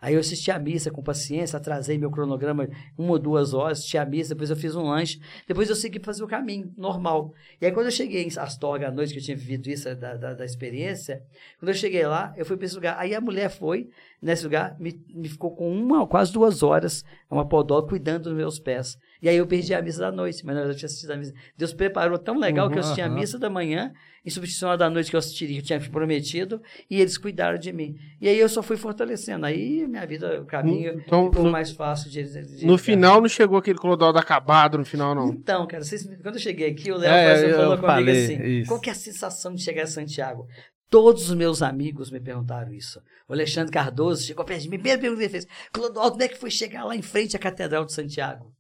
Aí 0.01 0.15
eu 0.15 0.21
assisti 0.21 0.51
a 0.51 0.59
missa 0.59 0.91
com 0.91 1.01
paciência, 1.01 1.57
atrasei 1.57 1.97
meu 1.97 2.11
cronograma 2.11 2.69
uma 2.99 3.13
ou 3.13 3.19
duas 3.21 3.55
horas, 3.55 3.79
assisti 3.79 3.97
a 3.97 4.05
missa, 4.05 4.35
depois 4.35 4.51
eu 4.51 4.57
fiz 4.57 4.75
um 4.75 4.83
lanche, 4.83 5.21
depois 5.47 5.69
eu 5.71 5.77
segui 5.77 6.01
fazer 6.01 6.25
o 6.25 6.27
caminho 6.27 6.73
normal. 6.77 7.33
E 7.61 7.67
aí 7.67 7.71
quando 7.71 7.87
eu 7.87 7.93
cheguei 7.93 8.25
em 8.25 8.31
Astorga 8.37 8.89
à 8.89 8.91
noite, 8.91 9.13
que 9.13 9.21
eu 9.21 9.23
tinha 9.23 9.37
vivido 9.37 9.69
isso 9.69 9.95
da, 9.95 10.17
da, 10.17 10.35
da 10.35 10.45
experiência, 10.45 11.23
quando 11.61 11.69
eu 11.69 11.75
cheguei 11.75 12.05
lá, 12.05 12.35
eu 12.37 12.45
fui 12.45 12.57
para 12.57 12.67
esse 12.67 12.75
lugar. 12.75 12.99
Aí 12.99 13.15
a 13.15 13.21
mulher 13.21 13.49
foi 13.49 13.91
nesse 14.21 14.43
lugar, 14.43 14.77
me, 14.81 14.93
me 15.15 15.29
ficou 15.29 15.55
com 15.55 15.71
uma, 15.71 16.05
quase 16.05 16.33
duas 16.33 16.65
horas, 16.65 17.05
uma 17.31 17.49
podóloga, 17.49 17.91
cuidando 17.91 18.25
dos 18.25 18.35
meus 18.35 18.59
pés. 18.59 18.99
E 19.23 19.29
aí 19.29 19.37
eu 19.37 19.47
perdi 19.47 19.73
a 19.73 19.81
missa 19.81 20.01
da 20.01 20.11
noite, 20.11 20.45
mas 20.45 20.55
na 20.55 20.63
verdade 20.63 20.75
eu 20.77 20.79
tinha 20.81 20.87
assistido 20.89 21.11
a 21.13 21.17
missa. 21.17 21.33
Deus 21.57 21.73
preparou 21.73 22.19
tão 22.19 22.37
legal 22.39 22.69
que 22.69 22.77
eu 22.77 22.81
assisti 22.81 23.01
a 23.01 23.07
Uhum, 23.07 23.15
missa 23.15 23.39
da 23.39 23.49
manhã, 23.49 23.93
em 24.27 24.31
substituição 24.31 24.71
à 24.71 24.77
da 24.77 24.91
noite 24.91 25.11
que 25.11 25.15
eu 25.15 25.19
assistiria, 25.19 25.55
que 25.57 25.63
eu 25.73 25.79
tinha 25.79 25.91
prometido, 25.91 26.61
e 26.91 27.01
eles 27.01 27.17
cuidaram 27.17 27.57
de 27.57 27.73
mim. 27.73 27.95
E 28.21 28.29
aí 28.29 28.37
eu 28.39 28.49
só 28.49 28.63
fui 28.65 28.77
fortalecendo. 28.77 29.47
Aí 29.47 29.87
minha 29.87 30.05
vida, 30.07 30.41
o 30.43 30.45
caminho 30.45 30.95
Então, 31.07 31.27
ficou 31.31 31.45
no- 31.45 31.51
mais 31.53 31.71
fácil 31.71 32.11
de, 32.11 32.23
de- 32.25 32.67
No 32.67 32.77
final 32.77 33.21
não 33.21 33.29
chegou 33.29 33.59
aquele 33.59 33.79
clodaldo 33.79 34.19
acabado 34.19 34.77
no 34.77 34.85
final, 34.85 35.15
não. 35.15 35.29
Então, 35.29 35.67
cara, 35.69 35.85
vocês- 35.85 36.05
quando 36.21 36.35
eu 36.35 36.41
cheguei 36.41 36.71
aqui, 36.71 36.91
o 36.91 36.97
Léo 36.97 37.13
É, 37.15 37.37
falou, 37.53 37.63
eu 37.75 37.79
comigo 37.79 37.87
falei 37.87 38.25
assim: 38.25 38.43
isso. 38.43 38.69
qual 38.69 38.81
que 38.81 38.89
é 38.89 38.93
a 38.93 38.97
sensação 38.97 39.55
de 39.55 39.63
chegar 39.63 39.85
a 39.85 39.87
Santiago? 39.87 40.47
Todos 40.91 41.31
os 41.31 41.35
meus 41.37 41.63
amigos 41.63 42.11
me 42.11 42.21
perguntaram 42.21 42.73
isso. 42.75 43.01
O 43.29 43.33
Alexandre 43.33 43.73
Cardoso 43.73 44.25
chegou 44.27 44.45
perto 44.45 44.63
de 44.63 44.69
mim, 44.69 44.77
primeira 44.77 45.01
pergunta 45.01 45.21
que 45.21 45.25
ele 45.27 45.33
fez: 45.33 45.47
Clodoaldo, 45.73 46.13
como 46.13 46.23
é 46.25 46.29
que 46.29 46.37
foi 46.39 46.51
chegar 46.51 46.85
lá 46.85 46.95
em 46.97 47.01
frente 47.03 47.37
à 47.37 47.39
Catedral 47.39 47.85
de 47.87 47.93
Santiago? 47.95 48.53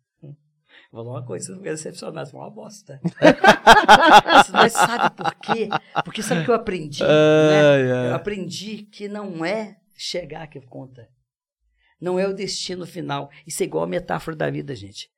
Vou 0.93 1.03
falar 1.03 1.21
uma 1.21 1.27
coisa, 1.27 1.47
você 1.47 1.53
não 1.53 1.63
decepcionar, 1.63 2.27
foi 2.27 2.39
uma 2.39 2.51
bosta. 2.51 3.01
Mas 4.53 4.73
sabe 4.75 5.17
por 5.17 5.35
quê? 5.37 5.69
Porque 6.05 6.23
sabe 6.23 6.43
o 6.43 6.45
que 6.45 6.51
eu 6.51 6.55
aprendi? 6.55 7.03
né? 7.03 8.11
Eu 8.11 8.15
aprendi 8.15 8.83
que 8.83 9.09
não 9.09 9.43
é 9.43 9.79
chegar 9.97 10.47
que 10.49 10.61
conta. 10.61 11.09
Não 11.99 12.19
é 12.19 12.29
o 12.29 12.35
destino 12.35 12.85
final. 12.87 13.31
Isso 13.47 13.63
é 13.63 13.67
igual 13.67 13.85
a 13.85 13.87
metáfora 13.87 14.37
da 14.37 14.51
vida, 14.51 14.75
gente. 14.75 15.11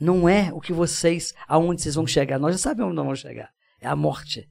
Não 0.00 0.28
é 0.28 0.52
o 0.52 0.60
que 0.60 0.72
vocês, 0.72 1.32
aonde 1.46 1.82
vocês 1.82 1.94
vão 1.94 2.06
chegar. 2.06 2.38
Nós 2.38 2.56
já 2.56 2.58
sabemos 2.58 2.88
onde 2.88 2.96
nós 2.96 3.04
vamos 3.04 3.20
chegar. 3.20 3.50
É 3.80 3.86
a 3.86 3.94
morte. 3.94 4.50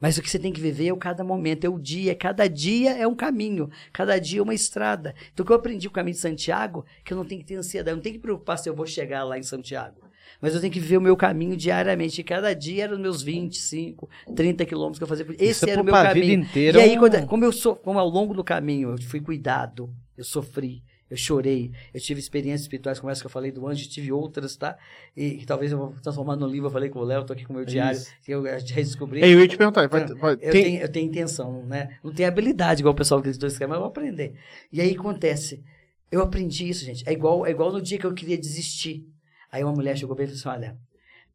Mas 0.00 0.16
o 0.16 0.22
que 0.22 0.30
você 0.30 0.38
tem 0.38 0.52
que 0.52 0.60
viver 0.60 0.86
é 0.88 0.92
o 0.92 0.96
cada 0.96 1.24
momento, 1.24 1.64
é 1.64 1.68
o 1.68 1.78
dia. 1.78 2.14
Cada 2.14 2.48
dia 2.48 2.92
é 2.96 3.06
um 3.06 3.14
caminho, 3.16 3.68
cada 3.92 4.18
dia 4.18 4.38
é 4.38 4.42
uma 4.42 4.54
estrada. 4.54 5.14
Então, 5.32 5.42
o 5.42 5.46
que 5.46 5.52
eu 5.52 5.56
aprendi 5.56 5.88
com 5.88 5.92
o 5.92 5.94
caminho 5.94 6.14
de 6.14 6.20
Santiago, 6.20 6.84
que 7.04 7.12
eu 7.12 7.16
não 7.16 7.24
tenho 7.24 7.40
que 7.40 7.46
ter 7.46 7.56
ansiedade, 7.56 7.90
eu 7.90 7.96
não 7.96 8.02
tenho 8.02 8.14
que 8.14 8.20
preocupar 8.20 8.58
se 8.58 8.68
eu 8.68 8.74
vou 8.74 8.86
chegar 8.86 9.24
lá 9.24 9.38
em 9.38 9.42
Santiago. 9.42 9.96
Mas 10.40 10.54
eu 10.54 10.60
tenho 10.60 10.72
que 10.72 10.78
viver 10.78 10.98
o 10.98 11.00
meu 11.00 11.16
caminho 11.16 11.56
diariamente. 11.56 12.20
E 12.20 12.24
cada 12.24 12.54
dia 12.54 12.84
eram 12.84 12.94
os 12.94 13.00
meus 13.00 13.22
25, 13.22 14.08
30 14.36 14.64
quilômetros 14.64 14.98
que 14.98 15.02
eu 15.02 15.08
fazia. 15.08 15.26
Esse 15.30 15.44
Isso 15.50 15.66
é 15.66 15.70
era 15.70 15.80
o 15.82 15.84
meu 15.84 15.92
pra 15.92 16.12
vida 16.12 16.26
caminho. 16.26 16.42
inteira, 16.42 16.78
E 16.78 16.82
aí, 16.82 16.92
é 16.94 16.98
quando- 16.98 17.26
como, 17.26 17.44
eu 17.44 17.50
sou, 17.52 17.74
como 17.74 17.98
ao 17.98 18.08
longo 18.08 18.34
do 18.34 18.44
caminho 18.44 18.90
eu 18.90 19.02
fui 19.02 19.20
cuidado, 19.20 19.92
eu 20.16 20.22
sofri, 20.22 20.84
eu 21.10 21.16
chorei, 21.16 21.72
eu 21.94 22.00
tive 22.00 22.20
experiências 22.20 22.62
espirituais 22.62 23.00
como 23.00 23.10
essa 23.10 23.20
que 23.20 23.26
eu 23.26 23.30
falei 23.30 23.50
do 23.50 23.66
anjo, 23.66 23.88
tive 23.88 24.12
outras, 24.12 24.56
tá? 24.56 24.76
E, 25.16 25.38
que 25.38 25.46
talvez 25.46 25.72
eu 25.72 25.78
vou 25.78 25.90
transformar 26.02 26.36
no 26.36 26.46
livro, 26.46 26.66
eu 26.66 26.70
falei 26.70 26.90
com 26.90 26.98
o 26.98 27.04
Léo, 27.04 27.24
tô 27.24 27.32
aqui 27.32 27.44
com 27.44 27.52
o 27.52 27.56
meu 27.56 27.64
diário, 27.64 27.96
Isso. 27.98 28.10
que 28.22 28.30
eu 28.32 28.44
já 28.44 28.76
descobri. 28.76 29.22
Ei, 29.22 29.32
eu 29.34 29.40
ia 29.40 29.48
te 29.48 29.56
perguntar, 29.56 29.88
vai, 29.88 30.06
vai- 30.06 30.32
Eu, 30.34 30.52
tem- 30.52 30.64
tenho, 30.64 30.80
eu 30.82 30.88
tenho 30.92 31.08
intenção, 31.08 31.64
né? 31.64 31.96
Não 32.04 32.12
tenho 32.12 32.28
habilidade 32.28 32.80
igual 32.82 32.92
o 32.92 32.96
pessoal 32.96 33.22
que 33.22 33.28
escreve, 33.28 33.66
mas 33.66 33.76
eu 33.76 33.80
vou 33.80 33.88
aprender. 33.88 34.34
E 34.72 34.80
aí 34.80 34.94
acontece. 34.94 35.62
Eu 36.10 36.22
aprendi 36.22 36.68
isso, 36.68 36.84
gente. 36.84 37.08
É 37.08 37.12
igual, 37.12 37.46
é 37.46 37.50
igual 37.50 37.72
no 37.72 37.80
dia 37.82 37.98
que 37.98 38.06
eu 38.06 38.14
queria 38.14 38.36
desistir. 38.38 39.06
Aí 39.50 39.62
uma 39.64 39.72
mulher 39.72 39.96
chegou 39.96 40.14
bem 40.16 40.24
e 40.24 40.28
falou 40.28 40.38
assim: 40.56 40.60
olha, 40.66 40.78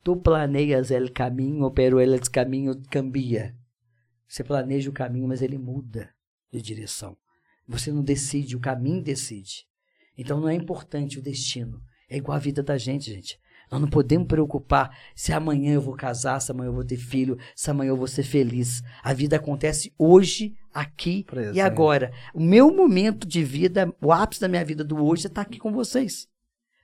tu 0.03 0.15
planeias 0.15 0.91
el 0.91 1.11
caminho, 1.11 1.69
pero 1.71 1.99
el 1.99 2.19
caminho 2.31 2.79
cambia. 2.89 3.55
Você 4.27 4.43
planeja 4.43 4.89
o 4.89 4.93
caminho, 4.93 5.27
mas 5.27 5.41
ele 5.41 5.57
muda 5.57 6.09
de 6.51 6.61
direção. 6.61 7.15
Você 7.67 7.91
não 7.91 8.03
decide, 8.03 8.55
o 8.55 8.59
caminho 8.59 9.01
decide. 9.01 9.65
Então 10.17 10.39
não 10.39 10.49
é 10.49 10.53
importante 10.53 11.19
o 11.19 11.21
destino. 11.21 11.81
É 12.09 12.17
igual 12.17 12.35
a 12.35 12.39
vida 12.39 12.61
da 12.61 12.77
gente, 12.77 13.11
gente. 13.11 13.39
Nós 13.71 13.81
não 13.81 13.89
podemos 13.89 14.27
preocupar 14.27 14.95
se 15.15 15.33
amanhã 15.33 15.73
eu 15.73 15.81
vou 15.81 15.95
casar, 15.95 16.39
se 16.39 16.51
amanhã 16.51 16.69
eu 16.69 16.73
vou 16.73 16.83
ter 16.83 16.97
filho, 16.97 17.39
se 17.55 17.71
amanhã 17.71 17.89
eu 17.89 17.97
vou 17.97 18.07
ser 18.07 18.21
feliz. 18.21 18.83
A 19.01 19.13
vida 19.13 19.37
acontece 19.37 19.91
hoje, 19.97 20.55
aqui 20.71 21.23
Presente. 21.23 21.55
e 21.55 21.61
agora. 21.61 22.11
O 22.35 22.39
meu 22.39 22.71
momento 22.71 23.27
de 23.27 23.43
vida, 23.43 23.91
o 23.99 24.11
ápice 24.11 24.41
da 24.41 24.47
minha 24.47 24.63
vida 24.63 24.83
do 24.83 25.03
hoje 25.03 25.25
é 25.25 25.27
estar 25.27 25.41
aqui 25.41 25.57
com 25.57 25.71
vocês. 25.71 26.27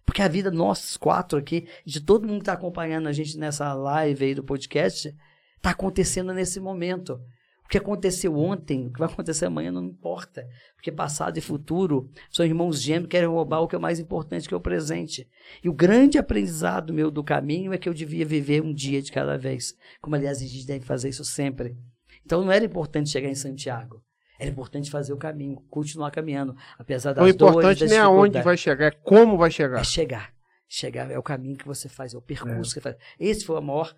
Porque 0.03 0.23
a 0.23 0.27
vida, 0.27 0.49
nós 0.49 0.97
quatro 0.97 1.37
aqui, 1.37 1.67
de 1.85 2.01
todo 2.01 2.27
mundo 2.27 2.37
que 2.37 2.41
está 2.41 2.53
acompanhando 2.53 3.07
a 3.07 3.13
gente 3.13 3.37
nessa 3.37 3.71
live 3.73 4.25
aí 4.25 4.33
do 4.33 4.43
podcast, 4.43 5.15
está 5.57 5.69
acontecendo 5.69 6.33
nesse 6.33 6.59
momento. 6.59 7.21
O 7.69 7.71
que 7.71 7.77
aconteceu 7.77 8.35
ontem, 8.35 8.87
o 8.87 8.91
que 8.91 8.97
vai 8.97 9.07
acontecer 9.07 9.45
amanhã 9.45 9.71
não 9.71 9.85
importa. 9.85 10.43
Porque 10.73 10.91
passado 10.91 11.37
e 11.37 11.41
futuro 11.41 12.09
são 12.31 12.43
irmãos 12.43 12.81
gêmeos 12.81 13.03
que 13.03 13.11
querem 13.11 13.29
roubar 13.29 13.59
o 13.59 13.67
que 13.67 13.75
é 13.75 13.79
mais 13.79 13.99
importante, 13.99 14.47
que 14.47 14.55
é 14.55 14.57
o 14.57 14.59
presente. 14.59 15.29
E 15.63 15.69
o 15.69 15.73
grande 15.73 16.17
aprendizado 16.17 16.91
meu 16.91 17.11
do 17.11 17.23
caminho 17.23 17.71
é 17.71 17.77
que 17.77 17.87
eu 17.87 17.93
devia 17.93 18.25
viver 18.25 18.63
um 18.63 18.73
dia 18.73 19.03
de 19.03 19.11
cada 19.11 19.37
vez. 19.37 19.77
Como, 20.01 20.15
aliás, 20.15 20.39
a 20.39 20.47
gente 20.47 20.65
deve 20.65 20.83
fazer 20.83 21.09
isso 21.09 21.23
sempre. 21.23 21.77
Então 22.25 22.43
não 22.43 22.51
era 22.51 22.65
importante 22.65 23.11
chegar 23.11 23.29
em 23.29 23.35
Santiago. 23.35 24.03
Era 24.39 24.49
importante 24.49 24.89
fazer 24.89 25.13
o 25.13 25.17
caminho, 25.17 25.63
continuar 25.69 26.09
caminhando. 26.09 26.55
Apesar 26.75 27.13
das 27.13 27.23
o 27.23 27.37
dores, 27.37 27.53
importante 27.55 27.79
das 27.81 27.89
nem 27.91 27.99
aonde 27.99 28.41
vai 28.41 28.57
chegar, 28.57 28.87
é 28.87 28.91
como 29.03 29.37
vai 29.37 29.51
chegar. 29.51 29.81
É 29.81 29.83
chegar. 29.83 30.33
Chegar 30.67 31.11
é 31.11 31.19
o 31.19 31.23
caminho 31.23 31.55
que 31.55 31.67
você 31.67 31.87
faz, 31.87 32.15
é 32.15 32.17
o 32.17 32.21
percurso 32.21 32.73
que 32.73 32.79
você 32.79 32.81
faz. 32.81 32.95
Esse 33.19 33.45
foi 33.45 33.59
o 33.59 33.61
maior 33.61 33.95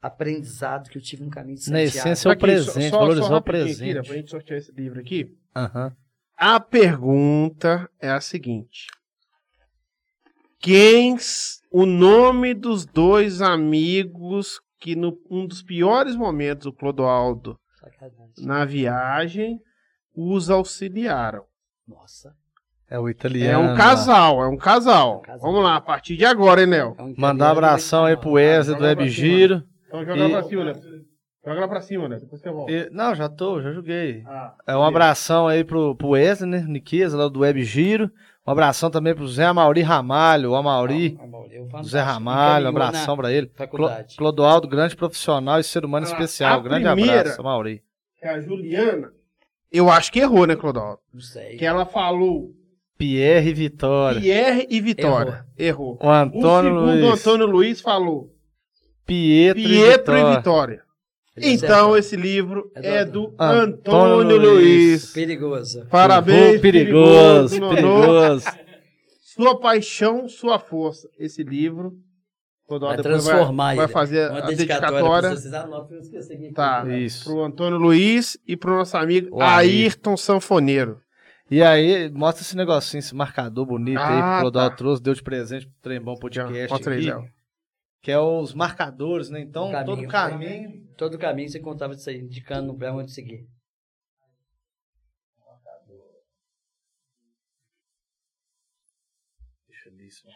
aprendizado 0.00 0.88
que 0.90 0.98
eu 0.98 1.02
tive 1.02 1.24
no 1.24 1.30
caminho 1.30 1.56
de 1.58 1.70
Na 1.70 1.78
Santiago. 1.78 1.98
essência, 2.08 2.28
é 2.28 2.32
o 2.32 2.38
presente, 2.38 2.90
só- 2.90 2.98
valorizar 2.98 3.26
só 3.26 3.30
o 3.30 3.34
rapidinho 3.34 3.62
aqui, 3.64 3.74
presente. 3.74 3.94
né, 3.94 4.02
pra 4.02 4.14
gente 4.14 4.30
sortear 4.30 4.58
esse 4.58 4.72
livro 4.72 5.00
aqui. 5.00 5.36
Aham. 5.56 5.96
A 6.36 6.60
pergunta 6.60 7.90
é 8.00 8.10
a 8.10 8.20
seguinte: 8.20 8.86
Quem 10.60 11.16
o 11.70 11.86
nome 11.86 12.54
dos 12.54 12.84
dois 12.84 13.40
amigos 13.42 14.60
que 14.80 14.94
no 14.96 15.18
um 15.30 15.46
dos 15.46 15.62
piores 15.62 16.14
momentos 16.16 16.64
do 16.66 16.72
Clodoaldo 16.72 17.58
Sacanagem. 17.80 18.32
na 18.38 18.64
viagem 18.64 19.60
os 20.14 20.50
auxiliaram? 20.50 21.44
Nossa. 21.86 22.34
É 22.90 22.98
o 22.98 23.06
É 23.06 23.10
italiano. 23.10 23.72
um 23.72 23.76
casal, 23.76 24.42
é 24.42 24.48
um 24.48 24.56
casal. 24.56 25.14
É 25.16 25.18
um 25.18 25.20
casal. 25.22 25.40
Vamos 25.52 25.62
lá, 25.62 25.76
a 25.76 25.80
partir 25.80 26.16
de 26.16 26.24
agora, 26.24 26.62
hein, 26.62 26.66
Nel? 26.68 26.94
É 26.98 27.02
um 27.02 27.14
Mandar 27.18 27.48
um 27.48 27.52
abração 27.52 28.04
aí 28.06 28.16
pro 28.16 28.32
Wesley 28.32 28.76
do 28.78 28.82
Web. 28.84 29.08
Giro. 29.10 29.62
Então 29.88 30.04
joga 30.04 30.14
lá 30.22 30.28
E- 30.28 30.30
pra 30.32 30.42
cima, 30.44 30.64
né? 30.64 30.72
Joga 31.44 31.60
lá 31.60 31.68
pra 31.68 31.80
cima, 31.80 32.08
né? 32.08 32.18
Depois 32.20 32.40
você 32.42 32.50
volta. 32.50 32.70
E- 32.72 32.90
Não, 32.90 33.14
já 33.14 33.28
tô, 33.28 33.60
já 33.62 33.72
joguei. 33.72 34.22
Ah, 34.26 34.54
É 34.66 34.76
um 34.76 34.82
abração 34.84 35.48
aí 35.48 35.64
pro, 35.64 35.96
pro 35.96 36.10
Wesley, 36.10 36.48
né? 36.50 36.64
Niqueza, 36.68 37.16
lá 37.16 37.28
do 37.28 37.40
Web 37.40 37.62
Giro. 37.64 38.10
Um 38.46 38.50
abração 38.50 38.90
também 38.90 39.14
pro 39.14 39.28
Zé 39.28 39.44
Amauri 39.44 39.82
Ramalho, 39.82 40.50
o 40.52 40.54
Amauri. 40.56 41.18
Amaury, 41.20 41.56
é 41.56 41.82
Zé. 41.82 42.00
Ramalho, 42.00 42.66
um 42.66 42.68
abração 42.70 43.14
na 43.16 43.22
pra 43.22 43.32
ele. 43.32 43.50
Faculdade. 43.54 44.16
Clodoaldo, 44.16 44.66
grande 44.68 44.96
profissional 44.96 45.58
e 45.60 45.64
ser 45.64 45.84
humano 45.84 46.06
Ah, 46.06 46.10
especial. 46.10 46.62
Grande 46.62 46.86
abraço, 46.86 47.40
Amauri. 47.40 47.82
é 48.22 48.28
a 48.30 48.40
Juliana. 48.40 49.10
Eu 49.70 49.90
acho 49.90 50.10
que 50.10 50.18
errou, 50.20 50.46
né, 50.46 50.56
Clodoaldo? 50.56 50.98
Não 51.12 51.20
sei. 51.20 51.56
Que 51.56 51.64
ela 51.66 51.84
falou 51.84 52.50
Pierre 52.96 53.50
e 53.50 53.54
Vitória. 53.54 54.20
Pierre 54.20 54.66
e 54.70 54.80
Vitória. 54.80 55.44
Errou. 55.56 55.98
O 56.02 56.06
O 56.06 56.10
Antônio 56.10 56.72
segundo 56.72 56.84
Luiz. 57.04 57.20
Antônio 57.20 57.46
Luiz 57.46 57.80
falou 57.82 58.30
Pietro, 59.08 59.62
Pietro 59.62 60.14
e 60.16 60.20
e 60.20 60.24
Vitória. 60.24 60.36
Vitória. 60.36 60.82
Ele 61.36 61.46
Então, 61.54 61.96
esse 61.96 62.16
livro 62.16 62.70
É 62.74 62.80
do 62.80 62.86
é 62.88 63.04
do 63.04 63.34
Antônio 63.38 64.18
Antônio 64.20 64.36
Luiz. 64.54 65.12
Perigoso. 65.12 65.86
Parabéns, 65.90 66.60
perigoso, 66.60 67.58
Nonô. 67.60 67.74
perigoso. 67.74 68.46
Sua 69.22 69.58
paixão, 69.60 70.28
sua 70.28 70.58
força. 70.58 71.08
Esse 71.16 71.44
livro. 71.44 71.92
Clodoaldo 72.66 73.02
Vai 73.02 73.12
transformar 73.12 73.66
vai, 73.68 73.76
vai 73.76 73.88
fazer 73.88 74.28
Uma 74.30 74.38
a 74.40 74.46
dedicatória. 74.46 75.30
dedicatória. 75.30 76.34
aqui. 76.34 76.52
Tá. 76.52 76.84
Isso. 76.98 77.24
Pro 77.24 77.44
Antônio 77.44 77.78
Luiz 77.78 78.36
e 78.46 78.56
pro 78.56 78.76
nosso 78.76 78.96
amigo 78.96 79.28
O 79.36 79.40
Ayrton. 79.40 80.16
Sanfoneiro. 80.16 81.00
E 81.50 81.62
aí, 81.62 82.10
mostra 82.10 82.42
esse 82.42 82.54
negocinho, 82.56 82.98
esse 82.98 83.14
marcador 83.14 83.64
bonito 83.64 83.98
aí 83.98 84.04
Ah, 84.04 84.32
que 84.32 84.38
o 84.38 84.40
Clodoaldo 84.42 84.70
tá. 84.72 84.76
trouxe, 84.76 85.02
deu 85.02 85.14
de 85.14 85.22
presente 85.22 85.66
pro 85.66 85.74
Trembão 85.80 86.16
Podcast 86.16 86.70
Mostra 86.70 86.94
aí, 86.94 87.06
Léo. 87.06 87.24
Que 88.00 88.10
é 88.10 88.18
os 88.18 88.54
marcadores, 88.54 89.28
né? 89.30 89.40
Então, 89.40 89.68
O 89.68 89.72
caminho. 89.72 89.96
todo 89.96 90.08
caminho... 90.08 90.88
Todo 90.96 91.18
caminho 91.18 91.48
você 91.48 91.60
contava 91.60 91.94
disso 91.94 92.10
aí, 92.10 92.18
indicando 92.18 92.74
pra 92.74 92.92
onde 92.92 93.12
seguir. 93.12 93.46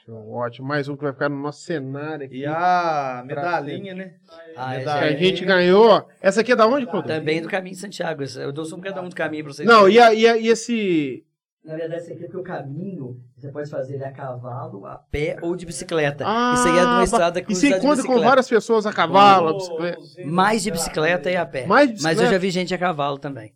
Show, 0.05 0.31
Ótimo. 0.33 0.69
Mais 0.69 0.89
um 0.89 0.97
que 0.97 1.03
vai 1.03 1.13
ficar 1.13 1.29
no 1.29 1.37
nosso 1.41 1.63
cenário 1.63 2.27
aqui. 2.27 2.39
E 2.39 2.47
a 2.47 3.23
medalhinha, 3.27 3.95
né? 3.95 4.15
Ah, 4.57 4.73
Que 4.73 4.79
Medalha. 4.81 5.07
a 5.07 5.17
gente 5.17 5.45
ganhou. 5.45 6.09
Essa 6.21 6.41
aqui 6.43 6.53
é 6.53 6.57
da 6.57 6.67
onde, 6.67 6.85
Clodoaldo? 6.85 7.09
Também 7.09 7.41
do 7.41 7.49
caminho 7.49 7.75
de 7.75 7.81
Santiago. 7.81 8.23
Eu 8.39 8.53
dou 8.53 8.65
só 8.65 8.77
um 8.77 8.81
cada 8.81 9.01
um 9.01 9.09
do 9.09 9.17
caminho 9.17 9.45
pra 9.45 9.53
vocês. 9.53 9.67
Não, 9.67 9.89
e, 9.89 9.99
a- 9.99 10.13
e, 10.13 10.27
a- 10.29 10.37
e 10.37 10.49
esse. 10.49 11.25
Na 11.65 11.77
verdade, 11.77 12.03
esse 12.03 12.13
aqui 12.13 12.25
é 12.25 12.27
porque 12.27 12.39
o 12.39 12.43
caminho 12.43 13.23
você 13.37 13.51
pode 13.53 13.71
fazer 13.71 13.95
ele 13.95 14.05
a 14.05 14.11
cavalo, 14.13 14.85
a 14.85 14.97
pé 14.99 15.37
ou 15.43 15.55
de 15.55 15.65
bicicleta. 15.65 16.25
Ah, 16.27 16.55
Isso 16.55 16.67
aí 16.69 16.77
é 16.77 16.81
de 16.81 16.87
uma 16.87 17.05
estrada 17.05 17.39
E 17.39 17.45
que 17.45 17.55
você 17.55 17.67
usa 17.69 17.79
de 17.79 17.85
encontra 17.85 18.05
com 18.05 18.21
várias 18.21 18.49
pessoas 18.49 18.85
a 18.85 18.93
cavalo, 18.93 19.49
a 19.49 19.55
bicicleta. 19.55 20.01
Mais 20.27 20.63
de 20.63 20.71
bicicleta 20.73 21.31
e 21.31 21.37
a 21.37 21.47
pé. 21.47 21.67
Mais 21.67 21.87
de 21.89 21.95
Mas 21.95 22.05
eu 22.05 22.09
bicicleta? 22.11 22.33
já 22.33 22.39
vi 22.39 22.51
gente 22.51 22.75
a 22.75 22.79
cavalo 22.79 23.17
também. 23.19 23.55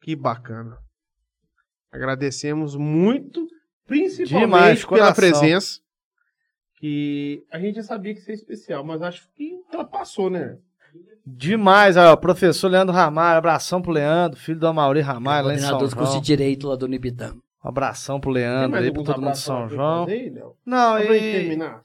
Que 0.00 0.16
bacana. 0.16 0.78
Agradecemos 1.92 2.74
muito, 2.74 3.46
principalmente 3.86 4.46
Demais, 4.46 4.78
de 4.78 4.86
pela 4.86 5.12
presença. 5.14 5.80
Que 6.78 7.44
a 7.50 7.58
gente 7.58 7.76
já 7.76 7.82
sabia 7.82 8.14
que 8.14 8.20
isso 8.20 8.30
é 8.30 8.34
especial, 8.34 8.82
mas 8.84 9.02
acho 9.02 9.28
que 9.34 9.52
ultrapassou, 9.54 10.30
né? 10.30 10.58
Demais, 11.36 11.96
ó, 11.96 12.16
professor 12.16 12.68
Leandro 12.68 12.94
Ramalho, 12.94 13.38
abração 13.38 13.82
pro 13.82 13.92
Leandro, 13.92 14.38
filho 14.38 14.58
do 14.58 14.66
Amauri 14.66 15.00
Ramalho, 15.00 15.48
lá 15.48 15.54
em 15.54 15.58
São 15.58 15.78
do 15.78 15.84
curso 15.94 15.96
João. 15.96 16.20
de 16.20 16.26
Direito 16.26 16.68
lá 16.68 16.76
do 16.76 16.84
Unibitã. 16.86 17.34
Um 17.64 17.68
abração 17.68 18.20
pro 18.20 18.30
Leandro 18.30 18.78
aí, 18.78 18.90
pra 18.90 19.02
todo 19.02 19.20
mundo 19.20 19.32
de 19.32 19.38
São 19.38 19.68
João. 19.68 20.06
aí? 20.06 20.32
Não, 20.64 20.98
gente 20.98 21.12
e 21.12 21.32
terminar. 21.32 21.80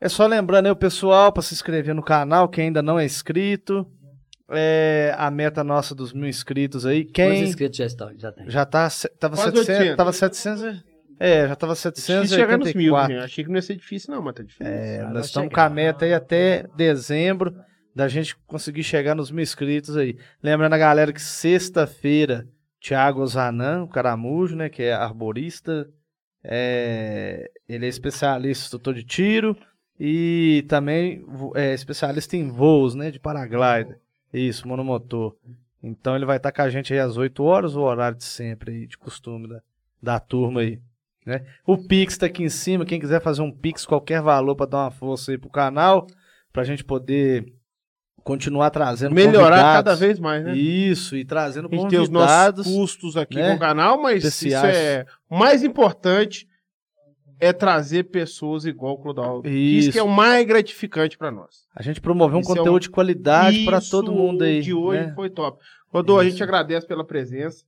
é 0.00 0.08
só 0.08 0.26
lembrando 0.26 0.66
aí 0.66 0.72
o 0.72 0.76
pessoal 0.76 1.32
pra 1.32 1.42
se 1.42 1.54
inscrever 1.54 1.94
no 1.94 2.02
canal, 2.02 2.48
quem 2.48 2.66
ainda 2.66 2.82
não 2.82 2.98
é 2.98 3.04
inscrito. 3.04 3.86
É 4.50 5.14
a 5.16 5.30
meta 5.30 5.64
nossa 5.64 5.94
dos 5.94 6.12
mil 6.12 6.28
inscritos 6.28 6.84
aí. 6.84 7.04
Quantos 7.04 7.14
Quem 7.14 7.42
inscritos 7.44 7.78
já 7.78 7.86
estão? 7.86 8.12
Já 8.18 8.30
tem. 8.30 8.50
já 8.50 8.66
tá, 8.66 8.88
tava 9.18 9.36
Quase 9.36 9.50
700, 9.56 9.68
800. 9.68 9.96
tava 9.96 10.12
700, 10.12 10.84
é, 11.18 11.48
já 11.48 11.56
tava 11.56 11.74
Difícil 11.74 12.26
chegar 12.26 12.58
nos 12.58 12.74
mil, 12.74 12.92
784. 12.94 13.14
gente. 13.14 13.24
Achei 13.24 13.44
que 13.44 13.50
não 13.50 13.56
ia 13.56 13.62
ser 13.62 13.76
difícil, 13.76 14.14
não, 14.14 14.20
mas 14.22 14.34
tá 14.34 14.42
difícil. 14.42 14.66
É, 14.66 15.02
nós 15.10 15.26
estamos 15.26 15.52
com 15.52 15.60
a 15.60 15.70
meta 15.70 16.04
aí 16.04 16.12
até 16.12 16.66
dezembro. 16.76 17.54
Da 17.94 18.08
gente 18.08 18.36
conseguir 18.46 18.82
chegar 18.82 19.14
nos 19.14 19.30
mil 19.30 19.42
inscritos 19.42 19.96
aí. 19.96 20.18
Lembrando 20.42 20.74
a 20.74 20.78
galera 20.78 21.12
que 21.12 21.22
sexta-feira, 21.22 22.48
Thiago 22.80 23.22
Ozanan, 23.22 23.84
o 23.84 23.88
caramujo, 23.88 24.56
né, 24.56 24.68
que 24.68 24.82
é 24.82 24.92
arborista, 24.92 25.88
é, 26.42 27.50
ele 27.68 27.86
é 27.86 27.88
especialista, 27.88 28.64
instrutor 28.64 28.94
de 28.94 29.04
tiro 29.04 29.56
e 29.98 30.64
também 30.68 31.24
é 31.54 31.72
especialista 31.72 32.36
em 32.36 32.50
voos, 32.50 32.94
né, 32.94 33.10
de 33.10 33.20
paraglider. 33.20 33.98
Isso, 34.32 34.66
monomotor. 34.66 35.36
Então 35.82 36.16
ele 36.16 36.26
vai 36.26 36.38
estar 36.38 36.50
com 36.50 36.62
a 36.62 36.68
gente 36.68 36.92
aí 36.92 36.98
às 36.98 37.16
8 37.16 37.42
horas, 37.44 37.76
o 37.76 37.82
horário 37.82 38.18
de 38.18 38.24
sempre 38.24 38.72
aí, 38.72 38.86
de 38.86 38.98
costume 38.98 39.48
da, 39.48 39.62
da 40.02 40.18
turma 40.18 40.62
aí. 40.62 40.80
Né? 41.24 41.46
O 41.64 41.78
Pix 41.78 42.18
tá 42.18 42.26
aqui 42.26 42.42
em 42.42 42.48
cima, 42.48 42.84
quem 42.84 43.00
quiser 43.00 43.22
fazer 43.22 43.42
um 43.42 43.52
Pix, 43.52 43.86
qualquer 43.86 44.20
valor 44.20 44.56
para 44.56 44.66
dar 44.66 44.78
uma 44.78 44.90
força 44.90 45.30
aí 45.30 45.38
pro 45.38 45.48
canal, 45.48 46.06
pra 46.52 46.64
gente 46.64 46.84
poder 46.84 47.54
continuar 48.24 48.70
trazendo 48.70 49.14
Melhorar 49.14 49.50
convidados. 49.58 49.74
cada 49.74 49.94
vez 49.94 50.18
mais, 50.18 50.44
né? 50.44 50.56
Isso, 50.56 51.14
e 51.16 51.24
trazendo 51.24 51.68
A 51.70 51.76
gente 51.76 51.88
tem 51.90 52.00
os 52.00 52.08
nossos 52.08 52.26
convidados. 52.34 52.66
custos 52.66 53.16
aqui 53.16 53.36
né? 53.36 53.52
no 53.52 53.58
canal, 53.60 54.00
mas 54.00 54.24
Especiais. 54.24 54.74
isso 54.74 54.82
é 54.86 55.06
o 55.30 55.36
mais 55.38 55.62
importante 55.62 56.48
é 57.38 57.52
trazer 57.52 58.04
pessoas 58.04 58.64
igual 58.64 58.94
o 58.94 58.98
Clodoaldo. 58.98 59.48
Isso. 59.48 59.88
Isso. 59.88 59.92
que 59.92 59.98
é 59.98 60.02
o 60.02 60.08
mais 60.08 60.46
gratificante 60.46 61.18
pra 61.18 61.30
nós. 61.30 61.64
A 61.74 61.82
gente 61.82 62.00
promover 62.00 62.36
um 62.36 62.40
Isso 62.40 62.52
é 62.52 62.56
conteúdo 62.56 62.76
um- 62.76 62.80
de 62.80 62.88
qualidade 62.90 63.64
para 63.66 63.80
todo 63.80 64.10
mundo 64.12 64.42
aí. 64.42 64.60
de 64.62 64.72
hoje 64.72 65.06
né? 65.08 65.12
foi 65.14 65.28
top. 65.28 65.62
Rodô, 65.92 66.18
a 66.18 66.24
gente 66.24 66.42
agradece 66.42 66.86
pela 66.86 67.04
presença. 67.04 67.64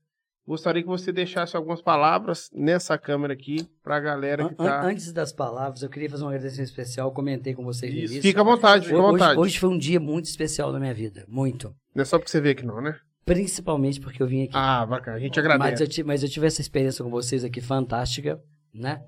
Gostaria 0.47 0.81
que 0.83 0.89
você 0.89 1.10
deixasse 1.10 1.57
algumas 1.57 1.83
palavras 1.83 2.49
nessa 2.55 2.97
câmera 2.97 3.33
aqui 3.33 3.66
pra 3.83 3.99
galera 3.99 4.49
que 4.49 4.55
An- 4.62 4.65
an- 4.65 4.68
tá. 4.68 4.83
Antes 4.86 5.12
das 5.12 5.33
palavras, 5.33 5.83
eu 5.83 5.89
queria 5.91 6.08
fazer 6.08 6.23
um 6.23 6.28
agradecimento 6.28 6.68
especial. 6.68 7.10
Comentei 7.12 7.52
com 7.52 7.65
vocês 7.65 7.92
no 7.92 7.99
Isso. 7.99 8.12
início. 8.15 8.23
Fica 8.31 8.41
à 8.42 8.44
vontade, 8.44 8.86
fica 8.86 8.97
à 8.97 9.02
Hoje, 9.02 9.10
vontade. 9.12 9.41
hoje 9.41 9.58
foi 9.58 9.68
um 9.70 9.78
dia 9.78 9.99
muito 9.99 10.26
especial 10.26 10.70
na 10.73 10.78
minha 10.78 10.94
vida. 10.94 11.25
Muito. 11.28 11.75
Não 11.94 12.02
é 12.02 12.05
só 12.05 12.16
porque 12.16 12.31
você 12.31 12.41
veio 12.41 12.52
aqui, 12.52 12.65
não, 12.65 12.81
né? 12.81 12.94
Principalmente 13.25 14.00
porque 14.00 14.23
eu 14.23 14.26
vim 14.28 14.44
aqui. 14.44 14.52
Ah, 14.55 14.86
bacana. 14.86 15.16
A 15.16 15.20
gente 15.20 15.34
mas, 15.36 15.44
agradece. 15.44 15.83
eu 15.83 15.89
tive, 15.89 16.07
mas 16.07 16.23
eu 16.23 16.28
tive 16.28 16.47
essa 16.47 16.60
experiência 16.60 17.05
com 17.05 17.10
vocês 17.10 17.42
aqui 17.42 17.60
fantástica, 17.60 18.41
né? 18.73 19.00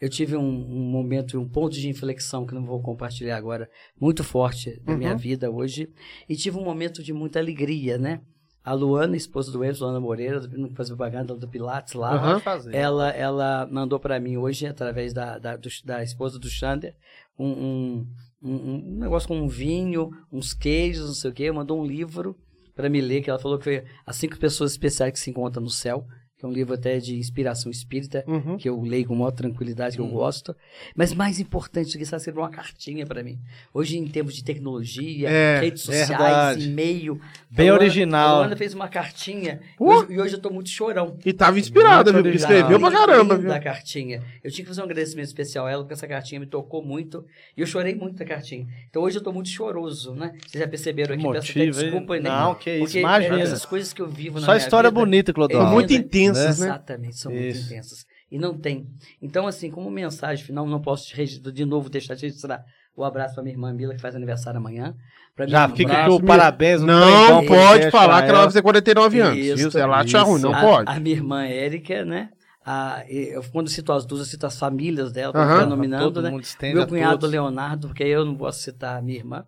Eu 0.00 0.08
tive 0.08 0.34
um, 0.34 0.40
um 0.42 0.90
momento, 0.90 1.38
um 1.38 1.46
ponto 1.48 1.74
de 1.74 1.88
inflexão 1.90 2.46
que 2.46 2.54
não 2.54 2.64
vou 2.64 2.80
compartilhar 2.82 3.36
agora, 3.36 3.68
muito 4.00 4.24
forte 4.24 4.80
da 4.82 4.96
minha 4.96 5.12
Uhum. 5.12 5.18
vida 5.18 5.50
hoje. 5.50 5.90
E 6.26 6.34
tive 6.36 6.56
um 6.58 6.64
momento 6.64 7.02
de 7.02 7.12
muita 7.12 7.38
alegria, 7.38 7.98
né? 7.98 8.20
A 8.66 8.72
Luana, 8.74 9.16
esposa 9.16 9.52
do 9.52 9.62
Emerson, 9.62 9.84
Luana 9.84 10.00
Moreira, 10.00 10.40
não 10.48 10.68
faz 10.74 10.88
propaganda 10.88 11.34
do 11.36 11.46
Pilates 11.48 11.94
lá. 11.94 12.10
Fazer. 12.40 12.74
Ela, 12.74 13.10
ela 13.10 13.68
mandou 13.70 14.00
para 14.00 14.18
mim 14.18 14.36
hoje, 14.36 14.66
através 14.66 15.12
da, 15.12 15.38
da, 15.38 15.56
do- 15.56 15.68
da 15.84 16.02
esposa 16.02 16.36
do 16.38 16.48
Xander, 16.48 16.96
um, 17.38 17.46
um, 17.46 18.06
um- 18.42 18.74
um 18.94 18.98
negócio 18.98 19.28
com 19.28 19.38
um 19.40 19.46
vinho, 19.46 20.10
uns 20.32 20.52
queijos, 20.52 21.06
não 21.06 21.14
sei 21.14 21.30
o 21.30 21.34
quê. 21.34 21.52
Mandou 21.52 21.80
um 21.80 21.86
livro 21.86 22.36
para 22.74 22.88
me 22.90 23.00
ler, 23.00 23.22
que 23.22 23.30
ela 23.30 23.38
falou 23.38 23.56
que 23.56 23.64
foi 23.64 23.84
As 24.04 24.16
Cinco 24.16 24.36
Pessoas 24.38 24.72
Especiais 24.72 25.12
que 25.12 25.18
Se 25.20 25.30
Encontram 25.30 25.62
no 25.62 25.70
Céu, 25.70 26.04
é 26.46 26.48
um 26.48 26.52
livro 26.52 26.74
até 26.74 26.98
de 26.98 27.16
inspiração 27.16 27.70
espírita, 27.70 28.24
Uhum. 28.26 28.56
que 28.56 28.68
eu 28.68 28.80
leio 28.80 29.06
com 29.06 29.14
maior 29.14 29.30
tranquilidade, 29.32 29.96
que 29.96 30.02
eu 30.02 30.06
gosto. 30.06 30.54
Mas 30.94 31.12
mais 31.12 31.40
importante 31.40 31.92
do 31.92 31.96
que 31.98 32.02
isso, 32.04 32.14
ela 32.14 32.18
escreveu 32.18 32.42
uma 32.42 32.50
cartinha 32.50 33.04
para 33.06 33.22
mim. 33.22 33.38
Hoje, 33.74 33.98
em 33.98 34.06
termos 34.06 34.34
de 34.34 34.42
tecnologia, 34.44 35.28
É, 35.28 35.60
redes 35.60 35.82
sociais, 35.82 36.64
e-mail. 36.64 37.20
Bem 37.50 37.68
a 37.68 37.72
Luana- 37.72 37.84
original. 37.84 38.28
A 38.28 38.38
Luana 38.40 38.56
fez 38.56 38.74
uma 38.74 38.88
cartinha, 38.88 39.60
e 39.78 39.82
Uh! 39.82 39.86
hoje, 39.86 40.12
e 40.12 40.20
hoje 40.20 40.34
eu 40.34 40.40
tô 40.40 40.50
muito 40.50 40.68
chorão. 40.70 41.16
E 41.24 41.32
tava 41.32 41.58
inspirada, 41.58 42.12
viu? 42.12 42.20
Porque 42.22 42.28
original. 42.30 42.52
escreveu 42.52 42.80
pra 42.80 42.90
caramba, 42.90 43.36
viu? 43.38 43.48
da 43.48 43.60
cartinha. 43.60 44.22
Eu 44.42 44.50
tinha 44.50 44.64
que 44.64 44.68
fazer 44.68 44.80
um 44.80 44.84
agradecimento 44.84 45.26
especial 45.26 45.66
a 45.66 45.70
ela, 45.70 45.82
porque 45.82 45.94
essa 45.94 46.06
cartinha 46.06 46.40
me 46.40 46.46
tocou 46.46 46.84
muito. 46.84 47.24
E 47.56 47.60
eu 47.60 47.66
chorei 47.66 47.94
muito 47.94 48.16
da 48.16 48.24
cartinha. 48.24 48.66
Então 48.90 49.02
hoje 49.02 49.18
eu 49.18 49.22
tô 49.22 49.32
muito 49.32 49.48
choroso, 49.48 50.14
né? 50.14 50.32
Vocês 50.46 50.62
já 50.62 50.68
perceberam 50.68 51.14
aqui, 51.14 51.22
peço 51.22 51.50
até 51.50 51.66
Motivo, 51.66 51.80
desculpa, 51.80 52.14
né? 52.20 52.28
Não, 52.30 52.54
que 52.54 52.70
isso, 52.78 52.98
imagina. 52.98 53.40
essas 53.40 53.64
coisas 53.64 53.92
que 53.92 54.02
eu 54.02 54.08
vivo 54.08 54.38
na 54.40 54.46
Só 54.46 54.56
história 54.56 54.90
vida, 54.90 55.00
bonita, 55.00 55.32
Clodoaldo. 55.32 55.66
São 55.68 55.74
muito 55.74 55.92
É, 55.92 55.96
intensas, 56.40 56.58
né? 56.60 56.66
Exatamente, 56.66 57.16
são 57.16 57.32
muito 57.32 57.46
Isso. 57.46 57.66
intensas. 57.66 58.06
E 58.30 58.38
não 58.38 58.56
tem. 58.58 58.88
Então, 59.20 59.46
assim, 59.46 59.70
como 59.70 59.90
mensagem 59.90 60.44
final, 60.44 60.66
não 60.66 60.80
posso 60.80 61.06
te 61.06 61.16
registrar, 61.16 61.52
de 61.52 61.64
novo 61.64 61.88
deixar 61.88 62.14
de 62.14 62.26
registrar 62.26 62.64
o 62.96 63.04
abraço 63.04 63.34
pra 63.34 63.42
minha 63.42 63.54
irmã 63.54 63.72
Mila, 63.72 63.94
que 63.94 64.00
faz 64.00 64.16
aniversário 64.16 64.58
amanhã. 64.58 64.96
Pra 65.34 65.46
Já 65.46 65.68
fica 65.68 66.04
aqui 66.04 66.10
o 66.10 66.20
parabéns. 66.20 66.80
Não 66.80 67.00
trembom 67.02 67.46
pode 67.46 67.90
falar 67.90 68.22
que 68.22 68.30
ela 68.30 68.38
vai 68.38 68.46
fazer 68.48 68.62
49 68.62 69.20
anos. 69.20 69.38
Isso? 69.38 69.70
Se 69.70 69.78
ela 69.78 69.98
acha 69.98 70.22
ruim, 70.22 70.40
não 70.40 70.54
a, 70.54 70.60
pode. 70.60 70.90
A 70.90 70.98
minha 70.98 71.14
irmã 71.14 71.44
Érica, 71.44 72.04
né? 72.04 72.30
A, 72.64 73.04
eu, 73.08 73.44
quando 73.52 73.66
eu 73.68 73.72
cito 73.72 73.92
as 73.92 74.04
duas, 74.04 74.22
eu 74.22 74.26
cito 74.26 74.46
as 74.46 74.58
famílias 74.58 75.12
dela, 75.12 75.32
Aham. 75.36 75.60
denominando, 75.60 76.04
Todo 76.04 76.22
né? 76.22 76.30
Meu 76.72 76.86
cunhado 76.86 77.18
todos. 77.18 77.30
Leonardo, 77.30 77.88
porque 77.88 78.02
aí 78.02 78.10
eu 78.10 78.24
não 78.24 78.34
posso 78.34 78.60
citar 78.60 78.98
a 78.98 79.02
minha 79.02 79.18
irmã, 79.18 79.46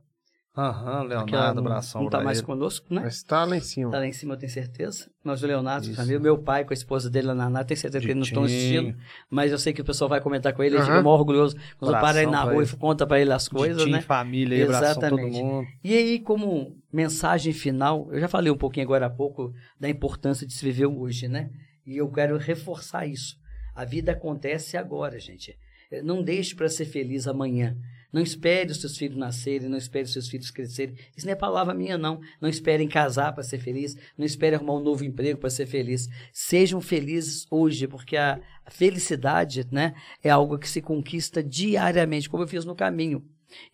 Aham, 0.57 1.03
Leonardo, 1.05 1.61
abração 1.61 2.03
não 2.03 2.11
tá 2.11 2.21
mais 2.21 2.39
ele. 2.39 2.47
conosco, 2.47 2.93
né? 2.93 3.03
Mas 3.03 3.23
tá 3.23 3.45
lá 3.45 3.57
em 3.57 3.61
cima. 3.61 3.93
Tá 3.93 3.99
lá 3.99 4.07
em 4.07 4.13
cima, 4.13 4.35
eu 4.35 4.39
tenho 4.39 4.51
certeza. 4.51 5.09
Mas 5.23 5.43
o 5.43 5.47
Leonardo, 5.47 5.95
família, 5.95 6.19
meu 6.19 6.37
pai 6.37 6.65
com 6.65 6.73
a 6.73 6.75
esposa 6.75 7.09
dele 7.09 7.29
lá 7.29 7.35
na 7.35 7.45
Naná, 7.45 7.65
tenho 7.65 7.79
certeza 7.79 8.01
que 8.05 8.11
eles 8.11 8.17
não 8.17 8.25
estão 8.27 8.43
assistindo. 8.45 8.97
Mas 9.31 9.53
eu 9.53 9.59
sei 9.59 9.73
que 9.73 9.81
o 9.81 9.85
pessoal 9.85 10.09
vai 10.09 10.21
comentar 10.21 10.53
com 10.53 10.63
ele, 10.63 10.75
ele 10.77 10.83
Aham. 10.83 10.91
fica 10.91 11.03
maior 11.03 11.19
orgulhoso 11.21 11.57
quando 11.79 11.93
para 11.93 12.19
aí 12.21 12.27
na 12.27 12.43
pra 12.43 12.53
rua 12.53 12.63
ele. 12.65 12.73
e 12.73 12.77
conta 12.77 13.07
pra 13.07 13.21
ele 13.21 13.33
as 13.33 13.47
coisas, 13.49 13.77
Ditinho, 13.79 13.97
né? 13.97 14.01
família 14.03 14.57
aí, 14.57 14.63
abração 14.65 14.95
todo 15.03 15.11
Exatamente. 15.11 15.43
mundo. 15.43 15.69
E 15.85 15.97
aí, 15.97 16.19
como 16.19 16.77
mensagem 16.93 17.53
final, 17.53 18.09
eu 18.13 18.19
já 18.19 18.27
falei 18.27 18.51
um 18.51 18.57
pouquinho 18.59 18.85
agora 18.85 19.07
há 19.07 19.11
pouco 19.11 19.53
da 19.79 19.89
importância 19.89 20.45
de 20.47 20.53
se 20.53 20.65
viver 20.65 20.87
hoje, 20.87 21.29
né? 21.29 21.51
E 21.87 21.97
eu 21.97 22.11
quero 22.11 22.37
reforçar 22.37 23.07
isso. 23.07 23.37
A 23.75 23.85
vida 23.85 24.11
acontece 24.13 24.77
agora, 24.77 25.21
gente. 25.21 25.57
Não 26.03 26.23
deixe 26.23 26.55
para 26.55 26.69
ser 26.69 26.85
feliz 26.85 27.29
amanhã. 27.29 27.77
Não 28.13 28.23
espere 28.23 28.71
os 28.71 28.81
seus 28.81 28.97
filhos 28.97 29.17
nascerem, 29.17 29.69
não 29.69 29.77
espere 29.77 30.05
os 30.05 30.13
seus 30.13 30.29
filhos 30.29 30.51
crescerem. 30.51 30.97
Isso 31.17 31.27
não 31.27 31.33
é 31.33 31.37
palavra 31.37 31.75
minha, 31.75 31.99
não. 31.99 32.21
Não 32.41 32.49
esperem 32.49 32.89
casar 32.89 33.33
para 33.33 33.43
ser 33.43 33.59
feliz, 33.59 33.97
não 34.17 34.25
espere 34.25 34.57
arrumar 34.57 34.75
um 34.75 34.83
novo 34.83 35.05
emprego 35.05 35.39
para 35.39 35.51
ser 35.51 35.67
feliz. 35.67 36.09
Sejam 36.33 36.81
felizes 36.81 37.47
hoje, 37.51 37.87
porque 37.87 38.17
a 38.17 38.41
felicidade 38.69 39.67
né, 39.71 39.95
é 40.23 40.31
algo 40.31 40.59
que 40.59 40.69
se 40.69 40.81
conquista 40.81 41.43
diariamente, 41.43 42.31
como 42.31 42.43
eu 42.43 42.49
fiz 42.49 42.65
no 42.65 42.75
caminho. 42.75 43.23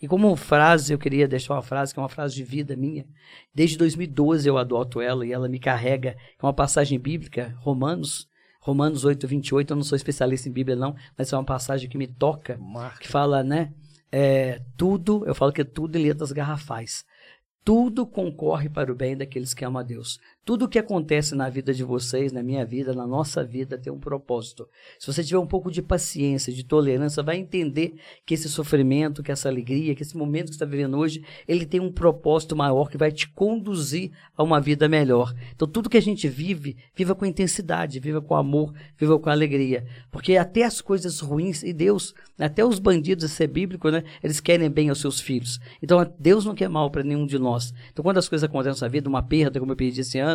E 0.00 0.06
como 0.06 0.34
frase, 0.36 0.92
eu 0.92 0.98
queria 0.98 1.26
deixar 1.26 1.54
uma 1.54 1.62
frase 1.62 1.92
que 1.92 1.98
é 1.98 2.02
uma 2.02 2.08
frase 2.08 2.34
de 2.34 2.44
vida 2.44 2.76
minha. 2.76 3.06
Desde 3.54 3.76
2012 3.76 4.48
eu 4.48 4.58
adoto 4.58 5.00
ela 5.00 5.26
e 5.26 5.32
ela 5.32 5.48
me 5.48 5.58
carrega. 5.58 6.10
É 6.10 6.46
uma 6.46 6.52
passagem 6.52 6.98
bíblica, 6.98 7.56
Romanos, 7.58 8.28
Romanos 8.60 9.04
8, 9.04 9.26
28. 9.26 9.72
Eu 9.72 9.76
não 9.76 9.84
sou 9.84 9.96
especialista 9.96 10.48
em 10.48 10.52
Bíblia, 10.52 10.76
não, 10.76 10.94
mas 11.18 11.32
é 11.32 11.36
uma 11.36 11.44
passagem 11.44 11.88
que 11.88 11.98
me 11.98 12.06
toca, 12.06 12.58
que 13.00 13.08
fala, 13.08 13.42
né? 13.42 13.72
É, 14.16 14.62
tudo, 14.76 15.26
eu 15.26 15.34
falo 15.34 15.52
que 15.52 15.62
é 15.62 15.64
tudo 15.64 15.98
em 15.98 16.02
letras 16.04 16.30
garrafais. 16.30 17.04
Tudo 17.64 18.06
concorre 18.06 18.68
para 18.68 18.92
o 18.92 18.94
bem 18.94 19.16
daqueles 19.16 19.52
que 19.52 19.64
amam 19.64 19.80
a 19.80 19.82
Deus. 19.82 20.20
Tudo 20.44 20.68
que 20.68 20.78
acontece 20.78 21.34
na 21.34 21.48
vida 21.48 21.72
de 21.72 21.82
vocês, 21.82 22.30
na 22.30 22.42
minha 22.42 22.66
vida, 22.66 22.92
na 22.92 23.06
nossa 23.06 23.42
vida, 23.42 23.78
tem 23.78 23.90
um 23.90 23.98
propósito. 23.98 24.68
Se 24.98 25.06
você 25.06 25.24
tiver 25.24 25.38
um 25.38 25.46
pouco 25.46 25.70
de 25.70 25.80
paciência, 25.80 26.52
de 26.52 26.62
tolerância, 26.62 27.22
vai 27.22 27.38
entender 27.38 27.94
que 28.26 28.34
esse 28.34 28.48
sofrimento, 28.48 29.22
que 29.22 29.32
essa 29.32 29.48
alegria, 29.48 29.94
que 29.94 30.02
esse 30.02 30.16
momento 30.16 30.46
que 30.46 30.52
você 30.52 30.56
está 30.56 30.66
vivendo 30.66 30.98
hoje, 30.98 31.24
ele 31.48 31.64
tem 31.64 31.80
um 31.80 31.90
propósito 31.90 32.54
maior 32.54 32.90
que 32.90 32.98
vai 32.98 33.10
te 33.10 33.26
conduzir 33.28 34.10
a 34.36 34.42
uma 34.42 34.60
vida 34.60 34.86
melhor. 34.86 35.34
Então, 35.54 35.66
tudo 35.66 35.88
que 35.88 35.96
a 35.96 36.02
gente 36.02 36.28
vive, 36.28 36.76
viva 36.94 37.14
com 37.14 37.24
intensidade, 37.24 37.98
viva 37.98 38.20
com 38.20 38.36
amor, 38.36 38.74
viva 38.98 39.18
com 39.18 39.30
alegria. 39.30 39.86
Porque 40.10 40.36
até 40.36 40.64
as 40.64 40.82
coisas 40.82 41.20
ruins, 41.20 41.62
e 41.62 41.72
Deus, 41.72 42.14
até 42.38 42.62
os 42.62 42.78
bandidos, 42.78 43.24
isso 43.24 43.42
é 43.42 43.46
bíblico, 43.46 43.88
né? 43.88 44.04
Eles 44.22 44.40
querem 44.40 44.68
bem 44.68 44.90
aos 44.90 45.00
seus 45.00 45.20
filhos. 45.20 45.58
Então, 45.82 46.06
Deus 46.18 46.44
não 46.44 46.54
quer 46.54 46.68
mal 46.68 46.90
para 46.90 47.02
nenhum 47.02 47.24
de 47.26 47.38
nós. 47.38 47.72
Então, 47.90 48.02
quando 48.02 48.18
as 48.18 48.28
coisas 48.28 48.44
acontecem 48.44 48.82
na 48.82 48.88
vida, 48.88 49.08
uma 49.08 49.22
perda, 49.22 49.58
como 49.58 49.72
eu 49.72 49.76
perdi 49.76 50.02
esse 50.02 50.18
ano, 50.18 50.33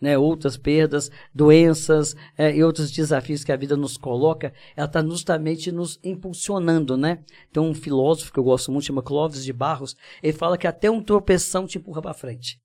né, 0.00 0.16
outras 0.16 0.56
perdas, 0.56 1.10
doenças 1.34 2.14
é, 2.36 2.54
e 2.54 2.62
outros 2.62 2.90
desafios 2.90 3.44
que 3.44 3.52
a 3.52 3.56
vida 3.56 3.76
nos 3.76 3.96
coloca, 3.96 4.52
ela 4.76 4.86
está 4.86 5.02
justamente 5.02 5.72
nos 5.72 5.98
impulsionando, 6.02 6.96
né? 6.96 7.20
Tem 7.52 7.62
um 7.62 7.74
filósofo 7.74 8.32
que 8.32 8.38
eu 8.38 8.44
gosto 8.44 8.70
muito, 8.72 8.86
chama 8.86 9.02
Clóvis 9.02 9.44
de 9.44 9.52
Barros, 9.52 9.96
ele 10.22 10.32
fala 10.32 10.58
que 10.58 10.66
até 10.66 10.90
um 10.90 11.02
tropeção 11.02 11.66
te 11.66 11.78
empurra 11.78 12.02
para 12.02 12.14
frente. 12.14 12.60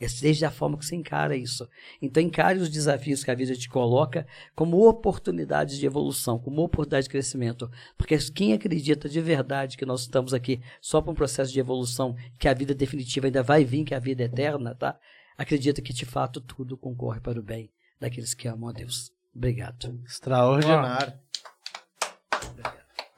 Essa 0.00 0.22
Desde 0.22 0.46
a 0.46 0.50
forma 0.50 0.78
que 0.78 0.86
você 0.86 0.96
encara 0.96 1.36
isso. 1.36 1.68
Então, 2.00 2.22
encare 2.22 2.58
os 2.58 2.70
desafios 2.70 3.22
que 3.22 3.30
a 3.30 3.34
vida 3.34 3.54
te 3.54 3.68
coloca 3.68 4.26
como 4.56 4.88
oportunidades 4.88 5.76
de 5.76 5.84
evolução, 5.84 6.38
como 6.38 6.62
oportunidade 6.62 7.04
de 7.04 7.10
crescimento. 7.10 7.70
Porque 7.98 8.16
quem 8.34 8.54
acredita 8.54 9.10
de 9.10 9.20
verdade 9.20 9.76
que 9.76 9.84
nós 9.84 10.00
estamos 10.00 10.32
aqui 10.32 10.58
só 10.80 11.02
para 11.02 11.12
um 11.12 11.14
processo 11.14 11.52
de 11.52 11.60
evolução, 11.60 12.16
que 12.38 12.48
a 12.48 12.54
vida 12.54 12.74
definitiva 12.74 13.26
ainda 13.26 13.42
vai 13.42 13.62
vir, 13.62 13.84
que 13.84 13.94
a 13.94 13.98
vida 13.98 14.22
é 14.22 14.26
eterna, 14.26 14.74
tá? 14.74 14.98
Acredita 15.40 15.80
que 15.80 15.94
de 15.94 16.04
fato 16.04 16.38
tudo 16.38 16.76
concorre 16.76 17.18
para 17.18 17.40
o 17.40 17.42
bem 17.42 17.70
daqueles 17.98 18.34
que 18.34 18.46
amam 18.46 18.68
a 18.68 18.72
Deus. 18.72 19.10
Obrigado. 19.34 19.98
Extraordinário. 20.06 21.14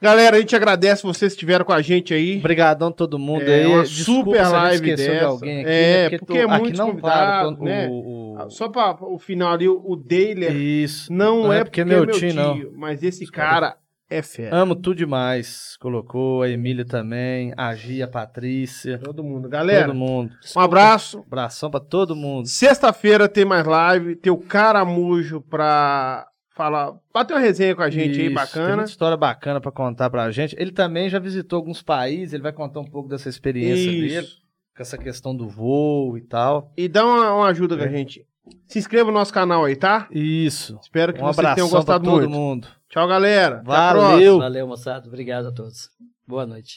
Galera, 0.01 0.37
a 0.37 0.39
gente 0.39 0.55
agradece 0.55 1.03
vocês 1.03 1.33
que 1.33 1.35
estiveram 1.37 1.65
com 1.65 1.73
a 1.73 1.81
gente 1.81 2.13
aí. 2.13 2.37
Obrigadão 2.39 2.93
todo 2.93 3.19
mundo 3.19 3.43
É 3.43 3.63
aí. 3.63 3.65
uma 3.65 3.83
Desculpa 3.83 4.31
super 4.31 4.47
live 4.47 4.75
esqueceu 4.91 5.05
de 5.07 5.19
dessa. 5.19 5.25
alguém 5.27 5.59
aqui, 5.61 5.69
É, 5.69 6.09
né? 6.09 6.17
porque 6.17 6.37
é 6.37 6.41
tu- 6.45 6.49
aqui 6.51 6.61
muitos 6.61 6.79
não 6.79 6.95
para 6.95 7.43
convidados, 7.43 7.57
quando 7.57 7.67
né? 7.67 7.87
o, 7.89 8.45
o- 8.45 8.49
Só 8.49 8.69
para 8.69 9.03
o 9.05 9.19
final 9.19 9.51
ali, 9.53 9.67
o 9.67 9.95
Dailer 9.95 10.55
Isso. 10.55 11.11
não, 11.11 11.43
Não 11.43 11.53
é 11.53 11.59
é 11.59 11.63
porque 11.65 11.81
porque 11.81 11.81
é 11.81 11.85
meu 11.97 12.05
meu 12.05 12.15
tio, 12.15 12.29
tio, 12.29 12.35
não. 12.35 12.71
mas 12.77 13.03
esse 13.03 13.25
caras- 13.27 13.51
cara 13.71 13.77
é 14.17 14.21
fera. 14.21 14.55
Amo 14.55 14.75
tudo 14.75 14.95
demais. 14.95 15.75
Colocou 15.79 16.41
a 16.41 16.49
Emília 16.49 16.85
também, 16.85 17.53
a 17.57 17.73
Gia, 17.75 18.05
a 18.05 18.07
Patrícia, 18.07 18.97
Todo 18.99 19.23
mundo. 19.23 19.47
Galera, 19.49 19.87
todo 19.87 19.95
mundo. 19.95 20.33
um 20.55 20.59
abraço. 20.59 21.19
Abração 21.27 21.69
pra 21.71 21.79
todo 21.79 22.15
mundo. 22.15 22.47
Sexta-feira 22.47 23.27
tem 23.29 23.45
mais 23.45 23.65
live. 23.65 24.15
Tem 24.15 24.31
o 24.31 24.37
Caramujo 24.37 25.41
pra 25.41 26.27
falar. 26.55 26.93
Bater 27.13 27.33
uma 27.33 27.39
resenha 27.39 27.75
com 27.75 27.81
a 27.81 27.89
gente 27.89 28.11
aí, 28.11 28.11
Isso, 28.11 28.19
Tem 28.25 28.33
bacana. 28.33 28.75
muita 28.75 28.89
história 28.91 29.17
bacana 29.17 29.59
pra 29.61 29.71
contar 29.71 30.09
pra 30.09 30.29
gente. 30.31 30.55
Ele 30.59 30.71
também 30.71 31.09
já 31.09 31.19
visitou 31.19 31.57
alguns 31.57 31.81
países, 31.81 32.33
ele 32.33 32.43
vai 32.43 32.53
contar 32.53 32.79
um 32.79 32.85
pouco 32.85 33.09
dessa 33.09 33.27
experiência 33.29 33.91
dele, 33.91 34.17
Isso. 34.19 34.37
com 34.75 34.81
essa 34.81 34.97
questão 34.97 35.35
do 35.35 35.47
voo 35.49 36.17
e 36.17 36.21
tal. 36.21 36.71
E 36.77 36.87
dá 36.87 37.05
uma, 37.05 37.33
uma 37.33 37.47
ajuda 37.47 37.75
com 37.77 37.83
a 37.83 37.87
É. 37.87 37.89
gente. 37.89 38.25
Se 38.67 38.79
inscreva 38.79 39.11
no 39.11 39.17
nosso 39.17 39.33
canal 39.33 39.63
aí, 39.65 39.75
tá? 39.75 40.07
Isso. 40.11 40.77
Espero 40.81 41.13
que 41.13 41.21
Um 41.21 41.25
vocês 41.25 41.35
tenham 41.55 41.67
abração 41.67 41.69
pra 41.69 41.77
gostado 41.79 42.03
todo 42.05 42.13
muito. 42.29 42.29
mundo. 42.29 42.67
Tchau, 42.89 43.07
galera. 43.07 43.57
Até 43.57 43.71
a 43.71 43.93
Valeu. 43.93 44.01
próxima. 44.11 44.37
Valeu, 44.39 44.67
moçada. 44.67 45.07
Obrigado 45.07 45.47
a 45.47 45.51
todos. 45.51 45.89
Boa 46.27 46.45
noite. 46.45 46.75